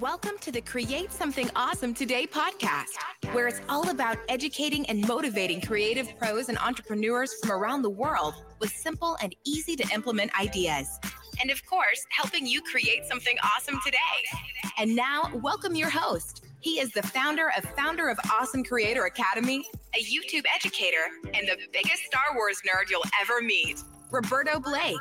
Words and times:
Welcome 0.00 0.36
to 0.42 0.52
the 0.52 0.60
Create 0.60 1.10
Something 1.10 1.48
Awesome 1.56 1.94
Today 1.94 2.26
podcast, 2.26 2.98
where 3.32 3.46
it's 3.46 3.62
all 3.66 3.88
about 3.88 4.18
educating 4.28 4.84
and 4.90 5.06
motivating 5.08 5.58
creative 5.58 6.18
pros 6.18 6.50
and 6.50 6.58
entrepreneurs 6.58 7.32
from 7.40 7.52
around 7.52 7.80
the 7.80 7.88
world 7.88 8.34
with 8.58 8.70
simple 8.70 9.16
and 9.22 9.34
easy 9.44 9.74
to 9.76 9.94
implement 9.94 10.38
ideas. 10.38 10.98
And 11.40 11.50
of 11.50 11.64
course, 11.64 12.04
helping 12.10 12.46
you 12.46 12.60
create 12.60 13.06
something 13.06 13.36
awesome 13.42 13.80
today. 13.86 14.68
And 14.76 14.94
now, 14.94 15.30
welcome 15.36 15.74
your 15.74 15.88
host. 15.88 16.44
He 16.60 16.78
is 16.78 16.90
the 16.90 17.02
founder 17.02 17.50
of 17.56 17.64
Founder 17.70 18.10
of 18.10 18.18
Awesome 18.30 18.64
Creator 18.64 19.06
Academy, 19.06 19.66
a 19.94 20.02
YouTube 20.02 20.44
educator, 20.54 21.06
and 21.32 21.48
the 21.48 21.56
biggest 21.72 22.02
Star 22.04 22.34
Wars 22.34 22.60
nerd 22.68 22.90
you'll 22.90 23.02
ever 23.22 23.40
meet, 23.40 23.82
Roberto 24.10 24.60
Blake. 24.60 24.96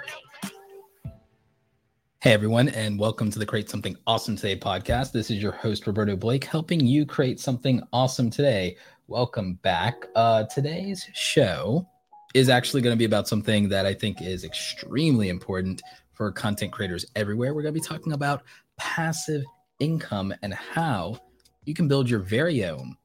Hey 2.26 2.34
everyone, 2.34 2.70
and 2.70 2.98
welcome 2.98 3.30
to 3.30 3.38
the 3.38 3.46
Create 3.46 3.70
Something 3.70 3.96
Awesome 4.08 4.36
Today 4.36 4.58
podcast. 4.58 5.12
This 5.12 5.30
is 5.30 5.44
your 5.44 5.52
host 5.52 5.86
Roberto 5.86 6.16
Blake, 6.16 6.44
helping 6.44 6.80
you 6.80 7.05
create 7.05 7.40
something 7.40 7.84
awesome 7.94 8.31
today. 8.31 8.77
Welcome 9.05 9.59
back. 9.62 10.08
Uh, 10.16 10.45
today's 10.45 11.08
show 11.14 11.88
is 12.34 12.50
actually 12.50 12.81
going 12.81 12.95
to 12.95 12.98
be 12.98 13.05
about 13.05 13.27
something 13.27 13.70
that 13.70 13.86
I 13.86 13.94
think 13.94 14.23
is 14.23 14.44
extremely 14.44 15.30
important 15.30 15.84
for 16.14 16.31
content 16.31 16.72
creators 16.72 17.05
everywhere. 17.16 17.53
We're 17.53 17.62
going 17.62 17.76
to 17.76 17.80
be 17.80 17.88
talking 17.88 18.14
about 18.14 18.42
passive 18.78 19.44
income 19.80 20.34
and 20.42 20.52
how 20.52 21.20
you 21.66 21.76
can 21.76 21.88
build 21.88 22.09
your 22.09 22.22
very 22.22 22.66
own 22.66 22.95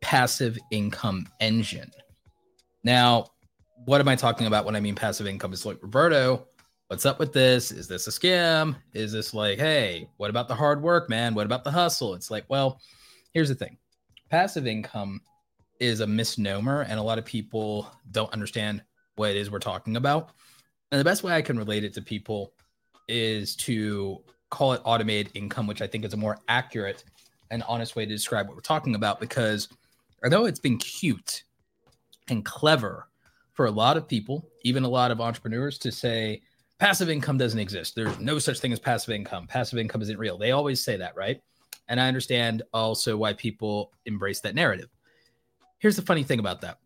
passive 0.00 0.58
income 0.70 1.26
engine. 1.40 1.90
Now, 2.84 3.26
what 3.84 4.00
am 4.00 4.08
I 4.08 4.16
talking 4.16 4.46
about 4.46 4.64
when 4.64 4.76
I 4.76 4.80
mean 4.80 4.94
passive 4.94 5.26
income? 5.26 5.52
It's 5.52 5.66
like 5.66 5.76
Roberto 5.82 6.46
what's 6.92 7.06
up 7.06 7.18
with 7.18 7.32
this? 7.32 7.72
Is 7.72 7.88
this 7.88 8.06
a 8.06 8.10
scam? 8.10 8.76
Is 8.92 9.12
this 9.12 9.32
like, 9.32 9.58
hey, 9.58 10.10
what 10.18 10.28
about 10.28 10.46
the 10.46 10.54
hard 10.54 10.82
work, 10.82 11.08
man? 11.08 11.34
What 11.34 11.46
about 11.46 11.64
the 11.64 11.70
hustle? 11.70 12.12
It's 12.12 12.30
like, 12.30 12.44
well, 12.48 12.82
here's 13.32 13.48
the 13.48 13.54
thing 13.54 13.78
passive 14.28 14.66
income 14.66 15.22
is 15.80 16.00
a 16.00 16.06
misnomer, 16.06 16.82
and 16.82 17.00
a 17.00 17.02
lot 17.02 17.16
of 17.16 17.24
people 17.24 17.90
don't 18.10 18.30
understand 18.34 18.82
what 19.16 19.30
it 19.30 19.36
is 19.36 19.50
we're 19.50 19.58
talking 19.58 19.96
about. 19.96 20.32
And 20.90 21.00
the 21.00 21.04
best 21.04 21.22
way 21.22 21.32
I 21.32 21.40
can 21.40 21.56
relate 21.56 21.82
it 21.82 21.94
to 21.94 22.02
people 22.02 22.52
is 23.08 23.56
to 23.56 24.22
call 24.50 24.74
it 24.74 24.82
automated 24.84 25.32
income, 25.34 25.66
which 25.66 25.80
I 25.80 25.86
think 25.86 26.04
is 26.04 26.12
a 26.12 26.18
more 26.18 26.40
accurate 26.48 27.04
and 27.50 27.62
honest 27.62 27.96
way 27.96 28.04
to 28.04 28.12
describe 28.12 28.48
what 28.48 28.54
we're 28.54 28.60
talking 28.60 28.96
about. 28.96 29.18
Because 29.18 29.66
although 30.22 30.44
it's 30.44 30.60
been 30.60 30.76
cute 30.76 31.44
and 32.28 32.44
clever 32.44 33.08
for 33.54 33.64
a 33.64 33.70
lot 33.70 33.96
of 33.96 34.06
people, 34.06 34.46
even 34.62 34.84
a 34.84 34.90
lot 34.90 35.10
of 35.10 35.22
entrepreneurs, 35.22 35.78
to 35.78 35.90
say, 35.90 36.42
passive 36.82 37.08
income 37.08 37.38
doesn't 37.38 37.60
exist. 37.60 37.94
There's 37.94 38.18
no 38.18 38.40
such 38.40 38.58
thing 38.58 38.72
as 38.72 38.80
passive 38.80 39.14
income. 39.14 39.46
Passive 39.46 39.78
income 39.78 40.02
isn't 40.02 40.18
real. 40.18 40.36
They 40.36 40.50
always 40.50 40.82
say 40.82 40.96
that, 40.96 41.14
right? 41.14 41.40
And 41.86 42.00
I 42.00 42.08
understand 42.08 42.64
also 42.74 43.16
why 43.16 43.34
people 43.34 43.92
embrace 44.04 44.40
that 44.40 44.56
narrative. 44.56 44.88
Here's 45.78 45.94
the 45.94 46.02
funny 46.02 46.24
thing 46.24 46.40
about 46.40 46.60
that 46.62 46.78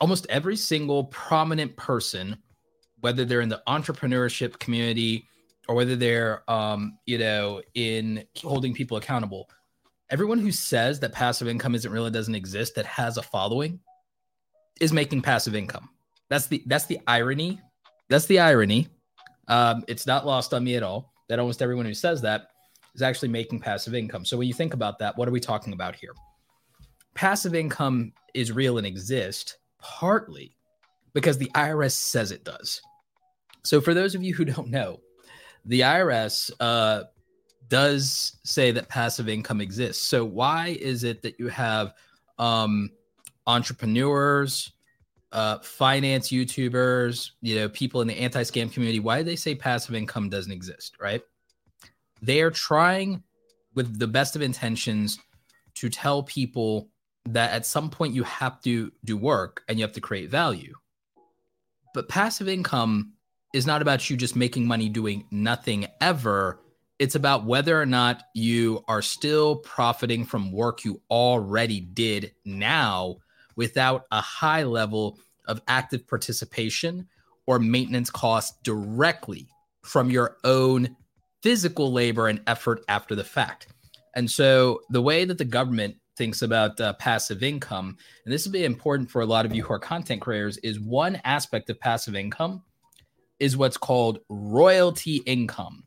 almost 0.00 0.26
every 0.28 0.56
single 0.56 1.04
prominent 1.04 1.76
person, 1.76 2.36
whether 2.98 3.24
they're 3.24 3.42
in 3.42 3.48
the 3.48 3.62
entrepreneurship 3.68 4.58
community 4.58 5.24
or 5.68 5.76
whether 5.76 5.94
they're, 5.94 6.42
um, 6.50 6.98
you 7.06 7.16
know, 7.16 7.62
in 7.74 8.24
holding 8.42 8.74
people 8.74 8.96
accountable, 8.96 9.48
everyone 10.10 10.40
who 10.40 10.50
says 10.50 10.98
that 10.98 11.12
passive 11.12 11.46
income 11.46 11.76
isn't 11.76 11.92
real, 11.92 12.06
it 12.06 12.10
doesn't 12.10 12.34
exist, 12.34 12.74
that 12.74 12.86
has 12.86 13.18
a 13.18 13.22
following, 13.22 13.78
is 14.80 14.92
making 14.92 15.22
passive 15.22 15.54
income. 15.54 15.90
That's 16.28 16.48
the 16.48 16.60
that's 16.66 16.86
the 16.86 16.98
irony. 17.06 17.60
That's 18.08 18.26
the 18.26 18.40
irony 18.40 18.88
um, 19.48 19.84
it's 19.88 20.06
not 20.06 20.26
lost 20.26 20.54
on 20.54 20.64
me 20.64 20.76
at 20.76 20.82
all 20.82 21.12
that 21.28 21.38
almost 21.38 21.62
everyone 21.62 21.86
who 21.86 21.94
says 21.94 22.20
that 22.22 22.48
is 22.94 23.02
actually 23.02 23.28
making 23.28 23.60
passive 23.60 23.94
income. 23.94 24.24
So 24.24 24.36
when 24.36 24.48
you 24.48 24.54
think 24.54 24.74
about 24.74 24.98
that, 24.98 25.16
what 25.16 25.28
are 25.28 25.32
we 25.32 25.40
talking 25.40 25.72
about 25.72 25.94
here? 25.94 26.12
Passive 27.14 27.54
income 27.54 28.12
is 28.34 28.52
real 28.52 28.78
and 28.78 28.86
exists 28.86 29.56
partly 29.80 30.56
because 31.12 31.38
the 31.38 31.50
IRS 31.54 31.92
says 31.92 32.32
it 32.32 32.44
does. 32.44 32.80
So 33.64 33.80
for 33.80 33.94
those 33.94 34.14
of 34.14 34.22
you 34.22 34.34
who 34.34 34.44
don't 34.44 34.68
know, 34.68 35.00
the 35.64 35.80
IRS 35.80 36.50
uh, 36.60 37.04
does 37.68 38.36
say 38.44 38.70
that 38.70 38.88
passive 38.88 39.28
income 39.28 39.60
exists. 39.60 40.02
So 40.04 40.24
why 40.24 40.76
is 40.80 41.04
it 41.04 41.22
that 41.22 41.38
you 41.38 41.48
have 41.48 41.94
um, 42.38 42.90
entrepreneurs, 43.46 44.72
uh, 45.36 45.58
finance 45.58 46.30
YouTubers, 46.30 47.32
you 47.42 47.56
know, 47.56 47.68
people 47.68 48.00
in 48.00 48.08
the 48.08 48.18
anti-scam 48.18 48.72
community, 48.72 49.00
why 49.00 49.18
do 49.18 49.24
they 49.24 49.36
say 49.36 49.54
passive 49.54 49.94
income 49.94 50.30
doesn't 50.30 50.50
exist, 50.50 50.96
right? 50.98 51.20
They 52.22 52.40
are 52.40 52.50
trying 52.50 53.22
with 53.74 53.98
the 53.98 54.06
best 54.06 54.34
of 54.34 54.40
intentions 54.40 55.18
to 55.74 55.90
tell 55.90 56.22
people 56.22 56.88
that 57.26 57.52
at 57.52 57.66
some 57.66 57.90
point 57.90 58.14
you 58.14 58.22
have 58.22 58.62
to 58.62 58.90
do 59.04 59.18
work 59.18 59.62
and 59.68 59.78
you 59.78 59.84
have 59.84 59.92
to 59.92 60.00
create 60.00 60.30
value. 60.30 60.72
But 61.92 62.08
passive 62.08 62.48
income 62.48 63.12
is 63.52 63.66
not 63.66 63.82
about 63.82 64.08
you 64.08 64.16
just 64.16 64.36
making 64.36 64.66
money 64.66 64.88
doing 64.88 65.26
nothing 65.30 65.86
ever. 66.00 66.60
It's 66.98 67.14
about 67.14 67.44
whether 67.44 67.78
or 67.78 67.84
not 67.84 68.22
you 68.34 68.82
are 68.88 69.02
still 69.02 69.56
profiting 69.56 70.24
from 70.24 70.50
work 70.50 70.82
you 70.82 71.02
already 71.10 71.80
did 71.80 72.32
now 72.46 73.18
without 73.54 74.04
a 74.10 74.20
high 74.22 74.62
level 74.62 75.18
of 75.46 75.62
active 75.68 76.06
participation 76.06 77.06
or 77.46 77.58
maintenance 77.58 78.10
costs 78.10 78.58
directly 78.62 79.48
from 79.82 80.10
your 80.10 80.36
own 80.44 80.96
physical 81.42 81.92
labor 81.92 82.28
and 82.28 82.40
effort 82.46 82.84
after 82.88 83.14
the 83.14 83.24
fact. 83.24 83.68
And 84.14 84.30
so 84.30 84.80
the 84.90 85.02
way 85.02 85.24
that 85.24 85.38
the 85.38 85.44
government 85.44 85.96
thinks 86.16 86.42
about 86.42 86.80
uh, 86.80 86.94
passive 86.94 87.42
income, 87.42 87.96
and 88.24 88.32
this 88.32 88.44
will 88.44 88.52
be 88.52 88.64
important 88.64 89.10
for 89.10 89.20
a 89.20 89.26
lot 89.26 89.46
of 89.46 89.54
you 89.54 89.62
who 89.62 89.72
are 89.72 89.78
content 89.78 90.22
creators, 90.22 90.56
is 90.58 90.80
one 90.80 91.20
aspect 91.24 91.70
of 91.70 91.78
passive 91.78 92.16
income 92.16 92.62
is 93.38 93.56
what's 93.56 93.76
called 93.76 94.20
royalty 94.28 95.16
income. 95.26 95.84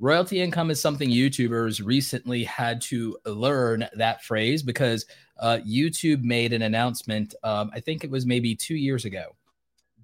Royalty 0.00 0.40
income 0.40 0.70
is 0.70 0.80
something 0.80 1.10
YouTubers 1.10 1.84
recently 1.84 2.44
had 2.44 2.80
to 2.82 3.18
learn 3.26 3.88
that 3.94 4.22
phrase 4.22 4.62
because 4.62 5.06
uh, 5.40 5.58
YouTube 5.66 6.22
made 6.22 6.52
an 6.52 6.62
announcement, 6.62 7.34
um, 7.42 7.70
I 7.74 7.80
think 7.80 8.04
it 8.04 8.10
was 8.10 8.24
maybe 8.24 8.54
two 8.54 8.76
years 8.76 9.04
ago, 9.04 9.34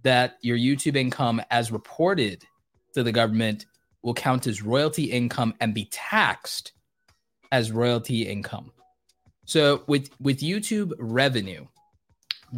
that 0.03 0.38
your 0.43 0.59
YouTube 0.59 0.97
income, 0.97 1.41
as 1.50 1.71
reported 1.71 2.44
to 2.94 3.04
the 3.04 3.12
government, 3.12 3.66
will 4.03 4.15
count 4.15 4.47
as 4.47 4.62
royalty 4.62 5.04
income 5.04 5.54
and 5.60 5.72
be 5.72 5.87
taxed 5.93 6.72
as 7.53 7.71
royalty 7.71 8.22
income. 8.22 8.72
So 9.47 9.83
with 9.87 10.10
with 10.21 10.41
YouTube 10.41 10.93
revenue 10.99 11.66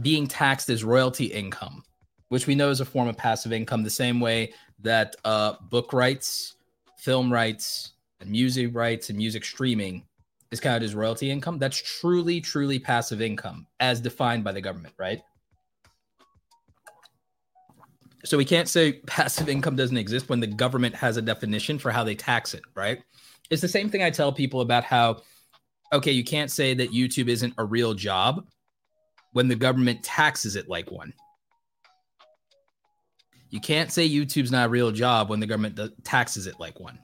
being 0.01 0.27
taxed 0.27 0.71
as 0.71 0.85
royalty 0.85 1.27
income, 1.27 1.83
which 2.29 2.47
we 2.47 2.55
know 2.55 2.71
is 2.71 2.81
a 2.81 2.85
form 2.85 3.09
of 3.09 3.17
passive 3.17 3.53
income, 3.53 3.83
the 3.83 3.91
same 3.91 4.21
way 4.21 4.53
that 4.81 5.17
uh, 5.25 5.55
book 5.71 5.93
rights, 5.93 6.56
film 7.07 7.33
rights, 7.33 7.93
and 8.19 8.29
music 8.29 8.75
rights 8.75 9.11
and 9.11 9.17
music 9.17 9.45
streaming 9.45 10.03
is 10.51 10.59
counted 10.59 10.83
as 10.83 10.93
royalty 10.93 11.31
income. 11.31 11.57
That's 11.57 11.77
truly, 11.77 12.41
truly 12.41 12.81
passive 12.81 13.23
income 13.23 13.65
as 13.79 14.01
defined 14.01 14.43
by 14.43 14.51
the 14.51 14.61
government, 14.61 14.93
right? 14.99 15.23
So 18.25 18.37
we 18.37 18.45
can't 18.45 18.69
say 18.69 18.93
passive 19.07 19.49
income 19.49 19.77
doesn't 19.77 19.97
exist 19.97 20.29
when 20.29 20.41
the 20.41 20.49
government 20.49 20.97
has 20.97 21.17
a 21.17 21.23
definition 21.23 21.79
for 21.79 21.93
how 21.93 22.03
they 22.03 22.17
tax 22.17 22.55
it, 22.55 22.63
right? 22.75 23.01
It's 23.51 23.63
the 23.63 23.69
same 23.69 23.89
thing 23.89 24.03
I 24.03 24.11
tell 24.11 24.33
people 24.33 24.61
about 24.61 24.83
how, 24.83 25.23
okay, 25.93 26.11
you 26.11 26.25
can't 26.25 26.51
say 26.51 26.75
that 26.75 26.91
YouTube 26.91 27.29
isn't 27.29 27.55
a 27.57 27.65
real 27.65 27.95
job 27.95 28.45
when 29.33 29.47
the 29.47 29.55
government 29.55 30.03
taxes 30.03 30.57
it 30.57 30.69
like 30.69 30.91
one. 30.91 31.13
You 33.57 33.61
can't 33.63 33.91
say 33.91 34.07
YouTube's 34.07 34.53
not 34.53 34.67
a 34.67 34.69
real 34.69 34.93
job 34.93 35.31
when 35.31 35.41
the 35.41 35.47
government 35.47 35.81
taxes 36.05 36.47
it 36.47 36.61
like 36.61 36.79
one. 36.79 36.99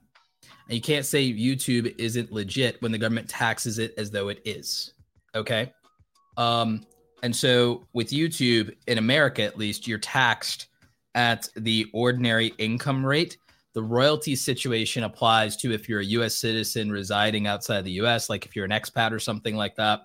And 0.69 0.75
you 0.75 0.83
can't 0.83 1.07
say 1.07 1.33
YouTube 1.33 1.95
isn't 1.97 2.31
legit 2.31 2.77
when 2.83 2.93
the 2.93 2.99
government 2.99 3.27
taxes 3.27 3.79
it 3.79 3.95
as 3.97 4.11
though 4.11 4.29
it 4.29 4.43
is. 4.45 4.93
Okay. 5.35 5.73
Um, 6.37 6.85
and 7.23 7.35
so 7.35 7.87
with 7.95 8.11
YouTube 8.11 8.77
in 8.87 8.99
America, 8.99 9.43
at 9.43 9.57
least, 9.57 9.89
you're 9.89 9.99
taxed 9.99 10.67
at 11.15 11.49
the 11.57 11.87
ordinary 11.95 12.49
income 12.59 13.07
rate. 13.07 13.39
The 13.73 13.83
royalty 13.83 14.37
situation 14.37 15.05
applies 15.05 15.57
to 15.57 15.73
if 15.73 15.89
you're 15.89 16.01
a 16.01 16.05
US 16.05 16.35
citizen 16.35 16.93
residing 16.93 17.47
outside 17.47 17.83
the 17.87 17.93
US, 17.93 18.29
like 18.29 18.45
if 18.45 18.55
you're 18.55 18.67
an 18.67 18.73
expat 18.73 19.13
or 19.13 19.19
something 19.19 19.57
like 19.57 19.75
that. 19.77 20.03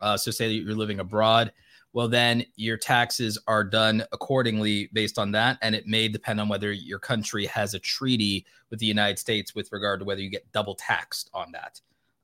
Uh, 0.00 0.16
so, 0.16 0.32
say 0.32 0.48
that 0.48 0.54
you're 0.54 0.74
living 0.74 0.98
abroad, 0.98 1.52
well, 1.92 2.08
then 2.08 2.44
your 2.56 2.76
taxes 2.76 3.38
are 3.46 3.64
done 3.64 4.04
accordingly 4.12 4.90
based 4.92 5.18
on 5.18 5.32
that. 5.32 5.58
And 5.62 5.74
it 5.74 5.86
may 5.86 6.08
depend 6.08 6.40
on 6.40 6.48
whether 6.48 6.70
your 6.72 6.98
country 6.98 7.46
has 7.46 7.74
a 7.74 7.78
treaty 7.78 8.46
with 8.70 8.78
the 8.78 8.86
United 8.86 9.18
States 9.18 9.54
with 9.54 9.72
regard 9.72 10.00
to 10.00 10.06
whether 10.06 10.20
you 10.20 10.30
get 10.30 10.50
double 10.52 10.74
taxed 10.74 11.30
on 11.34 11.52
that. 11.52 11.80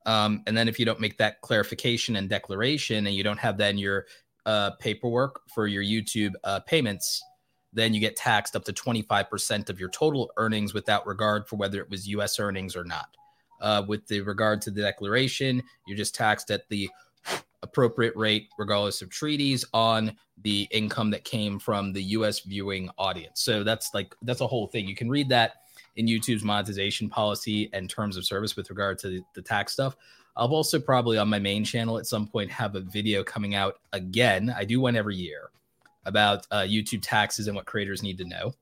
Um, 0.06 0.42
and 0.46 0.56
then 0.56 0.68
if 0.68 0.78
you 0.78 0.84
don't 0.84 1.00
make 1.00 1.16
that 1.18 1.40
clarification 1.40 2.16
and 2.16 2.28
declaration 2.28 3.06
and 3.06 3.16
you 3.16 3.24
don't 3.24 3.38
have 3.38 3.56
then 3.56 3.78
your 3.78 4.06
uh, 4.46 4.72
paperwork 4.72 5.40
for 5.54 5.66
your 5.66 5.82
YouTube 5.82 6.32
uh, 6.44 6.60
payments, 6.60 7.22
then 7.72 7.94
you 7.94 8.00
get 8.00 8.14
taxed 8.14 8.54
up 8.54 8.64
to 8.64 8.72
25% 8.72 9.70
of 9.70 9.80
your 9.80 9.88
total 9.88 10.30
earnings 10.36 10.74
without 10.74 11.06
regard 11.06 11.48
for 11.48 11.56
whether 11.56 11.80
it 11.80 11.90
was 11.90 12.06
US 12.08 12.38
earnings 12.38 12.76
or 12.76 12.84
not. 12.84 13.08
uh, 13.60 13.82
with 13.88 14.06
the 14.08 14.20
regard 14.20 14.60
to 14.62 14.70
the 14.70 14.82
declaration. 14.82 15.62
You're 15.86 15.96
just 15.96 16.14
taxed 16.14 16.50
at 16.50 16.68
the 16.68 16.88
appropriate 17.64 18.14
rate, 18.14 18.48
regardless 18.58 19.02
of 19.02 19.10
treaties, 19.10 19.64
on 19.74 20.14
the 20.42 20.68
income 20.70 21.10
that 21.10 21.24
came 21.24 21.58
from 21.58 21.92
the 21.92 22.02
U.S. 22.02 22.40
viewing 22.40 22.88
audience. 22.98 23.40
So 23.40 23.64
that's 23.64 23.92
like 23.92 24.14
that's 24.22 24.42
a 24.42 24.46
whole 24.46 24.68
thing. 24.68 24.86
You 24.86 24.94
can 24.94 25.10
read 25.10 25.28
that 25.30 25.54
in 25.96 26.06
YouTube's 26.06 26.44
monetization 26.44 27.08
policy 27.08 27.70
and 27.72 27.90
terms 27.90 28.16
of 28.16 28.24
service 28.24 28.54
with 28.54 28.70
regard 28.70 28.98
to 29.00 29.08
the, 29.08 29.22
the 29.34 29.42
tax 29.42 29.72
stuff. 29.72 29.96
I'll 30.36 30.48
also 30.48 30.78
probably 30.78 31.18
on 31.18 31.28
my 31.28 31.38
main 31.38 31.64
channel 31.64 31.98
at 31.98 32.06
some 32.06 32.26
point 32.26 32.50
have 32.50 32.74
a 32.74 32.80
video 32.80 33.24
coming 33.24 33.54
out 33.54 33.76
again. 33.92 34.54
I 34.56 34.64
do 34.64 34.80
one 34.80 34.96
every 34.96 35.16
year 35.16 35.50
about 36.04 36.46
uh, 36.50 36.62
YouTube 36.62 37.00
taxes 37.02 37.46
and 37.46 37.56
what 37.56 37.66
creators 37.66 38.02
need 38.02 38.18
to 38.18 38.24
know. 38.24 38.52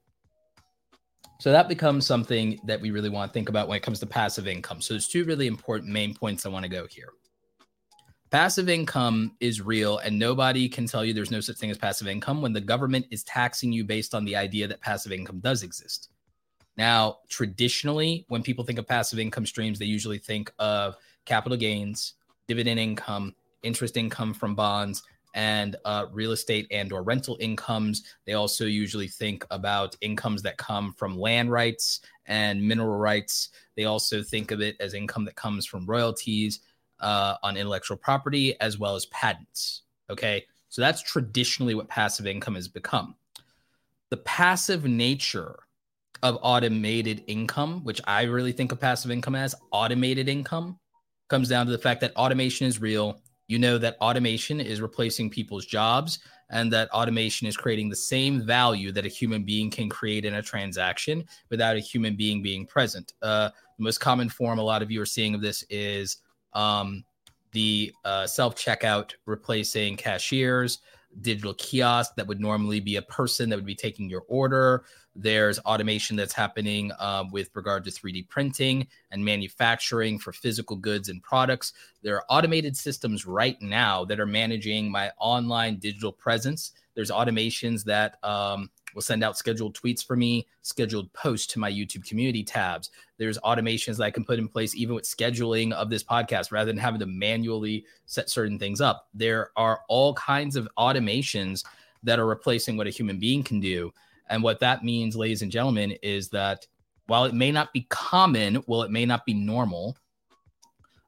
So 1.41 1.51
that 1.51 1.69
becomes 1.69 2.07
something 2.07 2.61
that 2.67 2.81
we 2.81 2.93
really 2.93 3.09
want 3.09 3.31
to 3.31 3.35
think 3.35 3.49
about 3.49 3.67
when 3.67 3.77
it 3.77 3.83
comes 3.83 3.99
to 4.01 4.07
passive 4.07 4.47
income. 4.47 4.81
So 4.81 4.95
there's 4.95 5.09
two 5.09 5.25
really 5.25 5.49
important 5.49 5.91
main 5.91 6.15
points 6.15 6.47
I 6.47 6.51
want 6.51 6.65
to 6.65 6.69
go 6.69 6.87
here. 6.87 7.09
Passive 8.33 8.71
income 8.71 9.37
is 9.41 9.61
real, 9.61 9.99
and 9.99 10.19
nobody 10.19 10.67
can 10.67 10.87
tell 10.87 11.05
you 11.05 11.13
there's 11.13 11.31
no 11.31 11.41
such 11.41 11.59
thing 11.59 11.71
as 11.71 11.77
passive 11.77 12.09
income 12.09 12.41
when 12.41 12.55
the 12.55 12.63
government 12.63 13.05
is 13.11 13.23
taxing 13.25 13.71
you 13.71 13.85
based 13.85 14.15
on 14.15 14.25
the 14.25 14.35
idea 14.35 14.67
that 14.67 14.81
passive 14.81 15.13
income 15.13 15.39
does 15.41 15.63
exist. 15.63 16.09
Now, 16.79 17.19
traditionally, 17.29 18.25
when 18.29 18.43
people 18.43 18.65
think 18.65 18.79
of 18.79 18.89
passive 18.89 19.19
income 19.19 19.45
streams, 19.45 19.79
they 19.79 19.85
usually 19.85 20.17
think 20.17 20.51
of 20.59 20.97
capital 21.27 21.59
gains, 21.59 22.15
dividend 22.49 22.81
income, 22.81 23.35
interest 23.63 23.99
income 23.99 24.33
from 24.33 24.55
bonds, 24.55 25.03
and 25.35 25.77
uh, 25.85 26.07
real 26.11 26.33
estate 26.33 26.67
and 26.71 26.91
or 26.91 27.03
rental 27.03 27.37
incomes. 27.39 28.03
They 28.25 28.33
also 28.33 28.65
usually 28.65 29.09
think 29.09 29.45
about 29.51 29.95
incomes 30.01 30.41
that 30.41 30.57
come 30.57 30.95
from 30.95 31.19
land 31.19 31.51
rights 31.51 32.01
and 32.25 32.67
mineral 32.67 32.97
rights. 32.97 33.51
They 33.77 33.85
also 33.85 34.23
think 34.23 34.53
of 34.53 34.63
it 34.63 34.77
as 34.81 34.95
income 34.95 35.27
that 35.27 35.37
comes 35.37 35.67
from 35.67 35.85
royalties 35.85 36.61
uh, 37.03 37.37
on 37.43 37.57
intellectual 37.57 37.97
property 37.97 38.59
as 38.61 38.79
well 38.79 38.95
as 38.95 39.07
patents. 39.07 39.83
Okay, 40.09 40.45
so 40.69 40.81
that's 40.81 41.03
traditionally 41.03 41.75
what 41.75 41.89
passive 41.89 42.27
income 42.27 42.55
has 42.55 42.69
become. 42.69 43.15
The 44.11 44.17
passive 44.19 44.85
nature 44.85 45.59
of 46.23 46.39
automated 46.43 47.25
income, 47.27 47.83
which 47.85 48.01
I 48.07 48.23
really 48.23 48.53
think 48.53 48.73
of 48.73 48.81
passive 48.81 49.11
income 49.11 49.35
as 49.35 49.55
automated 49.73 50.29
income, 50.29 50.79
comes 51.29 51.49
down 51.49 51.67
to 51.67 51.73
the 51.73 51.79
fact 51.79 52.01
that 52.03 52.15
automation 52.17 52.67
is 52.67 52.81
real. 52.81 53.21
You 53.49 53.59
know 53.59 53.77
that 53.79 53.97
automation 54.01 54.61
is 54.61 54.81
replacing 54.81 55.31
people's 55.31 55.67
jobs 55.67 56.21
and 56.51 56.73
that 56.73 56.91
automation 56.91 57.47
is 57.47 57.57
creating 57.57 57.89
the 57.89 57.97
same 57.97 58.47
value 58.47 58.93
that 58.93 59.07
a 59.07 59.09
human 59.09 59.43
being 59.43 59.71
can 59.71 59.89
create 59.89 60.25
in 60.25 60.35
a 60.35 60.43
transaction 60.43 61.25
without 61.51 61.77
a 61.77 61.81
human 61.81 62.15
being 62.15 62.43
being 62.43 62.67
present. 62.67 63.15
Uh, 63.23 63.49
the 63.79 63.85
most 63.85 63.99
common 63.99 64.29
form 64.29 64.59
a 64.59 64.63
lot 64.63 64.83
of 64.83 64.91
you 64.91 65.01
are 65.01 65.07
seeing 65.07 65.35
of 65.35 65.41
this 65.41 65.65
is 65.71 66.19
um, 66.55 67.05
the 67.53 67.93
uh, 68.05 68.27
self 68.27 68.57
checkout 68.57 69.13
replacing 69.27 69.97
cashiers, 69.97 70.79
digital 71.21 71.55
kiosk 71.55 72.15
that 72.17 72.27
would 72.27 72.41
normally 72.41 72.81
be 72.81 72.97
a 72.97 73.03
person 73.03 73.51
that 73.51 73.57
would 73.57 73.67
be 73.67 73.75
taking 73.75 74.09
your 74.09 74.25
order. 74.29 74.85
There's 75.15 75.59
automation 75.61 76.17
that's 76.17 76.33
happening 76.33 76.91
um, 76.99 77.31
with 77.31 77.51
regard 77.55 77.85
to 77.85 77.91
3D 77.91 78.29
printing 78.29 78.87
and 79.11 79.23
manufacturing 79.23 80.19
for 80.19 80.33
physical 80.33 80.77
goods 80.77 81.11
and 81.11 81.23
products. 81.23 81.75
There 82.03 82.17
are 82.17 82.25
automated 82.31 82.77
systems 82.77 83.27
right 83.27 83.61
now 83.61 84.07
that 84.07 84.21
are 84.21 84.27
managing 84.27 84.91
my 84.91 85.11
online 85.19 85.77
digital 85.77 86.13
presence. 86.13 86.73
There's 86.95 87.11
automations 87.11 87.85
that 87.85 88.17
um, 88.25 88.71
will 88.95 89.03
send 89.03 89.25
out 89.25 89.37
scheduled 89.37 89.75
tweets 89.75 90.05
for 90.05 90.17
me, 90.17 90.47
scheduled 90.63 91.13
posts 91.13 91.47
to 91.49 91.59
my 91.59 91.71
YouTube 91.71 92.07
community 92.07 92.43
tabs. 92.43 92.91
There's 93.19 93.39
automations 93.39 93.97
that 93.99 94.05
I 94.05 94.11
can 94.11 94.25
put 94.25 94.39
in 94.39 94.49
place 94.49 94.75
even 94.75 94.95
with 94.95 95.05
scheduling 95.05 95.73
of 95.73 95.91
this 95.91 96.05
podcast 96.05 96.53
rather 96.53 96.71
than 96.71 96.79
having 96.79 97.01
to 97.01 97.07
manually 97.07 97.85
set 98.07 98.31
certain 98.31 98.59
things 98.59 98.81
up. 98.81 99.09
There 99.15 99.51
are 99.57 99.81
all 99.89 100.15
kinds 100.15 100.57
of 100.57 100.69
automations 100.79 101.65
that 102.03 102.19
are 102.19 102.27
replacing 102.27 102.77
what 102.77 102.87
a 102.87 102.91
human 102.91 103.19
being 103.19 103.43
can 103.43 103.61
do. 103.61 103.93
And 104.29 104.43
what 104.43 104.61
that 104.61 104.85
means, 104.85 105.17
ladies 105.17 105.43
and 105.43 105.53
gentlemen, 105.53 105.93
is 106.03 106.29
that 106.31 106.67
while 107.07 107.25
it 107.25 107.35
may 107.35 107.53
not 107.53 107.73
be 107.73 107.87
common, 107.91 108.63
well, 108.67 108.83
it 108.83 108.91
may 108.91 109.05
not 109.05 109.27
be 109.27 109.35
normal, 109.35 109.97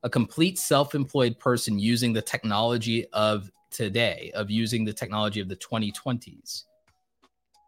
a 0.03 0.11
complete 0.11 0.59
self 0.59 0.95
employed 0.95 1.39
person 1.39 1.79
using 1.79 2.13
the 2.13 2.23
technology 2.23 3.07
of 3.13 3.51
today, 3.71 4.31
of 4.35 4.51
using 4.51 4.85
the 4.85 4.93
technology 4.93 5.41
of 5.41 5.49
the 5.49 5.57
2020s, 5.57 6.65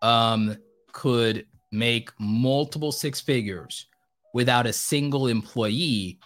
um, 0.02 0.56
could 0.92 1.46
make 1.72 2.10
multiple 2.18 2.92
six 2.92 3.20
figures 3.20 3.86
without 4.34 4.66
a 4.66 4.72
single 4.72 5.28
employee 5.28 6.18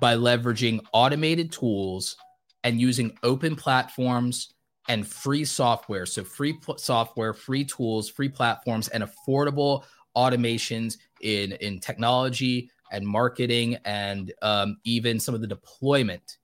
by 0.00 0.14
leveraging 0.14 0.80
automated 0.92 1.50
tools 1.50 2.16
and 2.64 2.80
using 2.80 3.16
open 3.22 3.56
platforms 3.56 4.54
and 4.88 5.06
free 5.06 5.44
software. 5.44 6.06
So, 6.06 6.24
free 6.24 6.54
pl- 6.54 6.78
software, 6.78 7.32
free 7.32 7.64
tools, 7.64 8.08
free 8.08 8.28
platforms, 8.28 8.88
and 8.88 9.04
affordable 9.04 9.84
automations 10.16 10.96
in, 11.20 11.52
in 11.52 11.80
technology 11.80 12.70
and 12.92 13.06
marketing, 13.06 13.76
and 13.84 14.32
um, 14.42 14.76
even 14.84 15.18
some 15.18 15.34
of 15.34 15.40
the 15.40 15.46
deployment 15.46 16.38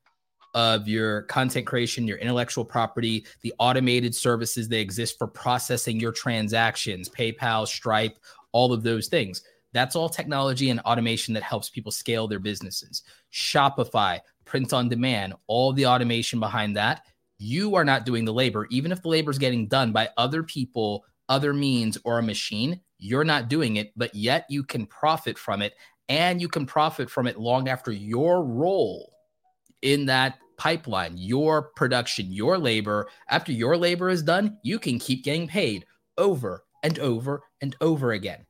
of 0.55 0.87
your 0.87 1.23
content 1.23 1.67
creation, 1.67 2.07
your 2.07 2.19
intellectual 2.19 2.65
property, 2.65 3.25
the 3.41 3.55
automated 3.59 4.15
services 4.15 4.69
that 4.69 4.81
exist 4.81 5.19
for 5.19 5.27
processing 5.27 5.99
your 5.99 6.13
transactions, 6.13 7.09
PayPal, 7.09 7.67
Stripe, 7.67 8.19
all 8.53 8.73
of 8.73 8.83
those 8.83 9.09
things. 9.09 9.43
That's 9.73 9.97
all 9.97 10.09
technology 10.09 10.71
and 10.71 10.81
automation 10.81 11.33
that 11.35 11.43
helps 11.43 11.71
people 11.71 11.93
scale 11.93 12.29
their 12.29 12.39
businesses. 12.39 13.03
Shopify, 13.33 14.21
print 14.45 14.73
on 14.73 14.89
demand, 14.89 15.35
all 15.47 15.73
the 15.73 15.87
automation 15.87 16.39
behind 16.41 16.77
that. 16.77 17.07
You 17.39 17.75
are 17.75 17.85
not 17.85 18.05
doing 18.05 18.25
the 18.25 18.33
labor, 18.33 18.67
even 18.71 18.93
if 18.93 19.03
the 19.03 19.09
labor 19.09 19.31
is 19.31 19.39
getting 19.39 19.67
done 19.67 19.91
by 19.91 20.11
other 20.17 20.43
people, 20.43 21.05
other 21.29 21.55
means, 21.55 21.97
or 22.05 22.19
a 22.19 22.23
machine. 22.23 22.81
You're 22.99 23.25
not 23.25 23.49
doing 23.49 23.77
it, 23.77 23.93
but 23.97 24.15
yet 24.15 24.45
you 24.49 24.63
can 24.63 24.87
profit 24.87 25.39
from 25.39 25.63
it. 25.63 25.75
And 26.09 26.41
you 26.41 26.49
can 26.49 26.67
profit 26.67 27.09
from 27.09 27.27
it 27.27 27.39
long 27.39 27.69
after 27.69 27.91
your 27.91 28.45
role 28.45 29.15
in 29.81 30.07
that 30.07 30.39
pipeline, 30.63 31.15
your 31.17 31.61
production, 31.75 32.33
your 32.33 32.57
labor, 32.57 33.09
after 33.29 33.51
your 33.51 33.77
labor 33.77 34.09
is 34.09 34.23
done, 34.23 34.57
you 34.63 34.79
can 34.79 34.97
keep 34.97 35.25
getting 35.25 35.49
paid 35.49 35.85
over 36.19 36.63
and 36.85 37.01
over 37.01 37.43
and 37.61 37.75
over 37.81 38.13
again. 38.13 38.47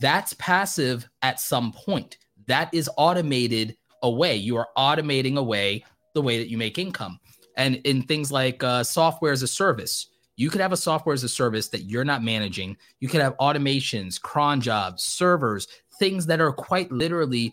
That's 0.00 0.32
passive 0.38 1.06
at 1.20 1.38
some 1.38 1.70
point. 1.70 2.16
That 2.46 2.72
is 2.72 2.88
automated 2.96 3.76
away. 4.02 4.36
You 4.36 4.56
are 4.56 4.68
automating 4.78 5.36
away 5.36 5.84
the 6.14 6.22
way 6.22 6.38
that 6.38 6.48
you 6.48 6.56
make 6.56 6.78
income. 6.78 7.20
And 7.58 7.76
in 7.84 8.04
things 8.04 8.32
like 8.32 8.64
uh, 8.64 8.82
software 8.82 9.32
as 9.32 9.42
a 9.42 9.46
service, 9.46 10.08
you 10.36 10.48
could 10.48 10.62
have 10.62 10.72
a 10.72 10.78
software 10.78 11.12
as 11.12 11.24
a 11.24 11.28
service 11.28 11.68
that 11.68 11.82
you're 11.82 12.06
not 12.06 12.24
managing. 12.24 12.74
You 13.00 13.08
could 13.08 13.20
have 13.20 13.36
automations, 13.36 14.18
cron 14.18 14.62
jobs, 14.62 15.02
servers, 15.02 15.68
things 15.98 16.24
that 16.24 16.40
are 16.40 16.52
quite 16.52 16.90
literally 16.90 17.52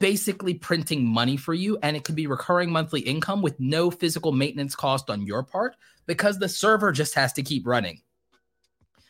basically 0.00 0.54
printing 0.54 1.04
money 1.04 1.36
for 1.36 1.54
you 1.54 1.78
and 1.82 1.96
it 1.96 2.04
could 2.04 2.14
be 2.14 2.26
recurring 2.26 2.70
monthly 2.70 3.00
income 3.00 3.42
with 3.42 3.58
no 3.58 3.90
physical 3.90 4.32
maintenance 4.32 4.74
cost 4.74 5.10
on 5.10 5.26
your 5.26 5.42
part 5.42 5.76
because 6.06 6.38
the 6.38 6.48
server 6.48 6.92
just 6.92 7.14
has 7.14 7.32
to 7.32 7.42
keep 7.42 7.66
running. 7.66 8.00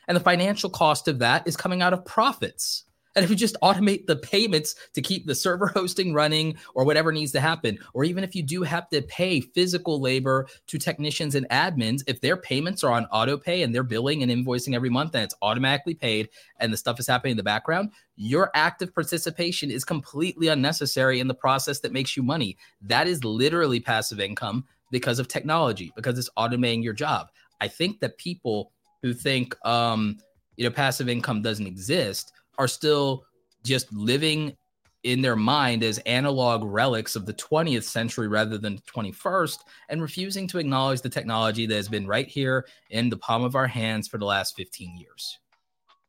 And 0.06 0.16
the 0.16 0.20
financial 0.20 0.70
cost 0.70 1.06
of 1.08 1.18
that 1.18 1.46
is 1.46 1.56
coming 1.56 1.82
out 1.82 1.92
of 1.92 2.04
profits. 2.04 2.84
And 3.16 3.24
if 3.24 3.30
you 3.30 3.36
just 3.36 3.56
automate 3.62 4.06
the 4.06 4.16
payments 4.16 4.74
to 4.94 5.02
keep 5.02 5.26
the 5.26 5.34
server 5.34 5.66
hosting 5.74 6.14
running 6.14 6.56
or 6.74 6.84
whatever 6.84 7.12
needs 7.12 7.32
to 7.32 7.40
happen, 7.40 7.78
or 7.94 8.04
even 8.04 8.22
if 8.24 8.34
you 8.34 8.42
do 8.42 8.62
have 8.62 8.88
to 8.90 9.02
pay 9.02 9.40
physical 9.40 10.00
labor 10.00 10.46
to 10.66 10.78
technicians 10.78 11.34
and 11.34 11.48
admins, 11.48 12.02
if 12.06 12.20
their 12.20 12.36
payments 12.36 12.84
are 12.84 12.92
on 12.92 13.06
auto 13.06 13.36
pay 13.36 13.62
and 13.62 13.74
they're 13.74 13.82
billing 13.82 14.22
and 14.22 14.30
invoicing 14.30 14.74
every 14.74 14.90
month 14.90 15.14
and 15.14 15.24
it's 15.24 15.34
automatically 15.42 15.94
paid 15.94 16.28
and 16.60 16.72
the 16.72 16.76
stuff 16.76 17.00
is 17.00 17.06
happening 17.06 17.32
in 17.32 17.36
the 17.36 17.42
background, 17.42 17.90
your 18.16 18.50
active 18.54 18.94
participation 18.94 19.70
is 19.70 19.84
completely 19.84 20.48
unnecessary 20.48 21.20
in 21.20 21.28
the 21.28 21.34
process 21.34 21.80
that 21.80 21.92
makes 21.92 22.16
you 22.16 22.22
money. 22.22 22.56
That 22.82 23.06
is 23.06 23.24
literally 23.24 23.80
passive 23.80 24.20
income 24.20 24.64
because 24.90 25.18
of 25.18 25.28
technology, 25.28 25.92
because 25.96 26.18
it's 26.18 26.30
automating 26.36 26.82
your 26.82 26.94
job. 26.94 27.28
I 27.60 27.68
think 27.68 28.00
that 28.00 28.18
people 28.18 28.72
who 29.02 29.12
think, 29.12 29.54
um, 29.66 30.18
you 30.56 30.64
know, 30.64 30.70
passive 30.70 31.08
income 31.08 31.42
doesn't 31.42 31.66
exist 31.66 32.32
are 32.58 32.68
still 32.68 33.24
just 33.64 33.92
living 33.92 34.56
in 35.04 35.22
their 35.22 35.36
mind 35.36 35.84
as 35.84 35.98
analog 35.98 36.64
relics 36.64 37.14
of 37.14 37.24
the 37.24 37.34
20th 37.34 37.84
century 37.84 38.26
rather 38.26 38.58
than 38.58 38.76
the 38.76 38.82
21st 38.82 39.58
and 39.88 40.02
refusing 40.02 40.46
to 40.48 40.58
acknowledge 40.58 41.00
the 41.00 41.08
technology 41.08 41.66
that 41.66 41.76
has 41.76 41.88
been 41.88 42.06
right 42.06 42.26
here 42.26 42.66
in 42.90 43.08
the 43.08 43.16
palm 43.16 43.44
of 43.44 43.54
our 43.54 43.66
hands 43.66 44.08
for 44.08 44.18
the 44.18 44.24
last 44.24 44.56
15 44.56 44.96
years. 44.98 45.38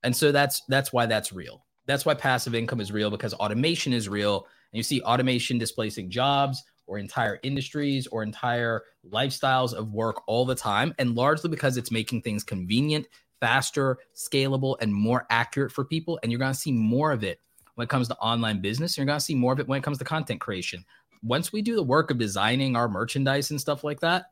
And 0.03 0.15
so 0.15 0.31
that's 0.31 0.61
that's 0.67 0.91
why 0.91 1.05
that's 1.05 1.31
real. 1.31 1.65
That's 1.85 2.05
why 2.05 2.13
passive 2.13 2.55
income 2.55 2.81
is 2.81 2.91
real 2.91 3.11
because 3.11 3.33
automation 3.35 3.93
is 3.93 4.09
real 4.09 4.47
and 4.71 4.77
you 4.77 4.83
see 4.83 5.01
automation 5.01 5.57
displacing 5.57 6.09
jobs 6.09 6.63
or 6.87 6.97
entire 6.97 7.39
industries 7.43 8.07
or 8.07 8.23
entire 8.23 8.83
lifestyles 9.07 9.73
of 9.73 9.93
work 9.93 10.23
all 10.27 10.45
the 10.45 10.55
time 10.55 10.93
and 10.97 11.15
largely 11.15 11.49
because 11.49 11.77
it's 11.77 11.91
making 11.91 12.21
things 12.21 12.43
convenient 12.43 13.07
faster, 13.39 13.97
scalable, 14.15 14.77
and 14.81 14.93
more 14.93 15.25
accurate 15.29 15.71
for 15.71 15.85
people. 15.85 16.19
And 16.21 16.31
you're 16.31 16.39
going 16.39 16.53
to 16.53 16.59
see 16.59 16.71
more 16.71 17.11
of 17.11 17.23
it 17.23 17.39
when 17.75 17.85
it 17.85 17.89
comes 17.89 18.07
to 18.09 18.17
online 18.17 18.61
business. 18.61 18.97
You're 18.97 19.05
going 19.05 19.19
to 19.19 19.25
see 19.25 19.35
more 19.35 19.53
of 19.53 19.59
it 19.59 19.67
when 19.67 19.79
it 19.79 19.83
comes 19.83 19.97
to 19.99 20.05
content 20.05 20.41
creation. 20.41 20.83
Once 21.23 21.51
we 21.51 21.61
do 21.61 21.75
the 21.75 21.83
work 21.83 22.11
of 22.11 22.17
designing 22.17 22.75
our 22.75 22.87
merchandise 22.87 23.51
and 23.51 23.59
stuff 23.59 23.83
like 23.83 23.99
that, 24.01 24.25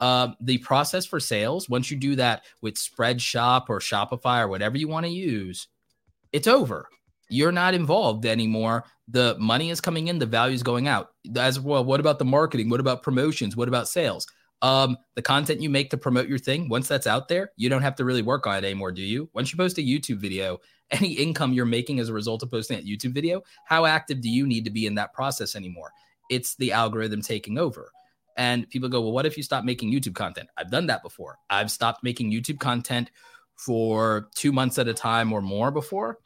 uh, 0.00 0.32
the 0.40 0.58
process 0.58 1.06
for 1.06 1.20
sales, 1.20 1.68
once 1.68 1.90
you 1.90 1.96
do 1.96 2.16
that 2.16 2.44
with 2.60 2.74
Spreadshop 2.74 3.66
or 3.68 3.78
Shopify 3.78 4.40
or 4.40 4.48
whatever 4.48 4.76
you 4.76 4.88
want 4.88 5.06
to 5.06 5.12
use, 5.12 5.68
it's 6.32 6.48
over. 6.48 6.88
You're 7.28 7.52
not 7.52 7.72
involved 7.72 8.26
anymore. 8.26 8.84
The 9.08 9.36
money 9.38 9.70
is 9.70 9.80
coming 9.80 10.08
in, 10.08 10.18
the 10.18 10.26
value 10.26 10.54
is 10.54 10.62
going 10.62 10.88
out. 10.88 11.10
As 11.36 11.60
well, 11.60 11.84
what 11.84 12.00
about 12.00 12.18
the 12.18 12.24
marketing? 12.24 12.68
What 12.68 12.80
about 12.80 13.02
promotions? 13.02 13.56
What 13.56 13.68
about 13.68 13.88
sales? 13.88 14.26
Um, 14.62 14.96
the 15.16 15.22
content 15.22 15.60
you 15.60 15.68
make 15.68 15.90
to 15.90 15.96
promote 15.96 16.28
your 16.28 16.38
thing, 16.38 16.68
once 16.68 16.86
that's 16.86 17.08
out 17.08 17.28
there, 17.28 17.50
you 17.56 17.68
don't 17.68 17.82
have 17.82 17.96
to 17.96 18.04
really 18.04 18.22
work 18.22 18.46
on 18.46 18.56
it 18.56 18.64
anymore, 18.64 18.92
do 18.92 19.02
you? 19.02 19.28
Once 19.34 19.52
you 19.52 19.58
post 19.58 19.76
a 19.78 19.82
YouTube 19.82 20.18
video, 20.18 20.58
any 20.92 21.12
income 21.12 21.52
you're 21.52 21.66
making 21.66 21.98
as 21.98 22.08
a 22.08 22.12
result 22.12 22.42
of 22.42 22.50
posting 22.50 22.76
that 22.76 22.86
YouTube 22.86 23.12
video, 23.12 23.42
how 23.66 23.86
active 23.86 24.20
do 24.20 24.30
you 24.30 24.46
need 24.46 24.64
to 24.64 24.70
be 24.70 24.86
in 24.86 24.94
that 24.94 25.12
process 25.12 25.56
anymore? 25.56 25.90
It's 26.30 26.54
the 26.56 26.72
algorithm 26.72 27.22
taking 27.22 27.58
over. 27.58 27.90
And 28.36 28.68
people 28.70 28.88
go, 28.88 29.00
well, 29.00 29.12
what 29.12 29.26
if 29.26 29.36
you 29.36 29.42
stop 29.42 29.64
making 29.64 29.92
YouTube 29.92 30.14
content? 30.14 30.48
I've 30.56 30.70
done 30.70 30.86
that 30.86 31.02
before. 31.02 31.38
I've 31.50 31.70
stopped 31.70 32.04
making 32.04 32.30
YouTube 32.30 32.60
content 32.60 33.10
for 33.56 34.30
two 34.34 34.52
months 34.52 34.78
at 34.78 34.88
a 34.88 34.94
time 34.94 35.32
or 35.32 35.42
more 35.42 35.70
before. 35.70 36.18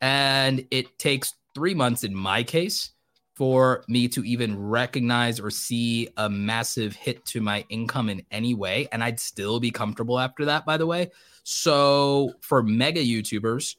And 0.00 0.66
it 0.70 0.98
takes 0.98 1.34
three 1.54 1.74
months 1.74 2.04
in 2.04 2.14
my 2.14 2.42
case 2.44 2.92
for 3.38 3.84
me 3.86 4.08
to 4.08 4.24
even 4.24 4.60
recognize 4.60 5.38
or 5.38 5.48
see 5.48 6.08
a 6.16 6.28
massive 6.28 6.96
hit 6.96 7.24
to 7.24 7.40
my 7.40 7.64
income 7.68 8.08
in 8.08 8.20
any 8.32 8.52
way. 8.52 8.88
And 8.90 9.02
I'd 9.02 9.20
still 9.20 9.60
be 9.60 9.70
comfortable 9.70 10.18
after 10.18 10.44
that, 10.46 10.66
by 10.66 10.76
the 10.76 10.86
way. 10.86 11.12
So 11.44 12.34
for 12.40 12.64
mega 12.64 13.00
YouTubers, 13.00 13.76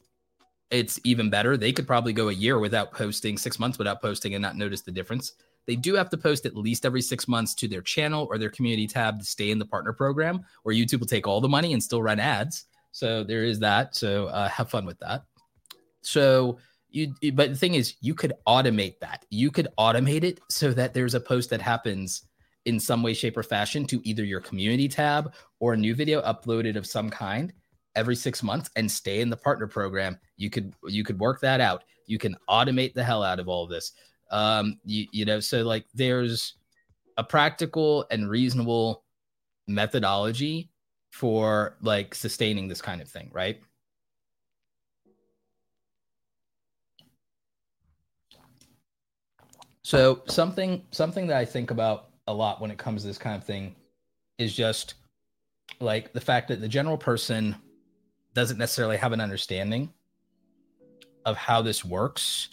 it's 0.70 0.98
even 1.04 1.28
better. 1.28 1.58
They 1.58 1.72
could 1.72 1.86
probably 1.86 2.14
go 2.14 2.30
a 2.30 2.32
year 2.32 2.58
without 2.58 2.92
posting, 2.92 3.36
six 3.36 3.58
months 3.58 3.76
without 3.76 4.00
posting, 4.00 4.34
and 4.34 4.40
not 4.40 4.56
notice 4.56 4.80
the 4.80 4.92
difference. 4.92 5.34
They 5.66 5.76
do 5.76 5.92
have 5.92 6.08
to 6.08 6.16
post 6.16 6.46
at 6.46 6.56
least 6.56 6.86
every 6.86 7.02
six 7.02 7.28
months 7.28 7.54
to 7.56 7.68
their 7.68 7.82
channel 7.82 8.26
or 8.30 8.38
their 8.38 8.48
community 8.48 8.86
tab 8.86 9.18
to 9.18 9.26
stay 9.26 9.50
in 9.50 9.58
the 9.58 9.66
partner 9.66 9.92
program, 9.92 10.40
where 10.62 10.74
YouTube 10.74 11.00
will 11.00 11.06
take 11.06 11.26
all 11.26 11.42
the 11.42 11.50
money 11.50 11.74
and 11.74 11.82
still 11.82 12.02
run 12.02 12.18
ads. 12.18 12.64
So 12.92 13.24
there 13.24 13.44
is 13.44 13.58
that. 13.58 13.94
So 13.94 14.28
uh, 14.28 14.48
have 14.48 14.70
fun 14.70 14.86
with 14.86 14.98
that. 15.00 15.24
So 16.00 16.58
you 16.90 17.14
but 17.32 17.50
the 17.50 17.56
thing 17.56 17.74
is 17.74 17.94
you 18.00 18.14
could 18.14 18.32
automate 18.46 18.98
that. 19.00 19.24
You 19.30 19.50
could 19.50 19.68
automate 19.78 20.24
it 20.24 20.40
so 20.48 20.72
that 20.72 20.94
there's 20.94 21.14
a 21.14 21.20
post 21.20 21.50
that 21.50 21.60
happens 21.60 22.22
in 22.66 22.78
some 22.78 23.02
way 23.02 23.14
shape 23.14 23.36
or 23.36 23.42
fashion 23.42 23.86
to 23.86 24.00
either 24.06 24.24
your 24.24 24.40
community 24.40 24.88
tab 24.88 25.32
or 25.60 25.72
a 25.72 25.76
new 25.76 25.94
video 25.94 26.20
uploaded 26.22 26.76
of 26.76 26.86
some 26.86 27.08
kind 27.08 27.52
every 27.96 28.14
six 28.14 28.42
months 28.42 28.70
and 28.76 28.90
stay 28.90 29.20
in 29.20 29.30
the 29.30 29.36
partner 29.36 29.66
program. 29.66 30.18
You 30.36 30.50
could 30.50 30.74
you 30.86 31.04
could 31.04 31.18
work 31.18 31.40
that 31.40 31.60
out. 31.60 31.84
You 32.06 32.18
can 32.18 32.36
automate 32.48 32.94
the 32.94 33.04
hell 33.04 33.22
out 33.22 33.40
of 33.40 33.48
all 33.48 33.64
of 33.64 33.70
this. 33.70 33.92
Um 34.30 34.78
you, 34.84 35.06
you 35.12 35.24
know 35.24 35.40
so 35.40 35.62
like 35.62 35.86
there's 35.94 36.54
a 37.16 37.24
practical 37.24 38.06
and 38.10 38.30
reasonable 38.30 39.04
methodology 39.66 40.70
for 41.10 41.76
like 41.82 42.14
sustaining 42.14 42.68
this 42.68 42.80
kind 42.80 43.00
of 43.00 43.08
thing 43.08 43.30
right 43.32 43.60
So 49.90 50.22
something 50.28 50.84
something 50.92 51.26
that 51.26 51.36
I 51.36 51.44
think 51.44 51.72
about 51.72 52.10
a 52.28 52.32
lot 52.32 52.60
when 52.60 52.70
it 52.70 52.78
comes 52.78 53.02
to 53.02 53.08
this 53.08 53.18
kind 53.18 53.34
of 53.34 53.42
thing 53.42 53.74
is 54.38 54.54
just 54.54 54.94
like 55.80 56.12
the 56.12 56.20
fact 56.20 56.46
that 56.46 56.60
the 56.60 56.68
general 56.68 56.96
person 56.96 57.56
doesn't 58.32 58.56
necessarily 58.56 58.96
have 58.96 59.10
an 59.10 59.20
understanding 59.20 59.92
of 61.24 61.36
how 61.36 61.60
this 61.60 61.84
works 61.84 62.50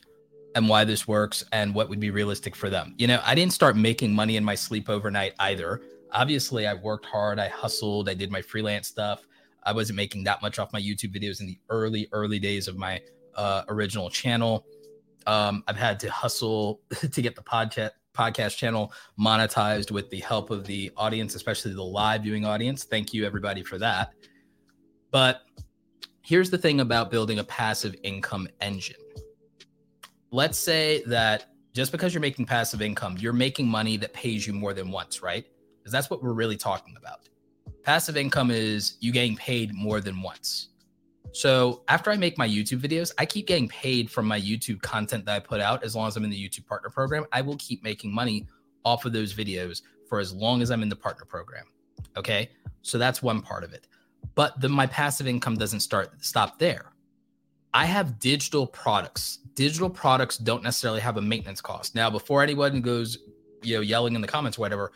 and 0.55 0.67
why 0.67 0.83
this 0.83 1.07
works 1.07 1.43
and 1.51 1.75
what 1.75 1.89
would 1.89 1.99
be 1.99 2.09
realistic 2.09 2.55
for 2.55 2.71
them. 2.71 2.95
You 2.97 3.05
know, 3.05 3.21
I 3.23 3.35
didn't 3.35 3.53
start 3.53 3.77
making 3.77 4.15
money 4.15 4.35
in 4.35 4.43
my 4.43 4.55
sleep 4.55 4.89
overnight 4.89 5.35
either. 5.37 5.83
Obviously, 6.13 6.65
I 6.65 6.73
worked 6.73 7.05
hard, 7.05 7.37
I 7.37 7.49
hustled, 7.49 8.09
I 8.09 8.15
did 8.15 8.31
my 8.31 8.41
freelance 8.41 8.87
stuff. 8.87 9.27
I 9.61 9.73
wasn't 9.73 9.97
making 9.97 10.23
that 10.23 10.41
much 10.41 10.57
off 10.57 10.73
my 10.73 10.81
YouTube 10.81 11.15
videos 11.15 11.39
in 11.39 11.45
the 11.45 11.59
early 11.69 12.09
early 12.13 12.39
days 12.39 12.67
of 12.67 12.77
my 12.77 12.99
uh, 13.35 13.61
original 13.69 14.09
channel. 14.09 14.65
Um, 15.27 15.63
I've 15.67 15.77
had 15.77 15.99
to 15.99 16.09
hustle 16.09 16.81
to 17.11 17.21
get 17.21 17.35
the 17.35 17.43
podcast 17.43 17.91
podcast 18.17 18.57
channel 18.57 18.91
monetized 19.19 19.91
with 19.91 20.09
the 20.09 20.19
help 20.21 20.49
of 20.49 20.65
the 20.65 20.91
audience, 20.97 21.35
especially 21.35 21.73
the 21.73 21.83
live 21.83 22.23
viewing 22.23 22.45
audience. 22.45 22.83
Thank 22.83 23.13
you 23.13 23.25
everybody 23.25 23.61
for 23.61 23.77
that. 23.77 24.13
But 25.11 25.41
here's 26.23 26.49
the 26.49 26.57
thing 26.57 26.79
about 26.79 27.11
building 27.11 27.39
a 27.39 27.43
passive 27.43 27.95
income 28.03 28.47
engine. 28.59 28.95
Let's 30.31 30.57
say 30.57 31.03
that 31.05 31.51
just 31.73 31.91
because 31.91 32.13
you're 32.13 32.21
making 32.21 32.47
passive 32.47 32.81
income, 32.81 33.17
you're 33.19 33.33
making 33.33 33.67
money 33.67 33.97
that 33.97 34.13
pays 34.13 34.47
you 34.47 34.53
more 34.53 34.73
than 34.73 34.89
once, 34.89 35.21
right? 35.21 35.45
Because 35.77 35.91
that's 35.91 36.09
what 36.09 36.23
we're 36.23 36.33
really 36.33 36.57
talking 36.57 36.95
about. 36.97 37.29
Passive 37.83 38.17
income 38.17 38.51
is 38.51 38.97
you 38.99 39.11
getting 39.11 39.35
paid 39.37 39.73
more 39.73 40.01
than 40.01 40.21
once. 40.21 40.69
So 41.31 41.83
after 41.87 42.11
I 42.11 42.17
make 42.17 42.37
my 42.37 42.47
YouTube 42.47 42.79
videos, 42.79 43.11
I 43.17 43.25
keep 43.25 43.47
getting 43.47 43.67
paid 43.67 44.09
from 44.09 44.27
my 44.27 44.39
YouTube 44.39 44.81
content 44.81 45.25
that 45.25 45.35
I 45.35 45.39
put 45.39 45.61
out. 45.61 45.83
As 45.83 45.95
long 45.95 46.07
as 46.07 46.15
I'm 46.17 46.23
in 46.23 46.29
the 46.29 46.49
YouTube 46.49 46.65
partner 46.65 46.89
program, 46.89 47.25
I 47.31 47.41
will 47.41 47.57
keep 47.57 47.83
making 47.83 48.13
money 48.13 48.47
off 48.83 49.05
of 49.05 49.13
those 49.13 49.33
videos 49.33 49.81
for 50.07 50.19
as 50.19 50.33
long 50.33 50.61
as 50.61 50.71
I'm 50.71 50.81
in 50.81 50.89
the 50.89 50.95
partner 50.95 51.25
program. 51.25 51.65
Okay. 52.15 52.49
So 52.81 52.97
that's 52.97 53.21
one 53.21 53.41
part 53.41 53.63
of 53.63 53.73
it. 53.73 53.87
But 54.35 54.59
the, 54.61 54.69
my 54.69 54.87
passive 54.87 55.27
income 55.27 55.55
doesn't 55.55 55.81
start 55.81 56.23
stop 56.23 56.59
there. 56.59 56.93
I 57.73 57.85
have 57.85 58.19
digital 58.19 58.65
products. 58.65 59.39
Digital 59.53 59.89
products 59.89 60.37
don't 60.37 60.63
necessarily 60.63 61.01
have 61.01 61.17
a 61.17 61.21
maintenance 61.21 61.61
cost. 61.61 61.95
Now, 61.95 62.09
before 62.09 62.41
anyone 62.41 62.81
goes, 62.81 63.17
you 63.61 63.75
know, 63.75 63.81
yelling 63.81 64.15
in 64.15 64.21
the 64.21 64.27
comments 64.27 64.57
whatever, 64.57 64.91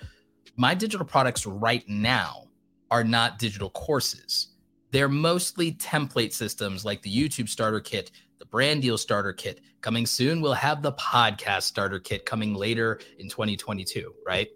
my 0.55 0.73
digital 0.73 1.05
products 1.05 1.45
right 1.45 1.88
now 1.88 2.47
are 2.89 3.03
not 3.03 3.39
digital 3.39 3.69
courses 3.71 4.50
they're 4.91 5.10
mostly 5.10 5.74
template 5.74 6.33
systems 6.33 6.86
like 6.86 7.01
the 7.01 7.13
YouTube 7.13 7.50
starter 7.50 7.79
kit, 7.79 8.12
the 8.39 8.45
brand 8.45 8.81
deal 8.81 8.98
starter 8.98 9.33
kit. 9.33 9.62
Coming 9.79 10.05
soon, 10.05 10.41
we'll 10.41 10.53
have 10.53 10.81
the 10.81 10.91
podcast 10.93 11.63
starter 11.63 12.00
kit 12.00 12.25
coming 12.25 12.53
later 12.53 13.00
in 13.17 13.29
2022, 13.29 14.13
right? 14.25 14.50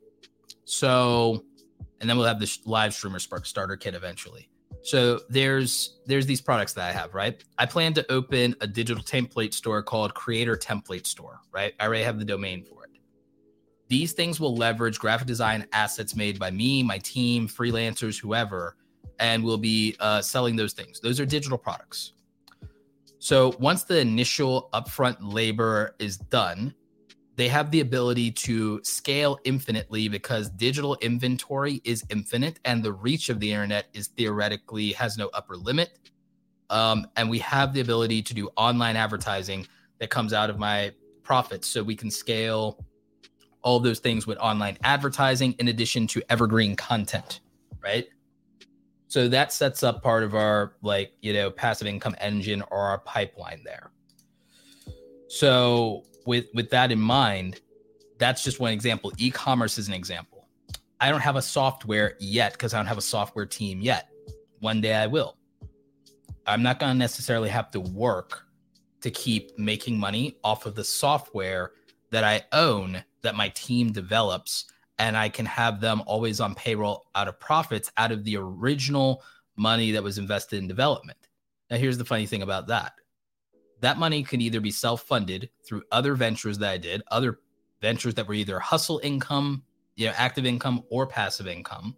So, 0.65 1.46
and 2.00 2.10
then 2.10 2.18
we'll 2.18 2.27
have 2.27 2.39
the 2.39 2.58
live 2.65 2.94
streamer 2.94 3.20
spark 3.20 3.46
starter 3.46 3.77
kit 3.77 3.96
eventually. 3.96 4.50
So 4.84 5.22
there's 5.30 5.98
there's 6.06 6.27
these 6.27 6.42
products 6.42 6.74
that 6.74 6.88
I 6.88 6.92
have, 6.92 7.15
right? 7.15 7.44
I 7.58 7.65
plan 7.65 7.94
to 7.96 8.12
open 8.12 8.56
a 8.62 8.68
digital 8.68 9.04
template 9.04 9.54
store 9.54 9.82
called 9.82 10.13
Creator 10.13 10.58
Template 10.58 11.08
Store, 11.08 11.39
right? 11.51 11.74
I 11.80 11.88
already 11.88 12.04
have 12.04 12.20
the 12.20 12.25
domain 12.25 12.63
for 12.63 12.84
it. 12.84 12.92
These 13.88 14.13
things 14.13 14.39
will 14.39 14.56
leverage 14.56 15.00
graphic 15.00 15.25
design 15.25 15.65
assets 15.72 16.15
made 16.15 16.38
by 16.38 16.51
me, 16.51 16.84
my 16.84 17.00
team, 17.00 17.48
freelancers, 17.48 18.20
whoever, 18.20 18.75
and 19.19 19.43
we'll 19.43 19.57
be 19.57 19.95
uh, 20.00 20.22
selling 20.22 20.55
those 20.55 20.74
things. 20.74 21.00
Those 21.00 21.19
are 21.19 21.25
digital 21.25 21.57
products. 21.57 22.13
So 23.19 23.55
once 23.60 23.84
the 23.84 24.00
initial 24.00 24.69
upfront 24.74 25.17
labor 25.19 25.95
is 26.00 26.17
done, 26.17 26.75
they 27.36 27.48
have 27.50 27.69
the 27.72 27.81
ability 27.81 28.31
to 28.31 28.81
scale 28.84 29.39
infinitely 29.43 30.07
because 30.07 30.50
digital 30.51 30.95
inventory 31.01 31.81
is 31.84 32.03
infinite 32.10 32.60
and 32.65 32.84
the 32.84 32.93
reach 32.93 33.29
of 33.29 33.39
the 33.39 33.51
internet 33.51 33.88
is 33.93 34.07
theoretically 34.07 34.93
has 34.93 35.17
no 35.17 35.29
upper 35.34 35.57
limit. 35.57 36.00
Um, 36.69 37.07
and 37.15 37.29
we 37.29 37.39
have 37.39 37.74
the 37.74 37.81
ability 37.81 38.22
to 38.24 38.34
do 38.34 38.50
online 38.55 38.95
advertising 38.95 39.67
that 40.00 40.10
comes 40.10 40.31
out 40.31 40.50
of 40.50 40.57
my 40.57 40.93
profits. 41.24 41.67
So 41.67 41.84
we 41.84 41.95
can 41.95 42.10
scale 42.10 42.86
all 43.62 43.79
those 43.79 44.00
things 44.00 44.27
with 44.27 44.38
online 44.38 44.77
advertising 44.84 45.53
in 45.60 45.67
addition 45.69 46.07
to 46.07 46.22
evergreen 46.29 46.75
content, 46.75 47.41
right? 47.84 48.07
So 49.15 49.29
that 49.29 49.53
sets 49.53 49.81
up 49.81 50.03
part 50.03 50.24
of 50.24 50.36
our 50.36 50.74
like, 50.81 51.13
you 51.22 51.31
know, 51.31 51.50
passive 51.50 51.88
income 51.88 52.17
engine 52.19 52.62
or 52.69 52.79
our 52.79 52.98
pipeline 52.98 53.62
there. 53.63 53.91
So 55.29 56.03
with 56.25 56.48
with 56.53 56.69
that 56.72 56.91
in 56.91 57.00
mind, 57.00 57.62
that's 58.17 58.43
just 58.43 58.60
one 58.60 58.74
example. 58.74 59.13
E-commerce 59.17 59.77
is 59.77 59.88
an 59.88 59.93
example. 59.93 60.50
I 61.00 61.10
don't 61.10 61.22
have 61.22 61.38
a 61.38 61.41
software 61.41 62.17
yet 62.19 62.51
because 62.51 62.74
I 62.74 62.77
don't 62.77 62.88
have 62.88 62.98
a 62.98 63.01
software 63.15 63.45
team 63.45 63.79
yet. 63.79 64.10
One 64.60 64.81
day 64.81 64.95
I 64.95 65.07
will. 65.07 65.38
I'm 66.45 66.62
not 66.62 66.81
going 66.81 66.91
to 66.91 67.00
necessarily 67.00 67.48
have 67.48 67.72
to 67.72 67.79
work 67.79 68.43
to 69.00 69.10
keep 69.10 69.57
making 69.57 69.98
money 69.98 70.36
off 70.43 70.65
of 70.65 70.75
the 70.75 70.84
software 70.84 71.72
that 72.12 72.25
I 72.25 72.43
own 72.51 73.01
that 73.22 73.36
my 73.36 73.48
team 73.48 73.93
develops 73.93 74.65
and 74.98 75.18
I 75.18 75.30
can 75.30 75.46
have 75.46 75.82
them 75.82 76.02
always 76.06 76.40
on 76.40 76.56
payroll 76.56 77.06
out 77.16 77.28
of 77.28 77.40
profits 77.40 77.92
out 77.98 78.12
of 78.12 78.24
the 78.24 78.38
original 78.38 79.24
money 79.58 79.92
that 79.92 80.04
was 80.04 80.18
invested 80.18 80.60
in 80.60 80.68
development. 80.68 81.18
Now, 81.70 81.78
here's 81.78 81.98
the 81.98 82.06
funny 82.06 82.25
thing 82.25 82.42
about 82.42 82.68
that 82.68 82.94
that 83.82 83.98
money 83.98 84.24
can 84.24 84.42
either 84.42 84.60
be 84.60 84.72
self 84.72 85.04
funded 85.04 85.50
through 85.66 85.84
other 85.92 86.16
ventures 86.16 86.58
that 86.60 86.72
I 86.72 86.78
did, 86.78 87.04
other 87.10 87.40
ventures 87.82 88.16
that 88.16 88.28
were 88.28 88.34
either 88.34 88.60
hustle 88.60 89.00
income, 89.04 89.64
you 89.96 90.08
know, 90.08 90.14
active 90.16 90.46
income 90.46 90.84
or 90.90 91.06
passive 91.06 91.48
income 91.48 91.96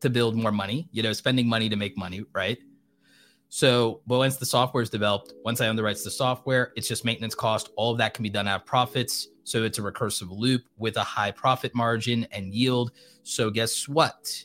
to 0.00 0.10
build 0.10 0.36
more 0.36 0.52
money, 0.52 0.88
you 0.90 1.02
know, 1.02 1.12
spending 1.12 1.46
money 1.46 1.68
to 1.68 1.76
make 1.76 1.96
money, 1.96 2.24
right? 2.34 2.58
So, 3.48 4.00
but 4.06 4.18
once 4.18 4.36
the 4.36 4.46
software 4.46 4.82
is 4.82 4.90
developed, 4.90 5.34
once 5.44 5.60
I 5.60 5.68
own 5.68 5.76
the 5.76 5.82
rights 5.82 6.02
to 6.04 6.10
software, 6.10 6.72
it's 6.74 6.88
just 6.88 7.04
maintenance 7.04 7.34
cost. 7.34 7.70
All 7.76 7.92
of 7.92 7.98
that 7.98 8.14
can 8.14 8.22
be 8.22 8.30
done 8.30 8.48
out 8.48 8.62
of 8.62 8.66
profits. 8.66 9.28
So 9.44 9.64
it's 9.64 9.78
a 9.78 9.82
recursive 9.82 10.30
loop 10.30 10.62
with 10.76 10.96
a 10.96 11.02
high 11.02 11.30
profit 11.30 11.74
margin 11.74 12.26
and 12.32 12.54
yield. 12.54 12.92
So 13.22 13.50
guess 13.50 13.88
what? 13.88 14.44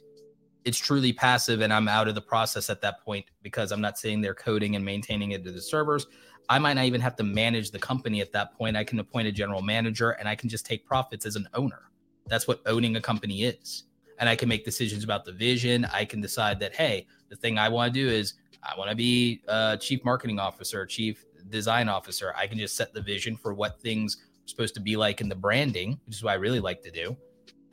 It's 0.66 0.78
truly 0.78 1.14
passive, 1.14 1.62
and 1.62 1.72
I'm 1.72 1.88
out 1.88 2.08
of 2.08 2.16
the 2.16 2.22
process 2.22 2.70
at 2.70 2.82
that 2.82 3.02
point 3.06 3.26
because 3.42 3.72
I'm 3.72 3.80
not 3.80 3.98
sitting 3.98 4.22
there 4.22 4.34
coding 4.34 4.76
and 4.76 4.84
maintaining 4.84 5.32
it 5.32 5.44
to 5.46 5.52
the 5.52 5.62
servers. 5.62 6.08
I 6.50 6.60
might 6.60 6.74
not 6.74 6.86
even 6.86 7.02
have 7.02 7.16
to 7.18 7.24
manage 7.24 7.72
the 7.72 7.80
company 7.80 8.22
at 8.22 8.32
that 8.34 8.54
point. 8.54 8.76
I 8.76 8.84
can 8.84 9.00
appoint 9.00 9.28
a 9.28 9.32
general 9.32 9.62
manager 9.62 10.12
and 10.12 10.28
I 10.28 10.36
can 10.36 10.50
just 10.50 10.66
take 10.66 10.86
profits 10.86 11.26
as 11.26 11.36
an 11.36 11.48
owner. 11.54 11.90
That's 12.26 12.48
what 12.48 12.62
owning 12.66 12.96
a 12.96 13.02
company 13.02 13.44
is. 13.44 13.84
And 14.20 14.28
I 14.28 14.36
can 14.36 14.50
make 14.50 14.66
decisions 14.66 15.04
about 15.04 15.26
the 15.26 15.32
vision. 15.32 15.86
I 15.86 16.06
can 16.06 16.22
decide 16.22 16.60
that, 16.62 16.76
hey, 16.76 17.08
the 17.30 17.36
thing 17.36 17.58
I 17.58 17.70
want 17.70 17.94
to 17.94 18.00
do 18.00 18.10
is 18.10 18.34
I 18.64 18.78
want 18.78 18.90
to 18.90 18.96
be 18.96 19.42
a 19.48 19.78
chief 19.80 20.04
marketing 20.04 20.40
officer, 20.40 20.86
chief 20.86 21.26
design 21.50 21.88
officer. 21.88 22.34
I 22.36 22.48
can 22.48 22.58
just 22.58 22.76
set 22.76 22.94
the 22.94 23.02
vision 23.02 23.38
for 23.38 23.54
what 23.54 23.80
things 23.80 24.18
supposed 24.50 24.74
to 24.76 24.82
be 24.82 24.96
like 24.96 25.22
in 25.22 25.30
the 25.30 25.36
branding, 25.36 26.00
which 26.06 26.18
is 26.18 26.24
what 26.24 26.32
I 26.32 26.36
really 26.36 26.60
like 26.60 26.82
to 26.84 26.92
do. 26.92 27.16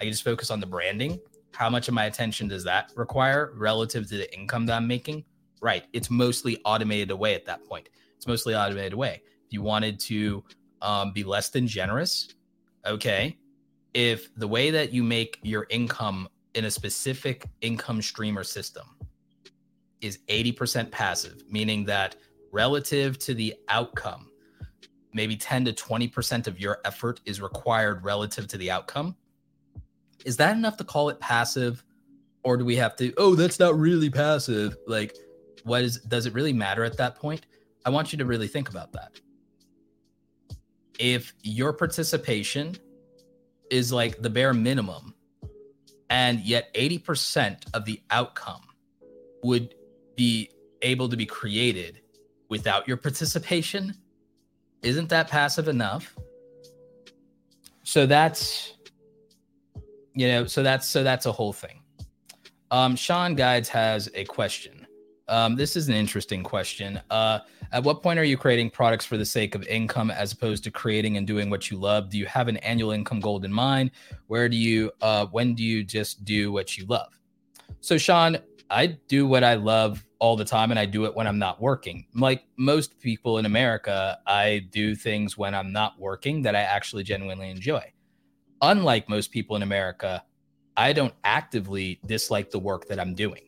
I 0.00 0.04
can 0.04 0.12
just 0.12 0.24
focus 0.24 0.50
on 0.50 0.60
the 0.60 0.66
branding. 0.66 1.20
How 1.52 1.70
much 1.70 1.88
of 1.88 1.94
my 1.94 2.06
attention 2.06 2.48
does 2.48 2.64
that 2.64 2.92
require 2.96 3.52
relative 3.56 4.08
to 4.08 4.16
the 4.16 4.34
income 4.34 4.66
that 4.66 4.76
I'm 4.76 4.86
making? 4.86 5.24
Right. 5.62 5.84
It's 5.92 6.10
mostly 6.10 6.60
automated 6.64 7.10
away 7.10 7.34
at 7.34 7.46
that 7.46 7.64
point. 7.66 7.88
It's 8.16 8.26
mostly 8.26 8.54
automated 8.54 8.92
away. 8.92 9.22
If 9.46 9.52
you 9.52 9.62
wanted 9.62 10.00
to 10.00 10.44
um, 10.82 11.12
be 11.12 11.24
less 11.24 11.50
than 11.50 11.66
generous, 11.66 12.34
okay. 12.84 13.38
If 13.94 14.34
the 14.34 14.48
way 14.48 14.70
that 14.70 14.92
you 14.92 15.04
make 15.04 15.38
your 15.42 15.66
income 15.70 16.28
in 16.54 16.64
a 16.64 16.70
specific 16.70 17.46
income 17.60 18.02
stream 18.02 18.36
or 18.36 18.44
system 18.44 18.96
is 20.00 20.18
80% 20.28 20.90
passive, 20.90 21.44
meaning 21.48 21.84
that 21.84 22.16
relative 22.52 23.18
to 23.20 23.34
the 23.34 23.54
outcome, 23.68 24.30
maybe 25.14 25.36
10 25.36 25.64
to 25.64 25.72
20% 25.72 26.46
of 26.46 26.60
your 26.60 26.80
effort 26.84 27.20
is 27.24 27.40
required 27.40 28.04
relative 28.04 28.46
to 28.48 28.58
the 28.58 28.70
outcome. 28.70 29.16
Is 30.26 30.36
that 30.36 30.56
enough 30.56 30.76
to 30.78 30.84
call 30.84 31.08
it 31.08 31.18
passive? 31.20 31.82
Or 32.42 32.58
do 32.58 32.64
we 32.64 32.76
have 32.76 32.94
to, 32.96 33.14
oh, 33.16 33.34
that's 33.34 33.58
not 33.58 33.78
really 33.78 34.10
passive? 34.10 34.76
Like, 34.86 35.16
what 35.62 35.82
is, 35.82 36.00
does 36.00 36.26
it 36.26 36.34
really 36.34 36.52
matter 36.52 36.84
at 36.84 36.98
that 36.98 37.16
point? 37.16 37.46
I 37.86 37.90
want 37.90 38.12
you 38.12 38.18
to 38.18 38.26
really 38.26 38.48
think 38.48 38.68
about 38.68 38.92
that. 38.92 39.20
If 40.98 41.32
your 41.42 41.72
participation 41.72 42.76
is 43.70 43.92
like 43.92 44.20
the 44.20 44.30
bare 44.30 44.52
minimum, 44.52 45.14
and 46.10 46.40
yet 46.40 46.72
80% 46.74 47.74
of 47.74 47.84
the 47.84 48.00
outcome 48.10 48.62
would 49.42 49.74
be 50.16 50.50
able 50.82 51.08
to 51.08 51.16
be 51.16 51.26
created 51.26 52.00
without 52.48 52.86
your 52.86 52.96
participation, 52.96 53.94
isn't 54.84 55.08
that 55.08 55.28
passive 55.28 55.68
enough? 55.68 56.14
So 57.82 58.06
that's 58.06 58.74
you 60.14 60.28
know, 60.28 60.46
so 60.46 60.62
that's 60.62 60.88
so 60.88 61.02
that's 61.02 61.26
a 61.26 61.32
whole 61.32 61.52
thing. 61.52 61.80
Um, 62.70 62.96
Sean 62.96 63.34
Guides 63.34 63.68
has 63.68 64.10
a 64.14 64.24
question. 64.24 64.86
Um, 65.26 65.56
this 65.56 65.74
is 65.74 65.88
an 65.88 65.94
interesting 65.94 66.42
question. 66.42 67.00
Uh, 67.10 67.40
at 67.72 67.82
what 67.82 68.02
point 68.02 68.18
are 68.18 68.24
you 68.24 68.36
creating 68.36 68.70
products 68.70 69.04
for 69.04 69.16
the 69.16 69.24
sake 69.24 69.54
of 69.54 69.66
income 69.66 70.10
as 70.10 70.32
opposed 70.32 70.64
to 70.64 70.70
creating 70.70 71.16
and 71.16 71.26
doing 71.26 71.50
what 71.50 71.70
you 71.70 71.78
love? 71.78 72.10
Do 72.10 72.18
you 72.18 72.26
have 72.26 72.46
an 72.48 72.58
annual 72.58 72.90
income 72.90 73.20
goal 73.20 73.42
in 73.42 73.52
mind? 73.52 73.90
Where 74.26 74.48
do 74.48 74.56
you, 74.56 74.92
uh, 75.00 75.26
when 75.26 75.54
do 75.54 75.62
you 75.62 75.82
just 75.82 76.24
do 76.24 76.52
what 76.52 76.76
you 76.76 76.84
love? 76.86 77.18
So, 77.80 77.96
Sean, 77.96 78.38
I 78.70 78.98
do 79.08 79.26
what 79.26 79.44
I 79.44 79.54
love 79.54 80.04
all 80.18 80.36
the 80.36 80.44
time 80.44 80.70
and 80.70 80.78
I 80.78 80.86
do 80.86 81.04
it 81.04 81.14
when 81.14 81.26
I'm 81.26 81.38
not 81.38 81.60
working. 81.60 82.06
Like 82.14 82.44
most 82.56 82.98
people 82.98 83.38
in 83.38 83.46
America, 83.46 84.18
I 84.26 84.66
do 84.70 84.94
things 84.94 85.36
when 85.36 85.54
I'm 85.54 85.72
not 85.72 85.98
working 85.98 86.42
that 86.42 86.56
I 86.56 86.60
actually 86.60 87.02
genuinely 87.02 87.50
enjoy. 87.50 87.92
Unlike 88.62 89.08
most 89.08 89.30
people 89.30 89.56
in 89.56 89.62
America, 89.62 90.24
I 90.76 90.92
don't 90.92 91.14
actively 91.24 92.00
dislike 92.06 92.50
the 92.50 92.58
work 92.58 92.88
that 92.88 92.98
I'm 92.98 93.14
doing 93.14 93.42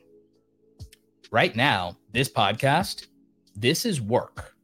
right 1.31 1.57
now, 1.57 1.97
this 2.13 2.29
podcast, 2.29 3.07
this 3.55 3.85
is 3.85 4.01
work. 4.01 4.55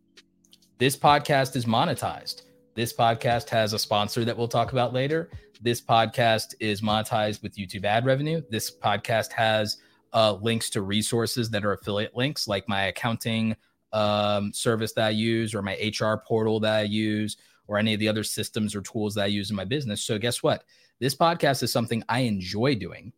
This 0.78 0.96
podcast 0.96 1.56
is 1.56 1.64
monetized. 1.64 2.42
This 2.74 2.92
podcast 2.92 3.48
has 3.50 3.72
a 3.72 3.78
sponsor 3.78 4.24
that 4.24 4.36
we'll 4.36 4.48
talk 4.48 4.72
about 4.72 4.92
later. 4.92 5.30
This 5.60 5.80
podcast 5.80 6.54
is 6.60 6.80
monetized 6.80 7.42
with 7.42 7.56
YouTube 7.56 7.84
ad 7.84 8.04
revenue. 8.04 8.42
This 8.50 8.74
podcast 8.74 9.32
has 9.32 9.78
uh, 10.12 10.34
links 10.34 10.70
to 10.70 10.82
resources 10.82 11.50
that 11.50 11.64
are 11.64 11.72
affiliate 11.72 12.16
links, 12.16 12.48
like 12.48 12.68
my 12.68 12.84
accounting 12.84 13.56
um, 13.92 14.52
service 14.52 14.92
that 14.92 15.06
I 15.06 15.10
use, 15.10 15.54
or 15.54 15.62
my 15.62 15.92
HR 15.98 16.16
portal 16.26 16.60
that 16.60 16.74
I 16.74 16.82
use, 16.82 17.36
or 17.66 17.78
any 17.78 17.94
of 17.94 18.00
the 18.00 18.08
other 18.08 18.24
systems 18.24 18.74
or 18.74 18.82
tools 18.82 19.14
that 19.14 19.24
I 19.24 19.26
use 19.26 19.50
in 19.50 19.56
my 19.56 19.64
business. 19.64 20.02
So, 20.02 20.18
guess 20.18 20.42
what? 20.42 20.64
This 20.98 21.14
podcast 21.14 21.62
is 21.62 21.72
something 21.72 22.02
I 22.08 22.20
enjoy 22.20 22.74
doing. 22.74 23.12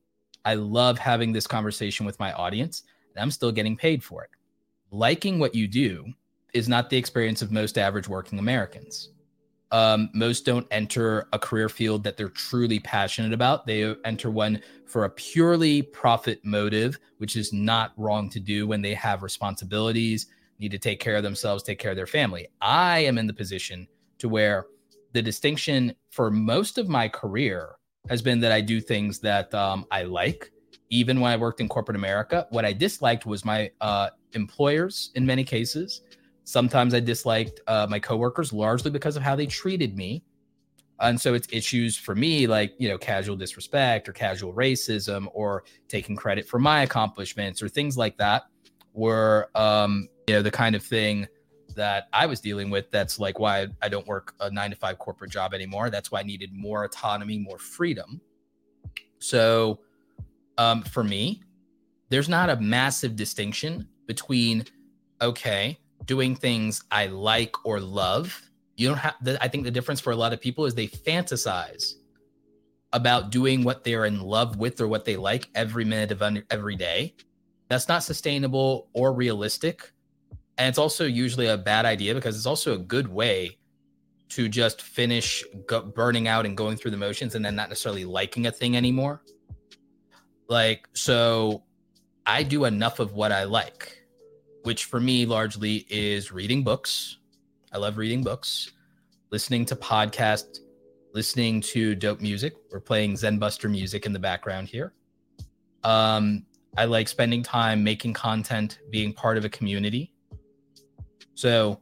I 0.44 0.54
love 0.54 0.98
having 0.98 1.32
this 1.32 1.46
conversation 1.46 2.04
with 2.04 2.18
my 2.18 2.32
audience 2.32 2.82
and 3.14 3.22
I'm 3.22 3.30
still 3.30 3.52
getting 3.52 3.76
paid 3.76 4.02
for 4.02 4.24
it. 4.24 4.30
Liking 4.90 5.38
what 5.38 5.54
you 5.54 5.66
do 5.66 6.06
is 6.52 6.68
not 6.68 6.90
the 6.90 6.96
experience 6.96 7.42
of 7.42 7.50
most 7.50 7.78
average 7.78 8.08
working 8.08 8.38
Americans. 8.38 9.10
Um, 9.74 10.08
most 10.14 10.44
don't 10.44 10.68
enter 10.70 11.26
a 11.32 11.38
career 11.38 11.68
field 11.68 12.04
that 12.04 12.16
they're 12.16 12.28
truly 12.28 12.78
passionate 12.78 13.32
about. 13.32 13.66
They 13.66 13.92
enter 14.04 14.30
one 14.30 14.62
for 14.86 15.04
a 15.04 15.10
purely 15.10 15.82
profit 15.82 16.38
motive, 16.44 16.96
which 17.18 17.34
is 17.34 17.52
not 17.52 17.90
wrong 17.96 18.30
to 18.30 18.38
do 18.38 18.68
when 18.68 18.82
they 18.82 18.94
have 18.94 19.24
responsibilities, 19.24 20.28
need 20.60 20.70
to 20.70 20.78
take 20.78 21.00
care 21.00 21.16
of 21.16 21.24
themselves, 21.24 21.64
take 21.64 21.80
care 21.80 21.90
of 21.90 21.96
their 21.96 22.06
family. 22.06 22.46
I 22.60 23.00
am 23.00 23.18
in 23.18 23.26
the 23.26 23.32
position 23.32 23.88
to 24.18 24.28
where 24.28 24.66
the 25.12 25.20
distinction 25.20 25.96
for 26.08 26.30
most 26.30 26.78
of 26.78 26.88
my 26.88 27.08
career 27.08 27.74
has 28.08 28.22
been 28.22 28.38
that 28.42 28.52
I 28.52 28.60
do 28.60 28.80
things 28.80 29.18
that 29.20 29.52
um, 29.54 29.86
I 29.90 30.04
like 30.04 30.52
even 30.90 31.18
when 31.18 31.32
I 31.32 31.36
worked 31.36 31.60
in 31.60 31.68
corporate 31.68 31.96
America. 31.96 32.46
What 32.50 32.64
I 32.64 32.72
disliked 32.72 33.26
was 33.26 33.44
my 33.44 33.72
uh, 33.80 34.10
employers 34.34 35.10
in 35.16 35.26
many 35.26 35.42
cases. 35.42 36.02
Sometimes 36.44 36.94
I 36.94 37.00
disliked 37.00 37.60
uh, 37.66 37.86
my 37.88 37.98
coworkers 37.98 38.52
largely 38.52 38.90
because 38.90 39.16
of 39.16 39.22
how 39.22 39.34
they 39.34 39.46
treated 39.46 39.96
me. 39.96 40.22
And 41.00 41.20
so 41.20 41.34
it's 41.34 41.48
issues 41.50 41.96
for 41.96 42.14
me 42.14 42.46
like, 42.46 42.74
you 42.78 42.88
know, 42.88 42.98
casual 42.98 43.34
disrespect 43.34 44.08
or 44.08 44.12
casual 44.12 44.52
racism 44.52 45.26
or 45.32 45.64
taking 45.88 46.14
credit 46.14 46.46
for 46.46 46.58
my 46.58 46.82
accomplishments 46.82 47.62
or 47.62 47.68
things 47.68 47.96
like 47.96 48.16
that 48.18 48.44
were, 48.92 49.48
um, 49.54 50.08
you 50.28 50.34
know, 50.34 50.42
the 50.42 50.50
kind 50.50 50.76
of 50.76 50.82
thing 50.82 51.26
that 51.74 52.08
I 52.12 52.26
was 52.26 52.40
dealing 52.40 52.70
with. 52.70 52.90
That's 52.90 53.18
like 53.18 53.38
why 53.38 53.66
I 53.82 53.88
don't 53.88 54.06
work 54.06 54.34
a 54.40 54.50
nine 54.50 54.70
to 54.70 54.76
five 54.76 54.98
corporate 54.98 55.32
job 55.32 55.52
anymore. 55.54 55.90
That's 55.90 56.12
why 56.12 56.20
I 56.20 56.22
needed 56.22 56.52
more 56.52 56.84
autonomy, 56.84 57.38
more 57.38 57.58
freedom. 57.58 58.20
So, 59.18 59.80
um, 60.58 60.82
for 60.82 61.02
me, 61.02 61.42
there's 62.10 62.28
not 62.28 62.50
a 62.50 62.56
massive 62.56 63.16
distinction 63.16 63.88
between, 64.06 64.64
okay, 65.20 65.78
doing 66.04 66.36
things 66.36 66.82
I 66.90 67.06
like 67.06 67.64
or 67.64 67.80
love. 67.80 68.40
You 68.76 68.88
don't 68.88 68.98
have, 68.98 69.14
the, 69.22 69.42
I 69.42 69.48
think 69.48 69.64
the 69.64 69.70
difference 69.70 70.00
for 70.00 70.12
a 70.12 70.16
lot 70.16 70.32
of 70.32 70.40
people 70.40 70.66
is 70.66 70.74
they 70.74 70.88
fantasize 70.88 71.94
about 72.92 73.30
doing 73.30 73.64
what 73.64 73.84
they're 73.84 74.04
in 74.04 74.20
love 74.20 74.56
with 74.56 74.80
or 74.80 74.88
what 74.88 75.04
they 75.04 75.16
like 75.16 75.48
every 75.54 75.84
minute 75.84 76.12
of 76.12 76.22
every 76.50 76.76
day. 76.76 77.14
That's 77.68 77.88
not 77.88 78.04
sustainable 78.04 78.88
or 78.92 79.12
realistic. 79.12 79.92
And 80.58 80.68
it's 80.68 80.78
also 80.78 81.04
usually 81.04 81.48
a 81.48 81.58
bad 81.58 81.86
idea 81.86 82.14
because 82.14 82.36
it's 82.36 82.46
also 82.46 82.74
a 82.74 82.78
good 82.78 83.08
way 83.08 83.58
to 84.30 84.48
just 84.48 84.82
finish 84.82 85.44
go, 85.66 85.82
burning 85.82 86.28
out 86.28 86.46
and 86.46 86.56
going 86.56 86.76
through 86.76 86.92
the 86.92 86.96
motions 86.96 87.34
and 87.34 87.44
then 87.44 87.56
not 87.56 87.68
necessarily 87.68 88.04
liking 88.04 88.46
a 88.46 88.52
thing 88.52 88.76
anymore. 88.76 89.22
Like, 90.48 90.88
so 90.92 91.64
I 92.26 92.42
do 92.42 92.64
enough 92.64 93.00
of 93.00 93.14
what 93.14 93.32
I 93.32 93.44
like, 93.44 94.03
which 94.64 94.86
for 94.86 94.98
me 94.98 95.26
largely 95.26 95.86
is 95.88 96.32
reading 96.32 96.64
books. 96.64 97.18
I 97.72 97.78
love 97.78 97.98
reading 97.98 98.22
books, 98.22 98.72
listening 99.30 99.64
to 99.66 99.76
podcasts, 99.76 100.60
listening 101.12 101.60
to 101.60 101.94
dope 101.94 102.20
music. 102.20 102.54
We're 102.72 102.80
playing 102.80 103.16
Zen 103.16 103.38
Buster 103.38 103.68
music 103.68 104.06
in 104.06 104.12
the 104.12 104.18
background 104.18 104.68
here. 104.68 104.94
Um, 105.84 106.46
I 106.78 106.86
like 106.86 107.08
spending 107.08 107.42
time 107.42 107.84
making 107.84 108.14
content, 108.14 108.80
being 108.90 109.12
part 109.12 109.36
of 109.36 109.44
a 109.44 109.50
community. 109.50 110.12
So, 111.34 111.80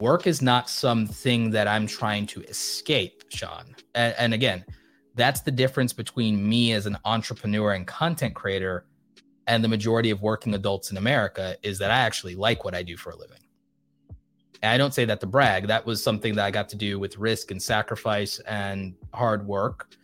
work 0.00 0.26
is 0.26 0.40
not 0.40 0.70
something 0.70 1.50
that 1.50 1.68
I'm 1.68 1.86
trying 1.86 2.26
to 2.28 2.42
escape, 2.44 3.24
Sean. 3.28 3.76
And, 3.94 4.14
and 4.18 4.34
again, 4.34 4.64
that's 5.16 5.42
the 5.42 5.50
difference 5.50 5.92
between 5.92 6.48
me 6.48 6.72
as 6.72 6.86
an 6.86 6.96
entrepreneur 7.04 7.74
and 7.74 7.86
content 7.86 8.34
creator 8.34 8.86
and 9.46 9.62
the 9.62 9.68
majority 9.68 10.10
of 10.10 10.22
working 10.22 10.54
adults 10.54 10.90
in 10.90 10.96
America 10.96 11.56
is 11.62 11.78
that 11.78 11.90
I 11.90 11.98
actually 11.98 12.34
like 12.34 12.64
what 12.64 12.74
I 12.74 12.82
do 12.82 12.96
for 12.96 13.10
a 13.10 13.16
living. 13.16 13.38
And 14.62 14.72
I 14.72 14.78
don't 14.78 14.94
say 14.94 15.04
that 15.04 15.20
to 15.20 15.26
brag. 15.26 15.66
That 15.66 15.84
was 15.84 16.02
something 16.02 16.34
that 16.36 16.44
I 16.44 16.50
got 16.50 16.70
to 16.70 16.76
do 16.76 16.98
with 16.98 17.18
risk 17.18 17.50
and 17.50 17.62
sacrifice 17.62 18.38
and 18.40 18.94
hard 19.12 19.46
work. 19.46 19.94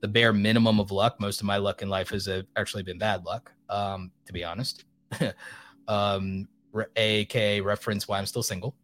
The 0.00 0.08
bare 0.08 0.32
minimum 0.32 0.78
of 0.78 0.90
luck. 0.92 1.18
Most 1.18 1.40
of 1.40 1.46
my 1.46 1.56
luck 1.56 1.82
in 1.82 1.88
life 1.88 2.10
has 2.10 2.28
uh, 2.28 2.42
actually 2.56 2.84
been 2.84 2.98
bad 2.98 3.24
luck, 3.24 3.52
um, 3.68 4.12
to 4.26 4.32
be 4.32 4.44
honest. 4.44 4.84
um, 5.88 6.46
aka 6.96 7.60
reference 7.60 8.06
why 8.06 8.18
I'm 8.18 8.26
still 8.26 8.42
single. 8.42 8.76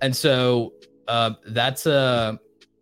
And 0.00 0.14
so 0.14 0.74
uh, 1.08 1.32
that's 1.48 1.86
uh, 1.86 2.36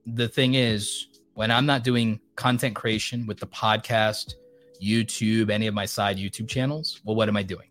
the 0.06 0.28
thing 0.28 0.54
is 0.54 1.08
when 1.34 1.50
I'm 1.50 1.66
not 1.66 1.82
doing 1.82 2.20
content 2.36 2.76
creation 2.76 3.26
with 3.26 3.38
the 3.38 3.46
podcast, 3.46 4.34
YouTube, 4.82 5.50
any 5.50 5.66
of 5.66 5.74
my 5.74 5.86
side 5.86 6.16
YouTube 6.16 6.48
channels, 6.48 7.00
well, 7.04 7.16
what 7.16 7.28
am 7.28 7.36
I 7.36 7.42
doing? 7.42 7.68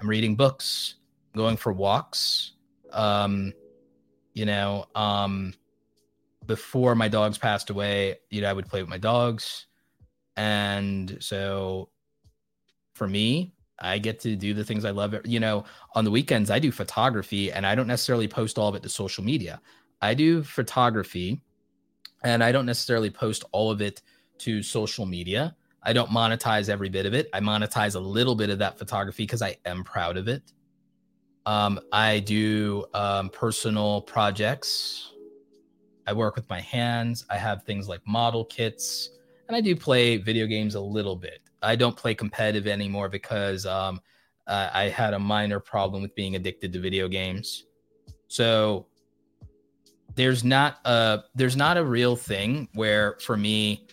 I'm 0.00 0.08
reading 0.08 0.36
books, 0.36 0.94
going 1.36 1.56
for 1.56 1.72
walks. 1.72 2.52
Um, 2.92 3.52
you 4.34 4.46
know, 4.46 4.86
um, 4.94 5.54
before 6.46 6.94
my 6.94 7.08
dogs 7.08 7.38
passed 7.38 7.70
away, 7.70 8.16
you 8.30 8.40
know, 8.40 8.50
I 8.50 8.52
would 8.52 8.68
play 8.68 8.80
with 8.80 8.88
my 8.88 8.98
dogs. 8.98 9.66
And 10.36 11.18
so 11.20 11.90
for 12.94 13.08
me, 13.08 13.52
I 13.80 13.98
get 13.98 14.20
to 14.20 14.36
do 14.36 14.54
the 14.54 14.64
things 14.64 14.84
I 14.84 14.90
love. 14.90 15.14
You 15.24 15.40
know, 15.40 15.64
on 15.94 16.04
the 16.04 16.10
weekends, 16.10 16.50
I 16.50 16.58
do 16.58 16.72
photography 16.72 17.52
and 17.52 17.66
I 17.66 17.74
don't 17.74 17.86
necessarily 17.86 18.28
post 18.28 18.58
all 18.58 18.68
of 18.68 18.74
it 18.74 18.82
to 18.82 18.88
social 18.88 19.24
media. 19.24 19.60
I 20.00 20.14
do 20.14 20.42
photography 20.42 21.40
and 22.22 22.42
I 22.42 22.52
don't 22.52 22.66
necessarily 22.66 23.10
post 23.10 23.44
all 23.52 23.70
of 23.70 23.80
it 23.80 24.02
to 24.38 24.62
social 24.62 25.06
media. 25.06 25.56
I 25.88 25.94
don't 25.94 26.10
monetize 26.10 26.68
every 26.68 26.90
bit 26.90 27.06
of 27.06 27.14
it. 27.14 27.30
I 27.32 27.40
monetize 27.40 27.94
a 27.96 27.98
little 27.98 28.34
bit 28.34 28.50
of 28.50 28.58
that 28.58 28.78
photography 28.78 29.22
because 29.22 29.40
I 29.40 29.56
am 29.64 29.82
proud 29.82 30.18
of 30.18 30.28
it. 30.28 30.42
Um, 31.46 31.80
I 31.92 32.18
do 32.18 32.84
um, 32.92 33.30
personal 33.30 34.02
projects. 34.02 35.14
I 36.06 36.12
work 36.12 36.36
with 36.36 36.46
my 36.50 36.60
hands. 36.60 37.24
I 37.30 37.38
have 37.38 37.62
things 37.62 37.88
like 37.88 38.02
model 38.06 38.44
kits, 38.44 39.08
and 39.48 39.56
I 39.56 39.62
do 39.62 39.74
play 39.74 40.18
video 40.18 40.46
games 40.46 40.74
a 40.74 40.80
little 40.80 41.16
bit. 41.16 41.40
I 41.62 41.74
don't 41.74 41.96
play 41.96 42.14
competitive 42.14 42.66
anymore 42.66 43.08
because 43.08 43.64
um, 43.64 43.98
I 44.46 44.90
had 44.94 45.14
a 45.14 45.18
minor 45.18 45.58
problem 45.58 46.02
with 46.02 46.14
being 46.14 46.36
addicted 46.36 46.70
to 46.74 46.80
video 46.80 47.08
games. 47.08 47.64
So 48.26 48.88
there's 50.16 50.44
not 50.44 50.80
a 50.84 51.20
there's 51.34 51.56
not 51.56 51.78
a 51.78 51.84
real 51.84 52.14
thing 52.14 52.68
where 52.74 53.16
for 53.20 53.38
me 53.38 53.86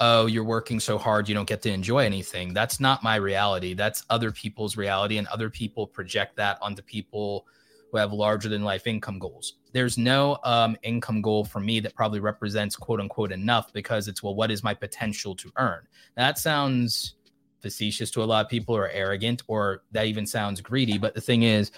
oh 0.00 0.26
you're 0.26 0.44
working 0.44 0.80
so 0.80 0.98
hard 0.98 1.28
you 1.28 1.34
don't 1.34 1.48
get 1.48 1.62
to 1.62 1.70
enjoy 1.70 2.00
anything. 2.00 2.52
That's 2.52 2.80
not 2.80 3.02
my 3.02 3.16
reality. 3.16 3.74
That's 3.74 4.04
other 4.10 4.30
people's 4.30 4.76
reality 4.76 5.18
and 5.18 5.26
other 5.28 5.50
people 5.50 5.86
project 5.86 6.36
that 6.36 6.58
onto 6.60 6.82
people 6.82 7.46
who 7.90 7.98
have 7.98 8.12
larger 8.12 8.48
than 8.48 8.64
life 8.64 8.86
income 8.86 9.18
goals. 9.18 9.54
There's 9.72 9.96
no 9.96 10.38
um, 10.44 10.76
income 10.82 11.22
goal 11.22 11.44
for 11.44 11.60
me 11.60 11.80
that 11.80 11.94
probably 11.94 12.20
represents 12.20 12.76
quote 12.76 13.00
unquote 13.00 13.32
enough 13.32 13.72
because 13.72 14.08
it's 14.08 14.22
well 14.22 14.34
what 14.34 14.50
is 14.50 14.62
my 14.62 14.74
potential 14.74 15.34
to 15.36 15.50
earn? 15.56 15.86
That 16.16 16.38
sounds 16.38 17.14
facetious 17.60 18.10
to 18.10 18.22
a 18.22 18.24
lot 18.24 18.44
of 18.44 18.50
people 18.50 18.76
or 18.76 18.90
arrogant 18.90 19.42
or 19.46 19.84
that 19.92 20.04
even 20.04 20.26
sounds 20.26 20.60
greedy 20.60 20.98
but 20.98 21.14
the 21.14 21.20
thing 21.20 21.44
is 21.44 21.70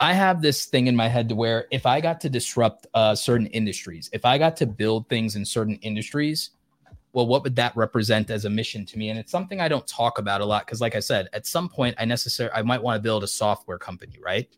I 0.00 0.14
have 0.14 0.40
this 0.40 0.64
thing 0.64 0.86
in 0.86 0.96
my 0.96 1.08
head 1.08 1.28
to 1.28 1.34
where 1.34 1.66
if 1.70 1.84
I 1.84 2.00
got 2.00 2.22
to 2.22 2.30
disrupt 2.30 2.86
uh, 2.94 3.14
certain 3.14 3.46
industries, 3.48 4.08
if 4.14 4.24
I 4.24 4.38
got 4.38 4.56
to 4.56 4.66
build 4.66 5.06
things 5.10 5.36
in 5.36 5.44
certain 5.44 5.76
industries, 5.82 6.50
well, 7.12 7.26
what 7.26 7.42
would 7.42 7.56
that 7.56 7.76
represent 7.76 8.30
as 8.30 8.44
a 8.44 8.50
mission 8.50 8.86
to 8.86 8.98
me? 8.98 9.10
And 9.10 9.18
it's 9.18 9.32
something 9.32 9.60
I 9.60 9.68
don't 9.68 9.86
talk 9.86 10.18
about 10.18 10.40
a 10.40 10.44
lot 10.44 10.66
because, 10.66 10.80
like 10.80 10.94
I 10.94 11.00
said, 11.00 11.28
at 11.32 11.46
some 11.46 11.68
point 11.68 11.96
I 11.98 12.04
necessarily 12.04 12.54
I 12.54 12.62
might 12.62 12.82
want 12.82 12.96
to 12.96 13.02
build 13.02 13.24
a 13.24 13.28
software 13.28 13.78
company, 13.78 14.18
right? 14.24 14.48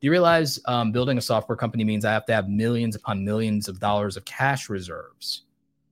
Do 0.00 0.06
you 0.06 0.12
realize 0.12 0.60
um, 0.66 0.92
building 0.92 1.18
a 1.18 1.22
software 1.22 1.56
company 1.56 1.82
means 1.82 2.04
I 2.04 2.12
have 2.12 2.26
to 2.26 2.34
have 2.34 2.48
millions 2.48 2.94
upon 2.94 3.24
millions 3.24 3.66
of 3.66 3.80
dollars 3.80 4.16
of 4.16 4.24
cash 4.24 4.68
reserves 4.68 5.42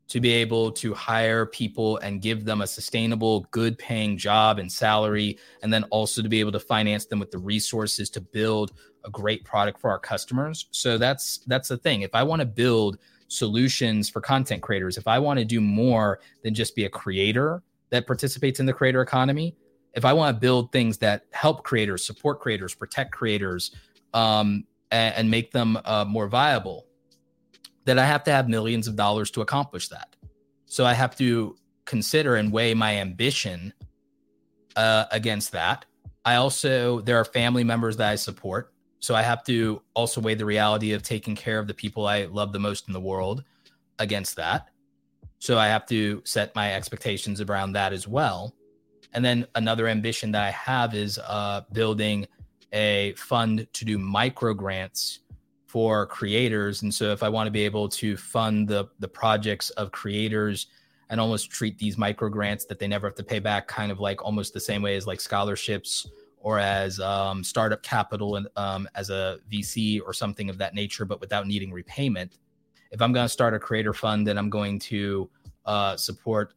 to 0.09 0.21
be 0.21 0.31
able 0.31 0.71
to 0.71 0.95
hire 0.95 1.45
people 1.45 1.97
and 1.99 2.23
give 2.23 2.45
them 2.45 2.61
a 2.61 2.67
sustainable, 2.67 3.41
good 3.51 3.77
paying 3.77 4.17
job 4.17 4.61
and 4.61 4.71
salary, 4.71 5.37
and 5.63 5.73
then 5.73 5.83
also 5.85 6.23
to 6.23 6.29
be 6.29 6.39
able 6.39 6.53
to 6.53 6.61
finance 6.61 7.07
them 7.07 7.19
with 7.19 7.33
the 7.33 7.39
resources 7.39 8.09
to 8.11 8.21
build 8.21 8.73
a 9.05 9.11
great 9.11 9.45
product 9.45 9.81
for 9.81 9.91
our 9.91 9.99
customers. 9.99 10.67
So 10.71 10.99
that's 10.99 11.39
that's 11.49 11.69
the 11.69 11.77
thing. 11.77 12.03
If 12.03 12.15
I 12.15 12.23
want 12.23 12.41
to 12.41 12.47
build 12.47 12.99
solutions 13.29 14.09
for 14.09 14.21
content 14.21 14.63
creators, 14.63 14.97
if 14.97 15.07
I 15.07 15.19
want 15.19 15.39
to 15.39 15.45
do 15.45 15.61
more 15.61 16.21
than 16.43 16.55
just 16.55 16.75
be 16.77 16.85
a 16.85 16.89
creator 16.89 17.63
that 17.91 18.07
participates 18.07 18.61
in 18.61 18.67
the 18.67 18.73
creator 18.73 19.03
economy, 19.03 19.57
if 19.95 20.05
I 20.05 20.13
want 20.13 20.37
to 20.37 20.41
build 20.41 20.73
things 20.73 20.99
that 20.99 21.25
help 21.33 21.65
creators, 21.65 22.05
support 22.05 22.41
creators, 22.41 22.75
protect 22.75 23.13
creators, 23.13 23.75
um, 24.15 24.65
and, 24.91 25.15
and, 25.15 25.31
make 25.31 25.51
them 25.51 25.79
uh, 25.85 26.05
more 26.07 26.29
viable, 26.29 26.87
then 27.85 27.99
I 27.99 28.05
have 28.05 28.23
to 28.25 28.31
have 28.31 28.49
millions 28.49 28.87
of 28.87 28.97
dollars 28.97 29.31
to 29.33 29.41
accomplish 29.41 29.89
that. 29.89 30.15
So 30.67 30.85
I 30.85 30.95
have 30.95 31.17
to 31.17 31.57
consider 31.85 32.37
and 32.37 32.53
weigh 32.53 32.75
my 32.75 32.97
ambition 32.97 33.73
uh, 34.77 35.07
against 35.11 35.53
that. 35.53 35.87
I 36.25 36.37
also, 36.37 37.01
there 37.01 37.19
are 37.19 37.25
family 37.25 37.65
members 37.65 37.97
that 37.97 38.11
I 38.11 38.17
support. 38.17 38.73
So 39.07 39.15
I 39.15 39.23
have 39.23 39.45
to 39.45 39.83
also 39.95 40.21
weigh 40.21 40.35
the 40.35 40.45
reality 40.45 40.93
of 40.93 41.01
taking 41.01 41.37
care 41.37 41.61
of 41.61 41.69
the 41.69 41.75
people 41.75 42.09
I 42.09 42.25
love 42.25 42.53
the 42.53 42.59
most 42.59 42.89
in 42.89 42.93
the 42.93 42.99
world 42.99 43.45
against 44.01 44.35
that. 44.35 44.71
So 45.39 45.59
I 45.59 45.69
have 45.69 45.87
to 45.87 46.23
set 46.25 46.53
my 46.57 46.75
expectations 46.75 47.41
around 47.41 47.75
that 47.75 47.93
as 47.93 48.09
well. 48.09 48.57
And 49.13 49.25
then 49.25 49.47
another 49.55 49.87
ambition 49.87 50.33
that 50.33 50.43
I 50.43 50.51
have 50.51 50.93
is 50.93 51.21
uh, 51.25 51.61
building 51.71 52.27
a 52.73 53.15
fund 53.17 53.69
to 53.75 53.85
do 53.85 53.97
micro 53.97 54.53
grants 54.55 55.21
for 55.67 56.07
creators 56.07 56.83
and 56.83 56.93
so 56.93 57.13
if 57.13 57.23
i 57.23 57.29
want 57.29 57.47
to 57.47 57.51
be 57.51 57.65
able 57.65 57.89
to 57.89 58.17
fund 58.17 58.67
the 58.67 58.87
the 58.99 59.09
projects 59.09 59.71
of 59.71 59.93
creators 59.93 60.67
and 61.11 61.21
almost 61.21 61.51
treat 61.51 61.79
these 61.79 61.97
micro 61.97 62.29
grants 62.29 62.65
that 62.65 62.79
they 62.79 62.89
never 62.89 63.07
have 63.07 63.15
to 63.15 63.23
pay 63.23 63.39
back 63.39 63.69
kind 63.69 63.93
of 63.93 64.01
like 64.01 64.25
almost 64.25 64.53
the 64.53 64.61
same 64.61 64.83
way 64.83 64.97
as 64.97 65.07
like 65.07 65.21
scholarships 65.21 66.09
or 66.47 66.59
as 66.59 67.01
um, 67.01 67.43
startup 67.43 67.83
capital 67.83 68.37
and 68.37 68.47
um, 68.57 68.89
as 68.95 69.11
a 69.11 69.39
vc 69.53 70.01
or 70.05 70.13
something 70.13 70.49
of 70.49 70.59
that 70.59 70.75
nature 70.75 71.05
but 71.05 71.21
without 71.21 71.47
needing 71.47 71.73
repayment 71.73 72.39
if 72.91 73.03
i'm 73.03 73.13
going 73.13 73.25
to 73.25 73.29
start 73.29 73.55
a 73.55 73.59
creator 73.59 73.93
fund 73.93 74.27
then 74.27 74.39
i'm 74.39 74.51
going 74.51 74.79
to 74.79 75.29
uh, 75.65 75.97
support 75.97 76.55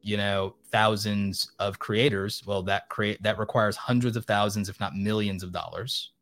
you 0.00 0.16
know 0.16 0.54
thousands 0.70 1.52
of 1.58 1.78
creators 1.78 2.42
well 2.46 2.62
that 2.62 2.88
create 2.88 3.22
that 3.22 3.38
requires 3.38 3.76
hundreds 3.76 4.16
of 4.16 4.24
thousands 4.24 4.68
if 4.68 4.78
not 4.80 4.94
millions 4.94 5.42
of 5.42 5.52
dollars 5.52 6.12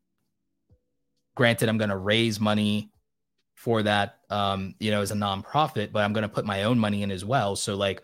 granted, 1.35 1.69
I'm 1.69 1.77
going 1.77 1.89
to 1.89 1.97
raise 1.97 2.39
money 2.39 2.91
for 3.55 3.83
that, 3.83 4.19
um, 4.29 4.75
you 4.79 4.91
know, 4.91 5.01
as 5.01 5.11
a 5.11 5.15
nonprofit, 5.15 5.91
but 5.91 6.03
I'm 6.03 6.13
going 6.13 6.23
to 6.23 6.29
put 6.29 6.45
my 6.45 6.63
own 6.63 6.79
money 6.79 7.03
in 7.03 7.11
as 7.11 7.23
well. 7.23 7.55
So, 7.55 7.75
like, 7.75 8.01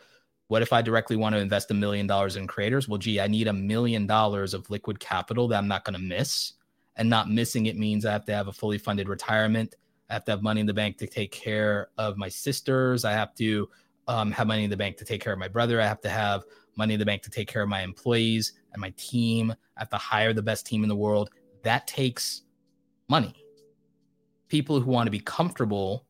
what 0.47 0.61
if 0.61 0.71
I 0.71 0.81
directly 0.81 1.15
want 1.15 1.35
to 1.35 1.41
invest 1.41 1.71
a 1.71 1.73
million 1.73 2.07
dollars 2.07 2.35
in 2.35 2.47
creators? 2.47 2.87
Well, 2.87 2.97
gee, 2.97 3.19
I 3.19 3.27
need 3.27 3.47
a 3.47 3.53
million 3.53 4.07
dollars 4.07 4.53
of 4.53 4.69
liquid 4.69 4.99
capital 4.99 5.47
that 5.49 5.57
I'm 5.57 5.67
not 5.67 5.83
going 5.83 5.95
to 5.95 5.99
miss. 5.99 6.53
And 6.95 7.09
not 7.09 7.29
missing 7.29 7.67
it 7.67 7.77
means 7.77 8.05
I 8.05 8.11
have 8.11 8.25
to 8.25 8.33
have 8.33 8.47
a 8.47 8.53
fully 8.53 8.77
funded 8.77 9.07
retirement. 9.07 9.75
I 10.09 10.13
have 10.13 10.25
to 10.25 10.31
have 10.31 10.41
money 10.41 10.61
in 10.61 10.67
the 10.67 10.73
bank 10.73 10.97
to 10.97 11.07
take 11.07 11.31
care 11.31 11.89
of 11.97 12.17
my 12.17 12.29
sisters. 12.29 13.05
I 13.05 13.11
have 13.11 13.35
to 13.35 13.69
um, 14.07 14.31
have 14.31 14.47
money 14.47 14.63
in 14.63 14.69
the 14.69 14.77
bank 14.77 14.97
to 14.97 15.05
take 15.05 15.21
care 15.21 15.33
of 15.33 15.37
my 15.37 15.49
brother. 15.49 15.79
I 15.81 15.85
have 15.85 16.01
to 16.01 16.09
have 16.09 16.43
money 16.75 16.93
in 16.93 16.99
the 16.99 17.05
bank 17.05 17.21
to 17.23 17.29
take 17.29 17.47
care 17.47 17.61
of 17.61 17.69
my 17.69 17.81
employees 17.81 18.53
and 18.73 18.81
my 18.81 18.93
team. 18.97 19.51
I 19.51 19.81
have 19.81 19.89
to 19.89 19.97
hire 19.97 20.33
the 20.33 20.41
best 20.41 20.65
team 20.65 20.81
in 20.81 20.89
the 20.89 20.95
world. 20.95 21.29
That 21.63 21.85
takes 21.85 22.43
money. 23.09 23.35
People 24.47 24.79
who 24.79 24.89
want 24.89 25.07
to 25.07 25.11
be 25.11 25.19
comfortable 25.19 26.06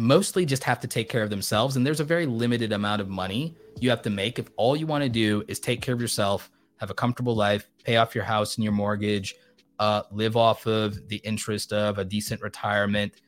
mostly 0.00 0.46
just 0.46 0.64
have 0.64 0.80
to 0.80 0.88
take 0.88 1.10
care 1.10 1.22
of 1.22 1.28
themselves. 1.28 1.76
And 1.76 1.86
there's 1.86 2.00
a 2.00 2.04
very 2.04 2.24
limited 2.24 2.72
amount 2.72 3.02
of 3.02 3.08
money 3.08 3.54
you 3.80 3.90
have 3.90 4.00
to 4.02 4.10
make 4.10 4.38
if 4.38 4.48
all 4.56 4.74
you 4.74 4.86
want 4.86 5.04
to 5.04 5.10
do 5.10 5.44
is 5.46 5.60
take 5.60 5.82
care 5.82 5.94
of 5.94 6.00
yourself, 6.00 6.50
have 6.78 6.90
a 6.90 6.94
comfortable 6.94 7.36
life, 7.36 7.68
pay 7.84 7.96
off 7.96 8.14
your 8.14 8.24
house 8.24 8.56
and 8.56 8.64
your 8.64 8.72
mortgage, 8.72 9.34
uh, 9.78 10.02
live 10.10 10.36
off 10.36 10.66
of 10.66 11.06
the 11.08 11.16
interest 11.16 11.72
of 11.74 11.98
a 11.98 12.04
decent 12.04 12.40
retirement, 12.40 13.20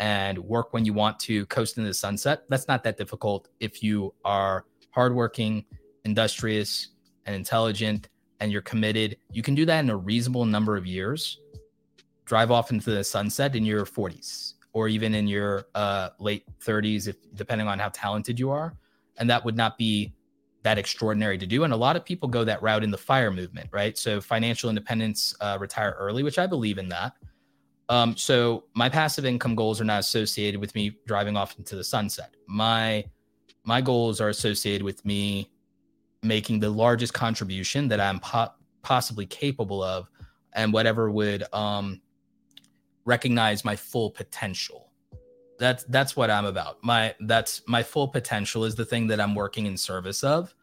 and 0.00 0.38
work 0.38 0.72
when 0.72 0.84
you 0.84 0.92
want 0.92 1.18
to, 1.18 1.46
coast 1.46 1.78
into 1.78 1.88
the 1.88 1.94
sunset. 1.94 2.44
That's 2.48 2.68
not 2.68 2.84
that 2.84 2.98
difficult 2.98 3.48
if 3.58 3.82
you 3.82 4.14
are 4.24 4.66
hardworking, 4.90 5.64
industrious, 6.04 6.88
and 7.24 7.34
intelligent, 7.34 8.08
and 8.40 8.52
you're 8.52 8.62
committed. 8.62 9.16
You 9.32 9.42
can 9.42 9.54
do 9.54 9.64
that 9.64 9.80
in 9.80 9.90
a 9.90 9.96
reasonable 9.96 10.44
number 10.44 10.76
of 10.76 10.86
years 10.86 11.38
drive 12.26 12.50
off 12.50 12.70
into 12.70 12.90
the 12.90 13.02
sunset 13.02 13.56
in 13.56 13.64
your 13.64 13.86
40s 13.86 14.52
or 14.72 14.88
even 14.88 15.14
in 15.14 15.26
your 15.26 15.66
uh, 15.74 16.10
late 16.18 16.44
30s, 16.60 17.08
if 17.08 17.16
depending 17.34 17.68
on 17.68 17.78
how 17.78 17.88
talented 17.92 18.38
you 18.38 18.50
are. 18.50 18.74
And 19.18 19.28
that 19.30 19.44
would 19.44 19.56
not 19.56 19.78
be 19.78 20.14
that 20.62 20.78
extraordinary 20.78 21.38
to 21.38 21.46
do. 21.46 21.64
And 21.64 21.72
a 21.72 21.76
lot 21.76 21.96
of 21.96 22.04
people 22.04 22.28
go 22.28 22.44
that 22.44 22.62
route 22.62 22.84
in 22.84 22.90
the 22.90 22.98
fire 22.98 23.30
movement, 23.30 23.68
right? 23.72 23.96
So 23.96 24.20
financial 24.20 24.68
independence, 24.68 25.34
uh, 25.40 25.56
retire 25.60 25.96
early, 25.98 26.22
which 26.22 26.38
I 26.38 26.46
believe 26.46 26.78
in 26.78 26.88
that. 26.90 27.14
Um, 27.88 28.16
so 28.16 28.64
my 28.74 28.88
passive 28.88 29.24
income 29.24 29.54
goals 29.54 29.80
are 29.80 29.84
not 29.84 30.00
associated 30.00 30.60
with 30.60 30.74
me 30.74 30.98
driving 31.06 31.36
off 31.36 31.58
into 31.58 31.76
the 31.76 31.84
sunset. 31.84 32.34
My 32.46 33.04
my 33.64 33.80
goals 33.80 34.20
are 34.20 34.28
associated 34.28 34.82
with 34.82 35.04
me 35.04 35.50
making 36.22 36.58
the 36.58 36.70
largest 36.70 37.12
contribution 37.12 37.88
that 37.88 38.00
I'm 38.00 38.18
po- 38.18 38.52
possibly 38.82 39.26
capable 39.26 39.82
of, 39.82 40.08
and 40.54 40.72
whatever 40.72 41.10
would 41.10 41.44
um, 41.52 42.00
recognize 43.08 43.64
my 43.64 43.74
full 43.74 44.10
potential. 44.10 44.92
That's 45.58 45.82
that's 45.84 46.14
what 46.14 46.30
I'm 46.30 46.44
about. 46.44 46.76
My 46.84 47.14
that's 47.20 47.62
my 47.66 47.82
full 47.82 48.06
potential 48.06 48.64
is 48.64 48.74
the 48.74 48.84
thing 48.84 49.06
that 49.08 49.20
I'm 49.20 49.34
working 49.34 49.66
in 49.66 49.76
service 49.76 50.22
of. 50.22 50.54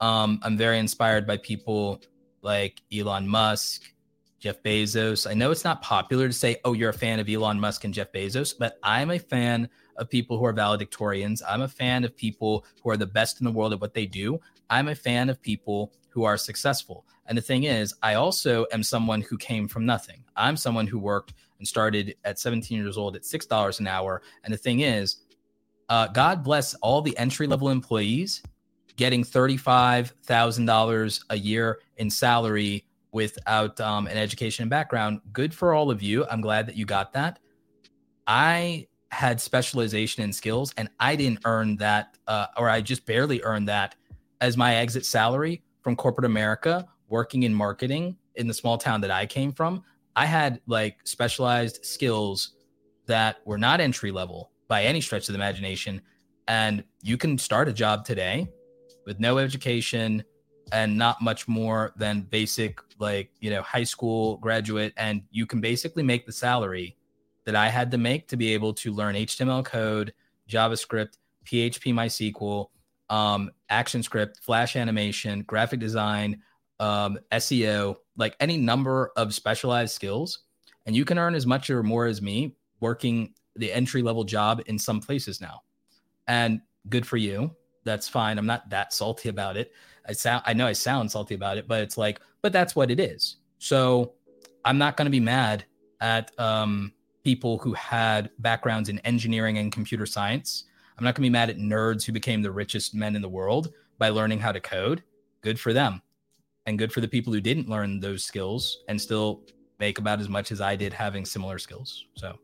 Um, 0.00 0.40
I'm 0.42 0.56
very 0.56 0.78
inspired 0.78 1.26
by 1.26 1.36
people 1.36 2.02
like 2.40 2.80
Elon 2.92 3.28
Musk, 3.28 3.82
Jeff 4.40 4.60
Bezos. 4.62 5.30
I 5.30 5.34
know 5.34 5.52
it's 5.52 5.64
not 5.64 5.82
popular 5.82 6.26
to 6.26 6.32
say, 6.32 6.56
oh, 6.64 6.72
you're 6.72 6.90
a 6.90 6.94
fan 6.94 7.20
of 7.20 7.28
Elon 7.28 7.60
Musk 7.60 7.84
and 7.84 7.94
Jeff 7.94 8.10
Bezos, 8.10 8.52
but 8.58 8.78
I'm 8.82 9.10
a 9.10 9.18
fan 9.18 9.68
of 9.96 10.10
people 10.10 10.38
who 10.38 10.46
are 10.46 10.54
valedictorians. 10.54 11.42
I'm 11.46 11.62
a 11.62 11.68
fan 11.68 12.02
of 12.02 12.16
people 12.16 12.64
who 12.82 12.90
are 12.90 12.96
the 12.96 13.06
best 13.06 13.40
in 13.40 13.44
the 13.44 13.52
world 13.52 13.74
at 13.74 13.80
what 13.80 13.94
they 13.94 14.06
do. 14.06 14.40
I'm 14.70 14.88
a 14.88 14.94
fan 14.94 15.28
of 15.28 15.40
people 15.40 15.92
who 16.08 16.24
are 16.24 16.36
successful. 16.36 17.06
And 17.26 17.38
the 17.38 17.42
thing 17.42 17.64
is, 17.64 17.94
I 18.02 18.14
also 18.14 18.66
am 18.72 18.82
someone 18.82 19.20
who 19.20 19.38
came 19.38 19.68
from 19.68 19.86
nothing. 19.86 20.24
I'm 20.34 20.56
someone 20.56 20.86
who 20.88 20.98
worked 20.98 21.34
and 21.62 21.68
started 21.68 22.16
at 22.24 22.40
17 22.40 22.76
years 22.76 22.98
old 22.98 23.14
at 23.14 23.22
$6 23.22 23.78
an 23.78 23.86
hour. 23.86 24.20
And 24.42 24.52
the 24.52 24.58
thing 24.58 24.80
is, 24.80 25.18
uh, 25.88 26.08
God 26.08 26.42
bless 26.42 26.74
all 26.74 27.00
the 27.00 27.16
entry 27.16 27.46
level 27.46 27.68
employees 27.68 28.42
getting 28.96 29.22
$35,000 29.22 31.24
a 31.30 31.38
year 31.38 31.78
in 31.98 32.10
salary 32.10 32.84
without 33.12 33.80
um, 33.80 34.08
an 34.08 34.16
education 34.16 34.62
and 34.62 34.70
background. 34.70 35.20
Good 35.32 35.54
for 35.54 35.72
all 35.72 35.88
of 35.88 36.02
you. 36.02 36.26
I'm 36.28 36.40
glad 36.40 36.66
that 36.66 36.76
you 36.76 36.84
got 36.84 37.12
that. 37.12 37.38
I 38.26 38.88
had 39.12 39.40
specialization 39.40 40.24
in 40.24 40.32
skills 40.32 40.74
and 40.76 40.90
I 40.98 41.14
didn't 41.14 41.42
earn 41.44 41.76
that, 41.76 42.18
uh, 42.26 42.46
or 42.56 42.68
I 42.68 42.80
just 42.80 43.06
barely 43.06 43.40
earned 43.44 43.68
that 43.68 43.94
as 44.40 44.56
my 44.56 44.74
exit 44.74 45.06
salary 45.06 45.62
from 45.80 45.94
corporate 45.94 46.24
America 46.24 46.88
working 47.08 47.44
in 47.44 47.54
marketing 47.54 48.16
in 48.34 48.48
the 48.48 48.54
small 48.54 48.78
town 48.78 49.00
that 49.02 49.12
I 49.12 49.26
came 49.26 49.52
from. 49.52 49.84
I 50.14 50.26
had 50.26 50.60
like 50.66 50.98
specialized 51.04 51.84
skills 51.84 52.54
that 53.06 53.36
were 53.44 53.58
not 53.58 53.80
entry 53.80 54.10
level 54.10 54.50
by 54.68 54.84
any 54.84 55.00
stretch 55.00 55.28
of 55.28 55.32
the 55.32 55.38
imagination. 55.38 56.00
And 56.48 56.84
you 57.02 57.16
can 57.16 57.38
start 57.38 57.68
a 57.68 57.72
job 57.72 58.04
today 58.04 58.48
with 59.06 59.20
no 59.20 59.38
education 59.38 60.24
and 60.72 60.96
not 60.96 61.20
much 61.20 61.48
more 61.48 61.92
than 61.96 62.22
basic, 62.22 62.80
like, 62.98 63.30
you 63.40 63.50
know, 63.50 63.62
high 63.62 63.84
school 63.84 64.38
graduate. 64.38 64.92
And 64.96 65.22
you 65.30 65.46
can 65.46 65.60
basically 65.60 66.02
make 66.02 66.24
the 66.26 66.32
salary 66.32 66.96
that 67.44 67.56
I 67.56 67.68
had 67.68 67.90
to 67.90 67.98
make 67.98 68.28
to 68.28 68.36
be 68.36 68.54
able 68.54 68.72
to 68.74 68.92
learn 68.92 69.14
HTML 69.14 69.64
code, 69.64 70.14
JavaScript, 70.48 71.18
PHP, 71.44 71.92
MySQL, 71.92 72.68
um, 73.10 73.50
ActionScript, 73.70 74.38
Flash 74.40 74.76
animation, 74.76 75.42
graphic 75.42 75.80
design, 75.80 76.40
um, 76.80 77.18
SEO, 77.32 77.96
like 78.16 78.36
any 78.40 78.56
number 78.56 79.12
of 79.16 79.34
specialized 79.34 79.94
skills. 79.94 80.40
And 80.86 80.96
you 80.96 81.04
can 81.04 81.18
earn 81.18 81.34
as 81.34 81.46
much 81.46 81.70
or 81.70 81.82
more 81.82 82.06
as 82.06 82.20
me 82.20 82.56
working 82.80 83.34
the 83.56 83.72
entry 83.72 84.02
level 84.02 84.24
job 84.24 84.62
in 84.66 84.78
some 84.78 85.00
places 85.00 85.40
now. 85.40 85.62
And 86.26 86.60
good 86.88 87.06
for 87.06 87.16
you. 87.16 87.54
That's 87.84 88.08
fine. 88.08 88.38
I'm 88.38 88.46
not 88.46 88.68
that 88.70 88.92
salty 88.92 89.28
about 89.28 89.56
it. 89.56 89.72
I 90.08 90.12
sound 90.12 90.42
I 90.46 90.52
know 90.52 90.66
I 90.66 90.72
sound 90.72 91.10
salty 91.10 91.34
about 91.34 91.58
it, 91.58 91.68
but 91.68 91.82
it's 91.82 91.96
like, 91.96 92.20
but 92.42 92.52
that's 92.52 92.74
what 92.74 92.90
it 92.90 92.98
is. 92.98 93.36
So 93.58 94.14
I'm 94.64 94.78
not 94.78 94.96
going 94.96 95.06
to 95.06 95.10
be 95.10 95.20
mad 95.20 95.64
at 96.00 96.38
um, 96.38 96.92
people 97.24 97.58
who 97.58 97.72
had 97.74 98.30
backgrounds 98.40 98.88
in 98.88 98.98
engineering 99.00 99.58
and 99.58 99.72
computer 99.72 100.06
science. 100.06 100.64
I'm 100.98 101.04
not 101.04 101.14
going 101.14 101.22
to 101.22 101.28
be 101.28 101.30
mad 101.30 101.50
at 101.50 101.58
nerds 101.58 102.04
who 102.04 102.12
became 102.12 102.42
the 102.42 102.50
richest 102.50 102.94
men 102.94 103.16
in 103.16 103.22
the 103.22 103.28
world 103.28 103.72
by 103.98 104.08
learning 104.08 104.40
how 104.40 104.52
to 104.52 104.60
code. 104.60 105.02
Good 105.40 105.58
for 105.58 105.72
them. 105.72 106.02
And 106.66 106.78
good 106.78 106.92
for 106.92 107.00
the 107.00 107.08
people 107.08 107.32
who 107.32 107.40
didn't 107.40 107.68
learn 107.68 108.00
those 108.00 108.24
skills 108.24 108.84
and 108.88 109.00
still 109.00 109.42
make 109.80 109.98
about 109.98 110.20
as 110.20 110.28
much 110.28 110.52
as 110.52 110.60
I 110.60 110.76
did 110.76 110.92
having 110.92 111.24
similar 111.24 111.58
skills. 111.58 112.06
So, 112.14 112.38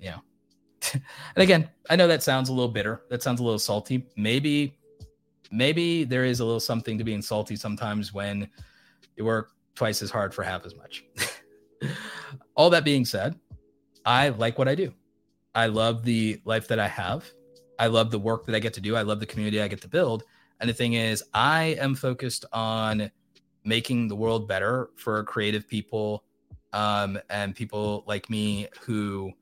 yeah. 0.00 0.18
and 0.92 1.02
again, 1.36 1.68
I 1.88 1.96
know 1.96 2.08
that 2.08 2.22
sounds 2.22 2.48
a 2.48 2.52
little 2.52 2.68
bitter. 2.68 3.02
That 3.08 3.22
sounds 3.22 3.40
a 3.40 3.44
little 3.44 3.58
salty. 3.58 4.06
Maybe, 4.16 4.76
maybe 5.52 6.02
there 6.02 6.24
is 6.24 6.40
a 6.40 6.44
little 6.44 6.60
something 6.60 6.98
to 6.98 7.04
being 7.04 7.22
salty 7.22 7.54
sometimes 7.54 8.12
when 8.12 8.48
you 9.16 9.24
work 9.24 9.52
twice 9.74 10.02
as 10.02 10.10
hard 10.10 10.34
for 10.34 10.42
half 10.42 10.66
as 10.66 10.74
much. 10.74 11.04
All 12.56 12.70
that 12.70 12.84
being 12.84 13.04
said, 13.04 13.38
I 14.04 14.30
like 14.30 14.58
what 14.58 14.68
I 14.68 14.74
do. 14.74 14.92
I 15.54 15.66
love 15.66 16.02
the 16.02 16.40
life 16.44 16.66
that 16.68 16.78
I 16.78 16.88
have. 16.88 17.30
I 17.78 17.86
love 17.86 18.10
the 18.10 18.18
work 18.18 18.46
that 18.46 18.54
I 18.54 18.58
get 18.58 18.74
to 18.74 18.80
do. 18.80 18.96
I 18.96 19.02
love 19.02 19.20
the 19.20 19.26
community 19.26 19.60
I 19.60 19.68
get 19.68 19.80
to 19.82 19.88
build. 19.88 20.24
And 20.60 20.68
the 20.68 20.74
thing 20.74 20.94
is, 20.94 21.22
I 21.34 21.76
am 21.80 21.94
focused 21.94 22.44
on 22.52 23.10
making 23.64 24.08
the 24.08 24.16
world 24.16 24.48
better 24.48 24.90
for 24.96 25.22
creative 25.24 25.68
people 25.68 26.24
um, 26.72 27.18
and 27.30 27.54
people 27.54 28.04
like 28.06 28.28
me 28.30 28.68
who 28.80 29.32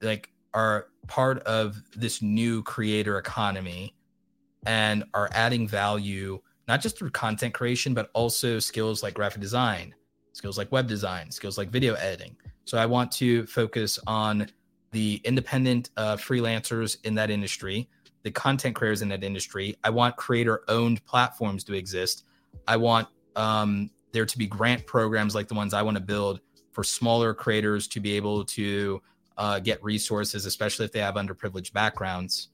like 0.00 0.30
are 0.54 0.88
part 1.06 1.38
of 1.40 1.82
this 1.96 2.22
new 2.22 2.62
creator 2.62 3.18
economy 3.18 3.94
and 4.66 5.04
are 5.14 5.28
adding 5.32 5.66
value 5.66 6.40
not 6.68 6.80
just 6.80 6.96
through 6.96 7.10
content 7.10 7.52
creation 7.52 7.94
but 7.94 8.10
also 8.14 8.58
skills 8.58 9.02
like 9.02 9.14
graphic 9.14 9.40
design 9.40 9.94
skills 10.32 10.56
like 10.56 10.70
web 10.72 10.86
design 10.86 11.30
skills 11.30 11.58
like 11.58 11.70
video 11.70 11.94
editing 11.94 12.36
so 12.64 12.78
I 12.78 12.86
want 12.86 13.10
to 13.12 13.46
focus 13.46 13.98
on 14.06 14.46
the 14.92 15.20
independent 15.24 15.90
uh, 15.96 16.16
freelancers 16.16 16.98
in 17.04 17.14
that 17.16 17.30
industry, 17.30 17.88
the 18.22 18.30
content 18.30 18.76
creators 18.76 19.02
in 19.02 19.08
that 19.08 19.24
industry. 19.24 19.76
I 19.82 19.90
want 19.90 20.16
creator 20.16 20.62
owned 20.68 21.04
platforms 21.04 21.64
to 21.64 21.74
exist. 21.74 22.24
I 22.66 22.76
want 22.76 23.08
um, 23.36 23.90
there 24.12 24.26
to 24.26 24.38
be 24.38 24.46
grant 24.46 24.86
programs 24.86 25.34
like 25.34 25.48
the 25.48 25.54
ones 25.54 25.74
I 25.74 25.82
want 25.82 25.96
to 25.96 26.02
build 26.02 26.40
for 26.70 26.84
smaller 26.84 27.34
creators 27.34 27.86
to 27.88 28.00
be 28.00 28.12
able 28.16 28.44
to 28.44 29.02
uh, 29.36 29.58
get 29.58 29.82
resources, 29.82 30.46
especially 30.46 30.84
if 30.84 30.92
they 30.92 31.00
have 31.00 31.14
underprivileged 31.14 31.72
backgrounds. 31.72 32.48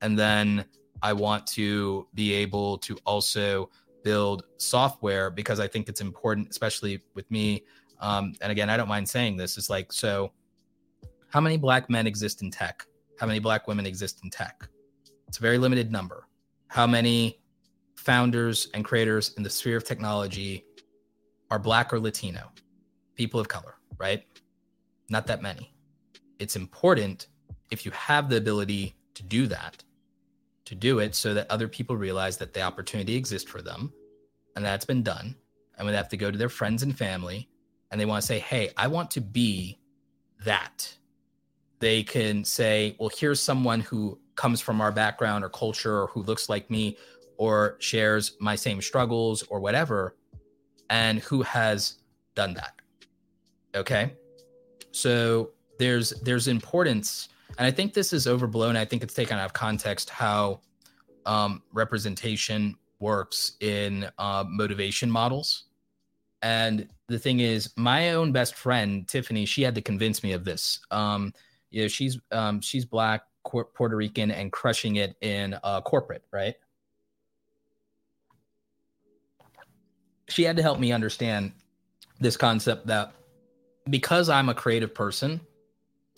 And 0.00 0.18
then 0.18 0.64
I 1.02 1.12
want 1.12 1.46
to 1.48 2.06
be 2.14 2.32
able 2.34 2.78
to 2.78 2.96
also 3.06 3.70
build 4.02 4.44
software 4.56 5.30
because 5.30 5.60
I 5.60 5.68
think 5.68 5.88
it's 5.88 6.00
important, 6.00 6.50
especially 6.50 7.02
with 7.14 7.30
me 7.30 7.62
um, 8.02 8.34
and 8.40 8.50
again, 8.50 8.68
I 8.68 8.76
don't 8.76 8.88
mind 8.88 9.08
saying 9.08 9.36
this. 9.36 9.56
It's 9.56 9.70
like, 9.70 9.92
so 9.92 10.32
how 11.28 11.40
many 11.40 11.56
black 11.56 11.88
men 11.88 12.06
exist 12.06 12.42
in 12.42 12.50
tech? 12.50 12.84
How 13.18 13.26
many 13.26 13.38
black 13.38 13.68
women 13.68 13.86
exist 13.86 14.20
in 14.24 14.30
tech? 14.30 14.68
It's 15.28 15.38
a 15.38 15.40
very 15.40 15.56
limited 15.56 15.92
number. 15.92 16.26
How 16.66 16.86
many 16.86 17.38
founders 18.02 18.68
and 18.74 18.84
creators 18.84 19.32
in 19.36 19.42
the 19.42 19.50
sphere 19.50 19.76
of 19.76 19.84
technology 19.84 20.64
are 21.50 21.58
black 21.58 21.92
or 21.92 22.00
Latino, 22.00 22.50
people 23.14 23.38
of 23.38 23.48
color, 23.48 23.76
right? 23.98 24.24
Not 25.08 25.26
that 25.28 25.42
many. 25.42 25.72
It's 26.38 26.56
important 26.56 27.28
if 27.70 27.84
you 27.84 27.92
have 27.92 28.28
the 28.28 28.36
ability 28.36 28.96
to 29.14 29.22
do 29.22 29.46
that, 29.46 29.82
to 30.64 30.74
do 30.74 30.98
it 30.98 31.14
so 31.14 31.34
that 31.34 31.50
other 31.50 31.68
people 31.68 31.96
realize 31.96 32.36
that 32.38 32.52
the 32.52 32.62
opportunity 32.62 33.14
exists 33.14 33.48
for 33.48 33.62
them 33.62 33.92
and 34.56 34.64
that's 34.64 34.84
been 34.84 35.02
done. 35.02 35.36
And 35.76 35.86
when 35.86 35.92
they 35.92 35.98
have 35.98 36.08
to 36.10 36.16
go 36.16 36.30
to 36.30 36.38
their 36.38 36.48
friends 36.48 36.82
and 36.82 36.96
family 36.96 37.48
and 37.90 38.00
they 38.00 38.04
want 38.04 38.22
to 38.22 38.26
say, 38.26 38.38
hey, 38.38 38.70
I 38.76 38.88
want 38.88 39.10
to 39.12 39.20
be 39.20 39.78
that, 40.44 40.96
they 41.78 42.02
can 42.02 42.44
say, 42.44 42.96
well, 42.98 43.10
here's 43.14 43.40
someone 43.40 43.80
who 43.80 44.18
comes 44.36 44.60
from 44.60 44.80
our 44.80 44.92
background 44.92 45.44
or 45.44 45.48
culture 45.48 46.02
or 46.02 46.06
who 46.08 46.22
looks 46.22 46.48
like 46.48 46.70
me 46.70 46.96
or 47.42 47.74
shares 47.80 48.36
my 48.38 48.54
same 48.54 48.80
struggles 48.80 49.42
or 49.50 49.58
whatever, 49.58 50.14
and 50.90 51.18
who 51.18 51.42
has 51.42 51.96
done 52.36 52.54
that. 52.54 52.74
Okay. 53.74 54.12
So 54.92 55.50
there's 55.76 56.10
there's 56.20 56.46
importance, 56.46 57.30
and 57.58 57.66
I 57.66 57.72
think 57.72 57.94
this 57.94 58.12
is 58.12 58.28
overblown. 58.28 58.76
I 58.76 58.84
think 58.84 59.02
it's 59.02 59.12
taken 59.12 59.38
out 59.38 59.46
of 59.46 59.54
context 59.54 60.08
how 60.08 60.60
um, 61.26 61.64
representation 61.72 62.76
works 63.00 63.56
in 63.58 64.08
uh, 64.18 64.44
motivation 64.46 65.10
models. 65.10 65.64
And 66.42 66.86
the 67.08 67.18
thing 67.18 67.40
is, 67.40 67.72
my 67.76 68.12
own 68.12 68.30
best 68.30 68.54
friend 68.54 69.08
Tiffany, 69.08 69.46
she 69.46 69.62
had 69.62 69.74
to 69.74 69.82
convince 69.82 70.22
me 70.22 70.30
of 70.32 70.44
this. 70.44 70.78
Um, 70.92 71.34
you 71.72 71.82
know, 71.82 71.88
she's 71.88 72.20
um, 72.30 72.60
she's 72.60 72.84
black, 72.84 73.22
Puerto 73.44 73.96
Rican, 73.96 74.30
and 74.30 74.52
crushing 74.52 74.96
it 74.96 75.16
in 75.22 75.56
uh, 75.64 75.80
corporate, 75.80 76.22
right? 76.30 76.54
She 80.32 80.42
had 80.44 80.56
to 80.56 80.62
help 80.62 80.78
me 80.78 80.92
understand 80.92 81.52
this 82.20 82.36
concept 82.36 82.86
that 82.86 83.12
because 83.90 84.28
I'm 84.28 84.48
a 84.48 84.54
creative 84.54 84.94
person 84.94 85.40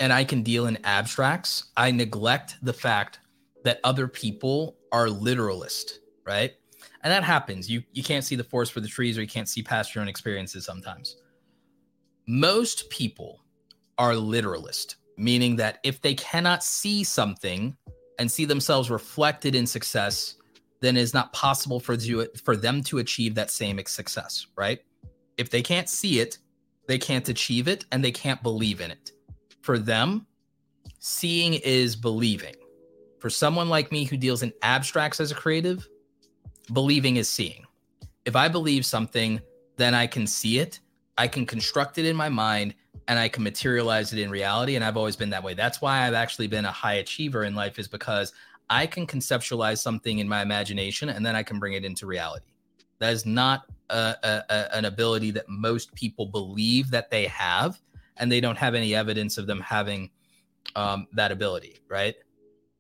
and 0.01 0.13
I 0.13 0.25
can 0.25 0.43
deal 0.43 0.67
in 0.67 0.79
abstracts, 0.85 1.65
I 1.77 1.91
neglect 1.91 2.57
the 2.63 2.73
fact 2.73 3.21
that 3.65 3.81
other 3.85 4.07
people 4.09 4.77
are 4.93 5.09
literalist, 5.09 6.01
right? 6.27 6.55
and 7.05 7.13
that 7.13 7.23
happens 7.23 7.71
you 7.71 7.83
you 7.93 8.03
can't 8.03 8.25
see 8.25 8.35
the 8.35 8.43
forest 8.43 8.73
for 8.73 8.81
the 8.81 8.89
trees 8.89 9.17
or 9.17 9.21
you 9.23 9.29
can't 9.29 9.49
see 9.49 9.63
past 9.63 9.95
your 9.95 10.03
own 10.03 10.09
experiences 10.09 10.65
sometimes 10.65 11.17
most 12.27 12.91
people 12.91 13.41
are 13.99 14.17
literalist 14.17 14.97
meaning 15.17 15.55
that 15.55 15.79
if 15.85 16.03
they 16.03 16.15
cannot 16.15 16.65
see 16.65 17.05
something 17.05 17.77
and 18.19 18.31
see 18.31 18.45
themselves 18.45 18.91
reflected 18.91 19.55
in 19.55 19.67
success 19.67 20.37
then 20.85 20.97
it's 20.97 21.15
not 21.15 21.33
possible 21.33 21.81
for 21.81 21.97
for 22.43 22.57
them 22.57 22.83
to 22.83 22.99
achieve 22.99 23.35
that 23.35 23.51
same 23.51 23.81
success 23.87 24.47
right 24.57 24.81
if 25.39 25.51
they 25.51 25.63
can't 25.63 25.89
see 25.89 26.21
it 26.21 26.39
they 26.87 26.99
can't 26.99 27.29
achieve 27.29 27.69
it 27.69 27.85
and 27.93 28.05
they 28.05 28.13
can't 28.13 28.43
believe 28.43 28.81
in 28.81 28.91
it 28.91 29.13
for 29.63 29.79
them 29.79 30.27
seeing 30.99 31.55
is 31.55 31.97
believing 31.97 32.55
for 33.19 33.31
someone 33.31 33.69
like 33.69 33.91
me 33.91 34.05
who 34.05 34.17
deals 34.17 34.43
in 34.43 34.53
abstracts 34.63 35.21
as 35.21 35.31
a 35.31 35.35
creative 35.35 35.89
believing 36.73 37.17
is 37.17 37.29
seeing. 37.29 37.65
If 38.25 38.37
I 38.37 38.49
believe 38.49 38.87
something, 38.87 39.41
then 39.77 39.95
I 39.95 40.07
can 40.07 40.27
see 40.27 40.59
it 40.59 40.81
I 41.17 41.29
can 41.29 41.47
construct 41.47 41.99
it 41.99 42.07
in 42.07 42.17
my 42.17 42.29
mind 42.29 42.75
and 43.07 43.19
I 43.19 43.29
can 43.29 43.43
materialize 43.43 44.13
it 44.13 44.19
in 44.19 44.31
reality. 44.31 44.77
And 44.77 44.85
I've 44.85 44.97
always 44.97 45.17
been 45.17 45.31
that 45.31 45.43
way. 45.43 45.55
That's 45.55 45.81
why 45.81 46.07
I've 46.07 46.15
actually 46.15 46.47
been 46.47 46.65
a 46.65 46.73
high 46.73 46.95
achiever 46.95 47.45
in 47.45 47.55
life, 47.55 47.79
is 47.79 47.89
because 47.89 48.33
I 48.71 48.87
can 48.87 49.07
conceptualize 49.07 49.79
something 49.79 50.19
in 50.19 50.29
my 50.29 50.43
imagination 50.43 51.09
and 51.11 51.25
then 51.25 51.37
I 51.37 51.43
can 51.43 51.59
bring 51.59 51.75
it 51.75 51.85
into 51.85 52.07
reality. 52.07 52.47
That 52.99 53.13
is 53.13 53.27
not 53.27 53.65
a, 53.91 54.15
a, 54.23 54.77
an 54.77 54.85
ability 54.87 55.31
that 55.33 55.49
most 55.49 55.95
people 55.95 56.27
believe 56.27 56.91
that 56.91 57.11
they 57.11 57.27
have, 57.27 57.81
and 58.17 58.31
they 58.31 58.41
don't 58.41 58.57
have 58.57 58.75
any 58.75 58.95
evidence 58.95 59.39
of 59.39 59.47
them 59.47 59.61
having 59.61 60.11
um, 60.77 61.07
that 61.13 61.33
ability, 61.33 61.81
right? 61.89 62.15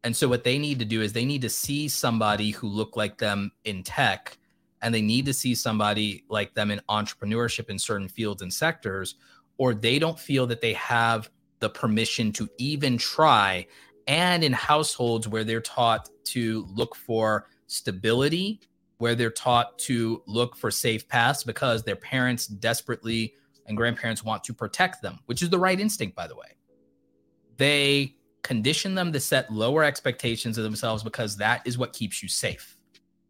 And 0.05 0.17
so, 0.17 0.29
what 0.29 0.45
they 0.45 0.59
need 0.59 0.79
to 0.79 0.85
do 0.85 1.03
is 1.03 1.13
they 1.13 1.25
need 1.25 1.43
to 1.43 1.51
see 1.51 1.89
somebody 1.89 2.51
who 2.51 2.69
look 2.69 2.97
like 2.97 3.19
them 3.19 3.51
in 3.65 3.83
tech, 3.83 4.39
and 4.83 4.95
they 4.95 5.03
need 5.03 5.27
to 5.27 5.35
see 5.35 5.55
somebody 5.55 6.25
like 6.29 6.55
them 6.55 6.71
in 6.71 6.81
entrepreneurship 6.89 7.71
in 7.71 7.79
certain 7.79 8.09
fields 8.09 8.43
and 8.43 8.53
sectors, 8.53 9.17
or 9.57 9.75
they 9.75 9.99
don't 9.99 10.19
feel 10.19 10.47
that 10.47 10.61
they 10.61 10.75
have 10.75 11.31
the 11.61 11.71
permission 11.71 12.33
to 12.33 12.49
even 12.59 12.99
try. 12.99 13.67
And 14.07 14.45
in 14.45 14.53
households 14.53 15.27
where 15.27 15.45
they're 15.45 15.61
taught 15.61 16.11
to 16.25 16.67
look 16.71 16.95
for 16.95 17.49
stability 17.67 18.61
where 18.99 19.15
they're 19.15 19.31
taught 19.31 19.79
to 19.79 20.23
look 20.27 20.57
for 20.57 20.71
safe 20.71 21.09
paths 21.09 21.45
because 21.45 21.83
their 21.83 21.97
parents 21.97 22.47
desperately 22.47 23.35
and 23.67 23.77
grandparents 23.77 24.23
want 24.23 24.45
to 24.45 24.55
protect 24.55 25.03
them, 25.03 25.19
which 25.27 25.43
is 25.43 25.51
the 25.51 25.59
right 25.59 25.81
instinct, 25.81 26.15
by 26.15 26.27
the 26.27 26.37
way. 26.37 26.57
They 27.57 28.17
condition 28.43 28.95
them 28.95 29.13
to 29.13 29.21
set 29.21 29.53
lower 29.53 29.85
expectations 29.85 30.59
of 30.59 30.65
themselves 30.65 31.03
because 31.03 31.37
that 31.39 31.63
is 31.67 31.79
what 31.79 31.93
keeps 31.93 32.23
you 32.23 32.29
safe. 32.29 32.77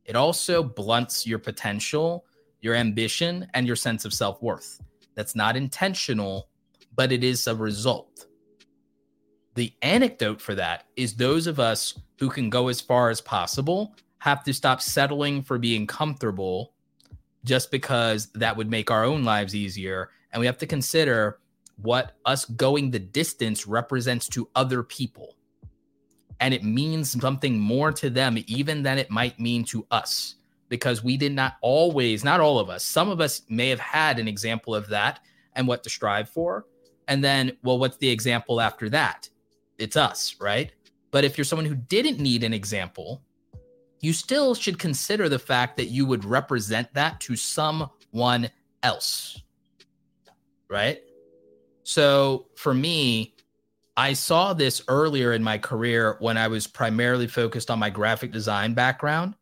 It 0.05 0.17
also 0.17 0.63
blunts 0.63 1.27
your 1.27 1.39
potential, 1.39 2.25
your 2.61 2.75
ambition, 2.75 3.49
and 3.55 3.67
your 3.67 3.77
sense 3.77 4.05
of 4.05 4.13
self 4.13 4.43
worth. 4.43 4.81
That's 5.15 5.35
not 5.35 5.57
intentional, 5.57 6.49
but 6.95 7.13
it 7.13 7.25
is 7.25 7.47
a 7.47 7.55
result. 7.55 8.27
The 9.55 9.73
anecdote 9.83 10.41
for 10.41 10.55
that 10.57 10.87
is 10.97 11.15
those 11.15 11.47
of 11.47 11.61
us 11.61 11.99
who 12.19 12.29
can 12.29 12.51
go 12.51 12.69
as 12.69 12.81
far 12.81 13.11
as 13.11 13.21
possible 13.21 13.95
have 14.19 14.43
to 14.45 14.55
stop 14.55 14.81
settling 14.81 15.43
for 15.43 15.59
being 15.59 15.87
comfortable 15.87 16.73
just 17.45 17.71
because 17.71 18.27
that 18.35 18.57
would 18.57 18.71
make 18.71 18.91
our 18.91 19.05
own 19.05 19.23
lives 19.23 19.55
easier. 19.55 20.11
And 20.33 20.41
we 20.41 20.47
have 20.47 20.59
to 20.59 20.67
consider 20.67 21.39
what 21.77 22.13
us 22.25 22.45
going 22.45 22.91
the 22.91 22.99
distance 22.99 23.67
represents 23.67 24.29
to 24.29 24.49
other 24.55 24.83
people. 24.83 25.37
And 26.41 26.53
it 26.53 26.65
means 26.65 27.21
something 27.21 27.59
more 27.59 27.93
to 27.93 28.11
them, 28.11 28.43
even 28.47 28.83
than 28.83 28.99
it 28.99 29.11
might 29.11 29.39
mean 29.39 29.65
to 29.67 29.87
us, 29.91 30.37
because 30.69 31.05
we 31.05 31.17
did 31.17 31.33
not 31.33 31.57
always, 31.61 32.25
not 32.25 32.41
all 32.41 32.59
of 32.59 32.71
us, 32.71 32.85
some 32.85 33.09
of 33.09 33.21
us 33.21 33.43
may 33.49 33.69
have 33.69 33.81
had 33.81 34.19
an 34.19 34.27
example 34.27 34.75
of 34.75 34.89
that 34.89 35.21
and 35.55 35.69
what 35.69 35.85
to 35.85 35.91
strive 35.91 36.29
for. 36.29 36.67
And 37.07 37.23
then, 37.23 37.57
well, 37.63 37.79
what's 37.79 37.99
the 37.99 38.11
example 38.11 38.61
after 38.61 38.89
that? 38.91 39.29
It's 39.79 39.97
us, 39.97 40.37
right? 40.41 40.73
But 41.11 41.25
if 41.25 41.39
you're 41.39 41.45
someone 41.45 41.67
who 41.67 41.75
didn't 41.75 42.19
need 42.19 42.45
an 42.45 42.53
example, 42.53 43.23
you 44.01 44.13
still 44.13 44.55
should 44.55 44.79
consider 44.79 45.29
the 45.29 45.39
fact 45.39 45.77
that 45.77 45.87
you 45.87 46.07
would 46.07 46.25
represent 46.25 46.93
that 46.95 47.21
to 47.21 47.37
someone 47.37 48.51
else. 48.83 49.41
Right? 50.69 51.03
So 51.85 52.47
for 52.57 52.75
me, 52.75 53.35
I 53.97 54.13
saw 54.13 54.53
this 54.55 54.83
earlier 54.89 55.33
in 55.33 55.43
my 55.43 55.57
career 55.57 56.17
when 56.19 56.37
I 56.37 56.49
was 56.49 56.67
primarily 56.67 57.29
focused 57.29 57.71
on 57.71 57.79
my 57.79 57.91
graphic 57.91 58.33
design 58.33 58.75
background. 58.75 59.37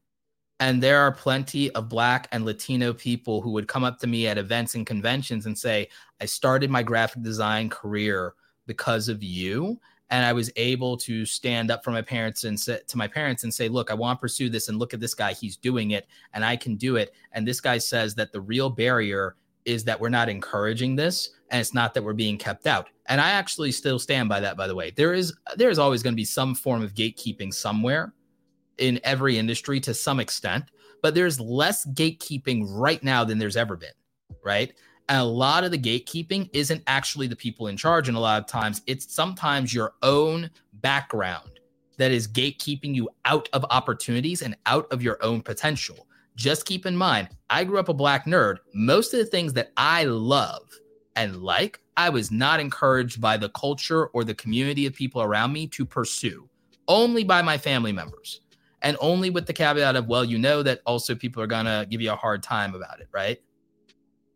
And 0.60 0.82
there 0.82 1.00
are 1.00 1.10
plenty 1.10 1.70
of 1.72 1.88
Black 1.88 2.28
and 2.30 2.44
Latino 2.44 2.92
people 2.92 3.40
who 3.40 3.50
would 3.50 3.66
come 3.66 3.82
up 3.82 3.98
to 4.00 4.06
me 4.06 4.28
at 4.28 4.38
events 4.38 4.74
and 4.74 4.86
conventions 4.86 5.46
and 5.46 5.58
say, 5.58 5.88
I 6.20 6.26
started 6.26 6.70
my 6.70 6.82
graphic 6.82 7.22
design 7.22 7.68
career 7.68 8.34
because 8.66 9.08
of 9.08 9.22
you 9.22 9.80
and 10.10 10.24
I 10.24 10.32
was 10.32 10.50
able 10.56 10.96
to 10.98 11.24
stand 11.24 11.70
up 11.70 11.82
for 11.82 11.90
my 11.90 12.02
parents 12.02 12.44
and 12.44 12.58
say 12.58 12.80
to 12.86 12.98
my 12.98 13.08
parents 13.08 13.44
and 13.44 13.52
say, 13.52 13.68
"Look, 13.68 13.90
I 13.90 13.94
want 13.94 14.18
to 14.18 14.20
pursue 14.20 14.48
this, 14.48 14.68
and 14.68 14.78
look 14.78 14.94
at 14.94 15.00
this 15.00 15.14
guy; 15.14 15.32
he's 15.32 15.56
doing 15.56 15.92
it, 15.92 16.06
and 16.34 16.44
I 16.44 16.56
can 16.56 16.76
do 16.76 16.96
it." 16.96 17.14
And 17.32 17.46
this 17.46 17.60
guy 17.60 17.78
says 17.78 18.14
that 18.16 18.32
the 18.32 18.40
real 18.40 18.70
barrier 18.70 19.36
is 19.64 19.84
that 19.84 20.00
we're 20.00 20.08
not 20.08 20.28
encouraging 20.28 20.96
this, 20.96 21.30
and 21.50 21.60
it's 21.60 21.74
not 21.74 21.94
that 21.94 22.02
we're 22.02 22.12
being 22.12 22.38
kept 22.38 22.66
out. 22.66 22.88
And 23.06 23.20
I 23.20 23.30
actually 23.30 23.72
still 23.72 23.98
stand 23.98 24.28
by 24.28 24.40
that. 24.40 24.56
By 24.56 24.66
the 24.66 24.74
way, 24.74 24.90
there 24.90 25.14
is 25.14 25.34
there 25.56 25.70
is 25.70 25.78
always 25.78 26.02
going 26.02 26.14
to 26.14 26.16
be 26.16 26.24
some 26.24 26.54
form 26.54 26.82
of 26.82 26.94
gatekeeping 26.94 27.52
somewhere 27.52 28.12
in 28.78 29.00
every 29.04 29.38
industry 29.38 29.80
to 29.80 29.94
some 29.94 30.20
extent, 30.20 30.64
but 31.02 31.14
there's 31.14 31.40
less 31.40 31.86
gatekeeping 31.86 32.64
right 32.68 33.02
now 33.02 33.24
than 33.24 33.38
there's 33.38 33.56
ever 33.56 33.76
been. 33.76 33.90
Right? 34.44 34.74
And 35.08 35.20
a 35.20 35.24
lot 35.24 35.64
of 35.64 35.70
the 35.70 35.78
gatekeeping 35.78 36.48
isn't 36.52 36.82
actually 36.86 37.26
the 37.26 37.36
people 37.36 37.66
in 37.66 37.76
charge. 37.76 38.08
And 38.08 38.16
a 38.16 38.20
lot 38.20 38.40
of 38.40 38.46
times 38.46 38.82
it's 38.86 39.12
sometimes 39.12 39.74
your 39.74 39.94
own 40.02 40.50
background 40.74 41.60
that 41.98 42.10
is 42.10 42.26
gatekeeping 42.26 42.94
you 42.94 43.08
out 43.24 43.48
of 43.52 43.64
opportunities 43.70 44.42
and 44.42 44.56
out 44.66 44.90
of 44.90 45.02
your 45.02 45.22
own 45.22 45.42
potential. 45.42 46.06
Just 46.34 46.64
keep 46.64 46.86
in 46.86 46.96
mind, 46.96 47.28
I 47.50 47.64
grew 47.64 47.78
up 47.78 47.88
a 47.88 47.94
black 47.94 48.26
nerd. 48.26 48.58
Most 48.72 49.12
of 49.12 49.20
the 49.20 49.26
things 49.26 49.52
that 49.52 49.72
I 49.76 50.04
love 50.04 50.62
and 51.14 51.42
like, 51.42 51.80
I 51.96 52.08
was 52.08 52.30
not 52.30 52.58
encouraged 52.58 53.20
by 53.20 53.36
the 53.36 53.50
culture 53.50 54.06
or 54.08 54.24
the 54.24 54.34
community 54.34 54.86
of 54.86 54.94
people 54.94 55.20
around 55.20 55.52
me 55.52 55.66
to 55.68 55.84
pursue, 55.84 56.48
only 56.88 57.22
by 57.22 57.42
my 57.42 57.58
family 57.58 57.92
members. 57.92 58.40
And 58.80 58.96
only 59.00 59.30
with 59.30 59.46
the 59.46 59.52
caveat 59.52 59.94
of, 59.94 60.08
well, 60.08 60.24
you 60.24 60.38
know 60.38 60.62
that 60.64 60.80
also 60.86 61.14
people 61.14 61.40
are 61.42 61.46
going 61.46 61.66
to 61.66 61.86
give 61.88 62.00
you 62.00 62.10
a 62.10 62.16
hard 62.16 62.42
time 62.42 62.74
about 62.74 63.00
it, 63.00 63.08
right? 63.12 63.40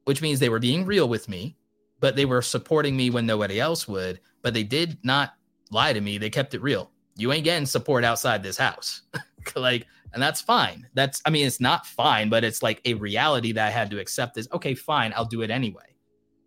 Which 0.07 0.23
means 0.23 0.41
they 0.41 0.49
were 0.49 0.59
being 0.59 0.85
real 0.85 1.09
with 1.09 1.29
me, 1.29 1.57
but 2.01 2.17
they 2.17 2.25
were 2.25 2.43
supporting 2.43 2.97
me 2.97 3.11
when 3.11 3.27
nobody 3.27 3.61
else 3.61 3.87
would. 3.87 4.21
But 4.43 4.55
they 4.55 4.63
did 4.63 4.99
not 5.03 5.35
lie 5.71 5.93
to 5.93 6.01
me. 6.01 6.19
They 6.19 6.31
kept 6.31 6.55
it 6.55 6.63
real. 6.63 6.91
You 7.17 7.33
ain't 7.33 7.45
getting 7.45 7.67
support 7.67 8.05
outside 8.05 8.43
this 8.43 8.57
house. 8.57 9.03
like, 9.57 9.87
and 10.13 10.23
that's 10.23 10.41
fine. 10.41 10.87
That's, 10.95 11.21
I 11.27 11.31
mean, 11.31 11.47
it's 11.47 11.61
not 11.61 11.87
fine, 11.87 12.29
but 12.29 12.45
it's 12.45 12.63
like 12.63 12.81
a 12.85 12.95
reality 12.95 13.53
that 13.53 13.67
I 13.67 13.71
had 13.71 13.91
to 13.91 13.99
accept 13.99 14.39
is 14.39 14.49
okay, 14.53 14.75
fine, 14.75 15.13
I'll 15.17 15.25
do 15.25 15.43
it 15.43 15.51
anyway 15.51 15.97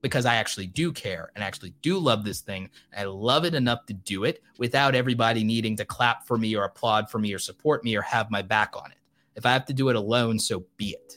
because 0.01 0.25
I 0.25 0.35
actually 0.35 0.67
do 0.67 0.91
care 0.91 1.31
and 1.35 1.43
actually 1.43 1.73
do 1.81 1.97
love 1.97 2.23
this 2.23 2.41
thing. 2.41 2.69
I 2.97 3.03
love 3.03 3.45
it 3.45 3.53
enough 3.53 3.85
to 3.87 3.93
do 3.93 4.23
it 4.23 4.41
without 4.57 4.95
everybody 4.95 5.43
needing 5.43 5.75
to 5.77 5.85
clap 5.85 6.25
for 6.25 6.37
me 6.37 6.55
or 6.55 6.63
applaud 6.63 7.09
for 7.09 7.19
me 7.19 7.33
or 7.33 7.39
support 7.39 7.83
me 7.83 7.95
or 7.95 8.01
have 8.01 8.31
my 8.31 8.41
back 8.41 8.75
on 8.75 8.91
it. 8.91 8.97
If 9.35 9.45
I 9.45 9.51
have 9.51 9.65
to 9.65 9.73
do 9.73 9.89
it 9.89 9.95
alone, 9.95 10.39
so 10.39 10.65
be 10.77 10.91
it. 10.91 11.15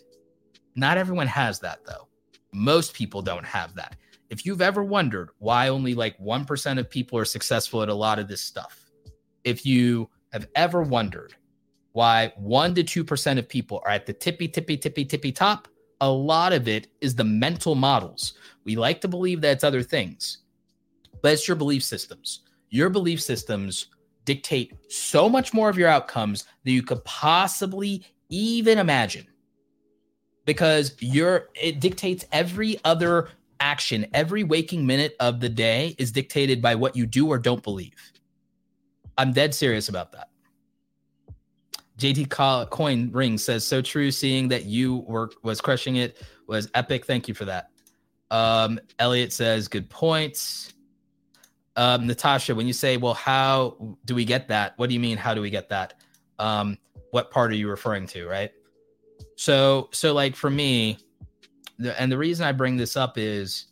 Not 0.75 0.99
everyone 0.99 1.27
has 1.27 1.61
that 1.61 1.85
though. 1.85 2.09
Most 2.53 2.95
people 2.95 3.23
don't 3.23 3.47
have 3.47 3.75
that. 3.75 3.97
If 4.29 4.47
you've 4.47 4.63
ever 4.63 4.85
wondered 4.85 5.31
why 5.39 5.69
only 5.69 5.95
like 5.95 6.19
1% 6.19 6.79
of 6.79 6.91
people 6.91 7.19
are 7.19 7.25
successful 7.25 7.83
at 7.83 7.89
a 7.89 7.95
lot 7.95 8.19
of 8.19 8.29
this 8.29 8.41
stuff, 8.41 8.91
if 9.45 9.67
you 9.67 10.09
have 10.33 10.47
ever 10.55 10.83
wondered 10.83 11.35
why 11.93 12.33
1 12.37 12.75
to 12.75 12.85
2% 12.85 13.39
of 13.39 13.49
people 13.49 13.83
are 13.85 13.91
at 13.91 14.07
the 14.07 14.13
tippy, 14.13 14.49
tippy, 14.49 14.77
tippy, 14.77 15.05
tippy 15.05 15.33
top, 15.33 15.69
a 16.01 16.11
lot 16.11 16.53
of 16.53 16.67
it 16.67 16.89
is 17.01 17.15
the 17.15 17.25
mental 17.25 17.75
models. 17.75 18.35
We 18.65 18.77
like 18.77 19.01
to 19.03 19.09
believe 19.09 19.41
that 19.43 19.53
it's 19.53 19.65
other 19.65 19.83
things, 19.83 20.39
but 21.23 21.33
it's 21.33 21.47
your 21.47 21.57
belief 21.57 21.83
systems. 21.85 22.41
Your 22.71 22.89
belief 22.89 23.21
systems 23.21 23.89
dictate 24.25 24.73
so 24.89 25.29
much 25.29 25.53
more 25.53 25.69
of 25.69 25.79
your 25.79 25.89
outcomes 25.89 26.45
than 26.65 26.75
you 26.75 26.83
could 26.83 27.05
possibly 27.05 28.05
even 28.31 28.79
imagine 28.79 29.27
because 30.45 30.97
you're 31.01 31.49
it 31.55 31.81
dictates 31.81 32.25
every 32.33 32.79
other 32.85 33.29
action. 33.61 34.07
Every 34.13 34.45
waking 34.45 34.85
minute 34.87 35.15
of 35.21 35.41
the 35.41 35.49
day 35.49 35.95
is 35.99 36.13
dictated 36.13 36.61
by 36.61 36.75
what 36.75 36.97
you 36.97 37.07
do 37.07 37.29
or 37.29 37.39
don't 37.39 37.63
believe. 37.63 38.13
I'm 39.17 39.33
dead 39.33 39.55
serious 39.55 39.89
about 39.89 40.13
that. 40.13 40.29
Jt 41.99 42.71
coin 42.71 43.11
ring 43.13 43.39
says 43.39 43.65
so 43.65 43.81
true 43.81 44.11
seeing 44.11 44.49
that 44.49 44.65
you 44.65 44.99
were 45.07 45.31
was 45.43 45.61
crushing 45.61 45.97
it 45.97 46.21
was 46.49 46.69
epic. 46.75 47.07
Thank 47.07 47.29
you 47.29 47.35
for 47.35 47.45
that. 47.45 47.71
Um 48.31 48.81
elliot 48.99 49.33
says 49.33 49.69
good 49.69 49.89
points. 49.89 50.75
Um 51.77 52.07
natasha 52.07 52.55
when 52.55 52.67
you 52.67 52.73
say 52.73 52.97
well 52.97 53.15
how 53.15 53.97
do 54.05 54.15
we 54.15 54.25
get 54.25 54.49
that? 54.49 54.73
What 54.77 54.89
do 54.89 54.95
you 54.95 55.01
mean 55.01 55.17
how 55.17 55.35
do 55.35 55.41
we 55.41 55.51
get 55.51 55.69
that? 55.69 55.95
Um 56.41 56.79
what 57.13 57.31
part 57.31 57.53
are 57.53 57.57
you 57.57 57.69
referring 57.69 58.07
to 58.09 58.27
right 58.27 58.51
so 59.43 59.89
so 59.91 60.15
like 60.15 60.37
for 60.37 60.49
me, 60.51 60.99
and 61.99 62.13
the 62.13 62.17
reason 62.17 62.47
I 62.47 62.53
bring 62.53 62.77
this 62.77 62.97
up 62.97 63.19
is, 63.19 63.67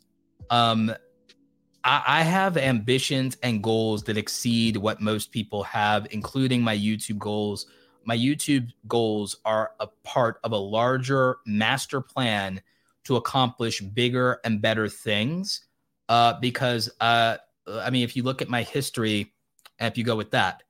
um, 0.50 0.92
I, 1.84 2.02
I 2.04 2.22
have 2.22 2.56
ambitions 2.56 3.36
and 3.44 3.62
goals 3.62 4.02
that 4.04 4.16
exceed 4.16 4.76
what 4.76 5.00
most 5.00 5.30
people 5.30 5.62
have, 5.62 6.08
including 6.10 6.60
my 6.60 6.76
YouTube 6.76 7.18
goals. 7.18 7.66
My 8.04 8.16
YouTube 8.16 8.72
goals 8.88 9.36
are 9.44 9.70
a 9.78 9.86
part 10.02 10.40
of 10.42 10.50
a 10.50 10.56
larger 10.56 11.36
master 11.46 12.00
plan 12.00 12.60
to 13.04 13.14
accomplish 13.14 13.80
bigger 13.80 14.40
and 14.42 14.60
better 14.60 14.88
things. 14.88 15.66
Uh, 16.08 16.32
because 16.40 16.90
uh, 17.00 17.36
I 17.68 17.90
mean, 17.90 18.02
if 18.02 18.16
you 18.16 18.24
look 18.24 18.42
at 18.42 18.48
my 18.48 18.64
history, 18.64 19.32
if 19.78 19.96
you 19.96 20.02
go 20.02 20.16
with 20.16 20.32
that, 20.32 20.64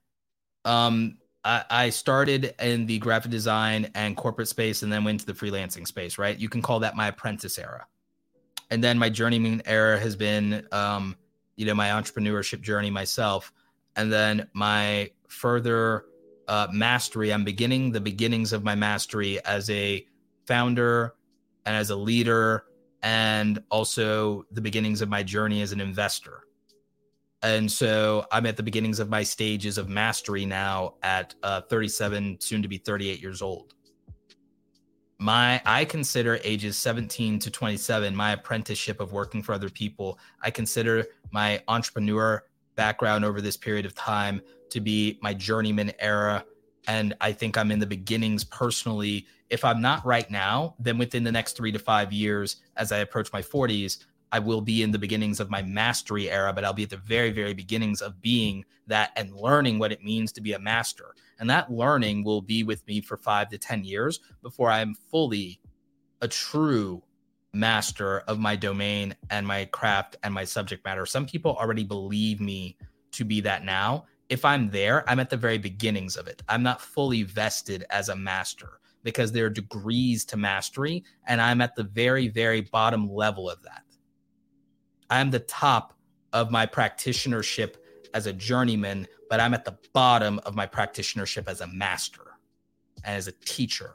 um, 0.67 1.17
I, 1.45 1.91
started 1.91 2.55
in 2.61 2.87
the 2.87 2.99
graphic 2.99 3.31
design 3.31 3.91
and 3.95 4.17
corporate 4.17 4.49
space 4.49 4.83
and 4.83 4.93
then 4.93 5.05
went 5.05 5.21
to 5.21 5.27
the 5.27 5.33
freelancing 5.33 5.87
space, 5.87 6.19
right? 6.19 6.39
You 6.39 6.49
can 6.49 6.61
call 6.61 6.81
that 6.81 6.97
my 6.97 7.09
apprentice 7.09 7.59
era. 7.59 7.87
and 8.71 8.83
then 8.83 8.99
my 8.99 9.09
journeyman 9.11 9.63
era 9.67 9.99
has 9.99 10.17
been, 10.17 10.67
um, 10.73 11.17
you 11.57 11.67
know, 11.67 11.75
my 11.75 11.89
entrepreneurship 11.89 12.61
journey 12.61 12.91
myself, 12.91 13.53
and 13.97 14.13
then 14.13 14.49
my 14.53 15.11
further 15.29 16.05
uh, 16.49 16.69
mastery. 16.73 17.33
I'm 17.33 17.45
beginning 17.45 17.93
the 17.93 18.01
beginnings 18.01 18.53
of 18.53 18.63
my 18.65 18.75
mastery 18.75 19.45
as 19.45 19.69
a 19.71 20.07
founder 20.47 21.15
and 21.67 21.77
as 21.77 21.91
a 21.91 21.97
leader, 21.97 22.65
and 23.03 23.63
also 23.71 24.45
the 24.53 24.61
beginnings 24.61 25.03
of 25.03 25.09
my 25.09 25.23
journey 25.23 25.63
as 25.63 25.73
an 25.73 25.81
investor. 25.81 26.45
And 27.43 27.71
so 27.71 28.27
I'm 28.31 28.45
at 28.47 28.57
the 28.57 28.63
beginnings 28.63 29.01
of 29.01 29.09
my 29.09 29.23
stages 29.23 29.79
of 29.79 29.89
mastery 29.89 30.45
now 30.45 30.95
at 31.03 31.35
uh, 31.43 31.63
37, 31.63 32.39
soon 32.41 32.63
to 32.63 32.69
be 32.69 32.77
38 32.77 33.21
years 33.21 33.41
old. 33.41 33.75
My, 35.19 35.61
I 35.67 35.85
consider 35.85 36.39
ages 36.45 36.79
17 36.79 37.39
to 37.41 37.51
27 37.51 38.15
my 38.17 38.33
apprenticeship 38.33 39.01
of 39.01 39.13
working 39.13 39.43
for 39.43 39.53
other 39.53 39.69
people. 39.69 40.19
I 40.43 40.51
consider 40.51 41.07
my 41.31 41.63
entrepreneur 41.69 42.43
background 42.75 43.25
over 43.25 43.41
this 43.41 43.57
period 43.57 43.85
of 43.85 43.95
time 43.95 44.41
to 44.71 44.81
be 44.81 45.19
my 45.21 45.35
journeyman 45.35 45.93
era. 45.99 46.45
And 46.89 47.15
I 47.21 47.33
think 47.33 47.59
I'm 47.59 47.71
in 47.71 47.79
the 47.79 47.87
beginnings 47.87 48.45
personally. 48.45 49.27
If 49.51 49.65
I'm 49.65 49.83
not 49.83 50.05
right 50.07 50.31
now, 50.31 50.75
then 50.79 50.97
within 50.97 51.25
the 51.25 51.33
next 51.33 51.57
three 51.57 51.73
to 51.73 51.79
five 51.79 52.13
years, 52.13 52.57
as 52.77 52.93
I 52.93 52.99
approach 52.99 53.33
my 53.33 53.43
40s, 53.43 54.07
I 54.33 54.39
will 54.39 54.61
be 54.61 54.83
in 54.83 54.91
the 54.91 54.99
beginnings 54.99 55.41
of 55.41 55.51
my 55.51 55.63
mastery 55.63 56.31
era, 56.31 56.53
but 56.53 56.65
I'll 56.65 56.73
be 56.73 56.85
at 56.85 56.91
the 56.91 56.97
very, 56.97 57.31
very 57.31 57.55
beginnings 57.55 58.01
of 58.01 58.21
being 58.21 58.65
that 58.87 59.13
and 59.17 59.35
learning 59.35 59.79
what 59.79 59.93
it 59.93 60.05
means 60.05 60.33
to 60.33 60.41
be 60.41 60.53
a 60.53 60.59
master. 60.59 61.15
And 61.39 61.49
that 61.51 61.73
learning 61.73 62.25
will 62.25 62.43
be 62.43 62.63
with 62.63 62.87
me 62.87 63.01
for 63.01 63.17
five 63.17 63.49
to 63.51 63.59
10 63.59 63.85
years 63.85 64.21
before 64.43 64.71
I'm 64.71 64.95
fully 64.95 65.61
a 66.21 66.29
true 66.29 67.03
master 67.53 68.21
of 68.21 68.39
my 68.39 68.55
domain 68.57 69.15
and 69.31 69.47
my 69.47 69.65
craft 69.67 70.17
and 70.23 70.33
my 70.33 70.45
subject 70.45 70.85
matter. 70.85 71.07
Some 71.07 71.27
people 71.27 71.57
already 71.57 71.85
believe 71.85 72.41
me 72.41 72.77
to 73.13 73.25
be 73.25 73.41
that 73.41 73.65
now. 73.65 74.07
If 74.29 74.45
I'm 74.45 74.71
there, 74.71 75.09
I'm 75.11 75.19
at 75.19 75.31
the 75.31 75.37
very 75.37 75.59
beginnings 75.59 76.17
of 76.17 76.29
it. 76.29 76.43
I'm 76.49 76.63
not 76.63 76.81
fully 76.81 77.25
vested 77.25 77.85
as 77.91 78.09
a 78.09 78.17
master 78.17 78.81
because 79.03 79.33
there 79.33 79.47
are 79.47 79.51
degrees 79.51 80.25
to 80.27 80.37
mastery, 80.37 81.03
and 81.27 81.41
I'm 81.41 81.61
at 81.61 81.75
the 81.75 81.85
very, 81.85 82.29
very 82.29 82.61
bottom 82.61 83.11
level 83.11 83.51
of 83.51 83.63
that. 83.63 83.83
I'm 85.11 85.31
the 85.31 85.41
top 85.41 85.95
of 86.33 86.51
my 86.51 86.67
practitionership 86.67 87.75
as 88.15 88.27
a 88.27 88.33
journeyman, 88.33 89.07
but 89.29 89.41
I'm 89.41 89.55
at 89.55 89.65
the 89.65 89.77
bottom 89.93 90.41
of 90.47 90.55
my 90.55 90.67
practitionership 90.67 91.49
as 91.49 91.61
a 91.61 91.67
master 91.67 92.23
and 93.05 93.17
as 93.17 93.27
a 93.27 93.33
teacher. 93.33 93.95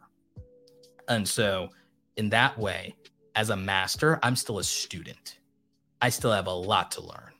And 1.08 1.28
so, 1.28 1.70
in 2.18 2.30
that 2.30 2.58
way, 2.58 2.96
as 3.36 3.50
a 3.50 3.56
master, 3.56 4.20
I'm 4.24 4.36
still 4.36 4.60
a 4.60 4.64
student. 4.64 5.40
I 6.02 6.10
still 6.10 6.32
have 6.32 6.48
a 6.48 6.54
lot 6.54 6.92
to 6.92 7.02
learn. 7.02 7.32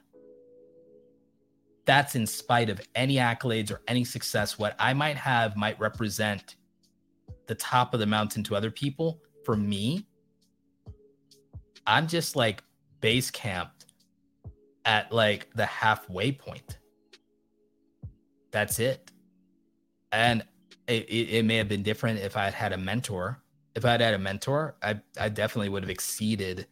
That's 1.86 2.16
in 2.16 2.26
spite 2.26 2.70
of 2.70 2.82
any 2.96 3.16
accolades 3.16 3.72
or 3.72 3.82
any 3.88 4.04
success. 4.04 4.58
What 4.58 4.76
I 4.80 4.94
might 4.94 5.18
have 5.18 5.56
might 5.56 5.80
represent 5.80 6.56
the 7.48 7.56
top 7.56 7.94
of 7.94 8.00
the 8.00 8.06
mountain 8.06 8.44
to 8.44 8.56
other 8.56 8.72
people. 8.72 9.22
For 9.44 9.56
me, 9.56 10.08
I'm 11.86 12.08
just 12.08 12.36
like 12.36 12.64
base 13.06 13.30
camped 13.30 13.86
at 14.84 15.12
like 15.12 15.48
the 15.54 15.66
halfway 15.68 16.32
point. 16.32 16.80
That's 18.50 18.80
it. 18.80 19.12
And 20.12 20.44
it, 20.88 21.06
it, 21.08 21.46
may 21.46 21.58
have 21.58 21.70
been 21.70 21.84
different 21.84 22.18
if 22.18 22.36
I 22.36 22.46
had 22.46 22.56
had 22.56 22.74
a 22.74 22.78
mentor. 22.78 23.44
If 23.76 23.86
I 23.86 23.92
had 23.92 24.02
had 24.02 24.16
a 24.16 24.18
mentor, 24.18 24.76
I, 24.82 25.00
I 25.20 25.30
definitely 25.30 25.70
would 25.70 25.84
have 25.84 25.90
exceeded 25.92 26.66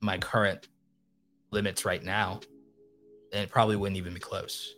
my 0.00 0.18
current 0.18 0.68
limits 1.50 1.86
right 1.86 2.04
now. 2.04 2.40
And 3.32 3.42
it 3.42 3.48
probably 3.48 3.76
wouldn't 3.76 3.96
even 3.96 4.12
be 4.12 4.20
close. 4.20 4.74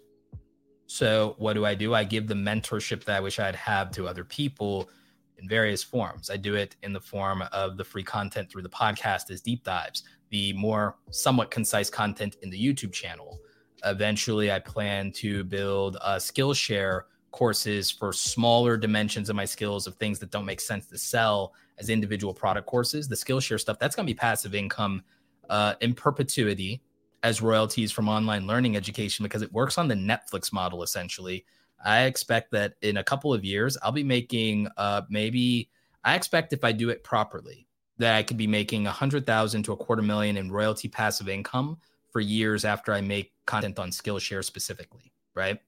So, 0.86 1.34
what 1.38 1.54
do 1.54 1.64
I 1.64 1.74
do? 1.74 1.94
I 1.94 2.04
give 2.04 2.28
the 2.28 2.34
mentorship 2.34 3.02
that 3.06 3.16
I 3.16 3.20
wish 3.20 3.40
I'd 3.40 3.56
have 3.56 3.90
to 3.92 4.06
other 4.06 4.22
people 4.22 4.88
in 5.36 5.48
various 5.48 5.82
forms. 5.82 6.30
I 6.30 6.36
do 6.36 6.54
it 6.54 6.76
in 6.84 6.92
the 6.92 7.00
form 7.00 7.42
of 7.50 7.76
the 7.76 7.82
free 7.82 8.04
content 8.04 8.52
through 8.52 8.62
the 8.62 8.68
podcast 8.68 9.32
as 9.32 9.40
deep 9.40 9.64
dives 9.64 10.04
the 10.32 10.52
more 10.54 10.96
somewhat 11.10 11.50
concise 11.50 11.90
content 11.90 12.36
in 12.42 12.48
the 12.48 12.58
YouTube 12.58 12.92
channel. 12.92 13.38
Eventually, 13.84 14.50
I 14.50 14.58
plan 14.58 15.12
to 15.12 15.44
build 15.44 15.96
a 16.02 16.16
Skillshare 16.16 17.02
courses 17.32 17.90
for 17.90 18.12
smaller 18.12 18.76
dimensions 18.78 19.28
of 19.28 19.36
my 19.36 19.44
skills 19.44 19.86
of 19.86 19.94
things 19.96 20.18
that 20.18 20.30
don't 20.30 20.46
make 20.46 20.60
sense 20.60 20.86
to 20.86 20.96
sell 20.96 21.52
as 21.78 21.90
individual 21.90 22.32
product 22.32 22.66
courses. 22.66 23.08
The 23.08 23.14
Skillshare 23.14 23.60
stuff 23.60 23.78
that's 23.78 23.94
going 23.94 24.06
to 24.06 24.12
be 24.12 24.18
passive 24.18 24.54
income 24.54 25.02
uh, 25.50 25.74
in 25.82 25.92
perpetuity 25.92 26.82
as 27.22 27.42
royalties 27.42 27.92
from 27.92 28.08
online 28.08 28.46
learning 28.46 28.74
education 28.74 29.22
because 29.22 29.42
it 29.42 29.52
works 29.52 29.76
on 29.76 29.86
the 29.86 29.94
Netflix 29.94 30.52
model 30.52 30.82
essentially. 30.82 31.44
I 31.84 32.04
expect 32.04 32.52
that 32.52 32.74
in 32.80 32.96
a 32.98 33.04
couple 33.04 33.34
of 33.34 33.44
years, 33.44 33.76
I'll 33.82 33.92
be 33.92 34.04
making 34.04 34.68
uh, 34.78 35.02
maybe, 35.10 35.68
I 36.04 36.14
expect 36.14 36.52
if 36.52 36.64
I 36.64 36.72
do 36.72 36.88
it 36.88 37.04
properly, 37.04 37.66
that 37.98 38.16
I 38.16 38.22
could 38.22 38.36
be 38.36 38.46
making 38.46 38.86
a 38.86 38.90
hundred 38.90 39.26
thousand 39.26 39.64
to 39.64 39.72
a 39.72 39.76
quarter 39.76 40.02
million 40.02 40.36
in 40.36 40.50
royalty 40.50 40.88
passive 40.88 41.28
income 41.28 41.78
for 42.10 42.20
years 42.20 42.64
after 42.64 42.92
I 42.92 43.00
make 43.00 43.32
content 43.46 43.78
on 43.78 43.90
Skillshare 43.90 44.44
specifically, 44.44 45.12
right? 45.34 45.60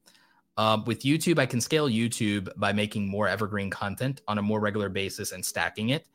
Uh, 0.57 0.81
with 0.87 1.03
YouTube, 1.03 1.39
I 1.39 1.47
can 1.47 1.61
scale 1.61 1.89
YouTube 1.89 2.49
by 2.57 2.73
making 2.73 3.09
more 3.09 3.27
evergreen 3.27 3.71
content 3.71 4.21
on 4.29 4.39
a 4.39 4.43
more 4.43 4.61
regular 4.61 4.89
basis 4.89 5.33
and 5.33 5.45
stacking 5.45 5.89
it. 5.89 6.07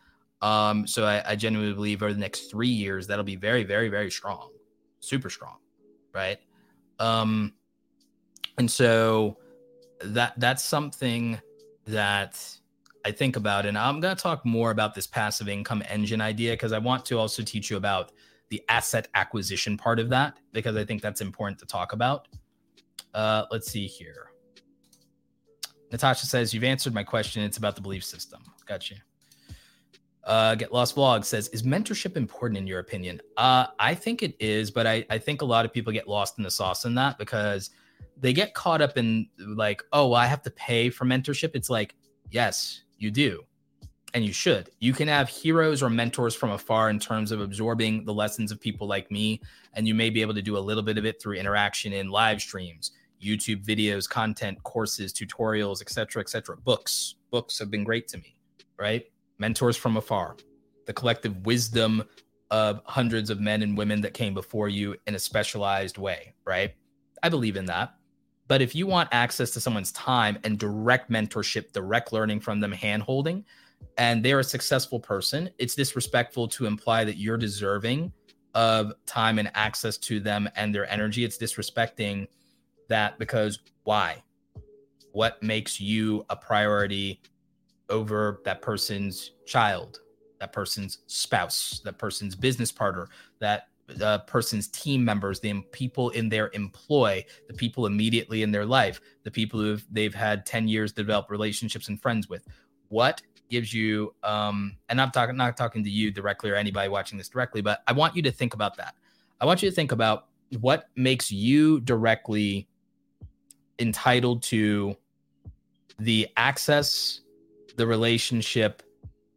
Um, 0.41 0.87
so 0.87 1.05
I, 1.05 1.31
I 1.31 1.35
genuinely 1.35 1.73
believe 1.73 2.01
over 2.01 2.13
the 2.13 2.19
next 2.19 2.49
three 2.49 2.69
years 2.69 3.07
that'll 3.07 3.25
be 3.25 3.35
very, 3.35 3.63
very, 3.63 3.89
very 3.89 4.09
strong, 4.09 4.51
super 5.01 5.29
strong, 5.29 5.57
right? 6.13 6.39
Um, 6.99 7.53
and 8.57 8.71
so 8.71 9.37
that 10.01 10.33
that's 10.37 10.63
something 10.63 11.39
that 11.85 12.58
I 13.05 13.11
think 13.11 13.35
about. 13.35 13.65
And 13.65 13.77
I'm 13.77 13.99
going 13.99 14.15
to 14.15 14.21
talk 14.21 14.45
more 14.45 14.71
about 14.71 14.93
this 14.93 15.07
passive 15.07 15.49
income 15.49 15.83
engine 15.89 16.21
idea 16.21 16.53
because 16.53 16.71
I 16.71 16.79
want 16.79 17.05
to 17.05 17.17
also 17.17 17.43
teach 17.43 17.69
you 17.69 17.77
about 17.77 18.11
the 18.49 18.63
asset 18.67 19.07
acquisition 19.13 19.77
part 19.77 19.99
of 19.99 20.09
that 20.09 20.37
because 20.51 20.75
I 20.75 20.83
think 20.83 21.01
that's 21.01 21.21
important 21.21 21.59
to 21.59 21.65
talk 21.65 21.93
about. 21.93 22.27
Uh, 23.13 23.45
let's 23.51 23.71
see 23.71 23.87
here. 23.87 24.31
Natasha 25.91 26.25
says, 26.25 26.53
You've 26.53 26.63
answered 26.63 26.93
my 26.93 27.03
question. 27.03 27.43
It's 27.43 27.57
about 27.57 27.75
the 27.75 27.81
belief 27.81 28.03
system. 28.03 28.41
Gotcha. 28.65 28.95
Uh, 30.23 30.53
Get 30.55 30.71
Lost 30.71 30.95
Vlog 30.95 31.25
says, 31.25 31.47
Is 31.49 31.63
mentorship 31.63 32.15
important 32.15 32.57
in 32.57 32.67
your 32.67 32.79
opinion? 32.79 33.21
Uh, 33.37 33.67
I 33.79 33.95
think 33.95 34.21
it 34.21 34.35
is, 34.39 34.69
but 34.69 34.85
I, 34.85 35.05
I 35.09 35.17
think 35.17 35.41
a 35.41 35.45
lot 35.45 35.65
of 35.65 35.73
people 35.73 35.91
get 35.91 36.07
lost 36.07 36.37
in 36.37 36.43
the 36.43 36.51
sauce 36.51 36.85
in 36.85 36.93
that 36.95 37.17
because 37.17 37.71
they 38.17 38.33
get 38.33 38.53
caught 38.53 38.81
up 38.81 38.97
in 38.97 39.27
like, 39.39 39.83
oh, 39.93 40.09
well, 40.09 40.19
I 40.19 40.25
have 40.25 40.43
to 40.43 40.51
pay 40.51 40.89
for 40.89 41.05
mentorship. 41.05 41.51
It's 41.53 41.69
like, 41.69 41.95
yes, 42.29 42.83
you 42.99 43.11
do. 43.11 43.43
And 44.13 44.25
you 44.25 44.33
should. 44.33 44.71
You 44.79 44.93
can 44.93 45.07
have 45.07 45.29
heroes 45.29 45.83
or 45.83 45.89
mentors 45.89 46.33
from 46.33 46.49
afar 46.49 46.89
in 46.89 46.99
terms 46.99 47.31
of 47.31 47.41
absorbing 47.41 48.05
the 48.05 48.13
lessons 48.13 48.51
of 48.51 48.59
people 48.59 48.87
like 48.87 49.11
me. 49.11 49.39
And 49.73 49.87
you 49.87 49.93
may 49.93 50.09
be 50.09 50.21
able 50.21 50.33
to 50.33 50.41
do 50.41 50.57
a 50.57 50.59
little 50.59 50.81
bit 50.81 50.97
of 50.97 51.05
it 51.05 51.21
through 51.21 51.35
interaction 51.35 51.93
in 51.93 52.09
live 52.09 52.41
streams, 52.41 52.91
YouTube 53.21 53.63
videos, 53.63 54.09
content, 54.09 54.61
courses, 54.63 55.13
tutorials, 55.13 55.81
etc., 55.81 56.21
etc. 56.21 56.57
Books. 56.57 57.15
Books 57.29 57.59
have 57.59 57.69
been 57.69 57.83
great 57.83 58.07
to 58.07 58.17
me, 58.17 58.35
right? 58.79 59.05
Mentors 59.37 59.77
from 59.77 59.97
afar, 59.97 60.35
the 60.87 60.93
collective 60.93 61.45
wisdom 61.45 62.03
of 62.49 62.81
hundreds 62.85 63.29
of 63.29 63.39
men 63.39 63.61
and 63.61 63.77
women 63.77 64.01
that 64.01 64.15
came 64.15 64.33
before 64.33 64.69
you 64.69 64.95
in 65.05 65.13
a 65.13 65.19
specialized 65.19 65.99
way, 65.99 66.33
right? 66.45 66.73
I 67.21 67.29
believe 67.29 67.57
in 67.57 67.65
that. 67.65 67.93
But 68.49 68.63
if 68.63 68.73
you 68.73 68.87
want 68.87 69.09
access 69.11 69.51
to 69.51 69.61
someone's 69.61 69.91
time 69.91 70.39
and 70.43 70.57
direct 70.57 71.11
mentorship, 71.11 71.71
direct 71.71 72.11
learning 72.11 72.39
from 72.39 72.59
them, 72.59 72.71
hand 72.71 73.03
holding, 73.03 73.45
and 73.97 74.25
they're 74.25 74.39
a 74.39 74.43
successful 74.43 74.99
person, 74.99 75.51
it's 75.59 75.75
disrespectful 75.75 76.47
to 76.49 76.65
imply 76.65 77.03
that 77.03 77.17
you're 77.17 77.37
deserving 77.37 78.11
of 78.55 78.91
time 79.05 79.37
and 79.37 79.51
access 79.53 79.99
to 79.99 80.19
them 80.19 80.49
and 80.55 80.73
their 80.73 80.91
energy. 80.91 81.23
It's 81.23 81.37
disrespecting 81.37 82.27
that 82.87 83.19
because 83.19 83.59
why? 83.83 84.23
What 85.11 85.41
makes 85.43 85.79
you 85.79 86.25
a 86.31 86.35
priority 86.35 87.21
over 87.87 88.41
that 88.45 88.63
person's 88.63 89.31
child, 89.45 89.99
that 90.39 90.53
person's 90.53 90.99
spouse, 91.05 91.81
that 91.85 91.99
person's 91.99 92.35
business 92.35 92.71
partner, 92.71 93.09
that 93.37 93.67
the 93.97 94.19
person's 94.27 94.67
team 94.67 95.03
members, 95.03 95.39
the 95.39 95.61
people 95.71 96.09
in 96.11 96.29
their 96.29 96.49
employ, 96.53 97.25
the 97.47 97.53
people 97.53 97.85
immediately 97.85 98.43
in 98.43 98.51
their 98.51 98.65
life, 98.65 99.01
the 99.23 99.31
people 99.31 99.59
who 99.59 99.77
they've 99.91 100.13
had 100.13 100.45
10 100.45 100.67
years 100.67 100.91
to 100.93 101.01
develop 101.01 101.29
relationships 101.29 101.87
and 101.87 102.01
friends 102.01 102.29
with. 102.29 102.45
What 102.89 103.21
gives 103.49 103.73
you 103.73 104.13
um 104.23 104.77
and 104.89 105.01
I'm 105.01 105.09
talking 105.09 105.35
not 105.35 105.57
talking 105.57 105.83
to 105.83 105.89
you 105.89 106.11
directly 106.11 106.51
or 106.51 106.55
anybody 106.55 106.87
watching 106.87 107.17
this 107.17 107.29
directly, 107.29 107.61
but 107.61 107.81
I 107.87 107.93
want 107.93 108.15
you 108.15 108.21
to 108.23 108.31
think 108.31 108.53
about 108.53 108.77
that. 108.77 108.95
I 109.41 109.45
want 109.45 109.63
you 109.63 109.69
to 109.69 109.75
think 109.75 109.91
about 109.91 110.27
what 110.59 110.89
makes 110.95 111.31
you 111.31 111.79
directly 111.81 112.67
entitled 113.79 114.43
to 114.43 114.95
the 115.97 116.27
access, 116.37 117.21
the 117.75 117.85
relationship, 117.85 118.83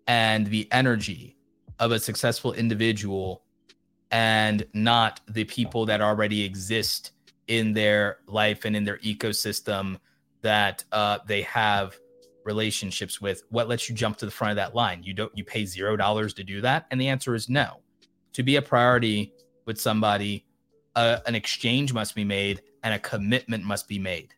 and 0.06 0.46
the 0.46 0.68
energy 0.72 1.36
of 1.78 1.92
a 1.92 1.98
successful 1.98 2.52
individual 2.52 3.41
and 4.12 4.66
not 4.74 5.20
the 5.28 5.44
people 5.44 5.86
that 5.86 6.02
already 6.02 6.44
exist 6.44 7.12
in 7.48 7.72
their 7.72 8.18
life 8.26 8.64
and 8.64 8.76
in 8.76 8.84
their 8.84 8.98
ecosystem 8.98 9.98
that 10.42 10.84
uh, 10.92 11.18
they 11.26 11.42
have 11.42 11.98
relationships 12.44 13.20
with. 13.20 13.42
What 13.48 13.68
lets 13.68 13.88
you 13.88 13.94
jump 13.94 14.18
to 14.18 14.26
the 14.26 14.30
front 14.30 14.50
of 14.50 14.56
that 14.56 14.74
line? 14.74 15.02
You 15.02 15.14
don't 15.14 15.36
you 15.36 15.44
pay 15.44 15.64
zero 15.64 15.96
dollars 15.96 16.34
to 16.34 16.44
do 16.44 16.60
that? 16.60 16.86
And 16.90 17.00
the 17.00 17.08
answer 17.08 17.34
is 17.34 17.48
no. 17.48 17.80
To 18.34 18.42
be 18.42 18.56
a 18.56 18.62
priority 18.62 19.32
with 19.64 19.80
somebody 19.80 20.44
uh, 20.94 21.18
an 21.26 21.34
exchange 21.34 21.92
must 21.92 22.14
be 22.14 22.24
made 22.24 22.62
and 22.82 22.92
a 22.92 22.98
commitment 22.98 23.64
must 23.64 23.88
be 23.88 23.98
made. 23.98 24.34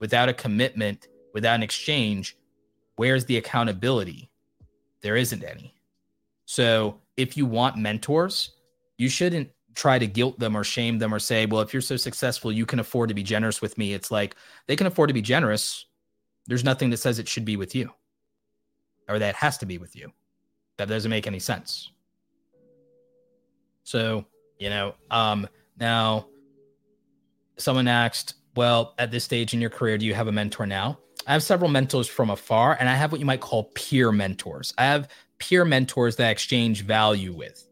Without 0.00 0.28
a 0.28 0.34
commitment 0.34 1.08
without 1.32 1.54
an 1.54 1.62
exchange 1.62 2.36
where's 2.96 3.26
the 3.26 3.36
accountability? 3.36 4.30
There 5.02 5.16
isn't 5.16 5.44
any. 5.44 5.74
So 6.46 7.00
if 7.16 7.36
you 7.36 7.44
want 7.46 7.76
mentors 7.76 8.55
you 8.98 9.08
shouldn't 9.08 9.50
try 9.74 9.98
to 9.98 10.06
guilt 10.06 10.38
them 10.38 10.56
or 10.56 10.64
shame 10.64 10.98
them 10.98 11.14
or 11.14 11.18
say, 11.18 11.46
well, 11.46 11.60
if 11.60 11.72
you're 11.72 11.82
so 11.82 11.96
successful, 11.96 12.50
you 12.50 12.64
can 12.64 12.80
afford 12.80 13.08
to 13.10 13.14
be 13.14 13.22
generous 13.22 13.60
with 13.60 13.76
me. 13.76 13.92
It's 13.92 14.10
like 14.10 14.34
they 14.66 14.76
can 14.76 14.86
afford 14.86 15.08
to 15.08 15.14
be 15.14 15.22
generous. 15.22 15.84
There's 16.46 16.64
nothing 16.64 16.90
that 16.90 16.96
says 16.96 17.18
it 17.18 17.28
should 17.28 17.44
be 17.44 17.56
with 17.56 17.74
you 17.74 17.92
or 19.08 19.18
that 19.18 19.34
has 19.34 19.58
to 19.58 19.66
be 19.66 19.78
with 19.78 19.94
you. 19.94 20.12
That 20.78 20.88
doesn't 20.88 21.10
make 21.10 21.26
any 21.26 21.38
sense. 21.38 21.90
So, 23.84 24.24
you 24.58 24.70
know, 24.70 24.94
um, 25.10 25.46
now 25.78 26.26
someone 27.56 27.88
asked, 27.88 28.34
well, 28.56 28.94
at 28.98 29.10
this 29.10 29.24
stage 29.24 29.54
in 29.54 29.60
your 29.60 29.70
career, 29.70 29.98
do 29.98 30.06
you 30.06 30.14
have 30.14 30.28
a 30.28 30.32
mentor 30.32 30.66
now? 30.66 30.98
I 31.26 31.32
have 31.32 31.42
several 31.42 31.70
mentors 31.70 32.08
from 32.08 32.30
afar, 32.30 32.76
and 32.78 32.88
I 32.88 32.94
have 32.94 33.10
what 33.10 33.20
you 33.20 33.26
might 33.26 33.40
call 33.40 33.64
peer 33.74 34.12
mentors. 34.12 34.72
I 34.78 34.84
have 34.84 35.08
peer 35.38 35.64
mentors 35.64 36.16
that 36.16 36.28
I 36.28 36.30
exchange 36.30 36.82
value 36.82 37.32
with. 37.32 37.65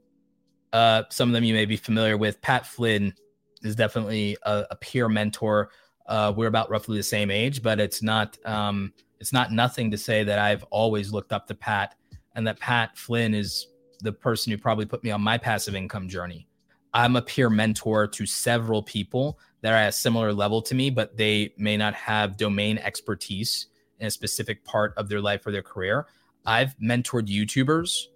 Uh, 0.75 1.05
some 1.09 1.29
of 1.29 1.33
them 1.33 1.45
you 1.45 1.55
may 1.55 1.65
be 1.65 1.77
familiar 1.77 2.19
with. 2.19 2.43
Pat 2.43 2.67
Flynn 2.67 3.15
is 3.63 3.77
definitely 3.77 4.37
a, 4.43 4.65
a 4.73 4.77
peer 4.77 5.09
mentor. 5.09 5.71
Uh, 6.07 6.33
we're 6.37 6.49
about 6.49 6.69
roughly 6.69 6.97
the 6.97 7.03
same 7.03 7.31
age, 7.31 7.63
but 7.63 7.79
it's 7.79 8.03
not 8.03 8.37
um, 8.45 8.93
it's 9.21 9.33
not 9.33 9.53
nothing 9.53 9.89
to 9.93 9.97
say 9.97 10.25
that 10.25 10.41
I've 10.41 10.65
always 10.65 11.13
looked 11.13 11.33
up 11.33 11.47
to 11.47 11.55
Pat 11.55 11.95
and 12.35 12.45
that 12.49 12.59
Pat 12.59 12.99
Flynn 12.99 13.35
is 13.35 13.69
the 14.01 14.13
person 14.13 14.51
who 14.51 14.59
probably 14.59 14.85
put 14.85 15.05
me 15.05 15.13
on 15.13 15.23
my 15.23 15.39
passive 15.39 15.77
income 15.77 16.09
journey. 16.09 16.49
I'm 16.93 17.15
a 17.15 17.23
peer 17.23 17.49
mentor 17.49 18.09
to 18.09 18.27
several 18.27 18.83
people 18.83 19.39
that 19.61 19.73
are 19.73 19.77
at 19.77 19.89
a 19.91 19.93
similar 19.93 20.33
level 20.33 20.61
to 20.63 20.75
me, 20.75 20.91
but 20.91 21.17
they 21.17 21.55
may 21.57 21.77
not 21.77 21.95
have 21.95 22.37
domain 22.37 22.79
expertise 22.79 23.69
in 24.01 24.09
a 24.09 24.11
specific 24.11 24.65
part 24.65 24.93
of 24.97 25.09
their 25.09 25.21
life 25.21 25.47
or 25.47 25.53
their 25.53 25.63
career. 25.63 26.07
I've 26.45 26.77
mentored 26.79 27.29
YouTubers 27.29 28.09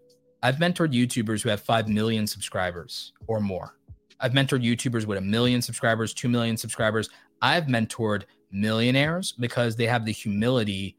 I've 0.42 0.56
mentored 0.56 0.92
YouTubers 0.92 1.42
who 1.42 1.48
have 1.48 1.60
5 1.60 1.88
million 1.88 2.26
subscribers 2.26 3.12
or 3.26 3.40
more. 3.40 3.76
I've 4.20 4.32
mentored 4.32 4.64
YouTubers 4.64 5.04
with 5.04 5.18
a 5.18 5.22
million 5.22 5.60
subscribers, 5.62 6.14
2 6.14 6.28
million 6.28 6.56
subscribers. 6.56 7.08
I've 7.42 7.64
mentored 7.64 8.24
millionaires 8.50 9.32
because 9.32 9.76
they 9.76 9.86
have 9.86 10.04
the 10.04 10.12
humility 10.12 10.96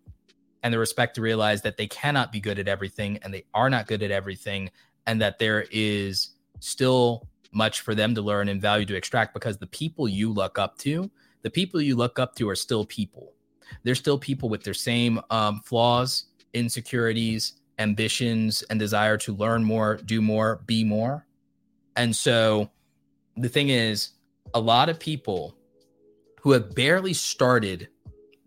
and 0.64 0.74
the 0.74 0.80
respect 0.80 1.16
to 1.16 1.22
realize 1.22 1.62
that 1.62 1.78
they 1.78 1.88
cannot 1.88 2.32
be 2.32 2.40
good 2.40 2.60
at 2.60 2.68
everything 2.68 3.18
and 3.24 3.34
they 3.34 3.46
are 3.54 3.70
not 3.70 3.88
good 3.88 4.04
at 4.04 4.12
everything 4.12 4.70
and 5.08 5.22
that 5.22 5.40
there 5.40 5.66
is 5.72 6.32
still 6.60 7.28
much 7.52 7.82
for 7.82 7.96
them 7.96 8.14
to 8.16 8.22
learn 8.22 8.50
and 8.50 8.62
value 8.62 8.86
to 8.86 8.96
extract 8.96 9.34
because 9.34 9.58
the 9.58 9.68
people 9.68 10.08
you 10.08 10.32
look 10.32 10.60
up 10.60 10.78
to, 10.80 11.10
the 11.42 11.50
people 11.50 11.82
you 11.82 11.96
look 11.96 12.20
up 12.20 12.36
to 12.36 12.50
are 12.50 12.56
still 12.56 12.86
people. 12.86 13.34
They're 13.84 13.96
still 13.96 14.20
people 14.20 14.50
with 14.50 14.64
their 14.64 14.74
same 14.74 15.22
um, 15.30 15.62
flaws, 15.62 16.26
insecurities, 16.54 17.59
ambitions 17.80 18.62
and 18.70 18.80
desire 18.80 19.18
to 19.18 19.34
learn 19.34 19.64
more, 19.64 19.98
do 20.06 20.22
more, 20.22 20.62
be 20.66 20.84
more. 20.84 21.26
And 21.96 22.16
so 22.16 22.70
the 23.38 23.50
thing 23.50 23.70
is, 23.70 24.10
a 24.54 24.60
lot 24.60 24.90
of 24.90 25.00
people 25.00 25.56
who 26.42 26.52
have 26.52 26.76
barely 26.76 27.14
started 27.14 27.90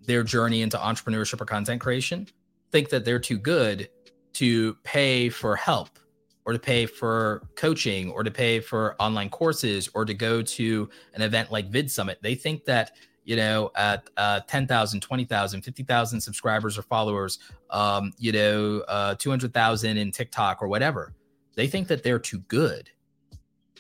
their 0.07 0.23
journey 0.23 0.63
into 0.63 0.77
entrepreneurship 0.77 1.41
or 1.41 1.45
content 1.45 1.81
creation 1.81 2.27
think 2.71 2.89
that 2.89 3.05
they're 3.05 3.19
too 3.19 3.39
good 3.39 3.89
to 4.35 4.75
pay 4.83 5.29
for 5.29 5.55
help 5.57 5.99
or 6.45 6.53
to 6.53 6.59
pay 6.59 6.87
for 6.87 7.47
coaching 7.55 8.11
or 8.11 8.23
to 8.25 8.31
pay 8.31 8.59
for 8.59 8.97
online 9.01 9.29
courses 9.29 9.89
or 9.95 10.05
to 10.05 10.15
go 10.15 10.43
to 10.43 10.89
an 11.15 11.23
event 11.23 11.53
like 11.53 11.69
Vid 11.69 11.91
Summit. 11.91 12.19
They 12.21 12.35
think 12.35 12.65
that 12.65 12.93
you 13.25 13.37
know, 13.37 13.71
at 13.77 14.09
uh, 14.17 14.41
10,000, 14.41 15.01
20,000, 15.01 15.63
50,000 15.63 16.21
subscribers 16.21 16.77
or 16.77 16.83
followers, 16.83 17.39
um, 17.71 18.13
you 18.19 18.33
know, 18.33 18.83
uh, 18.89 19.15
200,000 19.15 19.97
in 19.97 20.11
TikTok 20.11 20.63
or 20.63 20.69
whatever. 20.69 21.15
They 21.55 21.67
think 21.67 21.89
that 21.89 22.03
they're 22.03 22.19
too 22.19 22.41
good 22.41 22.91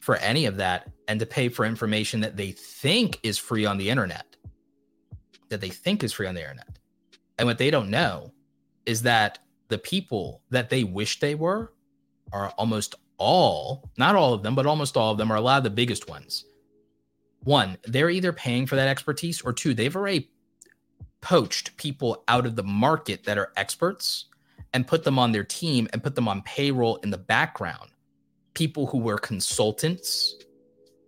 for 0.00 0.16
any 0.16 0.46
of 0.46 0.56
that 0.56 0.90
and 1.08 1.18
to 1.20 1.26
pay 1.26 1.48
for 1.48 1.64
information 1.64 2.20
that 2.20 2.36
they 2.36 2.52
think 2.52 3.18
is 3.22 3.38
free 3.38 3.66
on 3.66 3.78
the 3.78 3.88
internet, 3.88 4.36
that 5.48 5.60
they 5.60 5.70
think 5.70 6.04
is 6.04 6.12
free 6.12 6.26
on 6.26 6.34
the 6.34 6.40
internet. 6.40 6.78
And 7.38 7.46
what 7.46 7.58
they 7.58 7.70
don't 7.70 7.90
know 7.90 8.32
is 8.86 9.02
that 9.02 9.38
the 9.68 9.78
people 9.78 10.42
that 10.50 10.70
they 10.70 10.84
wish 10.84 11.20
they 11.20 11.34
were 11.34 11.72
are 12.32 12.50
almost 12.58 12.94
all, 13.16 13.90
not 13.96 14.16
all 14.16 14.34
of 14.34 14.42
them, 14.42 14.54
but 14.54 14.66
almost 14.66 14.96
all 14.96 15.12
of 15.12 15.18
them 15.18 15.30
are 15.30 15.36
a 15.36 15.40
lot 15.40 15.58
of 15.58 15.64
the 15.64 15.70
biggest 15.70 16.08
ones 16.08 16.44
one, 17.44 17.76
they're 17.84 18.10
either 18.10 18.32
paying 18.32 18.66
for 18.66 18.76
that 18.76 18.88
expertise, 18.88 19.42
or 19.42 19.52
two, 19.52 19.74
they've 19.74 19.94
already 19.94 20.30
poached 21.20 21.76
people 21.76 22.24
out 22.28 22.46
of 22.46 22.56
the 22.56 22.62
market 22.62 23.24
that 23.24 23.38
are 23.38 23.52
experts 23.56 24.26
and 24.72 24.86
put 24.86 25.04
them 25.04 25.18
on 25.18 25.32
their 25.32 25.44
team 25.44 25.88
and 25.92 26.02
put 26.02 26.14
them 26.14 26.28
on 26.28 26.42
payroll 26.42 26.96
in 26.96 27.10
the 27.10 27.18
background. 27.18 27.90
People 28.54 28.86
who 28.86 28.98
were 28.98 29.18
consultants 29.18 30.36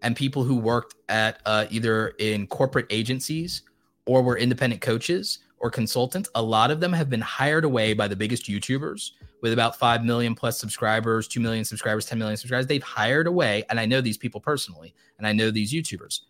and 0.03 0.15
people 0.15 0.45
who 0.45 0.57
worked 0.57 0.95
at 1.09 1.41
uh, 1.47 1.67
either 1.71 2.09
in 2.19 2.47
corporate 2.47 2.87
agencies 2.91 3.63
or 4.07 4.23
were 4.23 4.37
independent 4.37 4.83
coaches 4.83 5.41
or 5.59 5.71
consultants. 5.71 6.29
A 6.35 6.43
lot 6.43 6.71
of 6.71 6.81
them 6.81 6.93
have 6.93 7.09
been 7.09 7.21
hired 7.21 7.65
away 7.65 7.95
by 7.95 8.07
the 8.07 8.17
biggest 8.17 8.45
YouTubers 8.45 9.13
with 9.43 9.53
about 9.53 9.79
5 9.79 10.05
million 10.05 10.35
plus 10.35 10.59
subscribers, 10.59 11.29
2 11.29 11.41
million 11.41 11.65
subscribers, 11.65 12.07
10 12.07 12.19
million 12.19 12.37
subscribers. 12.37 12.67
They've 12.67 12.83
hired 12.83 13.27
away, 13.27 13.65
and 13.71 13.79
I 13.79 13.87
know 13.87 14.01
these 14.01 14.19
people 14.19 14.41
personally, 14.41 14.95
and 15.19 15.27
I 15.27 15.33
know 15.33 15.51
these 15.51 15.73
YouTubers. 15.73 16.21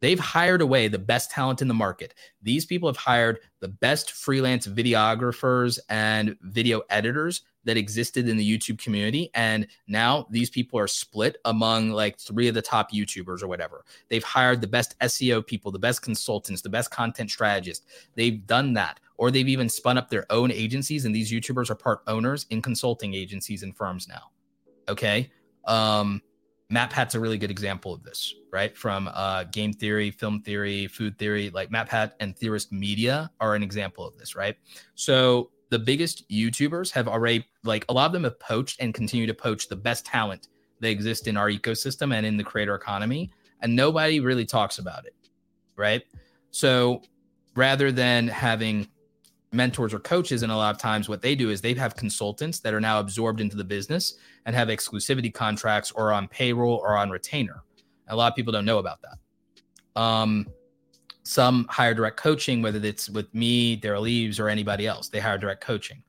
They've 0.00 0.20
hired 0.20 0.60
away 0.60 0.88
the 0.88 0.98
best 0.98 1.30
talent 1.30 1.62
in 1.62 1.68
the 1.68 1.74
market. 1.74 2.14
These 2.42 2.66
people 2.66 2.88
have 2.88 2.96
hired 2.96 3.40
the 3.60 3.68
best 3.68 4.12
freelance 4.12 4.66
videographers 4.66 5.78
and 5.88 6.36
video 6.42 6.82
editors 6.90 7.42
that 7.64 7.76
existed 7.76 8.28
in 8.28 8.36
the 8.36 8.58
YouTube 8.58 8.78
community. 8.78 9.30
And 9.34 9.66
now 9.88 10.26
these 10.30 10.50
people 10.50 10.78
are 10.78 10.86
split 10.86 11.38
among 11.44 11.90
like 11.90 12.18
three 12.18 12.46
of 12.46 12.54
the 12.54 12.62
top 12.62 12.92
YouTubers 12.92 13.42
or 13.42 13.48
whatever. 13.48 13.84
They've 14.08 14.22
hired 14.22 14.60
the 14.60 14.68
best 14.68 14.98
SEO 15.00 15.44
people, 15.44 15.72
the 15.72 15.78
best 15.78 16.02
consultants, 16.02 16.62
the 16.62 16.68
best 16.68 16.90
content 16.90 17.30
strategists. 17.30 17.84
They've 18.14 18.46
done 18.46 18.74
that 18.74 19.00
or 19.18 19.30
they've 19.30 19.48
even 19.48 19.68
spun 19.68 19.98
up 19.98 20.08
their 20.08 20.26
own 20.30 20.50
agencies 20.50 21.04
and 21.04 21.14
these 21.14 21.30
youtubers 21.32 21.70
are 21.70 21.74
part 21.74 22.00
owners 22.06 22.46
in 22.50 22.60
consulting 22.62 23.14
agencies 23.14 23.62
and 23.62 23.76
firms 23.76 24.08
now 24.08 24.30
okay 24.88 25.30
um 25.64 26.20
MatPat's 26.72 27.14
a 27.14 27.20
really 27.20 27.38
good 27.38 27.50
example 27.50 27.94
of 27.94 28.02
this, 28.02 28.34
right? 28.52 28.76
From 28.76 29.08
uh, 29.12 29.44
game 29.44 29.72
theory, 29.72 30.10
film 30.10 30.42
theory, 30.42 30.88
food 30.88 31.16
theory, 31.16 31.50
like 31.50 31.70
MatPat 31.70 32.12
and 32.18 32.36
Theorist 32.36 32.72
Media 32.72 33.30
are 33.38 33.54
an 33.54 33.62
example 33.62 34.06
of 34.06 34.18
this, 34.18 34.34
right? 34.34 34.56
So 34.96 35.50
the 35.70 35.78
biggest 35.78 36.28
YouTubers 36.28 36.90
have 36.90 37.06
already, 37.06 37.46
like, 37.62 37.84
a 37.88 37.92
lot 37.92 38.06
of 38.06 38.12
them 38.12 38.24
have 38.24 38.38
poached 38.40 38.80
and 38.80 38.92
continue 38.92 39.26
to 39.26 39.34
poach 39.34 39.68
the 39.68 39.76
best 39.76 40.04
talent 40.06 40.48
that 40.80 40.88
exists 40.88 41.28
in 41.28 41.36
our 41.36 41.48
ecosystem 41.50 42.12
and 42.12 42.26
in 42.26 42.36
the 42.36 42.44
creator 42.44 42.74
economy, 42.74 43.30
and 43.60 43.74
nobody 43.74 44.18
really 44.18 44.44
talks 44.44 44.78
about 44.78 45.06
it, 45.06 45.14
right? 45.76 46.02
So 46.50 47.02
rather 47.54 47.92
than 47.92 48.26
having 48.26 48.88
mentors 49.52 49.94
or 49.94 49.98
coaches 50.00 50.42
and 50.42 50.52
a 50.52 50.56
lot 50.56 50.74
of 50.74 50.80
times 50.80 51.08
what 51.08 51.22
they 51.22 51.34
do 51.34 51.50
is 51.50 51.60
they 51.60 51.74
have 51.74 51.96
consultants 51.96 52.60
that 52.60 52.74
are 52.74 52.80
now 52.80 53.00
absorbed 53.00 53.40
into 53.40 53.56
the 53.56 53.64
business 53.64 54.14
and 54.44 54.54
have 54.54 54.68
exclusivity 54.68 55.32
contracts 55.32 55.92
or 55.92 56.12
on 56.12 56.28
payroll 56.28 56.76
or 56.76 56.96
on 56.96 57.10
retainer. 57.10 57.62
A 58.08 58.16
lot 58.16 58.32
of 58.32 58.36
people 58.36 58.52
don't 58.52 58.64
know 58.64 58.78
about 58.78 58.98
that. 59.02 60.00
Um, 60.00 60.46
some 61.22 61.66
hire 61.68 61.94
direct 61.94 62.16
coaching 62.16 62.62
whether 62.62 62.78
it's 62.78 63.10
with 63.10 63.32
me 63.34 63.80
Derral 63.80 64.08
Eves 64.08 64.38
or 64.38 64.48
anybody 64.48 64.86
else. 64.86 65.08
They 65.08 65.20
hire 65.20 65.38
direct 65.38 65.60
coaching 65.60 66.02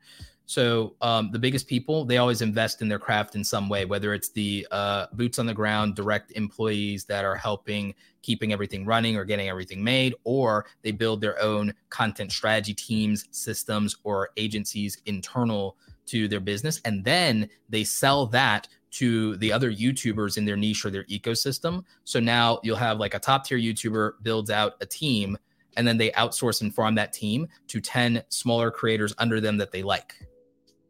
so 0.47 0.95
um, 1.01 1.29
the 1.31 1.37
biggest 1.37 1.67
people, 1.67 2.05
they 2.05 2.17
always 2.17 2.41
invest 2.41 2.81
in 2.81 2.87
their 2.87 2.99
craft 2.99 3.35
in 3.35 3.43
some 3.43 3.67
way, 3.67 3.83
whether 3.83 4.13
it's 4.13 4.29
the 4.29 4.65
uh, 4.71 5.07
boots 5.11 5.39
on 5.39 5.45
the 5.45 5.53
ground, 5.53 5.93
direct 5.93 6.31
employees 6.31 7.03
that 7.03 7.25
are 7.25 7.35
helping 7.35 7.93
keeping 8.21 8.53
everything 8.53 8.85
running 8.85 9.17
or 9.17 9.25
getting 9.25 9.49
everything 9.49 9.83
made, 9.83 10.15
or 10.23 10.65
they 10.83 10.91
build 10.91 11.19
their 11.19 11.39
own 11.41 11.73
content 11.89 12.31
strategy 12.31 12.73
teams, 12.73 13.25
systems, 13.31 13.97
or 14.05 14.29
agencies 14.37 15.01
internal 15.05 15.75
to 16.05 16.29
their 16.29 16.39
business, 16.39 16.79
and 16.85 17.03
then 17.03 17.49
they 17.67 17.83
sell 17.83 18.25
that 18.25 18.69
to 18.89 19.35
the 19.37 19.51
other 19.51 19.69
YouTubers 19.69 20.37
in 20.37 20.45
their 20.45 20.55
niche 20.55 20.85
or 20.85 20.89
their 20.89 21.03
ecosystem. 21.05 21.83
So 22.05 22.21
now 22.21 22.61
you'll 22.63 22.77
have 22.77 22.99
like 22.99 23.15
a 23.15 23.19
top 23.19 23.45
tier 23.45 23.57
YouTuber 23.57 24.13
builds 24.23 24.49
out 24.49 24.75
a 24.79 24.85
team 24.85 25.37
and 25.75 25.85
then 25.85 25.97
they 25.97 26.09
outsource 26.11 26.61
and 26.61 26.73
farm 26.73 26.95
that 26.95 27.11
team 27.11 27.49
to 27.67 27.81
10 27.81 28.23
smaller 28.29 28.71
creators 28.71 29.13
under 29.17 29.41
them 29.41 29.57
that 29.57 29.71
they 29.71 29.83
like 29.83 30.15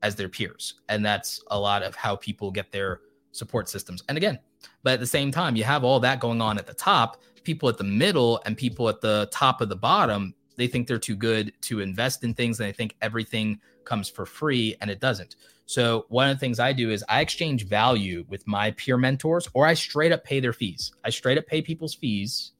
as 0.03 0.15
their 0.15 0.29
peers. 0.29 0.75
And 0.89 1.05
that's 1.05 1.43
a 1.47 1.59
lot 1.59 1.83
of 1.83 1.95
how 1.95 2.15
people 2.15 2.51
get 2.51 2.71
their 2.71 3.01
support 3.31 3.69
systems. 3.69 4.03
And 4.09 4.17
again, 4.17 4.39
But 4.83 4.93
at 4.93 4.99
the 4.99 5.07
same 5.07 5.31
time, 5.31 5.55
you 5.55 5.63
have 5.63 5.83
all 5.83 5.99
that 5.99 6.19
going 6.19 6.41
on 6.41 6.57
at 6.57 6.65
the 6.65 6.73
top, 6.73 7.21
people 7.43 7.69
at 7.69 7.77
the 7.77 7.83
middle 7.83 8.41
and 8.45 8.57
people 8.57 8.89
at 8.89 9.01
the 9.01 9.29
top 9.31 9.61
of 9.61 9.69
the 9.69 9.75
bottom, 9.75 10.33
they 10.55 10.67
think 10.67 10.87
they're 10.87 10.97
too 10.97 11.15
good 11.15 11.53
to 11.61 11.79
invest 11.79 12.23
in 12.23 12.33
things 12.33 12.59
and 12.59 12.67
they 12.67 12.73
think 12.73 12.95
everything 13.01 13.59
comes 13.85 14.09
for 14.09 14.25
free 14.25 14.75
and 14.81 14.89
it 14.89 14.99
doesn't. 14.99 15.35
So 15.65 16.05
one 16.09 16.29
of 16.29 16.35
the 16.35 16.39
things 16.39 16.59
I 16.59 16.73
do 16.73 16.91
is 16.91 17.03
I 17.09 17.21
exchange 17.21 17.67
value 17.67 18.25
with 18.29 18.47
my 18.47 18.71
peer 18.71 18.97
mentors 18.97 19.49
or 19.53 19.65
I 19.65 19.73
straight 19.73 20.11
up 20.11 20.23
pay 20.23 20.39
their 20.39 20.53
fees. 20.53 20.91
I 21.03 21.09
straight 21.09 21.37
up 21.37 21.45
pay 21.45 21.61
people's 21.61 21.93
fees 21.93 22.51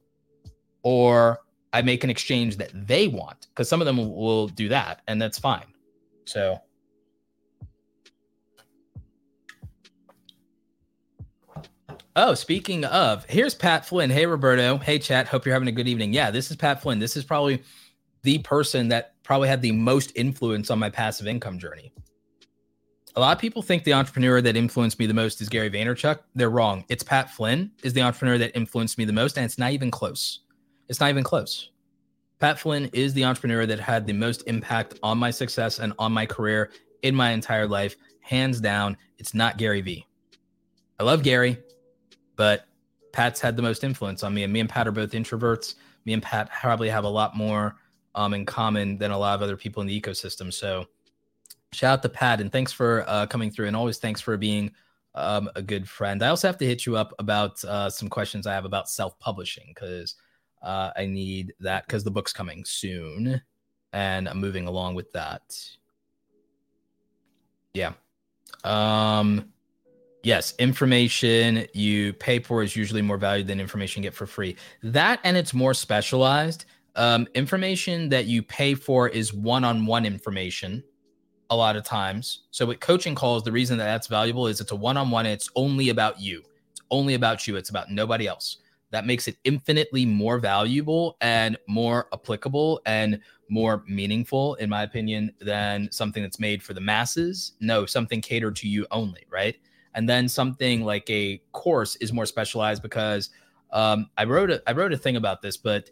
or 0.82 1.38
I 1.72 1.82
make 1.82 2.04
an 2.04 2.10
exchange 2.10 2.56
that 2.58 2.70
they 2.74 3.08
want 3.08 3.48
because 3.48 3.68
some 3.68 3.80
of 3.80 3.86
them 3.86 3.96
will, 3.96 4.48
do 4.48 4.68
that 4.68 5.02
and 5.06 5.20
that's 5.20 5.38
fine. 5.38 5.66
So 6.24 6.58
Oh, 12.20 12.34
speaking 12.34 12.84
of, 12.84 13.24
here's 13.26 13.54
Pat 13.54 13.86
Flynn. 13.86 14.10
Hey, 14.10 14.26
Roberto. 14.26 14.76
Hey, 14.78 14.98
chat. 14.98 15.28
Hope 15.28 15.46
you're 15.46 15.52
having 15.52 15.68
a 15.68 15.72
good 15.72 15.86
evening. 15.86 16.12
Yeah, 16.12 16.32
this 16.32 16.50
is 16.50 16.56
Pat 16.56 16.82
Flynn. 16.82 16.98
This 16.98 17.16
is 17.16 17.22
probably 17.22 17.62
the 18.24 18.38
person 18.38 18.88
that 18.88 19.14
probably 19.22 19.46
had 19.46 19.62
the 19.62 19.70
most 19.70 20.10
influence 20.16 20.68
on 20.68 20.80
my 20.80 20.90
passive 20.90 21.28
income 21.28 21.60
journey. 21.60 21.92
A 23.14 23.20
lot 23.20 23.36
of 23.36 23.40
people 23.40 23.62
think 23.62 23.84
the 23.84 23.92
entrepreneur 23.92 24.40
that 24.40 24.56
influenced 24.56 24.98
me 24.98 25.06
the 25.06 25.14
most 25.14 25.40
is 25.40 25.48
Gary 25.48 25.70
Vaynerchuk. 25.70 26.18
They're 26.34 26.50
wrong. 26.50 26.84
It's 26.88 27.04
Pat 27.04 27.30
Flynn 27.30 27.70
is 27.84 27.92
the 27.92 28.02
entrepreneur 28.02 28.36
that 28.38 28.56
influenced 28.56 28.98
me 28.98 29.04
the 29.04 29.12
most, 29.12 29.36
and 29.38 29.44
it's 29.44 29.56
not 29.56 29.70
even 29.70 29.88
close. 29.88 30.40
It's 30.88 30.98
not 30.98 31.10
even 31.10 31.22
close. 31.22 31.70
Pat 32.40 32.58
Flynn 32.58 32.90
is 32.92 33.14
the 33.14 33.22
entrepreneur 33.22 33.64
that 33.64 33.78
had 33.78 34.08
the 34.08 34.12
most 34.12 34.42
impact 34.48 34.98
on 35.04 35.18
my 35.18 35.30
success 35.30 35.78
and 35.78 35.92
on 36.00 36.10
my 36.10 36.26
career 36.26 36.72
in 37.02 37.14
my 37.14 37.30
entire 37.30 37.68
life. 37.68 37.94
Hands 38.22 38.60
down, 38.60 38.96
it's 39.18 39.34
not 39.34 39.56
Gary 39.56 39.82
Vee. 39.82 40.04
I 40.98 41.04
love 41.04 41.22
Gary 41.22 41.58
but 42.38 42.68
Pat's 43.12 43.40
had 43.40 43.56
the 43.56 43.62
most 43.62 43.84
influence 43.84 44.22
on 44.22 44.32
me, 44.32 44.44
and 44.44 44.52
me 44.52 44.60
and 44.60 44.68
Pat 44.68 44.86
are 44.86 44.92
both 44.92 45.10
introverts. 45.10 45.74
Me 46.06 46.12
and 46.14 46.22
Pat 46.22 46.48
probably 46.50 46.88
have 46.88 47.04
a 47.04 47.08
lot 47.08 47.36
more 47.36 47.76
um, 48.14 48.32
in 48.32 48.46
common 48.46 48.96
than 48.96 49.10
a 49.10 49.18
lot 49.18 49.34
of 49.34 49.42
other 49.42 49.56
people 49.56 49.82
in 49.82 49.88
the 49.88 50.00
ecosystem. 50.00 50.52
So, 50.52 50.86
shout 51.72 51.98
out 51.98 52.02
to 52.02 52.08
Pat, 52.08 52.40
and 52.40 52.50
thanks 52.50 52.72
for 52.72 53.04
uh, 53.08 53.26
coming 53.26 53.50
through, 53.50 53.66
and 53.66 53.76
always 53.76 53.98
thanks 53.98 54.20
for 54.20 54.36
being 54.36 54.70
um, 55.16 55.50
a 55.56 55.62
good 55.62 55.88
friend. 55.88 56.22
I 56.22 56.28
also 56.28 56.46
have 56.46 56.58
to 56.58 56.66
hit 56.66 56.86
you 56.86 56.96
up 56.96 57.12
about 57.18 57.62
uh, 57.64 57.90
some 57.90 58.08
questions 58.08 58.46
I 58.46 58.54
have 58.54 58.64
about 58.64 58.88
self-publishing 58.88 59.72
because 59.74 60.14
uh, 60.62 60.92
I 60.96 61.06
need 61.06 61.54
that 61.58 61.86
because 61.86 62.04
the 62.04 62.12
book's 62.12 62.32
coming 62.32 62.64
soon, 62.64 63.42
and 63.92 64.28
I'm 64.28 64.38
moving 64.38 64.68
along 64.68 64.94
with 64.94 65.10
that. 65.12 65.42
Yeah. 67.74 67.94
Um 68.64 69.52
Yes, 70.24 70.54
information 70.58 71.66
you 71.74 72.12
pay 72.14 72.40
for 72.40 72.62
is 72.62 72.74
usually 72.74 73.02
more 73.02 73.18
valued 73.18 73.46
than 73.46 73.60
information 73.60 74.02
you 74.02 74.08
get 74.08 74.14
for 74.14 74.26
free. 74.26 74.56
That 74.82 75.20
and 75.24 75.36
it's 75.36 75.54
more 75.54 75.74
specialized. 75.74 76.64
Um, 76.96 77.28
information 77.34 78.08
that 78.08 78.26
you 78.26 78.42
pay 78.42 78.74
for 78.74 79.08
is 79.08 79.32
one-on-one 79.32 80.04
information 80.04 80.82
a 81.50 81.56
lot 81.56 81.76
of 81.76 81.84
times. 81.84 82.42
So 82.50 82.66
with 82.66 82.80
coaching 82.80 83.14
calls, 83.14 83.44
the 83.44 83.52
reason 83.52 83.78
that 83.78 83.84
that's 83.84 84.08
valuable 84.08 84.48
is 84.48 84.60
it's 84.60 84.72
a 84.72 84.76
one-on-one. 84.76 85.24
It's 85.24 85.48
only 85.54 85.90
about 85.90 86.20
you. 86.20 86.42
It's 86.72 86.82
only 86.90 87.14
about 87.14 87.46
you. 87.46 87.56
It's 87.56 87.70
about 87.70 87.90
nobody 87.90 88.26
else. 88.26 88.58
That 88.90 89.06
makes 89.06 89.28
it 89.28 89.36
infinitely 89.44 90.04
more 90.06 90.38
valuable 90.38 91.16
and 91.20 91.56
more 91.68 92.08
applicable 92.12 92.80
and 92.86 93.20
more 93.48 93.84
meaningful, 93.86 94.56
in 94.56 94.68
my 94.68 94.82
opinion, 94.82 95.32
than 95.40 95.90
something 95.92 96.22
that's 96.22 96.40
made 96.40 96.62
for 96.62 96.74
the 96.74 96.80
masses. 96.80 97.52
No, 97.60 97.86
something 97.86 98.20
catered 98.20 98.56
to 98.56 98.68
you 98.68 98.86
only, 98.90 99.24
right? 99.30 99.56
And 99.98 100.08
then 100.08 100.28
something 100.28 100.84
like 100.84 101.10
a 101.10 101.42
course 101.50 101.96
is 101.96 102.12
more 102.12 102.24
specialized 102.24 102.82
because 102.82 103.30
um, 103.72 104.08
I 104.16 104.22
wrote 104.24 104.48
a 104.48 104.62
I 104.64 104.70
wrote 104.70 104.92
a 104.92 104.96
thing 104.96 105.16
about 105.16 105.42
this, 105.42 105.56
but 105.56 105.90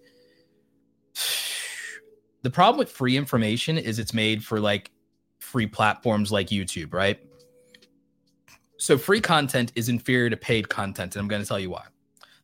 the 2.42 2.50
problem 2.50 2.78
with 2.78 2.88
free 2.88 3.16
information 3.16 3.76
is 3.76 3.98
it's 3.98 4.14
made 4.14 4.44
for 4.44 4.60
like 4.60 4.92
free 5.40 5.66
platforms 5.66 6.30
like 6.30 6.50
YouTube, 6.50 6.94
right? 6.94 7.18
So 8.76 8.96
free 8.96 9.20
content 9.20 9.72
is 9.74 9.88
inferior 9.88 10.30
to 10.30 10.36
paid 10.36 10.68
content, 10.68 11.16
and 11.16 11.20
I'm 11.20 11.26
going 11.26 11.42
to 11.42 11.48
tell 11.48 11.58
you 11.58 11.70
why. 11.70 11.86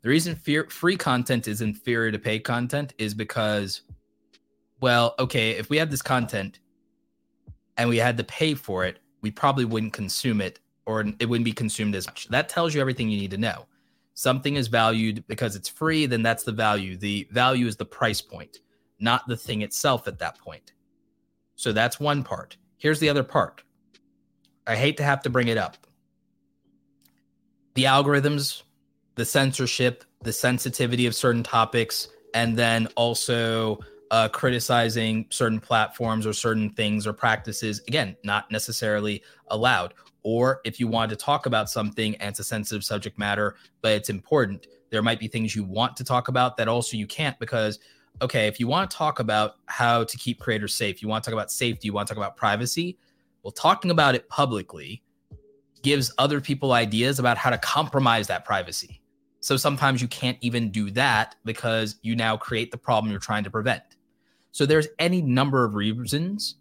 The 0.01 0.09
reason 0.09 0.35
fear, 0.35 0.65
free 0.69 0.97
content 0.97 1.47
is 1.47 1.61
inferior 1.61 2.11
to 2.11 2.19
paid 2.19 2.41
content 2.41 2.93
is 2.99 3.15
because, 3.15 3.83
well, 4.81 5.15
okay, 5.21 5.53
if 5.53 5.71
we 5.71 5.77
had 5.77 5.93
this 5.93 6.03
content 6.03 6.59
and 7.77 7.89
we 7.89 7.99
had 7.99 8.17
to 8.17 8.25
pay 8.25 8.55
for 8.55 8.85
it, 8.85 8.99
we 9.21 9.31
probably 9.31 9.65
wouldn't 9.65 9.93
consume 9.93 10.41
it 10.41 10.59
or 10.87 11.05
it 11.19 11.27
wouldn't 11.27 11.45
be 11.45 11.53
consumed 11.53 11.95
as 11.95 12.07
much. 12.07 12.29
That 12.29 12.49
tells 12.49 12.75
you 12.75 12.81
everything 12.81 13.09
you 13.09 13.19
need 13.19 13.31
to 13.33 13.39
know. 13.39 13.67
Something 14.15 14.57
is 14.57 14.69
valued 14.69 15.25
because 15.27 15.57
it's 15.57 15.69
free, 15.69 16.07
then 16.07 16.23
that's 16.23 16.43
the 16.43 16.53
value. 16.53 16.97
The 16.97 17.27
value 17.31 17.67
is 17.67 17.77
the 17.77 17.85
price 17.85 18.21
point, 18.21 18.59
not 19.01 19.27
the 19.27 19.37
thing 19.37 19.63
itself 19.63 20.07
at 20.07 20.19
that 20.19 20.39
point. 20.39 20.73
So 21.55 21.73
that's 21.73 21.99
one 21.99 22.23
part. 22.23 22.57
Here's 22.77 23.01
the 23.01 23.09
other 23.09 23.23
part. 23.23 23.63
I 24.67 24.77
hate 24.77 24.97
to 24.99 25.05
have 25.05 25.23
to 25.23 25.31
bring 25.31 25.49
it 25.49 25.57
up. 25.57 25.77
The 27.75 27.85
algorithms, 27.85 28.63
the 29.15 29.25
censorship, 29.25 30.05
the 30.23 30.33
sensitivity 30.33 31.07
of 31.07 31.15
certain 31.15 31.43
topics, 31.43 32.09
and 32.35 32.57
then 32.57 32.89
also 32.97 33.79
uh, 34.11 34.29
criticizing 34.29 35.27
certain 35.31 35.59
platforms 35.59 36.27
or 36.27 36.33
certain 36.33 36.71
things 36.71 37.07
or 37.07 37.13
practices. 37.13 37.81
Again, 37.89 38.17
not 38.25 38.51
necessarily 38.51 39.23
allowed 39.49 39.95
or 40.23 40.61
if 40.65 40.79
you 40.79 40.87
want 40.87 41.11
to 41.11 41.17
talk 41.17 41.47
about 41.47 41.69
something 41.71 42.15
and 42.17 42.31
it's 42.31 42.39
a 42.39 42.45
sensitive 42.45 42.85
subject 42.85 43.19
matter, 43.19 43.57
but 43.81 43.93
it's 43.93 44.09
important, 44.11 44.67
there 44.91 45.03
might 45.03 45.19
be 45.19 45.29
things 45.29 45.57
you 45.57 45.65
want 45.65 45.97
to 45.97 46.05
talk 46.05 46.29
about 46.29 46.57
that 46.57 46.69
also 46.69 46.97
you 46.97 47.07
can't 47.07 47.39
because, 47.39 47.79
okay, 48.21 48.47
if 48.47 48.61
you 48.61 48.67
want 48.67 48.91
to 48.91 48.97
talk 48.97 49.19
about 49.19 49.57
how 49.67 50.05
to 50.05 50.17
keep 50.19 50.39
creators 50.39 50.75
safe, 50.75 51.03
you 51.03 51.09
want 51.09 51.25
to 51.25 51.31
talk 51.31 51.35
about 51.35 51.51
safety, 51.51 51.89
you 51.89 51.93
want 51.93 52.07
to 52.07 52.15
talk 52.15 52.23
about 52.23 52.37
privacy, 52.37 52.99
well, 53.43 53.53
talking 53.53 53.91
about 53.91 54.15
it 54.15 54.29
publicly 54.29 55.03
gives 55.83 56.13
other 56.19 56.41
people 56.41 56.73
ideas 56.73 57.19
about 57.19 57.37
how 57.37 57.51
to 57.51 57.59
compromise 57.59 58.29
that 58.29 58.45
privacy. 58.45 59.01
So 59.41 59.57
sometimes 59.57 60.01
you 60.01 60.07
can't 60.07 60.39
even 60.41 60.71
do 60.71 60.91
that 60.93 61.35
because 61.45 61.97
you 62.03 62.15
now 62.15 62.37
create 62.37 62.71
the 62.71 62.79
problem 62.79 63.11
you're 63.11 63.19
trying 63.19 63.43
to 63.45 63.51
prevent. 63.51 63.83
So 64.53 64.67
there's 64.67 64.87
any 65.01 65.21
number 65.21 65.65
of 65.65 65.75
reasons 65.75 66.57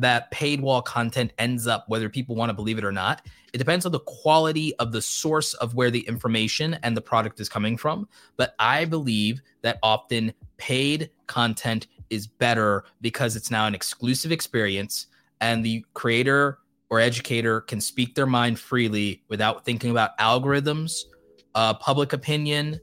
that 0.00 0.30
paid 0.30 0.60
wall 0.60 0.82
content 0.82 1.32
ends 1.38 1.66
up, 1.66 1.88
whether 1.88 2.08
people 2.08 2.36
want 2.36 2.50
to 2.50 2.54
believe 2.54 2.78
it 2.78 2.84
or 2.84 2.92
not. 2.92 3.22
It 3.52 3.58
depends 3.58 3.86
on 3.86 3.92
the 3.92 4.00
quality 4.00 4.74
of 4.76 4.92
the 4.92 5.02
source 5.02 5.54
of 5.54 5.74
where 5.74 5.90
the 5.90 6.00
information 6.00 6.78
and 6.82 6.96
the 6.96 7.00
product 7.00 7.40
is 7.40 7.48
coming 7.48 7.76
from. 7.76 8.08
But 8.36 8.54
I 8.58 8.84
believe 8.84 9.40
that 9.62 9.78
often 9.82 10.32
paid 10.56 11.10
content 11.26 11.86
is 12.10 12.26
better 12.26 12.84
because 13.00 13.36
it's 13.36 13.50
now 13.50 13.66
an 13.66 13.74
exclusive 13.74 14.30
experience 14.30 15.06
and 15.40 15.64
the 15.64 15.84
creator 15.94 16.58
or 16.88 17.00
educator 17.00 17.62
can 17.62 17.80
speak 17.80 18.14
their 18.14 18.26
mind 18.26 18.58
freely 18.58 19.22
without 19.28 19.64
thinking 19.64 19.90
about 19.90 20.16
algorithms, 20.18 21.02
uh, 21.54 21.74
public 21.74 22.12
opinion, 22.12 22.80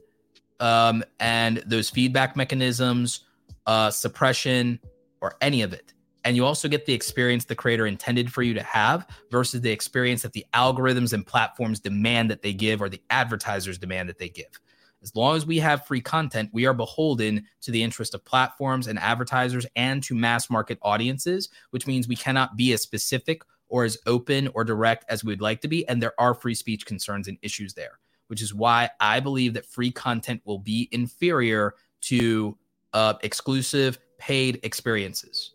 um, 0.60 1.02
and 1.20 1.62
those 1.66 1.88
feedback 1.88 2.36
mechanisms, 2.36 3.20
uh, 3.66 3.90
suppression, 3.90 4.78
or 5.20 5.36
any 5.40 5.62
of 5.62 5.72
it 5.72 5.93
and 6.24 6.36
you 6.36 6.44
also 6.44 6.68
get 6.68 6.86
the 6.86 6.94
experience 6.94 7.44
the 7.44 7.54
creator 7.54 7.86
intended 7.86 8.32
for 8.32 8.42
you 8.42 8.54
to 8.54 8.62
have 8.62 9.06
versus 9.30 9.60
the 9.60 9.70
experience 9.70 10.22
that 10.22 10.32
the 10.32 10.46
algorithms 10.54 11.12
and 11.12 11.26
platforms 11.26 11.80
demand 11.80 12.30
that 12.30 12.42
they 12.42 12.52
give 12.52 12.80
or 12.80 12.88
the 12.88 13.02
advertisers 13.10 13.78
demand 13.78 14.08
that 14.08 14.18
they 14.18 14.28
give. 14.28 14.58
As 15.02 15.14
long 15.14 15.36
as 15.36 15.44
we 15.44 15.58
have 15.58 15.86
free 15.86 16.00
content, 16.00 16.48
we 16.54 16.64
are 16.64 16.72
beholden 16.72 17.44
to 17.60 17.70
the 17.70 17.82
interest 17.82 18.14
of 18.14 18.24
platforms 18.24 18.86
and 18.86 18.98
advertisers 18.98 19.66
and 19.76 20.02
to 20.02 20.14
mass 20.14 20.48
market 20.48 20.78
audiences, 20.80 21.50
which 21.70 21.86
means 21.86 22.08
we 22.08 22.16
cannot 22.16 22.56
be 22.56 22.72
as 22.72 22.80
specific 22.80 23.42
or 23.68 23.84
as 23.84 23.98
open 24.06 24.48
or 24.54 24.64
direct 24.64 25.04
as 25.10 25.22
we'd 25.22 25.42
like 25.42 25.60
to 25.60 25.68
be. 25.68 25.86
And 25.88 26.02
there 26.02 26.18
are 26.18 26.32
free 26.32 26.54
speech 26.54 26.86
concerns 26.86 27.28
and 27.28 27.36
issues 27.42 27.74
there, 27.74 27.98
which 28.28 28.40
is 28.40 28.54
why 28.54 28.88
I 28.98 29.20
believe 29.20 29.52
that 29.54 29.66
free 29.66 29.90
content 29.90 30.40
will 30.46 30.58
be 30.58 30.88
inferior 30.90 31.74
to 32.02 32.56
uh, 32.94 33.14
exclusive 33.22 33.98
paid 34.18 34.60
experiences. 34.62 35.53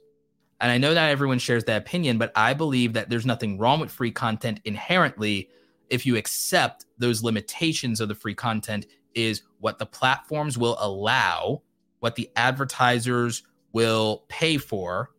And 0.61 0.71
I 0.71 0.77
know 0.77 0.93
not 0.93 1.09
everyone 1.09 1.39
shares 1.39 1.63
that 1.65 1.81
opinion, 1.81 2.17
but 2.17 2.31
I 2.35 2.53
believe 2.53 2.93
that 2.93 3.09
there's 3.09 3.25
nothing 3.25 3.57
wrong 3.57 3.79
with 3.79 3.91
free 3.91 4.11
content 4.11 4.59
inherently 4.65 5.49
if 5.89 6.05
you 6.05 6.17
accept 6.17 6.85
those 6.97 7.23
limitations 7.23 7.99
of 7.99 8.09
the 8.09 8.15
free 8.15 8.35
content 8.35 8.85
is 9.15 9.41
what 9.59 9.79
the 9.79 9.85
platforms 9.85 10.57
will 10.57 10.77
allow, 10.79 11.61
what 11.99 12.15
the 12.15 12.29
advertisers 12.35 13.43
will 13.73 14.25
pay 14.27 14.57
for, 14.57 15.11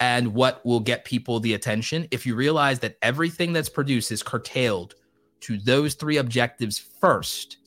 and 0.00 0.34
what 0.34 0.64
will 0.64 0.80
get 0.80 1.04
people 1.04 1.40
the 1.40 1.54
attention. 1.54 2.08
If 2.10 2.26
you 2.26 2.34
realize 2.34 2.78
that 2.80 2.96
everything 3.02 3.52
that's 3.52 3.68
produced 3.68 4.10
is 4.10 4.22
curtailed 4.22 4.94
to 5.40 5.58
those 5.58 5.94
three 5.94 6.16
objectives 6.16 6.78
first, 6.78 7.58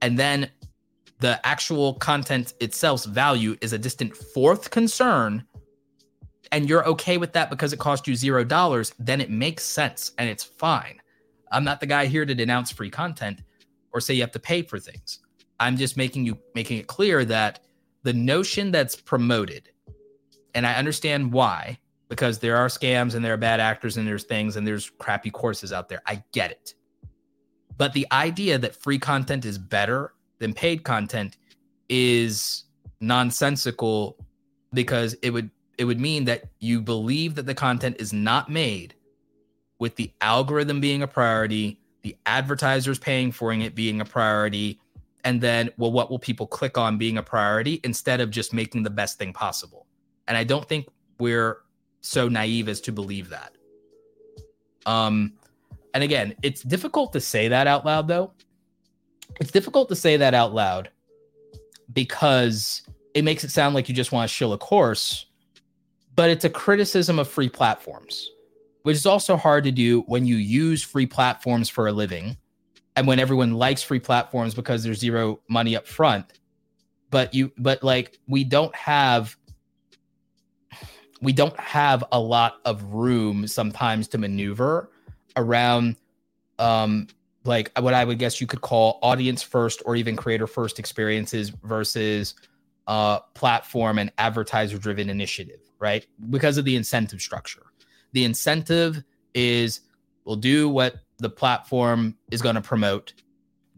and 0.00 0.18
then 0.18 0.50
the 1.20 1.44
actual 1.44 1.94
content 1.94 2.54
itself's 2.60 3.04
value 3.04 3.56
is 3.60 3.72
a 3.72 3.78
distant 3.78 4.16
fourth 4.16 4.70
concern 4.70 5.44
and 6.52 6.68
you're 6.68 6.86
okay 6.86 7.18
with 7.18 7.32
that 7.32 7.50
because 7.50 7.72
it 7.72 7.78
cost 7.78 8.06
you 8.06 8.14
zero 8.14 8.44
dollars, 8.44 8.92
then 8.98 9.20
it 9.20 9.30
makes 9.30 9.64
sense 9.64 10.12
and 10.18 10.28
it's 10.28 10.44
fine. 10.44 11.00
I'm 11.50 11.64
not 11.64 11.80
the 11.80 11.86
guy 11.86 12.06
here 12.06 12.26
to 12.26 12.34
denounce 12.34 12.70
free 12.70 12.90
content, 12.90 13.42
or 13.92 14.00
say 14.00 14.14
you 14.14 14.20
have 14.20 14.32
to 14.32 14.38
pay 14.38 14.62
for 14.62 14.78
things. 14.78 15.20
I'm 15.60 15.76
just 15.76 15.96
making 15.96 16.24
you 16.26 16.38
making 16.54 16.78
it 16.78 16.86
clear 16.86 17.24
that 17.24 17.60
the 18.02 18.12
notion 18.12 18.70
that's 18.70 18.96
promoted, 18.96 19.70
and 20.54 20.66
I 20.66 20.74
understand 20.74 21.32
why, 21.32 21.78
because 22.08 22.38
there 22.38 22.56
are 22.56 22.68
scams 22.68 23.14
and 23.14 23.24
there 23.24 23.34
are 23.34 23.38
bad 23.38 23.60
actors 23.60 23.96
and 23.96 24.06
there's 24.06 24.24
things 24.24 24.56
and 24.56 24.66
there's 24.66 24.90
crappy 24.98 25.30
courses 25.30 25.72
out 25.72 25.88
there. 25.88 26.02
I 26.06 26.22
get 26.32 26.50
it. 26.50 26.74
But 27.76 27.92
the 27.92 28.06
idea 28.12 28.58
that 28.58 28.74
free 28.74 28.98
content 28.98 29.44
is 29.44 29.58
better 29.58 30.12
than 30.38 30.52
paid 30.52 30.84
content 30.84 31.36
is 31.88 32.64
nonsensical 33.00 34.16
because 34.72 35.14
it 35.22 35.30
would 35.30 35.50
it 35.78 35.84
would 35.84 36.00
mean 36.00 36.24
that 36.24 36.44
you 36.58 36.82
believe 36.82 37.36
that 37.36 37.46
the 37.46 37.54
content 37.54 37.96
is 38.00 38.12
not 38.12 38.50
made 38.50 38.94
with 39.78 39.94
the 39.94 40.12
algorithm 40.20 40.80
being 40.80 41.02
a 41.02 41.06
priority, 41.06 41.80
the 42.02 42.16
advertisers 42.26 42.98
paying 42.98 43.30
for 43.30 43.52
it 43.52 43.74
being 43.74 44.00
a 44.00 44.04
priority, 44.04 44.80
and 45.24 45.40
then 45.40 45.70
well 45.78 45.92
what 45.92 46.10
will 46.10 46.18
people 46.18 46.46
click 46.46 46.76
on 46.76 46.98
being 46.98 47.18
a 47.18 47.22
priority 47.22 47.80
instead 47.84 48.20
of 48.20 48.30
just 48.30 48.52
making 48.52 48.82
the 48.82 48.90
best 48.90 49.18
thing 49.18 49.32
possible. 49.32 49.86
And 50.26 50.36
I 50.36 50.44
don't 50.44 50.68
think 50.68 50.88
we're 51.18 51.58
so 52.00 52.28
naive 52.28 52.68
as 52.68 52.80
to 52.82 52.92
believe 52.92 53.28
that. 53.30 53.56
Um 54.84 55.34
and 55.94 56.04
again, 56.04 56.34
it's 56.42 56.62
difficult 56.62 57.12
to 57.14 57.20
say 57.20 57.48
that 57.48 57.66
out 57.66 57.84
loud 57.84 58.08
though. 58.08 58.32
It's 59.40 59.50
difficult 59.50 59.88
to 59.90 59.96
say 59.96 60.16
that 60.16 60.34
out 60.34 60.54
loud 60.54 60.90
because 61.92 62.82
it 63.14 63.22
makes 63.22 63.44
it 63.44 63.50
sound 63.50 63.74
like 63.74 63.88
you 63.88 63.94
just 63.94 64.12
want 64.12 64.28
to 64.28 64.34
shill 64.34 64.52
a 64.52 64.58
course, 64.58 65.26
but 66.18 66.30
it's 66.30 66.44
a 66.44 66.50
criticism 66.50 67.20
of 67.20 67.28
free 67.28 67.48
platforms, 67.48 68.32
which 68.82 68.96
is 68.96 69.06
also 69.06 69.36
hard 69.36 69.62
to 69.62 69.70
do 69.70 70.00
when 70.08 70.26
you 70.26 70.34
use 70.34 70.82
free 70.82 71.06
platforms 71.06 71.68
for 71.68 71.86
a 71.86 71.92
living 71.92 72.36
and 72.96 73.06
when 73.06 73.20
everyone 73.20 73.54
likes 73.54 73.84
free 73.84 74.00
platforms 74.00 74.52
because 74.52 74.82
there's 74.82 74.98
zero 74.98 75.38
money 75.48 75.76
up 75.76 75.86
front. 75.86 76.26
But 77.10 77.34
you 77.34 77.52
but 77.56 77.84
like 77.84 78.18
we 78.26 78.42
don't 78.42 78.74
have 78.74 79.36
we 81.22 81.32
don't 81.32 81.56
have 81.56 82.02
a 82.10 82.18
lot 82.18 82.56
of 82.64 82.82
room 82.82 83.46
sometimes 83.46 84.08
to 84.08 84.18
maneuver 84.18 84.90
around 85.36 85.94
um 86.58 87.06
like 87.44 87.70
what 87.78 87.94
I 87.94 88.04
would 88.04 88.18
guess 88.18 88.40
you 88.40 88.48
could 88.48 88.60
call 88.60 88.98
audience 89.02 89.44
first 89.44 89.82
or 89.86 89.94
even 89.94 90.16
creator 90.16 90.48
first 90.48 90.80
experiences 90.80 91.50
versus 91.62 92.34
uh, 92.88 93.20
platform 93.34 93.98
and 93.98 94.10
advertiser 94.18 94.78
driven 94.78 95.10
initiative, 95.10 95.60
right? 95.78 96.06
Because 96.30 96.56
of 96.56 96.64
the 96.64 96.74
incentive 96.74 97.20
structure. 97.20 97.62
The 98.12 98.24
incentive 98.24 99.04
is 99.34 99.82
we'll 100.24 100.36
do 100.36 100.68
what 100.68 100.96
the 101.18 101.28
platform 101.28 102.16
is 102.32 102.40
going 102.40 102.54
to 102.54 102.62
promote, 102.62 103.12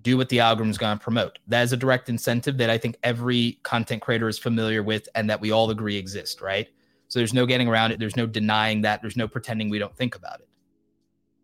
do 0.02 0.16
what 0.16 0.28
the 0.28 0.38
algorithm 0.38 0.70
is 0.70 0.78
going 0.78 0.96
to 0.96 1.02
promote. 1.02 1.40
That 1.48 1.62
is 1.62 1.72
a 1.72 1.76
direct 1.76 2.08
incentive 2.08 2.56
that 2.58 2.70
I 2.70 2.78
think 2.78 2.96
every 3.02 3.58
content 3.64 4.00
creator 4.00 4.28
is 4.28 4.38
familiar 4.38 4.82
with 4.82 5.08
and 5.16 5.28
that 5.28 5.40
we 5.40 5.50
all 5.50 5.70
agree 5.70 5.96
exists, 5.96 6.40
right? 6.40 6.68
So 7.08 7.18
there's 7.18 7.34
no 7.34 7.46
getting 7.46 7.66
around 7.66 7.90
it. 7.90 7.98
There's 7.98 8.16
no 8.16 8.26
denying 8.26 8.82
that. 8.82 9.02
There's 9.02 9.16
no 9.16 9.26
pretending 9.26 9.68
we 9.68 9.80
don't 9.80 9.96
think 9.96 10.14
about 10.14 10.40
it. 10.40 10.48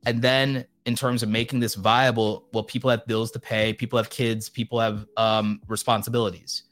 And 0.07 0.23
then 0.23 0.67
in 0.85 0.95
terms 0.95 1.25
of 1.25 1.29
making 1.29 1.59
this 1.59 1.75
viable, 1.75 2.47
well, 2.53 2.63
people 2.63 2.91
have 2.91 3.05
bills 3.07 3.33
to 3.33 3.41
pay, 3.41 3.73
people 3.73 3.97
have 3.97 4.09
kids, 4.09 4.49
people 4.49 4.79
have 4.79 5.05
um, 5.17 5.61
responsibilities. 5.67 6.63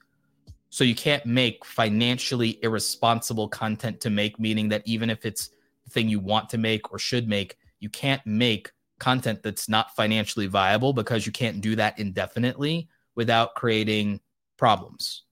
So 0.75 0.83
you 0.83 0.95
can't 0.95 1.25
make 1.25 1.65
financially 1.65 2.59
irresponsible 2.63 3.49
content 3.49 4.01
to 4.01 4.11
make, 4.11 4.41
meaning 4.41 4.69
that 4.71 4.83
even 4.85 5.09
if 5.09 5.25
it's 5.25 5.51
the 5.85 5.91
thing 5.91 6.09
you 6.09 6.19
want 6.19 6.49
to 6.51 6.59
make 6.59 6.93
or 6.93 6.99
should 6.99 7.29
make, 7.29 7.57
you 7.79 7.89
can't 7.89 8.25
make 8.27 8.73
content 8.99 9.43
that's 9.43 9.69
not 9.69 9.95
financially 9.95 10.47
viable 10.49 10.93
because 10.93 11.27
you 11.27 11.33
can't 11.33 11.61
do 11.61 11.77
that 11.77 11.99
indefinitely 12.01 12.89
without 13.15 13.55
creating 13.55 14.19
problems. 14.57 15.23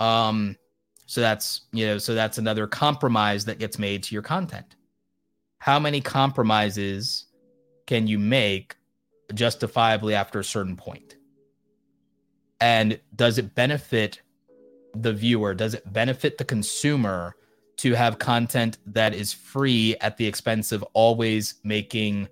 Um, 0.00 0.56
so 1.06 1.20
that's 1.20 1.62
you 1.72 1.86
know, 1.86 1.98
so 1.98 2.14
that's 2.14 2.38
another 2.38 2.66
compromise 2.66 3.44
that 3.44 3.60
gets 3.60 3.78
made 3.78 4.02
to 4.04 4.14
your 4.14 4.22
content 4.22 4.74
how 5.64 5.78
many 5.78 5.98
compromises 5.98 7.24
can 7.86 8.06
you 8.06 8.18
make 8.18 8.76
justifiably 9.32 10.14
after 10.14 10.38
a 10.38 10.44
certain 10.44 10.76
point? 10.76 11.16
And 12.60 13.00
does 13.16 13.38
it 13.38 13.54
benefit 13.54 14.20
the 14.94 15.12
viewer? 15.12 15.54
Does 15.54 15.74
it 15.74 15.92
benefit 15.92 16.38
the 16.38 16.44
consumer 16.44 17.36
to 17.76 17.92
have 17.94 18.18
content 18.18 18.78
that 18.86 19.14
is 19.14 19.32
free 19.32 19.96
at 20.00 20.16
the 20.16 20.26
expense 20.26 20.72
of 20.72 20.82
always 20.92 21.54
making 21.64 22.28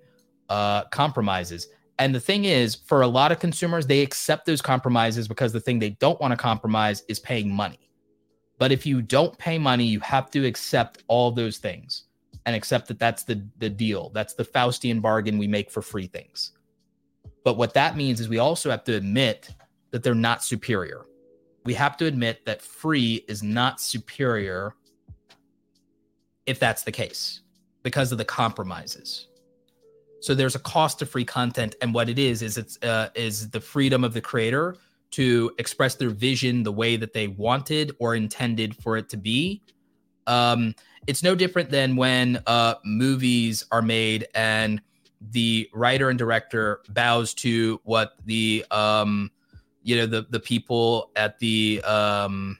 uh, 0.49 0.85
compromises? 0.85 1.67
And 1.99 2.13
the 2.13 2.19
thing 2.19 2.45
is, 2.45 2.75
for 2.75 3.01
a 3.01 3.07
lot 3.07 3.31
of 3.31 3.39
consumers, 3.39 3.85
they 3.85 4.01
accept 4.01 4.45
those 4.45 4.61
compromises 4.61 5.27
because 5.27 5.53
the 5.53 5.59
thing 5.59 5.79
they 5.79 5.91
don't 5.91 6.19
want 6.19 6.31
to 6.31 6.37
compromise 6.37 7.03
is 7.07 7.19
paying 7.19 7.53
money. 7.53 7.89
But 8.57 8.71
if 8.71 8.85
you 8.85 9.01
don't 9.01 9.37
pay 9.37 9.57
money, 9.57 9.85
you 9.85 9.99
have 9.99 10.31
to 10.31 10.45
accept 10.45 11.03
all 11.07 11.31
those 11.31 11.57
things 11.57 12.05
and 12.45 12.55
accept 12.55 12.87
that 12.87 12.99
that's 12.99 13.23
the 13.23 13.45
the 13.57 13.69
deal. 13.69 14.09
That's 14.13 14.33
the 14.33 14.43
Faustian 14.43 15.01
bargain 15.01 15.37
we 15.37 15.47
make 15.47 15.71
for 15.71 15.81
free 15.81 16.07
things. 16.07 16.51
But 17.43 17.57
what 17.57 17.73
that 17.73 17.97
means 17.97 18.19
is 18.19 18.29
we 18.29 18.39
also 18.39 18.69
have 18.69 18.83
to 18.85 18.95
admit 18.95 19.49
that 19.91 20.03
they're 20.03 20.15
not 20.15 20.43
superior. 20.43 21.05
We 21.65 21.73
have 21.75 21.97
to 21.97 22.05
admit 22.05 22.45
that 22.45 22.61
free 22.61 23.23
is 23.27 23.41
not 23.41 23.79
superior 23.79 24.75
if 26.45 26.59
that's 26.59 26.83
the 26.83 26.91
case 26.91 27.41
because 27.83 28.11
of 28.11 28.17
the 28.17 28.25
compromises. 28.25 29.27
So 30.19 30.33
there's 30.33 30.55
a 30.55 30.59
cost 30.59 30.99
to 30.99 31.05
free 31.05 31.25
content, 31.25 31.75
and 31.81 31.93
what 31.93 32.09
it 32.09 32.17
is 32.17 32.41
is 32.41 32.57
it's 32.57 32.81
uh, 32.81 33.09
is 33.13 33.49
the 33.49 33.59
freedom 33.59 34.03
of 34.03 34.13
the 34.13 34.21
creator 34.21 34.77
to 35.11 35.51
express 35.59 35.95
their 35.95 36.09
vision 36.09 36.63
the 36.63 36.71
way 36.71 36.95
that 36.95 37.13
they 37.13 37.27
wanted 37.27 37.91
or 37.99 38.15
intended 38.15 38.75
for 38.75 38.97
it 38.97 39.09
to 39.09 39.17
be. 39.17 39.61
Um, 40.25 40.75
it's 41.07 41.23
no 41.23 41.35
different 41.35 41.69
than 41.69 41.95
when 41.95 42.41
uh, 42.47 42.75
movies 42.85 43.65
are 43.71 43.81
made 43.81 44.27
and 44.33 44.81
the 45.31 45.69
writer 45.73 46.09
and 46.09 46.17
director 46.17 46.81
bows 46.89 47.33
to 47.35 47.79
what 47.83 48.13
the 48.25 48.65
um, 48.71 49.29
you 49.83 49.95
know 49.95 50.05
the 50.05 50.25
the 50.29 50.39
people 50.39 51.11
at 51.15 51.37
the 51.39 51.81
um, 51.83 52.57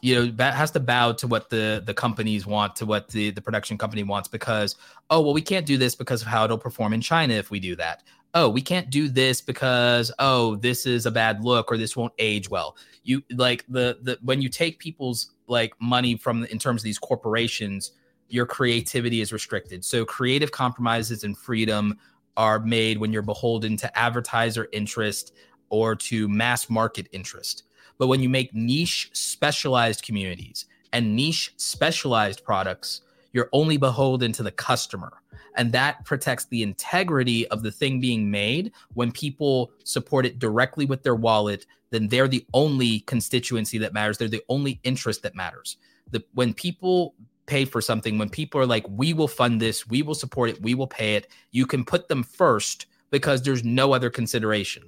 you 0.00 0.14
know 0.14 0.26
that 0.32 0.54
has 0.54 0.70
to 0.72 0.80
bow 0.80 1.12
to 1.12 1.26
what 1.26 1.50
the 1.50 1.82
the 1.84 1.94
companies 1.94 2.46
want 2.46 2.74
to 2.76 2.86
what 2.86 3.08
the 3.08 3.30
the 3.30 3.40
production 3.40 3.76
company 3.76 4.02
wants 4.02 4.28
because 4.28 4.76
oh 5.10 5.20
well 5.20 5.34
we 5.34 5.42
can't 5.42 5.66
do 5.66 5.76
this 5.76 5.94
because 5.94 6.22
of 6.22 6.28
how 6.28 6.44
it'll 6.44 6.58
perform 6.58 6.92
in 6.92 7.00
China 7.00 7.34
if 7.34 7.50
we 7.50 7.60
do 7.60 7.76
that. 7.76 8.02
Oh 8.34 8.48
we 8.48 8.62
can't 8.62 8.90
do 8.90 9.08
this 9.08 9.40
because 9.40 10.10
oh 10.18 10.56
this 10.56 10.86
is 10.86 11.06
a 11.06 11.10
bad 11.10 11.44
look 11.44 11.70
or 11.70 11.76
this 11.76 11.96
won't 11.96 12.12
age 12.18 12.48
well. 12.48 12.76
You 13.02 13.22
like 13.30 13.64
the 13.68 13.98
the 14.02 14.18
when 14.22 14.40
you 14.40 14.48
take 14.48 14.78
people's 14.78 15.32
like 15.46 15.74
money 15.80 16.16
from 16.16 16.44
in 16.46 16.58
terms 16.58 16.82
of 16.82 16.84
these 16.84 16.98
corporations 16.98 17.92
your 18.28 18.46
creativity 18.46 19.20
is 19.20 19.30
restricted. 19.30 19.84
So 19.84 20.06
creative 20.06 20.50
compromises 20.50 21.22
and 21.22 21.36
freedom 21.36 21.98
are 22.38 22.58
made 22.58 22.96
when 22.96 23.12
you're 23.12 23.20
beholden 23.20 23.76
to 23.76 23.98
advertiser 23.98 24.68
interest 24.72 25.34
or 25.72 25.96
to 25.96 26.28
mass 26.28 26.70
market 26.70 27.08
interest 27.10 27.64
but 27.98 28.06
when 28.06 28.20
you 28.20 28.28
make 28.28 28.54
niche 28.54 29.10
specialized 29.12 30.04
communities 30.04 30.66
and 30.92 31.16
niche 31.16 31.52
specialized 31.56 32.44
products 32.44 33.00
you're 33.32 33.48
only 33.52 33.76
beholden 33.76 34.30
to 34.30 34.44
the 34.44 34.52
customer 34.52 35.14
and 35.56 35.72
that 35.72 36.04
protects 36.04 36.44
the 36.46 36.62
integrity 36.62 37.46
of 37.48 37.62
the 37.62 37.70
thing 37.70 38.00
being 38.00 38.30
made 38.30 38.72
when 38.94 39.10
people 39.10 39.72
support 39.82 40.24
it 40.24 40.38
directly 40.38 40.86
with 40.86 41.02
their 41.02 41.16
wallet 41.16 41.66
then 41.92 42.08
they're 42.08 42.26
the 42.26 42.44
only 42.54 43.00
constituency 43.00 43.78
that 43.78 43.92
matters. 43.92 44.18
They're 44.18 44.26
the 44.26 44.42
only 44.48 44.80
interest 44.82 45.22
that 45.22 45.36
matters. 45.36 45.76
The 46.10 46.24
when 46.32 46.54
people 46.54 47.14
pay 47.46 47.64
for 47.64 47.80
something, 47.80 48.18
when 48.18 48.30
people 48.30 48.60
are 48.60 48.66
like, 48.66 48.86
we 48.88 49.12
will 49.12 49.28
fund 49.28 49.60
this, 49.60 49.86
we 49.86 50.02
will 50.02 50.14
support 50.14 50.48
it, 50.48 50.62
we 50.62 50.74
will 50.74 50.86
pay 50.86 51.16
it, 51.16 51.28
you 51.50 51.66
can 51.66 51.84
put 51.84 52.08
them 52.08 52.22
first 52.22 52.86
because 53.10 53.42
there's 53.42 53.62
no 53.62 53.92
other 53.92 54.08
consideration. 54.08 54.84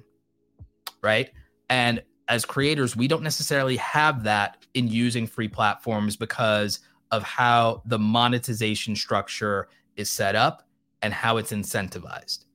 Right. 1.04 1.30
And 1.68 2.02
as 2.28 2.46
creators, 2.46 2.96
we 2.96 3.06
don't 3.08 3.22
necessarily 3.22 3.76
have 3.76 4.24
that 4.24 4.64
in 4.72 4.88
using 4.88 5.26
free 5.26 5.48
platforms 5.48 6.16
because 6.16 6.80
of 7.10 7.22
how 7.22 7.82
the 7.84 7.98
monetization 7.98 8.96
structure 8.96 9.68
is 9.96 10.10
set 10.10 10.34
up 10.34 10.66
and 11.02 11.12
how 11.12 11.36
it's 11.36 11.52
incentivized. 11.52 12.46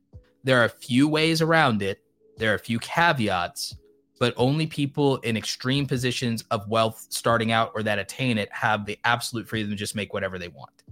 There 0.43 0.60
are 0.60 0.66
a 0.66 0.70
few 0.70 1.08
ways 1.08 1.43
around 1.43 1.84
it, 1.84 2.02
there 2.38 2.52
are 2.52 2.56
a 2.56 2.60
few 2.60 2.80
caveats, 2.80 3.76
but 4.20 4.34
only 4.36 4.66
people 4.66 5.18
in 5.18 5.38
extreme 5.38 5.86
positions 5.86 6.43
of 6.50 6.68
wealth 6.68 7.06
starting 7.10 7.52
out 7.52 7.72
or 7.76 7.84
that 7.84 8.00
attain 8.00 8.39
it 8.39 8.52
have 8.52 8.86
the 8.86 8.97
absolute 9.04 9.47
freedom 9.47 9.70
to 9.70 9.76
just 9.76 9.95
make 9.95 10.12
whatever 10.12 10.39
they 10.39 10.47
want. 10.47 10.84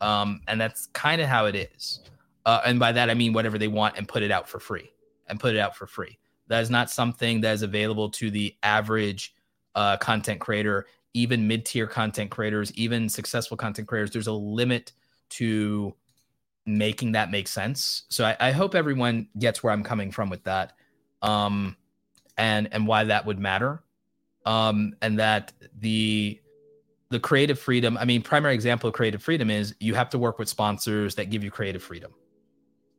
Um, 0.00 0.40
and 0.48 0.60
that's 0.60 0.86
kind 0.86 1.20
of 1.20 1.28
how 1.28 1.46
it 1.46 1.54
is. 1.54 2.00
Uh, 2.44 2.60
and 2.66 2.80
by 2.80 2.90
that, 2.90 3.08
I 3.08 3.14
mean 3.14 3.32
whatever 3.32 3.56
they 3.56 3.68
want 3.68 3.96
and 3.96 4.08
put 4.08 4.24
it 4.24 4.32
out 4.32 4.48
for 4.48 4.58
free 4.58 4.90
and 5.28 5.38
put 5.38 5.54
it 5.54 5.60
out 5.60 5.76
for 5.76 5.86
free. 5.86 6.18
That 6.48 6.62
is 6.62 6.70
not 6.70 6.90
something 6.90 7.42
that 7.42 7.52
is 7.52 7.62
available 7.62 8.10
to 8.10 8.30
the 8.30 8.56
average 8.62 9.34
uh, 9.74 9.96
content 9.98 10.40
creator, 10.40 10.86
even 11.14 11.46
mid 11.48 11.64
tier 11.66 11.86
content 11.86 12.30
creators, 12.30 12.72
even 12.74 13.08
successful 13.08 13.56
content 13.56 13.88
creators. 13.88 14.10
There's 14.10 14.26
a 14.26 14.32
limit 14.32 14.92
to 15.30 15.94
making 16.66 17.12
that 17.12 17.30
make 17.30 17.48
sense. 17.48 18.04
So 18.08 18.24
I, 18.24 18.36
I 18.40 18.52
hope 18.52 18.74
everyone 18.74 19.28
gets 19.38 19.62
where 19.62 19.72
I'm 19.72 19.84
coming 19.84 20.12
from 20.12 20.30
with 20.30 20.44
that. 20.44 20.72
um, 21.22 21.76
and 22.36 22.68
and 22.72 22.86
why 22.86 23.04
that 23.04 23.26
would 23.26 23.38
matter, 23.38 23.82
um, 24.46 24.94
and 25.02 25.18
that 25.18 25.52
the 25.78 26.40
the 27.10 27.20
creative 27.20 27.58
freedom. 27.58 27.96
I 27.98 28.04
mean, 28.04 28.22
primary 28.22 28.54
example 28.54 28.88
of 28.88 28.94
creative 28.94 29.22
freedom 29.22 29.50
is 29.50 29.74
you 29.80 29.94
have 29.94 30.10
to 30.10 30.18
work 30.18 30.38
with 30.38 30.48
sponsors 30.48 31.14
that 31.16 31.30
give 31.30 31.44
you 31.44 31.50
creative 31.50 31.82
freedom. 31.82 32.12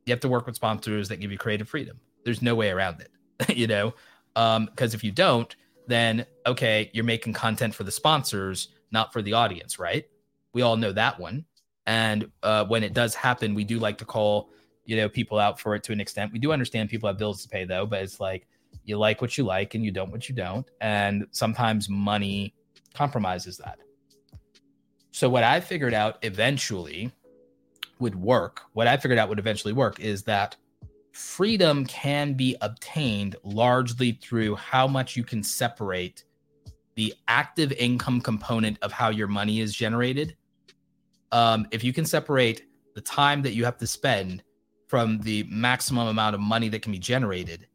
You 0.06 0.12
have 0.12 0.20
to 0.20 0.28
work 0.28 0.46
with 0.46 0.56
sponsors 0.56 1.08
that 1.08 1.20
give 1.20 1.32
you 1.32 1.38
creative 1.38 1.68
freedom. 1.68 2.00
There's 2.24 2.42
no 2.42 2.54
way 2.54 2.70
around 2.70 3.00
it, 3.00 3.10
you 3.48 3.66
know, 3.66 3.94
because 4.34 4.56
um, 4.56 4.68
if 4.78 5.04
you 5.04 5.12
don't, 5.12 5.54
then 5.86 6.26
okay, 6.46 6.90
you're 6.92 7.04
making 7.04 7.32
content 7.32 7.74
for 7.74 7.84
the 7.84 7.90
sponsors, 7.90 8.68
not 8.90 9.12
for 9.12 9.22
the 9.22 9.32
audience, 9.32 9.78
right? 9.78 10.06
We 10.52 10.62
all 10.62 10.76
know 10.76 10.92
that 10.92 11.18
one. 11.18 11.44
And 11.86 12.30
uh, 12.42 12.64
when 12.66 12.82
it 12.82 12.92
does 12.92 13.14
happen, 13.14 13.54
we 13.54 13.64
do 13.64 13.78
like 13.78 13.98
to 13.98 14.04
call 14.04 14.50
you 14.84 14.96
know 14.96 15.08
people 15.08 15.38
out 15.38 15.60
for 15.60 15.74
it 15.74 15.82
to 15.84 15.92
an 15.92 16.00
extent. 16.00 16.32
We 16.32 16.38
do 16.38 16.52
understand 16.52 16.90
people 16.90 17.08
have 17.08 17.18
bills 17.18 17.42
to 17.42 17.48
pay 17.48 17.64
though, 17.64 17.86
but 17.86 18.02
it's 18.02 18.20
like 18.20 18.46
you 18.84 18.98
like 18.98 19.20
what 19.20 19.36
you 19.36 19.44
like 19.44 19.74
and 19.74 19.84
you 19.84 19.90
don't 19.90 20.10
what 20.10 20.28
you 20.28 20.34
don't, 20.34 20.68
and 20.80 21.26
sometimes 21.30 21.88
money 21.88 22.54
compromises 22.94 23.56
that. 23.58 23.78
So 25.12 25.28
what 25.28 25.44
I 25.44 25.60
figured 25.60 25.94
out 25.94 26.18
eventually 26.22 27.12
would 27.98 28.14
work. 28.14 28.62
What 28.72 28.86
I 28.86 28.96
figured 28.96 29.18
out 29.18 29.28
would 29.28 29.38
eventually 29.38 29.72
work 29.72 30.00
is 30.00 30.22
that 30.24 30.56
freedom 31.12 31.84
can 31.86 32.34
be 32.34 32.56
obtained 32.60 33.36
largely 33.42 34.12
through 34.12 34.56
how 34.56 34.86
much 34.86 35.16
you 35.16 35.24
can 35.24 35.42
separate 35.42 36.24
the 36.94 37.14
active 37.28 37.72
income 37.72 38.20
component 38.20 38.78
of 38.82 38.92
how 38.92 39.10
your 39.10 39.28
money 39.28 39.60
is 39.60 39.74
generated. 39.74 40.36
Um, 41.32 41.66
if 41.70 41.84
you 41.84 41.92
can 41.92 42.04
separate 42.04 42.66
the 42.94 43.00
time 43.00 43.42
that 43.42 43.54
you 43.54 43.64
have 43.64 43.78
to 43.78 43.86
spend 43.86 44.42
from 44.88 45.20
the 45.20 45.44
maximum 45.44 46.08
amount 46.08 46.34
of 46.34 46.40
money 46.40 46.68
that 46.68 46.82
can 46.82 46.92
be 46.92 46.98
generated, 46.98 47.68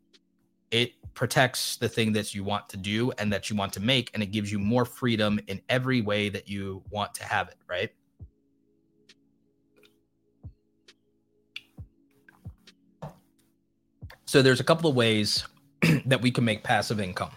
it 0.72 0.92
protects 1.14 1.78
the 1.78 1.88
thing 1.88 2.12
that 2.12 2.36
you 2.36 2.44
want 2.44 2.68
to 2.70 2.78
do 2.78 3.12
and 3.14 3.32
that 3.32 3.50
you 3.50 3.56
want 3.56 3.72
to 3.74 3.80
make, 3.80 4.12
and 4.14 4.22
it 4.22 4.28
gives 4.28 4.52
you 4.52 4.60
more 4.60 4.84
freedom 4.84 5.40
in 5.48 5.62
every 5.70 6.02
way 6.02 6.28
that 6.30 6.50
you 6.50 6.84
want 6.92 7.14
to 7.16 7.24
have 7.24 7.48
it, 7.48 7.56
right? 7.68 7.92
So 14.36 14.42
there's 14.42 14.60
a 14.60 14.66
couple 14.66 14.90
of 14.90 14.98
ways 14.98 15.48
that 16.06 16.22
we 16.22 16.30
can 16.30 16.44
make 16.44 16.62
passive 16.62 17.00
income. 17.00 17.32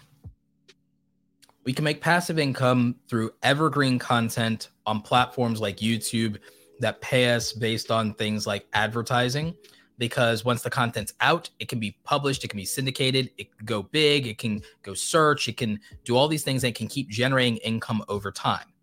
We 1.63 1.71
can 1.71 1.85
make 1.85 2.01
passive 2.01 2.37
income 2.37 2.97
through 3.07 3.31
evergreen 3.41 3.97
content 3.97 4.67
on 4.85 4.99
platforms 4.99 5.61
like 5.61 5.77
YouTube 5.77 6.39
that 6.81 6.99
pay 6.99 7.33
us 7.33 7.53
based 7.53 7.89
on 7.89 8.15
things 8.15 8.45
like 8.45 8.67
advertising. 8.73 9.55
Because 9.97 10.43
once 10.43 10.61
the 10.61 10.69
content's 10.69 11.13
out, 11.21 11.49
it 11.59 11.69
can 11.69 11.79
be 11.79 11.97
published, 12.03 12.43
it 12.43 12.49
can 12.49 12.57
be 12.57 12.65
syndicated, 12.65 13.31
it 13.37 13.55
can 13.55 13.65
go 13.65 13.81
big, 13.81 14.27
it 14.27 14.37
can 14.37 14.61
go 14.83 14.93
search, 14.93 15.47
it 15.47 15.55
can 15.55 15.79
do 16.03 16.17
all 16.17 16.27
these 16.27 16.43
things 16.43 16.65
and 16.65 16.75
can 16.75 16.89
keep 16.89 17.07
generating 17.07 17.55
income 17.59 18.03
over 18.09 18.29
time. 18.29 18.73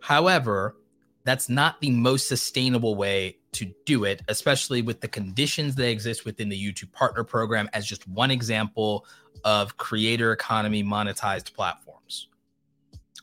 However, 0.00 0.76
that's 1.24 1.48
not 1.48 1.80
the 1.80 1.90
most 1.90 2.28
sustainable 2.28 2.94
way 2.94 3.38
to 3.52 3.72
do 3.86 4.04
it, 4.04 4.22
especially 4.28 4.82
with 4.82 5.00
the 5.00 5.08
conditions 5.08 5.74
that 5.76 5.88
exist 5.88 6.24
within 6.24 6.48
the 6.48 6.60
YouTube 6.60 6.92
Partner 6.92 7.24
Program, 7.24 7.68
as 7.72 7.86
just 7.86 8.06
one 8.08 8.30
example 8.30 9.06
of 9.44 9.76
creator 9.76 10.32
economy 10.32 10.84
monetized 10.84 11.54
platforms. 11.54 12.28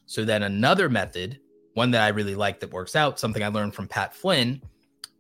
So, 0.06 0.26
then 0.26 0.44
another 0.44 0.90
method, 0.90 1.40
one 1.74 1.92
that 1.92 2.02
I 2.02 2.10
really 2.10 2.36
like 2.36 2.60
that 2.62 2.72
works 2.72 2.96
out, 2.96 3.20
something 3.20 3.44
I 3.44 3.48
learned 3.48 3.76
from 3.76 3.88
Pat 3.88 4.16
Flynn, 4.16 4.62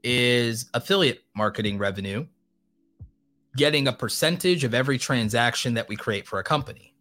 is 0.03 0.69
affiliate 0.73 1.21
marketing 1.35 1.77
revenue, 1.77 2.25
getting 3.55 3.87
a 3.87 3.93
percentage 3.93 4.63
of 4.63 4.73
every 4.73 4.97
transaction 4.97 5.75
that 5.75 5.87
we 5.87 5.95
create 5.95 6.27
for 6.27 6.39
a 6.39 6.43
company. 6.43 6.93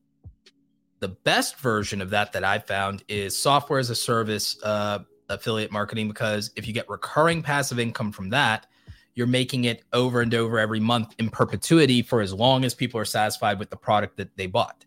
The 1.00 1.08
best 1.08 1.58
version 1.58 2.02
of 2.02 2.10
that 2.10 2.32
that 2.32 2.44
I 2.44 2.58
found 2.58 3.02
is 3.08 3.36
software 3.36 3.78
as 3.78 3.88
a 3.88 3.94
service 3.94 4.62
uh, 4.62 5.00
affiliate 5.30 5.72
marketing 5.72 6.08
because 6.08 6.50
if 6.56 6.66
you 6.66 6.74
get 6.74 6.88
recurring 6.88 7.42
passive 7.42 7.78
income 7.78 8.12
from 8.12 8.28
that, 8.30 8.66
you're 9.14 9.26
making 9.26 9.64
it 9.64 9.82
over 9.92 10.20
and 10.20 10.34
over 10.34 10.58
every 10.58 10.80
month 10.80 11.14
in 11.18 11.30
perpetuity 11.30 12.02
for 12.02 12.20
as 12.20 12.32
long 12.32 12.64
as 12.64 12.74
people 12.74 13.00
are 13.00 13.04
satisfied 13.04 13.58
with 13.58 13.70
the 13.70 13.76
product 13.76 14.16
that 14.16 14.36
they 14.36 14.46
bought. 14.46 14.84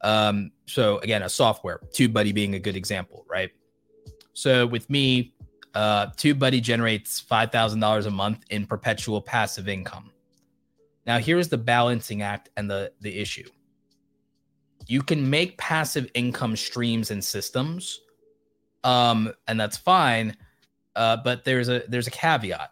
Um, 0.00 0.52
so 0.66 0.98
again, 0.98 1.22
a 1.22 1.28
software, 1.28 1.80
TubeBuddy 1.92 2.34
being 2.34 2.54
a 2.54 2.58
good 2.58 2.76
example, 2.76 3.24
right? 3.28 3.50
So 4.32 4.66
with 4.66 4.88
me, 4.90 5.34
uh, 5.74 6.08
TubeBuddy 6.08 6.62
generates 6.62 7.20
five 7.20 7.50
thousand 7.50 7.80
dollars 7.80 8.06
a 8.06 8.10
month 8.10 8.44
in 8.50 8.66
perpetual 8.66 9.20
passive 9.20 9.68
income. 9.68 10.10
Now, 11.06 11.18
here's 11.18 11.48
the 11.48 11.58
balancing 11.58 12.22
act 12.22 12.50
and 12.56 12.70
the 12.70 12.92
the 13.00 13.18
issue. 13.18 13.48
You 14.86 15.02
can 15.02 15.28
make 15.28 15.56
passive 15.56 16.10
income 16.14 16.56
streams 16.56 17.10
and 17.10 17.24
systems 17.24 18.00
um, 18.84 19.32
and 19.48 19.58
that's 19.58 19.76
fine. 19.76 20.36
Uh, 20.94 21.16
but 21.16 21.44
there's 21.44 21.68
a 21.68 21.82
there's 21.88 22.06
a 22.06 22.10
caveat. 22.10 22.70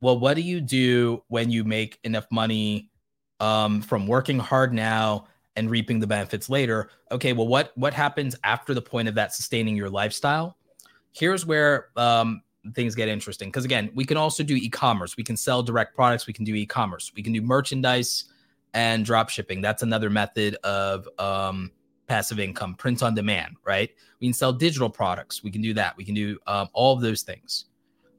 Well, 0.00 0.18
what 0.18 0.34
do 0.34 0.42
you 0.42 0.60
do 0.60 1.22
when 1.28 1.50
you 1.50 1.64
make 1.64 1.98
enough 2.04 2.26
money 2.30 2.90
um, 3.40 3.82
from 3.82 4.06
working 4.06 4.38
hard 4.38 4.72
now 4.72 5.26
and 5.54 5.70
reaping 5.70 6.00
the 6.00 6.06
benefits 6.06 6.48
later? 6.48 6.90
Okay, 7.12 7.32
well, 7.32 7.46
what 7.46 7.72
what 7.76 7.94
happens 7.94 8.34
after 8.42 8.74
the 8.74 8.82
point 8.82 9.08
of 9.08 9.14
that 9.14 9.32
sustaining 9.32 9.76
your 9.76 9.90
lifestyle? 9.90 10.56
Here's 11.12 11.46
where 11.46 11.88
um, 11.96 12.42
things 12.74 12.94
get 12.94 13.08
interesting 13.08 13.48
because 13.48 13.64
again, 13.64 13.90
we 13.94 14.04
can 14.04 14.16
also 14.16 14.42
do 14.42 14.56
e-commerce. 14.56 15.16
We 15.16 15.24
can 15.24 15.36
sell 15.36 15.62
direct 15.62 15.94
products. 15.94 16.26
We 16.26 16.32
can 16.32 16.44
do 16.44 16.54
e-commerce. 16.54 17.12
We 17.14 17.22
can 17.22 17.32
do 17.32 17.42
merchandise 17.42 18.24
and 18.74 19.04
drop 19.04 19.30
shipping. 19.30 19.60
That's 19.60 19.82
another 19.82 20.10
method 20.10 20.56
of 20.64 21.08
um, 21.18 21.70
passive 22.08 22.40
income, 22.40 22.74
print 22.74 23.02
on 23.02 23.14
demand, 23.14 23.56
right? 23.64 23.90
We 24.20 24.26
can 24.26 24.34
sell 24.34 24.52
digital 24.52 24.90
products. 24.90 25.42
We 25.44 25.50
can 25.50 25.62
do 25.62 25.74
that. 25.74 25.96
We 25.96 26.04
can 26.04 26.14
do 26.14 26.38
um, 26.46 26.68
all 26.72 26.94
of 26.94 27.02
those 27.02 27.22
things. 27.22 27.66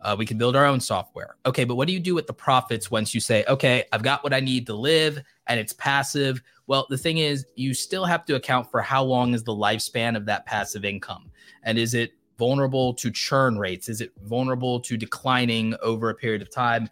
Uh, 0.02 0.16
we 0.18 0.26
can 0.26 0.38
build 0.38 0.56
our 0.56 0.66
own 0.66 0.80
software. 0.80 1.36
Okay, 1.46 1.66
but 1.66 1.76
what 1.76 1.88
do 1.88 1.94
you 1.94 2.00
do 2.00 2.16
with 2.16 2.26
the 2.26 2.34
profits 2.34 2.90
once 2.90 3.14
you 3.14 3.20
say, 3.20 3.44
okay, 3.50 3.84
I've 3.92 4.04
got 4.04 4.24
what 4.24 4.34
I 4.34 4.40
need 4.40 4.66
to 4.68 4.74
live 4.74 5.22
and 5.48 5.60
it's 5.60 5.74
passive? 5.74 6.42
Well, 6.68 6.88
the 6.90 6.98
thing 6.98 7.18
is, 7.18 7.46
you 7.56 7.74
still 7.74 8.06
have 8.06 8.24
to 8.26 8.36
account 8.36 8.72
for 8.72 8.82
how 8.82 9.04
long 9.04 9.34
is 9.34 9.44
the 9.44 9.52
lifespan 9.52 10.16
of 10.16 10.26
that 10.28 10.46
passive 10.46 10.86
income. 10.86 11.30
And 11.64 11.78
is 11.78 11.96
it 11.96 12.14
vulnerable 12.38 12.94
to 12.94 13.12
churn 13.12 13.58
rates? 13.58 13.90
Is 13.90 14.00
it 14.00 14.14
vulnerable 14.24 14.80
to 14.82 14.96
declining 14.96 15.76
over 15.82 16.10
a 16.10 16.16
period 16.16 16.42
of 16.42 16.50
time? 16.50 16.90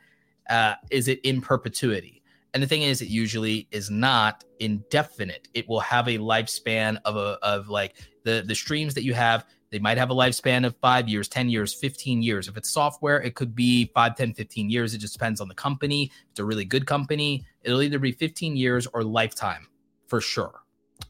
Uh, 0.49 0.73
is 0.91 1.07
it 1.07 1.21
in 1.21 1.39
perpetuity? 1.39 2.16
And 2.53 2.63
the 2.63 2.67
thing 2.67 2.81
is, 2.81 3.01
it 3.01 3.09
usually 3.09 3.67
is 3.71 3.89
not 3.89 4.43
indefinite. 4.59 5.47
It 5.53 5.67
will 5.67 5.79
have 5.81 6.07
a 6.07 6.17
lifespan 6.17 6.97
of 7.05 7.15
a 7.15 7.37
of 7.43 7.69
like 7.69 7.95
the 8.23 8.43
the 8.45 8.55
streams 8.55 8.93
that 8.95 9.03
you 9.03 9.13
have. 9.13 9.45
They 9.69 9.79
might 9.79 9.97
have 9.97 10.11
a 10.11 10.15
lifespan 10.15 10.65
of 10.65 10.75
five 10.77 11.09
years, 11.09 11.27
10 11.27 11.49
years, 11.49 11.73
15 11.73 12.21
years. 12.21 12.47
If 12.47 12.55
it's 12.55 12.69
software, 12.69 13.21
it 13.21 13.35
could 13.35 13.53
be 13.53 13.91
5, 13.93 14.15
10, 14.15 14.33
15 14.33 14.69
years. 14.69 14.93
It 14.93 14.99
just 14.99 15.11
depends 15.11 15.41
on 15.41 15.49
the 15.49 15.55
company. 15.55 16.03
If 16.05 16.29
it's 16.31 16.39
a 16.39 16.45
really 16.45 16.63
good 16.63 16.87
company, 16.87 17.45
it'll 17.63 17.81
either 17.81 17.99
be 17.99 18.13
15 18.13 18.55
years 18.55 18.87
or 18.87 19.03
lifetime 19.03 19.67
for 20.07 20.21
sure. 20.21 20.61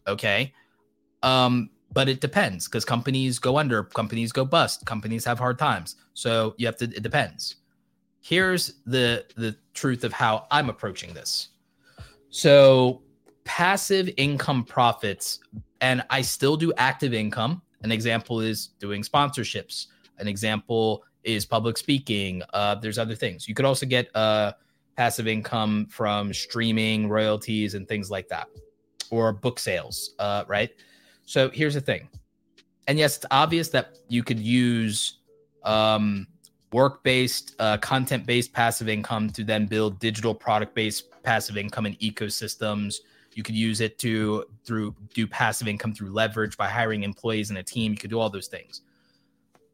Okay. 0.07 0.53
Um, 1.21 1.69
but 1.93 2.09
it 2.09 2.19
depends 2.19 2.67
because 2.67 2.83
companies 2.83 3.37
go 3.37 3.57
under, 3.57 3.83
companies 3.83 4.31
go 4.31 4.43
bust, 4.43 4.85
companies 4.85 5.23
have 5.25 5.37
hard 5.37 5.59
times. 5.59 5.95
So 6.13 6.55
you 6.57 6.65
have 6.65 6.77
to, 6.77 6.85
it 6.85 7.03
depends 7.03 7.57
here's 8.27 8.73
the 8.85 9.25
the 9.35 9.55
truth 9.73 10.03
of 10.03 10.11
how 10.11 10.47
I'm 10.51 10.69
approaching 10.69 11.13
this. 11.13 11.49
So 12.29 13.01
passive 13.45 14.09
income 14.17 14.65
profits, 14.65 15.39
and 15.79 16.03
I 16.09 16.21
still 16.21 16.57
do 16.57 16.73
active 16.77 17.13
income. 17.13 17.61
An 17.83 17.91
example 17.91 18.41
is 18.41 18.67
doing 18.79 19.01
sponsorships. 19.01 19.87
An 20.17 20.27
example 20.27 21.03
is 21.23 21.45
public 21.45 21.77
speaking. 21.77 22.41
Uh, 22.53 22.75
there's 22.75 22.97
other 22.97 23.15
things. 23.15 23.47
You 23.47 23.55
could 23.55 23.65
also 23.65 23.85
get 23.85 24.13
uh, 24.15 24.53
passive 24.97 25.27
income 25.27 25.87
from 25.89 26.33
streaming, 26.33 27.07
royalties, 27.07 27.75
and 27.75 27.87
things 27.87 28.11
like 28.11 28.27
that, 28.27 28.47
or 29.09 29.31
book 29.31 29.57
sales. 29.59 30.15
Uh, 30.19 30.43
right. 30.47 30.71
So 31.25 31.49
here's 31.49 31.75
the 31.75 31.81
thing. 31.81 32.09
And 32.87 32.97
yes, 32.97 33.17
it's 33.17 33.25
obvious 33.31 33.69
that 33.69 33.99
you 34.09 34.23
could 34.23 34.39
use 34.39 35.19
um, 35.63 36.27
work 36.71 37.03
based, 37.03 37.55
uh, 37.59 37.77
content 37.77 38.25
based 38.25 38.53
passive 38.53 38.89
income 38.89 39.29
to 39.31 39.43
then 39.43 39.65
build 39.65 39.99
digital 39.99 40.35
product 40.35 40.75
based 40.75 41.05
passive 41.23 41.57
income 41.57 41.85
and 41.85 41.97
ecosystems. 41.99 42.97
You 43.33 43.43
could 43.43 43.55
use 43.55 43.81
it 43.81 43.99
to 43.99 44.45
through 44.63 44.95
do 45.13 45.27
passive 45.27 45.67
income 45.67 45.93
through 45.93 46.09
leverage 46.09 46.57
by 46.57 46.67
hiring 46.67 47.03
employees 47.03 47.51
in 47.51 47.57
a 47.57 47.63
team. 47.63 47.91
You 47.91 47.97
could 47.97 48.09
do 48.09 48.19
all 48.19 48.29
those 48.29 48.47
things. 48.47 48.81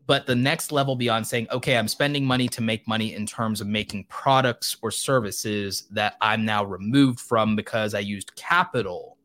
But 0.06 0.26
the 0.26 0.36
next 0.36 0.74
level 0.74 0.98
beyond 0.98 1.26
saying, 1.26 1.48
okay, 1.50 1.78
I'm 1.78 1.88
spending 1.88 2.26
money 2.26 2.50
to 2.50 2.62
make 2.62 2.86
money 2.88 3.14
in 3.14 3.26
terms 3.26 3.62
of 3.62 3.68
making 3.68 4.06
products 4.06 4.76
or 4.82 4.92
services 4.92 5.88
that 5.92 6.18
I'm 6.20 6.44
now 6.44 6.66
removed 6.66 7.22
from 7.22 7.56
because 7.56 7.94
I 7.94 8.00
used 8.00 8.36
capital 8.36 9.18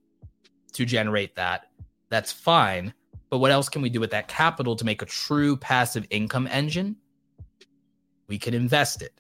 to 0.75 0.85
generate 0.85 1.35
that, 1.35 1.67
that's 2.11 2.31
fine. 2.31 2.95
But 3.29 3.39
what 3.39 3.51
else 3.51 3.69
can 3.69 3.83
we 3.83 3.91
do 3.91 3.99
with 3.99 4.13
that 4.13 4.29
capital 4.29 4.77
to 4.77 4.85
make 4.85 5.03
a 5.03 5.07
true 5.07 5.57
passive 5.57 6.07
income 6.11 6.47
engine? 6.47 6.97
We 8.29 8.39
can 8.39 8.55
invest 8.55 9.03
it. 9.03 9.13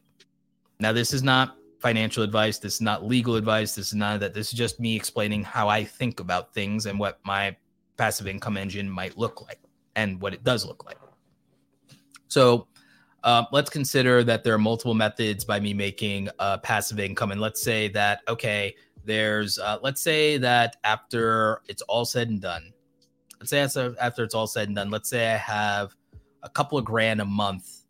Now, 0.79 0.93
this 0.93 1.13
is 1.13 1.23
not 1.23 1.57
financial 1.81 2.23
advice. 2.23 2.59
This 2.59 2.75
is 2.75 2.81
not 2.81 3.05
legal 3.05 3.37
advice. 3.37 3.75
This 3.75 3.89
is 3.89 3.95
none 3.95 4.15
of 4.15 4.21
that. 4.21 4.35
This 4.35 4.49
is 4.49 4.53
just 4.53 4.79
me 4.79 4.95
explaining 4.95 5.43
how 5.43 5.69
I 5.69 5.85
think 5.85 6.21
about 6.21 6.53
things 6.55 6.87
and 6.87 6.99
what 6.99 7.19
my 7.25 7.57
passive 7.97 8.29
income 8.29 8.57
engine 8.57 8.89
might 8.89 9.17
look 9.17 9.43
like 9.47 9.61
and 9.97 10.21
what 10.21 10.35
it 10.35 10.45
does 10.45 10.65
look 10.65 10.85
like. 10.85 10.99
So 12.29 12.69
uh, 13.25 13.45
let's 13.53 13.71
consider 13.71 14.23
that 14.25 14.45
there 14.45 14.55
are 14.55 14.59
multiple 14.59 14.95
methods 14.95 15.45
by 15.45 15.59
me 15.59 15.75
making 15.75 16.29
uh, 16.39 16.59
passive 16.59 17.01
income. 17.01 17.33
And 17.33 17.41
let's 17.41 17.63
say 17.63 17.89
that, 17.89 18.21
okay, 18.29 18.75
there's, 19.05 19.59
uh, 19.59 19.79
let's 19.83 20.01
say 20.01 20.37
that 20.39 20.77
after 20.85 21.63
it's 21.67 21.83
all 21.83 22.05
said 22.05 22.29
and 22.29 22.41
done, 22.41 22.73
let's 23.41 23.51
say 23.51 23.61
after, 23.61 23.97
after 24.01 24.25
it's 24.25 24.35
all 24.35 24.47
said 24.47 24.69
and 24.69 24.77
done, 24.77 24.91
let's 24.91 25.09
say 25.09 25.33
I 25.33 25.37
have 25.37 25.95
a 26.43 26.49
couple 26.49 26.79
of 26.79 26.85
grand 26.85 27.21
a 27.21 27.25
month 27.25 27.85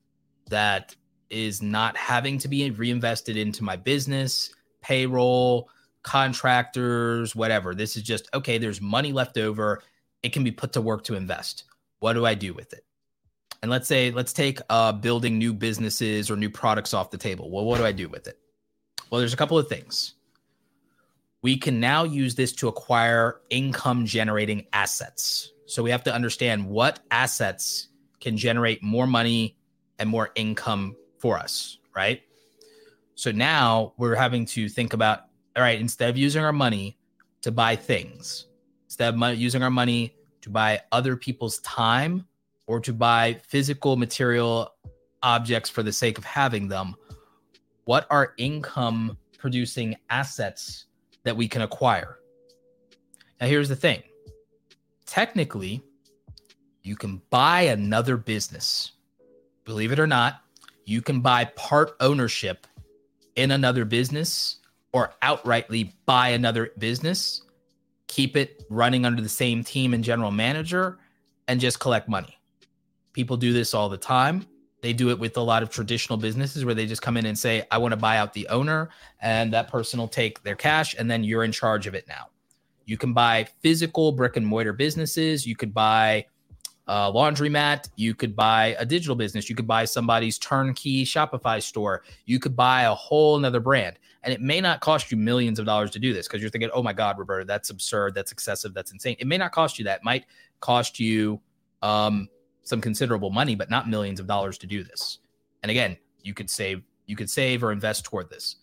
that 0.48 0.94
is 1.30 1.62
not 1.62 1.96
having 1.96 2.38
to 2.38 2.48
be 2.48 2.70
reinvested 2.70 3.36
into 3.36 3.64
my 3.64 3.76
business, 3.76 4.50
payroll, 4.80 5.68
contractors, 6.02 7.34
whatever. 7.36 7.74
This 7.74 7.96
is 7.96 8.02
just, 8.02 8.28
okay, 8.32 8.58
there's 8.58 8.80
money 8.80 9.12
left 9.12 9.36
over. 9.38 9.82
It 10.22 10.32
can 10.32 10.44
be 10.44 10.52
put 10.52 10.72
to 10.74 10.80
work 10.80 11.04
to 11.04 11.14
invest. 11.14 11.64
What 12.00 12.14
do 12.14 12.24
I 12.24 12.34
do 12.34 12.54
with 12.54 12.72
it? 12.72 12.84
and 13.62 13.70
let's 13.70 13.88
say 13.88 14.10
let's 14.10 14.32
take 14.32 14.60
uh, 14.70 14.92
building 14.92 15.38
new 15.38 15.52
businesses 15.52 16.30
or 16.30 16.36
new 16.36 16.50
products 16.50 16.94
off 16.94 17.10
the 17.10 17.18
table 17.18 17.50
well 17.50 17.64
what 17.64 17.78
do 17.78 17.84
i 17.84 17.92
do 17.92 18.08
with 18.08 18.26
it 18.26 18.38
well 19.10 19.18
there's 19.18 19.34
a 19.34 19.36
couple 19.36 19.58
of 19.58 19.68
things 19.68 20.14
we 21.42 21.56
can 21.56 21.78
now 21.78 22.02
use 22.04 22.34
this 22.34 22.52
to 22.52 22.68
acquire 22.68 23.40
income 23.50 24.06
generating 24.06 24.66
assets 24.72 25.52
so 25.66 25.82
we 25.82 25.90
have 25.90 26.04
to 26.04 26.14
understand 26.14 26.66
what 26.66 27.00
assets 27.10 27.88
can 28.20 28.36
generate 28.36 28.82
more 28.82 29.06
money 29.06 29.56
and 29.98 30.08
more 30.08 30.30
income 30.34 30.96
for 31.18 31.38
us 31.38 31.78
right 31.94 32.22
so 33.14 33.30
now 33.30 33.92
we're 33.96 34.14
having 34.14 34.44
to 34.44 34.68
think 34.68 34.92
about 34.92 35.24
all 35.56 35.62
right 35.62 35.80
instead 35.80 36.08
of 36.08 36.16
using 36.16 36.42
our 36.42 36.52
money 36.52 36.96
to 37.40 37.50
buy 37.50 37.76
things 37.76 38.46
instead 38.86 39.14
of 39.14 39.36
using 39.36 39.62
our 39.62 39.70
money 39.70 40.14
to 40.40 40.50
buy 40.50 40.80
other 40.92 41.16
people's 41.16 41.58
time 41.58 42.26
or 42.66 42.80
to 42.80 42.92
buy 42.92 43.34
physical 43.42 43.96
material 43.96 44.74
objects 45.22 45.68
for 45.68 45.82
the 45.82 45.92
sake 45.92 46.18
of 46.18 46.24
having 46.24 46.68
them, 46.68 46.94
what 47.84 48.06
are 48.10 48.34
income 48.38 49.16
producing 49.38 49.96
assets 50.10 50.86
that 51.24 51.36
we 51.36 51.48
can 51.48 51.62
acquire? 51.62 52.18
Now, 53.40 53.46
here's 53.46 53.68
the 53.68 53.76
thing 53.76 54.02
technically, 55.06 55.82
you 56.82 56.96
can 56.96 57.20
buy 57.30 57.62
another 57.62 58.16
business. 58.16 58.92
Believe 59.64 59.92
it 59.92 59.98
or 59.98 60.06
not, 60.06 60.40
you 60.88 61.02
can 61.02 61.20
buy 61.20 61.44
part 61.44 61.92
ownership 62.00 62.66
in 63.36 63.50
another 63.50 63.84
business 63.84 64.56
or 64.92 65.12
outrightly 65.22 65.92
buy 66.06 66.30
another 66.30 66.72
business, 66.78 67.42
keep 68.06 68.36
it 68.36 68.64
running 68.70 69.04
under 69.04 69.20
the 69.20 69.28
same 69.28 69.62
team 69.62 69.92
and 69.92 70.02
general 70.02 70.30
manager, 70.30 70.98
and 71.46 71.60
just 71.60 71.78
collect 71.78 72.08
money. 72.08 72.38
People 73.12 73.36
do 73.36 73.52
this 73.52 73.74
all 73.74 73.90
the 73.90 73.98
time. 73.98 74.46
They 74.80 74.94
do 74.94 75.10
it 75.10 75.18
with 75.18 75.36
a 75.36 75.42
lot 75.42 75.62
of 75.62 75.68
traditional 75.68 76.16
businesses 76.16 76.64
where 76.64 76.74
they 76.74 76.86
just 76.86 77.02
come 77.02 77.18
in 77.18 77.26
and 77.26 77.38
say, 77.38 77.64
I 77.70 77.76
want 77.76 77.92
to 77.92 77.96
buy 77.96 78.16
out 78.16 78.32
the 78.32 78.48
owner, 78.48 78.88
and 79.20 79.52
that 79.52 79.68
person 79.68 80.00
will 80.00 80.08
take 80.08 80.42
their 80.42 80.56
cash, 80.56 80.94
and 80.98 81.10
then 81.10 81.22
you're 81.22 81.44
in 81.44 81.52
charge 81.52 81.86
of 81.86 81.94
it 81.94 82.08
now. 82.08 82.28
You 82.86 82.96
can 82.96 83.12
buy 83.12 83.46
physical 83.60 84.12
brick 84.12 84.38
and 84.38 84.46
mortar 84.46 84.72
businesses. 84.72 85.46
You 85.46 85.54
could 85.54 85.74
buy 85.74 86.26
a 86.88 87.12
laundromat. 87.12 87.90
You 87.96 88.14
could 88.14 88.34
buy 88.34 88.74
a 88.78 88.86
digital 88.86 89.14
business. 89.14 89.48
You 89.48 89.54
could 89.54 89.66
buy 89.66 89.84
somebody's 89.84 90.38
turnkey 90.38 91.04
Shopify 91.04 91.62
store. 91.62 92.02
You 92.24 92.40
could 92.40 92.56
buy 92.56 92.82
a 92.82 92.94
whole 92.94 93.36
another 93.36 93.60
brand. 93.60 93.98
And 94.24 94.32
it 94.32 94.40
may 94.40 94.60
not 94.60 94.80
cost 94.80 95.12
you 95.12 95.16
millions 95.16 95.58
of 95.58 95.66
dollars 95.66 95.90
to 95.92 95.98
do 95.98 96.12
this 96.12 96.26
because 96.26 96.40
you're 96.40 96.50
thinking, 96.50 96.70
oh 96.72 96.82
my 96.82 96.92
God, 96.92 97.18
Roberto, 97.18 97.44
that's 97.44 97.70
absurd. 97.70 98.14
That's 98.14 98.32
excessive. 98.32 98.74
That's 98.74 98.90
insane. 98.90 99.16
It 99.18 99.26
may 99.26 99.38
not 99.38 99.52
cost 99.52 99.78
you 99.78 99.84
that. 99.84 100.00
It 100.00 100.04
might 100.04 100.24
cost 100.60 100.98
you 100.98 101.40
um, 101.82 102.28
some 102.62 102.80
considerable 102.80 103.30
money, 103.30 103.54
but 103.54 103.70
not 103.70 103.88
millions 103.88 104.18
of 104.18 104.26
dollars 104.26 104.58
to 104.58 104.66
do 104.66 104.82
this. 104.82 105.18
And 105.62 105.70
again, 105.70 105.96
you 106.22 106.34
could 106.34 106.50
save, 106.50 106.82
you 107.06 107.16
could 107.16 107.30
save 107.30 107.62
or 107.62 107.70
invest 107.70 108.04
toward 108.04 108.28
this. 108.28 108.56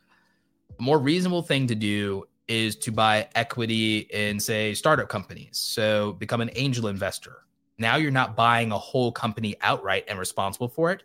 A 0.77 0.81
more 0.81 0.99
reasonable 0.99 1.41
thing 1.41 1.67
to 1.67 1.75
do 1.75 2.25
is 2.47 2.75
to 2.75 2.91
buy 2.91 3.27
equity 3.35 3.99
in, 4.11 4.39
say, 4.39 4.73
startup 4.73 5.09
companies. 5.09 5.57
So 5.57 6.13
become 6.13 6.41
an 6.41 6.49
angel 6.55 6.87
investor. 6.87 7.44
Now 7.77 7.97
you're 7.97 8.11
not 8.11 8.35
buying 8.35 8.71
a 8.71 8.77
whole 8.77 9.11
company 9.11 9.55
outright 9.61 10.05
and 10.07 10.17
responsible 10.17 10.69
for 10.69 10.91
it. 10.91 11.03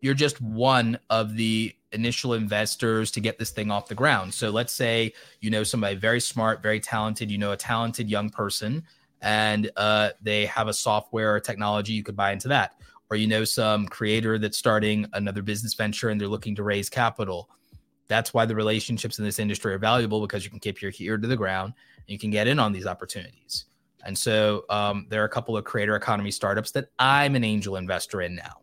You're 0.00 0.14
just 0.14 0.40
one 0.40 0.98
of 1.10 1.36
the 1.36 1.74
initial 1.92 2.34
investors 2.34 3.10
to 3.12 3.20
get 3.20 3.38
this 3.38 3.50
thing 3.50 3.70
off 3.70 3.86
the 3.86 3.94
ground. 3.94 4.34
So 4.34 4.50
let's 4.50 4.72
say 4.72 5.12
you 5.40 5.50
know 5.50 5.62
somebody 5.62 5.94
very 5.96 6.20
smart, 6.20 6.62
very 6.62 6.80
talented, 6.80 7.30
you 7.30 7.38
know, 7.38 7.52
a 7.52 7.56
talented 7.56 8.10
young 8.10 8.30
person 8.30 8.82
and 9.22 9.70
uh, 9.76 10.10
they 10.20 10.44
have 10.46 10.68
a 10.68 10.72
software 10.74 11.34
or 11.34 11.40
technology 11.40 11.92
you 11.92 12.02
could 12.02 12.16
buy 12.16 12.32
into 12.32 12.48
that 12.48 12.74
or 13.08 13.16
you 13.16 13.26
know 13.26 13.44
some 13.44 13.86
creator 13.86 14.38
that's 14.38 14.58
starting 14.58 15.06
another 15.12 15.42
business 15.42 15.74
venture 15.74 16.10
and 16.10 16.20
they're 16.20 16.28
looking 16.28 16.54
to 16.56 16.62
raise 16.62 16.90
capital 16.90 17.48
that's 18.08 18.34
why 18.34 18.44
the 18.44 18.54
relationships 18.54 19.18
in 19.18 19.24
this 19.24 19.38
industry 19.38 19.72
are 19.72 19.78
valuable 19.78 20.20
because 20.20 20.44
you 20.44 20.50
can 20.50 20.58
keep 20.58 20.82
your 20.82 20.92
ear 20.98 21.16
to 21.16 21.28
the 21.28 21.36
ground 21.36 21.72
and 21.96 22.08
you 22.08 22.18
can 22.18 22.30
get 22.30 22.46
in 22.46 22.58
on 22.58 22.72
these 22.72 22.86
opportunities 22.86 23.66
and 24.04 24.16
so 24.16 24.64
um, 24.68 25.06
there 25.08 25.22
are 25.22 25.26
a 25.26 25.30
couple 25.30 25.56
of 25.56 25.64
creator 25.64 25.96
economy 25.96 26.30
startups 26.30 26.70
that 26.72 26.88
i'm 26.98 27.34
an 27.34 27.44
angel 27.44 27.76
investor 27.76 28.22
in 28.22 28.34
now 28.34 28.58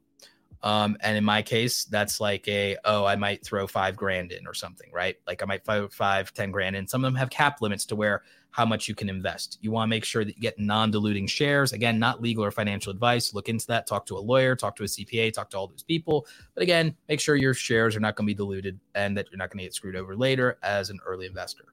um, 0.62 0.98
and 1.02 1.18
in 1.18 1.24
my 1.24 1.42
case 1.42 1.86
that's 1.86 2.20
like 2.20 2.48
a 2.48 2.78
oh 2.86 3.06
i 3.06 3.16
might 3.16 3.44
throw 3.44 3.68
five 3.68 3.96
grand 3.96 4.32
in 4.32 4.46
or 4.48 4.54
something 4.54 4.90
right 4.92 5.18
like 5.28 5.42
i 5.42 5.46
might 5.46 5.64
throw 5.64 5.88
five 5.90 6.34
ten 6.34 6.52
grand 6.52 6.76
in 6.76 6.88
some 6.88 7.04
of 7.04 7.12
them 7.12 7.18
have 7.18 7.30
cap 7.30 7.62
limits 7.62 7.86
to 7.86 7.96
where 7.96 8.24
how 8.52 8.66
much 8.66 8.88
you 8.88 8.96
can 8.96 9.10
invest. 9.10 9.58
You 9.62 9.72
want 9.72 9.88
to 9.88 9.90
make 9.90 10.04
sure 10.04 10.26
that 10.26 10.36
you 10.36 10.42
get 10.42 10.60
non 10.60 10.92
diluting 10.92 11.28
shares. 11.28 11.72
Again, 11.72 12.00
not 12.00 12.22
legal 12.22 12.44
or 12.44 12.52
financial 12.52 12.92
advice. 12.92 13.34
Look 13.34 13.50
into 13.50 13.68
that. 13.68 13.88
Talk 13.88 14.06
to 14.08 14.18
a 14.18 14.20
lawyer, 14.20 14.56
talk 14.56 14.76
to 14.78 14.84
a 14.84 14.88
CPA, 14.88 15.34
talk 15.34 15.50
to 15.52 15.58
all 15.58 15.68
those 15.68 15.84
people. 15.84 16.28
But 16.56 16.64
again, 16.64 16.96
make 17.08 17.20
sure 17.20 17.36
your 17.36 17.54
shares 17.54 17.96
are 17.96 18.00
not 18.00 18.16
going 18.16 18.26
to 18.26 18.32
be 18.32 18.36
diluted 18.36 18.80
and 18.96 19.16
that 19.18 19.28
you're 19.30 19.38
not 19.38 19.52
going 19.52 19.60
to 19.60 19.66
get 19.66 19.74
screwed 19.74 19.96
over 19.96 20.16
later 20.16 20.58
as 20.64 20.90
an 20.90 21.00
early 21.06 21.26
investor. 21.26 21.66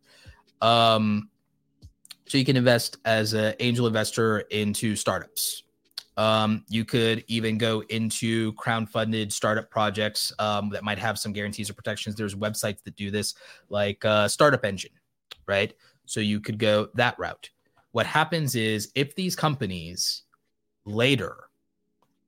Um, 0.60 1.30
so 2.27 2.39
you 2.39 2.45
can 2.45 2.57
invest 2.57 2.99
as 3.05 3.33
an 3.33 3.55
angel 3.61 3.87
investor 3.87 4.41
into 4.51 4.97
startups. 4.97 5.62
Um, 6.16 6.64
you 6.68 6.85
could 6.85 7.24
even 7.29 7.59
go 7.59 7.83
into 7.91 8.53
crowd-funded 8.55 9.33
startup 9.33 9.70
projects 9.70 10.33
um, 10.39 10.70
that 10.70 10.83
might 10.83 10.99
have 10.99 11.18
some 11.18 11.33
guarantees 11.33 11.68
or 11.68 11.74
protections. 11.74 12.16
There's 12.16 12.35
websites 12.35 12.83
that 12.85 12.97
do 12.97 13.11
this, 13.11 13.35
like 13.68 14.03
uh, 14.05 14.27
Startup 14.27 14.64
Engine, 14.64 14.93
right? 15.47 15.74
So 16.07 16.20
you 16.20 16.41
could 16.41 16.59
go 16.59 16.89
that 16.95 17.18
route. 17.18 17.51
What 17.93 18.07
happens 18.07 18.55
is 18.55 18.91
if 18.95 19.14
these 19.14 19.37
companies 19.37 20.22
later 20.87 21.51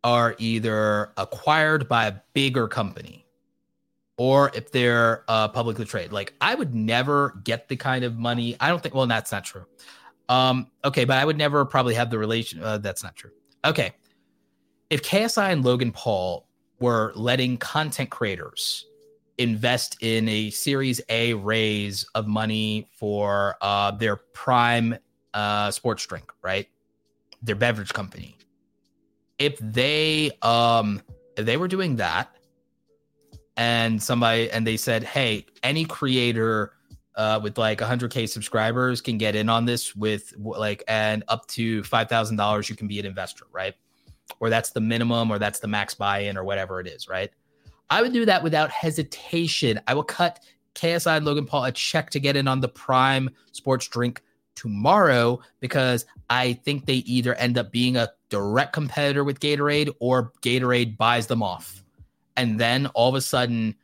are 0.05 0.35
either 0.39 1.13
acquired 1.17 1.89
by 1.89 2.07
a 2.09 2.15
bigger 2.35 2.69
company 2.69 3.25
or 4.19 4.51
if 4.53 4.71
they're 4.73 5.25
uh, 5.29 5.49
publicly 5.49 5.87
traded, 5.87 6.13
like 6.13 6.35
I 6.41 6.55
would 6.55 6.75
never 6.75 7.41
get 7.45 7.69
the 7.69 7.77
kind 7.77 8.05
of 8.05 8.19
money. 8.19 8.57
I 8.61 8.69
don't 8.69 8.83
think, 8.83 8.95
well, 8.95 9.07
that's 9.07 9.33
not 9.33 9.45
true. 9.45 9.65
Um, 10.29 10.71
okay, 10.85 11.07
but 11.07 11.17
I 11.17 11.25
would 11.25 11.39
never 11.39 11.65
probably 11.65 11.95
have 11.95 12.11
the 12.11 12.19
relation. 12.19 12.63
Uh, 12.63 12.79
that's 12.79 13.03
not 13.03 13.17
true. 13.17 13.31
Okay. 13.65 13.93
If 14.91 15.03
KSI 15.03 15.53
and 15.53 15.65
Logan 15.65 15.93
Paul 15.93 16.47
were 16.81 17.13
letting 17.15 17.57
content 17.59 18.11
creators 18.11 18.87
invest 19.39 19.97
in 20.01 20.29
a 20.29 20.51
Series 20.51 21.01
A 21.09 21.35
raise 21.35 22.05
of 22.15 22.27
money 22.27 22.89
for 22.93 23.57
uh, 23.63 23.93
their 23.93 24.17
prime 24.17 24.99
uh, 25.33 25.71
sports 25.71 26.05
drink, 26.07 26.33
right? 26.43 26.69
Their 27.43 27.55
beverage 27.55 27.93
company. 27.93 28.37
If 29.39 29.57
they 29.59 30.33
um 30.43 31.01
if 31.37 31.47
they 31.47 31.57
were 31.57 31.69
doing 31.69 31.95
that, 31.97 32.35
and 33.59 34.03
somebody 34.03 34.51
and 34.51 34.67
they 34.67 34.79
said, 34.79 35.05
"Hey, 35.05 35.47
any 35.63 35.85
creator." 35.85 36.73
Uh, 37.17 37.41
with 37.43 37.59
like 37.59 37.81
100k 37.81 38.29
subscribers 38.29 39.01
can 39.01 39.19
get 39.19 39.35
in 39.35 39.49
on 39.49 39.65
this 39.65 39.97
with 39.97 40.33
like 40.39 40.85
and 40.87 41.25
up 41.27 41.45
to 41.49 41.83
$5000 41.83 42.69
you 42.69 42.77
can 42.77 42.87
be 42.87 43.01
an 43.01 43.07
investor 43.07 43.45
right 43.51 43.75
or 44.39 44.49
that's 44.49 44.71
the 44.71 44.81
minimum 44.81 45.29
or 45.29 45.37
that's 45.37 45.59
the 45.59 45.67
max 45.67 45.95
buy-in 45.95 46.39
or 46.39 46.45
whatever 46.45 46.79
it 46.79 46.87
is 46.87 47.09
right 47.09 47.33
I 47.91 48.03
would 48.03 48.13
do 48.13 48.25
that 48.27 48.43
without 48.43 48.71
hesitation. 48.71 49.81
I 49.87 49.95
will 49.95 50.05
cut 50.05 50.41
KSI 50.75 51.17
and 51.17 51.27
Logan 51.27 51.47
Paul 51.47 51.65
a 51.65 51.73
check 51.73 52.11
to 52.11 52.21
get 52.21 52.37
in 52.37 52.47
on 52.47 52.61
the 52.61 52.69
prime 52.69 53.31
sports 53.53 53.89
drink 53.89 54.23
tomorrow 54.55 55.41
because 55.61 56.05
I 56.29 56.55
think 56.55 56.87
they 56.87 56.97
either 56.97 57.35
end 57.35 57.57
up 57.57 57.73
being 57.73 57.97
a 57.97 58.11
direct 58.29 58.73
competitor 58.73 59.25
with 59.25 59.41
Gatorade 59.41 59.95
or 60.01 60.33
Gatorade 60.43 60.97
buys 60.97 61.27
them 61.27 61.43
off. 61.43 61.83
And 62.39 62.59
then 62.59 62.87
all 62.95 63.11
of 63.11 63.15
a 63.15 63.21
sudden, 63.21 63.75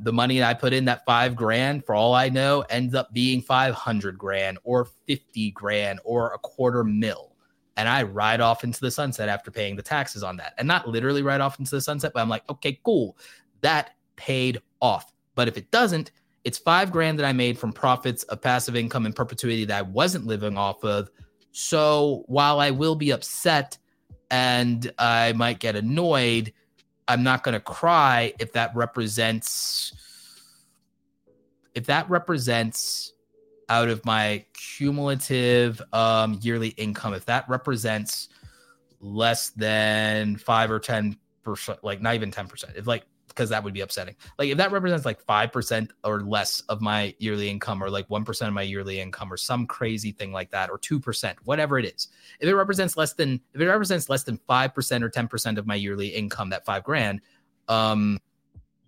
the 0.00 0.12
money 0.12 0.40
that 0.40 0.48
I 0.48 0.54
put 0.54 0.72
in 0.72 0.84
that 0.86 1.04
five 1.04 1.36
grand, 1.36 1.84
for 1.84 1.94
all 1.94 2.14
I 2.14 2.28
know, 2.28 2.64
ends 2.70 2.96
up 2.96 3.12
being 3.12 3.40
500 3.40 4.18
grand 4.18 4.58
or 4.64 4.86
50 5.06 5.52
grand 5.52 6.00
or 6.04 6.32
a 6.32 6.38
quarter 6.38 6.82
mil. 6.82 7.36
And 7.76 7.88
I 7.88 8.02
ride 8.02 8.40
off 8.40 8.64
into 8.64 8.80
the 8.80 8.90
sunset 8.90 9.28
after 9.28 9.52
paying 9.52 9.76
the 9.76 9.82
taxes 9.82 10.24
on 10.24 10.36
that. 10.38 10.54
And 10.58 10.66
not 10.66 10.88
literally 10.88 11.22
ride 11.22 11.40
off 11.40 11.60
into 11.60 11.70
the 11.70 11.80
sunset, 11.80 12.12
but 12.12 12.20
I'm 12.20 12.28
like, 12.28 12.42
okay, 12.50 12.80
cool 12.82 13.16
that 13.60 13.94
paid 14.16 14.60
off. 14.80 15.12
But 15.34 15.48
if 15.48 15.56
it 15.56 15.70
doesn't, 15.70 16.10
It's 16.44 16.56
five 16.58 16.90
grand 16.90 17.18
that 17.18 17.26
I 17.26 17.32
made 17.34 17.58
from 17.58 17.72
profits 17.72 18.22
of 18.24 18.40
passive 18.40 18.74
income 18.74 19.04
in 19.04 19.12
perpetuity 19.12 19.66
that 19.66 19.78
I 19.78 19.82
wasn't 19.82 20.26
living 20.26 20.56
off 20.56 20.82
of. 20.82 21.10
So 21.52 22.24
while 22.26 22.60
I 22.60 22.70
will 22.70 22.94
be 22.94 23.10
upset 23.10 23.76
and 24.30 24.90
I 24.98 25.32
might 25.32 25.58
get 25.58 25.76
annoyed, 25.76 26.54
I'm 27.08 27.22
not 27.22 27.42
going 27.42 27.54
to 27.54 27.60
cry 27.60 28.34
if 28.38 28.52
that 28.52 28.76
represents 28.76 29.92
if 31.74 31.86
that 31.86 32.08
represents 32.10 33.12
out 33.68 33.88
of 33.88 34.04
my 34.04 34.44
cumulative 34.54 35.80
um, 35.92 36.38
yearly 36.42 36.68
income, 36.68 37.14
if 37.14 37.24
that 37.26 37.48
represents 37.48 38.28
less 39.00 39.50
than 39.50 40.36
five 40.36 40.70
or 40.70 40.80
ten 40.80 41.16
percent, 41.42 41.82
like 41.82 42.00
not 42.00 42.14
even 42.14 42.30
ten 42.30 42.46
percent, 42.46 42.74
if 42.76 42.86
like 42.86 43.04
because 43.28 43.50
that 43.50 43.62
would 43.62 43.74
be 43.74 43.80
upsetting. 43.80 44.16
Like 44.38 44.50
if 44.50 44.58
that 44.58 44.72
represents 44.72 45.04
like 45.04 45.20
five 45.20 45.52
percent 45.52 45.92
or 46.04 46.22
less 46.22 46.60
of 46.62 46.80
my 46.80 47.14
yearly 47.18 47.48
income, 47.48 47.82
or 47.82 47.90
like 47.90 48.08
one 48.10 48.24
percent 48.24 48.48
of 48.48 48.54
my 48.54 48.62
yearly 48.62 49.00
income, 49.00 49.32
or 49.32 49.36
some 49.36 49.66
crazy 49.66 50.12
thing 50.12 50.32
like 50.32 50.50
that, 50.50 50.70
or 50.70 50.78
two 50.78 50.98
percent, 50.98 51.38
whatever 51.44 51.78
it 51.78 51.84
is. 51.84 52.08
If 52.40 52.48
it 52.48 52.54
represents 52.54 52.96
less 52.96 53.12
than 53.12 53.40
if 53.54 53.60
it 53.60 53.68
represents 53.68 54.08
less 54.08 54.24
than 54.24 54.38
five 54.46 54.74
percent 54.74 55.04
or 55.04 55.10
ten 55.10 55.28
percent 55.28 55.58
of 55.58 55.66
my 55.66 55.74
yearly 55.74 56.08
income, 56.08 56.50
that 56.50 56.64
five 56.64 56.84
grand, 56.84 57.20
um, 57.68 58.18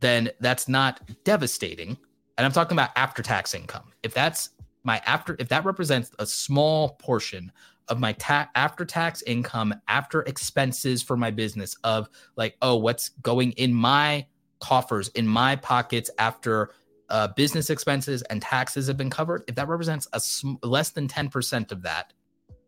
then 0.01 0.31
that's 0.41 0.69
not 0.69 1.01
devastating. 1.25 1.97
And 2.39 2.47
I'm 2.47 2.53
talking 2.53 2.75
about 2.75 2.91
after 2.97 3.23
tax 3.23 3.55
income. 3.55 3.93
If 4.03 4.15
that's 4.15 4.51
my 4.83 5.01
after 5.07 5.37
if 5.39 5.49
that 5.49 5.65
represents 5.65 6.11
a 6.19 6.27
small 6.27 6.91
portion 7.01 7.53
of 7.89 7.99
my 7.99 8.13
ta- 8.15 8.49
after 8.55 8.85
tax 8.85 9.23
income 9.23 9.75
after 9.89 10.23
expenses 10.23 11.03
for 11.03 11.17
my 11.17 11.31
business 11.31 11.75
of 11.85 12.09
like 12.37 12.57
oh 12.63 12.77
what's 12.77 13.11
going 13.23 13.53
in 13.53 13.75
my 13.75 14.25
coffers 14.61 15.09
in 15.09 15.27
my 15.27 15.57
pockets 15.57 16.11
after 16.19 16.71
uh, 17.09 17.29
business 17.29 17.71
expenses 17.71 18.23
and 18.23 18.41
taxes 18.41 18.87
have 18.87 18.97
been 18.97 19.11
covered 19.11 19.43
if 19.49 19.55
that 19.57 19.69
represents 19.69 20.07
a 20.13 20.21
sm- 20.21 20.55
less 20.63 20.91
than 20.91 21.09
10% 21.09 21.73
of 21.73 21.83
that 21.83 22.13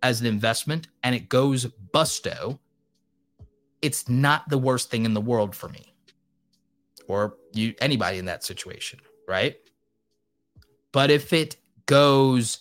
as 0.02 0.20
an 0.20 0.26
investment 0.26 0.88
and 1.04 1.14
it 1.14 1.28
goes 1.28 1.66
busto 1.94 2.58
it's 3.82 4.08
not 4.08 4.48
the 4.48 4.58
worst 4.58 4.90
thing 4.90 5.04
in 5.04 5.14
the 5.14 5.20
world 5.20 5.54
for 5.54 5.68
me 5.68 5.94
or 7.06 7.36
you 7.52 7.74
anybody 7.80 8.18
in 8.18 8.24
that 8.24 8.42
situation 8.42 8.98
right? 9.28 9.56
But 10.92 11.10
if 11.10 11.32
it 11.32 11.56
goes 11.86 12.58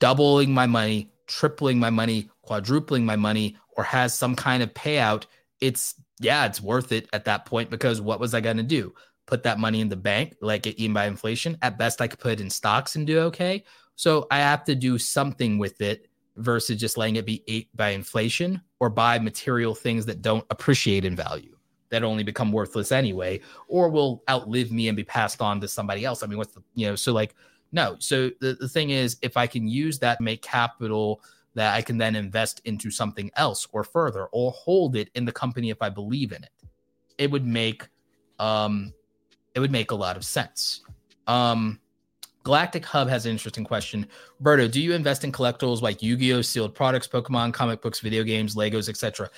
doubling 0.00 0.52
my 0.52 0.66
money, 0.66 1.10
tripling 1.26 1.78
my 1.78 1.90
money, 1.90 2.30
quadrupling 2.42 3.04
my 3.04 3.16
money, 3.16 3.56
or 3.76 3.84
has 3.84 4.14
some 4.14 4.34
kind 4.34 4.62
of 4.62 4.72
payout, 4.74 5.26
it's 5.60 5.94
yeah, 6.20 6.46
it's 6.46 6.60
worth 6.60 6.92
it 6.92 7.08
at 7.12 7.24
that 7.26 7.46
point 7.46 7.70
because 7.70 8.00
what 8.00 8.20
was 8.20 8.34
I 8.34 8.40
going 8.40 8.56
to 8.56 8.62
do? 8.62 8.94
Put 9.26 9.42
that 9.42 9.58
money 9.58 9.80
in 9.80 9.88
the 9.88 9.96
bank, 9.96 10.34
like 10.40 10.62
get 10.62 10.78
eaten 10.78 10.94
by 10.94 11.06
inflation? 11.06 11.58
At 11.62 11.78
best, 11.78 12.00
I 12.00 12.08
could 12.08 12.18
put 12.18 12.32
it 12.32 12.40
in 12.40 12.50
stocks 12.50 12.96
and 12.96 13.06
do 13.06 13.18
okay. 13.20 13.64
So 13.94 14.26
I 14.30 14.38
have 14.38 14.64
to 14.64 14.74
do 14.74 14.98
something 14.98 15.58
with 15.58 15.80
it 15.80 16.08
versus 16.36 16.78
just 16.78 16.96
letting 16.96 17.16
it 17.16 17.26
be 17.26 17.42
ate 17.48 17.68
by 17.76 17.90
inflation 17.90 18.60
or 18.80 18.90
buy 18.90 19.18
material 19.18 19.74
things 19.74 20.06
that 20.06 20.22
don't 20.22 20.46
appreciate 20.50 21.04
in 21.04 21.16
value 21.16 21.56
that 21.90 22.04
only 22.04 22.22
become 22.22 22.52
worthless 22.52 22.92
anyway 22.92 23.40
or 23.66 23.88
will 23.88 24.22
outlive 24.30 24.70
me 24.70 24.88
and 24.88 24.96
be 24.96 25.04
passed 25.04 25.40
on 25.40 25.60
to 25.60 25.66
somebody 25.66 26.04
else. 26.04 26.22
I 26.22 26.26
mean, 26.26 26.38
what's 26.38 26.54
the, 26.54 26.62
you 26.74 26.86
know, 26.86 26.96
so 26.96 27.12
like 27.12 27.34
no. 27.72 27.96
So 27.98 28.30
the, 28.40 28.56
the 28.58 28.68
thing 28.68 28.90
is, 28.90 29.18
if 29.20 29.36
I 29.36 29.46
can 29.46 29.68
use 29.68 29.98
that 29.98 30.20
make 30.20 30.42
capital 30.42 31.22
that 31.58 31.74
I 31.74 31.82
can 31.82 31.98
then 31.98 32.14
invest 32.14 32.60
into 32.64 32.90
something 32.90 33.30
else 33.36 33.66
or 33.72 33.84
further 33.84 34.26
or 34.26 34.52
hold 34.52 34.96
it 34.96 35.10
in 35.14 35.24
the 35.24 35.32
company 35.32 35.70
if 35.70 35.82
I 35.82 35.88
believe 35.88 36.32
in 36.32 36.42
it, 36.42 36.50
it 37.18 37.30
would 37.30 37.46
make 37.46 37.86
um 38.38 38.92
it 39.54 39.60
would 39.60 39.72
make 39.72 39.90
a 39.90 39.94
lot 39.94 40.16
of 40.16 40.24
sense. 40.24 40.82
Um 41.26 41.80
Galactic 42.44 42.86
Hub 42.86 43.08
has 43.08 43.26
an 43.26 43.32
interesting 43.32 43.64
question. 43.64 44.06
Berto, 44.42 44.70
do 44.70 44.80
you 44.80 44.94
invest 44.94 45.22
in 45.22 45.32
collectibles 45.32 45.82
like 45.82 46.02
Yu-Gi-Oh, 46.02 46.40
sealed 46.40 46.74
products, 46.74 47.06
Pokemon, 47.06 47.52
comic 47.52 47.82
books, 47.82 48.00
video 48.00 48.22
games, 48.22 48.54
Legos, 48.54 48.88
etc.? 48.88 49.28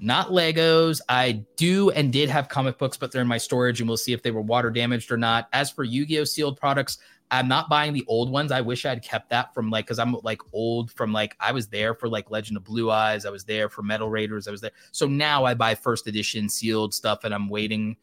Not 0.00 0.28
Legos. 0.28 1.00
I 1.08 1.44
do 1.56 1.90
and 1.90 2.12
did 2.12 2.30
have 2.30 2.48
comic 2.48 2.78
books, 2.78 2.96
but 2.96 3.10
they're 3.10 3.22
in 3.22 3.28
my 3.28 3.38
storage, 3.38 3.80
and 3.80 3.88
we'll 3.88 3.96
see 3.96 4.12
if 4.12 4.22
they 4.22 4.30
were 4.30 4.40
water 4.40 4.70
damaged 4.70 5.10
or 5.10 5.16
not. 5.16 5.48
As 5.52 5.70
for 5.70 5.82
Yu-Gi-Oh 5.82 6.24
sealed 6.24 6.56
products, 6.56 6.98
I'm 7.30 7.48
not 7.48 7.68
buying 7.68 7.92
the 7.92 8.04
old 8.06 8.30
ones. 8.30 8.52
I 8.52 8.60
wish 8.60 8.86
I'd 8.86 9.02
kept 9.02 9.28
that 9.30 9.52
from 9.52 9.70
like 9.70 9.86
because 9.86 9.98
I'm 9.98 10.16
like 10.22 10.40
old 10.52 10.90
from 10.92 11.12
like 11.12 11.36
I 11.40 11.52
was 11.52 11.68
there 11.68 11.94
for 11.94 12.08
like 12.08 12.30
Legend 12.30 12.56
of 12.56 12.64
Blue 12.64 12.90
Eyes. 12.90 13.26
I 13.26 13.30
was 13.30 13.44
there 13.44 13.68
for 13.68 13.82
Metal 13.82 14.08
Raiders. 14.08 14.48
I 14.48 14.50
was 14.50 14.60
there. 14.60 14.70
So 14.92 15.06
now 15.06 15.44
I 15.44 15.54
buy 15.54 15.74
first 15.74 16.06
edition 16.06 16.48
sealed 16.48 16.94
stuff 16.94 17.24
and 17.24 17.34
I'm 17.34 17.48
waiting 17.48 17.96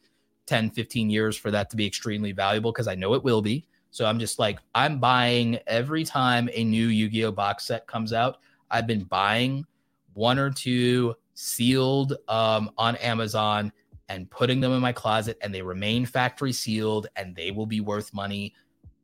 10, 0.46 0.70
15 0.72 1.10
years 1.10 1.36
for 1.36 1.50
that 1.50 1.70
to 1.72 1.76
be 1.76 1.88
extremely 1.88 2.34
valuable 2.34 2.72
because 2.72 2.88
I 2.88 2.96
know 2.96 3.16
it 3.16 3.24
will 3.24 3.42
be. 3.42 3.66
So 3.90 4.06
I'm 4.06 4.20
just 4.20 4.38
like, 4.38 4.60
I'm 4.76 5.00
buying 5.00 5.58
every 5.66 6.04
time 6.04 6.50
a 6.54 6.64
new 6.64 6.88
Yu 6.88 7.10
Gi 7.10 7.26
Oh 7.26 7.32
box 7.32 7.66
set 7.66 7.88
comes 7.88 8.14
out. 8.14 8.38
I've 8.70 8.86
been 8.86 9.06
buying 9.06 9.66
one 10.14 10.38
or 10.38 10.52
two 10.52 11.16
sealed 11.36 12.16
um, 12.28 12.72
on 12.78 12.96
Amazon 12.98 13.72
and 14.10 14.30
putting 14.30 14.60
them 14.60 14.72
in 14.72 14.80
my 14.80 14.92
closet 14.92 15.38
and 15.42 15.54
they 15.54 15.62
remain 15.62 16.06
factory 16.06 16.54
sealed 16.54 17.08
and 17.16 17.36
they 17.36 17.52
will 17.52 17.66
be 17.66 17.82
worth 17.82 18.14
money 18.14 18.54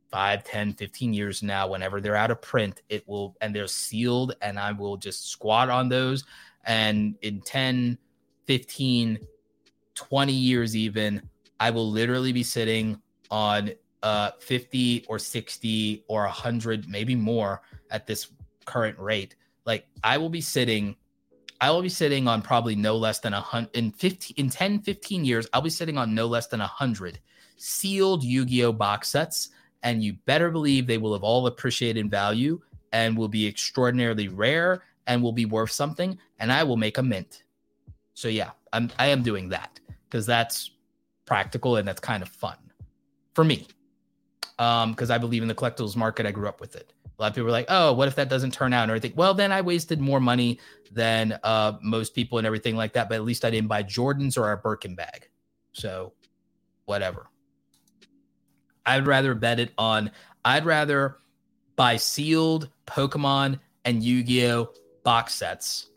5 0.10 0.44
10 0.44 0.74
15 0.74 1.14
years 1.14 1.44
now. 1.44 1.68
Whenever 1.68 2.02
they're 2.02 2.16
out 2.16 2.32
of 2.32 2.42
print 2.42 2.82
it 2.90 3.08
will 3.08 3.36
and 3.42 3.56
they're 3.56 3.68
sealed 3.68 4.34
and 4.42 4.60
i 4.60 4.72
will 4.72 4.98
just 4.98 5.30
squat 5.30 5.70
on 5.70 5.90
those. 5.90 6.24
And 6.66 7.16
in 7.22 7.42
10 7.42 7.98
15 8.46 9.20
20 9.94 10.34
years 10.34 10.76
even 10.76 11.22
i 11.60 11.70
will 11.70 11.90
literally 11.90 12.32
be 12.32 12.44
sitting 12.44 13.02
on 13.30 13.72
uh 14.04 14.32
50 14.40 15.06
or 15.08 15.20
60 15.20 16.06
or 16.08 16.24
100 16.24 16.88
maybe 16.90 17.16
more 17.16 17.62
at 17.90 18.08
this 18.08 18.28
current 18.66 18.98
rate. 19.00 19.36
Like 19.66 19.88
i 20.04 20.18
will 20.18 20.30
be 20.30 20.42
sitting 20.42 20.96
i 21.62 21.70
will 21.70 21.82
be 21.82 21.90
sitting 21.90 22.28
on 22.28 22.42
probably 22.42 22.76
no 22.76 22.98
less 22.98 23.20
than 23.20 23.34
a 23.34 23.40
hundred 23.40 23.70
in 23.74 23.92
15 23.92 24.36
in 24.38 24.50
10 24.50 24.82
15 24.82 25.24
years 25.24 25.48
i'll 25.54 25.62
be 25.62 25.70
sitting 25.70 25.98
on 25.98 26.14
no 26.14 26.26
less 26.26 26.48
than 26.48 26.60
a 26.60 26.68
hundred 26.68 27.20
sealed 27.56 28.24
yu-gi-oh 28.24 28.74
box 28.74 29.08
sets 29.10 29.50
and 29.84 30.04
you 30.04 30.14
better 30.26 30.52
believe 30.52 30.86
they 30.86 30.98
will 30.98 31.14
have 31.14 31.24
all 31.24 31.48
appreciated 31.48 32.00
in 32.00 32.10
value 32.10 32.60
and 32.92 33.18
will 33.18 33.28
be 33.28 33.48
extraordinarily 33.48 34.28
rare 34.28 34.84
and 35.08 35.22
will 35.22 35.32
be 35.32 35.46
worth 35.46 35.72
something 35.72 36.18
and 36.40 36.52
i 36.52 36.64
will 36.64 36.78
make 36.78 36.98
a 36.98 37.04
mint. 37.04 37.44
So 38.14 38.28
yeah 38.28 38.52
i'm 38.74 38.92
i 39.00 39.08
am 39.08 39.22
doing 39.22 39.50
that 39.50 39.80
because 40.10 40.26
that's 40.26 40.72
practical 41.26 41.78
and 41.78 41.88
that's 41.88 42.00
kind 42.00 42.24
of 42.24 42.30
fun 42.30 42.58
for 43.34 43.44
me 43.44 43.68
um 44.60 44.92
because 44.92 45.10
i 45.10 45.18
believe 45.18 45.42
in 45.42 45.48
the 45.48 45.56
collectibles 45.56 45.96
market. 45.96 46.26
I 46.26 46.32
grew 46.32 46.48
up 46.48 46.60
with 46.60 46.76
it 46.76 46.94
a 47.22 47.24
lot 47.24 47.30
of 47.30 47.36
people 47.36 47.48
are 47.48 47.52
like 47.52 47.68
oh 47.70 47.94
what 47.94 48.08
if 48.08 48.16
that 48.16 48.30
doesn't 48.30 48.52
turn 48.52 48.74
out 48.74 48.82
and 48.84 48.92
everything 48.92 49.14
well 49.16 49.34
then 49.34 49.52
i 49.52 49.62
wasted 49.62 50.02
more 50.02 50.20
money 50.20 50.60
than 50.92 51.38
uh 51.44 51.74
most 51.82 52.16
people 52.16 52.38
and 52.38 52.48
everything 52.48 52.76
like 52.76 52.94
that 52.94 53.08
but 53.08 53.16
at 53.16 53.24
least 53.24 53.46
i 53.46 53.50
didn't 53.50 53.68
buy 53.68 53.84
jordans 53.84 54.38
or 54.38 54.52
a 54.52 54.58
birkin 54.58 54.96
bag 54.96 55.30
so 55.72 56.12
whatever 56.86 57.28
I'd 58.86 59.08
rather 59.08 59.34
bet 59.36 59.60
it 59.60 59.74
on, 59.78 60.12
I'd 60.44 60.66
rather 60.66 61.18
buy 61.76 61.98
sealed 61.98 62.70
Pokemon 62.88 63.60
and 63.86 64.04
Yu 64.04 64.24
Gi 64.24 64.48
Oh 64.48 64.74
box 65.04 65.34
sets 65.34 65.90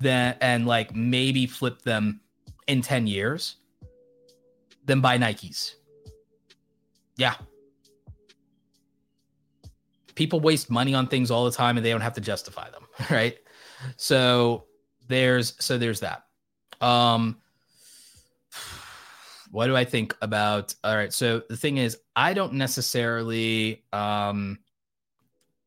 than, 0.00 0.36
and 0.40 0.66
like 0.66 0.94
maybe 0.94 1.46
flip 1.46 1.82
them 1.82 2.20
in 2.66 2.82
10 2.82 3.06
years 3.06 3.56
than 4.84 5.00
buy 5.00 5.18
Nikes. 5.18 5.74
Yeah. 7.16 7.34
People 10.18 10.40
waste 10.40 10.68
money 10.68 10.94
on 10.94 11.06
things 11.06 11.30
all 11.30 11.44
the 11.44 11.52
time 11.52 11.76
and 11.76 11.86
they 11.86 11.90
don't 11.90 12.00
have 12.00 12.14
to 12.14 12.20
justify 12.20 12.68
them, 12.70 12.82
right? 13.10 13.38
So 13.96 14.64
there's 15.06 15.54
so 15.60 15.78
there's 15.78 16.00
that. 16.00 16.24
Um 16.80 17.36
what 19.52 19.66
do 19.66 19.76
I 19.76 19.84
think 19.84 20.16
about? 20.20 20.74
All 20.82 20.96
right. 20.96 21.12
So 21.12 21.42
the 21.48 21.56
thing 21.56 21.76
is, 21.76 21.96
I 22.16 22.34
don't 22.34 22.54
necessarily, 22.54 23.84
um, 23.92 24.58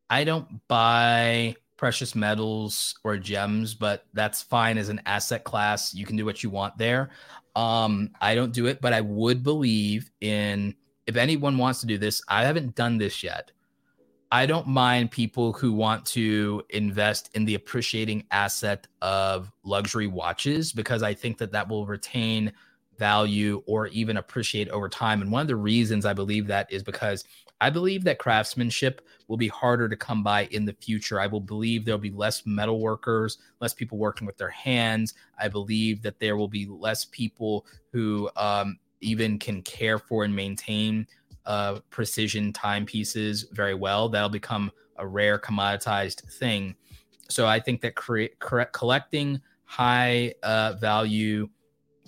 I 0.09 0.23
don't 0.25 0.67
buy 0.67 1.55
precious 1.77 2.13
metals 2.13 2.95
or 3.03 3.17
gems, 3.17 3.73
but 3.73 4.05
that's 4.13 4.41
fine 4.41 4.77
as 4.77 4.89
an 4.89 5.01
asset 5.05 5.45
class. 5.45 5.93
You 5.93 6.05
can 6.05 6.15
do 6.17 6.25
what 6.25 6.43
you 6.43 6.49
want 6.49 6.77
there. 6.77 7.09
Um, 7.55 8.11
I 8.19 8.35
don't 8.35 8.53
do 8.53 8.67
it, 8.67 8.81
but 8.81 8.93
I 8.93 9.01
would 9.01 9.43
believe 9.43 10.11
in 10.19 10.75
if 11.07 11.15
anyone 11.15 11.57
wants 11.57 11.81
to 11.81 11.87
do 11.87 11.97
this. 11.97 12.21
I 12.27 12.43
haven't 12.43 12.75
done 12.75 12.97
this 12.97 13.23
yet. 13.23 13.51
I 14.33 14.45
don't 14.45 14.67
mind 14.67 15.11
people 15.11 15.51
who 15.51 15.73
want 15.73 16.05
to 16.07 16.63
invest 16.69 17.29
in 17.33 17.43
the 17.43 17.55
appreciating 17.55 18.23
asset 18.31 18.87
of 19.01 19.51
luxury 19.63 20.07
watches 20.07 20.71
because 20.71 21.03
I 21.03 21.13
think 21.13 21.37
that 21.39 21.51
that 21.51 21.67
will 21.67 21.85
retain 21.85 22.53
value 22.97 23.61
or 23.65 23.87
even 23.87 24.15
appreciate 24.15 24.69
over 24.69 24.87
time. 24.87 25.21
And 25.21 25.31
one 25.31 25.41
of 25.41 25.47
the 25.47 25.57
reasons 25.57 26.05
I 26.05 26.13
believe 26.13 26.47
that 26.47 26.71
is 26.71 26.81
because 26.81 27.25
I 27.59 27.69
believe 27.69 28.05
that 28.05 28.19
craftsmanship 28.19 29.05
will 29.27 29.37
be 29.37 29.49
harder 29.49 29.89
to 29.89 29.97
come 29.97 30.23
by 30.23 30.45
in 30.45 30.63
the 30.65 30.73
future. 30.73 31.19
I 31.19 31.27
will 31.27 31.41
believe 31.41 31.83
there'll 31.83 31.99
be 31.99 32.09
less 32.09 32.45
metal 32.45 32.79
workers, 32.79 33.37
less 33.59 33.73
people 33.73 33.97
working 33.97 34.25
with 34.25 34.37
their 34.37 34.49
hands. 34.49 35.13
I 35.39 35.49
believe 35.49 36.01
that 36.03 36.19
there 36.19 36.37
will 36.37 36.47
be 36.47 36.67
less 36.67 37.05
people 37.05 37.65
who 37.91 38.29
um, 38.37 38.79
even 39.01 39.37
can 39.39 39.61
care 39.61 39.99
for 39.99 40.23
and 40.23 40.35
maintain 40.35 41.05
uh, 41.45 41.79
precision 41.89 42.53
timepieces 42.53 43.47
very 43.51 43.73
well. 43.73 44.09
That'll 44.09 44.29
become 44.29 44.71
a 44.97 45.07
rare 45.07 45.39
commoditized 45.39 46.21
thing. 46.33 46.75
So 47.29 47.47
I 47.47 47.59
think 47.59 47.81
that 47.81 47.95
cre- 47.95 48.25
collecting 48.71 49.41
high 49.65 50.33
uh, 50.43 50.73
value 50.73 51.49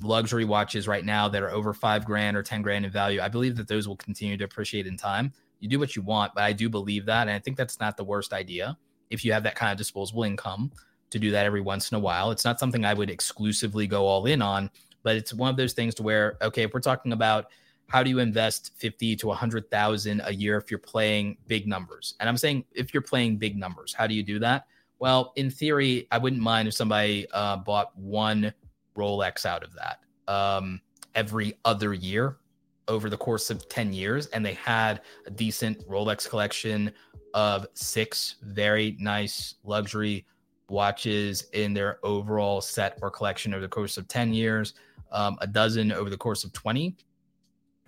luxury 0.02 0.46
watches 0.46 0.88
right 0.88 1.06
now 1.06 1.30
that 1.30 1.42
are 1.42 1.52
over 1.52 1.74
five 1.74 2.06
grand 2.06 2.36
or 2.36 2.44
10 2.44 2.62
grand 2.62 2.86
in 2.86 2.92
value, 2.92 3.22
I 3.22 3.30
believe 3.30 3.56
that 3.56 3.68
those 3.68 3.88
will 3.88 3.96
continue 3.96 4.38
to 4.38 4.44
appreciate 4.44 4.86
in 4.86 4.98
time. 4.98 5.32
You 5.60 5.70
do 5.70 5.80
what 5.80 5.96
you 5.96 6.02
want, 6.02 6.34
but 6.36 6.44
I 6.44 6.52
do 6.52 6.70
believe 6.70 7.06
that. 7.06 7.22
And 7.22 7.32
I 7.32 7.40
think 7.40 7.56
that's 7.56 7.80
not 7.80 7.96
the 7.96 8.04
worst 8.04 8.34
idea 8.34 8.78
if 9.10 9.24
you 9.24 9.32
have 9.32 9.44
that 9.44 9.56
kind 9.56 9.72
of 9.72 9.78
disposable 9.78 10.24
income 10.24 10.72
to 11.10 11.20
do 11.20 11.32
that 11.32 11.46
every 11.46 11.62
once 11.62 11.92
in 11.92 11.96
a 11.96 12.00
while. 12.00 12.32
It's 12.32 12.44
not 12.44 12.60
something 12.60 12.84
I 12.84 12.94
would 12.94 13.10
exclusively 13.10 13.88
go 13.88 14.06
all 14.06 14.26
in 14.26 14.42
on, 14.42 14.70
but 15.04 15.16
it's 15.16 15.34
one 15.34 15.50
of 15.50 15.58
those 15.58 15.74
things 15.74 15.96
to 15.96 16.04
where, 16.04 16.38
okay, 16.42 16.64
if 16.64 16.74
we're 16.74 16.80
talking 16.82 17.14
about 17.14 17.46
how 17.88 18.04
do 18.04 18.10
you 18.10 18.20
invest 18.20 18.72
50 18.76 19.16
to 19.18 19.28
100,000 19.28 20.22
a 20.26 20.34
year 20.34 20.58
if 20.58 20.72
you're 20.72 20.80
playing 20.80 21.38
big 21.48 21.68
numbers? 21.68 22.16
And 22.20 22.28
I'm 22.28 22.38
saying 22.38 22.66
if 22.74 22.94
you're 22.94 23.04
playing 23.04 23.38
big 23.38 23.58
numbers, 23.58 23.94
how 23.94 24.08
do 24.08 24.16
you 24.16 24.24
do 24.24 24.40
that? 24.40 24.66
Well, 25.00 25.34
in 25.36 25.50
theory, 25.50 26.08
I 26.12 26.18
wouldn't 26.18 26.42
mind 26.42 26.68
if 26.68 26.74
somebody 26.74 27.28
uh, 27.34 27.58
bought 27.58 27.98
one 27.98 28.54
Rolex 28.96 29.46
out 29.46 29.64
of 29.64 29.74
that 29.74 30.00
um, 30.32 30.82
every 31.16 31.56
other 31.66 31.94
year 31.94 32.38
over 32.88 33.10
the 33.10 33.18
course 33.18 33.50
of 33.50 33.68
10 33.70 33.94
years. 33.94 34.28
And 34.28 34.46
they 34.46 34.54
had 34.54 35.02
a 35.26 35.32
decent 35.32 35.88
Rolex 35.88 36.28
collection 36.30 36.92
of 37.34 37.66
six 37.74 38.36
very 38.42 38.96
nice 39.00 39.56
luxury 39.64 40.26
watches 40.70 41.48
in 41.54 41.74
their 41.74 42.00
overall 42.04 42.62
set 42.62 42.98
or 43.02 43.10
collection 43.12 43.54
over 43.54 43.62
the 43.62 43.68
course 43.68 43.98
of 43.98 44.08
10 44.08 44.34
years, 44.34 44.74
um, 45.12 45.38
a 45.42 45.48
dozen 45.48 45.92
over 45.92 46.10
the 46.10 46.18
course 46.18 46.44
of 46.44 46.54
20. 46.54 46.96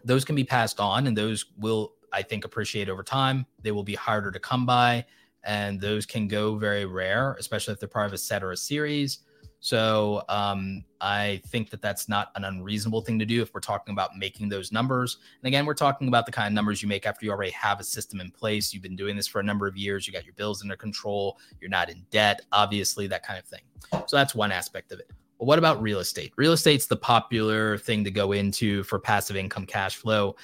Those 0.06 0.24
can 0.24 0.36
be 0.36 0.44
passed 0.44 0.80
on 0.80 1.08
and 1.08 1.18
those 1.18 1.46
will, 1.58 1.96
I 2.14 2.22
think, 2.22 2.46
appreciate 2.46 2.88
over 2.88 3.04
time. 3.04 3.46
They 3.62 3.72
will 3.72 3.84
be 3.84 3.96
harder 3.96 4.32
to 4.32 4.40
come 4.40 4.66
by 4.66 5.06
and 5.44 5.80
those 5.80 6.06
can 6.06 6.28
go 6.28 6.56
very 6.56 6.86
rare, 6.86 7.36
especially 7.40 7.74
if 7.74 7.80
they're 7.80 7.90
part 7.90 8.08
of 8.08 8.14
a 8.14 8.18
set 8.18 8.44
or 8.44 8.52
a 8.52 8.58
series. 8.58 9.20
So 9.60 10.24
um, 10.30 10.84
I 11.02 11.42
think 11.48 11.72
that 11.72 11.82
that's 11.82 12.08
not 12.08 12.30
an 12.36 12.44
unreasonable 12.44 13.02
thing 13.02 13.18
to 13.18 13.26
do 13.26 13.42
if 13.42 13.52
we're 13.54 13.62
talking 13.62 13.94
about 13.94 14.16
making 14.16 14.48
those 14.48 14.72
numbers. 14.72 15.18
And 15.42 15.48
again, 15.48 15.66
we're 15.66 15.74
talking 15.74 16.08
about 16.08 16.28
the 16.28 16.32
kind 16.32 16.48
of 16.48 16.54
numbers 16.54 16.84
you 16.84 16.88
make 16.88 17.08
after 17.08 17.26
you 17.26 17.32
already 17.32 17.52
have 17.54 17.80
a 17.80 17.84
system 17.84 18.20
in 18.22 18.30
place. 18.30 18.74
You've 18.74 18.84
been 18.84 18.96
doing 18.96 19.16
this 19.16 19.28
for 19.28 19.40
a 19.40 19.44
number 19.44 19.66
of 19.66 19.76
years. 19.76 20.06
You 20.06 20.14
got 20.14 20.24
your 20.24 20.36
bills 20.36 20.62
under 20.62 20.76
control. 20.76 21.40
You're 21.60 21.72
not 21.72 21.90
in 21.90 22.06
debt, 22.12 22.42
obviously, 22.52 23.08
that 23.08 23.26
kind 23.26 23.40
of 23.40 23.46
thing. 23.46 23.62
So 24.06 24.18
that's 24.18 24.36
one 24.36 24.52
aspect 24.52 24.92
of 24.92 25.00
it. 25.00 25.10
What 25.38 25.60
about 25.60 25.82
real 25.82 26.00
estate? 26.00 26.34
Real 26.38 26.54
estate's 26.54 26.86
the 26.86 26.96
popular 26.96 27.78
thing 27.78 28.04
to 28.04 28.12
go 28.12 28.32
into 28.32 28.84
for 28.84 29.00
passive 29.00 29.36
income 29.36 29.66
cash 29.66 29.96
flow. 29.98 30.36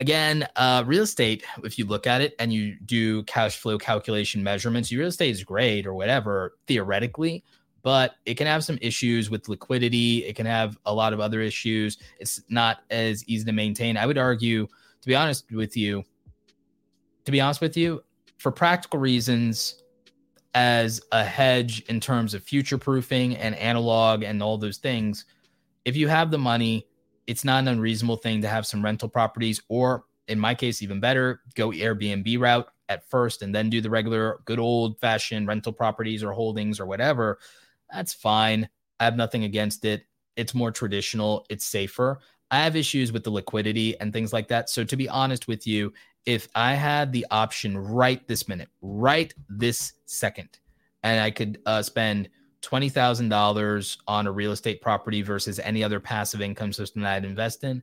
Again, 0.00 0.48
uh, 0.56 0.82
real 0.86 1.02
estate, 1.02 1.44
if 1.64 1.78
you 1.78 1.84
look 1.84 2.06
at 2.06 2.20
it 2.22 2.34
and 2.38 2.52
you 2.52 2.76
do 2.86 3.22
cash 3.24 3.58
flow 3.58 3.78
calculation 3.78 4.42
measurements, 4.42 4.90
your 4.90 5.00
real 5.00 5.08
estate 5.08 5.30
is 5.30 5.44
great 5.44 5.86
or 5.86 5.94
whatever, 5.94 6.56
theoretically, 6.66 7.44
but 7.82 8.14
it 8.24 8.34
can 8.34 8.46
have 8.46 8.64
some 8.64 8.78
issues 8.80 9.28
with 9.28 9.48
liquidity. 9.48 10.24
It 10.24 10.34
can 10.34 10.46
have 10.46 10.78
a 10.86 10.94
lot 10.94 11.12
of 11.12 11.20
other 11.20 11.40
issues. 11.40 11.98
It's 12.18 12.42
not 12.48 12.78
as 12.90 13.26
easy 13.28 13.44
to 13.44 13.52
maintain. 13.52 13.96
I 13.96 14.06
would 14.06 14.18
argue, 14.18 14.66
to 14.66 15.06
be 15.06 15.14
honest 15.14 15.44
with 15.52 15.76
you, 15.76 16.02
to 17.24 17.32
be 17.32 17.40
honest 17.40 17.60
with 17.60 17.76
you, 17.76 18.02
for 18.38 18.50
practical 18.50 18.98
reasons, 18.98 19.81
as 20.54 21.00
a 21.12 21.24
hedge 21.24 21.80
in 21.88 22.00
terms 22.00 22.34
of 22.34 22.42
future 22.42 22.78
proofing 22.78 23.36
and 23.36 23.54
analog 23.56 24.22
and 24.22 24.42
all 24.42 24.58
those 24.58 24.78
things, 24.78 25.24
if 25.84 25.96
you 25.96 26.08
have 26.08 26.30
the 26.30 26.38
money, 26.38 26.86
it's 27.26 27.44
not 27.44 27.60
an 27.60 27.68
unreasonable 27.68 28.16
thing 28.16 28.42
to 28.42 28.48
have 28.48 28.66
some 28.66 28.84
rental 28.84 29.08
properties, 29.08 29.60
or 29.68 30.04
in 30.28 30.38
my 30.38 30.54
case, 30.54 30.82
even 30.82 31.00
better, 31.00 31.40
go 31.54 31.70
Airbnb 31.70 32.38
route 32.38 32.68
at 32.88 33.08
first 33.08 33.42
and 33.42 33.54
then 33.54 33.70
do 33.70 33.80
the 33.80 33.90
regular 33.90 34.40
good 34.44 34.58
old 34.58 34.98
fashioned 35.00 35.48
rental 35.48 35.72
properties 35.72 36.22
or 36.22 36.32
holdings 36.32 36.78
or 36.78 36.86
whatever. 36.86 37.38
That's 37.92 38.12
fine. 38.12 38.68
I 39.00 39.04
have 39.04 39.16
nothing 39.16 39.44
against 39.44 39.84
it. 39.84 40.04
It's 40.36 40.54
more 40.54 40.70
traditional, 40.70 41.46
it's 41.50 41.64
safer. 41.64 42.20
I 42.50 42.58
have 42.64 42.76
issues 42.76 43.12
with 43.12 43.24
the 43.24 43.30
liquidity 43.30 43.98
and 43.98 44.12
things 44.12 44.32
like 44.32 44.48
that. 44.48 44.68
So, 44.68 44.84
to 44.84 44.96
be 44.96 45.08
honest 45.08 45.48
with 45.48 45.66
you, 45.66 45.92
if 46.26 46.48
I 46.54 46.74
had 46.74 47.12
the 47.12 47.26
option 47.30 47.76
right 47.76 48.26
this 48.28 48.48
minute, 48.48 48.68
right 48.80 49.32
this 49.48 49.94
second, 50.06 50.58
and 51.02 51.20
I 51.20 51.30
could 51.30 51.58
uh, 51.66 51.82
spend 51.82 52.28
$20,000 52.62 53.96
on 54.06 54.26
a 54.26 54.32
real 54.32 54.52
estate 54.52 54.80
property 54.80 55.22
versus 55.22 55.58
any 55.58 55.82
other 55.82 55.98
passive 55.98 56.40
income 56.40 56.72
system 56.72 57.02
that 57.02 57.14
I'd 57.14 57.24
invest 57.24 57.64
in, 57.64 57.82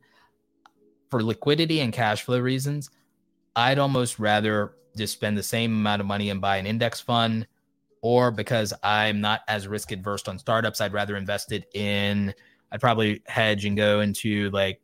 for 1.10 1.22
liquidity 1.22 1.82
and 1.82 1.92
cash 1.92 2.24
flow 2.24 2.40
reasons, 2.40 2.90
I'd 3.56 3.80
almost 3.80 4.20
rather 4.20 4.76
just 4.96 5.14
spend 5.14 5.38
the 5.38 5.44
same 5.44 5.74
amount 5.74 6.02
of 6.02 6.08
money 6.08 6.30
and 6.30 6.40
buy 6.40 6.58
an 6.58 6.66
index 6.66 7.02
fund, 7.02 7.46
or 8.02 8.32
because 8.32 8.74
I'm 8.84 9.20
not 9.20 9.42
as 9.48 9.68
risk 9.68 9.92
adverse 9.92 10.28
on 10.28 10.40
startups, 10.40 10.80
I'd 10.80 10.94
rather 10.94 11.18
invest 11.18 11.52
it 11.52 11.66
in, 11.74 12.34
I'd 12.72 12.80
probably 12.80 13.22
hedge 13.28 13.66
and 13.66 13.76
go 13.76 14.00
into 14.00 14.50
like 14.52 14.80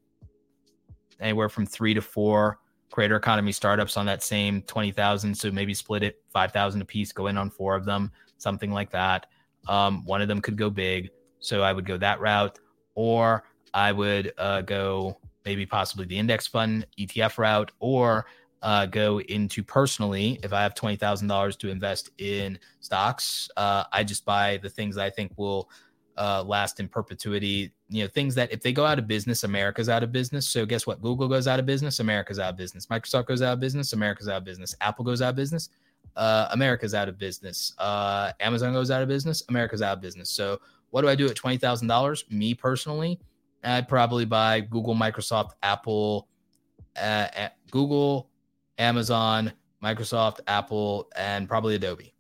anywhere 1.21 1.47
from 1.47 1.65
three 1.65 1.93
to 1.93 2.01
four 2.01 2.59
creator 2.95 3.17
economy 3.17 3.51
startups 3.51 3.97
on 3.97 4.05
that 4.05 4.23
same 4.23 4.61
20,000. 4.61 5.35
So 5.35 5.51
maybe 5.51 5.73
split 5.73 6.01
it 6.01 6.23
5,000 6.31 6.81
a 6.81 6.85
piece, 6.85 7.11
go 7.11 7.27
in 7.27 7.37
on 7.37 7.49
four 7.49 7.75
of 7.75 7.83
them, 7.83 8.09
something 8.37 8.71
like 8.71 8.89
that. 8.91 9.25
Um, 9.67 10.05
one 10.05 10.21
of 10.21 10.29
them 10.29 10.39
could 10.39 10.55
go 10.55 10.69
big. 10.69 11.09
So 11.39 11.61
I 11.61 11.73
would 11.73 11.85
go 11.85 11.97
that 11.97 12.21
route, 12.21 12.57
or 12.95 13.43
I 13.73 13.91
would 13.91 14.31
uh, 14.37 14.61
go 14.61 15.17
maybe 15.43 15.65
possibly 15.65 16.05
the 16.05 16.17
index 16.17 16.47
fund 16.47 16.87
ETF 16.97 17.37
route, 17.37 17.71
or 17.79 18.27
uh, 18.61 18.85
go 18.85 19.19
into 19.19 19.61
personally. 19.61 20.39
If 20.41 20.53
I 20.53 20.63
have 20.63 20.73
twenty 20.73 20.95
thousand 20.95 21.27
dollars 21.27 21.57
to 21.57 21.69
invest 21.69 22.09
in 22.17 22.57
stocks, 22.79 23.49
uh, 23.57 23.83
I 23.91 24.05
just 24.05 24.23
buy 24.23 24.57
the 24.63 24.69
things 24.69 24.97
I 24.97 25.09
think 25.09 25.33
will 25.35 25.69
uh, 26.17 26.43
last 26.43 26.79
in 26.79 26.87
perpetuity. 26.87 27.73
You 27.87 28.03
know, 28.03 28.07
things 28.09 28.33
that 28.35 28.51
if 28.51 28.61
they 28.61 28.73
go 28.73 28.85
out 28.85 28.97
of 28.97 29.07
business, 29.07 29.43
America's 29.43 29.89
out 29.89 30.01
of 30.01 30.11
business. 30.11 30.47
So 30.47 30.65
guess 30.65 30.87
what? 30.87 31.01
Google 31.01 31.27
goes 31.27 31.47
out 31.47 31.59
of 31.59 31.67
business, 31.67 31.99
America's 31.99 32.39
out 32.39 32.49
of 32.49 32.57
business. 32.57 32.87
Microsoft 32.87 33.27
goes 33.27 33.43
out 33.43 33.53
of 33.53 33.59
business, 33.59 33.93
America's 33.93 34.27
out 34.27 34.37
of 34.37 34.43
business. 34.43 34.75
Apple 34.81 35.05
goes 35.05 35.21
out 35.21 35.29
of 35.29 35.35
business, 35.35 35.69
uh, 36.15 36.47
America's 36.51 36.95
out 36.95 37.07
of 37.07 37.19
business. 37.19 37.75
Uh, 37.77 38.31
Amazon 38.39 38.73
goes 38.73 38.89
out 38.89 39.03
of 39.03 39.07
business, 39.07 39.43
America's 39.49 39.83
out 39.83 39.97
of 39.97 40.01
business. 40.01 40.31
So 40.31 40.59
what 40.89 41.01
do 41.01 41.09
I 41.09 41.15
do 41.15 41.27
at 41.27 41.35
twenty 41.35 41.57
thousand 41.57 41.87
dollars? 41.87 42.25
Me 42.31 42.55
personally, 42.55 43.19
I'd 43.63 43.87
probably 43.87 44.25
buy 44.25 44.61
Google, 44.61 44.95
Microsoft, 44.95 45.51
Apple, 45.61 46.27
uh, 46.99 47.27
Google, 47.69 48.29
Amazon, 48.79 49.53
Microsoft, 49.83 50.39
Apple, 50.47 51.07
and 51.15 51.47
probably 51.47 51.75
Adobe. 51.75 52.15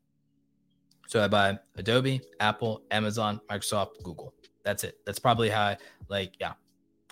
So 1.07 1.23
I 1.23 1.27
buy 1.27 1.57
Adobe, 1.75 2.21
Apple, 2.39 2.83
Amazon, 2.91 3.41
Microsoft, 3.49 4.03
Google. 4.03 4.34
That's 4.65 4.83
it. 4.83 4.97
That's 5.05 5.19
probably 5.19 5.49
how 5.49 5.61
I 5.61 5.77
like, 6.09 6.33
yeah. 6.41 6.53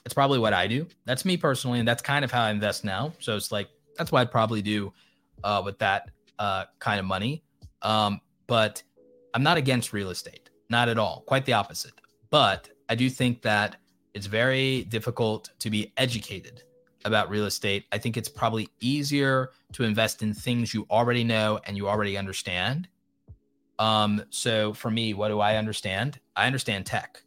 That's 0.04 0.14
probably 0.14 0.40
what 0.40 0.52
I 0.52 0.68
do. 0.68 0.86
That's 1.06 1.24
me 1.24 1.38
personally, 1.38 1.80
and 1.80 1.88
that's 1.88 2.02
kind 2.02 2.26
of 2.26 2.32
how 2.32 2.44
I 2.44 2.52
invest 2.52 2.84
now. 2.84 3.14
So 3.20 3.38
it's 3.38 3.54
like 3.54 3.70
that's 3.98 4.12
what 4.12 4.20
I'd 4.20 4.32
probably 4.32 4.62
do 4.62 4.92
uh, 5.46 5.62
with 5.64 5.80
that 5.80 6.10
uh, 6.40 6.66
kind 6.80 7.00
of 7.00 7.06
money. 7.06 7.42
Um, 7.82 8.20
but 8.48 8.84
I'm 9.34 9.44
not 9.44 9.56
against 9.56 9.94
real 9.94 10.10
estate, 10.10 10.50
not 10.70 10.90
at 10.90 10.98
all. 10.98 11.24
Quite 11.26 11.46
the 11.46 11.54
opposite. 11.54 11.94
But 12.30 12.70
I 12.90 12.96
do 12.96 13.10
think 13.10 13.42
that 13.44 13.78
it's 14.14 14.26
very 14.26 14.84
difficult 14.84 15.52
to 15.60 15.70
be 15.70 15.94
educated 15.96 16.64
about 17.06 17.30
real 17.30 17.46
estate. 17.46 17.86
I 17.92 17.98
think 17.98 18.18
it's 18.18 18.30
probably 18.30 18.70
easier 18.80 19.52
to 19.74 19.84
invest 19.84 20.22
in 20.22 20.34
things 20.34 20.74
you 20.74 20.86
already 20.90 21.24
know 21.24 21.60
and 21.66 21.78
you 21.78 21.88
already 21.88 22.18
understand. 22.18 22.88
Um, 23.80 24.24
so 24.30 24.74
for 24.74 24.92
me, 24.92 25.14
what 25.14 25.30
do 25.30 25.40
I 25.40 25.56
understand? 25.58 26.20
I 26.36 26.46
understand 26.46 26.86
tech. 26.86 27.22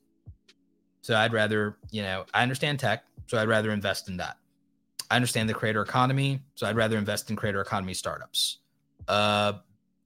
So 1.06 1.14
I'd 1.14 1.32
rather, 1.32 1.76
you 1.92 2.02
know, 2.02 2.24
I 2.34 2.42
understand 2.42 2.80
tech, 2.80 3.04
so 3.28 3.38
I'd 3.38 3.48
rather 3.48 3.70
invest 3.70 4.08
in 4.08 4.16
that. 4.16 4.38
I 5.08 5.14
understand 5.14 5.48
the 5.48 5.54
creator 5.54 5.82
economy, 5.82 6.40
so 6.56 6.66
I'd 6.66 6.74
rather 6.74 6.98
invest 6.98 7.30
in 7.30 7.36
creator 7.36 7.60
economy 7.60 7.94
startups 7.94 8.58
uh, 9.08 9.52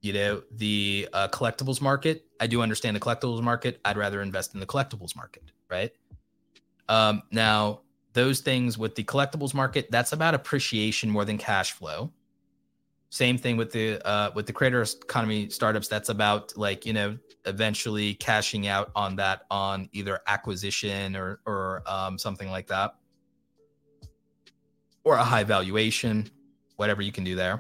you 0.03 0.13
know, 0.13 0.43
the 0.53 1.09
uh, 1.13 1.29
collectibles 1.29 1.81
market. 1.81 2.27
I 2.39 2.47
do 2.47 2.63
understand 2.63 2.97
the 2.97 3.01
collectibles 3.01 3.43
market. 3.43 3.81
I'd 3.85 3.97
rather 3.97 4.23
invest 4.23 4.55
in 4.55 4.61
the 4.61 4.67
collectibles 4.67 5.15
market, 5.15 5.53
right? 5.71 5.93
Um, 6.89 7.23
now, 7.31 7.81
those 8.13 8.41
things 8.41 8.77
with 8.77 8.95
the 8.95 9.05
collectibles 9.05 9.55
market, 9.55 9.91
that's 9.91 10.13
about 10.13 10.35
appreciation 10.35 11.11
more 11.11 11.25
than 11.25 11.39
cash 11.39 11.73
flow. 11.73 12.13
Same 13.11 13.37
thing 13.37 13.57
with 13.57 13.73
the 13.73 14.01
uh, 14.07 14.31
with 14.37 14.47
the 14.47 14.53
creator 14.53 14.83
economy 14.83 15.51
startups. 15.51 15.89
That's 15.89 16.11
about 16.11 16.57
like 16.57 16.87
you 16.87 16.93
know 16.93 17.19
eventually 17.45 18.15
cashing 18.15 18.69
out 18.69 18.93
on 18.95 19.17
that 19.17 19.43
on 19.51 19.89
either 19.93 20.21
acquisition 20.29 21.17
or 21.17 21.41
or 21.45 21.83
um, 21.87 22.17
something 22.19 22.49
like 22.51 22.69
that, 22.69 22.95
or 25.03 25.17
a 25.17 25.25
high 25.25 25.43
valuation, 25.43 26.31
whatever 26.77 27.03
you 27.03 27.11
can 27.11 27.25
do 27.25 27.35
there. 27.35 27.59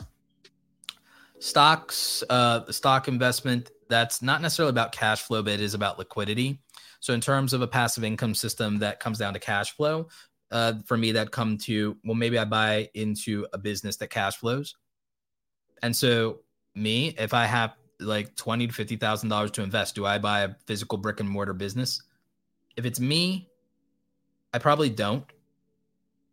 Stocks 1.40 2.22
uh 2.30 2.60
the 2.60 2.72
stock 2.72 3.08
investment 3.08 3.72
that's 3.88 4.22
not 4.22 4.40
necessarily 4.40 4.70
about 4.70 4.92
cash 4.92 5.22
flow 5.22 5.42
but 5.42 5.54
it 5.54 5.60
is 5.60 5.74
about 5.74 5.98
liquidity. 5.98 6.60
So 7.00 7.12
in 7.12 7.20
terms 7.20 7.54
of 7.54 7.60
a 7.60 7.66
passive 7.66 8.04
income 8.04 8.36
system 8.36 8.78
that 8.78 9.00
comes 9.00 9.18
down 9.18 9.32
to 9.34 9.40
cash 9.40 9.72
flow 9.72 10.06
uh, 10.52 10.74
for 10.84 10.96
me 10.96 11.10
that 11.12 11.32
come 11.32 11.58
to 11.58 11.96
well 12.04 12.14
maybe 12.14 12.38
i 12.38 12.44
buy 12.44 12.88
into 12.94 13.46
a 13.52 13.58
business 13.58 13.96
that 13.96 14.10
cash 14.10 14.36
flows 14.36 14.76
and 15.82 15.94
so 15.94 16.40
me 16.74 17.14
if 17.18 17.34
i 17.34 17.44
have 17.44 17.74
like 17.98 18.34
20 18.36 18.68
to 18.68 18.72
50 18.72 18.96
thousand 18.96 19.28
dollars 19.28 19.50
to 19.52 19.62
invest 19.62 19.94
do 19.94 20.06
i 20.06 20.18
buy 20.18 20.40
a 20.42 20.50
physical 20.66 20.98
brick 20.98 21.20
and 21.20 21.28
mortar 21.28 21.52
business 21.52 22.02
if 22.76 22.84
it's 22.84 23.00
me 23.00 23.48
i 24.54 24.58
probably 24.58 24.88
don't 24.88 25.24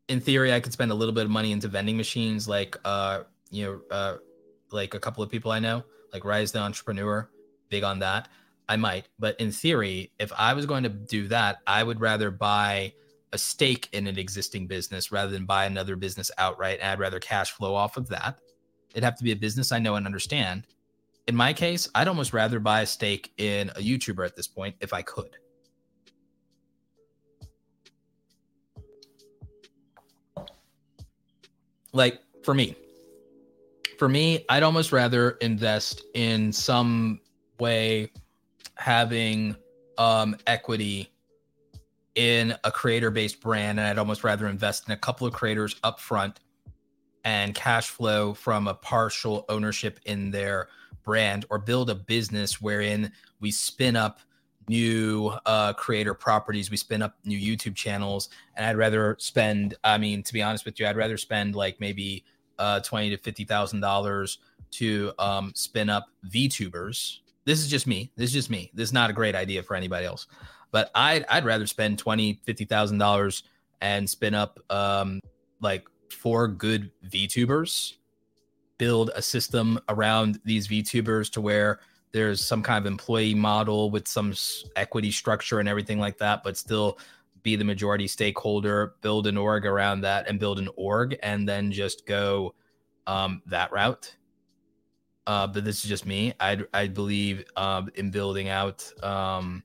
in 0.07 0.19
theory 0.19 0.53
i 0.53 0.59
could 0.59 0.73
spend 0.73 0.91
a 0.91 0.95
little 0.95 1.13
bit 1.13 1.25
of 1.25 1.31
money 1.31 1.51
into 1.51 1.67
vending 1.67 1.97
machines 1.97 2.47
like 2.47 2.77
uh 2.85 3.23
you 3.51 3.65
know 3.65 3.81
uh 3.95 4.17
like 4.71 4.93
a 4.93 4.99
couple 4.99 5.23
of 5.23 5.29
people 5.29 5.51
i 5.51 5.59
know 5.59 5.83
like 6.13 6.23
rise 6.23 6.51
the 6.51 6.59
entrepreneur 6.59 7.29
big 7.69 7.83
on 7.83 7.99
that 7.99 8.29
i 8.69 8.75
might 8.75 9.09
but 9.19 9.39
in 9.39 9.51
theory 9.51 10.11
if 10.19 10.31
i 10.37 10.53
was 10.53 10.65
going 10.65 10.83
to 10.83 10.89
do 10.89 11.27
that 11.27 11.57
i 11.67 11.83
would 11.83 11.99
rather 11.99 12.31
buy 12.31 12.93
a 13.33 13.37
stake 13.37 13.89
in 13.91 14.07
an 14.07 14.17
existing 14.17 14.67
business 14.67 15.11
rather 15.11 15.31
than 15.31 15.45
buy 15.45 15.65
another 15.65 15.95
business 15.95 16.31
outright. 16.37 16.79
And 16.81 16.89
I'd 16.89 16.99
rather 16.99 17.19
cash 17.19 17.51
flow 17.51 17.75
off 17.75 17.97
of 17.97 18.09
that. 18.09 18.39
It'd 18.91 19.03
have 19.03 19.17
to 19.17 19.23
be 19.23 19.31
a 19.31 19.35
business 19.35 19.71
I 19.71 19.79
know 19.79 19.95
and 19.95 20.05
understand. 20.05 20.65
In 21.27 21.35
my 21.35 21.53
case, 21.53 21.89
I'd 21.93 22.07
almost 22.07 22.33
rather 22.33 22.59
buy 22.59 22.81
a 22.81 22.85
stake 22.85 23.33
in 23.37 23.69
a 23.69 23.79
YouTuber 23.79 24.25
at 24.25 24.35
this 24.35 24.47
point 24.47 24.75
if 24.79 24.93
I 24.93 25.01
could. 25.01 25.37
Like 31.91 32.21
for 32.43 32.53
me, 32.53 32.75
for 33.97 34.07
me, 34.07 34.45
I'd 34.49 34.63
almost 34.63 34.91
rather 34.91 35.31
invest 35.41 36.03
in 36.13 36.51
some 36.51 37.19
way 37.59 38.11
having 38.75 39.55
um, 39.97 40.37
equity 40.45 41.11
in 42.15 42.55
a 42.63 42.71
creator 42.71 43.11
based 43.11 43.41
brand 43.41 43.79
and 43.79 43.87
I'd 43.87 43.97
almost 43.97 44.23
rather 44.23 44.47
invest 44.47 44.87
in 44.87 44.93
a 44.93 44.97
couple 44.97 45.27
of 45.27 45.33
creators 45.33 45.75
up 45.83 45.99
front 45.99 46.39
and 47.27 47.53
cash 47.53 47.89
flow 47.89 48.33
from 48.33 48.69
a 48.69 48.73
partial 48.73 49.43
ownership 49.49 49.99
in 50.05 50.31
their 50.31 50.69
brand 51.03 51.45
or 51.49 51.59
build 51.59 51.89
a 51.89 51.95
business 51.95 52.61
wherein 52.61 53.11
we 53.41 53.51
spin 53.51 53.97
up 53.97 54.21
new 54.69 55.33
uh, 55.45 55.73
creator 55.73 56.13
properties 56.13 56.71
we 56.71 56.77
spin 56.77 57.01
up 57.01 57.15
new 57.25 57.37
youtube 57.37 57.75
channels. 57.75 58.29
And 58.55 58.65
i'd 58.65 58.77
rather 58.77 59.17
spend 59.19 59.75
i 59.83 59.97
mean 59.97 60.23
to 60.23 60.31
be 60.31 60.41
honest 60.41 60.63
with 60.63 60.79
you 60.79 60.87
i'd 60.87 60.95
rather 60.95 61.17
spend 61.17 61.53
like 61.53 61.81
maybe 61.81 62.23
uh, 62.59 62.79
20 62.79 63.09
to 63.09 63.17
50 63.17 63.43
thousand 63.43 63.81
dollars 63.81 64.39
to 64.71 65.11
um, 65.19 65.51
spin 65.53 65.89
up 65.89 66.05
vtubers 66.29 67.19
this 67.43 67.59
is 67.59 67.69
just 67.69 67.87
me. 67.87 68.11
This 68.17 68.31
is 68.31 68.33
just 68.33 68.49
me. 68.49 68.71
This 68.73 68.89
is 68.89 68.93
not 68.93 69.09
a 69.09 69.13
great 69.13 69.33
idea 69.33 69.63
for 69.63 69.75
anybody 69.75 70.05
else. 70.05 70.27
But 70.71 70.91
I'd 70.93 71.25
I'd 71.29 71.45
rather 71.45 71.65
spend 71.65 71.97
twenty 71.97 72.41
fifty 72.45 72.65
thousand 72.65 72.97
dollars 72.97 73.43
and 73.79 74.09
spin 74.09 74.33
up 74.33 74.59
um 74.69 75.21
like 75.61 75.87
four 76.09 76.47
good 76.47 76.91
VTubers, 77.09 77.93
build 78.77 79.11
a 79.15 79.21
system 79.21 79.79
around 79.89 80.39
these 80.45 80.67
VTubers 80.67 81.31
to 81.31 81.41
where 81.41 81.79
there's 82.11 82.43
some 82.43 82.63
kind 82.63 82.77
of 82.77 82.85
employee 82.85 83.35
model 83.35 83.91
with 83.91 84.07
some 84.07 84.33
equity 84.75 85.11
structure 85.11 85.59
and 85.59 85.67
everything 85.67 85.99
like 85.99 86.17
that, 86.17 86.43
but 86.43 86.57
still 86.57 86.97
be 87.43 87.55
the 87.55 87.63
majority 87.63 88.07
stakeholder, 88.07 88.95
build 89.01 89.27
an 89.27 89.37
org 89.37 89.65
around 89.65 90.01
that 90.01 90.27
and 90.27 90.39
build 90.39 90.59
an 90.59 90.69
org 90.75 91.17
and 91.23 91.47
then 91.47 91.71
just 91.71 92.05
go 92.05 92.53
um, 93.07 93.41
that 93.45 93.71
route. 93.71 94.15
Uh, 95.25 95.45
but 95.45 95.65
this 95.65 95.83
is 95.83 95.89
just 95.89 96.05
me. 96.05 96.33
I 96.39 96.59
I 96.73 96.87
believe 96.87 97.43
um, 97.57 97.89
in 97.95 98.11
building 98.11 98.47
out 98.47 98.89
um, 99.03 99.61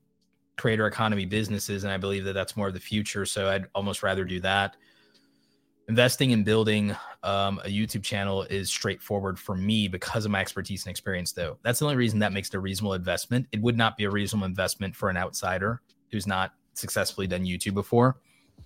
creator 0.56 0.86
economy 0.86 1.24
businesses, 1.24 1.84
and 1.84 1.92
I 1.92 1.96
believe 1.96 2.24
that 2.24 2.32
that's 2.32 2.56
more 2.56 2.68
of 2.68 2.74
the 2.74 2.80
future. 2.80 3.24
So 3.24 3.48
I'd 3.48 3.66
almost 3.74 4.02
rather 4.02 4.24
do 4.24 4.40
that. 4.40 4.76
Investing 5.88 6.30
in 6.30 6.44
building 6.44 6.96
um, 7.22 7.60
a 7.64 7.68
YouTube 7.68 8.02
channel 8.02 8.42
is 8.44 8.70
straightforward 8.70 9.38
for 9.38 9.56
me 9.56 9.88
because 9.88 10.24
of 10.24 10.30
my 10.30 10.40
expertise 10.40 10.86
and 10.86 10.90
experience, 10.90 11.32
though. 11.32 11.58
That's 11.62 11.80
the 11.80 11.86
only 11.86 11.96
reason 11.96 12.18
that 12.20 12.32
makes 12.32 12.48
it 12.48 12.54
a 12.54 12.60
reasonable 12.60 12.94
investment. 12.94 13.46
It 13.52 13.60
would 13.60 13.76
not 13.76 13.96
be 13.96 14.04
a 14.04 14.10
reasonable 14.10 14.46
investment 14.46 14.94
for 14.94 15.10
an 15.10 15.16
outsider 15.16 15.80
who's 16.10 16.26
not 16.26 16.52
successfully 16.74 17.26
done 17.26 17.44
YouTube 17.44 17.74
before. 17.74 18.16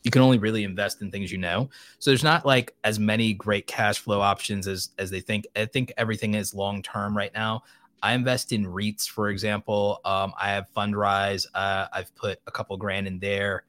You 0.03 0.11
can 0.11 0.23
only 0.23 0.39
really 0.39 0.63
invest 0.63 1.03
in 1.03 1.11
things 1.11 1.33
you 1.33 1.39
know. 1.39 1.71
So 1.99 2.11
there's 2.11 2.23
not 2.23 2.47
like 2.47 2.75
as 2.85 2.99
many 2.99 3.33
great 3.33 3.67
cash 3.67 3.99
flow 3.99 4.21
options 4.21 4.69
as 4.69 4.91
as 4.99 5.11
they 5.11 5.21
think. 5.21 5.47
I 5.57 5.65
think 5.65 5.93
everything 5.97 6.35
is 6.35 6.55
long 6.55 6.83
term 6.83 7.17
right 7.17 7.33
now. 7.35 7.63
I 8.03 8.15
invest 8.15 8.53
in 8.53 8.67
REITs, 8.67 9.09
for 9.09 9.31
example. 9.31 10.01
Um, 10.05 10.33
I 10.41 10.51
have 10.51 10.69
Fundrise. 10.77 11.47
Uh, 11.55 11.87
I've 11.93 12.15
put 12.15 12.39
a 12.47 12.51
couple 12.51 12.77
grand 12.77 13.07
in 13.07 13.19
there. 13.19 13.65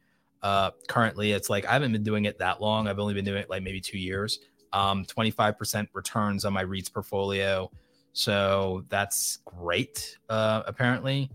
Uh, 0.48 0.72
currently, 0.88 1.34
it's 1.34 1.50
like 1.50 1.66
I 1.66 1.74
haven't 1.74 1.92
been 1.92 2.04
doing 2.04 2.24
it 2.24 2.40
that 2.40 2.62
long. 2.62 2.88
I've 2.88 3.00
only 3.00 3.14
been 3.14 3.26
doing 3.26 3.42
it 3.42 3.50
like 3.50 3.62
maybe 3.64 3.82
two 3.82 3.98
years. 3.98 4.40
Um, 4.72 5.04
25% 5.04 5.90
returns 5.92 6.46
on 6.46 6.54
my 6.54 6.64
REITs 6.64 6.94
portfolio. 6.94 7.70
So 8.14 8.86
that's 8.88 9.40
great, 9.44 10.18
uh, 10.30 10.64
apparently. 10.66 11.30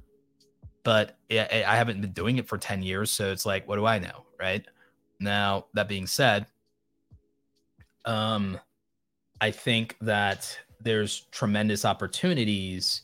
But 0.83 1.19
I, 1.31 1.63
I 1.67 1.77
haven't 1.77 2.01
been 2.01 2.13
doing 2.13 2.39
it 2.39 2.49
for 2.49 2.57
10 2.57 2.83
years. 2.83 3.11
So 3.11 3.31
it's 3.31 3.45
like, 3.45 3.69
what 3.69 3.77
do 3.77 3.85
I 3.85 3.99
know? 3.99 4.25
Right. 4.41 4.65
Now, 5.21 5.67
that 5.75 5.91
being 5.91 6.07
said, 6.07 6.47
um, 8.07 8.59
I 9.43 9.51
think 9.51 9.95
that 10.01 10.59
there's 10.81 11.27
tremendous 11.33 11.85
opportunities 11.85 13.03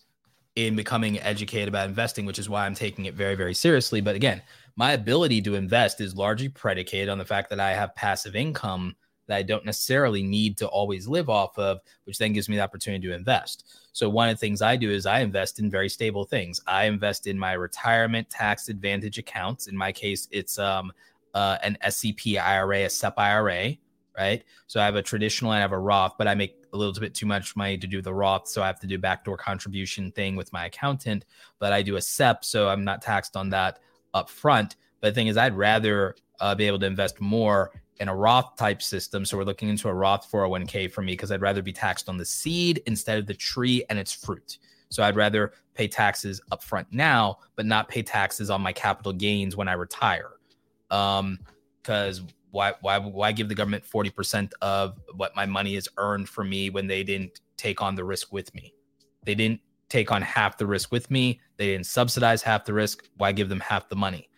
in 0.56 0.74
becoming 0.74 1.20
educated 1.20 1.68
about 1.68 1.86
investing, 1.86 2.24
which 2.24 2.38
is 2.38 2.48
why 2.48 2.64
I'm 2.64 2.74
taking 2.74 3.04
it 3.04 3.14
very, 3.14 3.34
very 3.34 3.54
seriously. 3.54 4.00
But 4.00 4.16
again, 4.16 4.40
my 4.78 4.92
ability 4.92 5.42
to 5.42 5.56
invest 5.56 6.00
is 6.00 6.14
largely 6.14 6.48
predicated 6.48 7.08
on 7.08 7.18
the 7.18 7.24
fact 7.24 7.50
that 7.50 7.58
I 7.58 7.72
have 7.72 7.96
passive 7.96 8.36
income 8.36 8.94
that 9.26 9.36
I 9.36 9.42
don't 9.42 9.64
necessarily 9.64 10.22
need 10.22 10.56
to 10.58 10.68
always 10.68 11.08
live 11.08 11.28
off 11.28 11.58
of, 11.58 11.80
which 12.04 12.16
then 12.16 12.32
gives 12.32 12.48
me 12.48 12.54
the 12.54 12.62
opportunity 12.62 13.08
to 13.08 13.14
invest. 13.14 13.64
So, 13.92 14.08
one 14.08 14.28
of 14.28 14.36
the 14.36 14.38
things 14.38 14.62
I 14.62 14.76
do 14.76 14.88
is 14.88 15.04
I 15.04 15.18
invest 15.18 15.58
in 15.58 15.68
very 15.68 15.88
stable 15.88 16.24
things. 16.24 16.60
I 16.68 16.84
invest 16.84 17.26
in 17.26 17.36
my 17.36 17.54
retirement 17.54 18.30
tax 18.30 18.68
advantage 18.68 19.18
accounts. 19.18 19.66
In 19.66 19.76
my 19.76 19.90
case, 19.90 20.28
it's 20.30 20.60
um, 20.60 20.92
uh, 21.34 21.58
an 21.64 21.76
SCP 21.84 22.40
IRA, 22.40 22.84
a 22.84 22.88
SEP 22.88 23.18
IRA, 23.18 23.74
right? 24.16 24.44
So 24.68 24.80
I 24.80 24.84
have 24.84 24.94
a 24.94 25.02
traditional 25.02 25.50
and 25.50 25.58
I 25.58 25.62
have 25.62 25.72
a 25.72 25.78
Roth, 25.78 26.14
but 26.16 26.28
I 26.28 26.36
make 26.36 26.54
a 26.72 26.76
little 26.76 26.94
bit 26.94 27.16
too 27.16 27.26
much 27.26 27.56
money 27.56 27.78
to 27.78 27.86
do 27.88 28.00
the 28.00 28.14
Roth, 28.14 28.46
so 28.46 28.62
I 28.62 28.68
have 28.68 28.78
to 28.80 28.86
do 28.86 28.96
backdoor 28.96 29.38
contribution 29.38 30.12
thing 30.12 30.36
with 30.36 30.52
my 30.52 30.66
accountant. 30.66 31.24
But 31.58 31.72
I 31.72 31.82
do 31.82 31.96
a 31.96 32.00
SEP, 32.00 32.44
so 32.44 32.68
I'm 32.68 32.84
not 32.84 33.02
taxed 33.02 33.36
on 33.36 33.50
that 33.50 33.80
up 34.14 34.30
front. 34.30 34.76
But 35.00 35.08
the 35.08 35.14
thing 35.14 35.26
is, 35.28 35.36
I'd 35.36 35.56
rather 35.56 36.16
uh, 36.40 36.54
be 36.54 36.66
able 36.66 36.78
to 36.80 36.86
invest 36.86 37.20
more 37.20 37.70
in 38.00 38.08
a 38.08 38.14
Roth 38.14 38.56
type 38.56 38.80
system. 38.82 39.24
So 39.24 39.36
we're 39.36 39.44
looking 39.44 39.68
into 39.68 39.88
a 39.88 39.94
Roth 39.94 40.30
401k 40.30 40.90
for 40.90 41.02
me 41.02 41.12
because 41.12 41.32
I'd 41.32 41.40
rather 41.40 41.62
be 41.62 41.72
taxed 41.72 42.08
on 42.08 42.16
the 42.16 42.24
seed 42.24 42.82
instead 42.86 43.18
of 43.18 43.26
the 43.26 43.34
tree 43.34 43.84
and 43.90 43.98
its 43.98 44.12
fruit. 44.12 44.58
So 44.90 45.02
I'd 45.02 45.16
rather 45.16 45.52
pay 45.74 45.88
taxes 45.88 46.40
up 46.50 46.62
front 46.62 46.86
now, 46.90 47.38
but 47.56 47.66
not 47.66 47.88
pay 47.88 48.02
taxes 48.02 48.50
on 48.50 48.60
my 48.60 48.72
capital 48.72 49.12
gains 49.12 49.56
when 49.56 49.68
I 49.68 49.74
retire. 49.74 50.30
Um, 50.90 51.38
because 51.82 52.22
why 52.50 52.74
why 52.80 52.98
why 52.98 53.32
give 53.32 53.48
the 53.48 53.54
government 53.54 53.84
40% 53.84 54.52
of 54.62 54.98
what 55.14 55.34
my 55.36 55.46
money 55.46 55.76
is 55.76 55.88
earned 55.96 56.28
for 56.28 56.44
me 56.44 56.70
when 56.70 56.86
they 56.86 57.02
didn't 57.02 57.40
take 57.56 57.82
on 57.82 57.94
the 57.94 58.04
risk 58.04 58.32
with 58.32 58.54
me 58.54 58.72
they 59.24 59.34
didn't 59.34 59.60
take 59.88 60.10
on 60.10 60.22
half 60.22 60.58
the 60.58 60.66
risk 60.66 60.92
with 60.92 61.10
me. 61.10 61.40
They 61.56 61.66
didn't 61.68 61.86
subsidize 61.86 62.42
half 62.42 62.64
the 62.64 62.74
risk. 62.74 63.04
Why 63.16 63.32
give 63.32 63.48
them 63.48 63.60
half 63.60 63.88
the 63.88 63.96
money? 63.96 64.28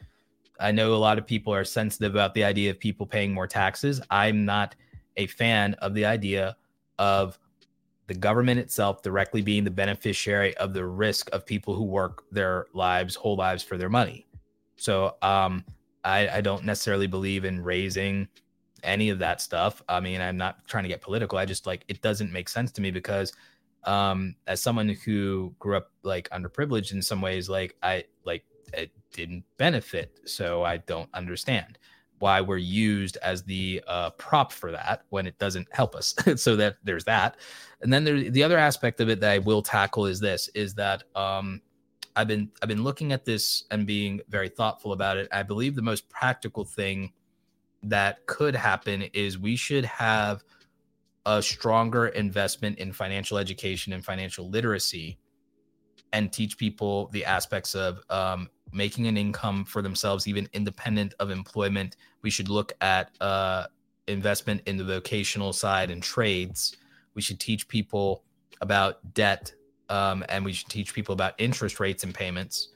I 0.60 0.72
know 0.72 0.94
a 0.94 0.96
lot 0.96 1.18
of 1.18 1.26
people 1.26 1.54
are 1.54 1.64
sensitive 1.64 2.14
about 2.14 2.34
the 2.34 2.44
idea 2.44 2.70
of 2.70 2.78
people 2.78 3.06
paying 3.06 3.32
more 3.32 3.46
taxes. 3.46 4.00
I'm 4.10 4.44
not 4.44 4.74
a 5.16 5.26
fan 5.26 5.74
of 5.74 5.94
the 5.94 6.04
idea 6.04 6.56
of 6.98 7.38
the 8.06 8.14
government 8.14 8.60
itself 8.60 9.02
directly 9.02 9.40
being 9.40 9.64
the 9.64 9.70
beneficiary 9.70 10.56
of 10.56 10.74
the 10.74 10.84
risk 10.84 11.30
of 11.32 11.46
people 11.46 11.74
who 11.74 11.84
work 11.84 12.24
their 12.30 12.66
lives 12.74 13.14
whole 13.14 13.36
lives 13.36 13.62
for 13.62 13.76
their 13.76 13.88
money. 13.88 14.26
So 14.76 15.16
um 15.22 15.64
I, 16.02 16.28
I 16.28 16.40
don't 16.40 16.64
necessarily 16.64 17.06
believe 17.06 17.44
in 17.44 17.62
raising 17.62 18.26
any 18.82 19.10
of 19.10 19.18
that 19.18 19.42
stuff. 19.42 19.82
I 19.88 20.00
mean, 20.00 20.20
I'm 20.20 20.38
not 20.38 20.66
trying 20.66 20.84
to 20.84 20.88
get 20.88 21.02
political. 21.02 21.38
I 21.38 21.44
just 21.44 21.66
like 21.66 21.84
it 21.88 22.02
doesn't 22.02 22.32
make 22.32 22.48
sense 22.48 22.72
to 22.72 22.80
me 22.80 22.90
because 22.90 23.32
um 23.84 24.34
as 24.46 24.62
someone 24.62 24.88
who 24.88 25.54
grew 25.58 25.76
up 25.76 25.90
like 26.02 26.28
underprivileged 26.30 26.92
in 26.92 27.02
some 27.02 27.20
ways, 27.20 27.48
like 27.48 27.76
I 27.82 28.04
like 28.24 28.44
it 28.72 28.90
didn't 29.12 29.44
benefit. 29.56 30.20
So 30.24 30.62
I 30.62 30.78
don't 30.78 31.08
understand 31.14 31.78
why 32.20 32.40
we're 32.40 32.58
used 32.58 33.16
as 33.22 33.42
the 33.42 33.82
uh, 33.86 34.10
prop 34.10 34.52
for 34.52 34.70
that 34.70 35.04
when 35.08 35.26
it 35.26 35.38
doesn't 35.38 35.66
help 35.72 35.94
us. 35.94 36.14
so 36.36 36.54
that 36.54 36.76
there's 36.84 37.04
that. 37.04 37.38
And 37.80 37.92
then 37.92 38.04
there, 38.04 38.30
the 38.30 38.42
other 38.42 38.58
aspect 38.58 39.00
of 39.00 39.08
it 39.08 39.20
that 39.20 39.30
I 39.30 39.38
will 39.38 39.62
tackle 39.62 40.06
is 40.06 40.20
this 40.20 40.48
is 40.54 40.74
that 40.74 41.02
um 41.16 41.62
I've 42.16 42.28
been 42.28 42.50
I've 42.62 42.68
been 42.68 42.84
looking 42.84 43.12
at 43.12 43.24
this 43.24 43.64
and 43.70 43.86
being 43.86 44.20
very 44.28 44.48
thoughtful 44.48 44.92
about 44.92 45.16
it. 45.16 45.28
I 45.32 45.42
believe 45.42 45.74
the 45.74 45.82
most 45.82 46.08
practical 46.08 46.64
thing 46.64 47.12
that 47.82 48.26
could 48.26 48.54
happen 48.54 49.02
is 49.14 49.38
we 49.38 49.56
should 49.56 49.84
have 49.86 50.44
a 51.26 51.42
stronger 51.42 52.08
investment 52.08 52.78
in 52.78 52.92
financial 52.92 53.38
education 53.38 53.92
and 53.92 54.04
financial 54.04 54.48
literacy 54.48 55.18
and 56.12 56.32
teach 56.32 56.56
people 56.58 57.08
the 57.12 57.24
aspects 57.24 57.74
of 57.74 58.00
um, 58.10 58.48
making 58.72 59.06
an 59.06 59.16
income 59.16 59.64
for 59.64 59.82
themselves, 59.82 60.26
even 60.26 60.48
independent 60.52 61.14
of 61.20 61.30
employment. 61.30 61.96
We 62.22 62.30
should 62.30 62.48
look 62.48 62.72
at 62.80 63.10
uh, 63.20 63.66
investment 64.08 64.62
in 64.66 64.76
the 64.76 64.84
vocational 64.84 65.52
side 65.52 65.90
and 65.90 66.02
trades. 66.02 66.76
We 67.14 67.22
should 67.22 67.40
teach 67.40 67.68
people 67.68 68.24
about 68.60 69.14
debt, 69.14 69.52
um, 69.88 70.24
and 70.28 70.44
we 70.44 70.52
should 70.52 70.68
teach 70.68 70.94
people 70.94 71.12
about 71.12 71.34
interest 71.38 71.80
rates 71.80 72.04
and 72.04 72.14
payments. 72.14 72.68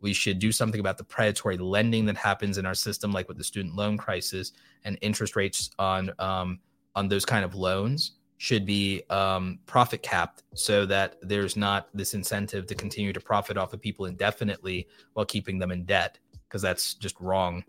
We 0.00 0.12
should 0.12 0.38
do 0.38 0.52
something 0.52 0.80
about 0.80 0.96
the 0.98 1.04
predatory 1.04 1.56
lending 1.56 2.06
that 2.06 2.16
happens 2.16 2.58
in 2.58 2.66
our 2.66 2.74
system, 2.74 3.10
like 3.12 3.28
with 3.28 3.36
the 3.36 3.44
student 3.44 3.74
loan 3.74 3.96
crisis 3.96 4.52
and 4.84 4.96
interest 5.00 5.34
rates 5.34 5.70
on 5.78 6.12
um, 6.18 6.60
on 6.98 7.06
those 7.06 7.24
kind 7.24 7.44
of 7.44 7.54
loans 7.54 8.12
should 8.38 8.66
be 8.66 9.02
um, 9.08 9.60
profit 9.66 10.02
capped 10.02 10.42
so 10.54 10.84
that 10.84 11.14
there's 11.22 11.56
not 11.56 11.88
this 11.94 12.12
incentive 12.12 12.66
to 12.66 12.74
continue 12.74 13.12
to 13.12 13.20
profit 13.20 13.56
off 13.56 13.72
of 13.72 13.80
people 13.80 14.06
indefinitely 14.06 14.88
while 15.12 15.24
keeping 15.24 15.60
them 15.60 15.70
in 15.70 15.84
debt 15.84 16.18
because 16.48 16.60
that's 16.60 16.94
just 16.94 17.14
wrong 17.20 17.62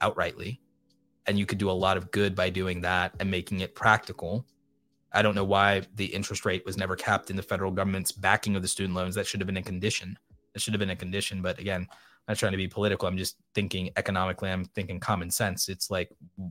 outrightly. 0.00 0.60
And 1.26 1.36
you 1.36 1.46
could 1.46 1.58
do 1.58 1.68
a 1.68 1.72
lot 1.72 1.96
of 1.96 2.12
good 2.12 2.36
by 2.36 2.48
doing 2.48 2.80
that 2.82 3.12
and 3.18 3.28
making 3.28 3.58
it 3.58 3.74
practical. 3.74 4.46
I 5.12 5.20
don't 5.20 5.34
know 5.34 5.44
why 5.44 5.82
the 5.96 6.06
interest 6.06 6.44
rate 6.44 6.64
was 6.64 6.76
never 6.76 6.94
capped 6.94 7.28
in 7.30 7.34
the 7.34 7.42
federal 7.42 7.72
government's 7.72 8.12
backing 8.12 8.54
of 8.54 8.62
the 8.62 8.68
student 8.68 8.94
loans. 8.94 9.16
That 9.16 9.26
should 9.26 9.40
have 9.40 9.48
been 9.48 9.56
a 9.56 9.62
condition. 9.62 10.16
That 10.52 10.60
should 10.60 10.74
have 10.74 10.80
been 10.80 10.90
a 10.90 10.96
condition 10.96 11.42
but 11.42 11.58
again 11.58 11.88
not 12.28 12.36
trying 12.36 12.52
to 12.52 12.58
be 12.58 12.68
political. 12.68 13.08
I'm 13.08 13.16
just 13.16 13.36
thinking 13.54 13.90
economically. 13.96 14.50
I'm 14.50 14.64
thinking 14.64 15.00
common 15.00 15.30
sense. 15.30 15.68
It's 15.68 15.90
like, 15.90 16.10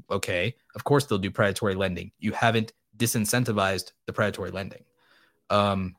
okay, 0.10 0.56
of 0.76 0.84
course 0.84 1.06
they'll 1.06 1.18
do 1.18 1.32
predatory 1.32 1.76
lending. 1.76 2.12
You 2.20 2.32
haven't 2.32 2.74
disincentivized 2.98 3.92
the 4.06 4.14
predatory 4.14 4.52
lending. 4.52 4.84
Um, 5.50 5.96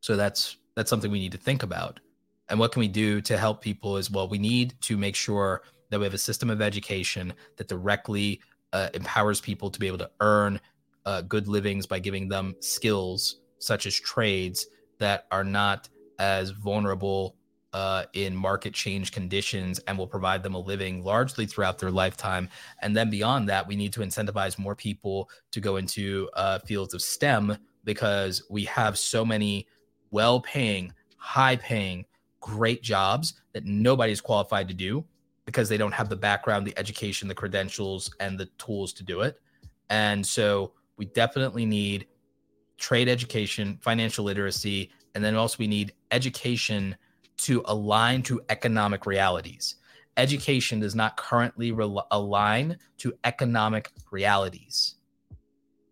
so 0.00 0.16
that's 0.16 0.56
that's 0.76 0.90
something 0.90 1.10
we 1.10 1.18
need 1.18 1.32
to 1.32 1.38
think 1.38 1.62
about. 1.62 2.00
And 2.48 2.58
what 2.58 2.72
can 2.72 2.80
we 2.80 2.88
do 2.88 3.20
to 3.22 3.36
help 3.36 3.60
people 3.60 3.96
as 3.96 4.10
well? 4.10 4.28
We 4.28 4.38
need 4.38 4.74
to 4.82 4.96
make 4.96 5.16
sure 5.16 5.62
that 5.90 5.98
we 5.98 6.04
have 6.04 6.14
a 6.14 6.18
system 6.18 6.50
of 6.50 6.62
education 6.62 7.32
that 7.56 7.68
directly 7.68 8.40
uh, 8.72 8.88
empowers 8.94 9.40
people 9.40 9.70
to 9.70 9.80
be 9.80 9.86
able 9.86 9.98
to 9.98 10.10
earn 10.20 10.60
uh, 11.04 11.22
good 11.22 11.48
livings 11.48 11.86
by 11.86 11.98
giving 11.98 12.28
them 12.28 12.54
skills 12.60 13.40
such 13.58 13.86
as 13.86 13.98
trades 13.98 14.66
that 14.98 15.26
are 15.30 15.44
not 15.44 15.88
as 16.18 16.50
vulnerable 16.50 17.36
uh, 17.72 18.04
in 18.14 18.34
market 18.34 18.72
change 18.72 19.12
conditions 19.12 19.78
and 19.80 19.98
will 19.98 20.06
provide 20.06 20.42
them 20.42 20.54
a 20.54 20.58
living 20.58 21.04
largely 21.04 21.46
throughout 21.46 21.78
their 21.78 21.90
lifetime. 21.90 22.48
And 22.80 22.96
then 22.96 23.10
beyond 23.10 23.48
that, 23.48 23.66
we 23.66 23.76
need 23.76 23.92
to 23.94 24.00
incentivize 24.00 24.58
more 24.58 24.74
people 24.74 25.28
to 25.50 25.60
go 25.60 25.76
into 25.76 26.28
uh, 26.34 26.60
fields 26.60 26.94
of 26.94 27.02
STEM 27.02 27.56
because 27.84 28.42
we 28.48 28.64
have 28.64 28.98
so 28.98 29.24
many 29.24 29.66
well 30.10 30.40
paying, 30.40 30.92
high 31.16 31.56
paying, 31.56 32.04
great 32.40 32.82
jobs 32.82 33.34
that 33.52 33.64
nobody's 33.64 34.20
qualified 34.20 34.68
to 34.68 34.74
do 34.74 35.04
because 35.44 35.68
they 35.68 35.76
don't 35.76 35.92
have 35.92 36.08
the 36.08 36.16
background, 36.16 36.66
the 36.66 36.78
education, 36.78 37.28
the 37.28 37.34
credentials, 37.34 38.10
and 38.20 38.38
the 38.38 38.46
tools 38.58 38.92
to 38.92 39.02
do 39.02 39.22
it. 39.22 39.40
And 39.90 40.26
so 40.26 40.72
we 40.96 41.06
definitely 41.06 41.64
need 41.64 42.06
trade 42.76 43.08
education, 43.08 43.78
financial 43.80 44.24
literacy, 44.24 44.90
and 45.14 45.24
then 45.24 45.34
also 45.34 45.56
we 45.58 45.66
need 45.66 45.94
education 46.10 46.96
to 47.38 47.62
align 47.66 48.22
to 48.24 48.40
economic 48.48 49.06
realities. 49.06 49.76
Education 50.16 50.80
does 50.80 50.94
not 50.94 51.16
currently 51.16 51.72
re- 51.72 52.00
align 52.10 52.78
to 52.98 53.14
economic 53.24 53.90
realities. 54.10 54.96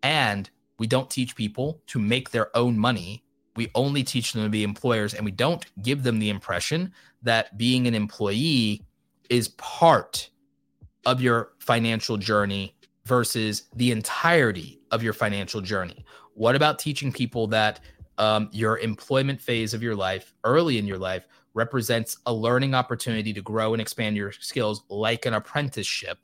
And 0.03 0.49
we 0.79 0.87
don't 0.87 1.09
teach 1.09 1.35
people 1.35 1.81
to 1.87 1.99
make 1.99 2.31
their 2.31 2.55
own 2.55 2.77
money. 2.77 3.23
We 3.55 3.71
only 3.73 4.03
teach 4.03 4.33
them 4.33 4.43
to 4.43 4.49
be 4.49 4.63
employers, 4.63 5.13
and 5.13 5.25
we 5.25 5.31
don't 5.31 5.65
give 5.81 6.03
them 6.03 6.19
the 6.19 6.29
impression 6.29 6.93
that 7.23 7.57
being 7.57 7.87
an 7.87 7.95
employee 7.95 8.85
is 9.29 9.49
part 9.49 10.29
of 11.05 11.21
your 11.21 11.53
financial 11.59 12.17
journey 12.17 12.75
versus 13.05 13.63
the 13.75 13.91
entirety 13.91 14.79
of 14.91 15.01
your 15.01 15.13
financial 15.13 15.61
journey. 15.61 16.05
What 16.33 16.55
about 16.55 16.77
teaching 16.77 17.11
people 17.11 17.47
that 17.47 17.79
um, 18.17 18.49
your 18.51 18.77
employment 18.79 19.41
phase 19.41 19.73
of 19.73 19.81
your 19.81 19.95
life, 19.95 20.33
early 20.43 20.77
in 20.77 20.85
your 20.85 20.97
life, 20.97 21.27
represents 21.57 22.19
a 22.27 22.33
learning 22.33 22.75
opportunity 22.75 23.33
to 23.33 23.41
grow 23.41 23.73
and 23.73 23.81
expand 23.81 24.15
your 24.15 24.31
skills 24.31 24.83
like 24.89 25.25
an 25.25 25.33
apprenticeship, 25.33 26.19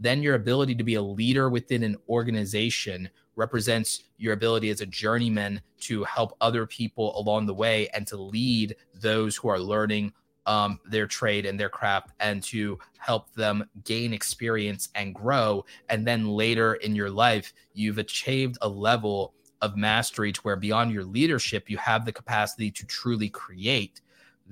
then 0.00 0.20
your 0.22 0.34
ability 0.34 0.74
to 0.74 0.82
be 0.82 0.96
a 0.96 1.02
leader 1.02 1.48
within 1.48 1.84
an 1.84 1.96
organization 2.08 3.08
represents 3.36 4.02
your 4.18 4.32
ability 4.32 4.70
as 4.70 4.80
a 4.80 4.86
journeyman 4.86 5.60
to 5.78 6.02
help 6.02 6.36
other 6.40 6.66
people 6.66 7.16
along 7.16 7.46
the 7.46 7.54
way 7.54 7.88
and 7.94 8.08
to 8.08 8.16
lead 8.16 8.74
those 8.92 9.36
who 9.36 9.48
are 9.48 9.60
learning 9.60 10.12
um, 10.46 10.80
their 10.84 11.06
trade 11.06 11.46
and 11.46 11.58
their 11.58 11.68
craft 11.68 12.10
and 12.18 12.42
to 12.42 12.76
help 12.98 13.32
them 13.34 13.64
gain 13.84 14.12
experience 14.12 14.88
and 14.96 15.14
grow. 15.14 15.64
And 15.90 16.04
then 16.04 16.26
later 16.26 16.74
in 16.74 16.96
your 16.96 17.08
life, 17.08 17.54
you've 17.72 17.98
achieved 17.98 18.58
a 18.60 18.68
level 18.68 19.34
of 19.60 19.76
mastery 19.76 20.32
to 20.32 20.40
where 20.40 20.56
beyond 20.56 20.90
your 20.90 21.04
leadership, 21.04 21.70
you 21.70 21.76
have 21.78 22.04
the 22.04 22.12
capacity 22.12 22.68
to 22.72 22.84
truly 22.84 23.28
create 23.28 24.00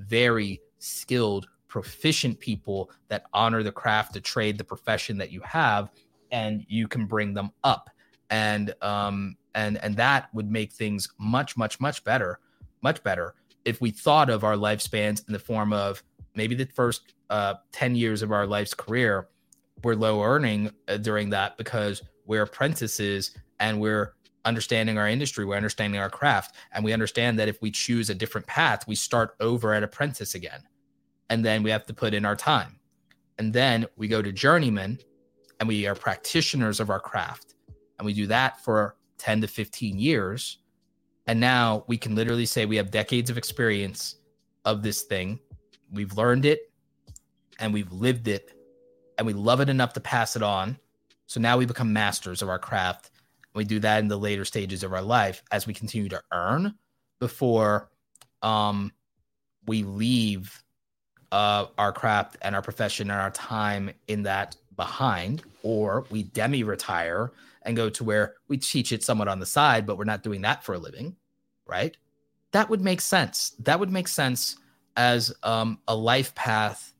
very 0.06 0.60
skilled, 0.78 1.46
proficient 1.68 2.38
people 2.40 2.90
that 3.08 3.24
honor 3.32 3.62
the 3.62 3.72
craft, 3.72 4.14
the 4.14 4.20
trade, 4.20 4.58
the 4.58 4.64
profession 4.64 5.18
that 5.18 5.30
you 5.30 5.40
have, 5.42 5.90
and 6.30 6.64
you 6.68 6.88
can 6.88 7.06
bring 7.06 7.34
them 7.34 7.50
up. 7.64 7.90
And 8.30 8.74
um 8.82 9.36
and 9.54 9.78
and 9.78 9.96
that 9.96 10.32
would 10.34 10.50
make 10.50 10.72
things 10.72 11.08
much, 11.18 11.56
much, 11.56 11.80
much 11.80 12.04
better, 12.04 12.38
much 12.82 13.02
better 13.02 13.34
if 13.64 13.80
we 13.80 13.90
thought 13.90 14.30
of 14.30 14.44
our 14.44 14.54
lifespans 14.54 15.26
in 15.26 15.32
the 15.32 15.38
form 15.38 15.72
of 15.72 16.02
maybe 16.34 16.54
the 16.54 16.66
first 16.66 17.14
uh, 17.28 17.54
10 17.72 17.94
years 17.94 18.22
of 18.22 18.32
our 18.32 18.46
life's 18.46 18.74
career 18.74 19.28
we're 19.82 19.94
low 19.94 20.22
earning 20.22 20.70
uh, 20.88 20.96
during 20.96 21.30
that 21.30 21.56
because 21.56 22.02
we're 22.26 22.42
apprentices 22.42 23.36
and 23.58 23.80
we're 23.80 24.14
understanding 24.44 24.98
our 24.98 25.08
industry, 25.08 25.44
we're 25.44 25.56
understanding 25.56 26.00
our 26.00 26.10
craft, 26.10 26.56
and 26.72 26.84
we 26.84 26.92
understand 26.92 27.38
that 27.38 27.48
if 27.48 27.60
we 27.60 27.70
choose 27.70 28.10
a 28.10 28.14
different 28.14 28.46
path, 28.46 28.86
we 28.86 28.94
start 28.94 29.34
over 29.40 29.74
at 29.74 29.82
apprentice 29.82 30.34
again. 30.34 30.62
And 31.28 31.44
then 31.44 31.62
we 31.62 31.70
have 31.70 31.86
to 31.86 31.94
put 31.94 32.14
in 32.14 32.24
our 32.24 32.36
time. 32.36 32.80
And 33.38 33.52
then 33.52 33.86
we 33.96 34.08
go 34.08 34.20
to 34.20 34.32
journeyman 34.32 34.98
and 35.58 35.68
we 35.68 35.86
are 35.86 35.94
practitioners 35.94 36.80
of 36.80 36.90
our 36.90 37.00
craft. 37.00 37.54
And 37.98 38.06
we 38.06 38.12
do 38.12 38.26
that 38.26 38.62
for 38.64 38.96
10 39.18 39.42
to 39.42 39.46
15 39.46 39.98
years. 39.98 40.58
And 41.26 41.38
now 41.38 41.84
we 41.86 41.96
can 41.96 42.14
literally 42.14 42.46
say 42.46 42.66
we 42.66 42.76
have 42.76 42.90
decades 42.90 43.30
of 43.30 43.38
experience 43.38 44.16
of 44.64 44.82
this 44.82 45.02
thing. 45.02 45.38
We've 45.92 46.16
learned 46.16 46.44
it 46.44 46.72
and 47.60 47.72
we've 47.72 47.92
lived 47.92 48.26
it 48.26 48.52
and 49.18 49.26
we 49.26 49.32
love 49.32 49.60
it 49.60 49.68
enough 49.68 49.92
to 49.92 50.00
pass 50.00 50.34
it 50.34 50.42
on. 50.42 50.78
So 51.26 51.40
now 51.40 51.56
we 51.58 51.66
become 51.66 51.92
masters 51.92 52.42
of 52.42 52.48
our 52.48 52.58
craft 52.58 53.09
we 53.54 53.64
do 53.64 53.80
that 53.80 54.00
in 54.00 54.08
the 54.08 54.18
later 54.18 54.44
stages 54.44 54.82
of 54.82 54.92
our 54.92 55.02
life 55.02 55.42
as 55.50 55.66
we 55.66 55.74
continue 55.74 56.08
to 56.08 56.22
earn 56.32 56.74
before 57.18 57.90
um, 58.42 58.92
we 59.66 59.82
leave 59.82 60.62
uh, 61.32 61.66
our 61.78 61.92
craft 61.92 62.36
and 62.42 62.54
our 62.54 62.62
profession 62.62 63.10
and 63.10 63.20
our 63.20 63.30
time 63.30 63.90
in 64.08 64.22
that 64.24 64.56
behind, 64.76 65.42
or 65.62 66.04
we 66.10 66.22
demi 66.22 66.62
retire 66.62 67.32
and 67.62 67.76
go 67.76 67.90
to 67.90 68.04
where 68.04 68.34
we 68.48 68.56
teach 68.56 68.92
it 68.92 69.04
somewhat 69.04 69.28
on 69.28 69.38
the 69.38 69.46
side, 69.46 69.86
but 69.86 69.98
we're 69.98 70.04
not 70.04 70.22
doing 70.22 70.40
that 70.40 70.64
for 70.64 70.74
a 70.74 70.78
living, 70.78 71.14
right? 71.66 71.96
That 72.52 72.70
would 72.70 72.80
make 72.80 73.00
sense. 73.00 73.54
That 73.60 73.78
would 73.78 73.90
make 73.90 74.08
sense 74.08 74.56
as 74.96 75.32
um, 75.42 75.78
a 75.86 75.94
life 75.94 76.34
path 76.34 76.92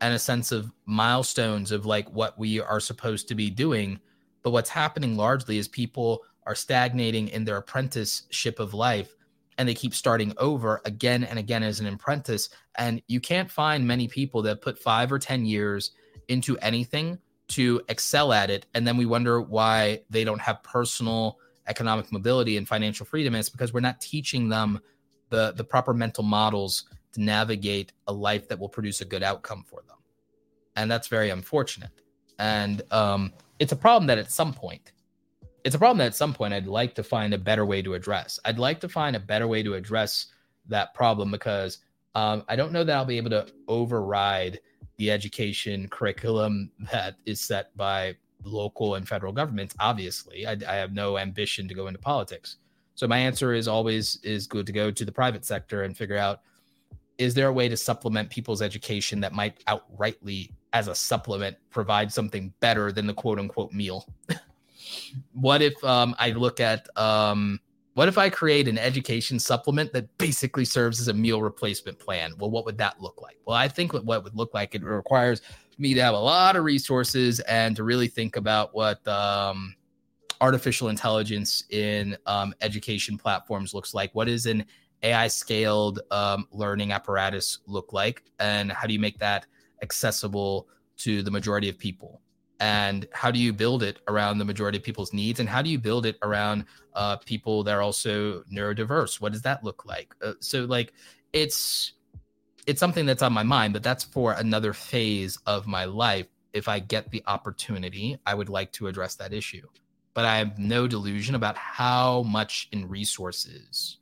and 0.00 0.14
a 0.14 0.18
sense 0.18 0.50
of 0.50 0.72
milestones 0.86 1.72
of 1.72 1.86
like 1.86 2.10
what 2.10 2.38
we 2.38 2.60
are 2.60 2.80
supposed 2.80 3.28
to 3.28 3.34
be 3.34 3.50
doing 3.50 4.00
but 4.42 4.50
what's 4.50 4.70
happening 4.70 5.16
largely 5.16 5.58
is 5.58 5.68
people 5.68 6.22
are 6.46 6.54
stagnating 6.54 7.28
in 7.28 7.44
their 7.44 7.56
apprenticeship 7.56 8.58
of 8.58 8.74
life 8.74 9.14
and 9.58 9.68
they 9.68 9.74
keep 9.74 9.94
starting 9.94 10.32
over 10.38 10.80
again 10.84 11.22
and 11.22 11.38
again 11.38 11.62
as 11.62 11.80
an 11.80 11.86
apprentice. 11.86 12.48
And 12.76 13.02
you 13.08 13.20
can't 13.20 13.50
find 13.50 13.86
many 13.86 14.08
people 14.08 14.40
that 14.42 14.62
put 14.62 14.78
five 14.78 15.12
or 15.12 15.18
10 15.18 15.44
years 15.44 15.90
into 16.28 16.56
anything 16.58 17.18
to 17.48 17.82
excel 17.88 18.32
at 18.32 18.48
it. 18.48 18.64
And 18.74 18.86
then 18.86 18.96
we 18.96 19.04
wonder 19.04 19.40
why 19.40 20.00
they 20.08 20.24
don't 20.24 20.40
have 20.40 20.62
personal 20.62 21.38
economic 21.66 22.10
mobility 22.10 22.56
and 22.56 22.66
financial 22.66 23.04
freedom. 23.04 23.34
And 23.34 23.40
it's 23.40 23.50
because 23.50 23.72
we're 23.72 23.80
not 23.80 24.00
teaching 24.00 24.48
them 24.48 24.80
the, 25.28 25.52
the 25.52 25.64
proper 25.64 25.92
mental 25.92 26.24
models 26.24 26.86
to 27.12 27.20
navigate 27.20 27.92
a 28.06 28.12
life 28.12 28.48
that 28.48 28.58
will 28.58 28.68
produce 28.68 29.00
a 29.00 29.04
good 29.04 29.22
outcome 29.22 29.64
for 29.68 29.82
them. 29.86 29.96
And 30.76 30.90
that's 30.90 31.08
very 31.08 31.30
unfortunate. 31.30 31.90
And 32.38 32.82
um, 32.90 33.32
it's 33.60 33.72
a 33.72 33.76
problem 33.76 34.06
that 34.08 34.18
at 34.18 34.32
some 34.32 34.52
point, 34.52 34.92
it's 35.62 35.74
a 35.74 35.78
problem 35.78 35.98
that 35.98 36.06
at 36.06 36.14
some 36.14 36.32
point 36.32 36.54
I'd 36.54 36.66
like 36.66 36.94
to 36.94 37.04
find 37.04 37.34
a 37.34 37.38
better 37.38 37.66
way 37.66 37.82
to 37.82 37.94
address. 37.94 38.40
I'd 38.44 38.58
like 38.58 38.80
to 38.80 38.88
find 38.88 39.14
a 39.14 39.20
better 39.20 39.46
way 39.46 39.62
to 39.62 39.74
address 39.74 40.26
that 40.66 40.94
problem 40.94 41.30
because 41.30 41.78
um, 42.14 42.42
I 42.48 42.56
don't 42.56 42.72
know 42.72 42.82
that 42.82 42.96
I'll 42.96 43.04
be 43.04 43.18
able 43.18 43.30
to 43.30 43.46
override 43.68 44.60
the 44.96 45.10
education 45.10 45.88
curriculum 45.88 46.72
that 46.90 47.16
is 47.26 47.40
set 47.40 47.76
by 47.76 48.16
local 48.42 48.94
and 48.94 49.06
federal 49.06 49.32
governments. 49.32 49.74
Obviously, 49.78 50.46
I, 50.46 50.56
I 50.66 50.76
have 50.76 50.94
no 50.94 51.18
ambition 51.18 51.68
to 51.68 51.74
go 51.74 51.86
into 51.86 52.00
politics. 52.00 52.56
So 52.94 53.06
my 53.06 53.18
answer 53.18 53.52
is 53.52 53.68
always 53.68 54.18
is 54.22 54.46
good 54.46 54.66
to 54.66 54.72
go 54.72 54.90
to 54.90 55.04
the 55.04 55.12
private 55.12 55.44
sector 55.44 55.82
and 55.82 55.96
figure 55.96 56.16
out 56.16 56.40
is 57.18 57.34
there 57.34 57.48
a 57.48 57.52
way 57.52 57.68
to 57.68 57.76
supplement 57.76 58.30
people's 58.30 58.62
education 58.62 59.20
that 59.20 59.34
might 59.34 59.62
outrightly 59.66 60.50
as 60.72 60.88
a 60.88 60.94
supplement 60.94 61.56
provide 61.70 62.12
something 62.12 62.52
better 62.60 62.92
than 62.92 63.06
the 63.06 63.14
quote 63.14 63.38
unquote 63.38 63.72
meal 63.72 64.06
what 65.32 65.62
if 65.62 65.82
um, 65.84 66.14
i 66.18 66.30
look 66.30 66.60
at 66.60 66.86
um, 66.98 67.58
what 67.94 68.08
if 68.08 68.18
i 68.18 68.28
create 68.28 68.68
an 68.68 68.78
education 68.78 69.38
supplement 69.38 69.92
that 69.92 70.06
basically 70.18 70.64
serves 70.64 71.00
as 71.00 71.08
a 71.08 71.14
meal 71.14 71.42
replacement 71.42 71.98
plan 71.98 72.32
well 72.38 72.50
what 72.50 72.64
would 72.64 72.78
that 72.78 73.00
look 73.00 73.20
like 73.20 73.36
well 73.46 73.56
i 73.56 73.68
think 73.68 73.92
what, 73.92 74.04
would 74.04 74.36
look 74.36 74.54
like 74.54 74.74
it 74.74 74.82
requires 74.82 75.42
me 75.80 75.94
to 75.94 76.02
have 76.02 76.14
a 76.14 76.18
lot 76.18 76.56
of 76.56 76.64
resources 76.64 77.40
and 77.40 77.74
to 77.74 77.82
really 77.82 78.06
think 78.06 78.36
about 78.36 78.74
what 78.74 79.06
um, 79.08 79.74
artificial 80.40 80.88
intelligence 80.88 81.64
in 81.70 82.16
um, 82.26 82.54
education 82.60 83.18
platforms 83.18 83.74
looks 83.74 83.94
like. 83.94 84.14
What 84.14 84.28
is 84.28 84.46
an 84.46 84.64
AI 85.02 85.28
scaled 85.28 86.00
um, 86.10 86.46
learning 86.50 86.92
apparatus 86.92 87.58
look 87.66 87.92
like? 87.92 88.22
And 88.38 88.70
how 88.70 88.86
do 88.86 88.92
you 88.92 88.98
make 88.98 89.18
that 89.18 89.46
accessible 89.82 90.68
to 90.98 91.22
the 91.22 91.30
majority 91.30 91.68
of 91.68 91.78
people? 91.78 92.20
And 92.60 93.06
how 93.12 93.30
do 93.30 93.38
you 93.38 93.52
build 93.52 93.82
it 93.82 94.00
around 94.06 94.38
the 94.38 94.44
majority 94.44 94.76
of 94.76 94.84
people's 94.84 95.14
needs? 95.14 95.40
And 95.40 95.48
how 95.48 95.62
do 95.62 95.70
you 95.70 95.78
build 95.78 96.04
it 96.04 96.18
around 96.22 96.66
uh, 96.94 97.16
people 97.16 97.62
that 97.64 97.72
are 97.72 97.80
also 97.80 98.42
neurodiverse? 98.52 99.20
What 99.20 99.32
does 99.32 99.42
that 99.42 99.64
look 99.64 99.86
like? 99.86 100.14
Uh, 100.22 100.34
so, 100.40 100.64
like, 100.64 100.92
it's 101.32 101.94
it's 102.66 102.78
something 102.78 103.06
that's 103.06 103.22
on 103.22 103.32
my 103.32 103.42
mind, 103.42 103.72
but 103.72 103.82
that's 103.82 104.04
for 104.04 104.34
another 104.34 104.74
phase 104.74 105.38
of 105.46 105.66
my 105.66 105.86
life. 105.86 106.26
If 106.52 106.68
I 106.68 106.80
get 106.80 107.10
the 107.10 107.22
opportunity, 107.26 108.18
I 108.26 108.34
would 108.34 108.50
like 108.50 108.72
to 108.72 108.88
address 108.88 109.14
that 109.14 109.32
issue 109.32 109.66
but 110.14 110.24
I 110.24 110.38
have 110.38 110.58
no 110.58 110.86
delusion 110.86 111.34
about 111.34 111.56
how 111.56 112.22
much 112.22 112.68
in 112.72 112.88
resources 112.88 113.98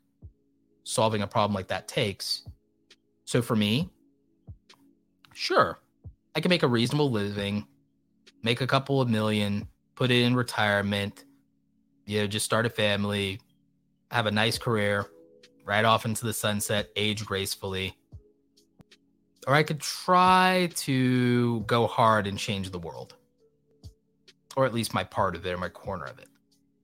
solving 0.84 1.22
a 1.22 1.26
problem 1.26 1.54
like 1.54 1.68
that 1.68 1.86
takes. 1.86 2.44
So 3.24 3.42
for 3.42 3.54
me, 3.54 3.90
sure, 5.38 5.78
I 6.34 6.40
can 6.40 6.50
make 6.50 6.64
a 6.64 6.68
reasonable 6.68 7.10
living, 7.10 7.66
make 8.42 8.60
a 8.60 8.66
couple 8.66 9.00
of 9.00 9.08
million, 9.08 9.68
put 9.94 10.10
it 10.10 10.22
in 10.22 10.34
retirement, 10.34 11.24
you 12.06 12.20
know, 12.20 12.26
just 12.26 12.44
start 12.44 12.66
a 12.66 12.70
family, 12.70 13.40
have 14.10 14.26
a 14.26 14.30
nice 14.30 14.58
career, 14.58 15.06
right 15.64 15.84
off 15.84 16.04
into 16.04 16.26
the 16.26 16.32
sunset, 16.32 16.88
age 16.96 17.24
gracefully. 17.24 17.94
Or 19.46 19.54
I 19.54 19.62
could 19.62 19.80
try 19.80 20.70
to 20.76 21.60
go 21.60 21.86
hard 21.86 22.26
and 22.26 22.38
change 22.38 22.70
the 22.70 22.78
world 22.78 23.14
or 24.56 24.66
at 24.66 24.74
least 24.74 24.92
my 24.92 25.04
part 25.04 25.36
of 25.36 25.46
it 25.46 25.52
or 25.52 25.56
my 25.56 25.68
corner 25.68 26.04
of 26.06 26.18
it. 26.18 26.28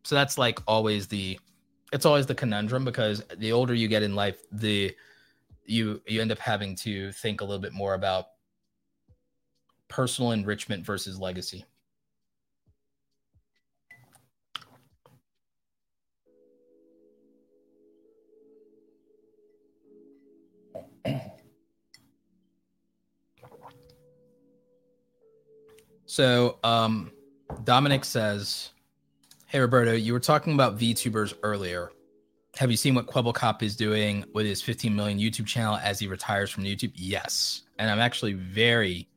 So 0.05 0.15
that's 0.15 0.39
like 0.39 0.61
always 0.69 1.09
the 1.09 1.39
it's 1.93 2.07
always 2.07 2.27
the 2.27 2.35
conundrum 2.35 2.85
because 2.85 3.25
the 3.37 3.51
older 3.51 3.75
you 3.75 3.89
get 3.89 4.05
in 4.05 4.15
life, 4.15 4.43
the 4.53 4.95
you 5.65 6.01
you 6.07 6.21
end 6.21 6.31
up 6.31 6.39
having 6.39 6.77
to 6.77 7.11
think 7.13 7.41
a 7.41 7.45
little 7.45 7.61
bit 7.61 7.73
more 7.73 7.95
about 7.95 8.27
personal 9.95 10.33
enrichment 10.33 10.85
versus 10.85 11.21
legacy. 11.21 11.65
So, 26.07 26.59
um, 26.65 27.13
Dominic 27.63 28.05
says, 28.05 28.71
Hey, 29.47 29.61
Roberto, 29.61 29.93
you 29.93 30.13
were 30.13 30.19
talking 30.19 30.55
about 30.55 30.77
VTubers 30.77 31.35
earlier. 31.45 31.93
Have 32.57 32.73
you 32.73 32.77
seen 32.77 32.97
what 32.97 33.07
Kwebbelkop 33.07 33.63
is 33.63 33.77
doing 33.77 34.25
with 34.35 34.47
his 34.47 34.61
15 34.61 34.95
million 34.95 35.21
YouTube 35.21 35.47
channel 35.47 35.77
as 35.77 36.01
he 36.01 36.09
retires 36.09 36.51
from 36.51 36.65
YouTube? 36.65 36.93
Yes. 36.97 37.63
And 37.79 37.89
I'm 37.89 38.01
actually 38.01 38.33
very, 38.33 39.09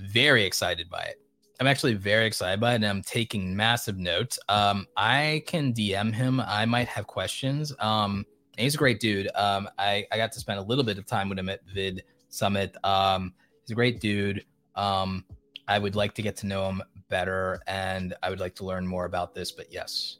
very 0.00 0.44
excited 0.44 0.88
by 0.88 1.02
it. 1.02 1.20
I'm 1.60 1.66
actually 1.66 1.94
very 1.94 2.26
excited 2.26 2.58
by 2.58 2.72
it 2.72 2.76
and 2.76 2.86
I'm 2.86 3.02
taking 3.02 3.54
massive 3.54 3.98
notes. 3.98 4.38
Um, 4.48 4.86
I 4.96 5.42
can 5.46 5.74
DM 5.74 6.14
him. 6.14 6.40
I 6.40 6.64
might 6.64 6.88
have 6.88 7.06
questions. 7.06 7.72
Um, 7.78 8.24
he's 8.56 8.74
a 8.74 8.78
great 8.78 8.98
dude. 8.98 9.28
Um, 9.34 9.68
I, 9.78 10.06
I 10.10 10.16
got 10.16 10.32
to 10.32 10.40
spend 10.40 10.58
a 10.58 10.62
little 10.62 10.84
bit 10.84 10.96
of 10.96 11.06
time 11.06 11.28
with 11.28 11.38
him 11.38 11.50
at 11.50 11.60
Vid 11.66 12.04
Summit. 12.30 12.74
Um, 12.82 13.34
he's 13.62 13.72
a 13.72 13.74
great 13.74 14.00
dude. 14.00 14.44
Um, 14.74 15.24
I 15.68 15.78
would 15.78 15.96
like 15.96 16.14
to 16.14 16.22
get 16.22 16.34
to 16.38 16.46
know 16.46 16.66
him 16.66 16.82
better 17.10 17.60
and 17.66 18.14
I 18.22 18.30
would 18.30 18.40
like 18.40 18.54
to 18.56 18.64
learn 18.64 18.86
more 18.86 19.04
about 19.04 19.34
this, 19.34 19.52
but 19.52 19.70
yes. 19.70 20.16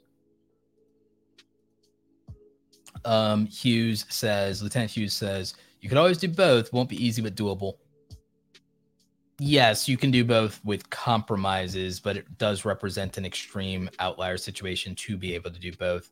Um, 3.03 3.47
Hughes 3.47 4.05
says, 4.09 4.61
Lieutenant 4.61 4.91
Hughes 4.91 5.13
says, 5.13 5.55
you 5.81 5.89
could 5.89 5.97
always 5.97 6.19
do 6.19 6.27
both. 6.27 6.71
Won't 6.71 6.89
be 6.89 7.03
easy, 7.03 7.21
but 7.21 7.35
doable. 7.35 7.73
Yes, 9.43 9.89
you 9.89 9.97
can 9.97 10.11
do 10.11 10.23
both 10.23 10.63
with 10.63 10.87
compromises, 10.91 11.99
but 11.99 12.15
it 12.15 12.37
does 12.37 12.63
represent 12.63 13.17
an 13.17 13.25
extreme 13.25 13.89
outlier 13.97 14.37
situation 14.37 14.93
to 14.93 15.17
be 15.17 15.33
able 15.33 15.49
to 15.49 15.59
do 15.59 15.71
both. 15.71 16.11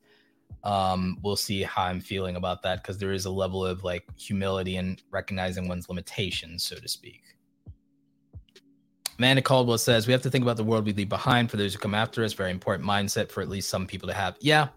Um, 0.63 1.15
we'll 1.21 1.35
see 1.35 1.61
how 1.61 1.83
I'm 1.83 1.99
feeling 2.01 2.37
about 2.37 2.63
that 2.63 2.81
because 2.81 2.97
there 2.97 3.11
is 3.11 3.25
a 3.25 3.29
level 3.29 3.63
of 3.63 3.83
like 3.83 4.03
humility 4.17 4.77
and 4.77 4.99
recognizing 5.11 5.67
one's 5.67 5.89
limitations, 5.89 6.63
so 6.63 6.77
to 6.77 6.87
speak. 6.87 7.21
Amanda 9.19 9.43
Caldwell 9.43 9.77
says 9.77 10.07
we 10.07 10.13
have 10.13 10.23
to 10.23 10.31
think 10.31 10.41
about 10.41 10.57
the 10.57 10.63
world 10.63 10.87
we 10.87 10.93
leave 10.93 11.07
behind 11.07 11.51
for 11.51 11.57
those 11.57 11.75
who 11.75 11.79
come 11.79 11.93
after 11.93 12.23
us. 12.23 12.33
Very 12.33 12.49
important 12.49 12.89
mindset 12.89 13.29
for 13.29 13.41
at 13.43 13.47
least 13.47 13.69
some 13.69 13.85
people 13.85 14.07
to 14.07 14.15
have. 14.15 14.37
Yeah. 14.41 14.69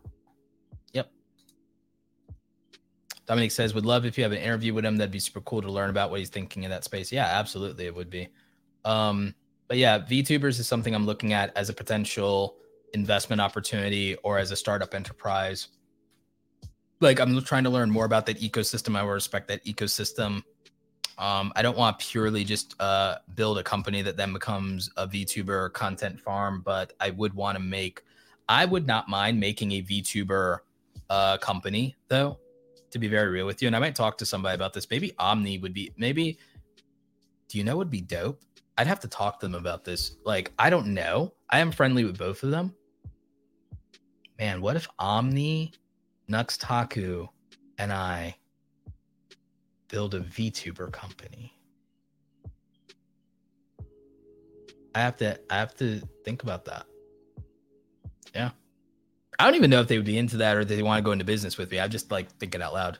Yep. 0.92 1.10
Dominic 3.24 3.50
says 3.50 3.72
would 3.72 3.86
love 3.86 4.04
if 4.04 4.18
you 4.18 4.24
have 4.24 4.32
an 4.32 4.38
interview 4.42 4.74
with 4.74 4.84
him. 4.84 4.98
That'd 4.98 5.10
be 5.10 5.20
super 5.20 5.40
cool 5.40 5.62
to 5.62 5.72
learn 5.72 5.88
about 5.88 6.10
what 6.10 6.18
he's 6.18 6.28
thinking 6.28 6.64
in 6.64 6.70
that 6.70 6.84
space. 6.84 7.10
Yeah, 7.10 7.24
absolutely, 7.24 7.86
it 7.86 7.94
would 7.94 8.10
be. 8.10 8.28
Um, 8.84 9.34
but 9.68 9.78
yeah, 9.78 9.98
VTubers 9.98 10.58
is 10.60 10.68
something 10.68 10.94
I'm 10.94 11.06
looking 11.06 11.32
at 11.32 11.56
as 11.56 11.68
a 11.68 11.72
potential 11.72 12.56
investment 12.92 13.40
opportunity 13.40 14.16
or 14.16 14.38
as 14.38 14.50
a 14.50 14.56
startup 14.56 14.94
enterprise. 14.94 15.68
Like 17.00 17.20
I'm 17.20 17.40
trying 17.42 17.64
to 17.64 17.70
learn 17.70 17.90
more 17.90 18.04
about 18.04 18.26
that 18.26 18.40
ecosystem. 18.40 18.96
I 18.96 19.02
will 19.02 19.10
respect 19.10 19.48
that 19.48 19.64
ecosystem 19.64 20.42
um, 21.18 21.52
I 21.54 21.62
don't 21.62 21.76
want 21.76 21.98
purely 21.98 22.44
just 22.44 22.74
uh, 22.80 23.16
build 23.34 23.58
a 23.58 23.62
company 23.62 24.02
that 24.02 24.16
then 24.16 24.32
becomes 24.32 24.90
a 24.96 25.06
VTuber 25.06 25.72
content 25.72 26.20
farm, 26.20 26.62
but 26.64 26.94
I 27.00 27.10
would 27.10 27.34
want 27.34 27.56
to 27.56 27.62
make. 27.62 28.02
I 28.48 28.64
would 28.64 28.86
not 28.86 29.08
mind 29.08 29.38
making 29.38 29.72
a 29.72 29.82
VTuber 29.82 30.58
uh, 31.10 31.36
company 31.38 31.96
though. 32.08 32.38
To 32.90 32.98
be 32.98 33.08
very 33.08 33.28
real 33.28 33.46
with 33.46 33.62
you, 33.62 33.68
and 33.68 33.76
I 33.76 33.78
might 33.78 33.94
talk 33.94 34.18
to 34.18 34.26
somebody 34.26 34.54
about 34.54 34.74
this. 34.74 34.90
Maybe 34.90 35.12
Omni 35.18 35.58
would 35.58 35.72
be. 35.72 35.92
Maybe. 35.96 36.38
Do 37.48 37.56
you 37.56 37.64
know 37.64 37.76
would 37.76 37.90
be 37.90 38.00
dope? 38.00 38.42
I'd 38.78 38.86
have 38.86 39.00
to 39.00 39.08
talk 39.08 39.40
to 39.40 39.46
them 39.46 39.54
about 39.54 39.84
this. 39.84 40.16
Like 40.24 40.52
I 40.58 40.70
don't 40.70 40.88
know. 40.88 41.34
I 41.50 41.60
am 41.60 41.72
friendly 41.72 42.04
with 42.04 42.18
both 42.18 42.42
of 42.42 42.50
them. 42.50 42.74
Man, 44.38 44.60
what 44.60 44.76
if 44.76 44.88
Omni, 44.98 45.72
Nux 46.28 46.56
Taku, 46.58 47.28
and 47.78 47.92
I 47.92 48.36
build 49.92 50.14
a 50.14 50.20
VTuber 50.20 50.90
company. 50.90 51.56
I 54.94 55.00
have 55.00 55.16
to 55.18 55.38
I 55.50 55.56
have 55.58 55.76
to 55.76 56.00
think 56.24 56.42
about 56.42 56.64
that. 56.64 56.86
Yeah. 58.34 58.50
I 59.38 59.44
don't 59.44 59.54
even 59.54 59.70
know 59.70 59.80
if 59.80 59.88
they 59.88 59.96
would 59.96 60.06
be 60.06 60.18
into 60.18 60.36
that 60.38 60.56
or 60.56 60.64
they 60.64 60.82
want 60.82 60.98
to 60.98 61.04
go 61.04 61.12
into 61.12 61.24
business 61.24 61.58
with 61.58 61.70
me. 61.70 61.78
I'm 61.78 61.90
just 61.90 62.10
like 62.10 62.30
thinking 62.38 62.62
out 62.62 62.72
loud. 62.74 62.98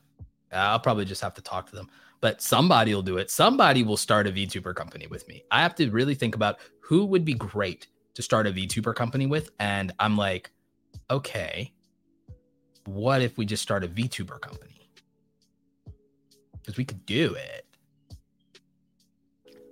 I'll 0.53 0.81
probably 0.81 1.05
just 1.05 1.23
have 1.23 1.35
to 1.35 1.43
talk 1.43 1.69
to 1.71 1.77
them. 1.77 1.89
But 2.23 2.41
somebody 2.41 2.95
will 2.95 3.03
do 3.03 3.19
it. 3.19 3.31
Somebody 3.31 3.83
will 3.83 3.99
start 3.99 4.27
a 4.27 4.33
VTuber 4.33 4.75
company 4.75 5.07
with 5.07 5.29
me. 5.29 5.45
I 5.51 5.61
have 5.61 5.75
to 5.75 5.91
really 5.91 6.15
think 6.15 6.35
about 6.35 6.61
who 6.81 7.05
would 7.05 7.27
be 7.27 7.35
great 7.35 7.89
to 8.15 8.23
start 8.23 8.47
a 8.47 8.53
VTuber 8.53 8.95
company 8.95 9.27
with. 9.27 9.51
And 9.61 9.93
I'm 9.99 10.17
like, 10.17 10.51
okay, 11.11 11.75
what 12.87 13.21
if 13.21 13.37
we 13.37 13.45
just 13.45 13.63
start 13.63 13.85
a 13.85 13.89
VTuber 13.89 14.41
company? 14.41 14.73
because 16.63 16.77
we 16.77 16.85
could 16.85 17.05
do 17.07 17.35
it. 17.35 17.67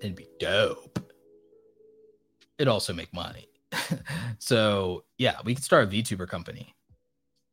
It'd 0.00 0.16
be 0.16 0.28
dope. 0.38 0.98
It'd 2.58 2.68
also 2.68 2.92
make 2.92 3.12
money. 3.14 3.48
so 4.38 5.04
yeah, 5.18 5.36
we 5.44 5.54
could 5.54 5.64
start 5.64 5.88
a 5.88 5.90
VTuber 5.90 6.28
company. 6.28 6.74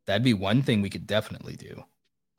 That'd 0.06 0.24
be 0.24 0.34
one 0.34 0.62
thing 0.62 0.82
we 0.82 0.90
could 0.90 1.06
definitely 1.06 1.56
do. 1.56 1.84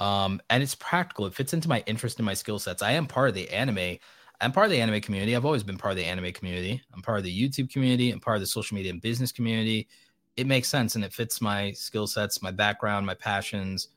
Um, 0.01 0.41
and 0.51 0.63
it's 0.63 0.75
practical. 0.75 1.27
It 1.27 1.35
fits 1.35 1.53
into 1.53 1.69
my 1.69 1.83
interest 1.87 2.19
and 2.19 2.27
my 2.27 2.35
skill 2.35 2.59
sets. 2.59 2.83
I 2.83 2.93
am 2.93 3.07
part 3.07 3.29
of 3.29 3.35
the 3.35 3.49
anime. 3.51 3.99
I'm 4.41 4.53
part 4.53 4.67
of 4.67 4.71
the 4.71 4.81
anime 4.81 5.01
community. 5.01 5.35
I've 5.35 5.45
always 5.45 5.65
been 5.65 5.79
part 5.79 5.93
of 5.93 5.97
the 5.97 6.05
anime 6.05 6.33
community. 6.33 6.81
I'm 6.95 7.03
part 7.03 7.19
of 7.19 7.25
the 7.25 7.51
YouTube 7.51 7.73
community. 7.73 8.13
I'm 8.13 8.21
part 8.21 8.37
of 8.37 8.41
the 8.41 8.47
social 8.47 8.77
media 8.77 8.93
and 8.93 9.01
business 9.03 9.33
community. 9.33 9.89
It 10.37 10.47
makes 10.47 10.69
sense 10.69 10.95
and 10.95 11.05
it 11.05 11.13
fits 11.13 11.41
my 11.41 11.73
skill 11.73 12.07
sets, 12.07 12.41
my 12.43 12.53
background, 12.53 13.05
my 13.05 13.15
passions. 13.15 13.89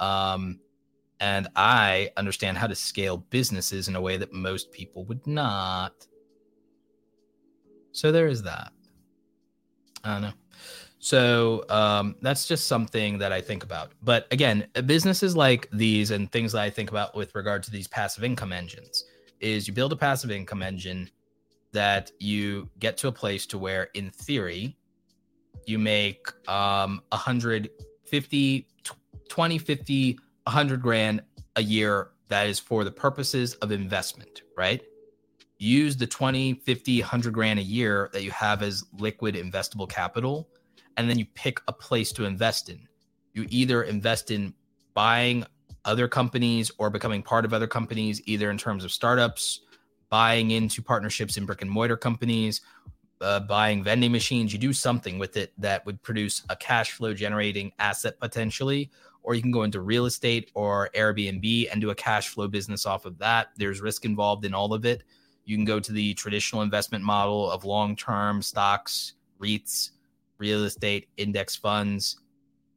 Um, 0.00 0.58
and 1.20 1.48
I 1.54 2.10
understand 2.16 2.58
how 2.58 2.66
to 2.66 2.74
scale 2.74 3.18
businesses 3.18 3.86
in 3.86 3.94
a 3.94 4.00
way 4.00 4.16
that 4.16 4.32
most 4.32 4.72
people 4.72 5.04
would 5.04 5.24
not. 5.26 6.06
So 7.92 8.10
there 8.10 8.26
is 8.26 8.42
that. 8.42 8.72
I 10.02 10.14
don't 10.14 10.22
know. 10.22 10.32
So 11.04 11.66
um, 11.68 12.16
that's 12.22 12.48
just 12.48 12.66
something 12.66 13.18
that 13.18 13.30
I 13.30 13.42
think 13.42 13.62
about. 13.62 13.92
But 14.02 14.26
again, 14.30 14.68
businesses 14.86 15.36
like 15.36 15.68
these 15.70 16.10
and 16.10 16.32
things 16.32 16.52
that 16.52 16.62
I 16.62 16.70
think 16.70 16.88
about 16.88 17.14
with 17.14 17.34
regard 17.34 17.62
to 17.64 17.70
these 17.70 17.86
passive 17.86 18.24
income 18.24 18.54
engines 18.54 19.04
is 19.38 19.68
you 19.68 19.74
build 19.74 19.92
a 19.92 19.96
passive 19.96 20.30
income 20.30 20.62
engine 20.62 21.10
that 21.72 22.10
you 22.20 22.70
get 22.78 22.96
to 22.96 23.08
a 23.08 23.12
place 23.12 23.44
to 23.48 23.58
where, 23.58 23.90
in 23.92 24.12
theory, 24.12 24.78
you 25.66 25.78
make 25.78 26.26
um, 26.48 27.02
150, 27.10 28.66
20, 29.28 29.58
50, 29.58 30.18
100 30.44 30.80
grand 30.80 31.20
a 31.56 31.62
year 31.62 32.12
that 32.28 32.46
is 32.46 32.58
for 32.58 32.82
the 32.82 32.90
purposes 32.90 33.52
of 33.56 33.72
investment, 33.72 34.40
right? 34.56 34.80
Use 35.58 35.98
the 35.98 36.06
20, 36.06 36.54
50, 36.54 37.00
100 37.02 37.34
grand 37.34 37.58
a 37.58 37.62
year 37.62 38.08
that 38.14 38.22
you 38.22 38.30
have 38.30 38.62
as 38.62 38.86
liquid 38.98 39.34
investable 39.34 39.86
capital 39.86 40.48
and 40.96 41.08
then 41.08 41.18
you 41.18 41.26
pick 41.34 41.60
a 41.68 41.72
place 41.72 42.12
to 42.12 42.24
invest 42.24 42.68
in. 42.68 42.88
You 43.32 43.46
either 43.50 43.82
invest 43.82 44.30
in 44.30 44.54
buying 44.94 45.44
other 45.84 46.08
companies 46.08 46.70
or 46.78 46.90
becoming 46.90 47.22
part 47.22 47.44
of 47.44 47.52
other 47.52 47.66
companies, 47.66 48.22
either 48.26 48.50
in 48.50 48.58
terms 48.58 48.84
of 48.84 48.92
startups, 48.92 49.60
buying 50.08 50.52
into 50.52 50.82
partnerships 50.82 51.36
in 51.36 51.44
brick 51.44 51.62
and 51.62 51.70
mortar 51.70 51.96
companies, 51.96 52.60
uh, 53.20 53.40
buying 53.40 53.82
vending 53.82 54.12
machines. 54.12 54.52
You 54.52 54.58
do 54.58 54.72
something 54.72 55.18
with 55.18 55.36
it 55.36 55.52
that 55.58 55.84
would 55.86 56.02
produce 56.02 56.42
a 56.48 56.56
cash 56.56 56.92
flow 56.92 57.14
generating 57.14 57.72
asset 57.78 58.18
potentially, 58.20 58.90
or 59.22 59.34
you 59.34 59.42
can 59.42 59.50
go 59.50 59.62
into 59.62 59.80
real 59.80 60.06
estate 60.06 60.50
or 60.54 60.90
Airbnb 60.94 61.68
and 61.72 61.80
do 61.80 61.90
a 61.90 61.94
cash 61.94 62.28
flow 62.28 62.48
business 62.48 62.86
off 62.86 63.06
of 63.06 63.18
that. 63.18 63.48
There's 63.56 63.80
risk 63.80 64.04
involved 64.04 64.44
in 64.44 64.54
all 64.54 64.72
of 64.72 64.84
it. 64.84 65.02
You 65.44 65.56
can 65.56 65.64
go 65.64 65.80
to 65.80 65.92
the 65.92 66.14
traditional 66.14 66.62
investment 66.62 67.04
model 67.04 67.50
of 67.50 67.64
long 67.64 67.96
term 67.96 68.40
stocks, 68.40 69.14
REITs, 69.40 69.90
real 70.38 70.64
estate, 70.64 71.08
index 71.16 71.56
funds. 71.56 72.20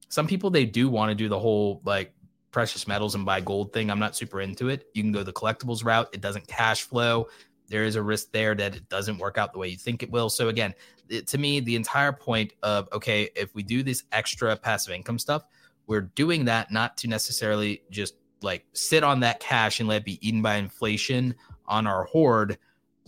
Some 0.10 0.28
people 0.28 0.50
they 0.50 0.66
do 0.66 0.90
want 0.90 1.10
to 1.10 1.16
do 1.16 1.28
the 1.28 1.40
whole 1.40 1.82
like 1.86 2.14
precious 2.52 2.88
metals 2.88 3.16
and 3.16 3.26
buy 3.26 3.42
gold 3.42 3.74
thing. 3.74 3.92
I'm 3.92 4.00
not 4.00 4.16
super 4.16 4.42
into 4.42 4.70
it. 4.70 4.88
You 4.94 5.04
can 5.04 5.12
go 5.12 5.24
the 5.24 5.34
collectibles 5.34 5.84
route. 5.84 6.10
It 6.14 6.22
doesn't 6.22 6.48
cash 6.48 6.84
flow. 6.84 7.28
There 7.68 7.84
is 7.84 7.96
a 7.96 8.02
risk 8.02 8.32
there 8.32 8.56
that 8.56 8.76
it 8.76 8.88
doesn't 8.90 9.18
work 9.18 9.38
out 9.38 9.52
the 9.52 9.60
way 9.60 9.68
you 9.68 9.78
think 9.78 10.02
it 10.02 10.10
will. 10.10 10.30
So 10.30 10.48
again, 10.48 10.74
it, 11.10 11.28
to 11.28 11.38
me, 11.38 11.60
the 11.60 11.76
entire 11.76 12.14
point 12.14 12.54
of 12.64 12.88
okay, 12.94 13.30
if 13.36 13.54
we 13.54 13.64
do 13.64 13.84
this 13.84 14.04
extra 14.12 14.56
passive 14.56 14.94
income 14.94 15.20
stuff, 15.20 15.44
we're 15.88 16.02
doing 16.02 16.46
that 16.46 16.72
not 16.72 16.98
to 16.98 17.08
necessarily 17.08 17.84
just 17.90 18.16
like 18.42 18.66
sit 18.74 19.04
on 19.04 19.20
that 19.22 19.40
cash 19.40 19.80
and 19.80 19.90
let 19.90 19.98
it 19.98 20.06
be 20.06 20.28
eaten 20.28 20.42
by 20.42 20.56
inflation 20.56 21.36
on 21.68 21.88
our 21.88 22.06
hoard. 22.06 22.58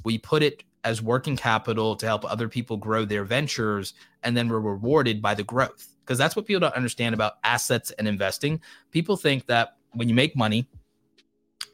We 0.04 0.18
put 0.18 0.44
it 0.44 0.64
as 0.84 1.02
working 1.02 1.36
capital 1.36 1.96
to 1.96 2.06
help 2.06 2.24
other 2.26 2.48
people 2.48 2.78
grow 2.78 3.06
their 3.06 3.24
ventures 3.24 3.94
and 4.24 4.36
then 4.36 4.50
we're 4.50 4.60
rewarded 4.60 5.22
by 5.22 5.34
the 5.34 5.44
growth. 5.44 5.96
Because 6.04 6.18
that's 6.18 6.36
what 6.36 6.46
people 6.46 6.60
don't 6.60 6.76
understand 6.76 7.14
about 7.14 7.34
assets 7.44 7.92
and 7.92 8.08
investing. 8.08 8.62
People 8.92 9.16
think 9.16 9.46
that 9.48 9.78
when 9.92 10.10
you 10.10 10.16
make 10.16 10.36
money 10.36 10.68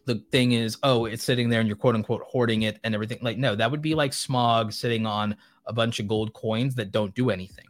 the 0.05 0.23
thing 0.31 0.51
is 0.51 0.77
oh 0.83 1.05
it's 1.05 1.23
sitting 1.23 1.49
there 1.49 1.59
and 1.59 1.67
you're 1.67 1.75
quote 1.75 1.95
unquote 1.95 2.21
hoarding 2.21 2.63
it 2.63 2.79
and 2.83 2.93
everything. 2.93 3.19
Like 3.21 3.37
no 3.37 3.55
that 3.55 3.69
would 3.69 3.81
be 3.81 3.95
like 3.95 4.11
Smaug 4.11 4.73
sitting 4.73 5.05
on 5.05 5.35
a 5.65 5.73
bunch 5.73 5.99
of 5.99 6.07
gold 6.07 6.33
coins 6.33 6.75
that 6.75 6.91
don't 6.91 7.13
do 7.15 7.29
anything 7.29 7.65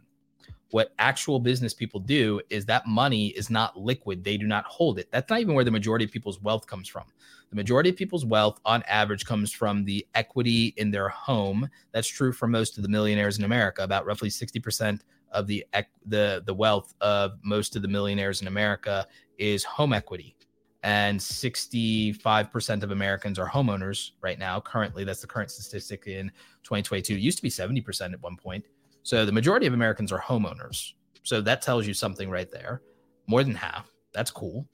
what 0.70 0.92
actual 0.98 1.38
business 1.38 1.72
people 1.72 2.00
do 2.00 2.40
is 2.50 2.66
that 2.66 2.86
money 2.86 3.28
is 3.28 3.50
not 3.50 3.78
liquid 3.78 4.24
they 4.24 4.36
do 4.36 4.46
not 4.46 4.64
hold 4.66 4.98
it 4.98 5.08
that's 5.10 5.30
not 5.30 5.40
even 5.40 5.54
where 5.54 5.64
the 5.64 5.70
majority 5.70 6.04
of 6.04 6.10
people's 6.10 6.40
wealth 6.40 6.66
comes 6.66 6.88
from 6.88 7.04
the 7.50 7.56
majority 7.56 7.90
of 7.90 7.96
people's 7.96 8.24
wealth, 8.24 8.60
on 8.64 8.82
average, 8.84 9.24
comes 9.24 9.52
from 9.52 9.84
the 9.84 10.06
equity 10.14 10.74
in 10.76 10.90
their 10.90 11.08
home. 11.08 11.68
That's 11.92 12.08
true 12.08 12.32
for 12.32 12.46
most 12.46 12.76
of 12.76 12.82
the 12.82 12.88
millionaires 12.88 13.38
in 13.38 13.44
America. 13.44 13.84
About 13.84 14.04
roughly 14.04 14.28
60% 14.28 15.00
of 15.32 15.46
the 15.46 15.64
the 16.06 16.42
the 16.44 16.54
wealth 16.54 16.94
of 17.00 17.38
most 17.42 17.76
of 17.76 17.82
the 17.82 17.88
millionaires 17.88 18.42
in 18.42 18.48
America 18.48 19.06
is 19.38 19.64
home 19.64 19.92
equity. 19.92 20.34
And 20.82 21.18
65% 21.18 22.82
of 22.84 22.90
Americans 22.92 23.40
are 23.40 23.48
homeowners 23.48 24.12
right 24.20 24.38
now. 24.38 24.60
Currently, 24.60 25.02
that's 25.02 25.20
the 25.20 25.26
current 25.26 25.50
statistic 25.50 26.06
in 26.06 26.28
2022. 26.62 27.14
It 27.14 27.18
used 27.18 27.38
to 27.38 27.42
be 27.42 27.48
70% 27.48 28.12
at 28.12 28.22
one 28.22 28.36
point. 28.36 28.64
So 29.06 29.24
the 29.24 29.30
majority 29.30 29.68
of 29.68 29.72
Americans 29.72 30.10
are 30.10 30.18
homeowners. 30.18 30.94
So 31.22 31.40
that 31.42 31.62
tells 31.62 31.86
you 31.86 31.94
something 31.94 32.28
right 32.28 32.50
there. 32.50 32.82
More 33.28 33.44
than 33.44 33.54
half. 33.54 33.88
That's 34.12 34.32
cool. 34.32 34.66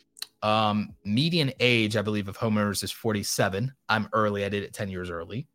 Um, 0.42 0.94
median 1.04 1.52
age, 1.60 1.98
I 1.98 2.02
believe, 2.02 2.28
of 2.28 2.38
homeowners 2.38 2.82
is 2.82 2.90
47. 2.90 3.70
I'm 3.90 4.09
early. 4.14 4.46
I 4.46 4.48
did 4.48 4.62
it 4.62 4.72
10 4.72 4.88
years 4.88 5.10
early. 5.10 5.48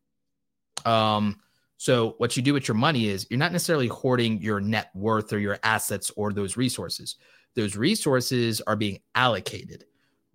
Um, 0.86 1.40
so 1.78 2.14
what 2.20 2.38
you 2.38 2.44
do 2.44 2.54
with 2.54 2.68
your 2.68 2.76
money 2.76 3.08
is 3.08 3.26
you're 3.32 3.40
not 3.40 3.52
necessarily 3.52 3.88
hoarding 3.88 4.40
your 4.44 4.60
net 4.60 4.92
worth 4.94 5.34
or 5.34 5.40
your 5.40 5.58
assets 5.64 6.12
or 6.16 6.32
those 6.32 6.56
resources. 6.56 7.16
Those 7.56 7.76
resources 7.76 8.62
are 8.68 8.76
being 8.76 9.00
allocated. 9.16 9.86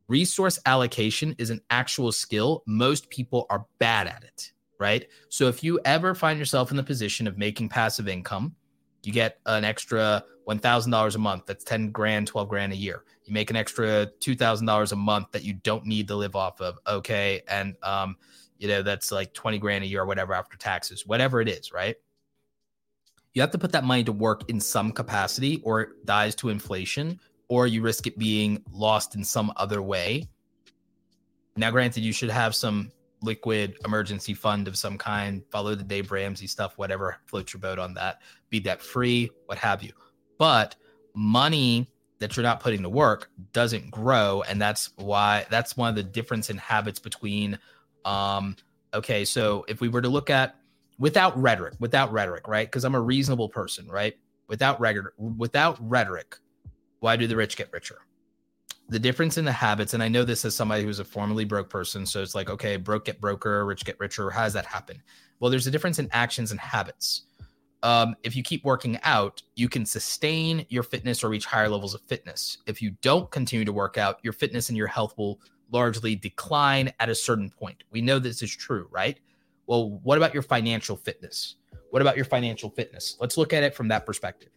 Resource 0.09 0.59
allocation 0.67 1.37
is 1.39 1.51
an 1.51 1.61
actual 1.71 2.11
skill. 2.11 2.65
Most 2.67 3.09
people 3.09 3.47
are 3.51 3.67
bad 3.79 4.09
at 4.09 4.25
it, 4.25 4.51
right? 4.83 5.09
So 5.29 5.47
if 5.47 5.63
you 5.63 5.79
ever 5.85 6.13
find 6.13 6.39
yourself 6.39 6.73
in 6.73 6.77
the 6.77 6.83
position 6.83 7.29
of 7.29 7.39
making 7.39 7.69
passive 7.69 8.09
income, 8.09 8.57
you 9.05 9.13
get 9.13 9.39
an 9.47 9.65
extra 9.65 10.25
$1,000 10.49 11.15
a 11.15 11.19
month. 11.19 11.47
That's 11.47 11.63
10 11.63 11.93
grand, 11.93 12.27
12 12.27 12.49
grand 12.49 12.73
a 12.73 12.77
year. 12.77 13.05
You 13.25 13.33
make 13.33 13.49
an 13.51 13.57
extra 13.57 14.09
$2,000 14.19 14.93
a 14.93 14.97
month 14.97 15.31
that 15.31 15.45
you 15.45 15.55
don't 15.55 15.87
need 15.87 16.09
to 16.09 16.17
live 16.17 16.35
off 16.35 16.61
of. 16.61 16.79
Okay. 16.87 17.43
And, 17.47 17.77
um, 17.85 18.17
you 18.59 18.67
know, 18.67 18.83
that's 18.83 19.13
like 19.13 19.33
20 19.35 19.59
grand 19.59 19.85
a 19.85 19.87
year 19.87 20.03
or 20.03 20.07
whatever 20.07 20.35
after 20.35 20.57
taxes, 20.57 21.07
whatever 21.07 21.41
it 21.41 21.49
is, 21.49 21.73
right? 21.73 21.95
You 23.35 23.41
have 23.41 23.53
to 23.53 23.59
put 23.59 23.71
that 23.73 23.85
money 23.85 24.03
to 24.05 24.13
work 24.13 24.51
in 24.51 24.61
some 24.61 24.91
capacity 24.91 25.61
or 25.63 25.81
it 25.83 26.07
dies 26.07 26.35
to 26.37 26.49
inflation 26.49 27.21
or 27.49 27.69
you 27.69 27.83
risk 27.83 28.09
it 28.09 28.19
being 28.19 28.65
lost 28.73 29.15
in 29.15 29.23
some 29.23 29.53
other 29.57 29.81
way. 29.81 30.29
Now, 31.57 31.71
granted, 31.71 32.03
you 32.03 32.13
should 32.13 32.31
have 32.31 32.55
some 32.55 32.91
liquid 33.23 33.77
emergency 33.85 34.35
fund 34.35 34.69
of 34.69 34.77
some 34.77 34.99
kind, 34.99 35.43
follow 35.51 35.75
the 35.75 35.85
Dave 35.85 36.11
Ramsey 36.11 36.47
stuff, 36.47 36.77
whatever 36.77 37.17
floats 37.27 37.53
your 37.53 37.61
boat 37.61 37.79
on 37.79 37.95
that, 37.95 38.21
be 38.51 38.61
debt 38.61 38.83
free, 38.83 39.31
what 39.47 39.59
have 39.59 39.83
you. 39.83 39.93
But 40.39 40.77
money 41.15 41.91
that 42.19 42.37
you're 42.37 42.45
not 42.45 42.61
putting 42.61 42.83
to 42.83 42.89
work 42.89 43.31
doesn't 43.53 43.91
grow. 43.91 44.43
And 44.49 44.61
that's 44.61 44.91
why 44.97 45.47
that's 45.51 45.77
one 45.77 45.89
of 45.89 45.97
the 45.97 46.03
difference 46.03 46.51
in 46.51 46.57
habits 46.57 46.99
between 46.99 47.59
um 48.05 48.57
okay, 48.95 49.25
so 49.25 49.65
if 49.69 49.81
we 49.81 49.89
were 49.89 50.03
to 50.03 50.09
look 50.09 50.31
at 50.31 50.57
without 50.99 51.37
rhetoric, 51.41 51.75
without 51.81 52.13
rhetoric, 52.13 52.47
right? 52.47 52.67
Because 52.67 52.85
I'm 52.85 52.95
a 52.95 53.01
reasonable 53.01 53.49
person, 53.49 53.89
right? 53.89 54.17
Without 54.49 54.81
rhetoric, 54.81 55.15
without 55.19 55.79
rhetoric, 55.81 56.37
why 57.01 57.17
do 57.17 57.27
the 57.27 57.37
rich 57.37 57.57
get 57.57 57.73
richer? 57.73 57.99
The 58.93 58.99
difference 58.99 59.39
in 59.39 59.45
the 59.45 59.53
habits, 59.53 59.95
and 59.95 60.03
I 60.03 60.09
know 60.09 60.23
this 60.23 60.45
as 60.45 60.55
somebody 60.55 60.85
who's 60.85 60.99
a 60.99 61.05
formerly 61.05 61.47
broke 61.47 61.71
person. 61.71 62.05
So 62.05 62.23
it's 62.23 62.35
like, 62.35 62.51
okay, 62.51 62.77
broke 62.77 63.07
get 63.07 63.21
broker, 63.21 63.65
rich 63.65 63.85
get 63.85 63.99
richer. 63.99 64.31
How 64.31 64.45
does 64.45 64.53
that 64.53 64.67
happen? 64.67 65.03
Well, 65.41 65.51
there's 65.51 65.67
a 65.67 65.71
difference 65.71 65.99
in 65.99 66.09
actions 66.13 66.51
and 66.51 66.61
habits. 66.61 67.23
Um, 67.83 68.15
if 68.23 68.37
you 68.37 68.43
keep 68.43 68.65
working 68.65 68.99
out, 69.03 69.43
you 69.57 69.69
can 69.69 69.87
sustain 69.87 70.67
your 70.69 70.83
fitness 70.83 71.25
or 71.25 71.31
reach 71.31 71.47
higher 71.47 71.69
levels 71.69 71.95
of 71.95 72.03
fitness. 72.03 72.59
If 72.67 72.81
you 72.81 72.93
don't 73.01 73.29
continue 73.31 73.65
to 73.65 73.73
work 73.73 73.99
out, 73.99 74.21
your 74.23 74.35
fitness 74.35 74.69
and 74.69 74.77
your 74.77 74.87
health 74.87 75.17
will 75.17 75.41
largely 75.73 76.15
decline 76.15 76.93
at 77.01 77.09
a 77.09 77.15
certain 77.15 77.51
point. 77.51 77.83
We 77.91 78.03
know 78.03 78.19
this 78.19 78.43
is 78.43 78.55
true, 78.55 78.87
right? 78.91 79.19
Well, 79.67 80.01
what 80.03 80.19
about 80.19 80.35
your 80.35 80.43
financial 80.43 80.97
fitness? 80.97 81.57
What 81.91 82.03
about 82.03 82.17
your 82.17 82.27
financial 82.27 82.71
fitness? 82.71 83.17
Let's 83.21 83.37
look 83.39 83.53
at 83.53 83.63
it 83.63 83.75
from 83.75 83.89
that 83.89 84.07
perspective. 84.07 84.51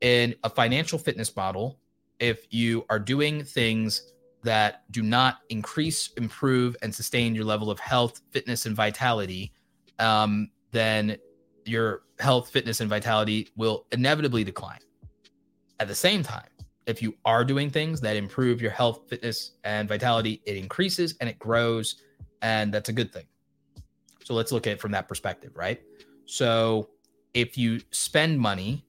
In 0.00 0.34
a 0.44 0.50
financial 0.50 0.98
fitness 0.98 1.34
model, 1.34 1.80
if 2.18 2.46
you 2.50 2.84
are 2.90 2.98
doing 2.98 3.44
things 3.44 4.12
that 4.42 4.90
do 4.90 5.02
not 5.02 5.38
increase, 5.48 6.10
improve, 6.16 6.76
and 6.82 6.94
sustain 6.94 7.34
your 7.34 7.44
level 7.44 7.70
of 7.70 7.80
health, 7.80 8.20
fitness, 8.30 8.66
and 8.66 8.76
vitality, 8.76 9.52
um, 9.98 10.50
then 10.70 11.16
your 11.64 12.02
health, 12.18 12.50
fitness, 12.50 12.80
and 12.80 12.90
vitality 12.90 13.48
will 13.56 13.86
inevitably 13.92 14.44
decline. 14.44 14.80
At 15.80 15.88
the 15.88 15.94
same 15.94 16.22
time, 16.22 16.48
if 16.86 17.00
you 17.02 17.16
are 17.24 17.44
doing 17.44 17.70
things 17.70 18.00
that 18.02 18.16
improve 18.16 18.60
your 18.60 18.70
health, 18.70 19.08
fitness, 19.08 19.52
and 19.64 19.88
vitality, 19.88 20.42
it 20.44 20.56
increases 20.56 21.14
and 21.20 21.28
it 21.28 21.38
grows, 21.38 22.02
and 22.42 22.72
that's 22.72 22.90
a 22.90 22.92
good 22.92 23.12
thing. 23.12 23.24
So 24.24 24.34
let's 24.34 24.52
look 24.52 24.66
at 24.66 24.74
it 24.74 24.80
from 24.80 24.92
that 24.92 25.08
perspective, 25.08 25.52
right? 25.54 25.80
So 26.26 26.90
if 27.32 27.58
you 27.58 27.80
spend 27.90 28.38
money 28.38 28.84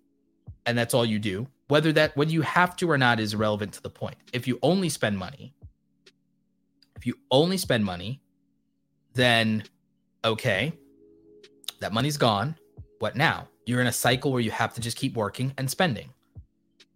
and 0.66 0.78
that's 0.78 0.94
all 0.94 1.06
you 1.06 1.20
do, 1.20 1.48
whether 1.68 1.92
that 1.94 2.16
whether 2.16 2.32
you 2.32 2.42
have 2.42 2.76
to 2.78 2.90
or 2.90 2.98
not 2.98 3.20
is 3.20 3.34
irrelevant 3.34 3.74
to 3.74 3.82
the 3.82 3.90
point. 3.90 4.18
If 4.34 4.48
you 4.48 4.60
only 4.62 4.90
spend 4.90 5.18
money, 5.18 5.54
if 6.96 7.06
you 7.06 7.16
only 7.32 7.58
spend 7.58 7.84
money, 7.84 8.22
then 9.14 9.64
okay, 10.24 10.74
that 11.80 11.94
money's 11.94 12.18
gone. 12.18 12.56
What 13.00 13.16
now? 13.16 13.48
You're 13.66 13.82
in 13.82 13.88
a 13.88 13.92
cycle 13.92 14.32
where 14.32 14.42
you 14.42 14.52
have 14.52 14.74
to 14.76 14.82
just 14.82 14.98
keep 14.98 15.16
working 15.16 15.54
and 15.58 15.70
spending. 15.70 16.10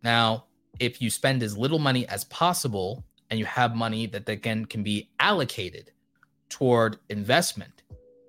Now, 0.03 0.45
if 0.79 1.01
you 1.01 1.09
spend 1.09 1.43
as 1.43 1.57
little 1.57 1.79
money 1.79 2.07
as 2.07 2.23
possible 2.25 3.03
and 3.29 3.39
you 3.39 3.45
have 3.45 3.75
money 3.75 4.05
that 4.07 4.29
again 4.29 4.65
can 4.65 4.83
be 4.83 5.09
allocated 5.19 5.91
toward 6.47 6.97
investment, 7.09 7.83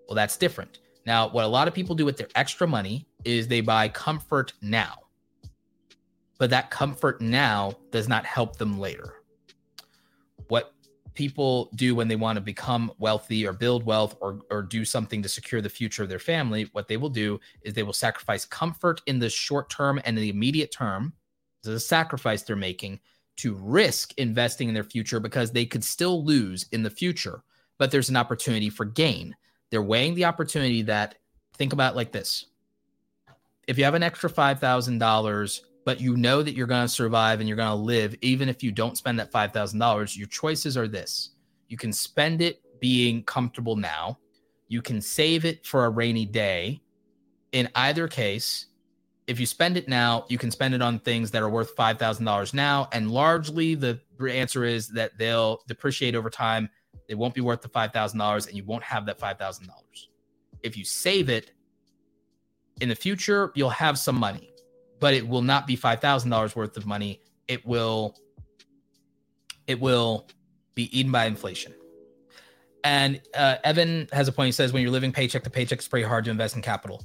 well, 0.08 0.16
that's 0.16 0.36
different. 0.36 0.80
Now, 1.06 1.28
what 1.28 1.44
a 1.44 1.48
lot 1.48 1.68
of 1.68 1.74
people 1.74 1.94
do 1.94 2.04
with 2.04 2.16
their 2.16 2.28
extra 2.34 2.66
money 2.66 3.06
is 3.24 3.46
they 3.46 3.60
buy 3.60 3.88
comfort 3.88 4.52
now 4.60 4.98
but 6.40 6.48
that 6.48 6.70
comfort 6.70 7.20
now 7.20 7.74
does 7.92 8.08
not 8.08 8.24
help 8.24 8.56
them 8.56 8.80
later. 8.80 9.16
What 10.48 10.72
people 11.12 11.68
do 11.74 11.94
when 11.94 12.08
they 12.08 12.16
want 12.16 12.38
to 12.38 12.40
become 12.40 12.90
wealthy 12.98 13.46
or 13.46 13.52
build 13.52 13.84
wealth 13.84 14.16
or, 14.22 14.40
or 14.50 14.62
do 14.62 14.86
something 14.86 15.20
to 15.22 15.28
secure 15.28 15.60
the 15.60 15.68
future 15.68 16.02
of 16.02 16.08
their 16.08 16.18
family, 16.18 16.70
what 16.72 16.88
they 16.88 16.96
will 16.96 17.10
do 17.10 17.38
is 17.60 17.74
they 17.74 17.82
will 17.82 17.92
sacrifice 17.92 18.46
comfort 18.46 19.02
in 19.06 19.18
the 19.18 19.28
short 19.28 19.68
term 19.68 20.00
and 20.06 20.16
in 20.16 20.22
the 20.22 20.30
immediate 20.30 20.72
term. 20.72 21.12
Is 21.62 21.68
a 21.68 21.78
sacrifice 21.78 22.42
they're 22.42 22.56
making 22.56 23.00
to 23.36 23.54
risk 23.60 24.14
investing 24.16 24.68
in 24.68 24.74
their 24.74 24.82
future 24.82 25.20
because 25.20 25.52
they 25.52 25.66
could 25.66 25.84
still 25.84 26.24
lose 26.24 26.64
in 26.72 26.82
the 26.82 26.88
future, 26.88 27.42
but 27.76 27.90
there's 27.90 28.08
an 28.08 28.16
opportunity 28.16 28.70
for 28.70 28.86
gain. 28.86 29.36
They're 29.70 29.82
weighing 29.82 30.14
the 30.14 30.24
opportunity 30.24 30.80
that, 30.82 31.16
think 31.58 31.74
about 31.74 31.96
like 31.96 32.12
this. 32.12 32.46
If 33.68 33.76
you 33.76 33.84
have 33.84 33.92
an 33.92 34.02
extra 34.02 34.30
$5,000 34.30 35.60
but 35.90 36.00
you 36.00 36.16
know 36.16 36.40
that 36.40 36.54
you're 36.54 36.68
going 36.68 36.86
to 36.86 36.88
survive 36.88 37.40
and 37.40 37.48
you're 37.48 37.56
going 37.56 37.68
to 37.68 37.74
live 37.74 38.14
even 38.22 38.48
if 38.48 38.62
you 38.62 38.70
don't 38.70 38.96
spend 38.96 39.18
that 39.18 39.32
$5,000, 39.32 40.16
your 40.16 40.28
choices 40.28 40.76
are 40.76 40.86
this. 40.86 41.30
You 41.66 41.76
can 41.76 41.92
spend 41.92 42.40
it 42.40 42.62
being 42.78 43.24
comfortable 43.24 43.74
now. 43.74 44.16
You 44.68 44.82
can 44.82 45.00
save 45.00 45.44
it 45.44 45.66
for 45.66 45.86
a 45.86 45.90
rainy 45.90 46.24
day. 46.26 46.80
In 47.50 47.68
either 47.74 48.06
case, 48.06 48.66
if 49.26 49.40
you 49.40 49.46
spend 49.46 49.76
it 49.76 49.88
now, 49.88 50.26
you 50.28 50.38
can 50.38 50.52
spend 50.52 50.74
it 50.74 50.80
on 50.80 51.00
things 51.00 51.32
that 51.32 51.42
are 51.42 51.50
worth 51.50 51.74
$5,000 51.74 52.54
now. 52.54 52.88
And 52.92 53.10
largely 53.10 53.74
the 53.74 54.00
answer 54.30 54.62
is 54.62 54.86
that 54.90 55.18
they'll 55.18 55.60
depreciate 55.66 56.14
over 56.14 56.30
time. 56.30 56.70
They 57.08 57.16
won't 57.16 57.34
be 57.34 57.40
worth 57.40 57.62
the 57.62 57.68
$5,000 57.68 58.46
and 58.46 58.56
you 58.56 58.62
won't 58.62 58.84
have 58.84 59.06
that 59.06 59.18
$5,000. 59.18 59.66
If 60.62 60.76
you 60.76 60.84
save 60.84 61.28
it 61.28 61.50
in 62.80 62.88
the 62.88 62.94
future, 62.94 63.50
you'll 63.56 63.70
have 63.70 63.98
some 63.98 64.14
money 64.14 64.50
but 65.00 65.14
it 65.14 65.26
will 65.26 65.42
not 65.42 65.66
be 65.66 65.76
five 65.76 66.00
thousand 66.00 66.30
dollars 66.30 66.54
worth 66.54 66.76
of 66.76 66.86
money. 66.86 67.20
It 67.48 67.66
will 67.66 68.16
it 69.66 69.80
will 69.80 70.28
be 70.74 70.96
eaten 70.96 71.10
by 71.10 71.26
inflation. 71.26 71.72
And 72.82 73.20
uh, 73.34 73.56
Evan 73.62 74.08
has 74.12 74.26
a 74.28 74.32
point. 74.32 74.46
He 74.46 74.52
says, 74.52 74.72
when 74.72 74.82
you're 74.82 74.90
living 74.90 75.12
paycheck 75.12 75.44
to 75.44 75.50
paycheck, 75.50 75.78
it's 75.78 75.88
pretty 75.88 76.06
hard 76.06 76.24
to 76.24 76.30
invest 76.30 76.56
in 76.56 76.62
capital. 76.62 77.04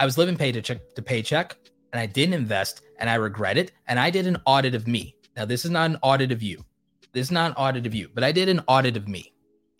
I 0.00 0.04
was 0.04 0.18
living 0.18 0.36
paycheck 0.36 0.94
to 0.94 1.02
paycheck, 1.02 1.56
and 1.92 2.00
I 2.00 2.06
didn't 2.06 2.34
invest, 2.34 2.82
and 2.98 3.08
I 3.08 3.14
regret 3.14 3.56
it. 3.56 3.72
And 3.86 4.00
I 4.00 4.10
did 4.10 4.26
an 4.26 4.38
audit 4.46 4.74
of 4.74 4.88
me. 4.88 5.14
Now, 5.36 5.44
this 5.44 5.64
is 5.64 5.70
not 5.70 5.90
an 5.90 5.98
audit 6.02 6.32
of 6.32 6.42
you. 6.42 6.64
This 7.12 7.28
is 7.28 7.30
not 7.30 7.52
an 7.52 7.56
audit 7.56 7.86
of 7.86 7.94
you, 7.94 8.10
but 8.12 8.24
I 8.24 8.32
did 8.32 8.48
an 8.48 8.62
audit 8.66 8.96
of 8.96 9.06
me. 9.06 9.32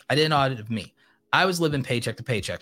I 0.09 0.15
did 0.15 0.27
an 0.27 0.33
audit 0.33 0.61
of 0.61 0.71
me. 0.71 0.95
I 1.33 1.45
was 1.45 1.61
living 1.61 1.83
paycheck 1.83 2.17
to 2.19 2.23
paycheck. 2.23 2.61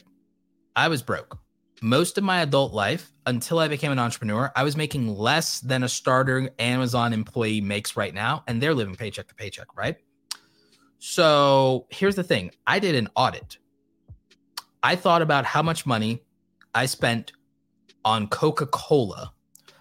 I 0.74 0.88
was 0.88 1.02
broke 1.02 1.38
most 1.82 2.18
of 2.18 2.24
my 2.24 2.42
adult 2.42 2.72
life 2.72 3.12
until 3.26 3.58
I 3.58 3.68
became 3.68 3.92
an 3.92 3.98
entrepreneur, 3.98 4.52
I 4.54 4.62
was 4.62 4.76
making 4.76 5.16
less 5.16 5.60
than 5.60 5.82
a 5.82 5.88
starter 5.88 6.50
Amazon 6.58 7.12
employee 7.12 7.60
makes 7.60 7.96
right 7.96 8.12
now, 8.12 8.44
and 8.46 8.62
they're 8.62 8.74
living 8.74 8.94
paycheck 8.94 9.28
to 9.28 9.34
paycheck, 9.34 9.74
right? 9.76 9.96
So 10.98 11.86
here's 11.88 12.16
the 12.16 12.24
thing 12.24 12.50
I 12.66 12.78
did 12.78 12.94
an 12.94 13.08
audit. 13.16 13.58
I 14.82 14.96
thought 14.96 15.22
about 15.22 15.44
how 15.44 15.62
much 15.62 15.86
money 15.86 16.22
I 16.74 16.86
spent 16.86 17.32
on 18.04 18.28
Coca 18.28 18.66
Cola 18.66 19.32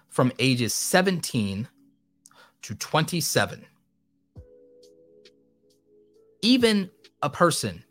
from 0.08 0.32
ages 0.38 0.74
17 0.74 1.68
to 2.62 2.74
27. 2.74 3.64
Even 6.42 6.90
a 7.22 7.30
person 7.30 7.84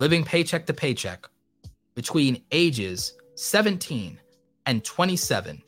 living 0.00 0.24
paycheck 0.24 0.66
to 0.66 0.74
paycheck 0.74 1.26
between 1.94 2.42
ages 2.50 3.15
17, 3.36 4.18
and 4.64 4.82
27 4.82 5.62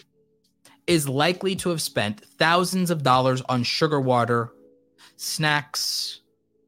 is 0.86 1.07
likely 1.07 1.55
to 1.55 1.69
have 1.69 1.82
spent 1.82 2.24
thousands 2.39 2.90
of 2.90 3.03
dollars 3.03 3.43
on 3.43 3.62
sugar 3.62 4.01
water, 4.01 4.51
snacks, 5.16 6.20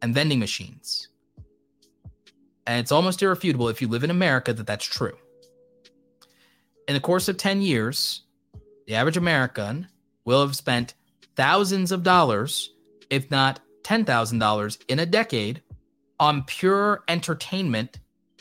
and 0.03 0.15
vending 0.15 0.39
machines. 0.39 1.09
And 2.67 2.79
it's 2.79 2.93
almost 2.93 3.23
irrefutable 3.23 3.69
if 3.69 3.81
you 3.81 3.89
live 3.89 4.05
in 4.05 4.11
America 4.11 4.53
that 4.53 4.67
that's 4.67 4.85
true. 4.85 5.17
In 6.87 6.93
the 6.93 7.01
course 7.01 7.29
of 7.29 7.39
10 7.39 7.63
years, 7.63 8.25
the 8.87 8.95
average 8.95 9.17
American 9.17 9.89
will 10.27 10.43
have 10.43 10.55
spent 10.55 10.95
thousands 11.35 11.93
of 11.93 12.03
dollars, 12.03 12.75
if 13.09 13.31
not 13.31 13.61
$10,000 13.85 14.85
in 14.89 14.99
a 14.99 15.07
decade, 15.07 15.63
on 16.19 16.45
pure 16.45 17.03
entertainment 17.09 17.99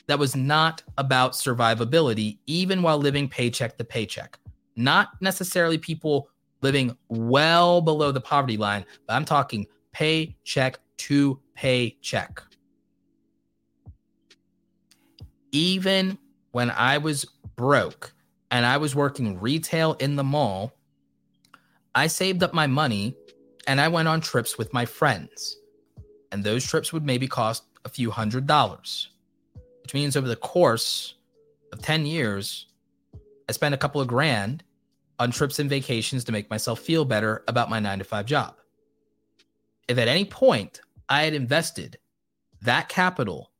that 0.09 0.17
was 0.17 0.35
not 0.35 0.81
about 0.97 1.33
survivability, 1.33 2.39
even 2.47 2.81
while 2.81 2.97
living 2.97 3.29
paycheck 3.29 3.77
to 3.77 3.83
paycheck. 3.83 4.39
Not 4.75 5.09
necessarily 5.21 5.77
people 5.77 6.29
living 6.63 6.97
well 7.09 7.79
below 7.79 8.11
the 8.11 8.19
poverty 8.19 8.57
line, 8.57 8.85
but 9.05 9.13
I'm 9.13 9.23
talking 9.23 9.67
paycheck 9.91 10.79
to 10.97 11.39
paycheck. 11.53 12.41
Even 15.51 16.17
when 16.53 16.71
I 16.71 16.97
was 16.97 17.25
broke 17.55 18.11
and 18.49 18.65
I 18.65 18.77
was 18.77 18.95
working 18.95 19.39
retail 19.39 19.93
in 19.99 20.15
the 20.15 20.23
mall, 20.23 20.73
I 21.93 22.07
saved 22.07 22.41
up 22.41 22.51
my 22.51 22.65
money 22.65 23.15
and 23.67 23.79
I 23.79 23.87
went 23.87 24.07
on 24.07 24.21
trips 24.21 24.57
with 24.57 24.73
my 24.73 24.85
friends. 24.85 25.57
And 26.31 26.43
those 26.43 26.65
trips 26.65 26.91
would 26.91 27.05
maybe 27.05 27.27
cost 27.27 27.65
a 27.85 27.89
few 27.89 28.09
hundred 28.09 28.47
dollars 28.47 29.09
which 29.89 29.95
means 29.95 30.15
over 30.15 30.27
the 30.27 30.35
course 30.35 31.15
of 31.73 31.81
10 31.81 32.05
years, 32.05 32.67
I 33.49 33.53
spent 33.53 33.73
a 33.73 33.77
couple 33.77 33.99
of 33.99 34.07
grand 34.07 34.63
on 35.17 35.31
trips 35.31 35.57
and 35.57 35.67
vacations 35.67 36.23
to 36.25 36.31
make 36.31 36.47
myself 36.47 36.79
feel 36.79 37.05
better 37.05 37.43
about 37.47 37.71
my 37.71 37.79
nine 37.79 37.97
to 37.97 38.05
five 38.05 38.27
job. 38.27 38.53
If 39.87 39.97
at 39.97 40.07
any 40.07 40.25
point 40.25 40.81
I 41.09 41.23
had 41.23 41.33
invested 41.33 41.97
that 42.61 42.87
capital, 42.87 43.51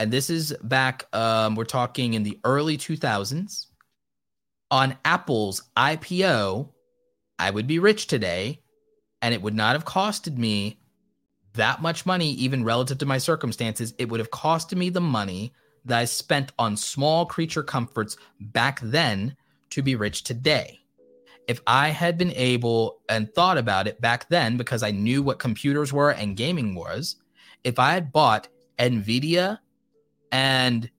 and 0.00 0.10
this 0.10 0.30
is 0.30 0.52
back, 0.64 1.06
um, 1.12 1.54
we're 1.54 1.62
talking 1.62 2.14
in 2.14 2.24
the 2.24 2.40
early 2.42 2.76
2000s, 2.76 3.66
on 4.72 4.96
Apple's 5.04 5.62
IPO, 5.76 6.72
I 7.38 7.50
would 7.52 7.68
be 7.68 7.78
rich 7.78 8.08
today, 8.08 8.62
and 9.22 9.32
it 9.32 9.42
would 9.42 9.54
not 9.54 9.76
have 9.76 9.84
costed 9.84 10.38
me 10.38 10.80
that 11.56 11.82
much 11.82 12.06
money, 12.06 12.30
even 12.32 12.64
relative 12.64 12.98
to 12.98 13.06
my 13.06 13.18
circumstances, 13.18 13.94
it 13.98 14.08
would 14.08 14.20
have 14.20 14.30
cost 14.30 14.74
me 14.74 14.90
the 14.90 15.00
money 15.00 15.52
that 15.84 15.98
I 15.98 16.04
spent 16.04 16.52
on 16.58 16.76
small 16.76 17.26
creature 17.26 17.62
comforts 17.62 18.16
back 18.40 18.80
then 18.80 19.36
to 19.70 19.82
be 19.82 19.94
rich 19.94 20.24
today. 20.24 20.80
If 21.48 21.60
I 21.66 21.90
had 21.90 22.18
been 22.18 22.32
able 22.32 23.00
and 23.08 23.32
thought 23.32 23.56
about 23.56 23.86
it 23.86 24.00
back 24.00 24.28
then, 24.28 24.56
because 24.56 24.82
I 24.82 24.90
knew 24.90 25.22
what 25.22 25.38
computers 25.38 25.92
were 25.92 26.10
and 26.10 26.36
gaming 26.36 26.74
was, 26.74 27.16
if 27.62 27.78
I 27.78 27.92
had 27.92 28.12
bought 28.12 28.48
NVIDIA 28.78 29.58
and 30.32 30.90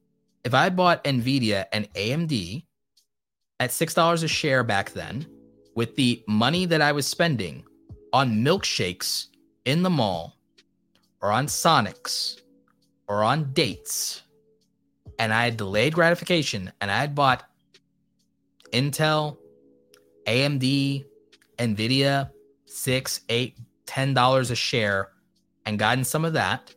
if 0.45 0.53
I 0.53 0.63
had 0.63 0.75
bought 0.77 1.03
NVIDIA 1.03 1.65
and 1.73 1.91
AMD 1.93 2.63
at 3.59 3.71
$6 3.71 4.23
a 4.23 4.27
share 4.27 4.63
back 4.63 4.91
then, 4.91 5.27
with 5.75 5.95
the 5.95 6.23
money 6.27 6.65
that 6.65 6.81
I 6.81 6.91
was 6.91 7.05
spending 7.05 7.63
on 8.13 8.43
milkshakes 8.43 9.27
in 9.65 9.83
the 9.83 9.89
mall 9.89 10.36
or 11.21 11.31
on 11.31 11.47
Sonics 11.47 12.41
or 13.07 13.23
on 13.23 13.51
dates, 13.53 14.23
and 15.19 15.33
I 15.33 15.45
had 15.45 15.57
delayed 15.57 15.93
gratification 15.93 16.71
and 16.81 16.91
I 16.91 16.97
had 16.97 17.15
bought 17.15 17.49
Intel, 18.71 19.37
AMD, 20.27 21.05
Nvidia, 21.57 22.29
six, 22.65 23.21
eight, 23.29 23.57
ten 23.85 24.13
dollars 24.13 24.51
a 24.51 24.55
share, 24.55 25.09
and 25.65 25.79
gotten 25.79 26.03
some 26.03 26.25
of 26.25 26.33
that, 26.33 26.73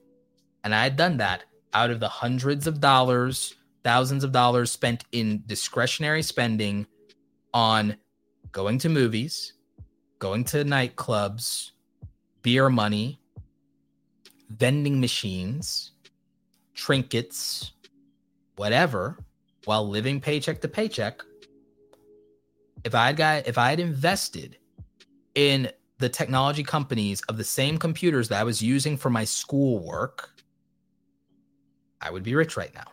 and 0.64 0.74
I 0.74 0.82
had 0.84 0.96
done 0.96 1.16
that 1.18 1.44
out 1.74 1.90
of 1.90 2.00
the 2.00 2.08
hundreds 2.08 2.66
of 2.66 2.80
dollars, 2.80 3.54
thousands 3.84 4.24
of 4.24 4.32
dollars 4.32 4.70
spent 4.70 5.04
in 5.12 5.42
discretionary 5.46 6.22
spending 6.22 6.86
on 7.52 7.96
going 8.52 8.78
to 8.78 8.88
movies, 8.88 9.54
going 10.18 10.44
to 10.44 10.64
nightclubs, 10.64 11.70
beer 12.42 12.68
money, 12.68 13.20
vending 14.50 15.00
machines, 15.00 15.92
trinkets, 16.74 17.72
whatever, 18.56 19.18
while 19.64 19.88
living 19.88 20.20
paycheck 20.20 20.60
to 20.60 20.68
paycheck, 20.68 21.22
if 22.84 22.94
I 22.94 23.12
got 23.12 23.46
if 23.46 23.58
I 23.58 23.70
had 23.70 23.80
invested 23.80 24.56
in 25.34 25.70
the 25.98 26.08
technology 26.08 26.62
companies 26.62 27.20
of 27.28 27.36
the 27.36 27.44
same 27.44 27.78
computers 27.78 28.28
that 28.28 28.40
I 28.40 28.44
was 28.44 28.62
using 28.62 28.96
for 28.96 29.10
my 29.10 29.24
schoolwork, 29.24 30.30
I 32.00 32.10
would 32.10 32.22
be 32.22 32.34
rich 32.34 32.56
right 32.56 32.74
now. 32.74 32.86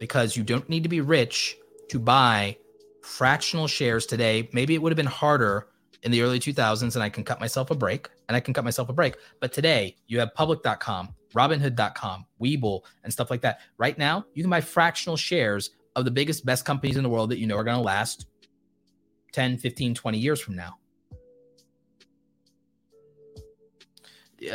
Because 0.00 0.36
you 0.36 0.42
don't 0.42 0.68
need 0.68 0.82
to 0.82 0.88
be 0.88 1.00
rich 1.00 1.56
to 1.90 2.00
buy 2.00 2.56
fractional 3.02 3.68
shares 3.68 4.06
today. 4.06 4.48
Maybe 4.52 4.74
it 4.74 4.82
would 4.82 4.90
have 4.90 4.96
been 4.96 5.06
harder 5.06 5.68
in 6.02 6.10
the 6.10 6.22
early 6.22 6.40
2000s 6.40 6.94
and 6.94 7.02
I 7.02 7.08
can 7.08 7.22
cut 7.22 7.38
myself 7.38 7.70
a 7.70 7.76
break 7.76 8.08
and 8.32 8.36
I 8.38 8.40
can 8.40 8.54
cut 8.54 8.64
myself 8.64 8.88
a 8.88 8.94
break. 8.94 9.16
But 9.40 9.52
today 9.52 9.94
you 10.06 10.18
have 10.18 10.34
public.com, 10.34 11.14
robinhood.com, 11.34 12.26
Webull, 12.40 12.80
and 13.04 13.12
stuff 13.12 13.30
like 13.30 13.42
that. 13.42 13.60
Right 13.76 13.98
now, 13.98 14.24
you 14.32 14.42
can 14.42 14.48
buy 14.48 14.62
fractional 14.62 15.18
shares 15.18 15.72
of 15.96 16.06
the 16.06 16.10
biggest, 16.10 16.46
best 16.46 16.64
companies 16.64 16.96
in 16.96 17.02
the 17.02 17.10
world 17.10 17.30
that 17.30 17.38
you 17.38 17.46
know 17.46 17.56
are 17.56 17.64
going 17.64 17.76
to 17.76 17.82
last 17.82 18.24
10, 19.32 19.58
15, 19.58 19.94
20 19.94 20.18
years 20.18 20.40
from 20.40 20.56
now. 20.56 20.78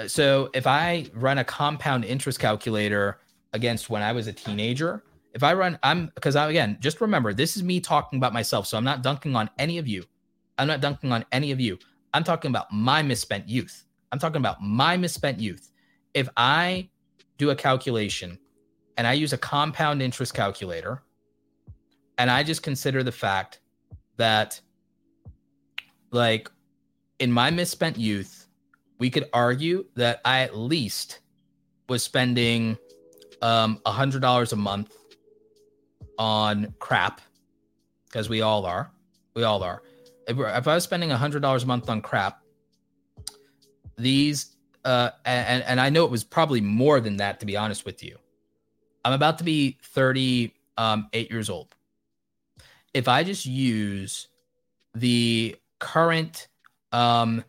So 0.07 0.49
if 0.55 0.65
I 0.65 1.05
run 1.13 1.37
a 1.37 1.43
compound 1.43 2.03
interest 2.03 2.39
calculator 2.39 3.19
against 3.53 3.91
when 3.91 4.01
I 4.01 4.11
was 4.11 4.25
a 4.25 4.33
teenager, 4.33 5.03
if 5.33 5.43
I 5.43 5.53
run, 5.53 5.77
I'm 5.83 6.11
because 6.15 6.35
I 6.35 6.49
again 6.49 6.77
just 6.81 6.99
remember 6.99 7.31
this 7.31 7.55
is 7.55 7.63
me 7.63 7.79
talking 7.79 8.17
about 8.17 8.33
myself. 8.33 8.65
So 8.65 8.75
I'm 8.75 8.83
not 8.83 9.03
dunking 9.03 9.35
on 9.35 9.51
any 9.59 9.77
of 9.77 9.87
you. 9.87 10.03
I'm 10.57 10.67
not 10.67 10.81
dunking 10.81 11.11
on 11.11 11.23
any 11.31 11.51
of 11.51 11.59
you. 11.59 11.77
I'm 12.13 12.23
talking 12.23 12.49
about 12.49 12.71
my 12.71 13.01
misspent 13.01 13.47
youth. 13.47 13.85
I'm 14.11 14.19
talking 14.19 14.37
about 14.37 14.61
my 14.61 14.97
misspent 14.97 15.39
youth. 15.39 15.71
If 16.13 16.29
I 16.37 16.89
do 17.37 17.49
a 17.49 17.55
calculation 17.55 18.39
and 18.97 19.05
I 19.05 19.13
use 19.13 19.33
a 19.33 19.37
compound 19.37 20.01
interest 20.01 20.33
calculator 20.33 21.03
and 22.17 22.31
I 22.31 22.43
just 22.43 22.63
consider 22.63 23.03
the 23.03 23.11
fact 23.11 23.59
that, 24.17 24.59
like, 26.11 26.49
in 27.19 27.31
my 27.31 27.51
misspent 27.51 27.97
youth, 27.97 28.47
we 28.99 29.09
could 29.09 29.29
argue 29.33 29.85
that 29.95 30.21
I 30.25 30.41
at 30.41 30.57
least 30.57 31.19
was 31.89 32.03
spending 32.03 32.77
um, 33.41 33.79
$100 33.85 34.53
a 34.53 34.55
month 34.55 34.95
on 36.17 36.73
crap 36.79 37.21
because 38.05 38.29
we 38.29 38.41
all 38.41 38.65
are. 38.65 38.91
We 39.35 39.43
all 39.43 39.61
are. 39.63 39.83
If, 40.27 40.37
if 40.37 40.67
I 40.67 40.75
was 40.75 40.83
spending 40.83 41.09
$100 41.09 41.63
a 41.63 41.65
month 41.65 41.89
on 41.89 42.01
crap, 42.01 42.41
these, 43.97 44.55
uh, 44.85 45.11
and, 45.25 45.63
and 45.63 45.79
I 45.79 45.89
know 45.89 46.05
it 46.05 46.11
was 46.11 46.23
probably 46.23 46.61
more 46.61 46.99
than 46.99 47.17
that, 47.17 47.39
to 47.39 47.45
be 47.45 47.57
honest 47.57 47.85
with 47.85 48.03
you. 48.03 48.17
I'm 49.05 49.13
about 49.13 49.37
to 49.37 49.43
be 49.43 49.77
38 49.83 50.53
um, 50.77 51.07
years 51.13 51.49
old. 51.49 51.73
If 52.93 53.07
I 53.07 53.23
just 53.23 53.45
use 53.45 54.27
the 54.93 55.55
current 55.79 56.47
um, 56.91 57.43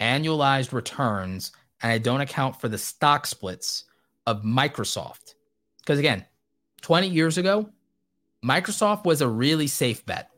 annualized 0.00 0.72
returns 0.72 1.52
and 1.82 1.92
I 1.92 1.98
don't 1.98 2.20
account 2.20 2.60
for 2.60 2.68
the 2.68 2.78
stock 2.78 3.26
splits 3.26 3.84
of 4.26 4.42
Microsoft, 4.42 5.34
because 5.78 5.98
again, 5.98 6.24
20 6.82 7.08
years 7.08 7.38
ago, 7.38 7.68
Microsoft 8.44 9.04
was 9.04 9.20
a 9.20 9.28
really 9.28 9.66
safe 9.66 10.04
bet, 10.04 10.30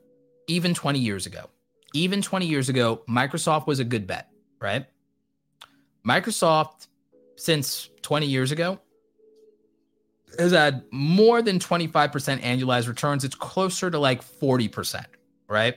even 0.47 0.75
20 0.75 0.99
years 0.99 1.27
ago. 1.27 1.49
Even 1.97 2.21
20 2.21 2.45
years 2.45 2.69
ago, 2.69 3.03
Microsoft 3.09 3.67
was 3.67 3.79
a 3.79 3.85
good 3.85 4.07
bet, 4.07 4.29
right? 4.61 4.85
Microsoft, 6.07 6.89
since 7.37 7.89
20 8.03 8.27
years 8.27 8.53
ago, 8.53 8.79
has 10.39 10.53
had 10.53 10.85
more 10.91 11.41
than 11.41 11.59
25% 11.59 12.43
annualized 12.43 12.87
returns. 12.87 13.25
It's 13.25 13.35
closer 13.35 13.91
to 13.91 13.99
like 13.99 14.23
40%, 14.23 15.07
right? 15.49 15.77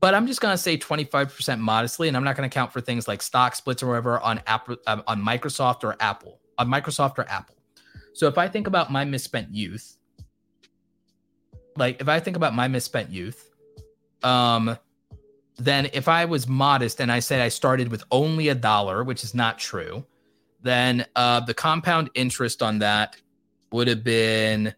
But 0.00 0.14
I'm 0.14 0.26
just 0.26 0.40
going 0.40 0.54
to 0.54 0.58
say 0.58 0.78
25% 0.78 1.58
modestly, 1.58 2.08
and 2.08 2.16
I'm 2.16 2.24
not 2.24 2.34
going 2.34 2.48
to 2.48 2.54
count 2.54 2.72
for 2.72 2.80
things 2.80 3.06
like 3.06 3.20
stock 3.20 3.56
splits 3.56 3.82
or 3.82 3.88
whatever 3.88 4.18
on 4.20 4.40
Apple, 4.46 4.78
um, 4.86 5.02
on 5.06 5.20
Microsoft 5.20 5.84
or 5.84 5.96
Apple, 6.00 6.40
on 6.56 6.66
Microsoft 6.66 7.18
or 7.18 7.28
Apple. 7.28 7.56
So 8.14 8.26
if 8.26 8.38
I 8.38 8.48
think 8.48 8.66
about 8.66 8.90
my 8.90 9.04
misspent 9.04 9.54
youth, 9.54 9.98
like 11.76 12.00
if 12.00 12.08
I 12.08 12.20
think 12.20 12.38
about 12.38 12.54
my 12.54 12.68
misspent 12.68 13.10
youth, 13.10 13.50
um, 14.22 14.76
then 15.56 15.88
if 15.92 16.08
I 16.08 16.24
was 16.24 16.46
modest 16.46 17.00
and 17.00 17.10
I 17.10 17.18
said 17.20 17.40
I 17.40 17.48
started 17.48 17.90
with 17.90 18.04
only 18.10 18.48
a 18.48 18.54
dollar, 18.54 19.02
which 19.04 19.24
is 19.24 19.34
not 19.34 19.58
true, 19.58 20.04
then 20.62 21.06
uh, 21.16 21.40
the 21.40 21.54
compound 21.54 22.10
interest 22.14 22.62
on 22.62 22.78
that 22.80 23.16
would 23.72 23.88
have 23.88 24.04
been 24.04 24.74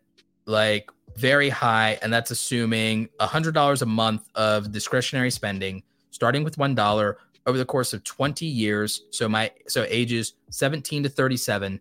like 0.47 0.91
very 1.17 1.49
high, 1.49 1.99
and 2.03 2.13
that's 2.13 2.31
assuming 2.31 3.09
a 3.21 3.27
hundred 3.27 3.55
dollars 3.55 3.83
a 3.83 3.87
month 3.87 4.29
of 4.35 4.73
discretionary 4.73 5.31
spending, 5.31 5.83
starting 6.11 6.45
with 6.45 6.57
one 6.59 6.75
dollar 6.75 7.19
over 7.47 7.59
the 7.59 7.65
course 7.65 7.93
of 7.93 8.05
20 8.05 8.47
years. 8.47 9.05
So 9.11 9.29
my 9.29 9.51
so 9.67 9.87
ages 9.89 10.35
17 10.51 11.05
to 11.05 11.09
37, 11.09 11.81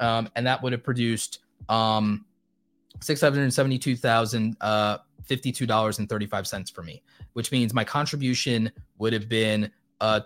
um, 0.00 0.28
and 0.34 0.46
that 0.46 0.62
would 0.62 0.72
have 0.72 0.82
produced 0.82 1.40
um, 1.68 2.24
six 3.00 3.20
hundred 3.20 3.52
seventy-two 3.52 3.96
thousand 3.96 4.56
uh, 4.60 4.98
fifty-two 5.24 5.66
dollars 5.66 5.98
and 5.98 6.08
thirty-five 6.08 6.46
cents 6.46 6.70
for 6.70 6.82
me, 6.82 7.02
which 7.32 7.52
means 7.52 7.74
my 7.74 7.84
contribution 7.84 8.70
would 8.98 9.12
have 9.12 9.28
been 9.28 9.70
uh, 10.00 10.20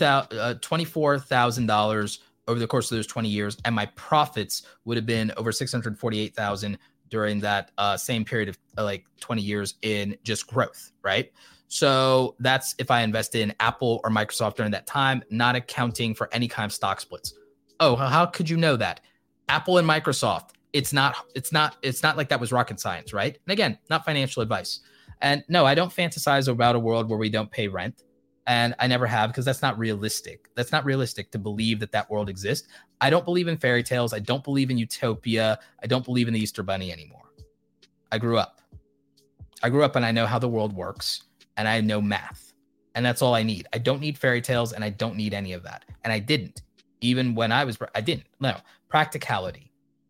uh, 0.00 0.54
twenty-four 0.60 1.18
thousand 1.18 1.66
dollars 1.66 2.20
over 2.48 2.60
the 2.60 2.66
course 2.66 2.90
of 2.92 2.96
those 2.96 3.08
20 3.08 3.28
years, 3.28 3.56
and 3.64 3.74
my 3.74 3.86
profits 3.96 4.62
would 4.84 4.96
have 4.96 5.06
been 5.06 5.32
over 5.36 5.52
six 5.52 5.72
hundred 5.72 5.98
forty-eight 5.98 6.34
thousand 6.34 6.78
during 7.08 7.40
that 7.40 7.70
uh, 7.78 7.96
same 7.96 8.24
period 8.24 8.48
of 8.48 8.58
uh, 8.78 8.84
like 8.84 9.04
20 9.20 9.40
years 9.40 9.74
in 9.82 10.16
just 10.24 10.46
growth, 10.46 10.92
right? 11.02 11.32
So 11.68 12.34
that's 12.40 12.74
if 12.78 12.90
I 12.90 13.02
invested 13.02 13.42
in 13.42 13.54
Apple 13.60 14.00
or 14.04 14.10
Microsoft 14.10 14.56
during 14.56 14.72
that 14.72 14.86
time, 14.86 15.22
not 15.30 15.56
accounting 15.56 16.14
for 16.14 16.28
any 16.32 16.48
kind 16.48 16.66
of 16.66 16.72
stock 16.72 17.00
splits. 17.00 17.34
Oh, 17.80 17.96
how 17.96 18.26
could 18.26 18.48
you 18.48 18.56
know 18.56 18.76
that? 18.76 19.00
Apple 19.48 19.78
and 19.78 19.88
Microsoft 19.88 20.50
it's 20.76 20.92
not 20.92 21.16
it's 21.34 21.52
not 21.52 21.76
it's 21.80 22.02
not 22.02 22.18
like 22.18 22.28
that 22.28 22.38
was 22.38 22.52
rocket 22.52 22.78
science 22.78 23.12
right? 23.14 23.38
And 23.46 23.52
again 23.52 23.78
not 23.88 24.04
financial 24.04 24.42
advice. 24.42 24.80
And 25.22 25.42
no 25.48 25.64
i 25.64 25.74
don't 25.74 25.92
fantasize 25.92 26.48
about 26.48 26.76
a 26.76 26.78
world 26.78 27.08
where 27.08 27.18
we 27.18 27.30
don't 27.30 27.50
pay 27.50 27.66
rent. 27.66 28.02
And 28.46 28.74
i 28.78 28.86
never 28.86 29.06
have 29.06 29.30
because 29.30 29.46
that's 29.46 29.62
not 29.62 29.78
realistic. 29.78 30.50
That's 30.54 30.72
not 30.72 30.84
realistic 30.84 31.30
to 31.32 31.38
believe 31.38 31.80
that 31.80 31.92
that 31.92 32.10
world 32.10 32.28
exists. 32.28 32.68
I 33.00 33.08
don't 33.08 33.24
believe 33.24 33.48
in 33.48 33.56
fairy 33.56 33.82
tales. 33.82 34.12
I 34.12 34.18
don't 34.18 34.44
believe 34.44 34.70
in 34.70 34.76
utopia. 34.76 35.58
I 35.82 35.86
don't 35.86 36.04
believe 36.04 36.28
in 36.28 36.34
the 36.34 36.40
easter 36.40 36.62
bunny 36.62 36.92
anymore. 36.92 37.32
I 38.12 38.18
grew 38.18 38.38
up. 38.38 38.60
I 39.62 39.70
grew 39.70 39.82
up 39.82 39.96
and 39.96 40.04
i 40.04 40.12
know 40.12 40.26
how 40.26 40.38
the 40.38 40.48
world 40.48 40.74
works 40.74 41.22
and 41.56 41.66
i 41.66 41.80
know 41.80 42.02
math. 42.02 42.52
And 42.94 43.04
that's 43.04 43.22
all 43.22 43.34
i 43.34 43.42
need. 43.42 43.66
I 43.72 43.78
don't 43.78 44.00
need 44.00 44.18
fairy 44.18 44.42
tales 44.42 44.74
and 44.74 44.84
i 44.84 44.90
don't 44.90 45.16
need 45.16 45.32
any 45.32 45.54
of 45.54 45.62
that. 45.62 45.86
And 46.04 46.12
i 46.12 46.18
didn't. 46.18 46.60
Even 47.00 47.34
when 47.34 47.50
i 47.50 47.64
was 47.64 47.78
i 47.94 48.02
didn't. 48.02 48.26
No. 48.40 48.56
Practicality 48.88 49.65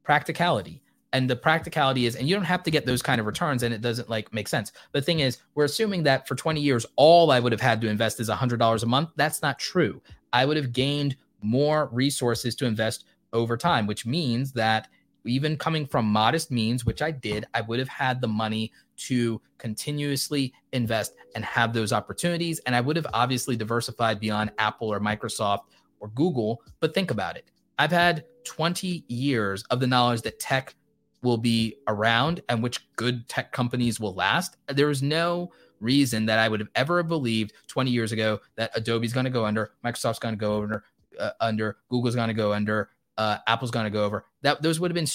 practicality. 0.06 0.80
And 1.12 1.28
the 1.28 1.36
practicality 1.36 2.06
is, 2.06 2.16
and 2.16 2.28
you 2.28 2.34
don't 2.34 2.44
have 2.44 2.62
to 2.62 2.70
get 2.70 2.86
those 2.86 3.02
kind 3.02 3.20
of 3.20 3.26
returns, 3.26 3.62
and 3.62 3.74
it 3.74 3.80
doesn't 3.80 4.08
like 4.08 4.32
make 4.32 4.48
sense. 4.48 4.72
The 4.92 5.02
thing 5.02 5.20
is, 5.20 5.38
we're 5.54 5.64
assuming 5.64 6.02
that 6.04 6.28
for 6.28 6.34
20 6.34 6.60
years, 6.60 6.86
all 6.96 7.30
I 7.30 7.40
would 7.40 7.52
have 7.52 7.60
had 7.60 7.80
to 7.80 7.88
invest 7.88 8.20
is 8.20 8.28
$100 8.28 8.82
a 8.82 8.86
month. 8.86 9.10
That's 9.16 9.42
not 9.42 9.58
true. 9.58 10.00
I 10.32 10.44
would 10.44 10.56
have 10.56 10.72
gained 10.72 11.16
more 11.42 11.88
resources 11.92 12.54
to 12.56 12.66
invest 12.66 13.04
over 13.32 13.56
time, 13.56 13.86
which 13.86 14.06
means 14.06 14.52
that 14.52 14.88
even 15.24 15.56
coming 15.56 15.86
from 15.86 16.06
modest 16.06 16.50
means, 16.50 16.84
which 16.84 17.02
I 17.02 17.10
did, 17.10 17.46
I 17.52 17.62
would 17.62 17.78
have 17.80 17.88
had 17.88 18.20
the 18.20 18.28
money 18.28 18.72
to 19.08 19.40
continuously 19.58 20.52
invest 20.72 21.14
and 21.34 21.44
have 21.44 21.72
those 21.72 21.92
opportunities. 21.92 22.60
And 22.60 22.76
I 22.76 22.80
would 22.80 22.96
have 22.96 23.06
obviously 23.12 23.56
diversified 23.56 24.20
beyond 24.20 24.52
Apple 24.58 24.92
or 24.92 25.00
Microsoft 25.00 25.62
or 25.98 26.08
Google. 26.08 26.62
But 26.80 26.94
think 26.94 27.10
about 27.10 27.36
it 27.36 27.50
I've 27.78 27.92
had 27.92 28.24
20 28.46 29.04
years 29.08 29.62
of 29.64 29.80
the 29.80 29.86
knowledge 29.86 30.22
that 30.22 30.40
tech 30.40 30.74
will 31.22 31.36
be 31.36 31.76
around 31.88 32.40
and 32.48 32.62
which 32.62 32.86
good 32.96 33.28
tech 33.28 33.52
companies 33.52 34.00
will 34.00 34.14
last. 34.14 34.56
There 34.68 34.90
is 34.90 35.02
no 35.02 35.52
reason 35.80 36.26
that 36.26 36.38
I 36.38 36.48
would 36.48 36.60
have 36.60 36.70
ever 36.74 37.02
believed 37.02 37.52
20 37.66 37.90
years 37.90 38.12
ago 38.12 38.40
that 38.54 38.70
Adobe's 38.74 39.12
going 39.12 39.24
to 39.24 39.30
go 39.30 39.44
under, 39.44 39.72
Microsoft's 39.84 40.18
going 40.18 40.34
to 40.34 40.38
go 40.38 40.62
under, 40.62 40.84
uh, 41.18 41.30
under 41.40 41.78
Google's 41.90 42.14
going 42.14 42.28
to 42.28 42.34
go 42.34 42.52
under, 42.52 42.90
uh, 43.18 43.38
Apple's 43.46 43.70
going 43.70 43.84
to 43.84 43.90
go 43.90 44.04
over. 44.04 44.24
That 44.42 44.62
those 44.62 44.80
would 44.80 44.90
have 44.90 44.94
been 44.94 45.08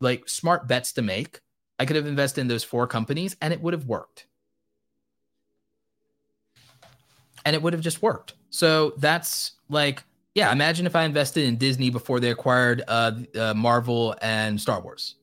like 0.00 0.28
smart 0.28 0.66
bets 0.66 0.92
to 0.94 1.02
make. 1.02 1.40
I 1.78 1.84
could 1.84 1.96
have 1.96 2.06
invested 2.06 2.40
in 2.40 2.48
those 2.48 2.64
four 2.64 2.86
companies 2.86 3.36
and 3.40 3.52
it 3.52 3.60
would 3.60 3.74
have 3.74 3.86
worked. 3.86 4.26
And 7.44 7.54
it 7.54 7.62
would 7.62 7.72
have 7.72 7.82
just 7.82 8.02
worked. 8.02 8.34
So 8.50 8.94
that's 8.98 9.52
like 9.68 10.02
yeah, 10.38 10.52
imagine 10.52 10.86
if 10.86 10.94
I 10.94 11.02
invested 11.02 11.46
in 11.46 11.56
Disney 11.56 11.90
before 11.90 12.20
they 12.20 12.30
acquired 12.30 12.84
uh, 12.86 13.10
uh, 13.36 13.54
Marvel 13.54 14.14
and 14.22 14.60
Star 14.60 14.80
Wars. 14.80 15.16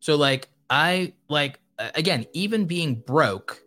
So 0.00 0.16
like 0.16 0.50
I 0.68 1.14
like 1.30 1.58
again, 1.78 2.26
even 2.34 2.66
being 2.66 2.96
broke, 2.96 3.62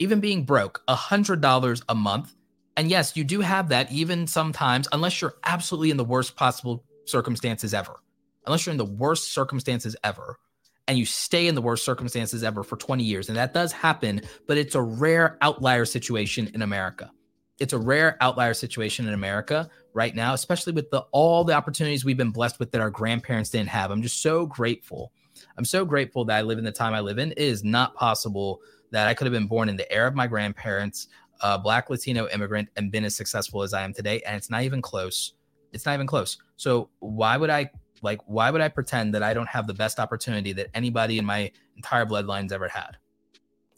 even 0.00 0.18
being 0.18 0.42
broke, 0.42 0.82
a 0.88 0.96
hundred 0.96 1.40
dollars 1.40 1.80
a 1.88 1.94
month, 1.94 2.34
and 2.76 2.90
yes, 2.90 3.16
you 3.16 3.22
do 3.22 3.40
have 3.40 3.68
that 3.68 3.92
even 3.92 4.26
sometimes, 4.26 4.88
unless 4.90 5.20
you're 5.20 5.36
absolutely 5.44 5.92
in 5.92 5.96
the 5.96 6.04
worst 6.04 6.34
possible 6.34 6.84
circumstances 7.04 7.72
ever. 7.72 8.02
Unless 8.46 8.66
you're 8.66 8.72
in 8.72 8.78
the 8.78 8.84
worst 8.84 9.32
circumstances 9.32 9.94
ever, 10.02 10.40
and 10.88 10.98
you 10.98 11.04
stay 11.04 11.46
in 11.46 11.54
the 11.54 11.62
worst 11.62 11.84
circumstances 11.84 12.42
ever 12.42 12.64
for 12.64 12.76
20 12.76 13.04
years, 13.04 13.28
and 13.28 13.38
that 13.38 13.54
does 13.54 13.70
happen, 13.70 14.22
but 14.48 14.58
it's 14.58 14.74
a 14.74 14.82
rare 14.82 15.38
outlier 15.40 15.84
situation 15.84 16.50
in 16.52 16.62
America 16.62 17.12
it's 17.58 17.72
a 17.72 17.78
rare 17.78 18.16
outlier 18.20 18.54
situation 18.54 19.08
in 19.08 19.14
America 19.14 19.68
right 19.92 20.14
now, 20.14 20.34
especially 20.34 20.72
with 20.72 20.90
the 20.90 21.00
all 21.12 21.44
the 21.44 21.52
opportunities 21.52 22.04
we've 22.04 22.16
been 22.16 22.30
blessed 22.30 22.58
with 22.58 22.70
that 22.72 22.80
our 22.80 22.90
grandparents 22.90 23.50
didn't 23.50 23.68
have. 23.68 23.90
I'm 23.90 24.02
just 24.02 24.22
so 24.22 24.46
grateful. 24.46 25.12
I'm 25.56 25.64
so 25.64 25.84
grateful 25.84 26.24
that 26.26 26.36
I 26.36 26.42
live 26.42 26.58
in 26.58 26.64
the 26.64 26.72
time 26.72 26.94
I 26.94 27.00
live 27.00 27.18
in. 27.18 27.32
It 27.32 27.38
is 27.38 27.64
not 27.64 27.94
possible 27.94 28.60
that 28.90 29.08
I 29.08 29.14
could 29.14 29.26
have 29.26 29.32
been 29.32 29.46
born 29.46 29.68
in 29.68 29.76
the 29.76 29.90
era 29.92 30.08
of 30.08 30.14
my 30.14 30.26
grandparents, 30.26 31.08
a 31.40 31.58
black 31.58 31.90
Latino 31.90 32.28
immigrant, 32.28 32.68
and 32.76 32.90
been 32.90 33.04
as 33.04 33.16
successful 33.16 33.62
as 33.62 33.74
I 33.74 33.82
am 33.82 33.92
today. 33.92 34.20
And 34.22 34.36
it's 34.36 34.50
not 34.50 34.62
even 34.62 34.80
close. 34.80 35.34
It's 35.72 35.84
not 35.84 35.94
even 35.94 36.06
close. 36.06 36.38
So 36.56 36.90
why 37.00 37.36
would 37.36 37.50
I 37.50 37.70
like 38.02 38.20
why 38.26 38.50
would 38.50 38.60
I 38.60 38.68
pretend 38.68 39.14
that 39.14 39.22
I 39.22 39.34
don't 39.34 39.48
have 39.48 39.66
the 39.66 39.74
best 39.74 39.98
opportunity 39.98 40.52
that 40.52 40.68
anybody 40.74 41.18
in 41.18 41.24
my 41.24 41.50
entire 41.76 42.06
bloodline's 42.06 42.52
ever 42.52 42.68
had? 42.68 42.96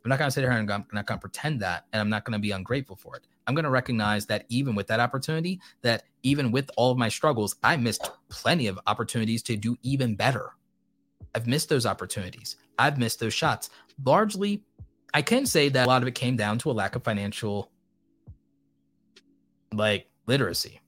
I'm 0.05 0.09
not 0.09 0.19
to 0.19 0.31
sit 0.31 0.43
here 0.43 0.51
and 0.51 0.70
I'm 0.70 0.86
not 0.93 1.07
to 1.07 1.19
pretend 1.19 1.61
that, 1.61 1.86
and 1.93 2.01
I'm 2.01 2.09
not 2.09 2.24
to 2.24 2.39
be 2.39 2.52
ungrateful 2.52 2.97
for 2.97 3.16
it. 3.16 3.27
I'm 3.46 3.54
going 3.54 3.64
to 3.64 3.70
recognize 3.70 4.26
that 4.26 4.44
even 4.48 4.74
with 4.74 4.86
that 4.88 5.00
opportunity, 5.00 5.60
that 5.82 6.04
even 6.22 6.52
with 6.52 6.70
all 6.76 6.92
of 6.92 6.98
my 6.98 7.08
struggles, 7.08 7.56
I 7.62 7.76
missed 7.76 8.10
plenty 8.28 8.66
of 8.66 8.78
opportunities 8.86 9.42
to 9.44 9.56
do 9.56 9.76
even 9.82 10.14
better. 10.14 10.50
I've 11.34 11.46
missed 11.46 11.68
those 11.68 11.86
opportunities. 11.86 12.56
I've 12.78 12.98
missed 12.98 13.20
those 13.20 13.34
shots. 13.34 13.70
Largely, 14.04 14.62
I 15.12 15.22
can 15.22 15.46
say 15.46 15.68
that 15.70 15.86
a 15.86 15.88
lot 15.88 16.02
of 16.02 16.08
it 16.08 16.14
came 16.14 16.36
down 16.36 16.58
to 16.58 16.70
a 16.70 16.72
lack 16.72 16.96
of 16.96 17.04
financial 17.04 17.70
like 19.72 20.08
literacy. 20.26 20.80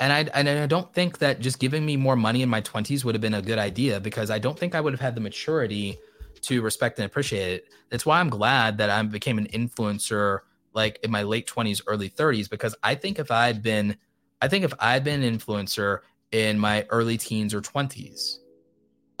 And 0.00 0.12
I 0.12 0.20
and 0.34 0.48
I 0.48 0.66
don't 0.66 0.92
think 0.92 1.18
that 1.18 1.40
just 1.40 1.58
giving 1.58 1.86
me 1.86 1.96
more 1.96 2.16
money 2.16 2.42
in 2.42 2.48
my 2.48 2.60
20s 2.60 3.04
would 3.04 3.14
have 3.14 3.22
been 3.22 3.34
a 3.34 3.42
good 3.42 3.58
idea 3.58 4.00
because 4.00 4.30
I 4.30 4.38
don't 4.38 4.58
think 4.58 4.74
I 4.74 4.80
would 4.80 4.92
have 4.92 5.00
had 5.00 5.14
the 5.14 5.20
maturity 5.20 5.98
to 6.42 6.62
respect 6.62 6.98
and 6.98 7.06
appreciate 7.06 7.52
it. 7.52 7.68
That's 7.90 8.04
why 8.04 8.20
I'm 8.20 8.28
glad 8.28 8.78
that 8.78 8.90
I 8.90 9.02
became 9.02 9.38
an 9.38 9.46
influencer 9.46 10.40
like 10.74 10.98
in 11.02 11.10
my 11.10 11.22
late 11.22 11.46
20s, 11.46 11.80
early 11.86 12.10
30s 12.10 12.50
because 12.50 12.74
I 12.82 12.94
think 12.94 13.18
if 13.18 13.30
I'd 13.30 13.62
been 13.62 13.96
I 14.42 14.48
think 14.48 14.64
if 14.64 14.74
I'd 14.78 15.04
been 15.04 15.22
an 15.22 15.38
influencer 15.38 16.00
in 16.32 16.58
my 16.58 16.84
early 16.90 17.16
teens 17.16 17.54
or 17.54 17.62
20s, 17.62 18.40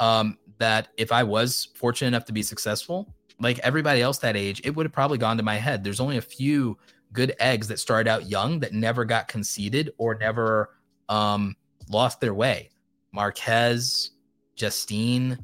um, 0.00 0.36
that 0.58 0.88
if 0.98 1.12
I 1.12 1.22
was 1.22 1.68
fortunate 1.76 2.08
enough 2.08 2.26
to 2.26 2.32
be 2.32 2.42
successful, 2.42 3.14
like 3.40 3.58
everybody 3.60 4.02
else 4.02 4.18
that 4.18 4.36
age, 4.36 4.60
it 4.64 4.74
would 4.74 4.84
have 4.84 4.92
probably 4.92 5.16
gone 5.16 5.36
to 5.36 5.42
my 5.42 5.56
head. 5.56 5.82
There's 5.82 6.00
only 6.00 6.18
a 6.18 6.22
few 6.22 6.76
good 7.12 7.34
eggs 7.38 7.68
that 7.68 7.78
started 7.78 8.10
out 8.10 8.28
young 8.28 8.60
that 8.60 8.72
never 8.72 9.04
got 9.04 9.28
conceded 9.28 9.92
or 9.96 10.16
never 10.16 10.70
um, 11.08 11.56
lost 11.88 12.20
their 12.20 12.34
way. 12.34 12.70
Marques, 13.12 14.10
Justine, 14.56 15.38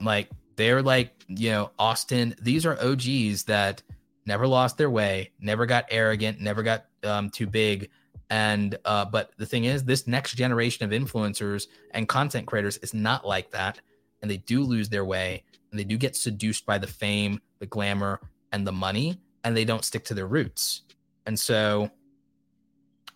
like 0.00 0.28
they're 0.56 0.82
like, 0.82 1.12
you 1.28 1.50
know, 1.50 1.70
Austin, 1.78 2.34
these 2.40 2.66
are 2.66 2.80
OGs 2.82 3.44
that 3.44 3.82
never 4.26 4.46
lost 4.46 4.78
their 4.78 4.90
way, 4.90 5.32
never 5.40 5.66
got 5.66 5.86
arrogant, 5.90 6.40
never 6.40 6.62
got 6.62 6.86
um, 7.04 7.30
too 7.30 7.46
big. 7.46 7.90
And, 8.30 8.78
uh, 8.84 9.04
but 9.04 9.32
the 9.36 9.46
thing 9.46 9.64
is, 9.64 9.84
this 9.84 10.06
next 10.06 10.34
generation 10.34 10.84
of 10.84 10.90
influencers 10.90 11.66
and 11.90 12.08
content 12.08 12.46
creators 12.46 12.78
is 12.78 12.94
not 12.94 13.26
like 13.26 13.50
that. 13.50 13.80
And 14.22 14.30
they 14.30 14.38
do 14.38 14.62
lose 14.62 14.88
their 14.88 15.04
way 15.04 15.42
and 15.70 15.78
they 15.78 15.84
do 15.84 15.96
get 15.96 16.16
seduced 16.16 16.64
by 16.64 16.78
the 16.78 16.86
fame, 16.86 17.40
the 17.58 17.66
glamour, 17.66 18.20
and 18.52 18.66
the 18.66 18.72
money 18.72 19.18
and 19.44 19.56
they 19.56 19.64
don't 19.64 19.84
stick 19.84 20.04
to 20.04 20.14
their 20.14 20.26
roots. 20.26 20.82
And 21.26 21.38
so 21.38 21.90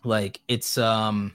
like 0.05 0.41
it's 0.49 0.79
um 0.79 1.35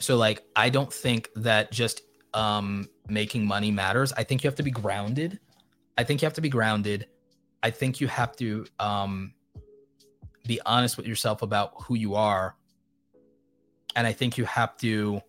so 0.00 0.16
like 0.16 0.44
I 0.56 0.70
don't 0.70 0.92
think 0.92 1.28
that 1.36 1.70
just 1.72 2.02
um 2.32 2.88
making 3.08 3.46
money 3.46 3.70
matters. 3.70 4.12
I 4.12 4.24
think 4.24 4.42
you 4.42 4.48
have 4.48 4.56
to 4.56 4.62
be 4.62 4.70
grounded. 4.70 5.38
I 5.96 6.04
think 6.04 6.22
you 6.22 6.26
have 6.26 6.34
to 6.34 6.40
be 6.40 6.48
grounded. 6.48 7.06
I 7.64 7.70
think 7.70 8.00
you 8.00 8.06
have 8.06 8.36
to 8.36 8.66
um 8.78 9.34
be 10.46 10.60
honest 10.64 10.96
with 10.96 11.06
yourself 11.06 11.42
about 11.42 11.72
who 11.82 11.96
you 11.96 12.14
are. 12.14 12.54
And 13.96 14.06
I 14.06 14.12
think 14.12 14.38
you 14.38 14.44
have 14.44 14.76
to 14.78 15.20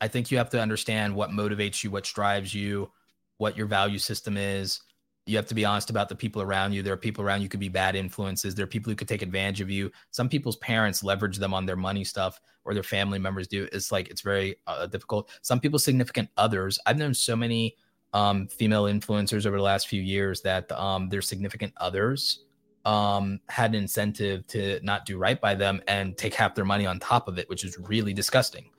I 0.00 0.06
think 0.06 0.30
you 0.30 0.38
have 0.38 0.50
to 0.50 0.60
understand 0.60 1.14
what 1.14 1.30
motivates 1.30 1.82
you, 1.82 1.90
what 1.90 2.04
drives 2.04 2.54
you, 2.54 2.92
what 3.38 3.56
your 3.56 3.66
value 3.66 3.98
system 3.98 4.36
is 4.36 4.80
you 5.26 5.36
have 5.36 5.46
to 5.46 5.54
be 5.54 5.64
honest 5.64 5.88
about 5.90 6.08
the 6.08 6.16
people 6.16 6.42
around 6.42 6.72
you. 6.72 6.82
There 6.82 6.92
are 6.92 6.96
people 6.96 7.24
around 7.24 7.42
you 7.42 7.48
could 7.48 7.60
be 7.60 7.68
bad 7.68 7.94
influences. 7.94 8.54
There 8.54 8.64
are 8.64 8.68
people 8.68 8.90
who 8.90 8.96
could 8.96 9.08
take 9.08 9.22
advantage 9.22 9.60
of 9.60 9.70
you. 9.70 9.90
Some 10.10 10.28
people's 10.28 10.56
parents 10.56 11.04
leverage 11.04 11.36
them 11.36 11.54
on 11.54 11.64
their 11.64 11.76
money 11.76 12.02
stuff, 12.02 12.40
or 12.64 12.74
their 12.74 12.82
family 12.82 13.18
members 13.18 13.46
do. 13.46 13.68
It's 13.72 13.92
like 13.92 14.08
it's 14.08 14.20
very 14.20 14.56
uh, 14.66 14.86
difficult. 14.86 15.30
Some 15.42 15.60
people's 15.60 15.84
significant 15.84 16.28
others. 16.36 16.78
I've 16.86 16.98
known 16.98 17.14
so 17.14 17.36
many 17.36 17.76
um, 18.12 18.46
female 18.48 18.84
influencers 18.84 19.46
over 19.46 19.56
the 19.56 19.62
last 19.62 19.88
few 19.88 20.02
years 20.02 20.40
that 20.42 20.70
um, 20.72 21.08
their 21.08 21.22
significant 21.22 21.72
others 21.78 22.44
um, 22.84 23.40
had 23.48 23.70
an 23.70 23.82
incentive 23.82 24.46
to 24.48 24.80
not 24.82 25.06
do 25.06 25.16
right 25.16 25.40
by 25.40 25.54
them 25.54 25.80
and 25.88 26.16
take 26.18 26.34
half 26.34 26.54
their 26.54 26.64
money 26.64 26.86
on 26.86 26.98
top 26.98 27.28
of 27.28 27.38
it, 27.38 27.48
which 27.48 27.64
is 27.64 27.78
really 27.78 28.12
disgusting. 28.12 28.70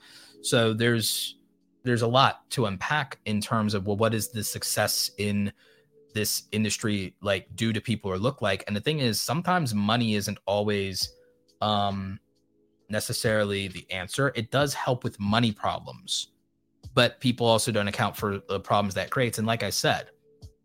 So 0.42 0.74
there's 0.74 1.36
there's 1.84 2.02
a 2.02 2.08
lot 2.08 2.50
to 2.52 2.66
unpack 2.66 3.20
in 3.26 3.42
terms 3.42 3.74
of 3.74 3.88
well, 3.88 3.98
what 3.98 4.14
is 4.14 4.30
the 4.30 4.44
success 4.44 5.12
in 5.18 5.52
this 6.14 6.44
industry 6.52 7.16
like 7.22 7.48
do 7.56 7.74
to 7.74 7.82
people 7.82 8.12
or 8.12 8.18
look 8.18 8.42
like? 8.42 8.64
And 8.68 8.76
the 8.76 8.82
thing 8.82 9.00
is 9.00 9.22
sometimes 9.22 9.74
money 9.74 10.16
isn't 10.16 10.38
always 10.46 11.14
um 11.62 12.20
necessarily 12.90 13.70
the 13.70 13.90
answer. 13.90 14.32
It 14.36 14.52
does 14.52 14.74
help 14.74 15.04
with 15.04 15.20
money 15.20 15.52
problems 15.52 16.33
but 16.94 17.20
people 17.20 17.46
also 17.46 17.72
don't 17.72 17.88
account 17.88 18.16
for 18.16 18.40
the 18.48 18.60
problems 18.60 18.94
that 18.94 19.10
creates 19.10 19.38
and 19.38 19.48
like 19.48 19.64
i 19.64 19.70
said 19.70 20.08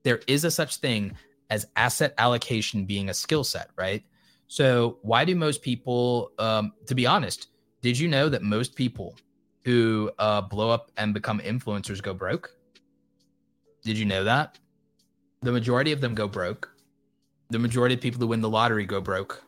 there 0.02 0.20
is 0.26 0.44
a 0.44 0.50
such 0.50 0.76
thing 0.76 1.12
as 1.50 1.66
asset 1.76 2.14
allocation 2.18 2.84
being 2.84 3.08
a 3.08 3.14
skill 3.14 3.44
set 3.44 3.70
right 3.76 4.04
so 4.46 4.98
why 5.02 5.24
do 5.24 5.34
most 5.34 5.62
people 5.62 6.32
um 6.38 6.72
to 6.86 6.94
be 6.94 7.06
honest 7.06 7.48
did 7.82 7.98
you 7.98 8.08
know 8.08 8.28
that 8.28 8.42
most 8.42 8.74
people 8.74 9.16
who 9.64 10.10
uh 10.18 10.40
blow 10.40 10.70
up 10.70 10.90
and 10.96 11.14
become 11.14 11.40
influencers 11.40 12.02
go 12.02 12.14
broke 12.14 12.50
did 13.82 13.96
you 13.96 14.04
know 14.04 14.24
that 14.24 14.58
the 15.40 15.52
majority 15.52 15.92
of 15.92 16.00
them 16.00 16.14
go 16.14 16.26
broke. 16.26 16.74
The 17.50 17.58
majority 17.58 17.94
of 17.94 18.00
people 18.00 18.20
who 18.20 18.26
win 18.26 18.40
the 18.40 18.48
lottery 18.48 18.84
go 18.84 19.00
broke. 19.00 19.42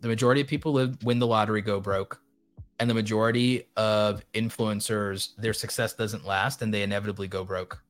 The 0.00 0.08
majority 0.08 0.42
of 0.42 0.46
people 0.46 0.76
who 0.76 0.94
win 1.02 1.18
the 1.18 1.26
lottery 1.26 1.62
go 1.62 1.80
broke. 1.80 2.20
And 2.80 2.88
the 2.88 2.94
majority 2.94 3.66
of 3.76 4.22
influencers, 4.34 5.34
their 5.36 5.52
success 5.52 5.94
doesn't 5.94 6.24
last 6.24 6.62
and 6.62 6.72
they 6.72 6.82
inevitably 6.82 7.26
go 7.26 7.44
broke. 7.44 7.82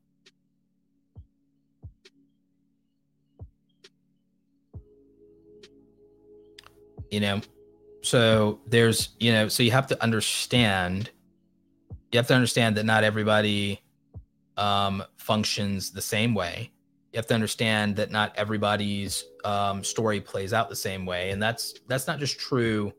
You 7.11 7.21
know, 7.21 7.41
so 8.03 8.61
there's, 8.67 9.11
you 9.19 9.33
know, 9.33 9.49
so 9.49 9.63
you 9.63 9.71
have 9.71 9.87
to 9.89 10.03
understand, 10.03 11.11
you 12.13 12.19
have 12.19 12.27
to 12.29 12.35
understand 12.35 12.77
that 12.77 12.85
not 12.85 13.03
everybody 13.05 13.83
um, 14.59 15.03
functions 15.17 15.91
the 15.91 16.03
same 16.03 16.35
way. 16.35 16.71
You 17.13 17.17
have 17.17 17.27
to 17.29 17.35
understand 17.35 17.97
that 17.97 18.11
not 18.11 18.33
everybody's 18.37 19.25
um, 19.45 19.83
story 19.83 20.21
plays 20.21 20.53
out 20.53 20.69
the 20.69 20.77
same 20.77 21.07
way, 21.07 21.31
and 21.31 21.43
that's 21.43 21.75
that's 21.87 22.07
not 22.07 22.19
just 22.19 22.39
true 22.39 22.93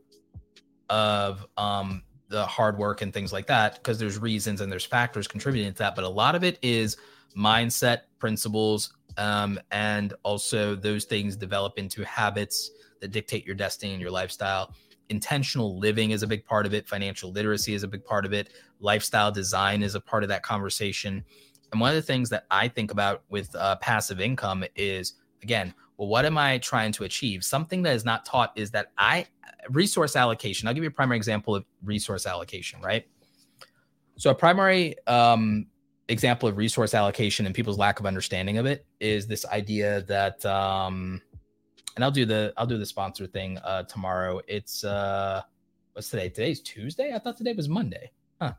of 0.90 1.46
um, 1.56 2.02
the 2.28 2.44
hard 2.44 2.76
work 2.76 3.00
and 3.00 3.14
things 3.14 3.32
like 3.32 3.46
that, 3.46 3.76
because 3.76 3.98
there's 3.98 4.18
reasons 4.18 4.60
and 4.60 4.70
there's 4.70 4.84
factors 4.84 5.26
contributing 5.26 5.72
to 5.72 5.78
that. 5.78 5.94
But 5.94 6.04
a 6.04 6.08
lot 6.08 6.34
of 6.34 6.44
it 6.44 6.58
is 6.60 6.98
mindset, 7.34 8.02
principles, 8.18 8.92
um, 9.16 9.58
and 9.70 10.12
also 10.22 10.74
those 10.74 11.06
things 11.06 11.36
develop 11.36 11.78
into 11.78 12.04
habits 12.04 12.70
that 13.00 13.12
dictate 13.12 13.46
your 13.46 13.54
destiny 13.54 13.92
and 13.92 14.02
your 14.02 14.10
lifestyle. 14.10 14.74
Intentional 15.08 15.78
living 15.78 16.10
is 16.10 16.22
a 16.22 16.26
big 16.26 16.44
part 16.44 16.66
of 16.66 16.74
it. 16.74 16.86
Financial 16.86 17.32
literacy 17.32 17.74
is 17.74 17.82
a 17.82 17.88
big 17.88 18.04
part 18.04 18.26
of 18.26 18.32
it. 18.32 18.50
Lifestyle 18.80 19.32
design 19.32 19.82
is 19.82 19.94
a 19.94 20.00
part 20.00 20.22
of 20.22 20.28
that 20.28 20.42
conversation. 20.42 21.24
And 21.72 21.80
one 21.80 21.90
of 21.90 21.96
the 21.96 22.02
things 22.02 22.28
that 22.30 22.46
I 22.50 22.68
think 22.68 22.90
about 22.90 23.22
with 23.28 23.54
uh, 23.56 23.76
passive 23.76 24.20
income 24.20 24.64
is 24.76 25.14
again, 25.42 25.74
well, 26.00 26.08
what 26.08 26.24
am 26.24 26.38
I 26.38 26.56
trying 26.56 26.92
to 26.92 27.04
achieve? 27.04 27.44
Something 27.44 27.82
that 27.82 27.94
is 27.94 28.06
not 28.06 28.24
taught 28.24 28.52
is 28.56 28.70
that 28.70 28.90
I 28.96 29.26
resource 29.68 30.16
allocation. 30.16 30.66
I'll 30.66 30.72
give 30.72 30.82
you 30.82 30.88
a 30.88 30.90
primary 30.90 31.18
example 31.18 31.54
of 31.54 31.66
resource 31.84 32.24
allocation, 32.24 32.80
right? 32.80 33.06
So 34.16 34.30
a 34.30 34.34
primary 34.34 34.96
um, 35.06 35.66
example 36.08 36.48
of 36.48 36.56
resource 36.56 36.94
allocation 36.94 37.44
and 37.44 37.54
people's 37.54 37.76
lack 37.76 38.00
of 38.00 38.06
understanding 38.06 38.56
of 38.56 38.64
it 38.64 38.86
is 38.98 39.26
this 39.26 39.44
idea 39.44 40.00
that 40.04 40.42
um, 40.46 41.20
and 41.96 42.02
I'll 42.02 42.10
do 42.10 42.24
the 42.24 42.54
I'll 42.56 42.66
do 42.66 42.78
the 42.78 42.86
sponsor 42.86 43.26
thing 43.26 43.58
uh, 43.58 43.82
tomorrow. 43.82 44.40
It's 44.48 44.82
uh, 44.84 45.42
what's 45.92 46.08
today? 46.08 46.30
Today's 46.30 46.62
Tuesday. 46.62 47.12
I 47.14 47.18
thought 47.18 47.36
today 47.36 47.52
was 47.52 47.68
Monday. 47.68 48.10
Huh? 48.40 48.54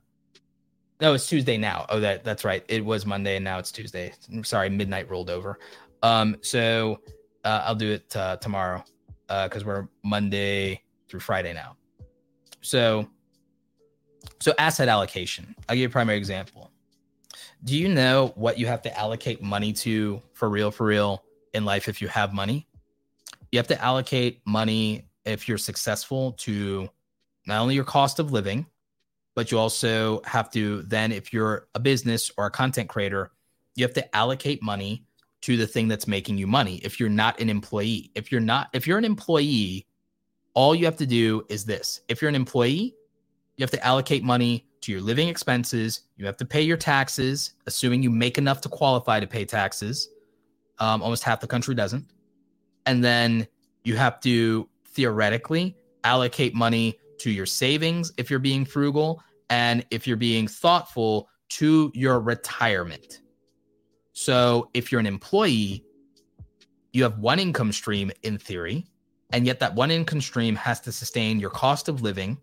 No, 1.00 1.16
it's 1.16 1.26
Tuesday 1.26 1.58
now. 1.58 1.88
Oh, 1.90 2.00
that 2.02 2.24
that's 2.24 2.46
right. 2.46 2.64
It 2.68 2.86
was 2.86 3.08
Monday 3.08 3.38
and 3.38 3.44
now 3.44 3.58
it's 3.58 3.72
Tuesday. 3.72 4.14
Sorry, 4.44 4.70
midnight 4.70 5.10
rolled 5.10 5.32
over. 5.32 5.58
Um, 6.04 6.38
so 6.42 7.00
uh, 7.44 7.64
I'll 7.66 7.76
do 7.76 7.92
it 7.92 8.16
uh, 8.16 8.38
tomorrow 8.38 8.84
because 9.28 9.64
uh, 9.64 9.66
we're 9.66 9.88
Monday 10.04 10.82
through 11.08 11.22
Friday 11.22 11.54
now. 11.54 11.78
So, 12.62 13.08
so 14.40 14.54
asset 14.58 14.88
allocation. 14.88 15.56
I'll 15.68 15.76
give 15.76 15.82
you 15.82 15.88
a 15.88 15.92
primary 15.92 16.18
example. 16.18 16.72
Do 17.64 17.78
you 17.78 17.88
know 17.88 18.34
what 18.36 18.58
you 18.58 18.68
have 18.68 18.82
to 18.84 18.98
allocate 18.98 19.42
money 19.42 19.74
to 19.74 20.22
for 20.34 20.50
real, 20.50 20.72
for 20.72 20.86
real 20.86 21.24
in 21.54 21.66
life 21.66 21.88
if 21.88 22.02
you 22.02 22.08
have 22.08 22.34
money? 22.34 22.68
You 23.52 23.60
have 23.60 23.68
to 23.68 23.82
allocate 23.82 24.42
money 24.46 25.08
if 25.26 25.48
you're 25.48 25.58
successful 25.58 26.34
to 26.34 26.90
not 27.46 27.62
only 27.62 27.76
your 27.76 27.84
cost 27.84 28.20
of 28.20 28.32
living, 28.32 28.66
but 29.36 29.52
you 29.52 29.58
also 29.58 30.22
have 30.26 30.50
to 30.52 30.84
then 30.84 31.12
if 31.12 31.32
you're 31.34 31.68
a 31.76 31.80
business 31.80 32.32
or 32.38 32.46
a 32.48 32.52
content 32.52 32.90
creator 32.90 33.32
you 33.76 33.84
have 33.84 33.94
to 33.94 34.16
allocate 34.16 34.62
money 34.62 35.06
to 35.42 35.58
the 35.58 35.68
thing 35.68 35.88
that's 35.88 36.08
making 36.08 36.38
you 36.38 36.48
money 36.48 36.76
if 36.84 37.00
you're 37.00 37.10
not 37.10 37.40
an 37.40 37.50
employee 37.50 38.12
if 38.16 38.32
you're 38.32 38.42
not 38.42 38.70
if 38.74 38.86
you're 38.86 38.98
an 38.98 39.06
employee 39.06 39.86
all 40.54 40.76
you 40.76 40.86
have 40.86 40.98
to 40.98 41.06
do 41.06 41.44
is 41.50 41.66
this 41.66 42.02
if 42.08 42.22
you're 42.22 42.30
an 42.30 42.36
employee 42.36 42.96
you 43.58 43.64
have 43.64 43.72
to 43.72 43.86
allocate 43.86 44.24
money 44.24 44.66
to 44.82 44.92
your 44.92 45.02
living 45.02 45.30
expenses. 45.30 46.02
You 46.18 46.26
have 46.26 46.38
to 46.38 46.46
pay 46.46 46.62
your 46.62 46.78
taxes, 46.78 47.54
assuming 47.68 48.04
you 48.04 48.10
make 48.10 48.38
enough 48.38 48.62
to 48.62 48.70
qualify 48.70 49.20
to 49.20 49.28
pay 49.28 49.46
taxes. 49.46 50.10
Um, 50.80 51.02
almost 51.02 51.24
half 51.24 51.40
the 51.40 51.48
country 51.48 51.76
doesn't. 51.76 52.06
And 52.86 53.04
then 53.04 53.48
you 53.84 53.96
have 53.96 54.20
to 54.22 54.68
theoretically 54.88 55.76
allocate 56.04 56.56
money 56.56 56.98
to 57.20 57.30
your 57.30 57.46
savings 57.46 58.12
if 58.18 58.30
you're 58.30 58.40
being 58.40 58.66
frugal 58.66 59.24
and 59.52 59.86
if 59.92 60.08
you're 60.08 60.18
being 60.18 60.48
thoughtful 60.48 61.30
to 61.50 61.92
your 61.94 62.20
retirement. 62.20 63.21
So 64.14 64.70
if 64.74 64.92
you're 64.92 65.00
an 65.00 65.08
employee, 65.08 65.84
you 66.94 67.04
have 67.04 67.20
one 67.20 67.40
income 67.40 67.72
stream 67.72 68.12
in 68.24 68.38
theory, 68.38 68.86
and 69.32 69.46
yet 69.46 69.60
that 69.60 69.74
one 69.76 69.92
income 69.92 70.22
stream 70.22 70.56
has 70.56 70.80
to 70.82 70.92
sustain 70.92 71.40
your 71.40 71.50
cost 71.50 71.88
of 71.88 72.02
living, 72.02 72.38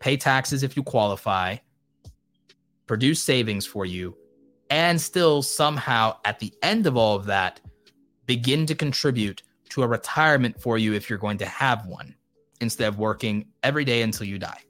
pay 0.00 0.16
taxes 0.16 0.62
if 0.62 0.76
you 0.76 0.82
qualify, 0.82 1.56
produce 2.86 3.22
savings 3.22 3.66
for 3.66 3.84
you, 3.84 4.16
and 4.70 5.00
still 5.00 5.42
somehow 5.42 6.16
at 6.24 6.38
the 6.38 6.52
end 6.62 6.86
of 6.86 6.96
all 6.96 7.16
of 7.16 7.26
that, 7.26 7.60
begin 8.26 8.64
to 8.66 8.74
contribute 8.74 9.42
to 9.68 9.82
a 9.82 9.86
retirement 9.86 10.60
for 10.60 10.78
you 10.78 10.94
if 10.94 11.10
you're 11.10 11.18
going 11.18 11.38
to 11.38 11.46
have 11.46 11.86
one 11.86 12.14
instead 12.60 12.88
of 12.88 12.98
working 12.98 13.46
every 13.62 13.84
day 13.84 14.02
until 14.02 14.26
you 14.26 14.38
die. 14.38 14.60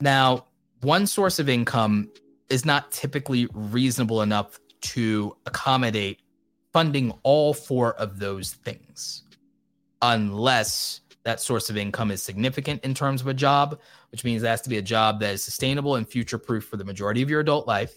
Now, 0.00 0.46
one 0.80 1.06
source 1.06 1.38
of 1.38 1.48
income 1.48 2.10
is 2.50 2.64
not 2.64 2.90
typically 2.90 3.48
reasonable 3.52 4.22
enough 4.22 4.58
to 4.80 5.36
accommodate 5.46 6.20
funding 6.72 7.12
all 7.22 7.54
four 7.54 7.94
of 7.94 8.18
those 8.18 8.52
things 8.52 9.24
unless 10.02 11.00
that 11.24 11.40
source 11.40 11.68
of 11.68 11.76
income 11.76 12.10
is 12.10 12.22
significant 12.22 12.82
in 12.84 12.94
terms 12.94 13.20
of 13.20 13.26
a 13.26 13.34
job, 13.34 13.78
which 14.12 14.24
means 14.24 14.42
it 14.42 14.46
has 14.46 14.62
to 14.62 14.70
be 14.70 14.78
a 14.78 14.82
job 14.82 15.20
that 15.20 15.34
is 15.34 15.42
sustainable 15.42 15.96
and 15.96 16.08
future 16.08 16.38
proof 16.38 16.64
for 16.64 16.76
the 16.76 16.84
majority 16.84 17.20
of 17.20 17.28
your 17.28 17.40
adult 17.40 17.66
life, 17.66 17.94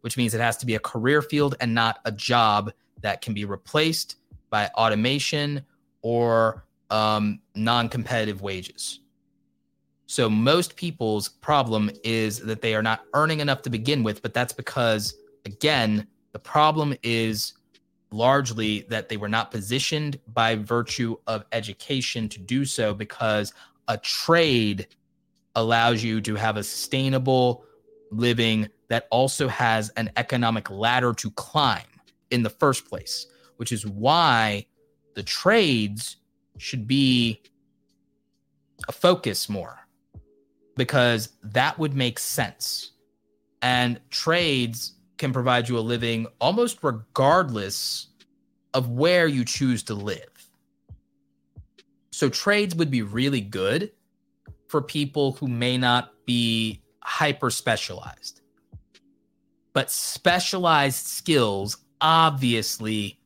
which 0.00 0.16
means 0.16 0.34
it 0.34 0.40
has 0.40 0.56
to 0.56 0.66
be 0.66 0.74
a 0.74 0.80
career 0.80 1.22
field 1.22 1.54
and 1.60 1.74
not 1.74 2.00
a 2.04 2.12
job 2.12 2.72
that 3.00 3.22
can 3.22 3.32
be 3.32 3.44
replaced 3.44 4.16
by 4.50 4.66
automation 4.74 5.64
or 6.02 6.66
um, 6.90 7.40
non 7.54 7.88
competitive 7.88 8.42
wages. 8.42 9.00
So, 10.06 10.28
most 10.28 10.76
people's 10.76 11.28
problem 11.28 11.90
is 12.02 12.38
that 12.40 12.60
they 12.60 12.74
are 12.74 12.82
not 12.82 13.04
earning 13.14 13.40
enough 13.40 13.62
to 13.62 13.70
begin 13.70 14.02
with, 14.02 14.20
but 14.20 14.34
that's 14.34 14.52
because, 14.52 15.14
again, 15.46 16.06
the 16.32 16.38
problem 16.38 16.94
is 17.02 17.54
largely 18.10 18.82
that 18.90 19.08
they 19.08 19.16
were 19.16 19.28
not 19.28 19.50
positioned 19.50 20.20
by 20.28 20.56
virtue 20.56 21.16
of 21.26 21.44
education 21.52 22.28
to 22.28 22.38
do 22.38 22.64
so 22.64 22.92
because 22.92 23.52
a 23.88 23.96
trade 23.98 24.86
allows 25.56 26.02
you 26.02 26.20
to 26.20 26.34
have 26.34 26.56
a 26.56 26.62
sustainable 26.62 27.64
living 28.10 28.68
that 28.88 29.08
also 29.10 29.48
has 29.48 29.88
an 29.90 30.10
economic 30.16 30.70
ladder 30.70 31.12
to 31.14 31.30
climb 31.32 31.82
in 32.30 32.42
the 32.42 32.50
first 32.50 32.86
place, 32.88 33.26
which 33.56 33.72
is 33.72 33.86
why 33.86 34.66
the 35.14 35.22
trades 35.22 36.16
should 36.58 36.86
be 36.86 37.40
a 38.86 38.92
focus 38.92 39.48
more 39.48 39.83
because 40.76 41.30
that 41.42 41.78
would 41.78 41.94
make 41.94 42.18
sense. 42.18 42.92
And 43.62 44.00
trades 44.10 44.94
can 45.16 45.32
provide 45.32 45.68
you 45.68 45.78
a 45.78 45.80
living 45.80 46.26
almost 46.40 46.78
regardless 46.82 48.08
of 48.74 48.90
where 48.90 49.26
you 49.26 49.44
choose 49.44 49.82
to 49.84 49.94
live. 49.94 50.28
So 52.10 52.28
trades 52.28 52.74
would 52.74 52.90
be 52.90 53.02
really 53.02 53.40
good 53.40 53.92
for 54.68 54.82
people 54.82 55.32
who 55.32 55.48
may 55.48 55.78
not 55.78 56.12
be 56.26 56.82
hyper 57.02 57.50
specialized. 57.50 58.40
But 59.72 59.90
specialized 59.90 61.06
skills 61.06 61.76
obviously 62.00 63.18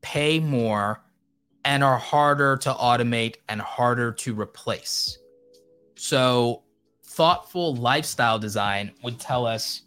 pay 0.00 0.40
more 0.40 1.02
and 1.64 1.84
are 1.84 1.98
harder 1.98 2.56
to 2.58 2.72
automate 2.72 3.36
and 3.48 3.60
harder 3.60 4.12
to 4.12 4.34
replace. 4.34 5.18
So, 5.94 6.62
thoughtful 7.12 7.74
lifestyle 7.76 8.38
design 8.38 8.90
would 9.02 9.20
tell 9.20 9.46
us 9.46 9.82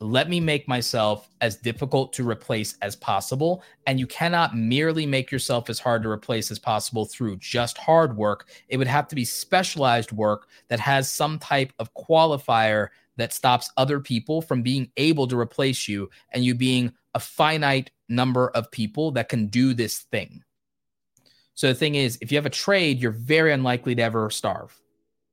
let 0.00 0.28
me 0.28 0.40
make 0.40 0.66
myself 0.66 1.30
as 1.40 1.56
difficult 1.56 2.12
to 2.12 2.28
replace 2.28 2.76
as 2.82 2.96
possible. 2.96 3.62
And 3.86 3.98
you 3.98 4.06
cannot 4.06 4.56
merely 4.56 5.06
make 5.06 5.30
yourself 5.30 5.70
as 5.70 5.78
hard 5.78 6.02
to 6.02 6.10
replace 6.10 6.50
as 6.50 6.58
possible 6.58 7.04
through 7.04 7.36
just 7.36 7.78
hard 7.78 8.16
work. 8.16 8.48
It 8.68 8.76
would 8.76 8.86
have 8.86 9.08
to 9.08 9.14
be 9.14 9.24
specialized 9.24 10.12
work 10.12 10.48
that 10.68 10.80
has 10.80 11.10
some 11.10 11.38
type 11.38 11.72
of 11.78 11.94
qualifier 11.94 12.88
that 13.16 13.32
stops 13.32 13.70
other 13.76 14.00
people 14.00 14.42
from 14.42 14.62
being 14.62 14.90
able 14.96 15.26
to 15.28 15.38
replace 15.38 15.86
you 15.86 16.10
and 16.32 16.44
you 16.44 16.54
being 16.54 16.92
a 17.14 17.20
finite 17.20 17.90
number 18.08 18.48
of 18.50 18.70
people 18.72 19.12
that 19.12 19.28
can 19.28 19.46
do 19.46 19.74
this 19.74 20.00
thing. 20.00 20.42
So 21.54 21.68
the 21.68 21.74
thing 21.74 21.94
is, 21.94 22.18
if 22.20 22.32
you 22.32 22.36
have 22.36 22.46
a 22.46 22.50
trade, 22.50 22.98
you're 22.98 23.12
very 23.12 23.52
unlikely 23.52 23.94
to 23.94 24.02
ever 24.02 24.28
starve. 24.28 24.78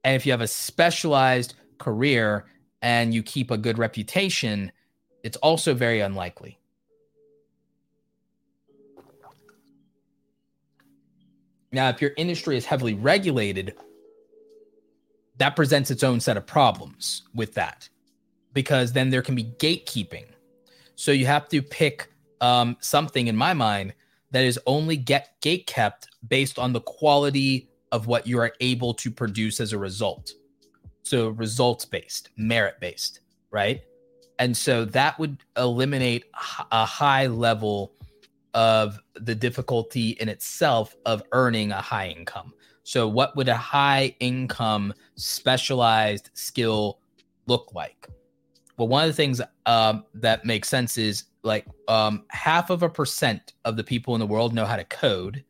And 0.04 0.16
if 0.16 0.26
you 0.26 0.32
have 0.32 0.42
a 0.42 0.48
specialized 0.48 1.54
career, 1.78 2.46
and 2.82 3.14
you 3.14 3.22
keep 3.24 3.52
a 3.52 3.58
good 3.58 3.78
reputation, 3.78 4.72
it's 5.24 5.38
also 5.38 5.74
very 5.74 6.00
unlikely. 6.00 6.58
Now, 11.72 11.90
if 11.90 12.02
your 12.02 12.12
industry 12.18 12.58
is 12.58 12.66
heavily 12.66 12.96
regulated, 12.96 13.76
that 15.38 15.56
presents 15.56 15.90
its 15.90 16.04
own 16.04 16.20
set 16.20 16.38
of 16.38 16.46
problems 16.46 17.24
with 17.34 17.54
that 17.54 17.88
because 18.54 18.92
then 18.92 19.10
there 19.10 19.22
can 19.22 19.36
be 19.36 19.46
gatekeeping. 19.46 20.26
So 20.96 21.12
you 21.12 21.26
have 21.28 21.48
to 21.50 21.62
pick 21.62 22.12
um, 22.42 22.76
something, 22.82 23.28
in 23.28 23.36
my 23.36 23.54
mind, 23.54 23.94
that 24.32 24.44
is 24.44 24.60
only 24.66 24.98
get 24.98 25.40
gate 25.42 25.66
kept 25.68 26.10
based 26.28 26.60
on 26.60 26.74
the 26.74 26.82
quality 26.82 27.70
of 27.92 28.08
what 28.08 28.26
you 28.26 28.40
are 28.40 28.54
able 28.60 28.94
to 28.96 29.12
produce 29.12 29.60
as 29.60 29.74
a 29.74 29.78
result. 29.78 30.34
So 31.04 31.30
results 31.30 31.86
based, 31.86 32.30
merit 32.38 32.80
based, 32.80 33.22
right? 33.52 33.82
And 34.40 34.56
so 34.56 34.86
that 34.86 35.20
would 35.20 35.44
eliminate 35.58 36.26
a 36.72 36.86
high 36.86 37.28
level 37.28 37.94
of 38.54 39.00
the 39.14 39.36
difficulty 39.36 40.12
in 40.12 40.30
itself 40.30 40.96
of 41.06 41.24
earning 41.32 41.72
a 41.72 41.82
high 41.82 42.10
income. 42.10 42.54
So, 42.84 43.08
what 43.08 43.36
would 43.36 43.48
a 43.48 43.56
high 43.56 44.16
income 44.20 44.94
specialized 45.16 46.32
skill 46.34 47.00
look 47.46 47.72
like? 47.74 48.08
Well, 48.78 48.88
one 48.88 49.04
of 49.04 49.10
the 49.10 49.16
things 49.16 49.42
um, 49.66 50.06
that 50.16 50.46
makes 50.46 50.68
sense 50.68 50.98
is 50.98 51.26
like 51.44 51.66
um, 51.88 52.24
half 52.30 52.70
of 52.70 52.84
a 52.84 52.90
percent 52.90 53.54
of 53.66 53.78
the 53.78 53.84
people 53.84 54.16
in 54.16 54.20
the 54.20 54.26
world 54.28 54.54
know 54.54 54.66
how 54.66 54.76
to 54.76 54.84
code. 54.86 55.44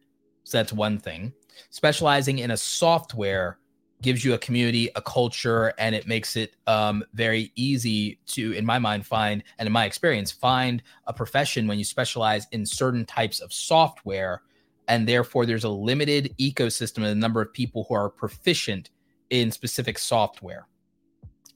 So, 0.43 0.57
that's 0.57 0.73
one 0.73 0.99
thing. 0.99 1.33
Specializing 1.69 2.39
in 2.39 2.51
a 2.51 2.57
software 2.57 3.57
gives 4.01 4.25
you 4.25 4.33
a 4.33 4.37
community, 4.37 4.89
a 4.95 5.01
culture, 5.01 5.73
and 5.77 5.93
it 5.93 6.07
makes 6.07 6.35
it 6.35 6.55
um, 6.67 7.03
very 7.13 7.51
easy 7.55 8.19
to, 8.25 8.51
in 8.53 8.65
my 8.65 8.79
mind, 8.79 9.05
find 9.05 9.43
and 9.59 9.67
in 9.67 9.73
my 9.73 9.85
experience, 9.85 10.31
find 10.31 10.81
a 11.07 11.13
profession 11.13 11.67
when 11.67 11.77
you 11.77 11.83
specialize 11.83 12.47
in 12.51 12.65
certain 12.65 13.05
types 13.05 13.39
of 13.39 13.53
software. 13.53 14.41
And 14.87 15.07
therefore, 15.07 15.45
there's 15.45 15.63
a 15.63 15.69
limited 15.69 16.33
ecosystem 16.39 16.97
of 16.97 17.09
the 17.09 17.15
number 17.15 17.41
of 17.41 17.53
people 17.53 17.85
who 17.87 17.93
are 17.93 18.09
proficient 18.09 18.89
in 19.29 19.51
specific 19.51 19.97
software. 19.97 20.67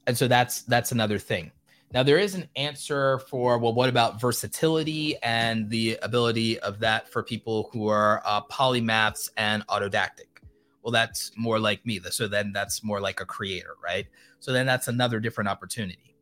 And 0.08 0.18
so 0.18 0.28
that's 0.28 0.62
that's 0.64 0.92
another 0.92 1.18
thing. 1.18 1.52
Now 1.94 2.04
there 2.04 2.18
is 2.18 2.36
an 2.36 2.50
answer 2.56 3.20
for 3.20 3.58
well, 3.58 3.74
what 3.74 3.90
about 3.90 4.20
versatility 4.20 5.18
and 5.24 5.70
the 5.70 5.98
ability 6.02 6.60
of 6.60 6.80
that 6.80 7.10
for 7.10 7.24
people 7.24 7.70
who 7.72 7.88
are 7.88 8.22
uh, 8.26 8.42
polymaths 8.42 9.30
and 9.38 9.66
autodactic? 9.68 10.36
well 10.86 10.92
that's 10.92 11.32
more 11.36 11.58
like 11.58 11.84
me 11.84 12.00
so 12.12 12.28
then 12.28 12.54
that's 12.54 12.84
more 12.84 13.02
like 13.02 13.20
a 13.20 13.26
creator 13.26 13.76
right? 13.84 14.06
So 14.40 14.54
then 14.54 14.68
that's 14.68 14.88
another 14.88 15.20
different 15.20 15.50
opportunity. 15.50 16.16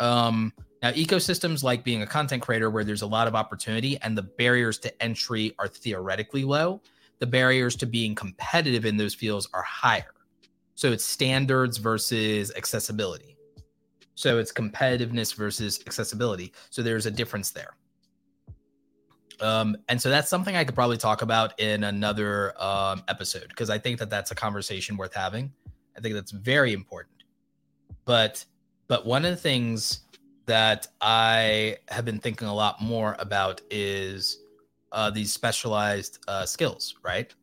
Um 0.00 0.52
now 0.82 0.90
ecosystems 0.92 1.62
like 1.62 1.84
being 1.84 2.02
a 2.02 2.06
content 2.06 2.42
creator 2.42 2.70
where 2.70 2.82
there's 2.82 3.02
a 3.02 3.06
lot 3.06 3.28
of 3.28 3.34
opportunity 3.34 3.98
and 4.00 4.16
the 4.16 4.22
barriers 4.22 4.78
to 4.78 5.02
entry 5.02 5.54
are 5.58 5.68
theoretically 5.68 6.44
low 6.44 6.80
the 7.18 7.26
barriers 7.26 7.76
to 7.76 7.86
being 7.86 8.14
competitive 8.14 8.84
in 8.84 8.96
those 8.96 9.14
fields 9.14 9.48
are 9.54 9.62
higher. 9.62 10.14
So 10.74 10.90
it's 10.90 11.04
standards 11.04 11.76
versus 11.76 12.52
accessibility 12.56 13.33
so 14.14 14.38
it's 14.38 14.52
competitiveness 14.52 15.34
versus 15.34 15.80
accessibility 15.86 16.52
so 16.70 16.82
there's 16.82 17.06
a 17.06 17.10
difference 17.10 17.50
there 17.50 17.76
um, 19.40 19.76
and 19.88 20.00
so 20.00 20.10
that's 20.10 20.28
something 20.28 20.56
I 20.56 20.64
could 20.64 20.74
probably 20.74 20.96
talk 20.96 21.22
about 21.22 21.58
in 21.58 21.84
another 21.84 22.54
um, 22.62 23.02
episode 23.08 23.48
because 23.48 23.70
I 23.70 23.78
think 23.78 23.98
that 23.98 24.10
that's 24.10 24.30
a 24.30 24.34
conversation 24.34 24.96
worth 24.96 25.14
having. 25.14 25.52
I 25.96 26.00
think 26.00 26.14
that's 26.14 26.30
very 26.30 26.72
important. 26.72 27.24
But 28.04 28.44
but 28.86 29.06
one 29.06 29.24
of 29.24 29.30
the 29.30 29.36
things 29.36 30.00
that 30.46 30.86
I 31.00 31.78
have 31.88 32.04
been 32.04 32.20
thinking 32.20 32.48
a 32.48 32.54
lot 32.54 32.80
more 32.82 33.16
about 33.18 33.62
is 33.70 34.40
uh, 34.92 35.10
these 35.10 35.32
specialized 35.32 36.18
uh, 36.28 36.44
skills, 36.44 36.94
right? 37.02 37.34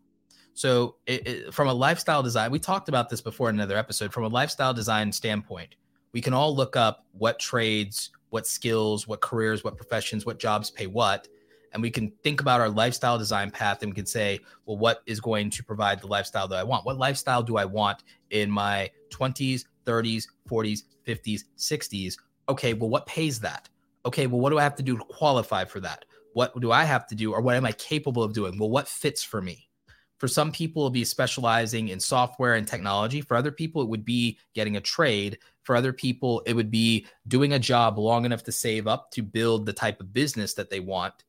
So, 0.53 0.98
it, 1.07 1.27
it, 1.27 1.53
from 1.53 1.68
a 1.68 1.73
lifestyle 1.73 2.22
design, 2.22 2.52
we 2.52 2.60
talked 2.60 2.89
about 2.89 3.10
this 3.10 3.22
before 3.22 3.49
in 3.49 3.56
another 3.56 3.77
episode. 3.77 4.14
From 4.14 4.26
a 4.26 4.27
lifestyle 4.27 4.73
design 4.73 5.11
standpoint, 5.11 5.76
we 6.13 6.21
can 6.21 6.33
all 6.33 6.55
look 6.55 6.75
up 6.75 7.05
what 7.11 7.39
trades, 7.39 8.11
what 8.29 8.47
skills, 8.47 9.07
what 9.07 9.21
careers, 9.21 9.63
what 9.63 9.77
professions, 9.77 10.25
what 10.25 10.39
jobs 10.39 10.71
pay 10.71 10.88
what. 10.88 11.27
And 11.73 11.81
we 11.81 11.89
can 11.89 12.11
think 12.23 12.41
about 12.41 12.59
our 12.59 12.69
lifestyle 12.69 13.17
design 13.17 13.49
path 13.49 13.81
and 13.81 13.91
we 13.91 13.95
can 13.95 14.05
say, 14.05 14.39
well, 14.65 14.77
what 14.77 15.01
is 15.05 15.21
going 15.21 15.49
to 15.51 15.63
provide 15.63 16.01
the 16.01 16.07
lifestyle 16.07 16.47
that 16.49 16.59
I 16.59 16.63
want? 16.63 16.85
What 16.85 16.97
lifestyle 16.97 17.41
do 17.41 17.57
I 17.57 17.65
want 17.65 18.03
in 18.29 18.51
my 18.51 18.89
20s, 19.09 19.65
30s, 19.85 20.27
40s, 20.49 20.83
50s, 21.07 21.43
60s? 21.57 22.17
Okay, 22.49 22.73
well, 22.73 22.89
what 22.89 23.05
pays 23.05 23.39
that? 23.39 23.69
Okay, 24.05 24.27
well, 24.27 24.41
what 24.41 24.49
do 24.49 24.57
I 24.57 24.63
have 24.63 24.75
to 24.75 24.83
do 24.83 24.97
to 24.97 25.03
qualify 25.05 25.63
for 25.63 25.79
that? 25.79 26.03
What 26.33 26.59
do 26.59 26.71
I 26.71 26.83
have 26.83 27.07
to 27.07 27.15
do 27.15 27.31
or 27.33 27.41
what 27.41 27.55
am 27.55 27.65
I 27.65 27.71
capable 27.73 28.23
of 28.23 28.33
doing? 28.33 28.57
Well, 28.57 28.69
what 28.69 28.88
fits 28.88 29.23
for 29.23 29.41
me? 29.41 29.69
For 30.17 30.27
some 30.27 30.51
people, 30.51 30.83
it'll 30.83 30.91
be 30.91 31.03
specializing 31.03 31.88
in 31.88 31.99
software 31.99 32.53
and 32.53 32.67
technology. 32.67 33.21
For 33.21 33.35
other 33.35 33.51
people, 33.51 33.81
it 33.81 33.89
would 33.89 34.05
be 34.05 34.38
getting 34.53 34.77
a 34.77 34.81
trade. 34.81 35.39
For 35.63 35.75
other 35.75 35.93
people, 35.93 36.41
it 36.45 36.53
would 36.53 36.71
be 36.71 37.05
doing 37.27 37.53
a 37.53 37.59
job 37.59 37.97
long 37.97 38.25
enough 38.25 38.43
to 38.43 38.51
save 38.51 38.88
up 38.88 39.11
to 39.11 39.21
build 39.21 39.65
the 39.65 39.73
type 39.73 39.99
of 40.01 40.13
business 40.13 40.53
that 40.55 40.69
they 40.69 40.79
want. 40.79 41.23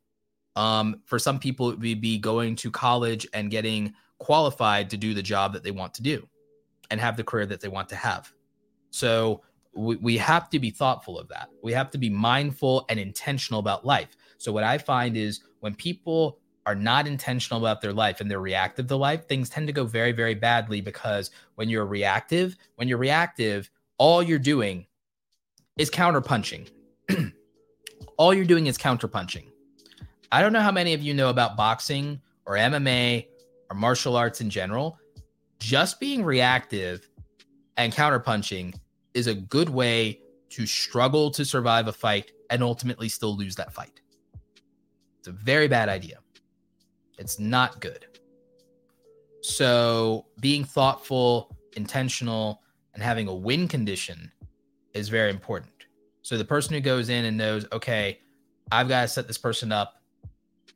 Um, 0.57 1.03
for 1.05 1.19
some 1.19 1.39
people, 1.39 1.71
it 1.71 1.79
would 1.79 2.01
be 2.01 2.19
going 2.19 2.57
to 2.57 2.71
college 2.71 3.27
and 3.33 3.51
getting 3.51 3.95
qualified 4.19 4.91
to 4.91 4.97
do 4.97 5.15
the 5.15 5.23
job 5.23 5.53
that 5.53 5.63
they 5.63 5.71
want 5.71 5.95
to 5.95 6.03
do 6.03 6.29
and 6.91 7.01
have 7.01 7.17
the 7.17 7.25
career 7.25 7.47
that 7.47 7.61
they 7.61 7.69
want 7.69 7.89
to 7.89 7.97
have. 7.97 8.33
So 8.91 9.43
we, 9.75 9.97
we 9.97 10.17
have 10.19 10.51
to 10.51 10.59
be 10.59 10.71
thoughtful 10.71 11.19
of 11.19 11.29
that. 11.29 11.49
We 11.63 11.73
have 11.73 11.91
to 11.91 11.99
be 11.99 12.11
mindful 12.11 12.85
and 12.89 13.01
intentional 13.01 13.61
about 13.61 13.85
life. 13.85 14.17
So 14.39 14.53
what 14.53 14.65
I 14.65 14.79
find 14.79 15.17
is 15.17 15.41
when 15.61 15.75
people 15.75 16.39
are 16.67 16.75
not 16.75 17.07
intentional 17.07 17.61
about 17.61 17.81
their 17.81 17.93
life 17.93 18.21
and 18.21 18.31
they're 18.31 18.41
reactive 18.41 18.87
to 18.87 18.97
life, 18.97 19.27
things 19.27 19.49
tend 19.49 19.67
to 19.67 19.73
go 19.73 19.85
very, 19.85 20.13
very 20.13 20.35
badly 20.35 20.81
because 20.81 21.31
when 21.57 21.69
you're 21.69 21.87
reactive, 21.87 22.57
when 22.77 22.89
you're 22.89 22.99
reactive, 22.99 23.71
all 24.03 24.21
you're 24.21 24.37
doing 24.37 24.85
is 25.77 25.89
counterpunching. 25.89 26.69
all 28.17 28.35
you're 28.35 28.45
doing 28.45 28.67
is 28.67 28.77
counterpunching. 28.77 29.47
I 30.33 30.43
don't 30.43 30.53
know 30.53 30.61
how 30.61 30.73
many 30.73 30.93
of 30.93 31.01
you 31.01 31.15
know 31.15 31.31
about 31.31 31.57
boxing 31.57 32.21
or 32.45 32.55
MMA 32.55 33.29
or 33.71 33.77
martial 33.77 34.17
arts 34.17 34.41
in 34.41 34.51
general. 34.51 34.99
Just 35.61 36.01
being 36.01 36.25
reactive 36.25 37.09
and 37.77 37.93
counterpunching 37.93 38.75
is 39.15 39.29
a 39.29 39.35
good 39.35 39.69
way 39.69 40.19
to 40.51 40.67
struggle 40.67 41.31
to 41.31 41.45
survive 41.45 41.87
a 41.87 41.93
fight 41.93 42.33
and 42.51 42.61
ultimately 42.61 43.09
still 43.09 43.37
lose 43.37 43.55
that 43.55 43.73
fight. 43.73 44.01
It's 45.21 45.29
a 45.29 45.33
very 45.33 45.69
bad 45.69 45.89
idea. 45.89 46.19
It's 47.19 47.39
not 47.39 47.81
good. 47.81 48.07
So, 49.43 50.27
being 50.41 50.65
thoughtful, 50.65 51.57
intentional, 51.77 52.62
and 52.95 53.03
having 53.03 53.29
a 53.29 53.35
win 53.35 53.69
condition 53.69 54.31
is 54.95 55.09
very 55.09 55.31
important. 55.31 55.73
So, 56.23 56.39
the 56.39 56.45
person 56.45 56.75
who 56.75 56.81
goes 56.81 57.09
in 57.09 57.25
and 57.25 57.37
knows, 57.37 57.67
okay, 57.73 58.21
I've 58.71 58.89
got 58.89 59.03
to 59.03 59.09
set 59.09 59.27
this 59.27 59.39
person 59.39 59.73
up 59.73 60.03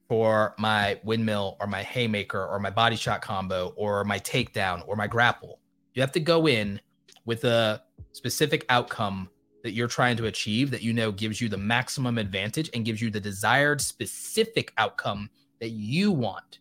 for 0.09 0.55
my 0.59 1.01
windmill 1.05 1.57
or 1.61 1.67
my 1.67 1.83
haymaker 1.83 2.45
or 2.45 2.59
my 2.59 2.71
body 2.71 2.97
shot 2.97 3.23
combo 3.23 3.73
or 3.77 4.05
my 4.05 4.19
takedown 4.19 4.83
or 4.87 4.97
my 4.97 5.07
grapple. 5.07 5.61
You 5.95 6.03
have 6.03 6.13
to 6.13 6.21
go 6.21 6.47
in 6.47 6.81
with 7.25 7.45
a 7.45 7.83
specific 8.13 8.65
outcome 8.69 9.29
that 9.63 9.73
you're 9.73 9.89
trying 9.89 10.17
to 10.17 10.27
achieve 10.27 10.71
that 10.71 10.83
you 10.83 10.93
know 10.93 11.11
gives 11.11 11.41
you 11.41 11.49
the 11.49 11.57
maximum 11.57 12.19
advantage 12.19 12.71
and 12.73 12.85
gives 12.85 13.03
you 13.03 13.11
the 13.11 13.21
desired 13.21 13.81
specific 13.81 14.73
outcome 14.79 15.29
that 15.61 15.71
you 15.71 16.13
want. 16.13 16.61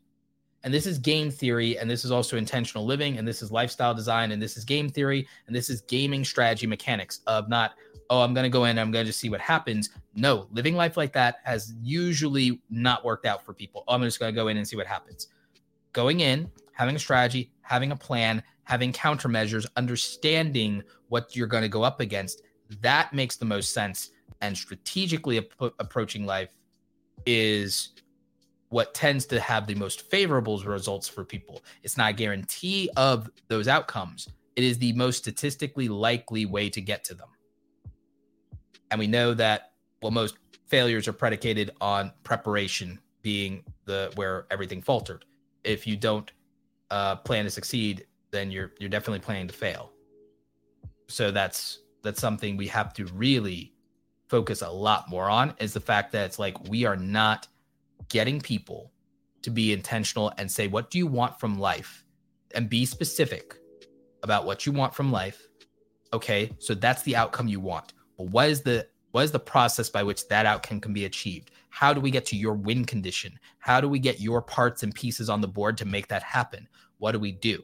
And 0.66 0.74
this 0.74 0.88
is 0.88 0.98
game 0.98 1.30
theory, 1.30 1.78
and 1.78 1.88
this 1.88 2.04
is 2.04 2.12
also 2.12 2.38
intentional 2.38 2.88
living, 2.88 3.20
and 3.20 3.28
this 3.28 3.44
is 3.44 3.52
lifestyle 3.52 3.94
design, 3.94 4.32
and 4.32 4.42
this 4.42 4.58
is 4.58 4.66
game 4.66 4.90
theory, 4.90 5.28
and 5.46 5.56
this 5.56 5.70
is 5.70 5.82
gaming 5.82 6.26
strategy 6.26 6.66
mechanics 6.66 7.22
of 7.28 7.48
not, 7.48 7.76
oh, 8.10 8.22
I'm 8.22 8.34
going 8.34 8.46
to 8.46 8.50
go 8.50 8.66
in, 8.66 8.80
I'm 8.80 8.90
going 8.90 9.06
to 9.06 9.10
just 9.10 9.20
see 9.20 9.30
what 9.30 9.40
happens. 9.40 9.92
No, 10.16 10.48
living 10.52 10.76
life 10.76 10.98
like 10.98 11.14
that 11.14 11.36
has 11.44 11.76
usually 11.84 12.60
not 12.72 13.06
worked 13.06 13.28
out 13.28 13.46
for 13.46 13.54
people. 13.54 13.84
Oh, 13.88 13.94
I'm 13.94 14.02
just 14.02 14.20
going 14.20 14.34
to 14.34 14.36
go 14.36 14.48
in 14.48 14.58
and 14.58 14.68
see 14.68 14.76
what 14.76 14.88
happens. 14.88 15.28
Going 15.94 16.22
in, 16.22 16.50
having 16.72 16.96
a 16.96 17.00
strategy, 17.00 17.52
having 17.62 17.92
a 17.92 17.96
plan, 17.96 18.42
having 18.64 18.92
countermeasures, 18.92 19.68
understanding 19.78 20.82
what 21.10 21.36
you're 21.36 21.46
going 21.46 21.62
to 21.62 21.70
go 21.70 21.84
up 21.84 22.00
against, 22.00 22.42
that 22.82 23.14
makes 23.14 23.36
the 23.36 23.46
most 23.46 23.72
sense. 23.72 24.10
And 24.42 24.58
strategically 24.58 25.38
ap- 25.38 25.74
approaching 25.78 26.26
life 26.26 26.50
is 27.28 27.92
what 28.70 28.94
tends 28.94 29.26
to 29.28 29.40
have 29.40 29.68
the 29.68 29.76
most 29.76 30.10
favorable 30.10 30.60
results 30.60 31.08
for 31.08 31.24
people. 31.24 31.64
It's 31.84 31.98
not 31.98 32.12
a 32.12 32.14
guarantee 32.14 32.90
of 32.98 33.30
those 33.48 33.68
outcomes. 33.68 34.30
It 34.56 34.64
is 34.64 34.78
the 34.78 34.94
most 34.94 35.18
statistically 35.18 35.88
likely 35.88 36.46
way 36.46 36.70
to 36.70 36.82
get 36.82 37.04
to 37.06 37.14
them. 37.14 37.30
And 38.92 39.00
we 39.00 39.08
know 39.08 39.34
that 39.34 39.72
well 40.02 40.12
most 40.12 40.38
failures 40.68 41.08
are 41.08 41.14
predicated 41.14 41.72
on 41.82 42.12
preparation 42.24 43.00
being 43.22 43.64
the 43.86 44.12
where 44.16 44.46
everything 44.52 44.82
faltered. 44.82 45.26
If 45.64 45.88
you 45.88 45.98
don't 45.98 46.32
uh, 46.92 47.18
plan 47.18 47.46
to 47.46 47.50
succeed, 47.50 48.06
then 48.32 48.52
you're 48.52 48.72
you're 48.80 48.90
definitely 48.90 49.20
planning 49.20 49.48
to 49.48 49.54
fail. 49.54 49.92
So 51.08 51.32
that's 51.32 51.80
that's 52.04 52.22
something 52.22 52.56
we 52.56 52.68
have 52.68 52.94
to 52.94 53.06
really 53.08 53.74
focus 54.28 54.62
a 54.62 54.70
lot 54.70 55.10
more 55.10 55.30
on 55.30 55.54
is 55.60 55.74
the 55.74 55.80
fact 55.80 56.12
that 56.12 56.26
it's 56.26 56.40
like 56.40 56.68
we 56.68 56.86
are 56.86 56.96
not 56.96 57.48
getting 58.10 58.40
people 58.40 58.92
to 59.42 59.50
be 59.50 59.74
intentional 59.74 60.34
and 60.38 60.52
say, 60.52 60.68
what 60.68 60.90
do 60.90 60.98
you 60.98 61.08
want 61.08 61.40
from 61.40 61.60
life? 61.60 62.04
And 62.54 62.70
be 62.70 62.86
specific 62.86 63.56
about 64.24 64.46
what 64.46 64.66
you 64.66 64.72
want 64.72 64.94
from 64.94 65.12
life. 65.12 65.48
Okay. 66.14 66.52
So 66.60 66.74
that's 66.74 67.04
the 67.04 67.16
outcome 67.16 67.48
you 67.48 67.60
want. 67.60 67.94
But 68.18 68.28
what 68.28 68.50
is 68.50 68.62
the 68.62 68.88
what 69.12 69.24
is 69.24 69.32
the 69.32 69.40
process 69.40 69.90
by 69.90 70.04
which 70.04 70.28
that 70.28 70.46
outcome 70.46 70.82
can 70.82 70.92
be 70.92 71.06
achieved? 71.06 71.52
How 71.70 71.94
do 71.94 72.02
we 72.02 72.12
get 72.12 72.26
to 72.28 72.36
your 72.36 72.54
win 72.54 72.84
condition? 72.84 73.40
How 73.60 73.80
do 73.80 73.88
we 73.88 73.98
get 73.98 74.20
your 74.20 74.42
parts 74.42 74.84
and 74.84 74.94
pieces 74.94 75.30
on 75.30 75.40
the 75.40 75.48
board 75.48 75.78
to 75.78 75.86
make 75.86 76.10
that 76.10 76.22
happen? 76.22 76.68
What 76.98 77.14
do 77.14 77.20
we 77.20 77.32
do? 77.32 77.64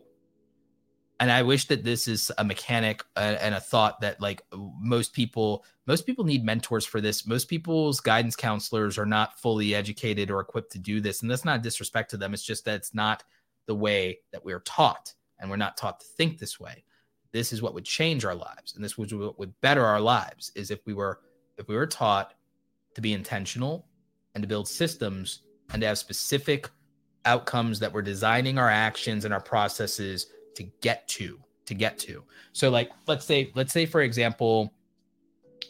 And 1.22 1.32
I 1.32 1.44
wish 1.44 1.66
that 1.68 1.84
this 1.84 2.08
is 2.08 2.32
a 2.40 2.44
mechanic 2.44 3.04
uh, 3.16 3.38
and 3.40 3.54
a 3.54 3.60
thought 3.60 4.02
that 4.02 4.20
like 4.20 4.42
most 4.52 5.14
people 5.14 5.64
most 5.86 6.08
people 6.08 6.26
need 6.26 6.44
mentors 6.44 6.84
for 6.84 7.00
this. 7.00 7.28
Most 7.28 7.48
people's 7.48 8.00
guidance 8.00 8.36
counselors 8.36 8.98
are 8.98 9.06
not 9.06 9.40
fully 9.40 9.76
educated 9.76 10.32
or 10.32 10.40
equipped 10.40 10.72
to 10.72 10.80
do 10.80 11.00
this, 11.00 11.22
and 11.22 11.30
that's 11.30 11.46
not 11.46 11.62
disrespect 11.62 12.10
to 12.10 12.18
them. 12.18 12.34
It's 12.34 12.44
just 12.44 12.66
that 12.66 12.78
it's 12.78 12.96
not 12.96 13.24
the 13.68 13.76
way 13.76 14.20
that 14.32 14.44
we're 14.44 14.62
taught, 14.62 15.14
and 15.40 15.48
we're 15.48 15.58
not 15.58 15.78
taught 15.78 16.00
to 16.00 16.08
think 16.08 16.40
this 16.40 16.60
way. 16.60 16.84
This 17.32 17.54
is 17.54 17.62
what 17.62 17.76
would 17.76 17.86
change 17.86 18.26
our 18.26 18.36
lives, 18.36 18.74
and 18.74 18.84
this 18.84 18.98
would 18.98 19.12
what 19.12 19.38
would 19.38 19.54
better 19.62 19.86
our 19.86 20.02
lives 20.02 20.52
is 20.56 20.72
if 20.72 20.80
we 20.88 20.96
were 20.96 21.20
if 21.60 21.68
we 21.68 21.76
were 21.76 21.86
taught 21.86 22.34
to 22.96 23.02
be 23.02 23.14
intentional 23.14 23.86
and 24.34 24.42
to 24.42 24.48
build 24.48 24.68
systems 24.68 25.44
and 25.72 25.82
to 25.84 25.88
have 25.88 26.00
specific 26.00 26.68
outcomes 27.26 27.80
that 27.80 27.94
we're 27.94 28.02
designing 28.02 28.58
our 28.58 28.70
actions 28.72 29.24
and 29.24 29.34
our 29.36 29.40
processes 29.40 30.26
to 30.56 30.64
get 30.82 31.08
to 31.10 31.40
to 31.66 31.74
get 31.74 31.98
to. 32.00 32.24
So 32.54 32.70
like 32.70 32.92
let's 33.08 33.26
say 33.26 33.52
let's 33.56 33.74
say 33.74 33.86
for 33.86 34.02
example 34.02 34.74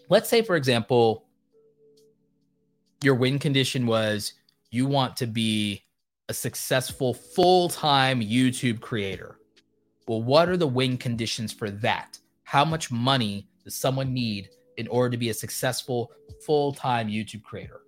let's 0.09 0.29
say 0.29 0.41
for 0.41 0.55
example 0.55 1.25
your 3.03 3.15
win 3.15 3.39
condition 3.39 3.85
was 3.85 4.33
you 4.69 4.85
want 4.87 5.15
to 5.17 5.27
be 5.27 5.83
a 6.29 6.33
successful 6.33 7.13
full-time 7.13 8.21
youtube 8.21 8.79
creator. 8.79 9.37
Well 10.07 10.23
what 10.23 10.49
are 10.49 10.57
the 10.57 10.67
win 10.67 10.97
conditions 10.97 11.53
for 11.53 11.69
that? 11.69 12.17
How 12.43 12.65
much 12.65 12.91
money 12.91 13.47
does 13.63 13.75
someone 13.75 14.13
need 14.13 14.49
in 14.77 14.87
order 14.87 15.11
to 15.11 15.17
be 15.17 15.29
a 15.29 15.33
successful 15.33 16.11
full-time 16.45 17.09
youtube 17.09 17.43
creator? 17.43 17.81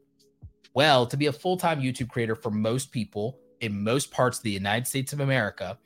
Well 0.74 1.06
to 1.08 1.18
be 1.18 1.28
a 1.28 1.34
full-time 1.34 1.82
youtube 1.82 2.10
creator 2.10 2.36
for 2.36 2.52
most 2.52 2.92
people 2.92 3.40
in 3.62 3.84
most 3.84 4.12
parts 4.12 4.40
of 4.40 4.44
the 4.44 4.52
united 4.52 4.86
states 4.86 5.14
of 5.14 5.22
america 5.22 5.78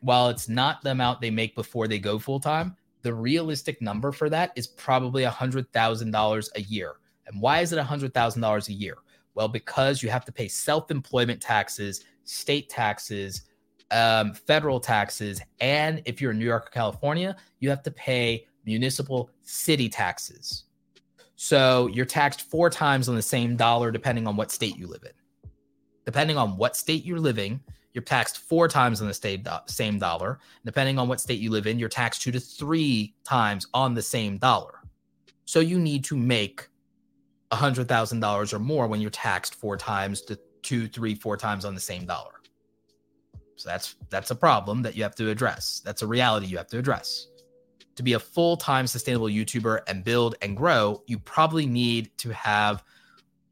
while 0.00 0.28
it's 0.28 0.48
not 0.48 0.82
the 0.82 0.90
amount 0.90 1.20
they 1.20 1.30
make 1.30 1.54
before 1.54 1.88
they 1.88 1.98
go 1.98 2.18
full 2.18 2.40
time, 2.40 2.76
the 3.02 3.14
realistic 3.14 3.80
number 3.80 4.12
for 4.12 4.28
that 4.30 4.52
is 4.56 4.66
probably 4.66 5.24
$100,000 5.24 6.48
a 6.54 6.62
year. 6.62 6.94
And 7.26 7.40
why 7.40 7.60
is 7.60 7.72
it 7.72 7.78
$100,000 7.78 8.68
a 8.68 8.72
year? 8.72 8.96
Well, 9.34 9.48
because 9.48 10.02
you 10.02 10.10
have 10.10 10.24
to 10.24 10.32
pay 10.32 10.48
self 10.48 10.90
employment 10.90 11.40
taxes, 11.40 12.04
state 12.24 12.68
taxes, 12.68 13.42
um, 13.90 14.34
federal 14.34 14.80
taxes, 14.80 15.40
and 15.60 16.02
if 16.04 16.20
you're 16.20 16.32
in 16.32 16.38
New 16.38 16.44
York 16.44 16.66
or 16.66 16.70
California, 16.70 17.36
you 17.60 17.70
have 17.70 17.82
to 17.84 17.90
pay 17.90 18.46
municipal 18.64 19.30
city 19.42 19.88
taxes. 19.88 20.64
So 21.36 21.86
you're 21.86 22.04
taxed 22.04 22.50
four 22.50 22.68
times 22.68 23.08
on 23.08 23.14
the 23.14 23.22
same 23.22 23.56
dollar, 23.56 23.92
depending 23.92 24.26
on 24.26 24.34
what 24.34 24.50
state 24.50 24.76
you 24.76 24.88
live 24.88 25.04
in. 25.04 25.12
Depending 26.04 26.36
on 26.36 26.56
what 26.56 26.76
state 26.76 27.04
you're 27.04 27.20
living, 27.20 27.60
you're 27.92 28.02
taxed 28.02 28.38
four 28.38 28.68
times 28.68 29.00
on 29.00 29.08
the 29.08 29.14
same, 29.14 29.44
same 29.66 29.98
dollar. 29.98 30.38
Depending 30.64 30.98
on 30.98 31.08
what 31.08 31.20
state 31.20 31.40
you 31.40 31.50
live 31.50 31.66
in, 31.66 31.78
you're 31.78 31.88
taxed 31.88 32.22
two 32.22 32.32
to 32.32 32.40
three 32.40 33.14
times 33.24 33.66
on 33.74 33.94
the 33.94 34.02
same 34.02 34.36
dollar. 34.38 34.80
So 35.44 35.60
you 35.60 35.78
need 35.78 36.04
to 36.04 36.16
make 36.16 36.68
$100,000 37.52 38.52
or 38.52 38.58
more 38.58 38.86
when 38.86 39.00
you're 39.00 39.10
taxed 39.10 39.54
four 39.54 39.76
times 39.76 40.20
to 40.22 40.38
two, 40.62 40.86
three, 40.86 41.14
four 41.14 41.36
times 41.36 41.64
on 41.64 41.74
the 41.74 41.80
same 41.80 42.04
dollar. 42.04 42.32
So 43.56 43.68
that's 43.68 43.96
that's 44.10 44.30
a 44.30 44.36
problem 44.36 44.82
that 44.82 44.96
you 44.96 45.02
have 45.02 45.16
to 45.16 45.30
address. 45.30 45.82
That's 45.84 46.02
a 46.02 46.06
reality 46.06 46.46
you 46.46 46.58
have 46.58 46.68
to 46.68 46.78
address. 46.78 47.26
To 47.96 48.02
be 48.04 48.12
a 48.12 48.20
full-time 48.20 48.86
sustainable 48.86 49.26
YouTuber 49.26 49.80
and 49.88 50.04
build 50.04 50.36
and 50.42 50.56
grow, 50.56 51.02
you 51.08 51.18
probably 51.18 51.66
need 51.66 52.16
to 52.18 52.30
have 52.30 52.84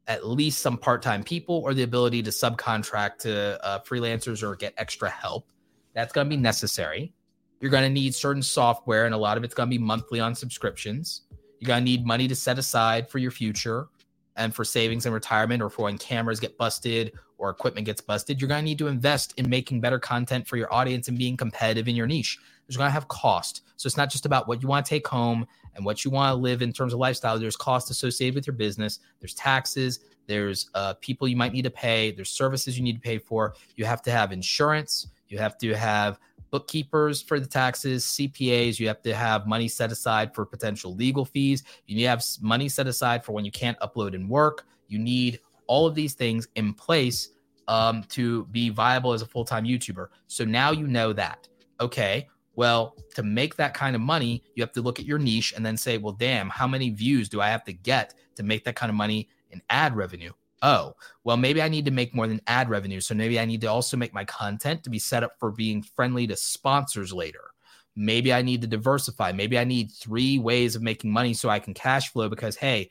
at 0.07 0.25
least 0.25 0.61
some 0.61 0.77
part-time 0.77 1.23
people 1.23 1.61
or 1.63 1.73
the 1.73 1.83
ability 1.83 2.23
to 2.23 2.29
subcontract 2.29 3.17
to 3.19 3.63
uh, 3.65 3.79
freelancers 3.79 4.41
or 4.41 4.55
get 4.55 4.73
extra 4.77 5.09
help. 5.09 5.51
That's 5.93 6.13
going 6.13 6.27
to 6.27 6.29
be 6.29 6.41
necessary. 6.41 7.13
You're 7.59 7.71
going 7.71 7.83
to 7.83 7.89
need 7.89 8.13
certain 8.13 8.43
software, 8.43 9.05
and 9.05 9.15
a 9.15 9.17
lot 9.17 9.37
of 9.37 9.43
it's 9.43 9.53
going 9.53 9.67
to 9.69 9.77
be 9.77 9.83
monthly 9.83 10.19
on 10.19 10.35
subscriptions. 10.35 11.23
You're 11.59 11.67
going 11.67 11.81
to 11.81 11.85
need 11.85 12.05
money 12.05 12.27
to 12.27 12.35
set 12.35 12.59
aside 12.59 13.09
for 13.09 13.17
your 13.17 13.31
future 13.31 13.87
and 14.35 14.53
for 14.55 14.63
savings 14.63 15.05
and 15.05 15.13
retirement 15.13 15.61
or 15.61 15.69
for 15.69 15.83
when 15.83 15.97
cameras 15.97 16.39
get 16.39 16.57
busted 16.57 17.11
or 17.37 17.49
equipment 17.49 17.85
gets 17.85 18.01
busted, 18.01 18.39
you're 18.39 18.47
going 18.47 18.61
to 18.61 18.65
need 18.65 18.77
to 18.77 18.87
invest 18.87 19.33
in 19.37 19.49
making 19.49 19.81
better 19.81 19.99
content 19.99 20.47
for 20.47 20.57
your 20.57 20.71
audience 20.73 21.07
and 21.07 21.17
being 21.17 21.35
competitive 21.35 21.87
in 21.87 21.95
your 21.95 22.07
niche. 22.07 22.37
There's 22.67 22.77
going 22.77 22.87
to 22.87 22.93
have 22.93 23.07
cost. 23.07 23.63
So 23.75 23.87
it's 23.87 23.97
not 23.97 24.09
just 24.09 24.25
about 24.25 24.47
what 24.47 24.61
you 24.61 24.67
want 24.67 24.85
to 24.85 24.89
take 24.89 25.07
home 25.07 25.47
and 25.77 25.85
what 25.85 26.03
you 26.03 26.11
want 26.11 26.31
to 26.31 26.35
live 26.35 26.61
in 26.61 26.73
terms 26.73 26.91
of 26.91 26.99
lifestyle. 26.99 27.39
There's 27.39 27.55
cost 27.55 27.89
associated 27.89 28.35
with 28.35 28.47
your 28.47 28.55
business. 28.55 28.99
There's 29.19 29.33
taxes. 29.33 30.01
There's 30.25 30.69
uh, 30.73 30.95
people 30.95 31.27
you 31.27 31.37
might 31.37 31.53
need 31.53 31.61
to 31.61 31.69
pay. 31.69 32.11
There's 32.11 32.29
services 32.29 32.77
you 32.77 32.83
need 32.83 32.95
to 32.95 32.99
pay 32.99 33.17
for. 33.17 33.53
You 33.75 33.85
have 33.85 34.01
to 34.01 34.11
have 34.11 34.33
insurance. 34.33 35.07
You 35.29 35.37
have 35.37 35.57
to 35.59 35.73
have 35.73 36.19
bookkeepers 36.51 37.21
for 37.21 37.39
the 37.39 37.45
taxes, 37.45 38.03
CPAs. 38.03 38.79
You 38.79 38.87
have 38.87 39.01
to 39.03 39.13
have 39.15 39.47
money 39.47 39.67
set 39.67 39.91
aside 39.91 40.33
for 40.33 40.45
potential 40.45 40.95
legal 40.95 41.25
fees. 41.25 41.63
You 41.85 41.95
need 41.95 42.03
to 42.03 42.09
have 42.09 42.23
money 42.41 42.67
set 42.69 42.87
aside 42.87 43.23
for 43.23 43.31
when 43.31 43.45
you 43.45 43.51
can't 43.51 43.79
upload 43.79 44.15
and 44.15 44.29
work. 44.29 44.65
You 44.87 44.99
need 44.99 45.39
all 45.67 45.85
of 45.85 45.95
these 45.95 46.13
things 46.13 46.47
in 46.55 46.73
place 46.73 47.29
um, 47.67 48.03
to 48.09 48.45
be 48.45 48.69
viable 48.69 49.13
as 49.13 49.21
a 49.21 49.25
full 49.25 49.45
time 49.45 49.65
YouTuber. 49.65 50.07
So 50.27 50.45
now 50.45 50.71
you 50.71 50.87
know 50.87 51.13
that. 51.13 51.47
Okay. 51.79 52.27
Well, 52.57 52.95
to 53.15 53.23
make 53.23 53.55
that 53.55 53.73
kind 53.73 53.95
of 53.95 54.01
money, 54.01 54.43
you 54.55 54.63
have 54.63 54.73
to 54.73 54.81
look 54.81 54.99
at 54.99 55.05
your 55.05 55.19
niche 55.19 55.53
and 55.55 55.65
then 55.65 55.77
say, 55.77 55.97
well, 55.97 56.13
damn, 56.13 56.49
how 56.49 56.67
many 56.67 56.89
views 56.89 57.29
do 57.29 57.39
I 57.39 57.47
have 57.47 57.63
to 57.63 57.73
get 57.73 58.15
to 58.35 58.43
make 58.43 58.65
that 58.65 58.75
kind 58.75 58.89
of 58.89 58.95
money 58.95 59.29
in 59.51 59.61
ad 59.69 59.95
revenue? 59.95 60.33
oh, 60.63 60.93
well, 61.23 61.37
maybe 61.37 61.61
I 61.61 61.69
need 61.69 61.85
to 61.85 61.91
make 61.91 62.15
more 62.15 62.27
than 62.27 62.41
ad 62.47 62.69
revenue. 62.69 62.99
So 62.99 63.13
maybe 63.13 63.39
I 63.39 63.45
need 63.45 63.61
to 63.61 63.67
also 63.67 63.97
make 63.97 64.13
my 64.13 64.25
content 64.25 64.83
to 64.83 64.89
be 64.89 64.99
set 64.99 65.23
up 65.23 65.33
for 65.39 65.51
being 65.51 65.81
friendly 65.81 66.27
to 66.27 66.35
sponsors 66.35 67.13
later. 67.13 67.51
Maybe 67.95 68.33
I 68.33 68.41
need 68.41 68.61
to 68.61 68.67
diversify. 68.67 69.31
Maybe 69.31 69.57
I 69.57 69.63
need 69.63 69.91
three 69.91 70.37
ways 70.37 70.75
of 70.75 70.81
making 70.81 71.11
money 71.11 71.33
so 71.33 71.49
I 71.49 71.59
can 71.59 71.73
cash 71.73 72.11
flow 72.11 72.29
because, 72.29 72.55
hey, 72.55 72.89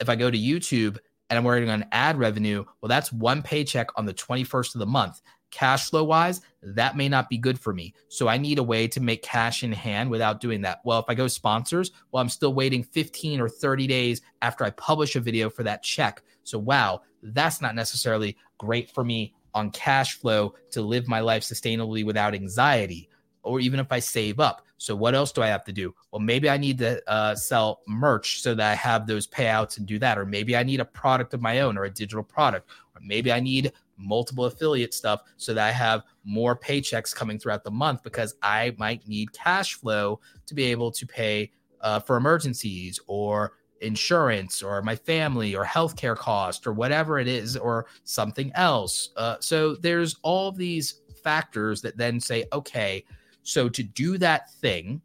if 0.00 0.08
I 0.08 0.16
go 0.16 0.30
to 0.30 0.38
YouTube 0.38 0.98
and 1.30 1.38
I'm 1.38 1.44
working 1.44 1.70
on 1.70 1.86
ad 1.92 2.18
revenue, 2.18 2.64
well, 2.80 2.88
that's 2.88 3.12
one 3.12 3.42
paycheck 3.42 3.88
on 3.96 4.04
the 4.04 4.14
21st 4.14 4.74
of 4.74 4.78
the 4.80 4.86
month 4.86 5.20
cash 5.52 5.90
flow 5.90 6.02
wise, 6.02 6.40
that 6.62 6.96
may 6.96 7.08
not 7.08 7.28
be 7.28 7.38
good 7.38 7.60
for 7.60 7.72
me. 7.72 7.94
So 8.08 8.26
I 8.26 8.38
need 8.38 8.58
a 8.58 8.62
way 8.62 8.88
to 8.88 9.00
make 9.00 9.22
cash 9.22 9.62
in 9.62 9.72
hand 9.72 10.10
without 10.10 10.40
doing 10.40 10.62
that. 10.62 10.80
Well, 10.84 10.98
if 10.98 11.04
I 11.08 11.14
go 11.14 11.28
sponsors, 11.28 11.92
well, 12.10 12.20
I'm 12.20 12.28
still 12.28 12.54
waiting 12.54 12.82
15 12.82 13.40
or 13.40 13.48
30 13.48 13.86
days 13.86 14.22
after 14.40 14.64
I 14.64 14.70
publish 14.70 15.14
a 15.14 15.20
video 15.20 15.48
for 15.48 15.62
that 15.62 15.84
check. 15.84 16.22
So, 16.42 16.58
wow, 16.58 17.02
that's 17.22 17.60
not 17.60 17.76
necessarily 17.76 18.36
great 18.58 18.90
for 18.90 19.04
me 19.04 19.34
on 19.54 19.70
cash 19.70 20.14
flow 20.14 20.54
to 20.70 20.82
live 20.82 21.06
my 21.06 21.20
life 21.20 21.42
sustainably 21.42 22.04
without 22.04 22.34
anxiety, 22.34 23.08
or 23.42 23.60
even 23.60 23.78
if 23.78 23.92
I 23.92 23.98
save 23.98 24.40
up. 24.40 24.66
So, 24.78 24.96
what 24.96 25.14
else 25.14 25.30
do 25.30 25.42
I 25.42 25.46
have 25.46 25.64
to 25.66 25.72
do? 25.72 25.94
Well, 26.10 26.20
maybe 26.20 26.50
I 26.50 26.56
need 26.56 26.78
to 26.78 27.00
uh, 27.08 27.36
sell 27.36 27.82
merch 27.86 28.40
so 28.40 28.54
that 28.54 28.72
I 28.72 28.74
have 28.74 29.06
those 29.06 29.28
payouts 29.28 29.78
and 29.78 29.86
do 29.86 29.98
that. 30.00 30.18
Or 30.18 30.26
maybe 30.26 30.56
I 30.56 30.64
need 30.64 30.80
a 30.80 30.84
product 30.84 31.34
of 31.34 31.40
my 31.40 31.60
own 31.60 31.78
or 31.78 31.84
a 31.84 31.90
digital 31.90 32.24
product. 32.24 32.68
Or 32.96 33.00
maybe 33.00 33.30
I 33.30 33.38
need 33.38 33.72
multiple 34.02 34.44
affiliate 34.46 34.94
stuff 34.94 35.22
so 35.36 35.54
that 35.54 35.66
I 35.66 35.72
have 35.72 36.02
more 36.24 36.56
paychecks 36.56 37.14
coming 37.14 37.38
throughout 37.38 37.64
the 37.64 37.70
month 37.70 38.02
because 38.02 38.34
I 38.42 38.74
might 38.78 39.06
need 39.06 39.32
cash 39.32 39.74
flow 39.74 40.20
to 40.46 40.54
be 40.54 40.64
able 40.64 40.90
to 40.92 41.06
pay 41.06 41.50
uh, 41.80 42.00
for 42.00 42.16
emergencies 42.16 43.00
or 43.06 43.54
insurance 43.80 44.62
or 44.62 44.80
my 44.82 44.96
family 44.96 45.54
or 45.54 45.64
healthcare 45.64 46.16
cost 46.16 46.66
or 46.66 46.72
whatever 46.72 47.18
it 47.18 47.28
is 47.28 47.56
or 47.56 47.86
something 48.04 48.52
else. 48.54 49.10
Uh, 49.16 49.36
so 49.40 49.74
there's 49.74 50.16
all 50.22 50.52
these 50.52 51.02
factors 51.22 51.82
that 51.82 51.96
then 51.96 52.20
say, 52.20 52.44
okay, 52.52 53.04
so 53.42 53.68
to 53.68 53.82
do 53.82 54.18
that 54.18 54.52
thing, 54.54 55.00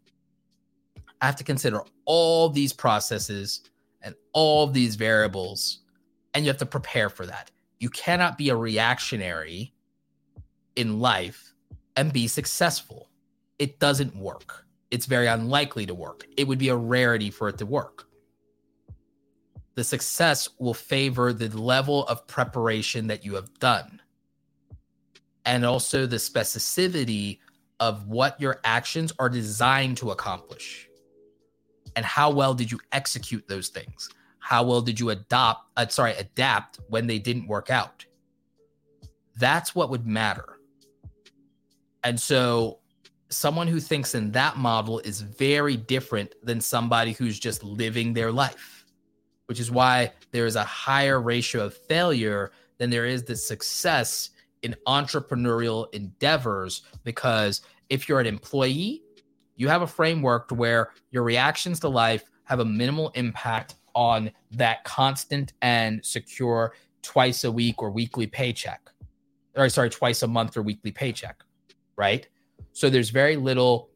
I 1.21 1.25
have 1.25 1.35
to 1.37 1.43
consider 1.43 1.81
all 2.05 2.49
these 2.49 2.71
processes 2.71 3.61
and 4.01 4.13
all 4.33 4.67
these 4.67 4.95
variables, 4.95 5.79
and 6.33 6.45
you 6.45 6.49
have 6.49 6.59
to 6.59 6.65
prepare 6.65 7.09
for 7.09 7.25
that 7.25 7.49
you 7.79 7.89
cannot 7.89 8.37
be 8.37 8.49
a 8.49 8.55
reactionary 8.55 9.73
in 10.75 10.99
life 10.99 11.53
and 11.95 12.13
be 12.13 12.27
successful. 12.27 13.09
It 13.59 13.79
doesn't 13.79 14.15
work. 14.15 14.65
It's 14.91 15.05
very 15.05 15.27
unlikely 15.27 15.85
to 15.87 15.93
work. 15.93 16.25
It 16.37 16.47
would 16.47 16.59
be 16.59 16.69
a 16.69 16.75
rarity 16.75 17.29
for 17.29 17.49
it 17.49 17.57
to 17.57 17.65
work. 17.65 18.05
The 19.75 19.83
success 19.83 20.49
will 20.59 20.73
favor 20.73 21.33
the 21.33 21.49
level 21.49 22.05
of 22.07 22.25
preparation 22.25 23.07
that 23.07 23.23
you 23.25 23.35
have 23.35 23.53
done 23.59 24.01
and 25.45 25.63
also 25.65 26.05
the 26.05 26.15
specificity 26.17 27.39
of 27.79 28.07
what 28.07 28.39
your 28.41 28.59
actions 28.63 29.13
are 29.19 29.29
designed 29.29 29.97
to 29.97 30.11
accomplish 30.11 30.89
and 31.95 32.05
how 32.05 32.29
well 32.29 32.53
did 32.53 32.71
you 32.71 32.79
execute 32.91 33.47
those 33.47 33.69
things 33.69 34.09
how 34.47 34.63
well 34.63 34.79
did 34.79 34.97
you 34.97 35.09
adopt 35.09 35.69
uh, 35.75 35.85
sorry 35.89 36.13
adapt 36.13 36.79
when 36.87 37.05
they 37.05 37.19
didn't 37.19 37.47
work 37.47 37.69
out? 37.69 38.05
That's 39.35 39.75
what 39.75 39.89
would 39.89 40.07
matter. 40.07 40.57
And 42.05 42.17
so 42.17 42.79
someone 43.27 43.67
who 43.67 43.81
thinks 43.81 44.15
in 44.15 44.31
that 44.31 44.55
model 44.55 44.99
is 44.99 45.19
very 45.19 45.75
different 45.75 46.33
than 46.43 46.61
somebody 46.61 47.11
who's 47.11 47.37
just 47.37 47.61
living 47.61 48.13
their 48.13 48.31
life 48.31 48.85
which 49.47 49.59
is 49.59 49.71
why 49.71 50.11
there 50.31 50.45
is 50.45 50.57
a 50.57 50.63
higher 50.63 51.21
ratio 51.21 51.65
of 51.65 51.73
failure 51.73 52.51
than 52.77 52.89
there 52.89 53.05
is 53.05 53.23
the 53.23 53.35
success 53.35 54.31
in 54.61 54.75
entrepreneurial 54.85 55.87
endeavors. 55.93 56.81
Because 57.05 57.61
if 57.89 58.09
you're 58.09 58.19
an 58.19 58.27
employee 58.27 59.03
you 59.55 59.67
have 59.67 59.81
a 59.81 59.87
framework 59.87 60.47
to 60.49 60.53
where 60.53 60.91
your 61.11 61.23
reactions 61.23 61.79
to 61.79 61.89
life 61.89 62.29
have 62.43 62.59
a 62.59 62.65
minimal 62.65 63.09
impact 63.15 63.75
on 63.97 64.29
that 64.51 64.83
constant 64.83 65.53
and 65.63 66.05
secure 66.05 66.75
twice 67.01 67.43
a 67.43 67.51
week 67.51 67.81
or 67.81 67.89
weekly 67.89 68.27
paycheck. 68.27 68.91
Or 69.55 69.67
sorry, 69.69 69.89
twice 69.89 70.21
a 70.21 70.27
month 70.27 70.55
or 70.55 70.61
weekly 70.61 70.91
paycheck, 70.91 71.43
right? 71.95 72.27
So 72.73 72.91
there's 72.91 73.09
very 73.09 73.35
little 73.35 73.89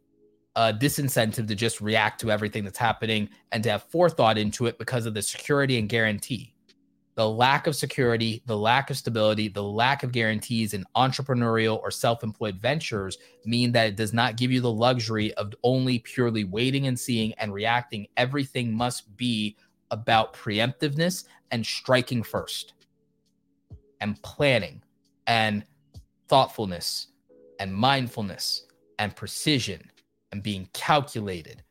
uh, 0.55 0.73
disincentive 0.75 1.47
to 1.47 1.53
just 1.53 1.81
react 1.81 2.19
to 2.21 2.31
everything 2.31 2.63
that's 2.63 2.79
happening 2.79 3.29
and 3.51 3.63
to 3.63 3.69
have 3.69 3.83
forethought 3.83 4.39
into 4.39 4.65
it 4.65 4.79
because 4.79 5.05
of 5.05 5.13
the 5.13 5.21
security 5.21 5.77
and 5.77 5.87
guarantee. 5.87 6.55
The 7.13 7.29
lack 7.29 7.67
of 7.67 7.75
security, 7.75 8.41
the 8.47 8.57
lack 8.57 8.89
of 8.89 8.97
stability, 8.97 9.49
the 9.49 9.61
lack 9.61 10.01
of 10.01 10.11
guarantees 10.11 10.73
in 10.73 10.83
entrepreneurial 10.95 11.79
or 11.79 11.91
self 11.91 12.23
employed 12.23 12.55
ventures 12.55 13.19
mean 13.45 13.71
that 13.73 13.87
it 13.87 13.95
does 13.95 14.13
not 14.13 14.35
give 14.35 14.51
you 14.51 14.61
the 14.61 14.71
luxury 14.71 15.31
of 15.35 15.53
only 15.61 15.99
purely 15.99 16.45
waiting 16.45 16.87
and 16.87 16.99
seeing 16.99 17.33
and 17.33 17.53
reacting. 17.53 18.07
Everything 18.17 18.73
must 18.73 19.15
be 19.15 19.55
about 19.91 20.33
preemptiveness 20.33 21.25
and 21.51 21.65
striking 21.65 22.23
first 22.23 22.73
and 23.99 24.21
planning 24.23 24.81
and 25.27 25.63
thoughtfulness 26.27 27.07
and 27.59 27.73
mindfulness 27.73 28.65
and 28.99 29.15
precision 29.15 29.91
and 30.31 30.41
being 30.41 30.67
calculated, 30.73 31.61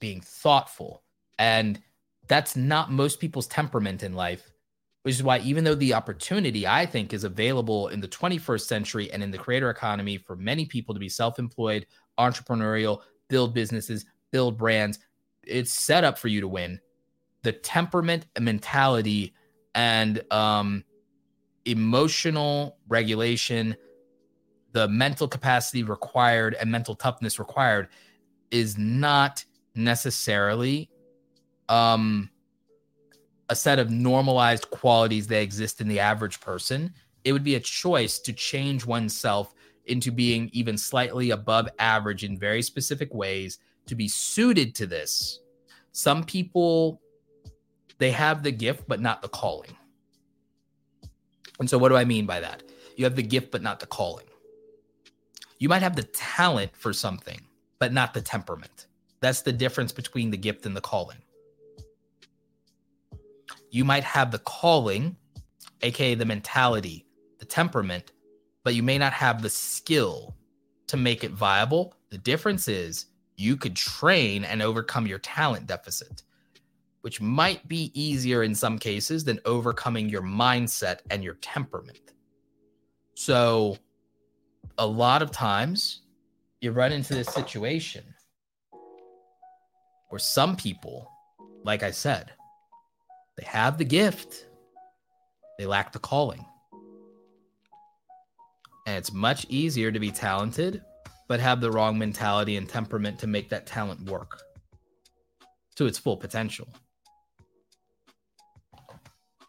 being 0.00 0.20
thoughtful. 0.20 1.02
And 1.38 1.80
that's 2.28 2.56
not 2.56 2.90
most 2.90 3.20
people's 3.20 3.46
temperament 3.46 4.02
in 4.02 4.14
life, 4.14 4.50
which 5.02 5.16
is 5.16 5.22
why, 5.22 5.40
even 5.40 5.64
though 5.64 5.74
the 5.74 5.94
opportunity 5.94 6.66
I 6.66 6.86
think 6.86 7.12
is 7.12 7.24
available 7.24 7.88
in 7.88 8.00
the 8.00 8.08
21st 8.08 8.62
century 8.62 9.12
and 9.12 9.22
in 9.22 9.30
the 9.30 9.38
creator 9.38 9.70
economy 9.70 10.18
for 10.18 10.36
many 10.36 10.64
people 10.64 10.94
to 10.94 11.00
be 11.00 11.08
self 11.08 11.38
employed, 11.38 11.86
entrepreneurial, 12.18 13.02
build 13.28 13.54
businesses, 13.54 14.06
build 14.32 14.56
brands, 14.56 14.98
it's 15.44 15.72
set 15.72 16.04
up 16.04 16.18
for 16.18 16.28
you 16.28 16.40
to 16.40 16.48
win 16.48 16.80
the 17.46 17.52
temperament 17.52 18.26
mentality 18.40 19.32
and 19.76 20.20
um, 20.32 20.82
emotional 21.64 22.76
regulation, 22.88 23.76
the 24.72 24.88
mental 24.88 25.28
capacity 25.28 25.84
required 25.84 26.56
and 26.58 26.68
mental 26.68 26.96
toughness 26.96 27.38
required 27.38 27.86
is 28.50 28.76
not 28.76 29.44
necessarily 29.76 30.90
um, 31.68 32.28
a 33.48 33.54
set 33.54 33.78
of 33.78 33.90
normalized 33.90 34.68
qualities 34.70 35.28
that 35.28 35.40
exist 35.40 35.80
in 35.80 35.86
the 35.86 36.00
average 36.00 36.40
person. 36.40 36.92
It 37.22 37.30
would 37.30 37.44
be 37.44 37.54
a 37.54 37.60
choice 37.60 38.18
to 38.18 38.32
change 38.32 38.84
oneself 38.84 39.54
into 39.84 40.10
being 40.10 40.50
even 40.52 40.76
slightly 40.76 41.30
above 41.30 41.68
average 41.78 42.24
in 42.24 42.36
very 42.36 42.60
specific 42.60 43.14
ways 43.14 43.60
to 43.86 43.94
be 43.94 44.08
suited 44.08 44.74
to 44.74 44.86
this. 44.88 45.38
Some 45.92 46.24
people 46.24 47.00
they 47.98 48.10
have 48.10 48.42
the 48.42 48.52
gift, 48.52 48.84
but 48.86 49.00
not 49.00 49.22
the 49.22 49.28
calling. 49.28 49.76
And 51.58 51.68
so, 51.68 51.78
what 51.78 51.88
do 51.88 51.96
I 51.96 52.04
mean 52.04 52.26
by 52.26 52.40
that? 52.40 52.62
You 52.96 53.04
have 53.04 53.16
the 53.16 53.22
gift, 53.22 53.50
but 53.50 53.62
not 53.62 53.80
the 53.80 53.86
calling. 53.86 54.26
You 55.58 55.68
might 55.68 55.82
have 55.82 55.96
the 55.96 56.02
talent 56.02 56.76
for 56.76 56.92
something, 56.92 57.40
but 57.78 57.92
not 57.92 58.14
the 58.14 58.20
temperament. 58.20 58.86
That's 59.20 59.42
the 59.42 59.52
difference 59.52 59.92
between 59.92 60.30
the 60.30 60.36
gift 60.36 60.66
and 60.66 60.76
the 60.76 60.80
calling. 60.80 61.18
You 63.70 63.84
might 63.84 64.04
have 64.04 64.30
the 64.30 64.38
calling, 64.40 65.16
aka 65.82 66.14
the 66.14 66.24
mentality, 66.24 67.06
the 67.38 67.44
temperament, 67.44 68.12
but 68.64 68.74
you 68.74 68.82
may 68.82 68.98
not 68.98 69.12
have 69.12 69.42
the 69.42 69.50
skill 69.50 70.36
to 70.88 70.96
make 70.96 71.24
it 71.24 71.32
viable. 71.32 71.94
The 72.10 72.18
difference 72.18 72.68
is 72.68 73.06
you 73.36 73.56
could 73.56 73.76
train 73.76 74.44
and 74.44 74.62
overcome 74.62 75.06
your 75.06 75.18
talent 75.18 75.66
deficit, 75.66 76.22
which 77.06 77.20
might 77.20 77.68
be 77.68 77.92
easier 77.94 78.42
in 78.42 78.52
some 78.52 78.80
cases 78.80 79.22
than 79.22 79.38
overcoming 79.44 80.08
your 80.08 80.22
mindset 80.22 80.98
and 81.08 81.22
your 81.22 81.34
temperament. 81.34 82.12
So, 83.14 83.78
a 84.76 84.84
lot 84.84 85.22
of 85.22 85.30
times 85.30 86.00
you 86.60 86.72
run 86.72 86.90
into 86.90 87.14
this 87.14 87.28
situation 87.28 88.02
where 90.08 90.18
some 90.18 90.56
people, 90.56 91.08
like 91.62 91.84
I 91.84 91.92
said, 91.92 92.32
they 93.38 93.44
have 93.44 93.78
the 93.78 93.84
gift, 93.84 94.48
they 95.60 95.66
lack 95.66 95.92
the 95.92 96.00
calling. 96.00 96.44
And 98.88 98.96
it's 98.96 99.12
much 99.12 99.46
easier 99.48 99.92
to 99.92 100.00
be 100.00 100.10
talented, 100.10 100.82
but 101.28 101.38
have 101.38 101.60
the 101.60 101.70
wrong 101.70 102.00
mentality 102.00 102.56
and 102.56 102.68
temperament 102.68 103.20
to 103.20 103.28
make 103.28 103.48
that 103.50 103.64
talent 103.64 104.10
work 104.10 104.42
to 105.76 105.86
its 105.86 105.98
full 105.98 106.16
potential. 106.16 106.66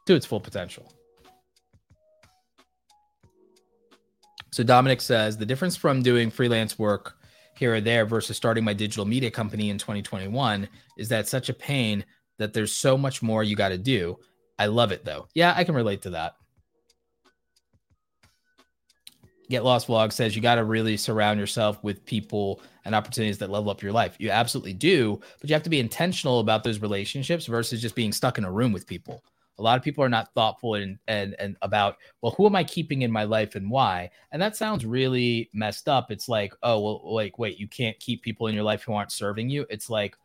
To 0.07 0.15
its 0.15 0.25
full 0.25 0.39
potential. 0.39 0.91
So 4.51 4.63
Dominic 4.63 5.01
says 5.01 5.38
the 5.38 5.45
difference 5.45 5.75
from 5.75 6.01
doing 6.01 6.31
freelance 6.31 6.79
work 6.79 7.17
here 7.57 7.75
or 7.75 7.81
there 7.81 8.05
versus 8.05 8.38
starting 8.38 8.63
my 8.63 8.73
digital 8.73 9.05
media 9.05 9.29
company 9.29 9.69
in 9.69 9.77
2021 9.77 10.67
is 10.97 11.09
that 11.09 11.27
such 11.27 11.49
a 11.49 11.53
pain 11.53 12.05
that 12.39 12.53
there's 12.53 12.73
so 12.73 12.97
much 12.97 13.21
more 13.21 13.43
you 13.43 13.55
got 13.55 13.69
to 13.69 13.77
do. 13.77 14.17
I 14.57 14.67
love 14.67 14.91
it 14.91 15.03
though. 15.03 15.27
Yeah, 15.35 15.53
I 15.55 15.63
can 15.63 15.75
relate 15.75 16.01
to 16.03 16.11
that. 16.11 16.35
Get 19.49 19.63
Lost 19.63 19.88
Vlog 19.88 20.11
says 20.11 20.35
you 20.35 20.41
got 20.41 20.55
to 20.55 20.63
really 20.63 20.97
surround 20.97 21.39
yourself 21.39 21.84
with 21.84 22.05
people 22.05 22.61
and 22.85 22.95
opportunities 22.95 23.38
that 23.39 23.49
level 23.49 23.69
up 23.69 23.81
your 23.81 23.93
life. 23.93 24.15
You 24.19 24.29
absolutely 24.29 24.73
do, 24.73 25.19
but 25.39 25.49
you 25.49 25.53
have 25.53 25.63
to 25.63 25.69
be 25.69 25.79
intentional 25.79 26.39
about 26.39 26.63
those 26.63 26.79
relationships 26.79 27.45
versus 27.45 27.81
just 27.81 27.95
being 27.95 28.11
stuck 28.11 28.38
in 28.38 28.45
a 28.45 28.51
room 28.51 28.71
with 28.71 28.88
people. 28.88 29.23
A 29.59 29.63
lot 29.63 29.77
of 29.77 29.84
people 29.84 30.03
are 30.03 30.09
not 30.09 30.34
thoughtful 30.34 30.75
and 30.75 30.97
and 31.07 31.35
and 31.39 31.57
about 31.61 31.97
well, 32.21 32.34
who 32.34 32.45
am 32.45 32.55
I 32.55 32.63
keeping 32.63 33.01
in 33.01 33.11
my 33.11 33.23
life 33.23 33.55
and 33.55 33.69
why? 33.69 34.11
And 34.31 34.41
that 34.41 34.55
sounds 34.55 34.85
really 34.85 35.49
messed 35.53 35.89
up. 35.89 36.11
It's 36.11 36.29
like, 36.29 36.53
oh 36.63 36.79
well, 36.79 37.13
like 37.13 37.39
wait, 37.39 37.59
you 37.59 37.67
can't 37.67 37.99
keep 37.99 38.21
people 38.21 38.47
in 38.47 38.55
your 38.55 38.63
life 38.63 38.84
who 38.84 38.93
aren't 38.93 39.11
serving 39.11 39.49
you. 39.49 39.65
It's 39.69 39.89
like, 39.89 40.15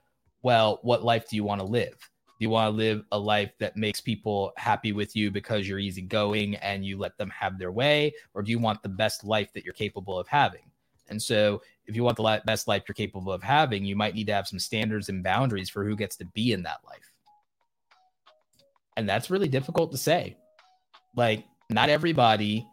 well, 0.43 0.81
what 0.83 1.05
life 1.05 1.29
do 1.29 1.37
you 1.37 1.45
want 1.45 1.61
to 1.61 1.67
live? 1.67 1.97
Do 2.39 2.45
you 2.45 2.51
want 2.51 2.73
to 2.73 2.77
live 2.77 3.05
a 3.13 3.19
life 3.19 3.53
that 3.61 3.77
makes 3.77 4.01
people 4.01 4.53
happy 4.57 4.93
with 4.93 5.15
you 5.15 5.31
because 5.31 5.69
you're 5.69 5.79
easygoing 5.79 6.57
and 6.57 6.85
you 6.85 6.99
let 6.99 7.17
them 7.17 7.31
have 7.31 7.59
their 7.59 7.71
way, 7.71 8.13
or 8.35 8.43
do 8.43 8.51
you 8.51 8.59
want 8.59 8.83
the 8.83 8.89
best 8.89 9.25
life 9.25 9.53
that 9.53 9.65
you're 9.65 9.75
capable 9.75 10.19
of 10.19 10.27
having? 10.27 10.73
And 11.09 11.23
so, 11.23 11.63
if 11.87 11.95
you 11.95 12.03
want 12.03 12.17
the 12.17 12.43
best 12.45 12.67
life 12.67 12.85
you're 12.89 12.95
capable 12.95 13.33
of 13.33 13.43
having, 13.43 13.85
you 13.85 13.97
might 13.97 14.15
need 14.15 14.27
to 14.29 14.35
have 14.35 14.49
some 14.49 14.59
standards 14.59 15.09
and 15.09 15.23
boundaries 15.23 15.71
for 15.71 15.85
who 15.85 15.95
gets 15.95 16.17
to 16.17 16.25
be 16.25 16.53
in 16.53 16.63
that 16.63 16.81
life. 16.85 17.12
And 18.97 19.09
that's 19.09 19.31
really 19.31 19.49
difficult 19.49 19.93
to 19.93 19.99
say. 19.99 20.37
Like, 21.17 21.45
not 21.71 21.89
everybody 21.89 22.67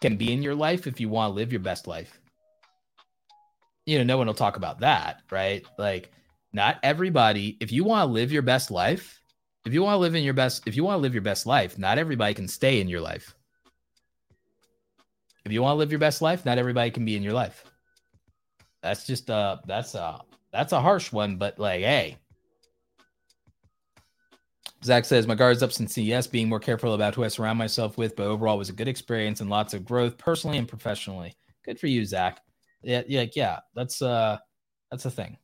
can 0.00 0.16
be 0.16 0.32
in 0.32 0.42
your 0.42 0.54
life 0.54 0.86
if 0.86 1.00
you 1.00 1.08
want 1.08 1.30
to 1.30 1.34
live 1.34 1.52
your 1.52 1.60
best 1.60 1.86
life. 1.86 2.20
You 3.86 3.98
know, 3.98 4.04
no 4.04 4.18
one 4.18 4.26
will 4.26 4.34
talk 4.34 4.56
about 4.56 4.80
that, 4.80 5.22
right? 5.30 5.64
Like, 5.78 6.12
not 6.52 6.78
everybody, 6.82 7.56
if 7.60 7.72
you 7.72 7.84
want 7.84 8.08
to 8.08 8.12
live 8.12 8.32
your 8.32 8.42
best 8.42 8.70
life, 8.70 9.20
if 9.64 9.72
you 9.72 9.82
want 9.82 9.94
to 9.94 9.98
live 9.98 10.14
in 10.14 10.24
your 10.24 10.34
best, 10.34 10.66
if 10.66 10.76
you 10.76 10.84
want 10.84 10.98
to 10.98 11.02
live 11.02 11.14
your 11.14 11.22
best 11.22 11.46
life, 11.46 11.78
not 11.78 11.98
everybody 11.98 12.34
can 12.34 12.48
stay 12.48 12.80
in 12.80 12.88
your 12.88 13.00
life. 13.00 13.34
If 15.44 15.52
you 15.52 15.62
want 15.62 15.74
to 15.74 15.78
live 15.78 15.90
your 15.90 15.98
best 15.98 16.22
life, 16.22 16.44
not 16.44 16.58
everybody 16.58 16.90
can 16.90 17.04
be 17.04 17.16
in 17.16 17.22
your 17.22 17.32
life. 17.32 17.64
That's 18.82 19.06
just 19.06 19.30
uh 19.30 19.58
that's 19.66 19.94
a 19.94 20.20
that's 20.52 20.72
a 20.72 20.80
harsh 20.80 21.12
one, 21.12 21.36
but 21.36 21.58
like, 21.58 21.80
hey, 21.80 22.18
Zach 24.84 25.04
says, 25.04 25.26
My 25.26 25.34
guard's 25.34 25.62
up 25.62 25.72
since 25.72 25.94
CES, 25.94 26.26
being 26.26 26.48
more 26.48 26.60
careful 26.60 26.94
about 26.94 27.14
who 27.14 27.24
I 27.24 27.28
surround 27.28 27.58
myself 27.58 27.96
with, 27.96 28.16
but 28.16 28.26
overall 28.26 28.58
was 28.58 28.68
a 28.68 28.72
good 28.74 28.88
experience 28.88 29.40
and 29.40 29.48
lots 29.48 29.74
of 29.74 29.84
growth 29.84 30.18
personally 30.18 30.58
and 30.58 30.68
professionally. 30.68 31.36
Good 31.64 31.78
for 31.78 31.86
you, 31.86 32.04
Zach. 32.04 32.40
Yeah, 32.82 33.02
yeah, 33.06 33.26
yeah. 33.34 33.60
That's 33.74 34.02
uh 34.02 34.38
that's 34.90 35.04
a 35.04 35.10
thing. 35.10 35.38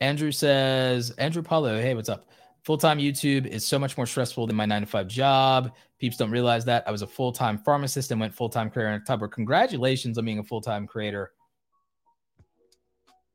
Andrew 0.00 0.32
says, 0.32 1.10
Andrew 1.12 1.42
Paulo, 1.42 1.80
hey, 1.80 1.94
what's 1.94 2.08
up? 2.08 2.26
Full 2.64 2.78
time 2.78 2.98
YouTube 2.98 3.46
is 3.46 3.66
so 3.66 3.78
much 3.78 3.96
more 3.96 4.06
stressful 4.06 4.46
than 4.46 4.54
my 4.54 4.66
nine 4.66 4.82
to 4.82 4.86
five 4.86 5.08
job. 5.08 5.72
Peeps 5.98 6.16
don't 6.16 6.30
realize 6.30 6.64
that. 6.64 6.86
I 6.86 6.92
was 6.92 7.02
a 7.02 7.06
full 7.06 7.32
time 7.32 7.58
pharmacist 7.58 8.12
and 8.12 8.20
went 8.20 8.34
full 8.34 8.48
time 8.48 8.70
creator 8.70 8.90
in 8.90 9.00
October. 9.00 9.26
Congratulations 9.26 10.16
on 10.16 10.24
being 10.24 10.38
a 10.38 10.44
full 10.44 10.60
time 10.60 10.86
creator. 10.86 11.32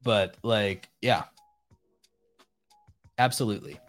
But, 0.04 0.38
like, 0.44 0.90
yeah, 1.02 1.24
absolutely. 3.18 3.80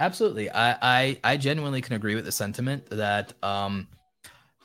Absolutely. 0.00 0.50
I, 0.50 0.76
I 0.82 1.20
I 1.22 1.36
genuinely 1.36 1.80
can 1.80 1.94
agree 1.94 2.14
with 2.14 2.24
the 2.24 2.32
sentiment 2.32 2.86
that 2.90 3.32
um 3.42 3.88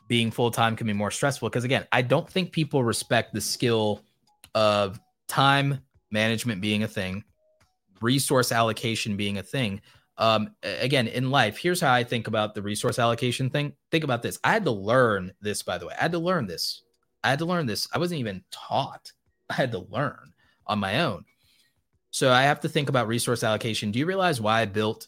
being 0.08 0.32
full 0.32 0.52
time 0.52 0.76
can 0.76 0.88
be 0.88 0.94
more 0.94 1.12
stressful 1.12 1.49
because 1.49 1.64
again, 1.64 1.86
I 1.91 2.02
don't 2.02 2.30
think 2.30 2.52
people 2.52 2.84
respect 2.84 3.34
the 3.34 3.41
skill 3.41 4.04
of 4.56 4.99
time 5.28 5.80
management 6.12 6.62
being 6.62 6.84
a 6.84 6.88
thing, 6.88 7.24
resource 8.02 8.52
allocation 8.52 9.18
being 9.18 9.38
a 9.38 9.44
thing. 9.44 9.82
Um, 10.18 10.56
again, 10.64 11.08
in 11.08 11.30
life, 11.30 11.58
here's 11.58 11.82
how 11.82 11.94
I 11.94 12.04
think 12.04 12.28
about 12.28 12.56
the 12.56 12.62
resource 12.62 12.99
allocation 12.99 13.49
thing. 13.49 13.74
Think 13.91 14.04
about 14.04 14.24
this. 14.24 14.40
I 14.44 14.54
had 14.54 14.66
to 14.66 14.72
learn 14.72 15.32
this, 15.41 15.62
by 15.62 15.78
the 15.78 15.88
way. 15.88 15.94
I 15.98 16.04
had 16.04 16.14
to 16.14 16.20
learn 16.20 16.48
this. 16.48 16.82
I 17.24 17.30
had 17.30 17.40
to 17.40 17.45
learn 17.45 17.68
this. 17.68 17.88
I 17.94 17.99
wasn't 17.99 18.20
even 18.22 18.44
taught. 18.52 19.12
I 19.49 19.54
had 19.54 19.72
to 19.74 19.80
learn 19.90 20.34
on 20.66 20.80
my 20.80 21.02
own. 21.02 21.26
So 22.12 22.32
I 22.32 22.44
have 22.44 22.62
to 22.62 22.70
think 22.70 22.90
about 22.90 23.08
resource 23.08 23.44
allocation. 23.44 23.91
Do 23.91 23.99
you 23.99 24.06
realize 24.06 24.41
why 24.41 24.62
I 24.62 24.66
built 24.66 25.08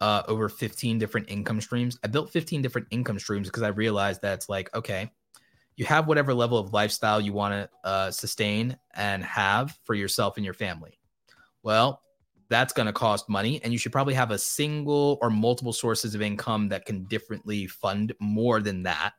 uh, 0.00 0.22
over 0.28 0.48
15 0.48 0.98
different 0.98 1.30
income 1.30 1.60
streams. 1.60 1.98
I 2.02 2.08
built 2.08 2.30
15 2.30 2.62
different 2.62 2.88
income 2.90 3.18
streams 3.18 3.48
because 3.48 3.62
I 3.62 3.68
realized 3.68 4.22
that 4.22 4.34
it's 4.34 4.48
like, 4.48 4.74
okay, 4.74 5.10
you 5.76 5.84
have 5.86 6.06
whatever 6.06 6.34
level 6.34 6.58
of 6.58 6.72
lifestyle 6.72 7.20
you 7.20 7.32
want 7.32 7.54
to 7.54 7.88
uh, 7.88 8.10
sustain 8.10 8.76
and 8.94 9.24
have 9.24 9.78
for 9.84 9.94
yourself 9.94 10.36
and 10.36 10.44
your 10.44 10.54
family. 10.54 10.98
Well, 11.62 12.02
that's 12.48 12.72
going 12.72 12.86
to 12.86 12.92
cost 12.92 13.28
money, 13.28 13.62
and 13.62 13.72
you 13.72 13.78
should 13.78 13.92
probably 13.92 14.14
have 14.14 14.32
a 14.32 14.38
single 14.38 15.18
or 15.22 15.30
multiple 15.30 15.72
sources 15.72 16.14
of 16.14 16.22
income 16.22 16.68
that 16.68 16.84
can 16.84 17.04
differently 17.04 17.66
fund 17.66 18.12
more 18.18 18.60
than 18.60 18.82
that 18.82 19.12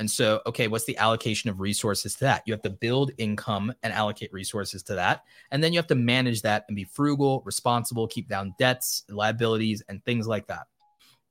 and 0.00 0.10
so, 0.10 0.40
okay, 0.46 0.66
what's 0.66 0.86
the 0.86 0.96
allocation 0.96 1.50
of 1.50 1.60
resources 1.60 2.14
to 2.14 2.20
that? 2.20 2.42
You 2.46 2.54
have 2.54 2.62
to 2.62 2.70
build 2.70 3.10
income 3.18 3.70
and 3.82 3.92
allocate 3.92 4.32
resources 4.32 4.82
to 4.84 4.94
that. 4.94 5.24
And 5.50 5.62
then 5.62 5.74
you 5.74 5.78
have 5.78 5.88
to 5.88 5.94
manage 5.94 6.40
that 6.40 6.64
and 6.68 6.74
be 6.74 6.84
frugal, 6.84 7.42
responsible, 7.44 8.08
keep 8.08 8.26
down 8.26 8.54
debts, 8.58 9.04
liabilities, 9.10 9.82
and 9.90 10.02
things 10.06 10.26
like 10.26 10.46
that. 10.46 10.68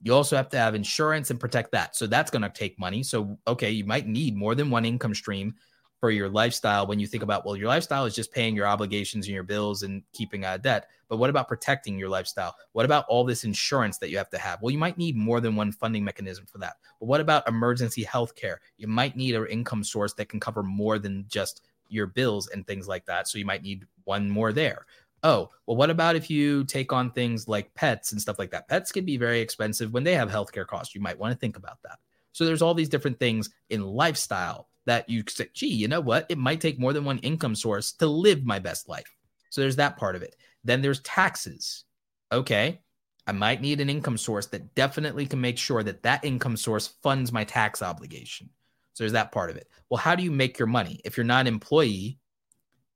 You 0.03 0.13
also 0.13 0.35
have 0.35 0.49
to 0.49 0.57
have 0.59 0.75
insurance 0.75 1.31
and 1.31 1.39
protect 1.39 1.71
that. 1.71 1.95
So 1.95 2.05
that's 2.05 2.29
going 2.29 2.43
to 2.43 2.49
take 2.49 2.77
money. 2.77 3.01
So, 3.01 3.39
okay, 3.47 3.71
you 3.71 3.85
might 3.85 4.05
need 4.05 4.37
more 4.37 4.53
than 4.53 4.69
one 4.69 4.85
income 4.85 5.15
stream 5.15 5.55
for 5.99 6.11
your 6.11 6.29
lifestyle 6.29 6.87
when 6.87 6.99
you 6.99 7.07
think 7.07 7.23
about 7.23 7.45
well 7.45 7.55
your 7.55 7.67
lifestyle 7.67 8.05
is 8.05 8.15
just 8.15 8.31
paying 8.31 8.55
your 8.55 8.67
obligations 8.67 9.25
and 9.25 9.33
your 9.33 9.43
bills 9.43 9.83
and 9.83 10.01
keeping 10.13 10.45
out 10.45 10.55
of 10.55 10.61
debt 10.61 10.87
but 11.09 11.17
what 11.17 11.31
about 11.31 11.47
protecting 11.47 11.97
your 11.97 12.07
lifestyle? 12.07 12.55
What 12.73 12.85
about 12.85 13.05
all 13.09 13.23
this 13.23 13.43
insurance 13.43 13.97
that 13.97 14.11
you 14.11 14.17
have 14.17 14.29
to 14.29 14.37
have? 14.37 14.61
Well 14.61 14.71
you 14.71 14.77
might 14.77 14.97
need 14.97 15.17
more 15.17 15.41
than 15.41 15.55
one 15.55 15.71
funding 15.71 16.03
mechanism 16.03 16.45
for 16.45 16.59
that. 16.59 16.75
But 16.99 17.07
what 17.07 17.19
about 17.19 17.47
emergency 17.47 18.03
health 18.03 18.35
care? 18.35 18.61
You 18.77 18.87
might 18.87 19.17
need 19.17 19.35
an 19.35 19.47
income 19.47 19.83
source 19.83 20.13
that 20.13 20.29
can 20.29 20.39
cover 20.39 20.63
more 20.63 20.99
than 20.99 21.25
just 21.27 21.63
your 21.89 22.05
bills 22.05 22.47
and 22.49 22.65
things 22.65 22.87
like 22.87 23.05
that 23.07 23.27
so 23.27 23.39
you 23.39 23.45
might 23.45 23.63
need 23.63 23.87
one 24.03 24.29
more 24.29 24.53
there. 24.53 24.85
Oh 25.23 25.49
well 25.65 25.75
what 25.75 25.89
about 25.89 26.15
if 26.15 26.29
you 26.29 26.63
take 26.65 26.93
on 26.93 27.11
things 27.11 27.47
like 27.47 27.73
pets 27.73 28.11
and 28.11 28.21
stuff 28.21 28.37
like 28.37 28.51
that? 28.51 28.67
Pets 28.67 28.91
can 28.91 29.03
be 29.03 29.17
very 29.17 29.41
expensive 29.41 29.91
when 29.91 30.03
they 30.03 30.13
have 30.13 30.29
healthcare 30.29 30.67
costs. 30.67 30.93
You 30.93 31.01
might 31.01 31.17
want 31.17 31.33
to 31.33 31.39
think 31.39 31.57
about 31.57 31.81
that. 31.83 31.97
So 32.31 32.45
there's 32.45 32.61
all 32.61 32.75
these 32.75 32.89
different 32.89 33.19
things 33.19 33.49
in 33.71 33.81
lifestyle 33.81 34.67
that 34.89 35.07
you 35.07 35.23
say, 35.27 35.47
gee, 35.53 35.67
you 35.67 35.87
know 35.87 36.01
what? 36.01 36.25
It 36.29 36.39
might 36.39 36.59
take 36.59 36.79
more 36.79 36.93
than 36.93 37.05
one 37.05 37.19
income 37.19 37.53
source 37.53 37.91
to 37.93 38.07
live 38.07 38.43
my 38.43 38.57
best 38.57 38.89
life. 38.89 39.15
So 39.51 39.61
there's 39.61 39.75
that 39.75 39.97
part 39.97 40.15
of 40.15 40.23
it. 40.23 40.35
Then 40.63 40.81
there's 40.81 40.99
taxes. 41.01 41.83
Okay. 42.31 42.81
I 43.27 43.31
might 43.31 43.61
need 43.61 43.81
an 43.81 43.89
income 43.91 44.17
source 44.17 44.47
that 44.47 44.73
definitely 44.73 45.27
can 45.27 45.39
make 45.39 45.59
sure 45.59 45.83
that 45.83 46.01
that 46.01 46.25
income 46.25 46.57
source 46.57 46.87
funds 47.03 47.31
my 47.31 47.43
tax 47.43 47.83
obligation. 47.83 48.49
So 48.93 49.03
there's 49.03 49.13
that 49.13 49.31
part 49.31 49.51
of 49.51 49.57
it. 49.57 49.67
Well, 49.91 49.99
how 49.99 50.15
do 50.15 50.23
you 50.23 50.31
make 50.31 50.57
your 50.57 50.67
money? 50.67 50.99
If 51.05 51.15
you're 51.15 51.23
not 51.23 51.41
an 51.41 51.53
employee, 51.53 52.17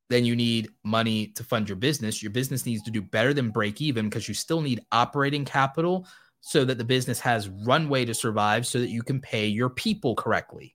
then 0.10 0.26
you 0.26 0.36
need 0.36 0.70
money 0.84 1.28
to 1.28 1.44
fund 1.44 1.70
your 1.70 1.76
business. 1.76 2.24
Your 2.24 2.32
business 2.32 2.66
needs 2.66 2.82
to 2.84 2.92
do 2.92 3.04
better 3.04 3.36
than 3.36 3.52
break 3.52 3.82
even 3.82 4.10
because 4.10 4.28
you 4.28 4.34
still 4.34 4.62
need 4.62 4.82
operating 4.92 5.46
capital 5.46 6.08
so 6.42 6.66
that 6.66 6.80
the 6.80 6.84
business 6.84 7.20
has 7.20 7.50
runway 7.50 8.04
to 8.04 8.16
survive 8.16 8.66
so 8.66 8.80
that 8.80 8.90
you 8.90 9.04
can 9.04 9.22
pay 9.22 9.46
your 9.46 9.70
people 9.70 10.16
correctly 10.16 10.74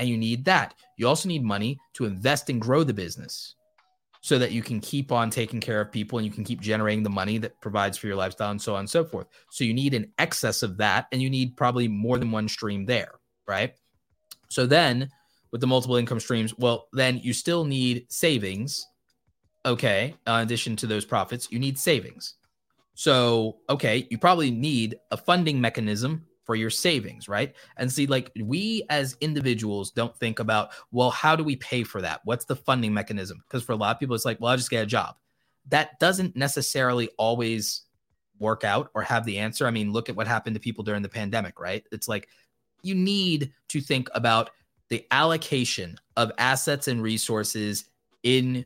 and 0.00 0.08
you 0.08 0.16
need 0.16 0.44
that. 0.46 0.74
You 0.96 1.06
also 1.06 1.28
need 1.28 1.44
money 1.44 1.78
to 1.94 2.06
invest 2.06 2.48
and 2.50 2.60
grow 2.60 2.82
the 2.82 2.94
business 2.94 3.54
so 4.22 4.38
that 4.38 4.50
you 4.50 4.62
can 4.62 4.80
keep 4.80 5.12
on 5.12 5.30
taking 5.30 5.60
care 5.60 5.80
of 5.80 5.92
people 5.92 6.18
and 6.18 6.26
you 6.26 6.32
can 6.32 6.42
keep 6.42 6.60
generating 6.60 7.02
the 7.02 7.10
money 7.10 7.38
that 7.38 7.60
provides 7.60 7.96
for 7.96 8.06
your 8.06 8.16
lifestyle 8.16 8.50
and 8.50 8.60
so 8.60 8.74
on 8.74 8.80
and 8.80 8.90
so 8.90 9.04
forth. 9.04 9.26
So 9.50 9.62
you 9.62 9.74
need 9.74 9.94
an 9.94 10.10
excess 10.18 10.62
of 10.62 10.76
that 10.78 11.06
and 11.12 11.22
you 11.22 11.30
need 11.30 11.56
probably 11.56 11.86
more 11.86 12.18
than 12.18 12.30
one 12.30 12.48
stream 12.48 12.84
there, 12.86 13.12
right? 13.46 13.74
So 14.48 14.66
then 14.66 15.10
with 15.52 15.60
the 15.60 15.66
multiple 15.66 15.96
income 15.96 16.20
streams, 16.20 16.56
well, 16.56 16.88
then 16.92 17.18
you 17.18 17.32
still 17.32 17.64
need 17.64 18.06
savings. 18.08 18.86
Okay. 19.66 20.14
Uh, 20.26 20.32
in 20.32 20.42
addition 20.42 20.76
to 20.76 20.86
those 20.86 21.04
profits, 21.04 21.50
you 21.50 21.58
need 21.58 21.78
savings. 21.78 22.34
So, 22.94 23.58
okay, 23.68 24.06
you 24.10 24.18
probably 24.18 24.50
need 24.50 24.96
a 25.10 25.16
funding 25.16 25.60
mechanism 25.60 26.26
for 26.50 26.56
your 26.56 26.68
savings, 26.68 27.28
right? 27.28 27.54
And 27.76 27.92
see, 27.92 28.08
like 28.08 28.32
we 28.42 28.82
as 28.90 29.16
individuals 29.20 29.92
don't 29.92 30.16
think 30.16 30.40
about, 30.40 30.70
well, 30.90 31.12
how 31.12 31.36
do 31.36 31.44
we 31.44 31.54
pay 31.54 31.84
for 31.84 32.02
that? 32.02 32.22
What's 32.24 32.44
the 32.44 32.56
funding 32.56 32.92
mechanism? 32.92 33.44
Because 33.46 33.62
for 33.62 33.70
a 33.70 33.76
lot 33.76 33.94
of 33.94 34.00
people, 34.00 34.16
it's 34.16 34.24
like, 34.24 34.40
well, 34.40 34.50
I'll 34.50 34.56
just 34.56 34.68
get 34.68 34.82
a 34.82 34.86
job. 34.86 35.14
That 35.68 36.00
doesn't 36.00 36.34
necessarily 36.34 37.08
always 37.18 37.82
work 38.40 38.64
out 38.64 38.90
or 38.94 39.02
have 39.02 39.24
the 39.24 39.38
answer. 39.38 39.64
I 39.64 39.70
mean, 39.70 39.92
look 39.92 40.08
at 40.08 40.16
what 40.16 40.26
happened 40.26 40.54
to 40.54 40.60
people 40.60 40.82
during 40.82 41.02
the 41.02 41.08
pandemic, 41.08 41.60
right? 41.60 41.86
It's 41.92 42.08
like 42.08 42.28
you 42.82 42.96
need 42.96 43.52
to 43.68 43.80
think 43.80 44.08
about 44.12 44.50
the 44.88 45.06
allocation 45.12 45.98
of 46.16 46.32
assets 46.36 46.88
and 46.88 47.00
resources 47.00 47.84
in 48.24 48.64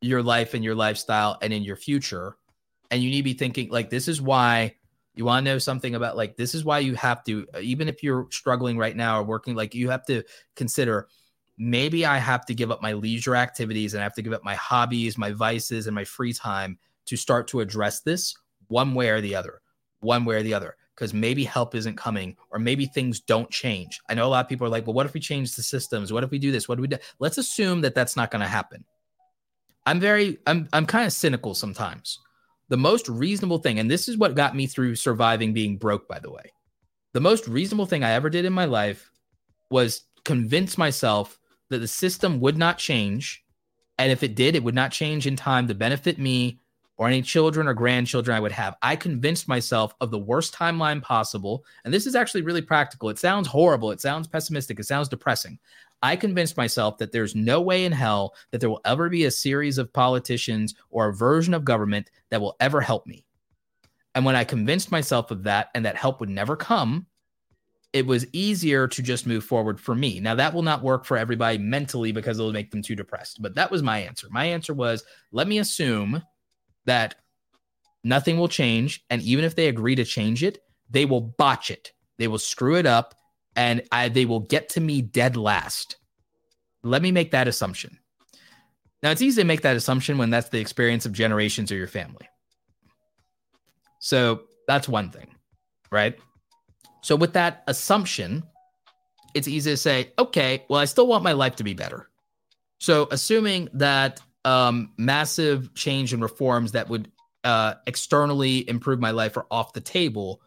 your 0.00 0.24
life 0.24 0.54
and 0.54 0.64
your 0.64 0.74
lifestyle 0.74 1.38
and 1.40 1.52
in 1.52 1.62
your 1.62 1.76
future. 1.76 2.34
And 2.90 3.00
you 3.00 3.10
need 3.10 3.18
to 3.18 3.22
be 3.22 3.34
thinking 3.34 3.70
like, 3.70 3.90
this 3.90 4.08
is 4.08 4.20
why 4.20 4.74
you 5.14 5.24
want 5.24 5.44
to 5.44 5.52
know 5.52 5.58
something 5.58 5.94
about 5.94 6.16
like, 6.16 6.36
this 6.36 6.54
is 6.54 6.64
why 6.64 6.78
you 6.78 6.94
have 6.94 7.22
to, 7.24 7.46
uh, 7.54 7.58
even 7.58 7.88
if 7.88 8.02
you're 8.02 8.26
struggling 8.30 8.78
right 8.78 8.96
now 8.96 9.20
or 9.20 9.22
working, 9.22 9.54
like, 9.54 9.74
you 9.74 9.90
have 9.90 10.06
to 10.06 10.22
consider 10.56 11.08
maybe 11.58 12.06
I 12.06 12.18
have 12.18 12.46
to 12.46 12.54
give 12.54 12.70
up 12.70 12.82
my 12.82 12.92
leisure 12.92 13.36
activities 13.36 13.94
and 13.94 14.00
I 14.00 14.04
have 14.04 14.14
to 14.14 14.22
give 14.22 14.32
up 14.32 14.42
my 14.42 14.54
hobbies, 14.54 15.18
my 15.18 15.32
vices, 15.32 15.86
and 15.86 15.94
my 15.94 16.04
free 16.04 16.32
time 16.32 16.78
to 17.06 17.16
start 17.16 17.46
to 17.48 17.60
address 17.60 18.00
this 18.00 18.34
one 18.68 18.94
way 18.94 19.10
or 19.10 19.20
the 19.20 19.34
other, 19.34 19.60
one 20.00 20.24
way 20.24 20.36
or 20.36 20.42
the 20.42 20.54
other 20.54 20.76
because 20.94 21.14
maybe 21.14 21.44
help 21.44 21.74
isn't 21.74 21.96
coming 21.96 22.36
or 22.50 22.58
maybe 22.58 22.86
things 22.86 23.20
don't 23.20 23.50
change. 23.50 24.00
I 24.08 24.14
know 24.14 24.26
a 24.26 24.28
lot 24.28 24.44
of 24.44 24.48
people 24.48 24.66
are 24.66 24.70
like, 24.70 24.86
well, 24.86 24.94
what 24.94 25.06
if 25.06 25.14
we 25.14 25.20
change 25.20 25.54
the 25.54 25.62
systems? 25.62 26.12
What 26.12 26.24
if 26.24 26.30
we 26.30 26.38
do 26.38 26.52
this? 26.52 26.68
What 26.68 26.76
do 26.76 26.82
we 26.82 26.88
do? 26.88 26.98
Let's 27.18 27.38
assume 27.38 27.80
that 27.82 27.94
that's 27.94 28.16
not 28.16 28.30
going 28.30 28.42
to 28.42 28.48
happen. 28.48 28.84
I'm 29.84 30.00
very, 30.00 30.38
I'm, 30.46 30.68
I'm 30.72 30.86
kind 30.86 31.06
of 31.06 31.12
cynical 31.12 31.54
sometimes. 31.54 32.18
The 32.72 32.78
most 32.78 33.06
reasonable 33.06 33.58
thing, 33.58 33.80
and 33.80 33.90
this 33.90 34.08
is 34.08 34.16
what 34.16 34.34
got 34.34 34.56
me 34.56 34.66
through 34.66 34.94
surviving 34.94 35.52
being 35.52 35.76
broke, 35.76 36.08
by 36.08 36.18
the 36.18 36.30
way. 36.30 36.54
The 37.12 37.20
most 37.20 37.46
reasonable 37.46 37.84
thing 37.84 38.02
I 38.02 38.12
ever 38.12 38.30
did 38.30 38.46
in 38.46 38.52
my 38.54 38.64
life 38.64 39.10
was 39.70 40.04
convince 40.24 40.78
myself 40.78 41.38
that 41.68 41.80
the 41.80 41.86
system 41.86 42.40
would 42.40 42.56
not 42.56 42.78
change. 42.78 43.44
And 43.98 44.10
if 44.10 44.22
it 44.22 44.34
did, 44.34 44.56
it 44.56 44.64
would 44.64 44.74
not 44.74 44.90
change 44.90 45.26
in 45.26 45.36
time 45.36 45.68
to 45.68 45.74
benefit 45.74 46.18
me 46.18 46.60
or 46.96 47.08
any 47.08 47.20
children 47.20 47.68
or 47.68 47.74
grandchildren 47.74 48.34
I 48.34 48.40
would 48.40 48.52
have. 48.52 48.76
I 48.80 48.96
convinced 48.96 49.48
myself 49.48 49.94
of 50.00 50.10
the 50.10 50.18
worst 50.18 50.54
timeline 50.54 51.02
possible. 51.02 51.66
And 51.84 51.92
this 51.92 52.06
is 52.06 52.14
actually 52.14 52.40
really 52.40 52.62
practical. 52.62 53.10
It 53.10 53.18
sounds 53.18 53.48
horrible. 53.48 53.90
It 53.90 54.00
sounds 54.00 54.28
pessimistic. 54.28 54.80
It 54.80 54.84
sounds 54.84 55.10
depressing. 55.10 55.58
I 56.02 56.16
convinced 56.16 56.56
myself 56.56 56.98
that 56.98 57.12
there's 57.12 57.34
no 57.34 57.60
way 57.60 57.84
in 57.84 57.92
hell 57.92 58.34
that 58.50 58.60
there 58.60 58.70
will 58.70 58.80
ever 58.84 59.08
be 59.08 59.24
a 59.24 59.30
series 59.30 59.78
of 59.78 59.92
politicians 59.92 60.74
or 60.90 61.08
a 61.08 61.14
version 61.14 61.54
of 61.54 61.64
government 61.64 62.10
that 62.30 62.40
will 62.40 62.56
ever 62.60 62.80
help 62.80 63.06
me. 63.06 63.24
And 64.14 64.24
when 64.24 64.36
I 64.36 64.44
convinced 64.44 64.90
myself 64.90 65.30
of 65.30 65.44
that 65.44 65.68
and 65.74 65.84
that 65.84 65.96
help 65.96 66.20
would 66.20 66.28
never 66.28 66.56
come, 66.56 67.06
it 67.92 68.06
was 68.06 68.26
easier 68.32 68.88
to 68.88 69.02
just 69.02 69.26
move 69.26 69.44
forward 69.44 69.78
for 69.78 69.94
me. 69.94 70.18
Now, 70.18 70.34
that 70.34 70.54
will 70.54 70.62
not 70.62 70.82
work 70.82 71.04
for 71.04 71.16
everybody 71.16 71.58
mentally 71.58 72.10
because 72.10 72.38
it'll 72.38 72.52
make 72.52 72.70
them 72.70 72.82
too 72.82 72.96
depressed. 72.96 73.40
But 73.40 73.54
that 73.54 73.70
was 73.70 73.82
my 73.82 73.98
answer. 73.98 74.28
My 74.30 74.46
answer 74.46 74.74
was 74.74 75.04
let 75.30 75.46
me 75.46 75.58
assume 75.58 76.22
that 76.86 77.16
nothing 78.02 78.38
will 78.38 78.48
change. 78.48 79.04
And 79.10 79.22
even 79.22 79.44
if 79.44 79.54
they 79.54 79.68
agree 79.68 79.94
to 79.94 80.04
change 80.04 80.42
it, 80.42 80.58
they 80.90 81.04
will 81.04 81.20
botch 81.20 81.70
it. 81.70 81.92
They 82.18 82.28
will 82.28 82.38
screw 82.38 82.76
it 82.76 82.86
up 82.86 83.14
and 83.56 83.82
I, 83.92 84.08
they 84.08 84.24
will 84.24 84.40
get 84.40 84.70
to 84.70 84.80
me 84.80 85.02
dead 85.02 85.36
last. 85.36 85.96
Let 86.82 87.02
me 87.02 87.12
make 87.12 87.30
that 87.32 87.48
assumption. 87.48 87.98
Now, 89.02 89.10
it's 89.10 89.22
easy 89.22 89.42
to 89.42 89.46
make 89.46 89.62
that 89.62 89.76
assumption 89.76 90.18
when 90.18 90.30
that's 90.30 90.48
the 90.50 90.60
experience 90.60 91.06
of 91.06 91.12
generations 91.12 91.72
or 91.72 91.76
your 91.76 91.88
family. 91.88 92.28
So 93.98 94.42
that's 94.66 94.88
one 94.88 95.10
thing, 95.10 95.34
right? 95.90 96.18
So, 97.02 97.16
with 97.16 97.32
that 97.32 97.64
assumption, 97.66 98.44
it's 99.34 99.48
easy 99.48 99.70
to 99.70 99.76
say, 99.76 100.12
okay, 100.18 100.64
well, 100.68 100.80
I 100.80 100.84
still 100.84 101.06
want 101.06 101.24
my 101.24 101.32
life 101.32 101.56
to 101.56 101.64
be 101.64 101.74
better. 101.74 102.08
So, 102.78 103.08
assuming 103.10 103.68
that 103.74 104.20
um, 104.44 104.92
massive 104.96 105.74
change 105.74 106.12
and 106.12 106.22
reforms 106.22 106.72
that 106.72 106.88
would 106.88 107.10
uh, 107.44 107.74
externally 107.86 108.68
improve 108.68 109.00
my 109.00 109.10
life 109.10 109.36
are 109.36 109.46
off 109.50 109.72
the 109.72 109.80
table, 109.80 110.40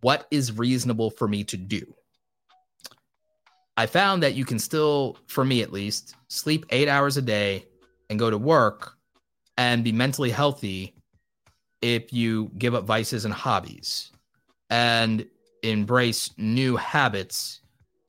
what 0.00 0.26
is 0.30 0.56
reasonable 0.56 1.10
for 1.10 1.26
me 1.26 1.44
to 1.44 1.56
do? 1.56 1.94
I 3.78 3.86
found 3.86 4.24
that 4.24 4.34
you 4.34 4.44
can 4.44 4.58
still, 4.58 5.16
for 5.28 5.44
me 5.44 5.62
at 5.62 5.72
least, 5.72 6.16
sleep 6.26 6.66
eight 6.70 6.88
hours 6.88 7.16
a 7.16 7.22
day 7.22 7.64
and 8.10 8.18
go 8.18 8.28
to 8.28 8.36
work 8.36 8.94
and 9.56 9.84
be 9.84 9.92
mentally 9.92 10.30
healthy 10.30 10.96
if 11.80 12.12
you 12.12 12.50
give 12.58 12.74
up 12.74 12.86
vices 12.86 13.24
and 13.24 13.32
hobbies 13.32 14.10
and 14.68 15.24
embrace 15.62 16.32
new 16.36 16.74
habits 16.74 17.60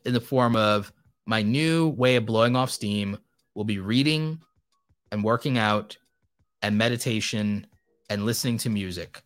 in 0.06 0.14
the 0.16 0.20
form 0.20 0.56
of 0.56 0.92
my 1.28 1.44
new 1.44 1.90
way 1.90 2.16
of 2.16 2.26
blowing 2.26 2.56
off 2.56 2.72
steam 2.72 3.16
will 3.54 3.64
be 3.64 3.78
reading 3.78 4.40
and 5.12 5.24
working 5.24 5.60
out 5.60 5.96
and 6.64 6.80
meditation 6.80 7.68
and 8.10 8.26
listening 8.26 8.58
to 8.58 8.72
music 8.72 9.22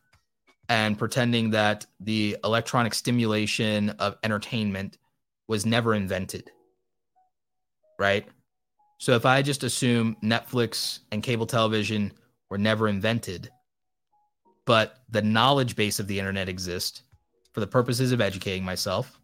and 0.68 1.00
pretending 1.00 1.52
that 1.52 1.86
the 2.02 2.36
electronic 2.44 2.94
stimulation 2.94 3.92
of 3.92 4.18
entertainment 4.24 4.98
was 5.48 5.66
never 5.66 5.94
invented. 5.94 6.50
Right? 8.00 8.28
So 8.98 9.14
if 9.14 9.26
I 9.26 9.42
just 9.42 9.64
assume 9.64 10.16
Netflix 10.24 11.00
and 11.12 11.22
cable 11.22 11.46
television 11.46 12.14
were 12.50 12.58
never 12.58 12.88
invented, 12.88 13.50
but 14.66 15.00
the 15.10 15.22
knowledge 15.22 15.76
base 15.76 16.00
of 16.00 16.08
the 16.08 16.20
internet 16.20 16.48
exists 16.48 17.04
for 17.52 17.60
the 17.60 17.68
purposes 17.68 18.12
of 18.12 18.22
educating 18.22 18.64
myself. 18.64 19.20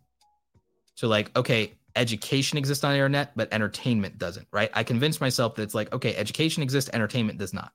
So 0.96 1.08
like, 1.08 1.36
okay, 1.38 1.74
education 1.96 2.58
exists 2.58 2.84
on 2.84 2.92
the 2.92 2.98
internet, 2.98 3.32
but 3.36 3.54
entertainment 3.54 4.18
doesn't, 4.18 4.48
right? 4.52 4.70
I 4.74 4.84
convinced 4.84 5.22
myself 5.22 5.56
that 5.56 5.64
it's 5.64 5.76
like, 5.76 5.94
okay, 5.94 6.16
education 6.16 6.62
exists, 6.62 6.90
entertainment 6.94 7.40
does 7.40 7.54
not. 7.54 7.72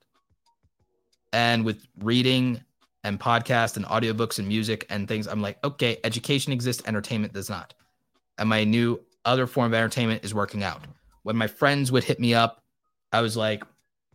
And 1.32 1.64
with 1.64 1.86
reading 2.00 2.60
and 3.02 3.18
podcast 3.18 3.76
and 3.76 3.84
audiobooks 3.86 4.38
and 4.38 4.46
music 4.46 4.86
and 4.90 5.08
things, 5.08 5.26
I'm 5.26 5.42
like, 5.42 5.62
okay, 5.64 5.98
education 6.04 6.52
exists, 6.52 6.82
entertainment 6.86 7.32
does 7.32 7.50
not. 7.50 7.74
And 8.38 8.48
my 8.48 8.64
new 8.64 9.00
other 9.24 9.46
form 9.46 9.66
of 9.66 9.74
entertainment 9.74 10.24
is 10.24 10.34
working 10.34 10.62
out. 10.62 10.84
When 11.22 11.36
my 11.36 11.46
friends 11.46 11.90
would 11.92 12.04
hit 12.04 12.20
me 12.20 12.34
up, 12.34 12.62
I 13.12 13.20
was 13.20 13.36
like, 13.36 13.64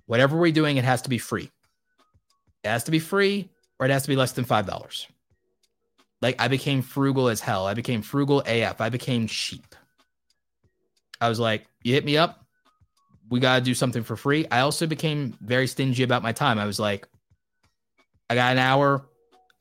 whatever 0.06 0.38
we're 0.38 0.52
doing, 0.52 0.78
it 0.78 0.84
has 0.84 1.02
to 1.04 1.10
be 1.10 1.18
free. 1.18 1.50
It 2.64 2.70
has 2.70 2.84
to 2.86 2.92
be 2.92 3.00
free 3.00 3.50
or 3.80 3.86
it 3.86 3.92
has 3.92 4.04
to 4.04 4.10
be 4.10 4.16
less 4.16 4.34
than 4.34 4.46
$5. 4.46 5.08
Like 6.22 6.42
I 6.42 6.48
became 6.48 6.82
frugal 6.82 7.30
as 7.30 7.40
hell. 7.40 7.66
I 7.66 7.74
became 7.74 8.02
frugal 8.02 8.44
AF. 8.46 8.82
I 8.82 8.90
became 8.90 9.28
cheap. 9.28 9.76
I 11.22 11.30
was 11.30 11.40
like, 11.40 11.66
you 11.84 11.94
hit 11.94 12.06
me 12.06 12.18
up, 12.18 12.46
we 13.30 13.40
got 13.40 13.56
to 13.56 13.62
do 13.62 13.74
something 13.74 14.04
for 14.04 14.16
free. 14.16 14.48
I 14.50 14.62
also 14.62 14.88
became 14.88 15.38
very 15.42 15.68
stingy 15.68 16.04
about 16.04 16.24
my 16.24 16.32
time. 16.32 16.60
I 16.60 16.66
was 16.66 16.80
like, 16.80 17.08
I 18.30 18.36
got 18.36 18.52
an 18.52 18.58
hour, 18.58 19.06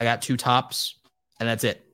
I 0.00 0.04
got 0.04 0.22
two 0.22 0.36
tops, 0.36 0.96
and 1.40 1.48
that's 1.48 1.64
it. 1.64 1.84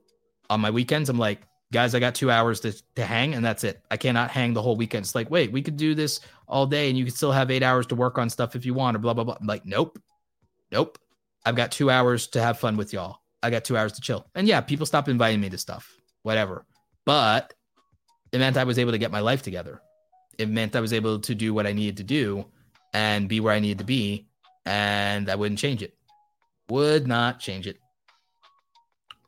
On 0.50 0.60
my 0.60 0.70
weekends, 0.70 1.08
I'm 1.08 1.18
like, 1.18 1.40
guys, 1.74 1.94
I 1.94 1.98
got 1.98 2.14
two 2.14 2.30
hours 2.30 2.60
to, 2.60 2.72
to 2.94 3.04
hang, 3.04 3.34
and 3.34 3.44
that's 3.44 3.64
it. 3.64 3.82
I 3.90 3.96
cannot 3.96 4.30
hang 4.30 4.54
the 4.54 4.62
whole 4.62 4.76
weekend. 4.76 5.04
It's 5.04 5.14
like, 5.14 5.30
wait, 5.30 5.52
we 5.52 5.60
could 5.60 5.76
do 5.76 5.94
this 5.94 6.20
all 6.48 6.66
day, 6.66 6.88
and 6.88 6.96
you 6.96 7.04
could 7.04 7.14
still 7.14 7.32
have 7.32 7.50
eight 7.50 7.64
hours 7.64 7.86
to 7.88 7.96
work 7.96 8.16
on 8.16 8.30
stuff 8.30 8.56
if 8.56 8.64
you 8.64 8.72
want, 8.72 8.96
or 8.96 9.00
blah, 9.00 9.12
blah, 9.12 9.24
blah. 9.24 9.36
I'm 9.38 9.46
like, 9.46 9.66
nope, 9.66 9.98
nope. 10.70 10.98
I've 11.44 11.56
got 11.56 11.72
two 11.72 11.90
hours 11.90 12.28
to 12.28 12.40
have 12.40 12.58
fun 12.58 12.76
with 12.76 12.92
y'all. 12.92 13.18
I 13.42 13.50
got 13.50 13.64
two 13.64 13.76
hours 13.76 13.92
to 13.94 14.00
chill. 14.00 14.24
And 14.34 14.46
yeah, 14.46 14.62
people 14.62 14.86
stopped 14.86 15.08
inviting 15.08 15.40
me 15.40 15.50
to 15.50 15.58
stuff, 15.58 15.94
whatever. 16.22 16.64
But 17.04 17.52
it 18.32 18.38
meant 18.38 18.56
I 18.56 18.64
was 18.64 18.78
able 18.78 18.92
to 18.92 18.98
get 18.98 19.10
my 19.10 19.20
life 19.20 19.42
together. 19.42 19.82
It 20.38 20.48
meant 20.48 20.76
I 20.76 20.80
was 20.80 20.92
able 20.92 21.18
to 21.18 21.34
do 21.34 21.52
what 21.52 21.66
I 21.66 21.72
needed 21.72 21.98
to 21.98 22.04
do 22.04 22.46
and 22.94 23.28
be 23.28 23.40
where 23.40 23.52
I 23.52 23.58
needed 23.58 23.78
to 23.78 23.84
be. 23.84 24.28
And 24.64 25.28
I 25.28 25.34
wouldn't 25.34 25.58
change 25.58 25.82
it. 25.82 25.94
Would 26.70 27.06
not 27.06 27.40
change 27.40 27.66
it. 27.66 27.78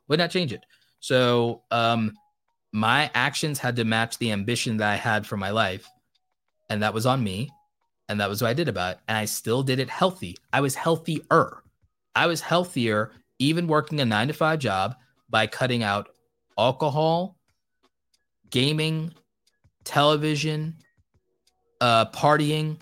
Would 0.07 0.17
not 0.17 0.31
change 0.31 0.51
it. 0.53 0.65
So 0.99 1.63
um, 1.69 2.13
my 2.71 3.09
actions 3.13 3.59
had 3.59 3.75
to 3.77 3.83
match 3.83 4.17
the 4.17 4.31
ambition 4.31 4.77
that 4.77 4.89
I 4.89 4.95
had 4.95 5.25
for 5.25 5.37
my 5.37 5.51
life. 5.51 5.87
And 6.69 6.83
that 6.83 6.93
was 6.93 7.05
on 7.05 7.23
me. 7.23 7.49
And 8.09 8.21
that 8.21 8.29
was 8.29 8.41
what 8.41 8.49
I 8.49 8.53
did 8.53 8.69
about 8.69 8.93
it. 8.93 8.99
And 9.07 9.17
I 9.17 9.25
still 9.25 9.63
did 9.63 9.79
it 9.79 9.89
healthy. 9.89 10.37
I 10.53 10.61
was 10.61 10.75
healthier. 10.75 11.63
I 12.15 12.27
was 12.27 12.41
healthier, 12.41 13.11
even 13.39 13.67
working 13.67 13.99
a 13.99 14.05
nine 14.05 14.27
to 14.27 14.33
five 14.33 14.59
job 14.59 14.95
by 15.29 15.47
cutting 15.47 15.83
out 15.83 16.09
alcohol, 16.57 17.37
gaming, 18.49 19.13
television, 19.83 20.77
uh, 21.81 22.05
partying, 22.07 22.77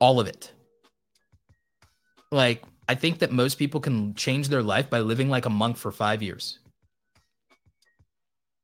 all 0.00 0.20
of 0.20 0.26
it. 0.26 0.52
Like, 2.30 2.64
I 2.88 2.94
think 2.94 3.20
that 3.20 3.30
most 3.30 3.54
people 3.56 3.80
can 3.80 4.14
change 4.14 4.48
their 4.48 4.62
life 4.62 4.90
by 4.90 5.00
living 5.00 5.28
like 5.30 5.46
a 5.46 5.50
monk 5.50 5.76
for 5.76 5.92
five 5.92 6.22
years. 6.22 6.58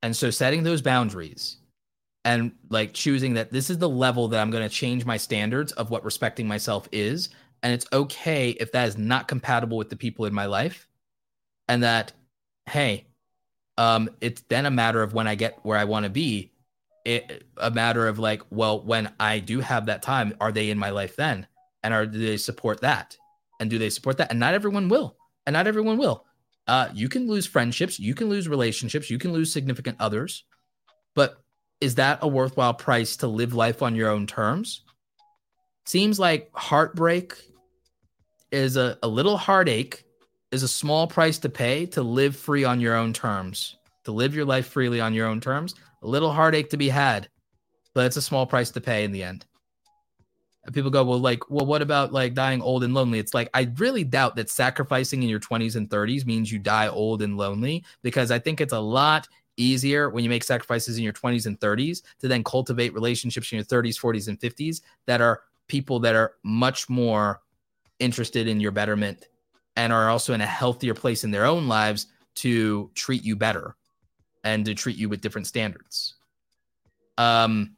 And 0.02 0.16
so 0.16 0.30
setting 0.30 0.62
those 0.62 0.82
boundaries 0.82 1.56
and 2.24 2.52
like 2.70 2.92
choosing 2.92 3.34
that 3.34 3.52
this 3.52 3.70
is 3.70 3.78
the 3.78 3.88
level 3.88 4.28
that 4.28 4.40
I'm 4.40 4.50
going 4.50 4.68
to 4.68 4.74
change 4.74 5.04
my 5.04 5.16
standards 5.16 5.72
of 5.72 5.90
what 5.90 6.04
respecting 6.04 6.46
myself 6.46 6.88
is. 6.92 7.30
And 7.62 7.72
it's 7.72 7.86
okay 7.92 8.50
if 8.50 8.72
that 8.72 8.86
is 8.88 8.98
not 8.98 9.28
compatible 9.28 9.76
with 9.76 9.90
the 9.90 9.96
people 9.96 10.24
in 10.26 10.34
my 10.34 10.46
life. 10.46 10.86
And 11.68 11.82
that, 11.82 12.12
hey, 12.66 13.06
um, 13.76 14.10
it's 14.20 14.42
then 14.42 14.66
a 14.66 14.70
matter 14.70 15.02
of 15.02 15.14
when 15.14 15.26
I 15.26 15.34
get 15.34 15.58
where 15.62 15.78
I 15.78 15.84
want 15.84 16.04
to 16.04 16.10
be. 16.10 16.52
It, 17.04 17.44
a 17.56 17.70
matter 17.70 18.06
of 18.06 18.18
like, 18.18 18.42
well, 18.50 18.82
when 18.82 19.10
I 19.18 19.38
do 19.38 19.60
have 19.60 19.86
that 19.86 20.02
time, 20.02 20.34
are 20.40 20.52
they 20.52 20.68
in 20.68 20.78
my 20.78 20.90
life 20.90 21.16
then? 21.16 21.46
And 21.82 21.94
are 21.94 22.04
do 22.04 22.18
they 22.18 22.36
support 22.36 22.82
that? 22.82 23.16
And 23.60 23.70
do 23.70 23.78
they 23.78 23.88
support 23.88 24.18
that? 24.18 24.30
And 24.30 24.38
not 24.38 24.52
everyone 24.52 24.88
will. 24.88 25.16
And 25.46 25.54
not 25.54 25.66
everyone 25.66 25.96
will. 25.96 26.26
Uh, 26.68 26.90
you 26.92 27.08
can 27.08 27.26
lose 27.26 27.46
friendships, 27.46 27.98
you 27.98 28.14
can 28.14 28.28
lose 28.28 28.46
relationships, 28.46 29.08
you 29.08 29.18
can 29.18 29.32
lose 29.32 29.50
significant 29.50 29.96
others. 29.98 30.44
But 31.14 31.42
is 31.80 31.94
that 31.94 32.18
a 32.20 32.28
worthwhile 32.28 32.74
price 32.74 33.16
to 33.16 33.26
live 33.26 33.54
life 33.54 33.82
on 33.82 33.96
your 33.96 34.10
own 34.10 34.26
terms? 34.26 34.82
Seems 35.86 36.18
like 36.18 36.50
heartbreak 36.52 37.34
is 38.52 38.76
a, 38.76 38.98
a 39.02 39.08
little 39.08 39.38
heartache, 39.38 40.04
is 40.52 40.62
a 40.62 40.68
small 40.68 41.06
price 41.06 41.38
to 41.38 41.48
pay 41.48 41.86
to 41.86 42.02
live 42.02 42.36
free 42.36 42.64
on 42.64 42.80
your 42.80 42.94
own 42.94 43.14
terms, 43.14 43.78
to 44.04 44.12
live 44.12 44.34
your 44.34 44.44
life 44.44 44.66
freely 44.66 45.00
on 45.00 45.14
your 45.14 45.26
own 45.26 45.40
terms. 45.40 45.74
A 46.02 46.06
little 46.06 46.30
heartache 46.30 46.68
to 46.70 46.76
be 46.76 46.90
had, 46.90 47.28
but 47.94 48.04
it's 48.04 48.16
a 48.16 48.22
small 48.22 48.46
price 48.46 48.70
to 48.72 48.80
pay 48.80 49.04
in 49.04 49.12
the 49.12 49.22
end. 49.22 49.46
And 50.68 50.74
people 50.74 50.90
go, 50.90 51.02
well, 51.02 51.18
like, 51.18 51.48
well, 51.48 51.64
what 51.64 51.80
about 51.80 52.12
like 52.12 52.34
dying 52.34 52.60
old 52.60 52.84
and 52.84 52.92
lonely? 52.92 53.18
It's 53.18 53.32
like, 53.32 53.48
I 53.54 53.72
really 53.78 54.04
doubt 54.04 54.36
that 54.36 54.50
sacrificing 54.50 55.22
in 55.22 55.28
your 55.30 55.40
20s 55.40 55.76
and 55.76 55.88
30s 55.88 56.26
means 56.26 56.52
you 56.52 56.58
die 56.58 56.88
old 56.88 57.22
and 57.22 57.38
lonely 57.38 57.86
because 58.02 58.30
I 58.30 58.38
think 58.38 58.60
it's 58.60 58.74
a 58.74 58.78
lot 58.78 59.28
easier 59.56 60.10
when 60.10 60.24
you 60.24 60.28
make 60.28 60.44
sacrifices 60.44 60.98
in 60.98 61.04
your 61.04 61.14
20s 61.14 61.46
and 61.46 61.58
30s 61.58 62.02
to 62.18 62.28
then 62.28 62.44
cultivate 62.44 62.92
relationships 62.92 63.50
in 63.50 63.56
your 63.56 63.64
30s, 63.64 63.98
40s, 63.98 64.28
and 64.28 64.38
50s 64.38 64.82
that 65.06 65.22
are 65.22 65.40
people 65.68 66.00
that 66.00 66.14
are 66.14 66.34
much 66.42 66.90
more 66.90 67.40
interested 67.98 68.46
in 68.46 68.60
your 68.60 68.70
betterment 68.70 69.28
and 69.76 69.90
are 69.90 70.10
also 70.10 70.34
in 70.34 70.42
a 70.42 70.46
healthier 70.46 70.92
place 70.92 71.24
in 71.24 71.30
their 71.30 71.46
own 71.46 71.66
lives 71.66 72.08
to 72.34 72.90
treat 72.94 73.24
you 73.24 73.36
better 73.36 73.74
and 74.44 74.66
to 74.66 74.74
treat 74.74 74.98
you 74.98 75.08
with 75.08 75.22
different 75.22 75.46
standards. 75.46 76.16
Um, 77.16 77.74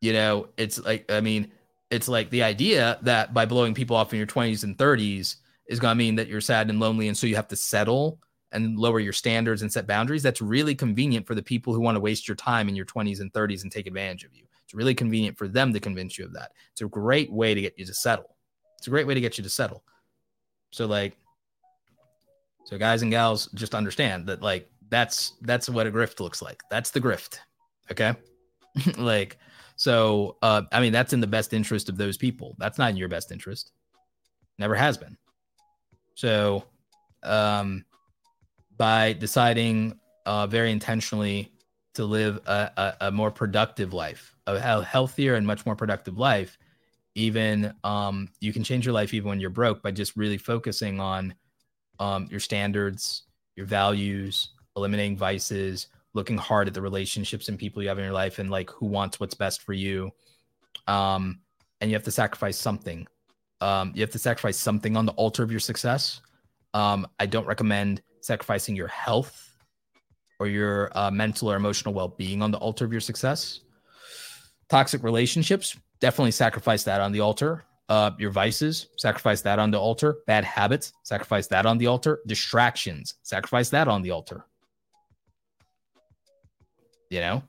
you 0.00 0.12
know, 0.12 0.48
it's 0.56 0.80
like, 0.80 1.08
I 1.08 1.20
mean, 1.20 1.52
it's 1.92 2.08
like 2.08 2.30
the 2.30 2.42
idea 2.42 2.98
that 3.02 3.34
by 3.34 3.44
blowing 3.44 3.74
people 3.74 3.94
off 3.94 4.12
in 4.14 4.16
your 4.16 4.26
20s 4.26 4.64
and 4.64 4.76
30s 4.78 5.36
is 5.66 5.78
going 5.78 5.92
to 5.92 5.98
mean 5.98 6.14
that 6.16 6.26
you're 6.26 6.40
sad 6.40 6.70
and 6.70 6.80
lonely 6.80 7.08
and 7.08 7.16
so 7.16 7.26
you 7.26 7.36
have 7.36 7.48
to 7.48 7.56
settle 7.56 8.18
and 8.50 8.78
lower 8.78 8.98
your 8.98 9.12
standards 9.12 9.60
and 9.60 9.70
set 9.70 9.86
boundaries. 9.86 10.22
That's 10.22 10.40
really 10.40 10.74
convenient 10.74 11.26
for 11.26 11.34
the 11.34 11.42
people 11.42 11.74
who 11.74 11.80
want 11.80 11.96
to 11.96 12.00
waste 12.00 12.26
your 12.26 12.34
time 12.34 12.68
in 12.68 12.74
your 12.74 12.86
20s 12.86 13.20
and 13.20 13.30
30s 13.32 13.62
and 13.62 13.70
take 13.70 13.86
advantage 13.86 14.24
of 14.24 14.34
you. 14.34 14.44
It's 14.64 14.72
really 14.72 14.94
convenient 14.94 15.36
for 15.36 15.48
them 15.48 15.70
to 15.74 15.80
convince 15.80 16.18
you 16.18 16.24
of 16.24 16.32
that. 16.32 16.52
It's 16.72 16.80
a 16.80 16.86
great 16.86 17.30
way 17.30 17.54
to 17.54 17.60
get 17.60 17.78
you 17.78 17.84
to 17.84 17.94
settle. 17.94 18.36
It's 18.78 18.86
a 18.86 18.90
great 18.90 19.06
way 19.06 19.12
to 19.12 19.20
get 19.20 19.36
you 19.36 19.44
to 19.44 19.50
settle. 19.50 19.84
So 20.70 20.86
like 20.86 21.14
so 22.64 22.78
guys 22.78 23.02
and 23.02 23.10
gals 23.10 23.50
just 23.54 23.74
understand 23.74 24.26
that 24.28 24.40
like 24.40 24.66
that's 24.88 25.34
that's 25.42 25.68
what 25.68 25.86
a 25.86 25.90
grift 25.90 26.20
looks 26.20 26.40
like. 26.40 26.62
That's 26.70 26.90
the 26.90 27.00
grift 27.00 27.38
okay? 27.90 28.14
Like 28.96 29.38
so, 29.76 30.36
uh, 30.42 30.62
I 30.70 30.80
mean, 30.80 30.92
that's 30.92 31.12
in 31.12 31.20
the 31.20 31.26
best 31.26 31.52
interest 31.52 31.88
of 31.88 31.96
those 31.96 32.16
people. 32.16 32.54
That's 32.58 32.78
not 32.78 32.90
in 32.90 32.96
your 32.96 33.08
best 33.08 33.32
interest. 33.32 33.72
Never 34.58 34.74
has 34.74 34.98
been. 34.98 35.16
So, 36.14 36.64
um, 37.22 37.84
by 38.76 39.12
deciding 39.12 39.98
uh, 40.26 40.46
very 40.46 40.72
intentionally 40.72 41.52
to 41.94 42.04
live 42.04 42.40
a, 42.46 42.70
a, 42.76 43.06
a, 43.06 43.10
more 43.12 43.30
productive 43.30 43.92
life, 43.92 44.34
a 44.46 44.82
healthier 44.82 45.34
and 45.34 45.46
much 45.46 45.66
more 45.66 45.76
productive 45.76 46.18
life, 46.18 46.58
even 47.14 47.74
um, 47.84 48.28
you 48.40 48.52
can 48.52 48.64
change 48.64 48.86
your 48.86 48.94
life 48.94 49.12
even 49.12 49.28
when 49.28 49.40
you're 49.40 49.50
broke 49.50 49.82
by 49.82 49.90
just 49.90 50.16
really 50.16 50.38
focusing 50.38 51.00
on 51.00 51.34
um, 51.98 52.26
your 52.30 52.40
standards, 52.40 53.24
your 53.56 53.66
values, 53.66 54.50
eliminating 54.76 55.16
vices, 55.16 55.88
looking 56.14 56.36
hard 56.36 56.68
at 56.68 56.74
the 56.74 56.82
relationships 56.82 57.48
and 57.48 57.58
people 57.58 57.82
you 57.82 57.88
have 57.88 57.98
in 57.98 58.04
your 58.04 58.12
life 58.12 58.38
and 58.38 58.50
like 58.50 58.70
who 58.70 58.86
wants 58.86 59.18
what's 59.18 59.34
best 59.34 59.62
for 59.62 59.72
you. 59.72 60.10
Um 60.86 61.40
and 61.80 61.90
you 61.90 61.96
have 61.96 62.04
to 62.04 62.10
sacrifice 62.10 62.58
something. 62.58 63.06
Um 63.60 63.92
you 63.94 64.02
have 64.02 64.10
to 64.10 64.18
sacrifice 64.18 64.56
something 64.56 64.96
on 64.96 65.06
the 65.06 65.12
altar 65.12 65.42
of 65.42 65.50
your 65.50 65.60
success. 65.60 66.20
Um 66.74 67.06
i 67.18 67.26
don't 67.26 67.46
recommend 67.46 68.02
sacrificing 68.20 68.76
your 68.76 68.88
health 68.88 69.52
or 70.38 70.46
your 70.46 70.90
uh, 70.96 71.10
mental 71.10 71.50
or 71.50 71.56
emotional 71.56 71.94
well-being 71.94 72.42
on 72.42 72.50
the 72.50 72.58
altar 72.58 72.84
of 72.84 72.92
your 72.92 73.00
success. 73.00 73.60
Toxic 74.68 75.02
relationships 75.02 75.76
definitely 76.00 76.32
sacrifice 76.32 76.82
that 76.84 77.00
on 77.00 77.12
the 77.12 77.20
altar. 77.20 77.64
Uh, 77.88 78.10
your 78.18 78.30
vices, 78.30 78.88
sacrifice 78.96 79.42
that 79.42 79.58
on 79.58 79.70
the 79.70 79.78
altar. 79.78 80.18
Bad 80.26 80.44
habits, 80.44 80.92
sacrifice 81.02 81.46
that 81.48 81.66
on 81.66 81.78
the 81.78 81.86
altar. 81.86 82.20
Distractions, 82.26 83.14
sacrifice 83.22 83.68
that 83.68 83.86
on 83.86 84.02
the 84.02 84.10
altar 84.10 84.46
you 87.12 87.20
know, 87.20 87.42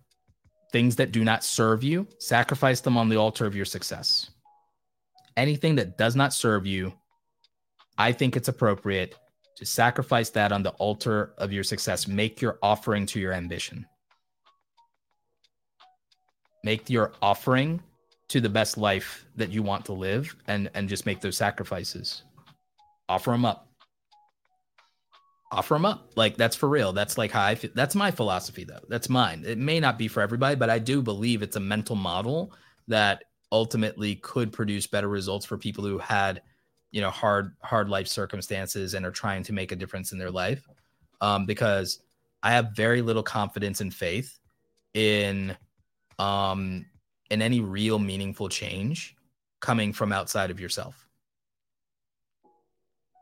things 0.74 0.98
that 0.98 1.14
do 1.14 1.24
not 1.24 1.42
serve 1.42 1.84
you, 1.84 2.06
sacrifice 2.20 2.82
them 2.82 2.98
on 2.98 3.08
the 3.08 3.16
altar 3.16 3.46
of 3.46 3.56
your 3.56 3.64
success. 3.64 4.30
Anything 5.38 5.76
that 5.76 5.98
does 5.98 6.18
not 6.18 6.34
serve 6.34 6.66
you, 6.66 6.94
I 7.98 8.12
think 8.12 8.36
it's 8.36 8.50
appropriate 8.50 9.16
to 9.56 9.66
sacrifice 9.66 10.30
that 10.32 10.52
on 10.52 10.64
the 10.64 10.72
altar 10.72 11.34
of 11.38 11.54
your 11.54 11.64
success. 11.64 12.10
Make 12.10 12.42
your 12.42 12.60
offering 12.62 13.06
to 13.08 13.22
your 13.22 13.32
ambition. 13.32 13.86
Make 16.66 16.90
your 16.90 17.14
offering 17.22 17.82
to 18.28 18.42
the 18.42 18.50
best 18.50 18.78
life 18.78 19.26
that 19.38 19.52
you 19.52 19.64
want 19.64 19.86
to 19.86 19.94
live 19.94 20.36
and 20.48 20.70
and 20.74 20.90
just 20.90 21.06
make 21.06 21.22
those 21.22 21.38
sacrifices. 21.38 22.24
Offer 23.08 23.32
them 23.32 23.46
up 23.46 23.68
offer 25.54 25.76
them 25.76 25.86
up. 25.86 26.12
Like 26.16 26.38
that's 26.38 26.56
for 26.56 26.68
real. 26.68 26.94
That's 26.94 27.18
like 27.18 27.32
how 27.32 27.44
I 27.44 27.56
feel. 27.56 27.72
That's 27.74 27.96
my 27.96 28.12
philosophy 28.12 28.64
though. 28.64 28.82
That's 28.90 29.10
mine. 29.10 29.44
It 29.46 29.58
may 29.58 29.80
not 29.80 29.98
be 29.98 30.08
for 30.08 30.22
everybody, 30.22 30.56
but 30.56 30.70
I 30.70 30.80
do 30.80 31.02
believe 31.02 31.42
it's 31.42 31.56
a 31.56 31.62
mental 31.62 31.96
model 31.96 32.54
that 32.88 33.24
ultimately 33.52 34.16
could 34.16 34.52
produce 34.52 34.88
better 34.88 35.08
results 35.08 35.46
for 35.46 35.58
people 35.58 35.84
who 35.84 36.00
had, 36.00 36.42
you 36.92 37.02
know, 37.02 37.10
hard 37.10 37.56
hard 37.62 37.90
life 37.90 38.08
circumstances 38.08 38.94
and 38.94 39.06
are 39.06 39.12
trying 39.12 39.44
to 39.44 39.54
make 39.54 39.72
a 39.72 39.76
difference 39.76 40.12
in 40.12 40.18
their 40.18 40.32
life. 40.32 40.68
Um, 41.22 41.46
because 41.46 42.00
I 42.42 42.52
have 42.52 42.76
very 42.76 43.02
little 43.02 43.24
confidence 43.24 43.80
and 43.80 43.94
faith 43.94 44.40
in 44.94 45.56
um 46.20 46.86
in 47.32 47.42
any 47.42 47.62
real 47.62 47.98
meaningful 47.98 48.50
change 48.50 49.16
coming 49.60 49.94
from 49.94 50.12
outside 50.12 50.52
of 50.52 50.60
yourself 50.60 51.03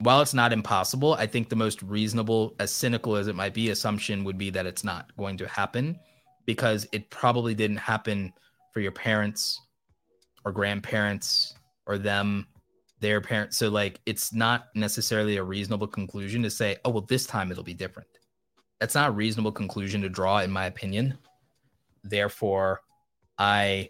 while 0.02 0.22
it's 0.22 0.34
not 0.34 0.52
impossible, 0.52 1.14
I 1.14 1.28
think 1.28 1.50
the 1.50 1.56
most 1.56 1.82
reasonable, 1.84 2.56
as 2.60 2.72
cynical 2.72 3.16
as 3.16 3.28
it 3.28 3.36
might 3.36 3.54
be, 3.54 3.70
assumption 3.70 4.24
would 4.24 4.38
be 4.38 4.50
that 4.50 4.66
it's 4.66 4.84
not 4.84 5.16
going 5.16 5.38
to 5.38 5.48
happen 5.48 6.00
because 6.46 6.88
it 6.92 7.10
probably 7.12 7.54
didn't 7.54 7.78
happen 7.78 8.34
for 8.72 8.80
your 8.80 8.92
parents 8.92 9.62
or 10.44 10.52
grandparents 10.52 11.54
or 11.86 12.00
them, 12.00 12.48
their 13.00 13.22
parents. 13.22 13.58
So, 13.58 13.70
like, 13.70 14.00
it's 14.08 14.34
not 14.34 14.70
necessarily 14.74 15.38
a 15.38 15.44
reasonable 15.44 15.88
conclusion 15.88 16.42
to 16.44 16.50
say, 16.50 16.78
oh, 16.84 16.90
well, 16.90 17.06
this 17.08 17.28
time 17.28 17.52
it'll 17.52 17.64
be 17.64 17.74
different. 17.76 18.10
That's 18.80 18.96
not 18.96 19.10
a 19.10 19.14
reasonable 19.14 19.52
conclusion 19.52 20.02
to 20.02 20.10
draw, 20.10 20.40
in 20.40 20.50
my 20.50 20.66
opinion. 20.66 21.18
Therefore, 22.04 22.82
I, 23.38 23.90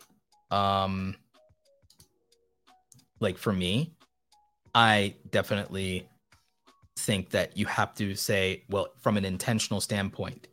um, 0.49 1.15
like, 3.21 3.37
for 3.37 3.53
me, 3.53 3.93
I 4.73 5.15
definitely 5.29 6.07
think 6.97 7.29
that 7.31 7.57
you 7.57 7.65
have 7.65 7.93
to 7.95 8.15
say, 8.15 8.63
well, 8.69 8.89
from 8.99 9.17
an 9.17 9.25
intentional 9.25 9.81
standpoint, 9.81 10.47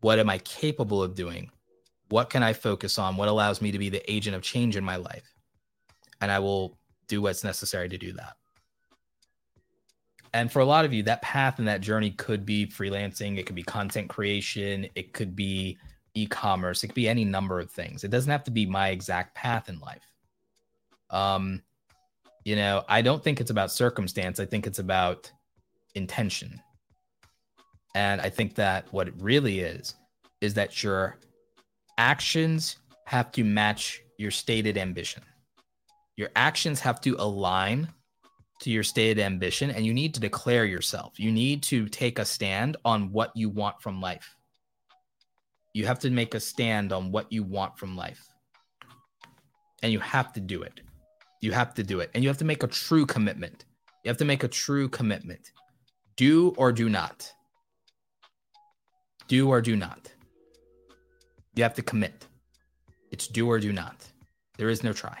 what 0.00 0.18
am 0.18 0.30
I 0.30 0.38
capable 0.38 1.02
of 1.02 1.14
doing? 1.14 1.50
What 2.08 2.30
can 2.30 2.42
I 2.42 2.52
focus 2.52 2.98
on? 2.98 3.16
What 3.16 3.28
allows 3.28 3.60
me 3.60 3.70
to 3.72 3.78
be 3.78 3.88
the 3.88 4.10
agent 4.10 4.36
of 4.36 4.42
change 4.42 4.76
in 4.76 4.84
my 4.84 4.96
life? 4.96 5.34
And 6.20 6.30
I 6.30 6.38
will 6.38 6.78
do 7.06 7.22
what's 7.22 7.44
necessary 7.44 7.88
to 7.88 7.98
do 7.98 8.12
that. 8.12 8.34
And 10.34 10.52
for 10.52 10.60
a 10.60 10.64
lot 10.64 10.84
of 10.84 10.92
you, 10.92 11.02
that 11.04 11.22
path 11.22 11.58
and 11.58 11.66
that 11.68 11.80
journey 11.80 12.10
could 12.10 12.44
be 12.44 12.66
freelancing, 12.66 13.38
it 13.38 13.46
could 13.46 13.56
be 13.56 13.62
content 13.62 14.08
creation, 14.08 14.86
it 14.94 15.12
could 15.12 15.34
be 15.34 15.78
e 16.14 16.26
commerce, 16.26 16.84
it 16.84 16.88
could 16.88 16.94
be 16.94 17.08
any 17.08 17.24
number 17.24 17.60
of 17.60 17.70
things. 17.70 18.04
It 18.04 18.10
doesn't 18.10 18.30
have 18.30 18.44
to 18.44 18.50
be 18.50 18.66
my 18.66 18.88
exact 18.88 19.34
path 19.34 19.68
in 19.68 19.78
life. 19.80 20.02
Um, 21.10 21.62
you 22.48 22.56
know, 22.56 22.82
I 22.88 23.02
don't 23.02 23.22
think 23.22 23.42
it's 23.42 23.50
about 23.50 23.70
circumstance. 23.70 24.40
I 24.40 24.46
think 24.46 24.66
it's 24.66 24.78
about 24.78 25.30
intention. 25.94 26.58
And 27.94 28.22
I 28.22 28.30
think 28.30 28.54
that 28.54 28.90
what 28.90 29.06
it 29.06 29.12
really 29.18 29.60
is, 29.60 29.94
is 30.40 30.54
that 30.54 30.82
your 30.82 31.18
actions 31.98 32.78
have 33.04 33.30
to 33.32 33.44
match 33.44 34.00
your 34.16 34.30
stated 34.30 34.78
ambition. 34.78 35.22
Your 36.16 36.30
actions 36.36 36.80
have 36.80 37.02
to 37.02 37.16
align 37.18 37.86
to 38.62 38.70
your 38.70 38.82
stated 38.82 39.18
ambition, 39.18 39.70
and 39.70 39.84
you 39.84 39.92
need 39.92 40.14
to 40.14 40.20
declare 40.20 40.64
yourself. 40.64 41.20
You 41.20 41.30
need 41.30 41.62
to 41.64 41.86
take 41.86 42.18
a 42.18 42.24
stand 42.24 42.78
on 42.82 43.12
what 43.12 43.30
you 43.36 43.50
want 43.50 43.82
from 43.82 44.00
life. 44.00 44.34
You 45.74 45.84
have 45.84 45.98
to 45.98 46.08
make 46.08 46.32
a 46.32 46.40
stand 46.40 46.94
on 46.94 47.12
what 47.12 47.30
you 47.30 47.42
want 47.42 47.78
from 47.78 47.94
life. 47.94 48.26
And 49.82 49.92
you 49.92 50.00
have 50.00 50.32
to 50.32 50.40
do 50.40 50.62
it. 50.62 50.80
You 51.40 51.52
have 51.52 51.74
to 51.74 51.82
do 51.82 52.00
it. 52.00 52.10
And 52.14 52.22
you 52.22 52.28
have 52.28 52.38
to 52.38 52.44
make 52.44 52.62
a 52.62 52.66
true 52.66 53.06
commitment. 53.06 53.64
You 54.04 54.08
have 54.08 54.16
to 54.18 54.24
make 54.24 54.44
a 54.44 54.48
true 54.48 54.88
commitment. 54.88 55.52
Do 56.16 56.54
or 56.56 56.72
do 56.72 56.88
not. 56.88 57.32
Do 59.28 59.48
or 59.48 59.60
do 59.60 59.76
not. 59.76 60.12
You 61.54 61.62
have 61.62 61.74
to 61.74 61.82
commit. 61.82 62.26
It's 63.10 63.26
do 63.26 63.48
or 63.48 63.58
do 63.58 63.72
not. 63.72 64.06
There 64.56 64.68
is 64.68 64.82
no 64.82 64.92
try. 64.92 65.18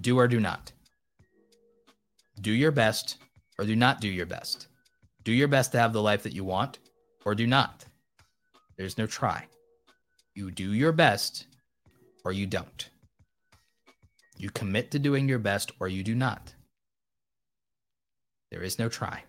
Do 0.00 0.18
or 0.18 0.28
do 0.28 0.40
not. 0.40 0.72
Do 2.40 2.52
your 2.52 2.70
best 2.70 3.16
or 3.58 3.64
do 3.64 3.76
not 3.76 4.00
do 4.00 4.08
your 4.08 4.26
best. 4.26 4.68
Do 5.24 5.32
your 5.32 5.48
best 5.48 5.72
to 5.72 5.78
have 5.78 5.92
the 5.92 6.02
life 6.02 6.22
that 6.22 6.34
you 6.34 6.44
want 6.44 6.78
or 7.24 7.34
do 7.34 7.46
not. 7.46 7.84
There's 8.76 8.98
no 8.98 9.06
try. 9.06 9.46
You 10.34 10.50
do 10.50 10.72
your 10.74 10.92
best 10.92 11.46
or 12.24 12.32
you 12.32 12.46
don't. 12.46 12.90
You 14.38 14.50
commit 14.50 14.90
to 14.90 14.98
doing 14.98 15.28
your 15.28 15.38
best 15.38 15.72
or 15.80 15.88
you 15.88 16.02
do 16.02 16.14
not. 16.14 16.54
There 18.50 18.62
is 18.62 18.78
no 18.78 18.88
try. 18.88 19.22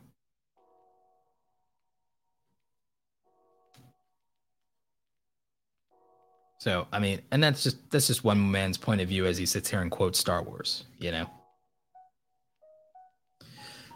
So, 6.59 6.87
I 6.91 6.99
mean, 6.99 7.21
and 7.31 7.41
that's 7.41 7.63
just 7.63 7.89
that's 7.91 8.07
just 8.07 8.23
one 8.23 8.51
man's 8.51 8.77
point 8.77 8.99
of 8.99 9.07
view 9.07 9.25
as 9.25 9.37
he 9.37 9.45
sits 9.45 9.69
here 9.69 9.81
and 9.81 9.91
quotes 9.91 10.19
Star 10.19 10.41
Wars, 10.43 10.85
you 10.97 11.11
know. 11.11 11.29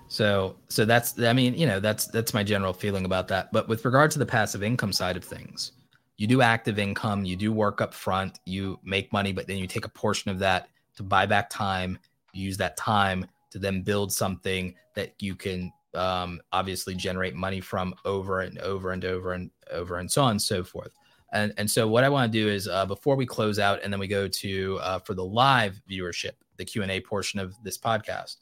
So, 0.07 0.57
so 0.67 0.85
that's 0.85 1.19
I 1.19 1.33
mean, 1.33 1.56
you 1.56 1.65
know, 1.65 1.80
that's 1.80 2.07
that's 2.07 2.33
my 2.33 2.43
general 2.43 2.73
feeling 2.73 3.06
about 3.06 3.27
that. 3.30 3.51
But 3.51 3.67
with 3.67 3.83
regard 3.83 4.11
to 4.11 4.19
the 4.19 4.25
passive 4.25 4.64
income 4.64 4.93
side 4.93 5.17
of 5.17 5.23
things, 5.23 5.72
you 6.17 6.27
do 6.27 6.41
active 6.41 6.77
income, 6.77 7.25
you 7.25 7.35
do 7.35 7.51
work 7.51 7.81
up 7.81 7.93
front, 7.93 8.40
you 8.45 8.80
make 8.83 9.11
money, 9.11 9.31
but 9.31 9.48
then 9.48 9.57
you 9.57 9.67
take 9.67 9.85
a 9.85 9.90
portion 9.90 10.30
of 10.30 10.40
that 10.40 10.69
to 11.01 11.07
buy 11.07 11.25
back 11.25 11.49
time, 11.49 11.97
use 12.33 12.57
that 12.57 12.77
time 12.77 13.25
to 13.49 13.59
then 13.59 13.81
build 13.81 14.11
something 14.11 14.73
that 14.95 15.13
you 15.19 15.35
can 15.35 15.71
um, 15.93 16.39
obviously 16.51 16.95
generate 16.95 17.35
money 17.35 17.59
from 17.59 17.93
over 18.05 18.41
and 18.41 18.57
over 18.59 18.91
and 18.91 19.03
over 19.03 19.33
and 19.33 19.51
over 19.71 19.97
and 19.97 20.09
so 20.09 20.23
on 20.23 20.31
and 20.31 20.41
so 20.41 20.63
forth. 20.63 20.93
And, 21.33 21.53
and 21.57 21.69
so 21.69 21.88
what 21.88 22.03
I 22.03 22.09
want 22.09 22.31
to 22.31 22.39
do 22.39 22.47
is 22.49 22.67
uh, 22.67 22.85
before 22.85 23.15
we 23.15 23.25
close 23.25 23.57
out 23.59 23.81
and 23.83 23.91
then 23.91 23.99
we 23.99 24.07
go 24.07 24.27
to 24.27 24.80
uh, 24.81 24.99
for 24.99 25.13
the 25.13 25.23
live 25.23 25.81
viewership, 25.89 26.33
the 26.57 26.65
Q 26.65 26.83
and 26.83 26.91
A 26.91 26.99
portion 27.01 27.39
of 27.39 27.55
this 27.63 27.77
podcast, 27.77 28.38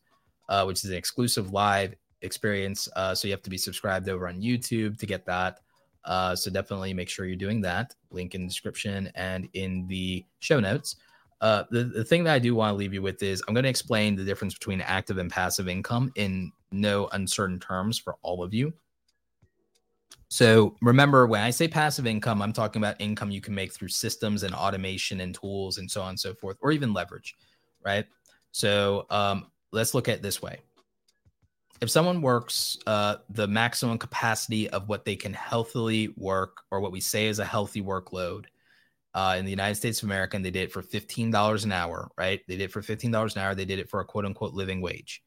uh, 0.49 0.63
which 0.65 0.83
is 0.83 0.89
an 0.89 0.97
exclusive 0.97 1.51
live 1.51 1.95
experience. 2.21 2.89
Uh, 2.95 3.13
so 3.15 3.27
you 3.27 3.33
have 3.33 3.43
to 3.43 3.49
be 3.49 3.57
subscribed 3.57 4.09
over 4.09 4.27
on 4.27 4.41
YouTube 4.41 4.97
to 4.99 5.05
get 5.05 5.25
that. 5.25 5.59
Uh, 6.05 6.35
so 6.35 6.49
definitely 6.49 6.93
make 6.93 7.09
sure 7.09 7.25
you're 7.25 7.35
doing 7.35 7.61
that. 7.61 7.95
Link 8.09 8.33
in 8.33 8.41
the 8.41 8.47
description 8.47 9.11
and 9.15 9.47
in 9.53 9.85
the 9.87 10.25
show 10.39 10.59
notes. 10.59 10.95
Uh, 11.41 11.63
the, 11.71 11.85
the 11.85 12.03
thing 12.03 12.23
that 12.25 12.33
I 12.33 12.39
do 12.39 12.53
want 12.53 12.71
to 12.71 12.75
leave 12.75 12.93
you 12.93 13.01
with 13.01 13.23
is 13.23 13.41
I'm 13.47 13.53
going 13.53 13.63
to 13.63 13.69
explain 13.69 14.15
the 14.15 14.25
difference 14.25 14.53
between 14.53 14.81
active 14.81 15.17
and 15.17 15.31
passive 15.31 15.69
income 15.69 16.11
in 16.15 16.51
no 16.71 17.07
uncertain 17.13 17.59
terms 17.59 17.97
for 17.97 18.17
all 18.21 18.43
of 18.43 18.53
you. 18.53 18.73
So 20.27 20.75
remember, 20.81 21.25
when 21.25 21.41
I 21.41 21.49
say 21.49 21.67
passive 21.67 22.05
income, 22.05 22.41
I'm 22.41 22.53
talking 22.53 22.81
about 22.81 22.99
income 22.99 23.31
you 23.31 23.41
can 23.41 23.55
make 23.55 23.73
through 23.73 23.87
systems 23.87 24.43
and 24.43 24.53
automation 24.53 25.21
and 25.21 25.33
tools 25.33 25.79
and 25.79 25.89
so 25.89 26.01
on 26.01 26.09
and 26.09 26.19
so 26.19 26.35
forth, 26.35 26.57
or 26.61 26.71
even 26.71 26.93
leverage, 26.93 27.35
right? 27.83 28.05
So 28.51 29.07
um, 29.09 29.47
let's 29.71 29.93
look 29.93 30.07
at 30.07 30.21
this 30.21 30.41
way. 30.41 30.59
If 31.81 31.89
someone 31.89 32.21
works 32.21 32.77
uh, 32.85 33.17
the 33.29 33.47
maximum 33.47 33.97
capacity 33.97 34.69
of 34.69 34.89
what 34.89 35.05
they 35.05 35.15
can 35.15 35.33
healthily 35.33 36.13
work, 36.17 36.61
or 36.69 36.81
what 36.81 36.91
we 36.91 36.99
say 36.99 37.27
is 37.27 37.39
a 37.39 37.45
healthy 37.45 37.81
workload, 37.81 38.45
uh, 39.13 39.35
in 39.37 39.45
the 39.45 39.51
United 39.51 39.75
States 39.75 40.01
of 40.01 40.07
America, 40.07 40.35
and 40.35 40.45
they 40.45 40.51
did 40.51 40.63
it 40.63 40.71
for 40.71 40.81
$15 40.81 41.65
an 41.65 41.71
hour, 41.71 42.09
right? 42.17 42.41
They 42.47 42.57
did 42.57 42.65
it 42.65 42.71
for 42.71 42.81
$15 42.81 43.35
an 43.35 43.41
hour. 43.41 43.55
They 43.55 43.65
did 43.65 43.79
it 43.79 43.89
for 43.89 43.99
a 43.99 44.05
quote 44.05 44.25
unquote 44.25 44.53
living 44.53 44.81
wage. 44.81 45.23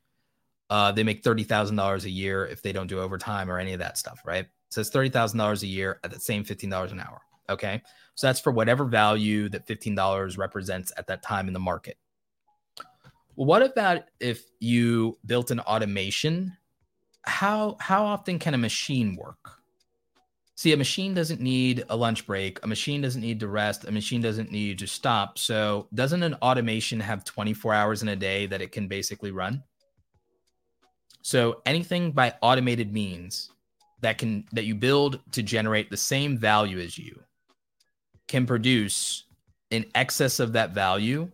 Uh, 0.71 0.93
they 0.93 1.03
make 1.03 1.23
$30,000 1.23 2.05
a 2.05 2.11
year 2.11 2.47
if 2.47 2.63
they 2.63 2.73
don't 2.73 2.87
do 2.87 3.01
overtime 3.01 3.51
or 3.51 3.59
any 3.59 3.73
of 3.73 3.79
that 3.81 3.99
stuff, 3.99 4.21
right? 4.25 4.47
So 4.71 4.81
it's 4.81 4.91
$30,000 4.91 5.63
a 5.63 5.67
year 5.67 6.01
at 6.03 6.11
the 6.11 6.19
same 6.19 6.45
$15 6.45 6.93
an 6.93 7.01
hour. 7.01 7.21
Okay. 7.51 7.83
So 8.15 8.27
that's 8.27 8.41
for 8.41 8.53
whatever 8.53 8.85
value 8.85 9.49
that 9.51 9.67
$15 9.67 10.39
represents 10.39 10.93
at 10.97 11.07
that 11.09 11.23
time 11.23 11.47
in 11.49 11.53
the 11.53 11.61
market. 11.61 11.99
Well, 13.37 13.47
what 13.47 13.63
about 13.63 14.05
if 14.21 14.45
you 14.61 15.19
built 15.27 15.51
an 15.51 15.61
automation? 15.61 16.57
How 17.23 17.77
how 17.81 18.05
often 18.05 18.39
can 18.39 18.55
a 18.55 18.59
machine 18.59 19.17
work? 19.17 19.62
See, 20.63 20.73
a 20.73 20.77
machine 20.77 21.13
doesn't 21.13 21.41
need 21.41 21.85
a 21.89 21.97
lunch 21.97 22.25
break. 22.25 22.61
A 22.63 22.69
machine 22.69 23.01
doesn't 23.01 23.21
need 23.21 23.41
to 23.41 23.49
rest. 23.49 23.85
A 23.85 23.91
machine 23.91 24.21
doesn't 24.21 24.53
need 24.53 24.79
to 24.79 24.87
stop. 24.87 25.37
So, 25.37 25.89
doesn't 25.93 26.23
an 26.23 26.35
automation 26.35 27.01
have 27.01 27.25
24 27.25 27.75
hours 27.75 28.03
in 28.03 28.07
a 28.07 28.15
day 28.15 28.47
that 28.47 28.63
it 28.63 28.71
can 28.71 28.87
basically 28.87 29.33
run? 29.33 29.65
So, 31.23 31.63
anything 31.67 32.13
by 32.13 32.35
automated 32.43 32.93
means 32.93 33.51
that 34.03 34.19
can 34.19 34.45
that 34.53 34.63
you 34.63 34.77
build 34.77 35.19
to 35.33 35.43
generate 35.43 35.91
the 35.91 35.97
same 35.97 36.39
value 36.39 36.79
as 36.79 36.97
you 36.97 37.21
can 38.29 38.47
produce 38.47 39.25
in 39.73 39.85
excess 39.97 40.39
of 40.39 40.53
that 40.53 40.71
value 40.71 41.29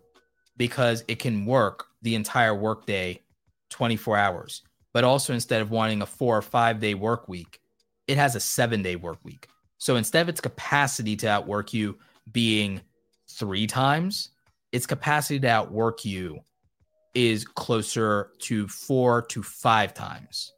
because 0.56 1.04
it 1.06 1.18
can 1.18 1.44
work 1.44 1.88
the 2.00 2.14
entire 2.14 2.54
workday 2.54 3.20
24 3.68 4.16
hours 4.16 4.62
but 4.94 5.04
also 5.04 5.34
instead 5.34 5.60
of 5.60 5.70
wanting 5.70 6.00
a 6.00 6.06
4 6.06 6.38
or 6.38 6.40
5 6.40 6.80
day 6.80 6.94
work 6.94 7.28
week 7.28 7.60
it 8.08 8.16
has 8.16 8.34
a 8.34 8.40
7 8.40 8.82
day 8.82 8.96
work 8.96 9.18
week. 9.22 9.48
So 9.78 9.96
instead 9.96 10.22
of 10.22 10.28
its 10.28 10.40
capacity 10.40 11.14
to 11.16 11.28
outwork 11.28 11.72
you 11.72 11.98
being 12.32 12.80
3 13.28 13.66
times 13.66 14.30
its 14.72 14.86
capacity 14.86 15.40
to 15.40 15.48
outwork 15.48 16.04
you 16.04 16.40
is 17.14 17.44
closer 17.44 18.30
to 18.40 18.68
4 18.68 19.22
to 19.22 19.42
5 19.42 19.94
times. 19.94 20.52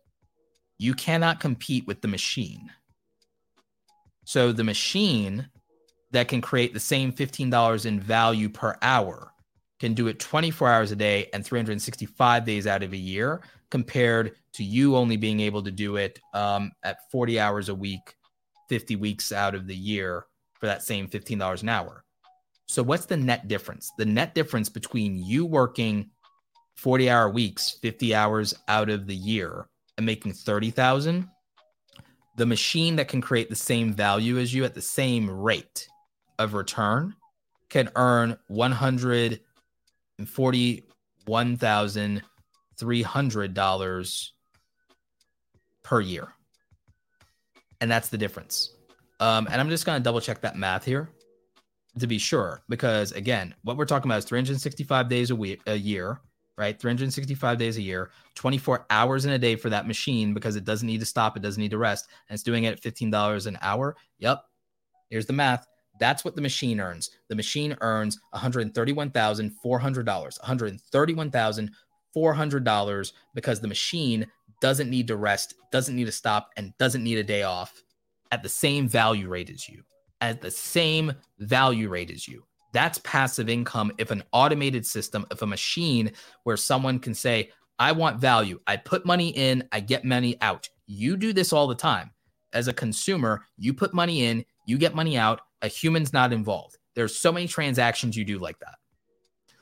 You 0.78 0.94
cannot 0.94 1.40
compete 1.40 1.86
with 1.86 2.00
the 2.00 2.08
machine. 2.08 2.70
So 4.24 4.52
the 4.52 4.64
machine 4.64 5.48
that 6.12 6.28
can 6.28 6.40
create 6.40 6.74
the 6.74 6.80
same 6.80 7.12
$15 7.12 7.86
in 7.86 8.00
value 8.00 8.48
per 8.48 8.76
hour 8.82 9.32
can 9.78 9.94
do 9.94 10.08
it 10.08 10.18
24 10.18 10.68
hours 10.68 10.92
a 10.92 10.96
day 10.96 11.28
and 11.32 11.44
365 11.44 12.44
days 12.44 12.66
out 12.66 12.82
of 12.82 12.92
a 12.92 12.96
year 12.96 13.40
compared 13.70 14.32
to 14.52 14.64
you 14.64 14.96
only 14.96 15.16
being 15.16 15.40
able 15.40 15.62
to 15.62 15.70
do 15.70 15.96
it 15.96 16.18
um, 16.34 16.72
at 16.82 17.10
40 17.10 17.38
hours 17.38 17.68
a 17.68 17.74
week 17.74 18.16
50 18.68 18.96
weeks 18.96 19.32
out 19.32 19.54
of 19.54 19.66
the 19.66 19.74
year 19.74 20.26
for 20.54 20.66
that 20.66 20.82
same 20.82 21.08
$15 21.08 21.62
an 21.62 21.68
hour. 21.68 22.04
So 22.66 22.82
what's 22.82 23.06
the 23.06 23.16
net 23.16 23.48
difference? 23.48 23.90
The 23.98 24.04
net 24.04 24.34
difference 24.34 24.68
between 24.68 25.18
you 25.18 25.44
working 25.44 26.10
40 26.76 27.10
hour 27.10 27.28
weeks 27.28 27.78
50 27.82 28.14
hours 28.14 28.54
out 28.68 28.88
of 28.88 29.06
the 29.06 29.14
year 29.14 29.68
and 29.96 30.06
making 30.06 30.32
30,000, 30.32 31.28
the 32.36 32.46
machine 32.46 32.96
that 32.96 33.08
can 33.08 33.20
create 33.20 33.50
the 33.50 33.56
same 33.56 33.92
value 33.92 34.38
as 34.38 34.54
you 34.54 34.64
at 34.64 34.74
the 34.74 34.80
same 34.80 35.28
rate 35.28 35.88
of 36.38 36.54
return 36.54 37.14
can 37.68 37.90
earn 37.96 38.36
$141,300 42.82 44.30
per 45.82 46.00
year. 46.00 46.28
And 47.80 47.90
that's 47.90 48.08
the 48.08 48.18
difference. 48.18 48.74
Um, 49.20 49.46
and 49.50 49.60
I'm 49.60 49.68
just 49.68 49.86
going 49.86 49.98
to 49.98 50.02
double 50.02 50.20
check 50.20 50.40
that 50.42 50.56
math 50.56 50.84
here 50.84 51.10
to 51.98 52.06
be 52.06 52.18
sure, 52.18 52.62
because 52.68 53.10
again, 53.12 53.54
what 53.62 53.76
we're 53.76 53.84
talking 53.84 54.10
about 54.10 54.18
is 54.18 54.24
365 54.24 55.08
days 55.08 55.30
a 55.30 55.36
week, 55.36 55.60
a 55.66 55.74
year, 55.74 56.20
right? 56.56 56.78
365 56.78 57.58
days 57.58 57.76
a 57.78 57.82
year, 57.82 58.10
24 58.34 58.86
hours 58.90 59.24
in 59.24 59.32
a 59.32 59.38
day 59.38 59.56
for 59.56 59.70
that 59.70 59.86
machine 59.86 60.34
because 60.34 60.56
it 60.56 60.64
doesn't 60.64 60.86
need 60.86 61.00
to 61.00 61.06
stop, 61.06 61.36
it 61.36 61.42
doesn't 61.42 61.60
need 61.60 61.70
to 61.70 61.78
rest, 61.78 62.08
and 62.28 62.34
it's 62.34 62.42
doing 62.42 62.64
it 62.64 62.72
at 62.72 62.82
$15 62.82 63.46
an 63.46 63.58
hour. 63.62 63.96
Yep. 64.18 64.42
Here's 65.08 65.26
the 65.26 65.32
math. 65.32 65.66
That's 65.98 66.24
what 66.24 66.36
the 66.36 66.42
machine 66.42 66.80
earns. 66.80 67.10
The 67.28 67.36
machine 67.36 67.76
earns 67.80 68.18
$131,400, 68.34 69.52
$131,400 69.62 71.70
because 72.14 73.60
the 73.60 73.68
machine 73.68 74.26
doesn't 74.60 74.90
need 74.90 75.08
to 75.08 75.16
rest, 75.16 75.54
doesn't 75.72 75.96
need 75.96 76.04
to 76.04 76.12
stop, 76.12 76.50
and 76.56 76.76
doesn't 76.78 77.04
need 77.04 77.18
a 77.18 77.24
day 77.24 77.42
off 77.42 77.82
at 78.30 78.42
the 78.42 78.48
same 78.48 78.88
value 78.88 79.28
rate 79.28 79.50
as 79.50 79.68
you. 79.68 79.82
At 80.20 80.40
the 80.40 80.50
same 80.50 81.12
value 81.38 81.88
rate 81.88 82.10
as 82.10 82.28
you. 82.28 82.44
That's 82.72 82.98
passive 82.98 83.48
income 83.48 83.90
if 83.98 84.10
an 84.10 84.22
automated 84.32 84.86
system, 84.86 85.26
if 85.30 85.42
a 85.42 85.46
machine 85.46 86.12
where 86.44 86.56
someone 86.56 86.98
can 86.98 87.14
say, 87.14 87.50
I 87.78 87.92
want 87.92 88.20
value. 88.20 88.60
I 88.66 88.76
put 88.76 89.06
money 89.06 89.30
in, 89.30 89.66
I 89.72 89.80
get 89.80 90.04
money 90.04 90.36
out. 90.42 90.68
You 90.86 91.16
do 91.16 91.32
this 91.32 91.52
all 91.52 91.66
the 91.66 91.74
time. 91.74 92.10
As 92.52 92.68
a 92.68 92.72
consumer, 92.72 93.46
you 93.56 93.72
put 93.72 93.94
money 93.94 94.24
in, 94.24 94.44
you 94.66 94.76
get 94.76 94.94
money 94.94 95.16
out. 95.16 95.40
A 95.62 95.68
human's 95.68 96.12
not 96.12 96.32
involved. 96.32 96.76
there's 96.94 97.16
so 97.16 97.32
many 97.32 97.46
transactions 97.46 98.16
you 98.16 98.24
do 98.24 98.38
like 98.38 98.58
that. 98.58 98.74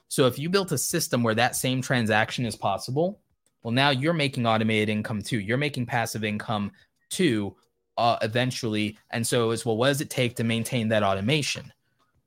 So 0.09 0.27
if 0.27 0.39
you 0.39 0.49
built 0.49 0.73
a 0.73 0.79
system 0.79 1.23
where 1.23 1.35
that 1.35 1.55
same 1.55 1.83
transaction 1.83 2.47
is 2.47 2.57
possible, 2.57 3.21
well, 3.63 3.73
now 3.73 3.91
you're 3.91 4.15
making 4.15 4.47
automated 4.47 4.89
income 4.89 5.23
too. 5.23 5.39
You're 5.39 5.59
making 5.59 5.87
passive 5.87 6.25
income 6.25 6.73
too, 7.11 7.55
uh, 7.97 8.17
eventually. 8.23 8.99
And 9.11 9.27
so 9.27 9.51
it's 9.51 9.67
well, 9.67 9.77
what 9.77 9.89
does 9.89 10.01
it 10.01 10.11
take 10.11 10.37
to 10.37 10.45
maintain 10.45 10.89
that 10.89 11.03
automation? 11.03 11.73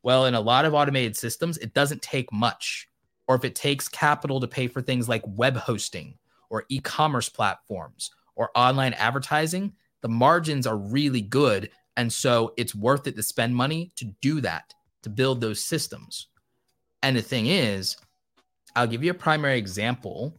Well, 0.03 0.25
in 0.25 0.35
a 0.35 0.41
lot 0.41 0.65
of 0.65 0.73
automated 0.73 1.15
systems, 1.15 1.57
it 1.57 1.73
doesn't 1.73 2.01
take 2.01 2.31
much. 2.31 2.87
Or 3.27 3.35
if 3.35 3.45
it 3.45 3.55
takes 3.55 3.87
capital 3.87 4.39
to 4.39 4.47
pay 4.47 4.67
for 4.67 4.81
things 4.81 5.07
like 5.07 5.23
web 5.25 5.55
hosting 5.55 6.17
or 6.49 6.65
e 6.69 6.79
commerce 6.79 7.29
platforms 7.29 8.11
or 8.35 8.51
online 8.55 8.93
advertising, 8.93 9.73
the 10.01 10.09
margins 10.09 10.67
are 10.67 10.77
really 10.77 11.21
good. 11.21 11.69
And 11.97 12.11
so 12.11 12.53
it's 12.57 12.75
worth 12.75 13.07
it 13.07 13.15
to 13.15 13.23
spend 13.23 13.55
money 13.55 13.91
to 13.95 14.05
do 14.21 14.41
that, 14.41 14.73
to 15.03 15.09
build 15.09 15.39
those 15.39 15.63
systems. 15.63 16.27
And 17.03 17.15
the 17.15 17.21
thing 17.21 17.47
is, 17.47 17.97
I'll 18.75 18.87
give 18.87 19.03
you 19.03 19.11
a 19.11 19.15
primary 19.15 19.57
example. 19.57 20.33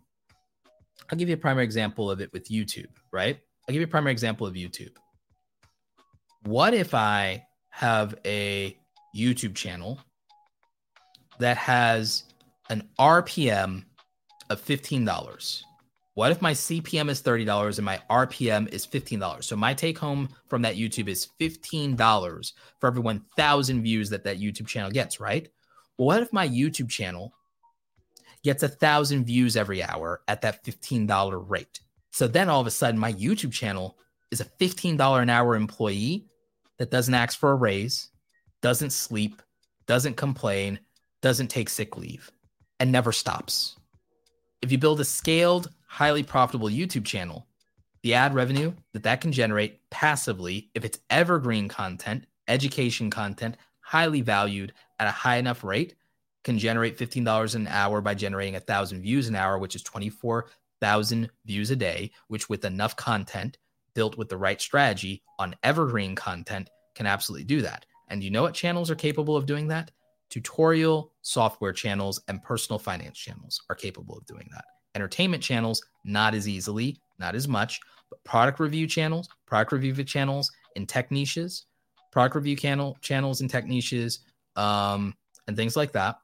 I'll 1.10 1.18
give 1.18 1.28
you 1.28 1.34
a 1.34 1.38
primary 1.38 1.64
example 1.64 2.10
of 2.10 2.20
it 2.20 2.32
with 2.32 2.48
YouTube, 2.48 2.88
right? 3.12 3.38
I'll 3.68 3.72
give 3.72 3.80
you 3.80 3.86
a 3.86 3.90
primary 3.90 4.12
example 4.12 4.46
of 4.46 4.54
YouTube. 4.54 4.96
What 6.44 6.74
if 6.74 6.94
I 6.94 7.46
have 7.70 8.14
a 8.24 8.76
YouTube 9.14 9.54
channel 9.54 10.00
that 11.38 11.56
has 11.56 12.24
an 12.70 12.88
RPM 12.98 13.84
of 14.50 14.64
$15? 14.64 15.62
What 16.14 16.30
if 16.30 16.42
my 16.42 16.52
CPM 16.52 17.08
is 17.08 17.22
$30 17.22 17.78
and 17.78 17.84
my 17.84 18.00
RPM 18.10 18.68
is 18.72 18.86
$15? 18.86 19.44
So 19.44 19.56
my 19.56 19.72
take 19.72 19.98
home 19.98 20.28
from 20.48 20.62
that 20.62 20.76
YouTube 20.76 21.08
is 21.08 21.28
$15 21.40 22.52
for 22.80 22.86
every 22.86 23.00
1,000 23.00 23.82
views 23.82 24.10
that 24.10 24.24
that 24.24 24.38
YouTube 24.38 24.66
channel 24.66 24.90
gets, 24.90 25.20
right? 25.20 25.48
Well, 25.98 26.06
what 26.06 26.22
if 26.22 26.32
my 26.32 26.48
YouTube 26.48 26.90
channel 26.90 27.32
gets 28.42 28.62
a 28.62 28.68
thousand 28.68 29.24
views 29.24 29.56
every 29.56 29.82
hour 29.82 30.22
at 30.28 30.42
that 30.42 30.64
$15 30.64 31.44
rate? 31.48 31.80
So 32.10 32.26
then 32.26 32.48
all 32.48 32.60
of 32.60 32.66
a 32.66 32.70
sudden, 32.70 32.98
my 32.98 33.12
YouTube 33.12 33.52
channel 33.52 33.98
is 34.30 34.40
a 34.40 34.44
$15 34.44 35.22
an 35.22 35.30
hour 35.30 35.54
employee 35.54 36.26
that 36.78 36.90
doesn't 36.90 37.14
ask 37.14 37.38
for 37.38 37.52
a 37.52 37.56
raise, 37.56 38.10
doesn't 38.60 38.90
sleep, 38.90 39.42
doesn't 39.86 40.16
complain, 40.16 40.78
doesn't 41.20 41.48
take 41.48 41.68
sick 41.68 41.96
leave, 41.96 42.30
and 42.80 42.90
never 42.90 43.12
stops. 43.12 43.76
If 44.62 44.72
you 44.72 44.78
build 44.78 45.00
a 45.00 45.04
scaled, 45.04 45.70
highly 45.86 46.22
profitable 46.22 46.68
YouTube 46.68 47.04
channel, 47.04 47.46
the 48.02 48.14
ad 48.14 48.34
revenue 48.34 48.72
that 48.92 49.04
that 49.04 49.20
can 49.20 49.32
generate 49.32 49.88
passively, 49.90 50.70
if 50.74 50.84
it's 50.84 50.98
evergreen 51.10 51.68
content, 51.68 52.26
education 52.48 53.10
content, 53.10 53.56
highly 53.80 54.20
valued 54.20 54.72
at 55.02 55.08
a 55.08 55.10
high 55.10 55.36
enough 55.36 55.64
rate, 55.64 55.96
can 56.44 56.58
generate 56.58 56.98
$15 56.98 57.54
an 57.54 57.66
hour 57.68 58.00
by 58.00 58.14
generating 58.14 58.56
a 58.56 58.60
thousand 58.60 59.02
views 59.02 59.28
an 59.28 59.36
hour, 59.36 59.58
which 59.58 59.76
is 59.76 59.82
24,000 59.82 61.30
views 61.44 61.70
a 61.70 61.76
day, 61.76 62.10
which 62.28 62.48
with 62.48 62.64
enough 62.64 62.96
content 62.96 63.58
built 63.94 64.16
with 64.16 64.28
the 64.28 64.36
right 64.36 64.60
strategy 64.60 65.22
on 65.38 65.54
evergreen 65.62 66.14
content 66.14 66.70
can 66.94 67.06
absolutely 67.06 67.44
do 67.44 67.62
that. 67.62 67.84
And 68.08 68.22
you 68.22 68.30
know 68.30 68.42
what 68.42 68.54
channels 68.54 68.90
are 68.90 68.96
capable 68.96 69.36
of 69.36 69.46
doing 69.46 69.68
that? 69.68 69.90
Tutorial 70.30 71.12
software 71.22 71.72
channels 71.72 72.20
and 72.28 72.42
personal 72.42 72.78
finance 72.78 73.18
channels 73.18 73.60
are 73.68 73.76
capable 73.76 74.16
of 74.16 74.26
doing 74.26 74.48
that. 74.52 74.64
Entertainment 74.94 75.42
channels, 75.42 75.82
not 76.04 76.34
as 76.34 76.48
easily, 76.48 76.98
not 77.18 77.34
as 77.34 77.48
much, 77.48 77.80
but 78.10 78.22
product 78.24 78.60
review 78.60 78.86
channels, 78.86 79.28
product 79.46 79.72
review 79.72 79.94
channels 80.04 80.50
in 80.74 80.86
tech 80.86 81.10
niches, 81.10 81.66
product 82.10 82.34
review 82.34 82.56
channel 82.56 82.96
channels 83.00 83.40
and 83.40 83.50
tech 83.50 83.66
niches, 83.66 84.20
um, 84.56 85.14
and 85.46 85.56
things 85.56 85.76
like 85.76 85.92
that. 85.92 86.16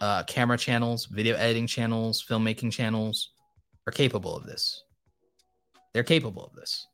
Uh, 0.00 0.22
camera 0.24 0.58
channels, 0.58 1.06
video 1.06 1.36
editing 1.36 1.66
channels, 1.66 2.24
filmmaking 2.28 2.72
channels 2.72 3.30
are 3.86 3.92
capable 3.92 4.36
of 4.36 4.44
this. 4.44 4.84
They're 5.92 6.02
capable 6.02 6.44
of 6.44 6.54
this. 6.54 6.86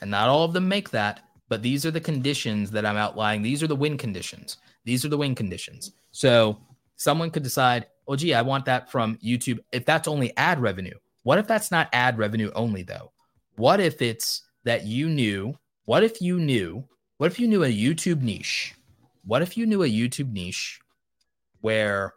And 0.00 0.10
not 0.10 0.28
all 0.28 0.44
of 0.44 0.52
them 0.52 0.68
make 0.68 0.90
that, 0.90 1.20
but 1.48 1.62
these 1.62 1.84
are 1.84 1.90
the 1.90 2.00
conditions 2.00 2.70
that 2.70 2.86
I'm 2.86 2.96
outlining. 2.96 3.42
These 3.42 3.62
are 3.62 3.66
the 3.66 3.76
win 3.76 3.98
conditions. 3.98 4.58
These 4.84 5.04
are 5.04 5.08
the 5.08 5.18
win 5.18 5.34
conditions. 5.34 5.92
So 6.12 6.58
someone 6.96 7.30
could 7.30 7.42
decide, 7.42 7.86
oh, 8.06 8.16
gee, 8.16 8.34
I 8.34 8.42
want 8.42 8.64
that 8.66 8.90
from 8.90 9.18
YouTube. 9.18 9.58
If 9.72 9.84
that's 9.84 10.08
only 10.08 10.36
ad 10.36 10.60
revenue, 10.60 10.96
what 11.24 11.38
if 11.38 11.46
that's 11.46 11.70
not 11.70 11.88
ad 11.92 12.16
revenue 12.16 12.50
only, 12.54 12.82
though? 12.82 13.12
What 13.56 13.80
if 13.80 14.00
it's 14.00 14.42
that 14.64 14.86
you 14.86 15.08
knew? 15.08 15.54
What 15.84 16.04
if 16.04 16.22
you 16.22 16.38
knew? 16.38 16.84
What 17.18 17.32
if 17.32 17.40
you 17.40 17.48
knew 17.48 17.64
a 17.64 17.68
YouTube 17.68 18.22
niche? 18.22 18.74
What 19.24 19.42
if 19.42 19.56
you 19.56 19.66
knew 19.66 19.82
a 19.82 19.88
YouTube 19.88 20.32
niche 20.32 20.80
where 21.60 22.14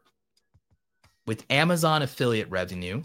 with 1.25 1.45
Amazon 1.49 2.01
affiliate 2.01 2.49
revenue, 2.49 3.01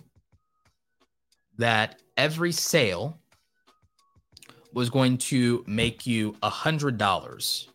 that 1.59 2.01
every 2.17 2.53
sale 2.53 3.19
was 4.73 4.91
going 4.91 5.17
to 5.17 5.65
make 5.67 6.07
you 6.07 6.37
a 6.43 6.51
hundred 6.51 6.99
dollars. 6.99 7.69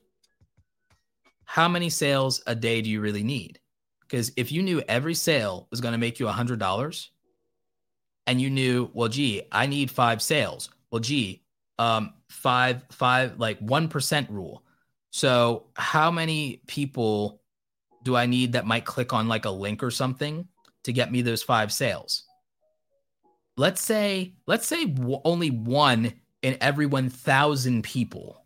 How 1.45 1.67
many 1.67 1.90
sales 1.90 2.41
a 2.48 2.56
day 2.56 2.82
do 2.82 2.90
you 2.90 3.01
really 3.01 3.24
need? 3.24 3.59
Because 4.01 4.32
if 4.38 4.51
you 4.51 4.61
knew 4.61 4.82
every 4.88 5.16
sale 5.16 5.67
was 5.72 5.82
going 5.82 5.93
to 5.93 5.98
make 5.98 6.19
you 6.19 6.27
a 6.27 6.32
hundred 6.32 6.59
dollars, 6.59 7.11
and 8.27 8.40
you 8.40 8.50
knew, 8.50 8.90
well, 8.93 9.09
gee, 9.09 9.41
I 9.51 9.66
need 9.66 9.90
five 9.90 10.22
sales. 10.22 10.69
Well, 10.91 11.00
gee, 11.00 11.43
um, 11.80 12.14
five, 12.30 12.83
five, 12.91 13.40
like 13.40 13.58
one 13.59 13.88
percent 13.88 14.30
rule. 14.30 14.64
So 15.11 15.67
how 15.75 16.09
many 16.09 16.61
people 16.67 17.41
do 18.03 18.15
I 18.15 18.25
need 18.25 18.53
that 18.53 18.65
might 18.65 18.85
click 18.85 19.14
on 19.14 19.27
like 19.27 19.45
a 19.45 19.51
link 19.51 19.83
or 19.83 19.91
something 19.91 20.48
to 20.83 20.93
get 20.93 21.11
me 21.11 21.22
those 21.22 21.43
five 21.43 21.72
sales? 21.72 22.23
Let's 23.57 23.81
say, 23.81 24.33
let's 24.48 24.65
say 24.65 24.95
only 25.23 25.51
one 25.51 26.14
in 26.41 26.57
every 26.61 26.85
1,000 26.85 27.83
people 27.83 28.45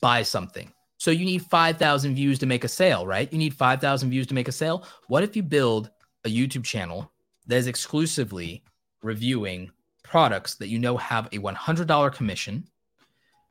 buy 0.00 0.22
something. 0.22 0.70
So 0.98 1.10
you 1.10 1.24
need 1.24 1.42
5,000 1.42 2.14
views 2.14 2.38
to 2.40 2.46
make 2.46 2.64
a 2.64 2.68
sale, 2.68 3.06
right? 3.06 3.30
You 3.32 3.38
need 3.38 3.54
5,000 3.54 4.10
views 4.10 4.26
to 4.26 4.34
make 4.34 4.48
a 4.48 4.52
sale. 4.52 4.84
What 5.08 5.22
if 5.22 5.36
you 5.36 5.42
build 5.42 5.90
a 6.24 6.28
YouTube 6.28 6.64
channel 6.64 7.12
that 7.46 7.56
is 7.56 7.66
exclusively 7.66 8.64
reviewing 9.02 9.70
products 10.02 10.56
that 10.56 10.68
you 10.68 10.78
know 10.78 10.96
have 10.96 11.26
a 11.26 11.38
$100 11.38 12.12
commission? 12.14 12.68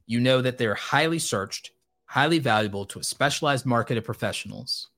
You 0.06 0.20
know 0.20 0.42
that 0.42 0.58
they're 0.58 0.76
highly 0.76 1.20
searched, 1.20 1.72
highly 2.14 2.38
valuable 2.38 2.86
to 2.86 3.00
a 3.00 3.04
specialized 3.04 3.66
market 3.66 3.98
of 3.98 4.04
professionals. 4.04 4.90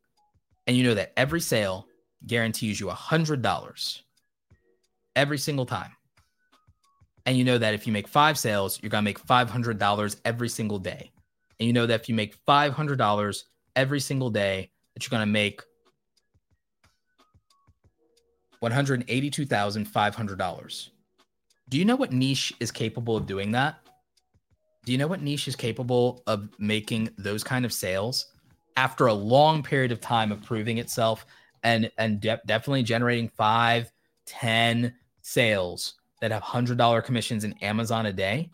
And 0.67 0.75
you 0.75 0.83
know 0.83 0.95
that 0.95 1.13
every 1.15 1.39
sale 1.39 1.87
guarantees 2.27 2.77
you 2.77 2.87
$100 2.87 4.01
every 5.15 5.37
single 5.37 5.65
time. 5.65 5.91
And 7.25 7.37
you 7.37 7.45
know 7.45 7.57
that 7.57 7.73
if 7.73 7.87
you 7.87 7.93
make 7.93 8.09
five 8.09 8.37
sales, 8.37 8.83
you're 8.83 8.89
going 8.89 9.01
to 9.01 9.05
make 9.05 9.25
$500 9.25 10.15
every 10.25 10.49
single 10.49 10.77
day. 10.77 11.13
And 11.57 11.67
you 11.67 11.71
know 11.71 11.85
that 11.85 12.01
if 12.01 12.09
you 12.09 12.15
make 12.15 12.35
$500 12.45 13.43
every 13.77 14.01
single 14.01 14.29
day, 14.29 14.69
that 14.93 15.03
you're 15.03 15.17
going 15.17 15.25
to 15.25 15.31
make 15.31 15.61
$182,500. 18.61 20.89
Do 21.69 21.77
you 21.77 21.85
know 21.85 21.95
what 21.95 22.11
niche 22.11 22.51
is 22.59 22.71
capable 22.71 23.15
of 23.15 23.25
doing 23.25 23.53
that? 23.53 23.84
Do 24.85 24.91
you 24.91 24.97
know 24.99 25.07
what 25.07 25.21
niche 25.21 25.47
is 25.47 25.55
capable 25.55 26.21
of 26.27 26.47
making 26.59 27.09
those 27.17 27.43
kind 27.43 27.65
of 27.65 27.73
sales 27.73 28.27
after 28.77 29.07
a 29.07 29.13
long 29.13 29.63
period 29.63 29.91
of 29.91 29.99
time 29.99 30.31
of 30.31 30.43
proving 30.43 30.77
itself 30.77 31.25
and 31.63 31.91
and 31.97 32.19
de- 32.21 32.41
definitely 32.45 32.83
generating 32.83 33.27
five, 33.29 33.91
ten 34.25 34.93
sales 35.21 35.95
that 36.21 36.31
have 36.31 36.43
$100 36.43 37.03
commissions 37.03 37.43
in 37.43 37.53
Amazon 37.63 38.05
a 38.05 38.13
day? 38.13 38.51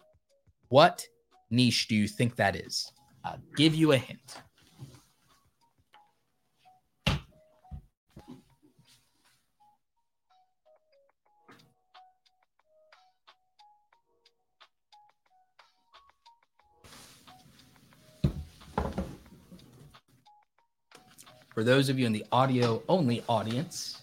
What 0.69 1.05
niche 1.49 1.89
do 1.89 1.95
you 1.95 2.07
think 2.07 2.37
that 2.37 2.55
is? 2.55 2.89
I'll 3.25 3.39
give 3.57 3.75
you 3.75 3.91
a 3.91 3.97
hint. 3.97 4.41
For 21.53 21.63
those 21.63 21.89
of 21.89 21.99
you 21.99 22.05
in 22.05 22.13
the 22.13 22.25
audio 22.31 22.81
only 22.87 23.23
audience, 23.27 24.01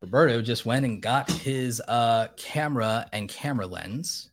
Roberto 0.00 0.42
just 0.42 0.64
went 0.64 0.84
and 0.84 1.02
got 1.02 1.30
his 1.30 1.80
uh, 1.88 2.28
camera 2.36 3.06
and 3.12 3.28
camera 3.28 3.66
lens 3.66 4.30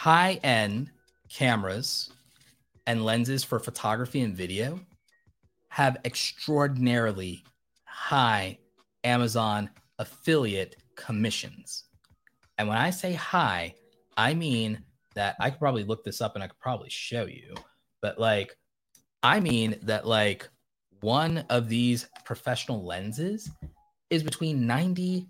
high 0.00 0.40
end 0.42 0.90
cameras 1.28 2.10
and 2.86 3.04
lenses 3.04 3.44
for 3.44 3.58
photography 3.58 4.22
and 4.22 4.34
video 4.34 4.80
have 5.68 5.98
extraordinarily 6.06 7.44
high 7.84 8.58
Amazon 9.04 9.68
affiliate 9.98 10.76
commissions. 10.96 11.84
And 12.56 12.66
when 12.66 12.78
I 12.78 12.88
say 12.88 13.12
high, 13.12 13.74
I 14.16 14.32
mean 14.32 14.82
that 15.14 15.36
I 15.38 15.50
could 15.50 15.58
probably 15.58 15.84
look 15.84 16.02
this 16.02 16.22
up 16.22 16.34
and 16.34 16.42
I 16.42 16.46
could 16.46 16.58
probably 16.58 16.88
show 16.88 17.26
you. 17.26 17.54
but 18.00 18.18
like, 18.18 18.56
I 19.22 19.40
mean 19.40 19.78
that 19.82 20.06
like 20.06 20.48
one 21.00 21.44
of 21.50 21.68
these 21.68 22.08
professional 22.24 22.84
lenses 22.84 23.50
is 24.08 24.22
between 24.22 24.66
90 24.66 25.26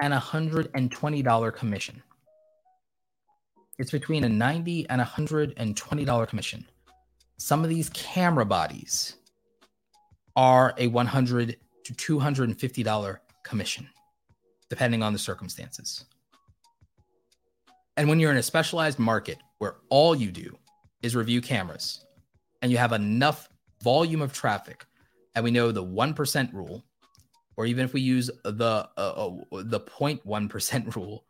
and 0.00 0.12
$120 0.12 1.54
commission. 1.54 2.02
It's 3.78 3.92
between 3.92 4.24
a 4.24 4.28
90 4.28 4.88
and 4.90 5.00
$120 5.00 6.28
commission. 6.28 6.66
Some 7.36 7.62
of 7.62 7.70
these 7.70 7.90
camera 7.90 8.44
bodies 8.44 9.16
are 10.34 10.74
a 10.76 10.88
100 10.88 11.56
to 11.84 11.94
$250 11.94 13.18
commission, 13.44 13.88
depending 14.68 15.02
on 15.02 15.12
the 15.12 15.18
circumstances. 15.18 16.04
And 17.96 18.08
when 18.08 18.18
you're 18.18 18.32
in 18.32 18.36
a 18.36 18.42
specialized 18.42 18.98
market 18.98 19.38
where 19.58 19.76
all 19.90 20.14
you 20.14 20.30
do 20.32 20.56
is 21.02 21.14
review 21.14 21.40
cameras 21.40 22.04
and 22.62 22.70
you 22.70 22.78
have 22.78 22.92
enough 22.92 23.48
volume 23.82 24.22
of 24.22 24.32
traffic, 24.32 24.84
and 25.34 25.44
we 25.44 25.50
know 25.50 25.72
the 25.72 25.84
1% 25.84 26.52
rule, 26.52 26.84
or 27.56 27.66
even 27.66 27.84
if 27.84 27.92
we 27.92 28.00
use 28.00 28.30
the 28.44 28.88
uh, 28.96 29.00
uh, 29.00 29.62
the 29.62 29.80
0.1% 29.80 30.94
rule 30.96 31.24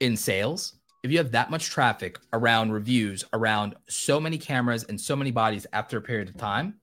in 0.00 0.16
sales, 0.16 0.80
if 1.02 1.10
you 1.10 1.18
have 1.18 1.32
that 1.32 1.50
much 1.50 1.66
traffic 1.66 2.18
around 2.32 2.72
reviews, 2.72 3.24
around 3.32 3.74
so 3.88 4.20
many 4.20 4.36
cameras 4.36 4.84
and 4.84 5.00
so 5.00 5.16
many 5.16 5.30
bodies 5.30 5.66
after 5.72 5.98
a 5.98 6.02
period 6.02 6.28
of 6.28 6.36
time, 6.36 6.74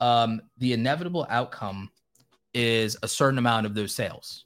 um, 0.00 0.40
the 0.58 0.72
inevitable 0.72 1.26
outcome 1.28 1.90
is 2.54 2.96
a 3.02 3.08
certain 3.08 3.38
amount 3.38 3.66
of 3.66 3.74
those 3.74 3.94
sales. 3.94 4.44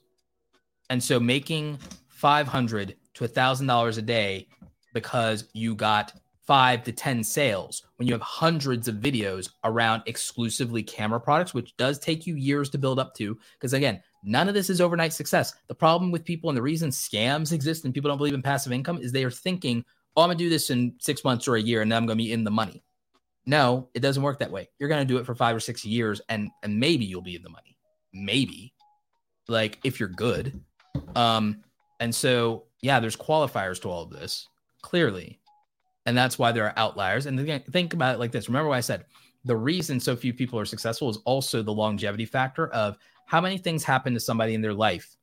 And 0.89 1.03
so 1.03 1.19
making 1.19 1.79
500 2.09 2.95
to 3.15 3.27
$1,000 3.27 3.97
a 3.97 4.01
day 4.01 4.47
because 4.93 5.49
you 5.53 5.75
got 5.75 6.13
five 6.47 6.81
to 6.85 6.93
10 6.93 7.23
sales 7.25 7.83
when 7.97 8.07
you 8.07 8.13
have 8.13 8.21
hundreds 8.21 8.87
of 8.87 8.95
videos 8.95 9.49
around 9.65 10.01
exclusively 10.05 10.81
camera 10.81 11.19
products, 11.19 11.53
which 11.53 11.75
does 11.75 11.99
take 11.99 12.25
you 12.25 12.35
years 12.35 12.69
to 12.69 12.77
build 12.77 12.99
up 12.99 13.13
to. 13.15 13.37
Because 13.53 13.73
again, 13.73 14.01
none 14.23 14.47
of 14.47 14.53
this 14.53 14.69
is 14.69 14.79
overnight 14.79 15.11
success. 15.11 15.53
The 15.67 15.75
problem 15.75 16.09
with 16.09 16.23
people 16.23 16.49
and 16.49 16.57
the 16.57 16.61
reason 16.61 16.89
scams 16.89 17.51
exist 17.51 17.83
and 17.83 17.93
people 17.93 18.09
don't 18.09 18.17
believe 18.17 18.33
in 18.33 18.41
passive 18.41 18.71
income 18.71 18.97
is 18.97 19.11
they 19.11 19.25
are 19.25 19.31
thinking, 19.31 19.83
oh, 20.15 20.21
I'm 20.21 20.29
going 20.29 20.37
to 20.37 20.43
do 20.43 20.49
this 20.49 20.69
in 20.69 20.95
six 20.99 21.25
months 21.25 21.49
or 21.49 21.57
a 21.57 21.61
year 21.61 21.81
and 21.81 21.91
then 21.91 21.97
I'm 21.97 22.05
going 22.05 22.17
to 22.17 22.23
be 22.23 22.31
in 22.31 22.45
the 22.45 22.51
money. 22.51 22.81
No, 23.45 23.89
it 23.93 23.99
doesn't 23.99 24.23
work 24.23 24.39
that 24.39 24.51
way. 24.51 24.69
You're 24.79 24.89
going 24.89 25.05
to 25.05 25.13
do 25.13 25.19
it 25.19 25.25
for 25.25 25.35
five 25.35 25.55
or 25.55 25.59
six 25.59 25.83
years 25.83 26.21
and, 26.29 26.49
and 26.63 26.79
maybe 26.79 27.03
you'll 27.03 27.21
be 27.21 27.35
in 27.35 27.43
the 27.43 27.49
money. 27.49 27.77
Maybe 28.13 28.73
like 29.49 29.79
if 29.83 29.99
you're 29.99 30.09
good. 30.09 30.61
Um, 31.15 31.61
and 31.99 32.15
so, 32.15 32.65
yeah, 32.81 33.01
there's 33.01 33.17
qualifiers 33.17 33.81
to 33.81 33.89
all 33.89 34.03
of 34.03 34.11
this 34.11 34.47
clearly 34.81 35.39
and 36.07 36.17
that's 36.17 36.39
why 36.39 36.51
there 36.51 36.65
are 36.65 36.73
outliers. 36.77 37.25
And 37.25 37.39
again, 37.39 37.61
think 37.71 37.93
about 37.93 38.15
it 38.15 38.19
like 38.19 38.31
this. 38.31 38.47
Remember 38.47 38.69
what 38.69 38.77
I 38.77 38.81
said. 38.81 39.05
The 39.45 39.55
reason 39.55 39.99
so 39.99 40.15
few 40.15 40.33
people 40.33 40.57
are 40.57 40.65
successful 40.65 41.09
is 41.09 41.17
also 41.25 41.61
the 41.61 41.73
longevity 41.73 42.25
factor 42.25 42.69
of 42.69 42.97
how 43.25 43.41
many 43.41 43.57
things 43.57 43.83
happen 43.83 44.13
to 44.13 44.19
somebody 44.19 44.53
in 44.53 44.61
their 44.61 44.73
life 44.73 45.15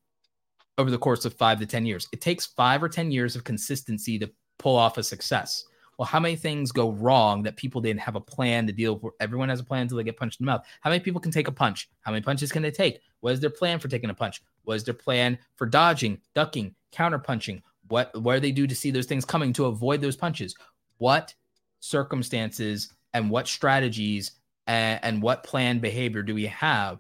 over 0.77 0.91
the 0.91 0.99
course 0.99 1.25
of 1.25 1.35
five 1.35 1.59
to 1.61 1.67
10 1.67 1.87
years. 1.87 2.07
It 2.13 2.21
takes 2.21 2.47
five 2.47 2.83
or 2.83 2.89
10 2.89 3.11
years 3.11 3.35
of 3.35 3.45
consistency 3.45 4.19
to 4.19 4.31
pull 4.59 4.77
off 4.77 4.99
a 4.99 5.03
success. 5.03 5.65
Well, 5.99 6.07
how 6.07 6.21
many 6.21 6.37
things 6.37 6.73
go 6.73 6.91
wrong 6.91 7.43
that 7.45 7.57
people 7.57 7.81
didn't 7.81 8.01
have 8.01 8.17
a 8.17 8.21
plan 8.21 8.67
to 8.67 8.73
deal 8.73 8.99
with? 8.99 9.15
Everyone 9.21 9.49
has 9.49 9.61
a 9.61 9.65
plan 9.65 9.83
until 9.83 9.97
they 9.97 10.05
get 10.05 10.19
punched 10.19 10.41
in 10.41 10.45
the 10.45 10.53
mouth. 10.53 10.67
How 10.81 10.91
many 10.91 11.01
people 11.01 11.21
can 11.21 11.33
take 11.33 11.49
a 11.49 11.53
punch? 11.53 11.89
How 12.01 12.11
many 12.11 12.23
punches 12.23 12.53
can 12.53 12.63
they 12.63 12.71
take? 12.71 13.01
What 13.21 13.33
is 13.33 13.41
their 13.41 13.51
plan 13.51 13.79
for 13.79 13.89
taking 13.89 14.11
a 14.11 14.15
punch? 14.15 14.43
What 14.65 14.75
is 14.75 14.85
their 14.85 14.95
plan 14.95 15.39
for 15.57 15.67
dodging, 15.67 16.19
ducking, 16.35 16.75
counterpunching? 16.93 17.63
What 17.89 18.19
what 18.21 18.35
do 18.35 18.41
they 18.41 18.53
do 18.53 18.67
to 18.67 18.75
see 18.75 18.91
those 18.91 19.07
things 19.07 19.25
coming 19.25 19.53
to 19.55 19.67
avoid 19.67 20.01
those 20.01 20.17
punches? 20.17 20.55
What 21.05 21.35
circumstances 21.81 22.89
and 23.13 23.29
what 23.29 23.47
strategies 23.47 24.33
and, 24.67 24.99
and 25.03 25.21
what 25.21 25.45
planned 25.45 25.83
behavior 25.83 26.23
do 26.23 26.35
we 26.35 26.47
have 26.47 26.99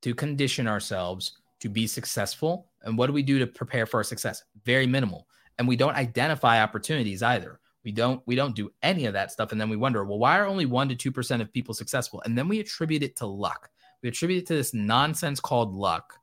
to 0.00 0.14
condition 0.14 0.68
ourselves 0.68 1.32
to 1.58 1.68
be 1.68 1.88
successful? 1.88 2.68
And 2.82 2.96
what 2.96 3.08
do 3.08 3.12
we 3.12 3.24
do 3.24 3.40
to 3.40 3.46
prepare 3.48 3.84
for 3.84 3.96
our 3.96 4.04
success? 4.04 4.44
Very 4.64 4.86
minimal. 4.86 5.26
And 5.58 5.66
we 5.66 5.74
don't 5.74 5.96
identify 5.96 6.62
opportunities 6.62 7.20
either. 7.20 7.58
We 7.82 7.90
don't 7.90 8.22
we 8.26 8.36
don't 8.36 8.54
do 8.54 8.70
any 8.84 9.06
of 9.06 9.14
that 9.14 9.32
stuff. 9.32 9.50
And 9.50 9.60
then 9.60 9.70
we 9.70 9.76
wonder, 9.76 10.04
well, 10.04 10.20
why 10.20 10.38
are 10.38 10.46
only 10.46 10.66
one 10.66 10.88
to 10.88 10.94
two 10.94 11.10
percent 11.10 11.42
of 11.42 11.52
people 11.52 11.74
successful? 11.74 12.22
And 12.24 12.38
then 12.38 12.46
we 12.46 12.60
attribute 12.60 13.02
it 13.02 13.16
to 13.16 13.26
luck. 13.26 13.70
We 14.04 14.08
attribute 14.08 14.44
it 14.44 14.46
to 14.46 14.54
this 14.54 14.72
nonsense 14.72 15.40
called 15.40 15.74
luck 15.74 16.14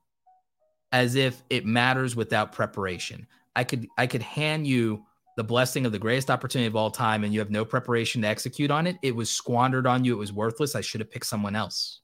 as 0.94 1.16
if 1.16 1.44
it 1.50 1.66
matters 1.66 2.16
without 2.16 2.54
preparation. 2.54 3.28
I 3.58 3.66
could 3.66 3.88
I 3.98 4.08
could 4.08 4.22
hand 4.22 4.68
you 4.68 5.06
the 5.36 5.44
blessing 5.44 5.86
of 5.86 5.92
the 5.92 6.00
greatest 6.00 6.30
opportunity 6.30 6.68
of 6.68 6.76
all 6.76 6.92
time 6.92 7.24
and 7.24 7.34
you 7.34 7.40
have 7.40 7.50
no 7.50 7.66
preparation 7.66 8.22
to 8.22 8.28
execute 8.28 8.70
on 8.70 8.86
it, 8.86 8.98
it 9.02 9.16
was 9.16 9.30
squandered 9.30 9.88
on 9.88 10.06
you. 10.06 10.14
It 10.14 10.20
was 10.20 10.32
worthless. 10.32 10.76
I 10.76 10.82
should 10.82 11.02
have 11.02 11.12
picked 11.12 11.26
someone 11.26 11.56
else 11.56 12.02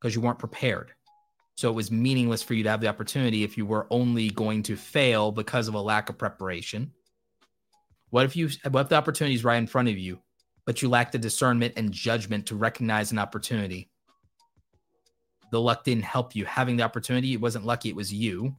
because 0.00 0.14
you 0.14 0.20
weren't 0.20 0.38
prepared. 0.38 0.92
So 1.56 1.70
it 1.70 1.74
was 1.74 1.90
meaningless 1.90 2.42
for 2.42 2.54
you 2.54 2.62
to 2.64 2.70
have 2.70 2.80
the 2.80 2.88
opportunity 2.88 3.44
if 3.44 3.56
you 3.56 3.64
were 3.66 3.86
only 3.90 4.30
going 4.30 4.62
to 4.64 4.76
fail 4.76 5.32
because 5.32 5.68
of 5.68 5.74
a 5.74 5.80
lack 5.80 6.08
of 6.08 6.18
preparation. 6.18 6.92
What 8.10 8.24
if 8.24 8.36
you 8.36 8.48
what 8.70 8.82
if 8.82 8.88
the 8.88 8.96
opportunity 8.96 9.34
is 9.34 9.44
right 9.44 9.56
in 9.56 9.66
front 9.66 9.88
of 9.88 9.98
you, 9.98 10.20
but 10.66 10.82
you 10.82 10.88
lack 10.88 11.10
the 11.12 11.18
discernment 11.18 11.74
and 11.76 11.92
judgment 11.92 12.46
to 12.46 12.56
recognize 12.56 13.12
an 13.12 13.18
opportunity? 13.18 13.90
The 15.50 15.60
luck 15.60 15.84
didn't 15.84 16.04
help 16.04 16.34
you. 16.34 16.44
Having 16.44 16.76
the 16.76 16.82
opportunity, 16.82 17.32
it 17.32 17.40
wasn't 17.40 17.64
lucky, 17.64 17.88
it 17.88 17.96
was 17.96 18.12
you. 18.12 18.56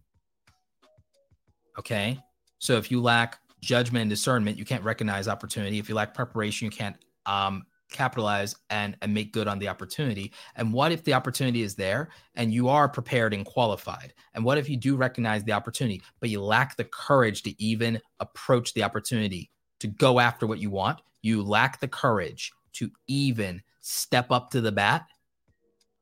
Okay. 1.78 2.20
So 2.60 2.78
if 2.78 2.90
you 2.90 3.02
lack 3.02 3.40
judgment 3.66 4.02
and 4.02 4.10
discernment, 4.10 4.58
you 4.58 4.66
can't 4.66 4.84
recognize 4.84 5.28
opportunity. 5.28 5.80
If 5.80 5.90
you 5.90 5.96
lack 5.96 6.14
preparation, 6.14 6.66
you 6.66 6.72
can't 6.72 6.96
um, 7.26 7.66
capitalize 7.92 8.56
and, 8.70 8.96
and 9.02 9.14
make 9.14 9.34
good 9.34 9.48
on 9.48 9.60
the 9.60 9.68
opportunity. 9.68 10.32
And 10.56 10.72
what 10.72 10.92
if 10.92 11.04
the 11.04 11.14
opportunity 11.14 11.64
is 11.64 11.76
there 11.76 12.10
and 12.36 12.54
you 12.54 12.70
are 12.70 12.88
prepared 12.88 13.34
and 13.34 13.46
qualified? 13.46 14.14
And 14.34 14.46
what 14.46 14.58
if 14.58 14.70
you 14.70 14.78
do 14.78 14.96
recognize 14.96 15.44
the 15.44 15.52
opportunity, 15.52 16.02
but 16.20 16.30
you 16.30 16.42
lack 16.42 16.78
the 16.78 16.86
courage 16.86 17.44
to 17.44 17.62
even 17.62 18.00
approach 18.20 18.74
the 18.74 18.84
opportunity 18.84 19.52
to 19.80 19.88
go 19.88 20.20
after 20.20 20.48
what 20.48 20.60
you 20.60 20.70
want? 20.70 21.02
You 21.22 21.42
lack 21.42 21.80
the 21.80 21.88
courage 21.88 22.52
to 22.74 22.92
even 23.08 23.62
step 23.82 24.32
up 24.32 24.52
to 24.52 24.62
the 24.62 24.72
bat. 24.72 25.08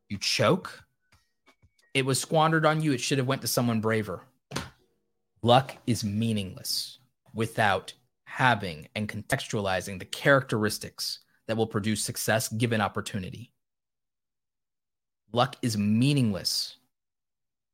You 0.09 0.17
choke. 0.17 0.83
It 1.93 2.05
was 2.05 2.19
squandered 2.19 2.65
on 2.65 2.81
you. 2.81 2.91
It 2.91 3.01
should 3.01 3.19
have 3.19 3.27
went 3.27 3.41
to 3.41 3.47
someone 3.47 3.79
braver. 3.79 4.23
Luck 5.43 5.75
is 5.85 6.03
meaningless 6.03 6.99
without 7.33 7.93
having 8.25 8.87
and 8.95 9.07
contextualizing 9.07 9.99
the 9.99 10.05
characteristics 10.05 11.19
that 11.47 11.57
will 11.57 11.67
produce 11.67 12.03
success 12.03 12.49
given 12.49 12.81
opportunity. 12.81 13.51
Luck 15.31 15.55
is 15.61 15.77
meaningless 15.77 16.77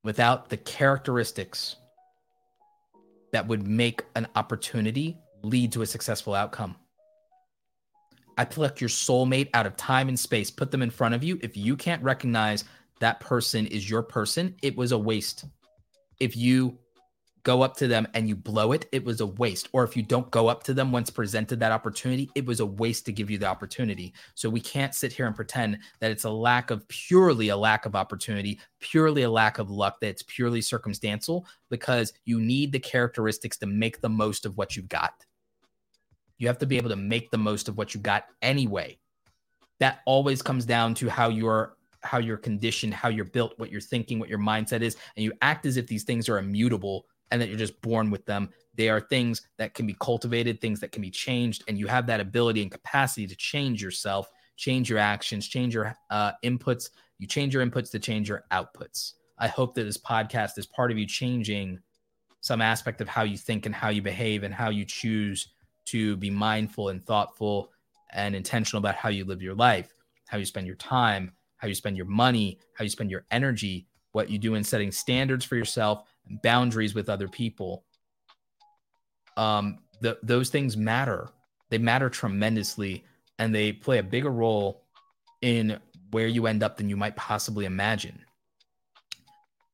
without 0.04 0.50
the 0.50 0.58
characteristics 0.58 1.76
that 3.32 3.48
would 3.48 3.68
make 3.68 4.04
an 4.16 4.28
opportunity 4.36 5.18
lead 5.44 5.72
to 5.74 5.82
a 5.82 5.86
successful 5.86 6.34
outcome. 6.34 6.76
I 8.38 8.46
pluck 8.46 8.80
your 8.80 8.90
soulmate 8.90 9.50
out 9.54 9.66
of 9.66 9.76
time 9.76 10.08
and 10.08 10.18
space, 10.18 10.50
put 10.50 10.72
them 10.72 10.82
in 10.82 10.90
front 10.90 11.14
of 11.14 11.24
you. 11.24 11.38
If 11.44 11.58
you 11.58 11.76
can't 11.76 12.02
recognize 12.02 12.64
that 13.00 13.20
person 13.20 13.68
is 13.68 13.90
your 13.90 14.02
person, 14.02 14.56
it 14.62 14.76
was 14.78 14.94
a 14.94 14.98
waste. 14.98 15.46
If 16.20 16.38
you 16.38 16.78
go 17.50 17.64
up 17.64 17.76
to 17.76 17.88
them 17.88 18.08
and 18.14 18.30
you 18.30 18.36
blow 18.36 18.74
it, 18.74 18.86
it 18.92 19.04
was 19.04 19.22
a 19.22 19.26
waste. 19.26 19.70
Or 19.74 19.84
if 19.84 19.98
you 19.98 20.04
don't 20.04 20.30
go 20.30 20.48
up 20.50 20.62
to 20.66 20.74
them 20.76 20.92
once 20.92 21.10
presented 21.10 21.60
that 21.60 21.72
opportunity, 21.72 22.30
it 22.36 22.46
was 22.46 22.60
a 22.60 22.66
waste 22.66 23.08
to 23.08 23.12
give 23.12 23.32
you 23.32 23.40
the 23.40 23.48
opportunity. 23.48 24.14
So 24.36 24.52
we 24.52 24.62
can't 24.62 24.94
sit 24.94 25.12
here 25.12 25.26
and 25.26 25.36
pretend 25.36 25.80
that 26.00 26.12
it's 26.12 26.26
a 26.26 26.30
lack 26.30 26.70
of 26.70 26.88
purely 26.90 27.50
a 27.50 27.58
lack 27.58 27.88
of 27.88 27.96
opportunity, 27.96 28.60
purely 28.80 29.24
a 29.24 29.32
lack 29.32 29.58
of 29.58 29.72
luck, 29.72 30.00
that 30.00 30.10
it's 30.10 30.22
purely 30.22 30.62
circumstantial, 30.62 31.48
because 31.72 32.14
you 32.24 32.40
need 32.40 32.72
the 32.72 32.78
characteristics 32.78 33.58
to 33.58 33.66
make 33.66 34.00
the 34.00 34.10
most 34.10 34.46
of 34.46 34.56
what 34.56 34.76
you've 34.76 34.88
got. 34.88 35.26
You 36.38 36.46
have 36.50 36.60
to 36.60 36.68
be 36.68 36.78
able 36.78 36.90
to 36.90 36.96
make 36.96 37.32
the 37.32 37.40
most 37.40 37.68
of 37.68 37.80
what 37.80 37.96
you 37.96 38.00
got 38.00 38.26
anyway. 38.44 39.00
That 39.80 40.02
always 40.06 40.44
comes 40.44 40.66
down 40.66 40.94
to 40.96 41.10
how 41.10 41.30
you're 41.30 41.78
how 42.02 42.20
you're 42.20 42.38
conditioned, 42.38 42.94
how 42.94 43.10
you're 43.10 43.26
built, 43.26 43.58
what 43.58 43.72
you're 43.72 43.82
thinking, 43.82 44.20
what 44.20 44.30
your 44.30 44.40
mindset 44.40 44.82
is, 44.82 44.96
and 45.16 45.24
you 45.24 45.34
act 45.42 45.66
as 45.66 45.78
if 45.78 45.88
these 45.88 46.04
things 46.04 46.30
are 46.30 46.38
immutable 46.38 47.06
and 47.32 47.42
that 47.42 47.50
you're 47.50 47.58
just 47.58 47.82
born 47.82 48.10
with 48.10 48.26
them. 48.26 48.50
They 48.76 48.90
are 48.90 49.00
things 49.00 49.42
that 49.58 49.74
can 49.74 49.86
be 49.86 49.96
cultivated, 50.00 50.62
things 50.62 50.80
that 50.80 50.92
can 50.92 51.02
be 51.02 51.12
changed, 51.12 51.64
and 51.68 51.78
you 51.78 51.88
have 51.88 52.08
that 52.08 52.20
ability 52.20 52.62
and 52.62 52.72
capacity 52.72 53.28
to 53.28 53.36
change 53.36 53.82
yourself, 53.82 54.30
change 54.56 54.90
your 54.90 55.00
actions, 55.00 55.48
change 55.48 55.74
your 55.74 55.96
uh, 56.10 56.32
inputs. 56.44 56.90
You 57.18 57.28
change 57.28 57.54
your 57.54 57.66
inputs 57.66 57.92
to 57.92 58.00
change 58.00 58.30
your 58.30 58.46
outputs. 58.52 59.14
I 59.38 59.48
hope 59.48 59.76
that 59.76 59.84
this 59.84 59.98
podcast 59.98 60.58
is 60.58 60.66
part 60.66 60.92
of 60.92 60.98
you 60.98 61.06
changing 61.06 61.80
some 62.42 62.62
aspect 62.62 63.02
of 63.02 63.08
how 63.08 63.24
you 63.24 63.38
think 63.38 63.66
and 63.66 63.76
how 63.76 63.90
you 63.90 64.02
behave 64.02 64.44
and 64.44 64.54
how 64.54 64.70
you 64.70 64.86
choose 64.86 65.50
to 65.86 66.16
be 66.18 66.30
mindful 66.30 66.90
and 66.90 67.04
thoughtful 67.04 67.72
and 68.12 68.36
intentional 68.36 68.80
about 68.80 68.96
how 68.96 69.10
you 69.10 69.26
live 69.26 69.42
your 69.42 69.56
life, 69.56 69.94
how 70.28 70.38
you 70.38 70.46
spend 70.46 70.68
your 70.68 70.76
time, 70.76 71.32
how 71.58 71.68
you 71.68 71.76
spend 71.76 71.98
your 71.98 72.06
money, 72.06 72.60
how 72.74 72.84
you 72.84 72.90
spend 72.90 73.12
your 73.12 73.26
energy, 73.32 73.88
what 74.12 74.30
you 74.30 74.38
do 74.38 74.56
in 74.56 74.64
setting 74.64 74.92
standards 74.92 75.46
for 75.46 75.56
yourself, 75.56 76.04
boundaries 76.44 76.94
with 76.94 77.10
other 77.10 77.28
people 77.28 77.86
um 79.38 79.80
the, 80.02 80.18
those 80.24 80.50
things 80.50 80.78
matter 80.78 81.30
they 81.70 81.78
matter 81.78 82.10
tremendously 82.10 83.04
and 83.38 83.54
they 83.54 83.72
play 83.72 84.00
a 84.00 84.04
bigger 84.04 84.30
role 84.30 84.84
in 85.42 85.80
where 86.12 86.28
you 86.28 86.48
end 86.48 86.64
up 86.64 86.78
than 86.78 86.90
you 86.90 86.98
might 86.98 87.16
possibly 87.16 87.66
imagine. 87.66 88.24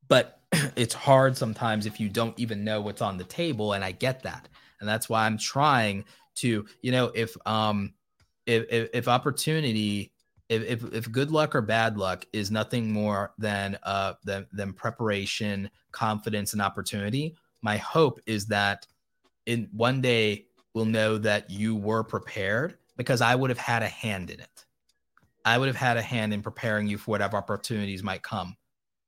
But 0.08 0.40
it's 0.76 0.94
hard 0.94 1.38
sometimes 1.38 1.86
if 1.86 2.00
you 2.00 2.10
don't 2.10 2.38
even 2.40 2.64
know 2.64 2.82
what's 2.82 3.02
on 3.02 3.18
the 3.18 3.24
table 3.24 3.74
and 3.74 3.84
I 3.84 3.92
get 3.92 4.24
that. 4.24 4.48
And 4.80 4.88
that's 4.88 5.10
why 5.10 5.26
I'm 5.26 5.38
trying 5.38 6.06
to, 6.36 6.66
you 6.82 6.92
know, 6.92 7.12
if 7.16 7.36
um 7.48 7.94
if 8.46 8.66
if, 8.70 8.90
if 8.94 9.08
opportunity 9.08 10.12
if, 10.50 10.64
if, 10.64 10.94
if 10.94 11.12
good 11.12 11.32
luck 11.32 11.56
or 11.56 11.62
bad 11.62 11.98
luck 11.98 12.26
is 12.34 12.52
nothing 12.52 12.92
more 12.92 13.34
than 13.38 13.78
uh 13.84 14.14
than, 14.24 14.46
than 14.52 14.74
preparation, 14.74 15.70
confidence, 15.92 16.54
and 16.54 16.62
opportunity, 16.62 17.36
my 17.62 17.78
hope 17.78 18.20
is 18.26 18.46
that 18.48 18.86
in 19.46 19.68
one 19.72 20.02
day 20.02 20.46
we'll 20.74 20.86
know 20.86 21.18
that 21.18 21.50
you 21.50 21.76
were 21.76 22.04
prepared 22.04 22.78
because 22.98 23.22
I 23.22 23.36
would 23.36 23.50
have 23.50 23.60
had 23.60 23.82
a 23.82 23.88
hand 23.88 24.30
in 24.30 24.40
it. 24.40 24.66
I 25.46 25.58
would 25.58 25.68
have 25.68 25.76
had 25.76 25.98
a 25.98 26.02
hand 26.02 26.34
in 26.34 26.42
preparing 26.42 26.88
you 26.88 26.98
for 26.98 27.12
whatever 27.12 27.38
opportunities 27.38 28.04
might 28.04 28.24
come. 28.24 28.56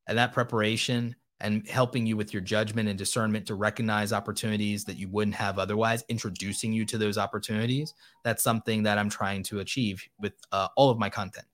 And 0.07 0.17
that 0.17 0.33
preparation 0.33 1.15
and 1.39 1.67
helping 1.67 2.05
you 2.05 2.17
with 2.17 2.33
your 2.33 2.41
judgment 2.41 2.89
and 2.89 2.97
discernment 2.97 3.45
to 3.45 3.55
recognize 3.55 4.11
opportunities 4.11 4.83
that 4.85 4.97
you 4.97 5.07
wouldn't 5.09 5.35
have 5.35 5.59
otherwise, 5.59 6.03
introducing 6.09 6.73
you 6.73 6.83
to 6.85 6.97
those 6.97 7.17
opportunities. 7.17 7.93
That's 8.23 8.41
something 8.41 8.83
that 8.83 8.97
I'm 8.97 9.09
trying 9.09 9.43
to 9.43 9.59
achieve 9.59 10.03
with 10.19 10.33
uh, 10.51 10.69
all 10.75 10.89
of 10.89 10.97
my 10.97 11.09
content. 11.09 11.45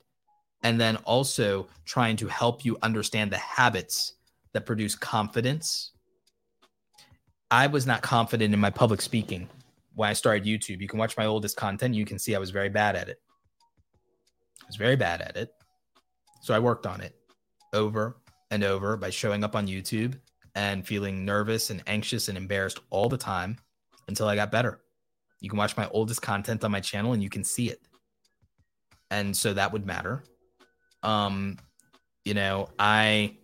And 0.63 0.79
then 0.79 0.95
also 0.97 1.67
trying 1.83 2.15
to 2.17 2.27
help 2.27 2.63
you 2.63 2.77
understand 2.81 3.31
the 3.31 3.37
habits 3.37 4.13
that 4.53 4.65
produce 4.65 4.95
confidence. 4.95 5.91
I 7.51 7.67
was 7.67 7.85
not 7.85 8.01
confident 8.01 8.53
in 8.53 8.59
my 8.59 8.69
public 8.69 9.01
speaking 9.01 9.49
when 9.95 10.09
I 10.09 10.13
started 10.13 10.45
YouTube. 10.45 10.79
You 10.79 10.87
can 10.87 10.99
watch 10.99 11.17
my 11.17 11.25
oldest 11.25 11.57
content. 11.57 11.93
You 11.93 12.05
can 12.05 12.17
see 12.17 12.35
I 12.35 12.39
was 12.39 12.51
very 12.51 12.69
bad 12.69 12.95
at 12.95 13.09
it. 13.09 13.19
I 14.61 14.67
was 14.67 14.77
very 14.77 14.95
bad 14.95 15.21
at 15.21 15.35
it. 15.35 15.51
So 16.41 16.53
I 16.53 16.59
worked 16.59 16.87
on 16.87 17.01
it 17.01 17.13
over 17.73 18.17
and 18.53 18.63
over 18.63 18.95
by 18.95 19.09
showing 19.09 19.43
up 19.43 19.55
on 19.55 19.65
YouTube 19.65 20.13
and 20.53 20.85
feeling 20.85 21.25
nervous 21.25 21.71
and 21.71 21.81
anxious 21.87 22.27
and 22.27 22.37
embarrassed 22.37 22.79
all 22.91 23.09
the 23.09 23.17
time 23.17 23.57
until 24.07 24.27
I 24.27 24.35
got 24.35 24.51
better. 24.51 24.79
You 25.41 25.49
can 25.49 25.57
watch 25.57 25.75
my 25.75 25.89
oldest 25.89 26.21
content 26.21 26.63
on 26.63 26.69
my 26.69 26.79
channel 26.79 27.13
and 27.13 27.23
you 27.23 27.31
can 27.31 27.43
see 27.43 27.71
it. 27.71 27.81
And 29.09 29.35
so 29.35 29.53
that 29.55 29.73
would 29.73 29.87
matter. 29.87 30.23
Um, 31.01 31.57
you 32.25 32.35
know, 32.35 32.69
I 32.77 33.37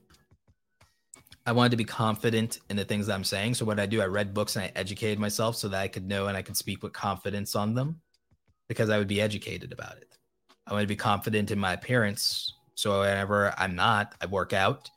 I 1.44 1.54
wanted 1.54 1.72
to 1.72 1.78
be 1.78 1.86
confident 1.86 2.60
in 2.70 2.76
the 2.78 2.86
things 2.86 3.08
that 3.08 3.16
I'm 3.16 3.24
saying. 3.24 3.56
So 3.56 3.66
what 3.66 3.80
I 3.80 3.88
do, 3.88 4.02
I 4.02 4.06
read 4.06 4.36
books 4.36 4.56
and 4.56 4.66
I 4.66 4.72
educated 4.76 5.18
myself 5.18 5.56
so 5.56 5.70
that 5.70 5.82
I 5.82 5.88
could 5.88 6.08
know 6.08 6.28
and 6.28 6.38
I 6.38 6.44
could 6.44 6.56
speak 6.56 6.84
with 6.84 6.94
confidence 6.94 7.56
on 7.56 7.74
them 7.74 8.00
because 8.68 8.92
I 8.92 9.00
would 9.00 9.08
be 9.08 9.20
educated 9.20 9.72
about 9.72 9.98
it. 9.98 10.16
I 10.68 10.74
want 10.74 10.84
to 10.84 10.88
be 10.88 10.96
confident 10.96 11.50
in 11.50 11.58
my 11.58 11.74
appearance. 11.74 12.54
So 12.76 13.00
whenever 13.00 13.52
I'm 13.58 13.76
not, 13.76 14.14
I 14.22 14.28
work 14.28 14.54
out 14.54 14.92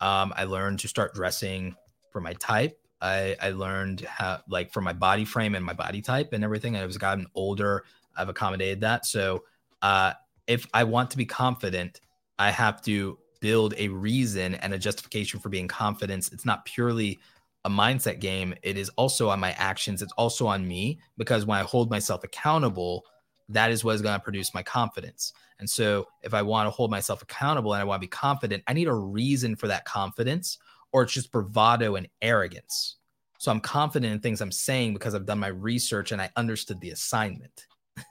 um, 0.00 0.32
I 0.36 0.44
learned 0.44 0.80
to 0.80 0.88
start 0.88 1.14
dressing 1.14 1.74
for 2.10 2.20
my 2.20 2.34
type. 2.34 2.78
I, 3.00 3.36
I 3.40 3.50
learned 3.50 4.02
how, 4.02 4.40
like, 4.48 4.72
for 4.72 4.80
my 4.80 4.92
body 4.92 5.24
frame 5.24 5.54
and 5.54 5.64
my 5.64 5.72
body 5.72 6.00
type 6.00 6.32
and 6.32 6.42
everything. 6.42 6.76
I've 6.76 6.98
gotten 6.98 7.26
older, 7.34 7.84
I've 8.16 8.28
accommodated 8.28 8.80
that. 8.82 9.06
So, 9.06 9.44
uh, 9.82 10.12
if 10.46 10.66
I 10.74 10.84
want 10.84 11.10
to 11.10 11.16
be 11.16 11.26
confident, 11.26 12.00
I 12.38 12.50
have 12.50 12.82
to 12.82 13.18
build 13.40 13.74
a 13.76 13.88
reason 13.88 14.54
and 14.56 14.72
a 14.72 14.78
justification 14.78 15.40
for 15.40 15.48
being 15.48 15.68
confident. 15.68 16.30
It's 16.32 16.46
not 16.46 16.64
purely 16.64 17.18
a 17.64 17.70
mindset 17.70 18.20
game. 18.20 18.54
It 18.62 18.76
is 18.76 18.88
also 18.90 19.28
on 19.28 19.40
my 19.40 19.52
actions. 19.52 20.02
It's 20.02 20.12
also 20.12 20.46
on 20.46 20.66
me 20.66 20.98
because 21.16 21.46
when 21.46 21.58
I 21.58 21.62
hold 21.62 21.90
myself 21.90 22.24
accountable, 22.24 23.04
that 23.48 23.70
is 23.70 23.84
what 23.84 23.94
is 23.94 24.02
going 24.02 24.18
to 24.18 24.22
produce 24.22 24.54
my 24.54 24.62
confidence. 24.62 25.32
And 25.58 25.68
so 25.68 26.06
if 26.22 26.34
I 26.34 26.42
want 26.42 26.66
to 26.66 26.70
hold 26.70 26.90
myself 26.90 27.22
accountable 27.22 27.74
and 27.74 27.80
I 27.80 27.84
want 27.84 28.00
to 28.00 28.06
be 28.06 28.10
confident, 28.10 28.62
I 28.66 28.72
need 28.72 28.88
a 28.88 28.94
reason 28.94 29.56
for 29.56 29.68
that 29.68 29.84
confidence, 29.84 30.58
or 30.92 31.02
it's 31.02 31.12
just 31.12 31.32
bravado 31.32 31.96
and 31.96 32.08
arrogance. 32.22 32.96
So 33.38 33.50
I'm 33.50 33.60
confident 33.60 34.12
in 34.12 34.20
things 34.20 34.40
I'm 34.40 34.52
saying 34.52 34.94
because 34.94 35.14
I've 35.14 35.26
done 35.26 35.38
my 35.38 35.48
research 35.48 36.12
and 36.12 36.20
I 36.20 36.30
understood 36.36 36.80
the 36.80 36.90
assignment. 36.90 37.66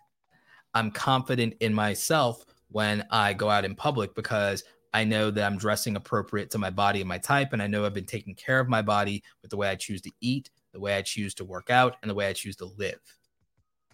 I'm 0.73 0.91
confident 0.91 1.55
in 1.59 1.73
myself 1.73 2.45
when 2.69 3.05
I 3.09 3.33
go 3.33 3.49
out 3.49 3.65
in 3.65 3.75
public 3.75 4.13
because 4.15 4.63
I 4.93 5.03
know 5.03 5.31
that 5.31 5.43
I'm 5.43 5.57
dressing 5.57 5.95
appropriate 5.95 6.51
to 6.51 6.59
my 6.59 6.69
body 6.69 6.99
and 7.01 7.09
my 7.09 7.17
type. 7.17 7.53
And 7.53 7.61
I 7.61 7.67
know 7.67 7.85
I've 7.85 7.95
been 7.95 8.05
taking 8.05 8.35
care 8.35 8.59
of 8.59 8.69
my 8.69 8.81
body 8.81 9.23
with 9.41 9.49
the 9.49 9.57
way 9.57 9.69
I 9.69 9.75
choose 9.75 10.01
to 10.01 10.11
eat, 10.21 10.51
the 10.71 10.79
way 10.79 10.95
I 10.95 11.01
choose 11.01 11.33
to 11.35 11.45
work 11.45 11.69
out, 11.71 11.97
and 12.01 12.09
the 12.09 12.15
way 12.15 12.27
I 12.27 12.33
choose 12.33 12.55
to 12.57 12.65
live. 12.77 12.99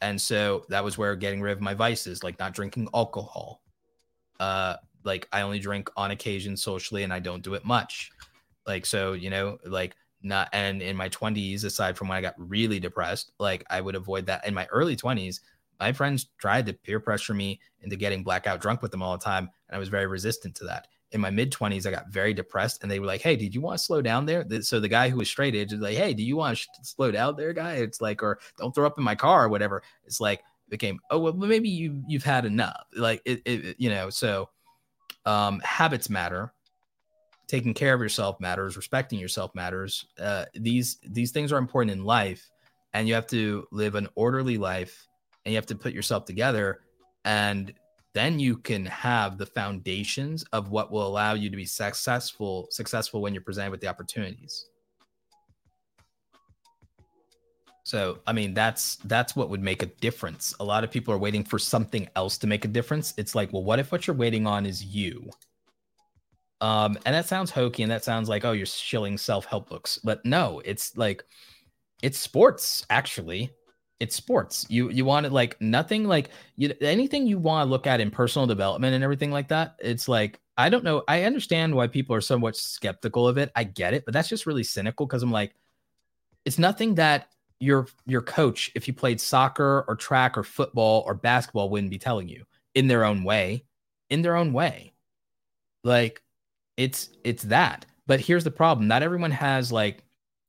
And 0.01 0.19
so 0.19 0.65
that 0.69 0.83
was 0.83 0.97
where 0.97 1.15
getting 1.15 1.41
rid 1.41 1.51
of 1.51 1.61
my 1.61 1.73
vices, 1.73 2.23
like 2.23 2.39
not 2.39 2.53
drinking 2.53 2.87
alcohol. 2.93 3.61
Uh, 4.39 4.75
like 5.03 5.27
I 5.31 5.41
only 5.41 5.59
drink 5.59 5.89
on 5.97 6.11
occasion 6.11 6.55
socially 6.55 7.03
and 7.03 7.13
I 7.13 7.19
don't 7.19 7.43
do 7.43 7.53
it 7.53 7.65
much. 7.65 8.11
Like, 8.65 8.85
so, 8.85 9.13
you 9.13 9.29
know, 9.29 9.57
like 9.65 9.95
not, 10.21 10.49
and 10.53 10.81
in 10.81 10.95
my 10.95 11.09
20s, 11.09 11.63
aside 11.63 11.97
from 11.97 12.07
when 12.07 12.17
I 12.17 12.21
got 12.21 12.35
really 12.37 12.79
depressed, 12.79 13.31
like 13.39 13.65
I 13.69 13.81
would 13.81 13.95
avoid 13.95 14.25
that. 14.27 14.45
In 14.47 14.53
my 14.53 14.67
early 14.67 14.95
20s, 14.95 15.41
my 15.79 15.93
friends 15.93 16.27
tried 16.37 16.65
to 16.65 16.73
peer 16.73 16.99
pressure 16.99 17.33
me 17.33 17.59
into 17.81 17.95
getting 17.95 18.23
blackout 18.23 18.61
drunk 18.61 18.81
with 18.81 18.91
them 18.91 19.01
all 19.01 19.17
the 19.17 19.23
time. 19.23 19.49
And 19.67 19.75
I 19.75 19.79
was 19.79 19.89
very 19.89 20.07
resistant 20.07 20.55
to 20.55 20.65
that 20.65 20.87
in 21.11 21.21
my 21.21 21.29
mid 21.29 21.51
20s, 21.51 21.85
I 21.85 21.91
got 21.91 22.09
very 22.09 22.33
depressed 22.33 22.81
and 22.81 22.91
they 22.91 22.99
were 22.99 23.05
like, 23.05 23.21
Hey, 23.21 23.35
did 23.35 23.55
you 23.55 23.61
want 23.61 23.77
to 23.79 23.83
slow 23.83 24.01
down 24.01 24.25
there? 24.25 24.45
So 24.61 24.79
the 24.79 24.87
guy 24.87 25.09
who 25.09 25.17
was 25.17 25.29
straight 25.29 25.55
edge 25.55 25.73
is 25.73 25.79
like, 25.79 25.97
Hey, 25.97 26.13
do 26.13 26.23
you 26.23 26.35
want 26.35 26.57
to 26.57 26.67
slow 26.83 27.11
down 27.11 27.35
there, 27.35 27.53
guy? 27.53 27.75
It's 27.75 28.01
like, 28.01 28.21
or 28.21 28.39
don't 28.57 28.73
throw 28.73 28.85
up 28.85 28.97
in 28.97 29.03
my 29.03 29.15
car 29.15 29.45
or 29.45 29.49
whatever. 29.49 29.81
It's 30.05 30.21
like, 30.21 30.41
became, 30.69 30.99
Oh, 31.09 31.19
well, 31.19 31.33
maybe 31.33 31.69
you, 31.69 32.03
you've 32.07 32.23
had 32.23 32.45
enough. 32.45 32.85
Like 32.95 33.21
it, 33.25 33.41
it 33.45 33.75
you 33.79 33.89
know, 33.89 34.09
so 34.09 34.49
um, 35.25 35.59
habits 35.61 36.09
matter. 36.09 36.53
Taking 37.47 37.73
care 37.73 37.95
of 37.95 38.01
yourself 38.01 38.39
matters. 38.39 38.77
Respecting 38.77 39.19
yourself 39.19 39.55
matters. 39.55 40.05
Uh, 40.19 40.45
these, 40.53 40.99
these 41.03 41.31
things 41.31 41.51
are 41.51 41.57
important 41.57 41.91
in 41.91 42.03
life 42.03 42.47
and 42.93 43.07
you 43.07 43.15
have 43.15 43.27
to 43.27 43.67
live 43.71 43.95
an 43.95 44.07
orderly 44.13 44.57
life 44.59 45.07
and 45.43 45.51
you 45.51 45.57
have 45.57 45.65
to 45.65 45.75
put 45.75 45.93
yourself 45.93 46.25
together 46.25 46.81
and 47.25 47.73
then 48.13 48.39
you 48.39 48.57
can 48.57 48.85
have 48.85 49.37
the 49.37 49.45
foundations 49.45 50.43
of 50.51 50.69
what 50.69 50.91
will 50.91 51.05
allow 51.05 51.33
you 51.33 51.49
to 51.49 51.55
be 51.55 51.65
successful 51.65 52.67
successful 52.71 53.21
when 53.21 53.33
you're 53.33 53.43
presented 53.43 53.71
with 53.71 53.81
the 53.81 53.87
opportunities. 53.87 54.65
So 57.83 58.19
i 58.27 58.33
mean 58.33 58.53
that's 58.53 58.97
that's 59.05 59.35
what 59.35 59.49
would 59.49 59.61
make 59.61 59.83
a 59.83 59.87
difference. 59.87 60.53
A 60.59 60.63
lot 60.63 60.83
of 60.83 60.91
people 60.91 61.13
are 61.13 61.17
waiting 61.17 61.43
for 61.43 61.59
something 61.59 62.07
else 62.15 62.37
to 62.39 62.47
make 62.47 62.65
a 62.65 62.67
difference. 62.67 63.13
It's 63.17 63.35
like 63.35 63.53
well 63.53 63.63
what 63.63 63.79
if 63.79 63.91
what 63.91 64.07
you're 64.07 64.15
waiting 64.15 64.47
on 64.47 64.65
is 64.65 64.83
you? 64.83 65.29
Um 66.61 66.97
and 67.05 67.15
that 67.15 67.27
sounds 67.27 67.51
hokey 67.51 67.83
and 67.83 67.91
that 67.91 68.03
sounds 68.03 68.27
like 68.27 68.43
oh 68.43 68.51
you're 68.51 68.65
shilling 68.65 69.17
self-help 69.17 69.69
books. 69.69 69.99
But 70.03 70.25
no 70.25 70.61
it's 70.65 70.97
like 70.97 71.23
it's 72.01 72.17
sports 72.17 72.85
actually 72.89 73.51
it's 73.99 74.15
sports. 74.15 74.65
You 74.69 74.89
you 74.89 75.03
want 75.05 75.25
it 75.25 75.31
like 75.31 75.59
nothing 75.61 76.05
like 76.05 76.29
you 76.55 76.73
anything 76.81 77.27
you 77.27 77.37
want 77.37 77.67
to 77.67 77.69
look 77.69 77.85
at 77.85 77.99
in 77.99 78.11
personal 78.11 78.47
development 78.47 78.95
and 78.95 79.03
everything 79.03 79.31
like 79.31 79.49
that. 79.49 79.75
It's 79.79 80.07
like 80.07 80.39
I 80.57 80.69
don't 80.69 80.83
know. 80.83 81.03
I 81.07 81.23
understand 81.23 81.75
why 81.75 81.87
people 81.87 82.15
are 82.15 82.21
somewhat 82.21 82.55
skeptical 82.55 83.27
of 83.27 83.37
it. 83.37 83.51
I 83.55 83.63
get 83.63 83.93
it, 83.93 84.05
but 84.05 84.13
that's 84.13 84.29
just 84.29 84.45
really 84.45 84.63
cynical 84.63 85.05
because 85.05 85.23
I'm 85.23 85.31
like, 85.31 85.53
it's 86.45 86.59
nothing 86.59 86.95
that 86.95 87.29
your 87.59 87.87
your 88.05 88.21
coach, 88.21 88.71
if 88.75 88.87
you 88.87 88.93
played 88.93 89.19
soccer 89.19 89.85
or 89.87 89.95
track 89.95 90.37
or 90.37 90.43
football 90.43 91.03
or 91.05 91.13
basketball, 91.13 91.69
wouldn't 91.69 91.91
be 91.91 91.99
telling 91.99 92.29
you 92.29 92.45
in 92.75 92.87
their 92.87 93.03
own 93.03 93.23
way, 93.23 93.65
in 94.09 94.21
their 94.21 94.35
own 94.35 94.53
way. 94.53 94.93
Like 95.83 96.21
it's 96.77 97.09
it's 97.23 97.43
that. 97.43 97.85
But 98.07 98.21
here's 98.21 98.45
the 98.45 98.51
problem: 98.51 98.87
not 98.87 99.03
everyone 99.03 99.31
has 99.31 99.71
like 99.71 100.03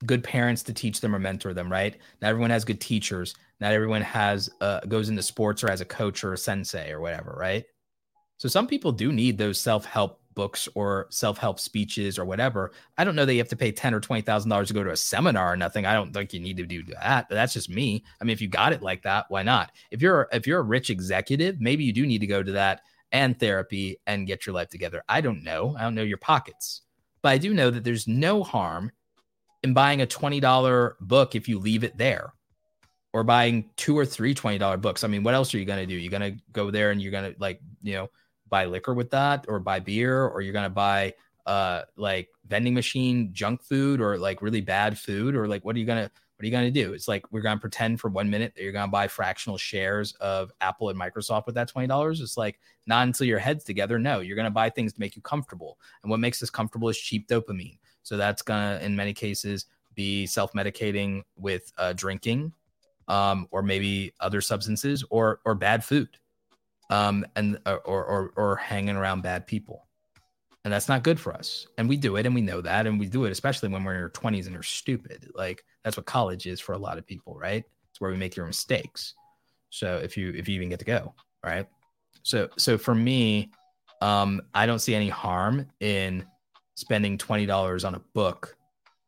good 0.06 0.24
parents 0.24 0.62
to 0.64 0.72
teach 0.72 1.00
them 1.00 1.14
or 1.14 1.18
mentor 1.18 1.52
them, 1.52 1.70
right? 1.70 1.96
Not 2.22 2.28
everyone 2.28 2.50
has 2.50 2.64
good 2.64 2.80
teachers. 2.80 3.34
Not 3.60 3.72
everyone 3.72 4.02
has 4.02 4.48
uh, 4.60 4.80
goes 4.80 5.08
into 5.08 5.22
sports 5.22 5.62
or 5.62 5.70
as 5.70 5.80
a 5.80 5.84
coach 5.84 6.24
or 6.24 6.32
a 6.32 6.38
sensei 6.38 6.90
or 6.90 7.00
whatever, 7.00 7.36
right? 7.38 7.64
So 8.38 8.48
some 8.48 8.66
people 8.66 8.92
do 8.92 9.12
need 9.12 9.36
those 9.36 9.60
self-help 9.60 10.18
books 10.32 10.68
or 10.74 11.08
self-help 11.10 11.60
speeches 11.60 12.18
or 12.18 12.24
whatever. 12.24 12.72
I 12.96 13.04
don't 13.04 13.16
know 13.16 13.26
that 13.26 13.34
you 13.34 13.40
have 13.40 13.48
to 13.48 13.56
pay 13.56 13.72
ten 13.72 13.92
or 13.92 14.00
twenty 14.00 14.22
thousand 14.22 14.48
dollars 14.48 14.68
to 14.68 14.74
go 14.74 14.82
to 14.82 14.92
a 14.92 14.96
seminar 14.96 15.52
or 15.52 15.56
nothing. 15.56 15.84
I 15.84 15.92
don't 15.92 16.12
think 16.14 16.32
you 16.32 16.40
need 16.40 16.56
to 16.56 16.64
do 16.64 16.82
that. 16.84 17.26
That's 17.28 17.52
just 17.52 17.68
me. 17.68 18.02
I 18.20 18.24
mean, 18.24 18.32
if 18.32 18.40
you 18.40 18.48
got 18.48 18.72
it 18.72 18.80
like 18.80 19.02
that, 19.02 19.26
why 19.28 19.42
not? 19.42 19.72
If 19.90 20.00
you're 20.00 20.28
if 20.32 20.46
you're 20.46 20.60
a 20.60 20.62
rich 20.62 20.88
executive, 20.88 21.60
maybe 21.60 21.84
you 21.84 21.92
do 21.92 22.06
need 22.06 22.20
to 22.20 22.26
go 22.26 22.42
to 22.42 22.52
that 22.52 22.80
and 23.12 23.38
therapy 23.38 23.98
and 24.06 24.26
get 24.26 24.46
your 24.46 24.54
life 24.54 24.70
together. 24.70 25.02
I 25.08 25.20
don't 25.20 25.42
know. 25.42 25.74
I 25.76 25.82
don't 25.82 25.96
know 25.96 26.02
your 26.02 26.16
pockets, 26.16 26.82
but 27.20 27.30
I 27.30 27.38
do 27.38 27.52
know 27.52 27.68
that 27.68 27.84
there's 27.84 28.08
no 28.08 28.42
harm 28.42 28.92
in 29.62 29.74
buying 29.74 30.02
a 30.02 30.06
$20 30.06 30.94
book 31.00 31.34
if 31.34 31.48
you 31.48 31.58
leave 31.58 31.84
it 31.84 31.96
there 31.96 32.32
or 33.12 33.24
buying 33.24 33.70
two 33.76 33.98
or 33.98 34.06
three 34.06 34.34
$20 34.34 34.80
books. 34.80 35.04
I 35.04 35.08
mean, 35.08 35.22
what 35.22 35.34
else 35.34 35.54
are 35.54 35.58
you 35.58 35.64
going 35.64 35.80
to 35.80 35.86
do? 35.86 35.94
You're 35.94 36.10
going 36.10 36.34
to 36.34 36.42
go 36.52 36.70
there 36.70 36.90
and 36.90 37.02
you're 37.02 37.12
going 37.12 37.32
to 37.32 37.40
like, 37.40 37.60
you 37.82 37.94
know, 37.94 38.08
buy 38.48 38.64
liquor 38.64 38.94
with 38.94 39.10
that 39.10 39.44
or 39.48 39.60
buy 39.60 39.80
beer 39.80 40.26
or 40.26 40.40
you're 40.40 40.52
going 40.52 40.64
to 40.64 40.70
buy 40.70 41.14
uh 41.46 41.82
like 41.96 42.28
vending 42.46 42.74
machine 42.74 43.32
junk 43.32 43.62
food 43.62 43.98
or 44.00 44.18
like 44.18 44.42
really 44.42 44.60
bad 44.60 44.98
food 44.98 45.34
or 45.34 45.48
like 45.48 45.64
what 45.64 45.74
are 45.74 45.78
you 45.78 45.86
going 45.86 46.04
to 46.04 46.10
What 46.36 46.42
are 46.42 46.46
you 46.46 46.52
going 46.52 46.72
to 46.72 46.82
do? 46.84 46.92
It's 46.92 47.08
like 47.08 47.24
we're 47.32 47.40
going 47.40 47.56
to 47.56 47.60
pretend 47.60 48.00
for 48.00 48.08
one 48.08 48.28
minute 48.28 48.52
that 48.54 48.62
you're 48.62 48.72
going 48.72 48.86
to 48.86 48.90
buy 48.90 49.08
fractional 49.08 49.56
shares 49.56 50.12
of 50.20 50.52
Apple 50.60 50.90
and 50.90 50.98
Microsoft 50.98 51.46
with 51.46 51.54
that 51.54 51.72
$20. 51.72 52.20
It's 52.20 52.36
like 52.36 52.60
not 52.86 53.06
until 53.06 53.26
your 53.26 53.38
head's 53.38 53.64
together. 53.64 53.98
No, 53.98 54.20
you're 54.20 54.36
going 54.36 54.44
to 54.44 54.50
buy 54.50 54.68
things 54.70 54.92
to 54.92 55.00
make 55.00 55.16
you 55.16 55.22
comfortable. 55.22 55.78
And 56.02 56.10
what 56.10 56.20
makes 56.20 56.42
us 56.42 56.50
comfortable 56.50 56.88
is 56.88 56.98
cheap 56.98 57.26
dopamine. 57.26 57.78
So 58.02 58.16
that's 58.16 58.42
to, 58.42 58.84
in 58.84 58.96
many 58.96 59.12
cases, 59.12 59.66
be 59.94 60.26
self 60.26 60.52
medicating 60.52 61.22
with 61.36 61.72
uh, 61.78 61.92
drinking 61.92 62.52
um, 63.08 63.48
or 63.50 63.62
maybe 63.62 64.12
other 64.20 64.40
substances 64.40 65.04
or, 65.10 65.40
or 65.44 65.54
bad 65.54 65.84
food 65.84 66.08
um, 66.90 67.26
and 67.36 67.58
uh, 67.66 67.78
or, 67.84 68.04
or, 68.04 68.32
or 68.36 68.56
hanging 68.56 68.96
around 68.96 69.22
bad 69.22 69.46
people 69.46 69.86
and 70.64 70.72
that's 70.72 70.88
not 70.88 71.02
good 71.02 71.18
for 71.18 71.32
us. 71.32 71.66
And 71.78 71.88
we 71.88 71.96
do 71.96 72.16
it, 72.16 72.26
and 72.26 72.34
we 72.34 72.40
know 72.40 72.60
that, 72.60 72.86
and 72.86 72.98
we 72.98 73.06
do 73.06 73.24
it 73.24 73.30
especially 73.30 73.68
when 73.68 73.84
we're 73.84 73.94
in 73.94 74.02
our 74.02 74.10
twenties 74.10 74.46
and 74.46 74.54
you're 74.54 74.62
stupid. 74.62 75.30
Like 75.34 75.64
that's 75.84 75.96
what 75.96 76.06
college 76.06 76.46
is 76.46 76.60
for 76.60 76.74
a 76.74 76.78
lot 76.78 76.98
of 76.98 77.06
people, 77.06 77.36
right? 77.36 77.64
It's 77.90 78.00
where 78.00 78.10
we 78.10 78.16
make 78.16 78.36
your 78.36 78.46
mistakes. 78.46 79.14
So 79.70 79.96
if 79.96 80.16
you 80.16 80.30
if 80.30 80.48
you 80.48 80.56
even 80.56 80.68
get 80.68 80.78
to 80.80 80.84
go, 80.84 81.14
right? 81.44 81.66
So 82.22 82.48
so 82.58 82.76
for 82.76 82.94
me, 82.94 83.50
um, 84.02 84.42
I 84.54 84.66
don't 84.66 84.80
see 84.80 84.94
any 84.94 85.08
harm 85.08 85.66
in 85.80 86.26
spending 86.80 87.18
twenty 87.18 87.46
dollars 87.46 87.84
on 87.84 87.94
a 87.94 88.00
book. 88.14 88.56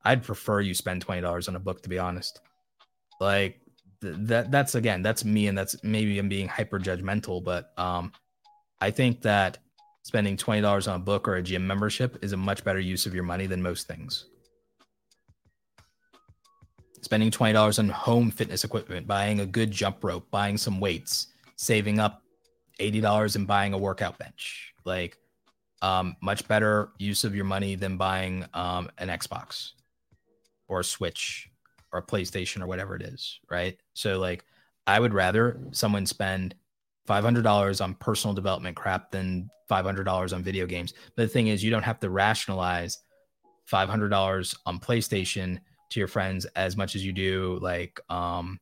I'd 0.05 0.23
prefer 0.23 0.61
you 0.61 0.75
spend 0.75 1.03
twenty 1.03 1.21
dollars 1.21 1.49
on 1.49 1.57
a 1.57 1.61
book, 1.61 1.83
to 1.83 1.89
be 1.89 1.99
honest. 1.99 2.41
Like 3.21 3.61
th- 4.01 4.17
that 4.19 4.51
that's 4.51 4.75
again, 4.75 5.03
that's 5.03 5.25
me, 5.25 5.49
and 5.49 5.57
that's 5.57 5.83
maybe 5.83 6.19
I'm 6.19 6.29
being 6.29 6.49
hyper 6.49 6.79
judgmental, 6.79 7.43
but 7.43 7.73
um, 7.79 8.13
I 8.81 8.91
think 8.91 9.23
that 9.23 9.59
spending 10.03 10.37
$20 10.37 10.89
on 10.89 10.97
a 10.97 10.99
book 10.99 11.29
or 11.29 11.37
a 11.37 11.43
gym 11.43 11.67
membership 11.67 12.19
is 12.23 12.33
a 12.33 12.37
much 12.37 12.65
better 12.65 12.81
use 12.81 13.07
of 13.07 13.15
your 13.15 13.23
money 13.23 13.47
than 13.47 13.63
most 13.63 13.87
things. 13.87 14.27
Spending 17.01 17.31
$20 17.31 17.79
on 17.79 17.89
home 17.89 18.31
fitness 18.31 18.65
equipment, 18.65 19.07
buying 19.07 19.41
a 19.41 19.47
good 19.47 19.71
jump 19.71 20.03
rope, 20.03 20.29
buying 20.31 20.57
some 20.57 20.81
weights, 20.81 21.29
saving 21.57 21.99
up 21.99 22.23
$80 22.81 23.37
and 23.37 23.47
buying 23.47 23.73
a 23.73 23.79
workout 23.79 24.19
bench. 24.19 24.73
Like, 24.85 25.17
um, 25.83 26.17
much 26.23 26.47
better 26.49 26.91
use 26.99 27.25
of 27.25 27.35
your 27.35 27.45
money 27.45 27.75
than 27.75 27.97
buying 27.97 28.47
um, 28.55 28.91
an 28.99 29.09
Xbox 29.09 29.73
or 30.69 30.81
a 30.81 30.85
Switch 30.85 31.51
or 31.93 31.99
a 31.99 32.03
PlayStation 32.03 32.63
or 32.63 32.67
whatever 32.67 32.97
it 32.97 33.03
is. 33.03 33.41
Right. 33.51 33.77
So, 33.95 34.19
like, 34.19 34.45
I 34.87 34.99
would 34.99 35.13
rather 35.13 35.61
someone 35.73 36.07
spend 36.07 36.55
$500 37.09 37.85
on 37.85 37.95
personal 37.95 38.35
development 38.35 38.77
crap 38.77 39.11
than 39.11 39.51
$500 39.71 40.33
on 40.33 40.43
video 40.43 40.67
games. 40.67 40.95
But 41.17 41.25
the 41.25 41.29
thing 41.29 41.49
is, 41.49 41.63
you 41.63 41.71
don't 41.71 41.83
have 41.83 42.01
to 42.01 42.11
rationalize 42.11 42.99
$500 43.71 44.57
on 44.67 44.79
PlayStation 44.79 45.59
to 45.91 46.01
your 46.01 46.09
friends 46.09 46.47
as 46.57 46.77
much 46.77 46.97
as 46.97 47.05
you 47.05 47.13
do 47.13 47.59
like 47.61 48.01
um, 48.09 48.59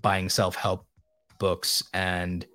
buying 0.00 0.28
self-help 0.28 0.86
books 1.38 1.84
and 1.94 2.46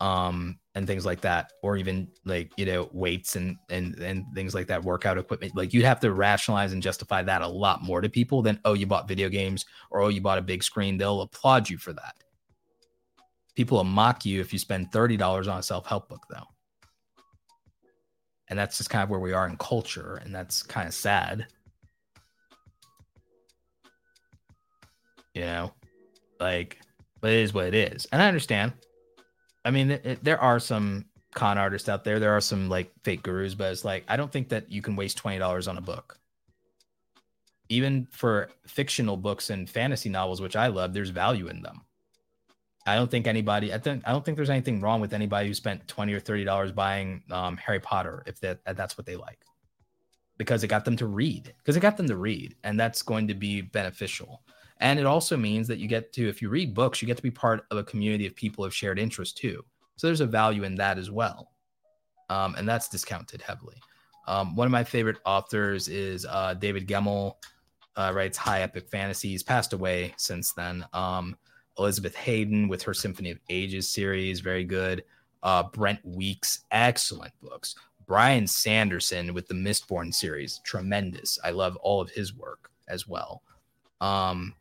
um 0.00 0.58
and 0.74 0.86
things 0.86 1.06
like 1.06 1.20
that 1.20 1.52
or 1.62 1.76
even 1.76 2.08
like 2.24 2.52
you 2.56 2.66
know 2.66 2.88
weights 2.92 3.36
and 3.36 3.56
and 3.70 3.94
and 4.00 4.24
things 4.34 4.54
like 4.54 4.66
that 4.66 4.82
workout 4.82 5.16
equipment 5.16 5.54
like 5.54 5.72
you'd 5.72 5.84
have 5.84 6.00
to 6.00 6.12
rationalize 6.12 6.72
and 6.72 6.82
justify 6.82 7.22
that 7.22 7.42
a 7.42 7.46
lot 7.46 7.82
more 7.82 8.00
to 8.00 8.08
people 8.08 8.42
than 8.42 8.58
oh 8.64 8.72
you 8.72 8.86
bought 8.86 9.06
video 9.06 9.28
games 9.28 9.64
or 9.90 10.00
oh 10.00 10.08
you 10.08 10.20
bought 10.20 10.38
a 10.38 10.42
big 10.42 10.64
screen 10.64 10.98
they'll 10.98 11.20
applaud 11.20 11.70
you 11.70 11.78
for 11.78 11.92
that 11.92 12.14
People 13.54 13.76
will 13.76 13.84
mock 13.84 14.24
you 14.24 14.40
if 14.40 14.52
you 14.52 14.58
spend 14.58 14.90
$30 14.90 15.50
on 15.50 15.58
a 15.58 15.62
self 15.62 15.86
help 15.86 16.08
book, 16.08 16.26
though. 16.28 16.46
And 18.48 18.58
that's 18.58 18.76
just 18.76 18.90
kind 18.90 19.02
of 19.02 19.10
where 19.10 19.20
we 19.20 19.32
are 19.32 19.46
in 19.48 19.56
culture. 19.56 20.20
And 20.24 20.34
that's 20.34 20.62
kind 20.62 20.88
of 20.88 20.94
sad. 20.94 21.46
You 25.34 25.42
know, 25.42 25.72
like, 26.40 26.80
but 27.20 27.30
it 27.30 27.38
is 27.38 27.54
what 27.54 27.66
it 27.66 27.74
is. 27.74 28.06
And 28.12 28.20
I 28.20 28.28
understand. 28.28 28.72
I 29.64 29.70
mean, 29.70 29.90
it, 29.92 30.06
it, 30.06 30.24
there 30.24 30.40
are 30.40 30.60
some 30.60 31.06
con 31.34 31.58
artists 31.58 31.88
out 31.88 32.04
there. 32.04 32.20
There 32.20 32.36
are 32.36 32.40
some 32.40 32.68
like 32.68 32.92
fake 33.02 33.22
gurus, 33.22 33.54
but 33.54 33.72
it's 33.72 33.84
like, 33.84 34.04
I 34.08 34.16
don't 34.16 34.32
think 34.32 34.48
that 34.50 34.70
you 34.70 34.82
can 34.82 34.96
waste 34.96 35.22
$20 35.22 35.68
on 35.68 35.78
a 35.78 35.80
book. 35.80 36.18
Even 37.68 38.06
for 38.10 38.50
fictional 38.66 39.16
books 39.16 39.50
and 39.50 39.68
fantasy 39.68 40.08
novels, 40.08 40.40
which 40.40 40.56
I 40.56 40.66
love, 40.68 40.92
there's 40.92 41.10
value 41.10 41.48
in 41.48 41.62
them. 41.62 41.82
I 42.86 42.96
don't 42.96 43.10
think 43.10 43.26
anybody. 43.26 43.72
I 43.72 43.78
think 43.78 44.02
I 44.06 44.12
don't 44.12 44.24
think 44.24 44.36
there's 44.36 44.50
anything 44.50 44.80
wrong 44.80 45.00
with 45.00 45.14
anybody 45.14 45.48
who 45.48 45.54
spent 45.54 45.88
twenty 45.88 46.12
or 46.12 46.20
thirty 46.20 46.44
dollars 46.44 46.70
buying 46.70 47.22
um, 47.30 47.56
Harry 47.56 47.80
Potter 47.80 48.22
if 48.26 48.40
that 48.40 48.60
that's 48.76 48.98
what 48.98 49.06
they 49.06 49.16
like, 49.16 49.38
because 50.36 50.62
it 50.64 50.68
got 50.68 50.84
them 50.84 50.96
to 50.98 51.06
read. 51.06 51.54
Because 51.58 51.76
it 51.76 51.80
got 51.80 51.96
them 51.96 52.08
to 52.08 52.16
read, 52.16 52.56
and 52.62 52.78
that's 52.78 53.00
going 53.00 53.28
to 53.28 53.34
be 53.34 53.62
beneficial. 53.62 54.42
And 54.80 54.98
it 54.98 55.06
also 55.06 55.36
means 55.36 55.68
that 55.68 55.78
you 55.78 55.88
get 55.88 56.12
to, 56.14 56.28
if 56.28 56.42
you 56.42 56.48
read 56.48 56.74
books, 56.74 57.00
you 57.00 57.06
get 57.06 57.16
to 57.16 57.22
be 57.22 57.30
part 57.30 57.64
of 57.70 57.78
a 57.78 57.84
community 57.84 58.26
of 58.26 58.34
people 58.34 58.64
of 58.64 58.74
shared 58.74 58.98
interest 58.98 59.36
too. 59.36 59.64
So 59.96 60.06
there's 60.08 60.20
a 60.20 60.26
value 60.26 60.64
in 60.64 60.74
that 60.76 60.98
as 60.98 61.10
well, 61.10 61.52
um, 62.28 62.54
and 62.56 62.68
that's 62.68 62.88
discounted 62.88 63.40
heavily. 63.40 63.76
Um, 64.26 64.56
one 64.56 64.66
of 64.66 64.72
my 64.72 64.82
favorite 64.82 65.18
authors 65.24 65.88
is 65.88 66.26
uh, 66.28 66.54
David 66.54 66.88
Gemmell. 66.88 67.36
Uh, 67.96 68.10
writes 68.12 68.36
high 68.36 68.62
epic 68.62 68.88
Fantasies, 68.88 69.44
passed 69.44 69.72
away 69.72 70.12
since 70.16 70.52
then. 70.52 70.84
Um, 70.92 71.36
Elizabeth 71.78 72.16
Haydon 72.16 72.66
with 72.66 72.82
her 72.82 72.92
Symphony 72.92 73.30
of 73.30 73.38
Ages 73.48 73.88
series, 73.88 74.40
very 74.40 74.64
good. 74.64 75.04
Uh, 75.44 75.62
Brent 75.62 76.04
Weeks, 76.04 76.64
excellent 76.72 77.32
books. 77.40 77.76
Brian 78.06 78.48
Sanderson 78.48 79.32
with 79.32 79.46
the 79.46 79.54
Mistborn 79.54 80.12
series, 80.12 80.60
tremendous. 80.64 81.38
I 81.44 81.50
love 81.50 81.76
all 81.76 82.00
of 82.00 82.10
his 82.10 82.34
work 82.34 82.70
as 82.88 83.06
well. 83.06 83.42
Um, 84.00 84.54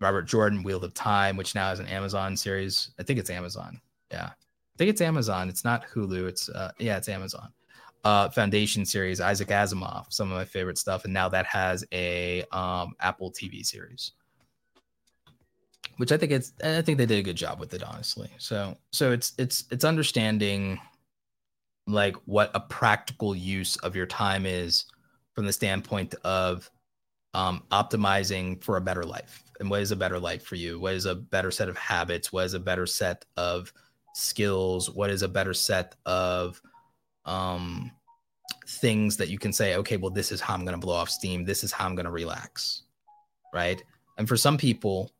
Robert 0.00 0.22
Jordan, 0.22 0.62
Wheel 0.62 0.82
of 0.84 0.94
Time, 0.94 1.36
which 1.36 1.54
now 1.54 1.72
is 1.72 1.80
an 1.80 1.86
Amazon 1.86 2.36
series. 2.36 2.90
I 2.98 3.02
think 3.02 3.18
it's 3.18 3.30
Amazon. 3.30 3.80
Yeah, 4.10 4.26
I 4.26 4.76
think 4.78 4.90
it's 4.90 5.00
Amazon. 5.00 5.48
It's 5.48 5.64
not 5.64 5.86
Hulu. 5.88 6.28
It's 6.28 6.48
uh, 6.48 6.72
yeah, 6.78 6.96
it's 6.96 7.08
Amazon. 7.08 7.52
Uh, 8.04 8.28
Foundation 8.28 8.84
series, 8.86 9.20
Isaac 9.20 9.48
Asimov, 9.48 10.12
some 10.12 10.30
of 10.30 10.36
my 10.36 10.44
favorite 10.44 10.78
stuff, 10.78 11.04
and 11.04 11.12
now 11.12 11.28
that 11.28 11.46
has 11.46 11.84
a 11.92 12.44
um, 12.52 12.94
Apple 13.00 13.32
TV 13.32 13.64
series 13.64 14.12
which 15.96 16.12
I 16.12 16.16
think 16.16 16.32
it's 16.32 16.52
I 16.62 16.82
think 16.82 16.98
they 16.98 17.06
did 17.06 17.18
a 17.18 17.22
good 17.22 17.36
job 17.36 17.58
with 17.58 17.74
it 17.74 17.82
honestly. 17.82 18.30
So 18.38 18.76
so 18.92 19.12
it's 19.12 19.32
it's 19.38 19.64
it's 19.70 19.84
understanding 19.84 20.78
like 21.86 22.16
what 22.26 22.50
a 22.54 22.60
practical 22.60 23.34
use 23.34 23.76
of 23.78 23.96
your 23.96 24.06
time 24.06 24.44
is 24.46 24.84
from 25.34 25.46
the 25.46 25.52
standpoint 25.52 26.14
of 26.24 26.70
um, 27.34 27.62
optimizing 27.70 28.62
for 28.62 28.76
a 28.76 28.80
better 28.80 29.04
life 29.04 29.42
and 29.60 29.70
what 29.70 29.80
is 29.80 29.90
a 29.90 29.96
better 29.96 30.18
life 30.18 30.44
for 30.44 30.56
you 30.56 30.78
what 30.78 30.94
is 30.94 31.06
a 31.06 31.14
better 31.14 31.50
set 31.50 31.68
of 31.68 31.76
habits 31.76 32.32
what 32.32 32.44
is 32.44 32.54
a 32.54 32.60
better 32.60 32.86
set 32.86 33.24
of 33.36 33.72
skills 34.14 34.90
what 34.90 35.10
is 35.10 35.22
a 35.22 35.28
better 35.28 35.54
set 35.54 35.94
of 36.06 36.60
um, 37.24 37.90
things 38.68 39.16
that 39.16 39.28
you 39.28 39.38
can 39.38 39.52
say 39.52 39.76
okay 39.76 39.96
well 39.96 40.10
this 40.10 40.32
is 40.32 40.40
how 40.40 40.54
i'm 40.54 40.64
going 40.64 40.78
to 40.78 40.84
blow 40.84 40.94
off 40.94 41.10
steam 41.10 41.44
this 41.44 41.64
is 41.64 41.72
how 41.72 41.86
i'm 41.86 41.94
going 41.94 42.06
to 42.06 42.12
relax 42.12 42.82
right 43.52 43.82
and 44.18 44.28
for 44.28 44.36
some 44.36 44.56
people 44.56 45.12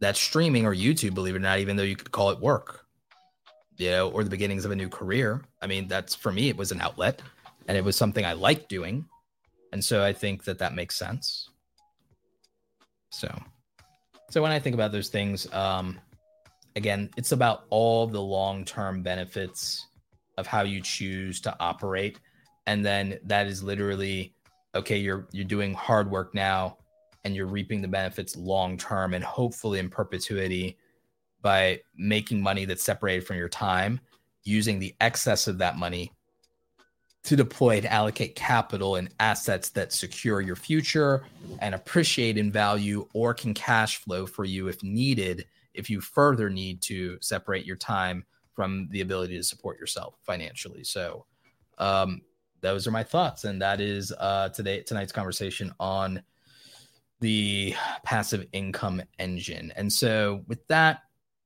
that's 0.00 0.18
streaming 0.18 0.66
or 0.66 0.74
YouTube, 0.74 1.14
believe 1.14 1.34
it 1.34 1.38
or 1.38 1.40
not, 1.40 1.58
even 1.58 1.76
though 1.76 1.82
you 1.82 1.94
could 1.94 2.10
call 2.10 2.30
it 2.30 2.40
work, 2.40 2.86
you 3.76 3.90
know, 3.90 4.10
or 4.10 4.24
the 4.24 4.30
beginnings 4.30 4.64
of 4.64 4.70
a 4.70 4.76
new 4.76 4.88
career. 4.88 5.42
I 5.62 5.66
mean, 5.66 5.86
that's 5.86 6.14
for 6.14 6.32
me, 6.32 6.48
it 6.48 6.56
was 6.56 6.72
an 6.72 6.80
outlet 6.80 7.22
and 7.68 7.76
it 7.76 7.84
was 7.84 7.96
something 7.96 8.24
I 8.24 8.32
liked 8.32 8.68
doing. 8.68 9.04
And 9.72 9.84
so 9.84 10.02
I 10.02 10.12
think 10.12 10.44
that 10.44 10.58
that 10.58 10.74
makes 10.74 10.98
sense. 10.98 11.50
So, 13.10 13.28
so 14.30 14.40
when 14.40 14.52
I 14.52 14.60
think 14.60 14.74
about 14.74 14.92
those 14.92 15.08
things, 15.08 15.52
um, 15.52 15.98
again, 16.76 17.10
it's 17.16 17.32
about 17.32 17.64
all 17.68 18.06
the 18.06 18.20
long 18.20 18.64
term 18.64 19.02
benefits 19.02 19.88
of 20.38 20.46
how 20.46 20.62
you 20.62 20.80
choose 20.80 21.40
to 21.42 21.56
operate. 21.58 22.20
And 22.66 22.86
then 22.86 23.18
that 23.24 23.48
is 23.48 23.62
literally, 23.62 24.34
okay, 24.74 24.96
you're, 24.96 25.26
you're 25.32 25.44
doing 25.44 25.74
hard 25.74 26.10
work 26.10 26.32
now 26.32 26.78
and 27.24 27.34
you're 27.34 27.48
reaping 27.48 27.82
the 27.82 27.88
benefits 27.88 28.36
long 28.36 28.78
term 28.78 29.14
and 29.14 29.24
hopefully 29.24 29.80
in 29.80 29.90
perpetuity 29.90 30.78
by 31.42 31.80
making 31.96 32.40
money 32.40 32.64
that's 32.64 32.84
separated 32.84 33.26
from 33.26 33.36
your 33.36 33.48
time, 33.48 33.98
using 34.44 34.78
the 34.78 34.94
excess 35.00 35.48
of 35.48 35.58
that 35.58 35.76
money 35.76 36.12
to 37.22 37.36
deploy 37.36 37.80
to 37.80 37.92
allocate 37.92 38.34
capital 38.34 38.96
and 38.96 39.10
assets 39.20 39.70
that 39.70 39.92
secure 39.92 40.40
your 40.40 40.56
future 40.56 41.24
and 41.60 41.74
appreciate 41.74 42.38
in 42.38 42.50
value 42.50 43.06
or 43.12 43.34
can 43.34 43.52
cash 43.52 43.98
flow 43.98 44.26
for 44.26 44.44
you 44.44 44.68
if 44.68 44.82
needed 44.82 45.46
if 45.74 45.88
you 45.88 46.00
further 46.00 46.50
need 46.50 46.80
to 46.80 47.18
separate 47.20 47.64
your 47.64 47.76
time 47.76 48.24
from 48.54 48.88
the 48.90 49.00
ability 49.00 49.36
to 49.36 49.44
support 49.44 49.78
yourself 49.78 50.14
financially 50.22 50.82
so 50.82 51.24
um, 51.78 52.22
those 52.62 52.86
are 52.86 52.90
my 52.90 53.04
thoughts 53.04 53.44
and 53.44 53.60
that 53.60 53.80
is 53.80 54.12
uh, 54.18 54.48
today 54.48 54.80
tonight's 54.82 55.12
conversation 55.12 55.72
on 55.78 56.22
the 57.20 57.74
passive 58.02 58.46
income 58.52 59.02
engine. 59.18 59.72
And 59.76 59.92
so 59.92 60.42
with 60.48 60.66
that, 60.68 61.02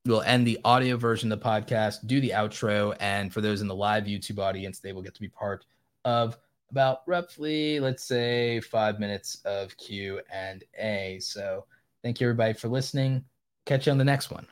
we'll 0.06 0.22
end 0.22 0.46
the 0.46 0.58
audio 0.64 0.96
version 0.96 1.30
of 1.32 1.40
the 1.40 1.44
podcast, 1.44 2.06
do 2.06 2.20
the 2.20 2.30
outro, 2.30 2.96
and 3.00 3.32
for 3.32 3.40
those 3.40 3.60
in 3.60 3.68
the 3.68 3.74
live 3.74 4.04
YouTube 4.04 4.38
audience, 4.38 4.80
they 4.80 4.92
will 4.92 5.02
get 5.02 5.14
to 5.14 5.20
be 5.20 5.28
part 5.28 5.64
of 6.04 6.36
about 6.70 7.02
roughly, 7.06 7.78
let's 7.78 8.02
say, 8.02 8.60
five 8.60 8.98
minutes 8.98 9.40
of 9.44 9.76
Q 9.76 10.20
and 10.32 10.64
A. 10.78 11.18
So 11.20 11.64
Thank 12.04 12.20
you, 12.20 12.26
everybody, 12.26 12.52
for 12.52 12.68
listening. 12.68 13.24
Catch 13.64 13.86
you 13.86 13.92
on 13.92 13.96
the 13.96 14.04
next 14.04 14.30
one. 14.30 14.46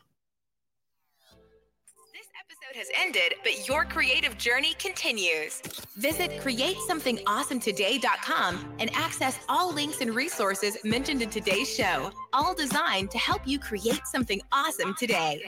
Episode 2.72 2.78
has 2.78 2.88
ended, 2.98 3.34
but 3.42 3.68
your 3.68 3.84
creative 3.84 4.38
journey 4.38 4.72
continues. 4.78 5.60
Visit 5.96 6.40
createsomethingawesometoday.com 6.40 8.74
and 8.78 8.88
access 8.94 9.40
all 9.48 9.72
links 9.72 10.00
and 10.00 10.14
resources 10.14 10.78
mentioned 10.84 11.22
in 11.22 11.30
today's 11.30 11.68
show, 11.68 12.12
all 12.32 12.54
designed 12.54 13.10
to 13.10 13.18
help 13.18 13.44
you 13.46 13.58
create 13.58 14.06
something 14.06 14.40
awesome 14.52 14.94
today. 14.98 15.42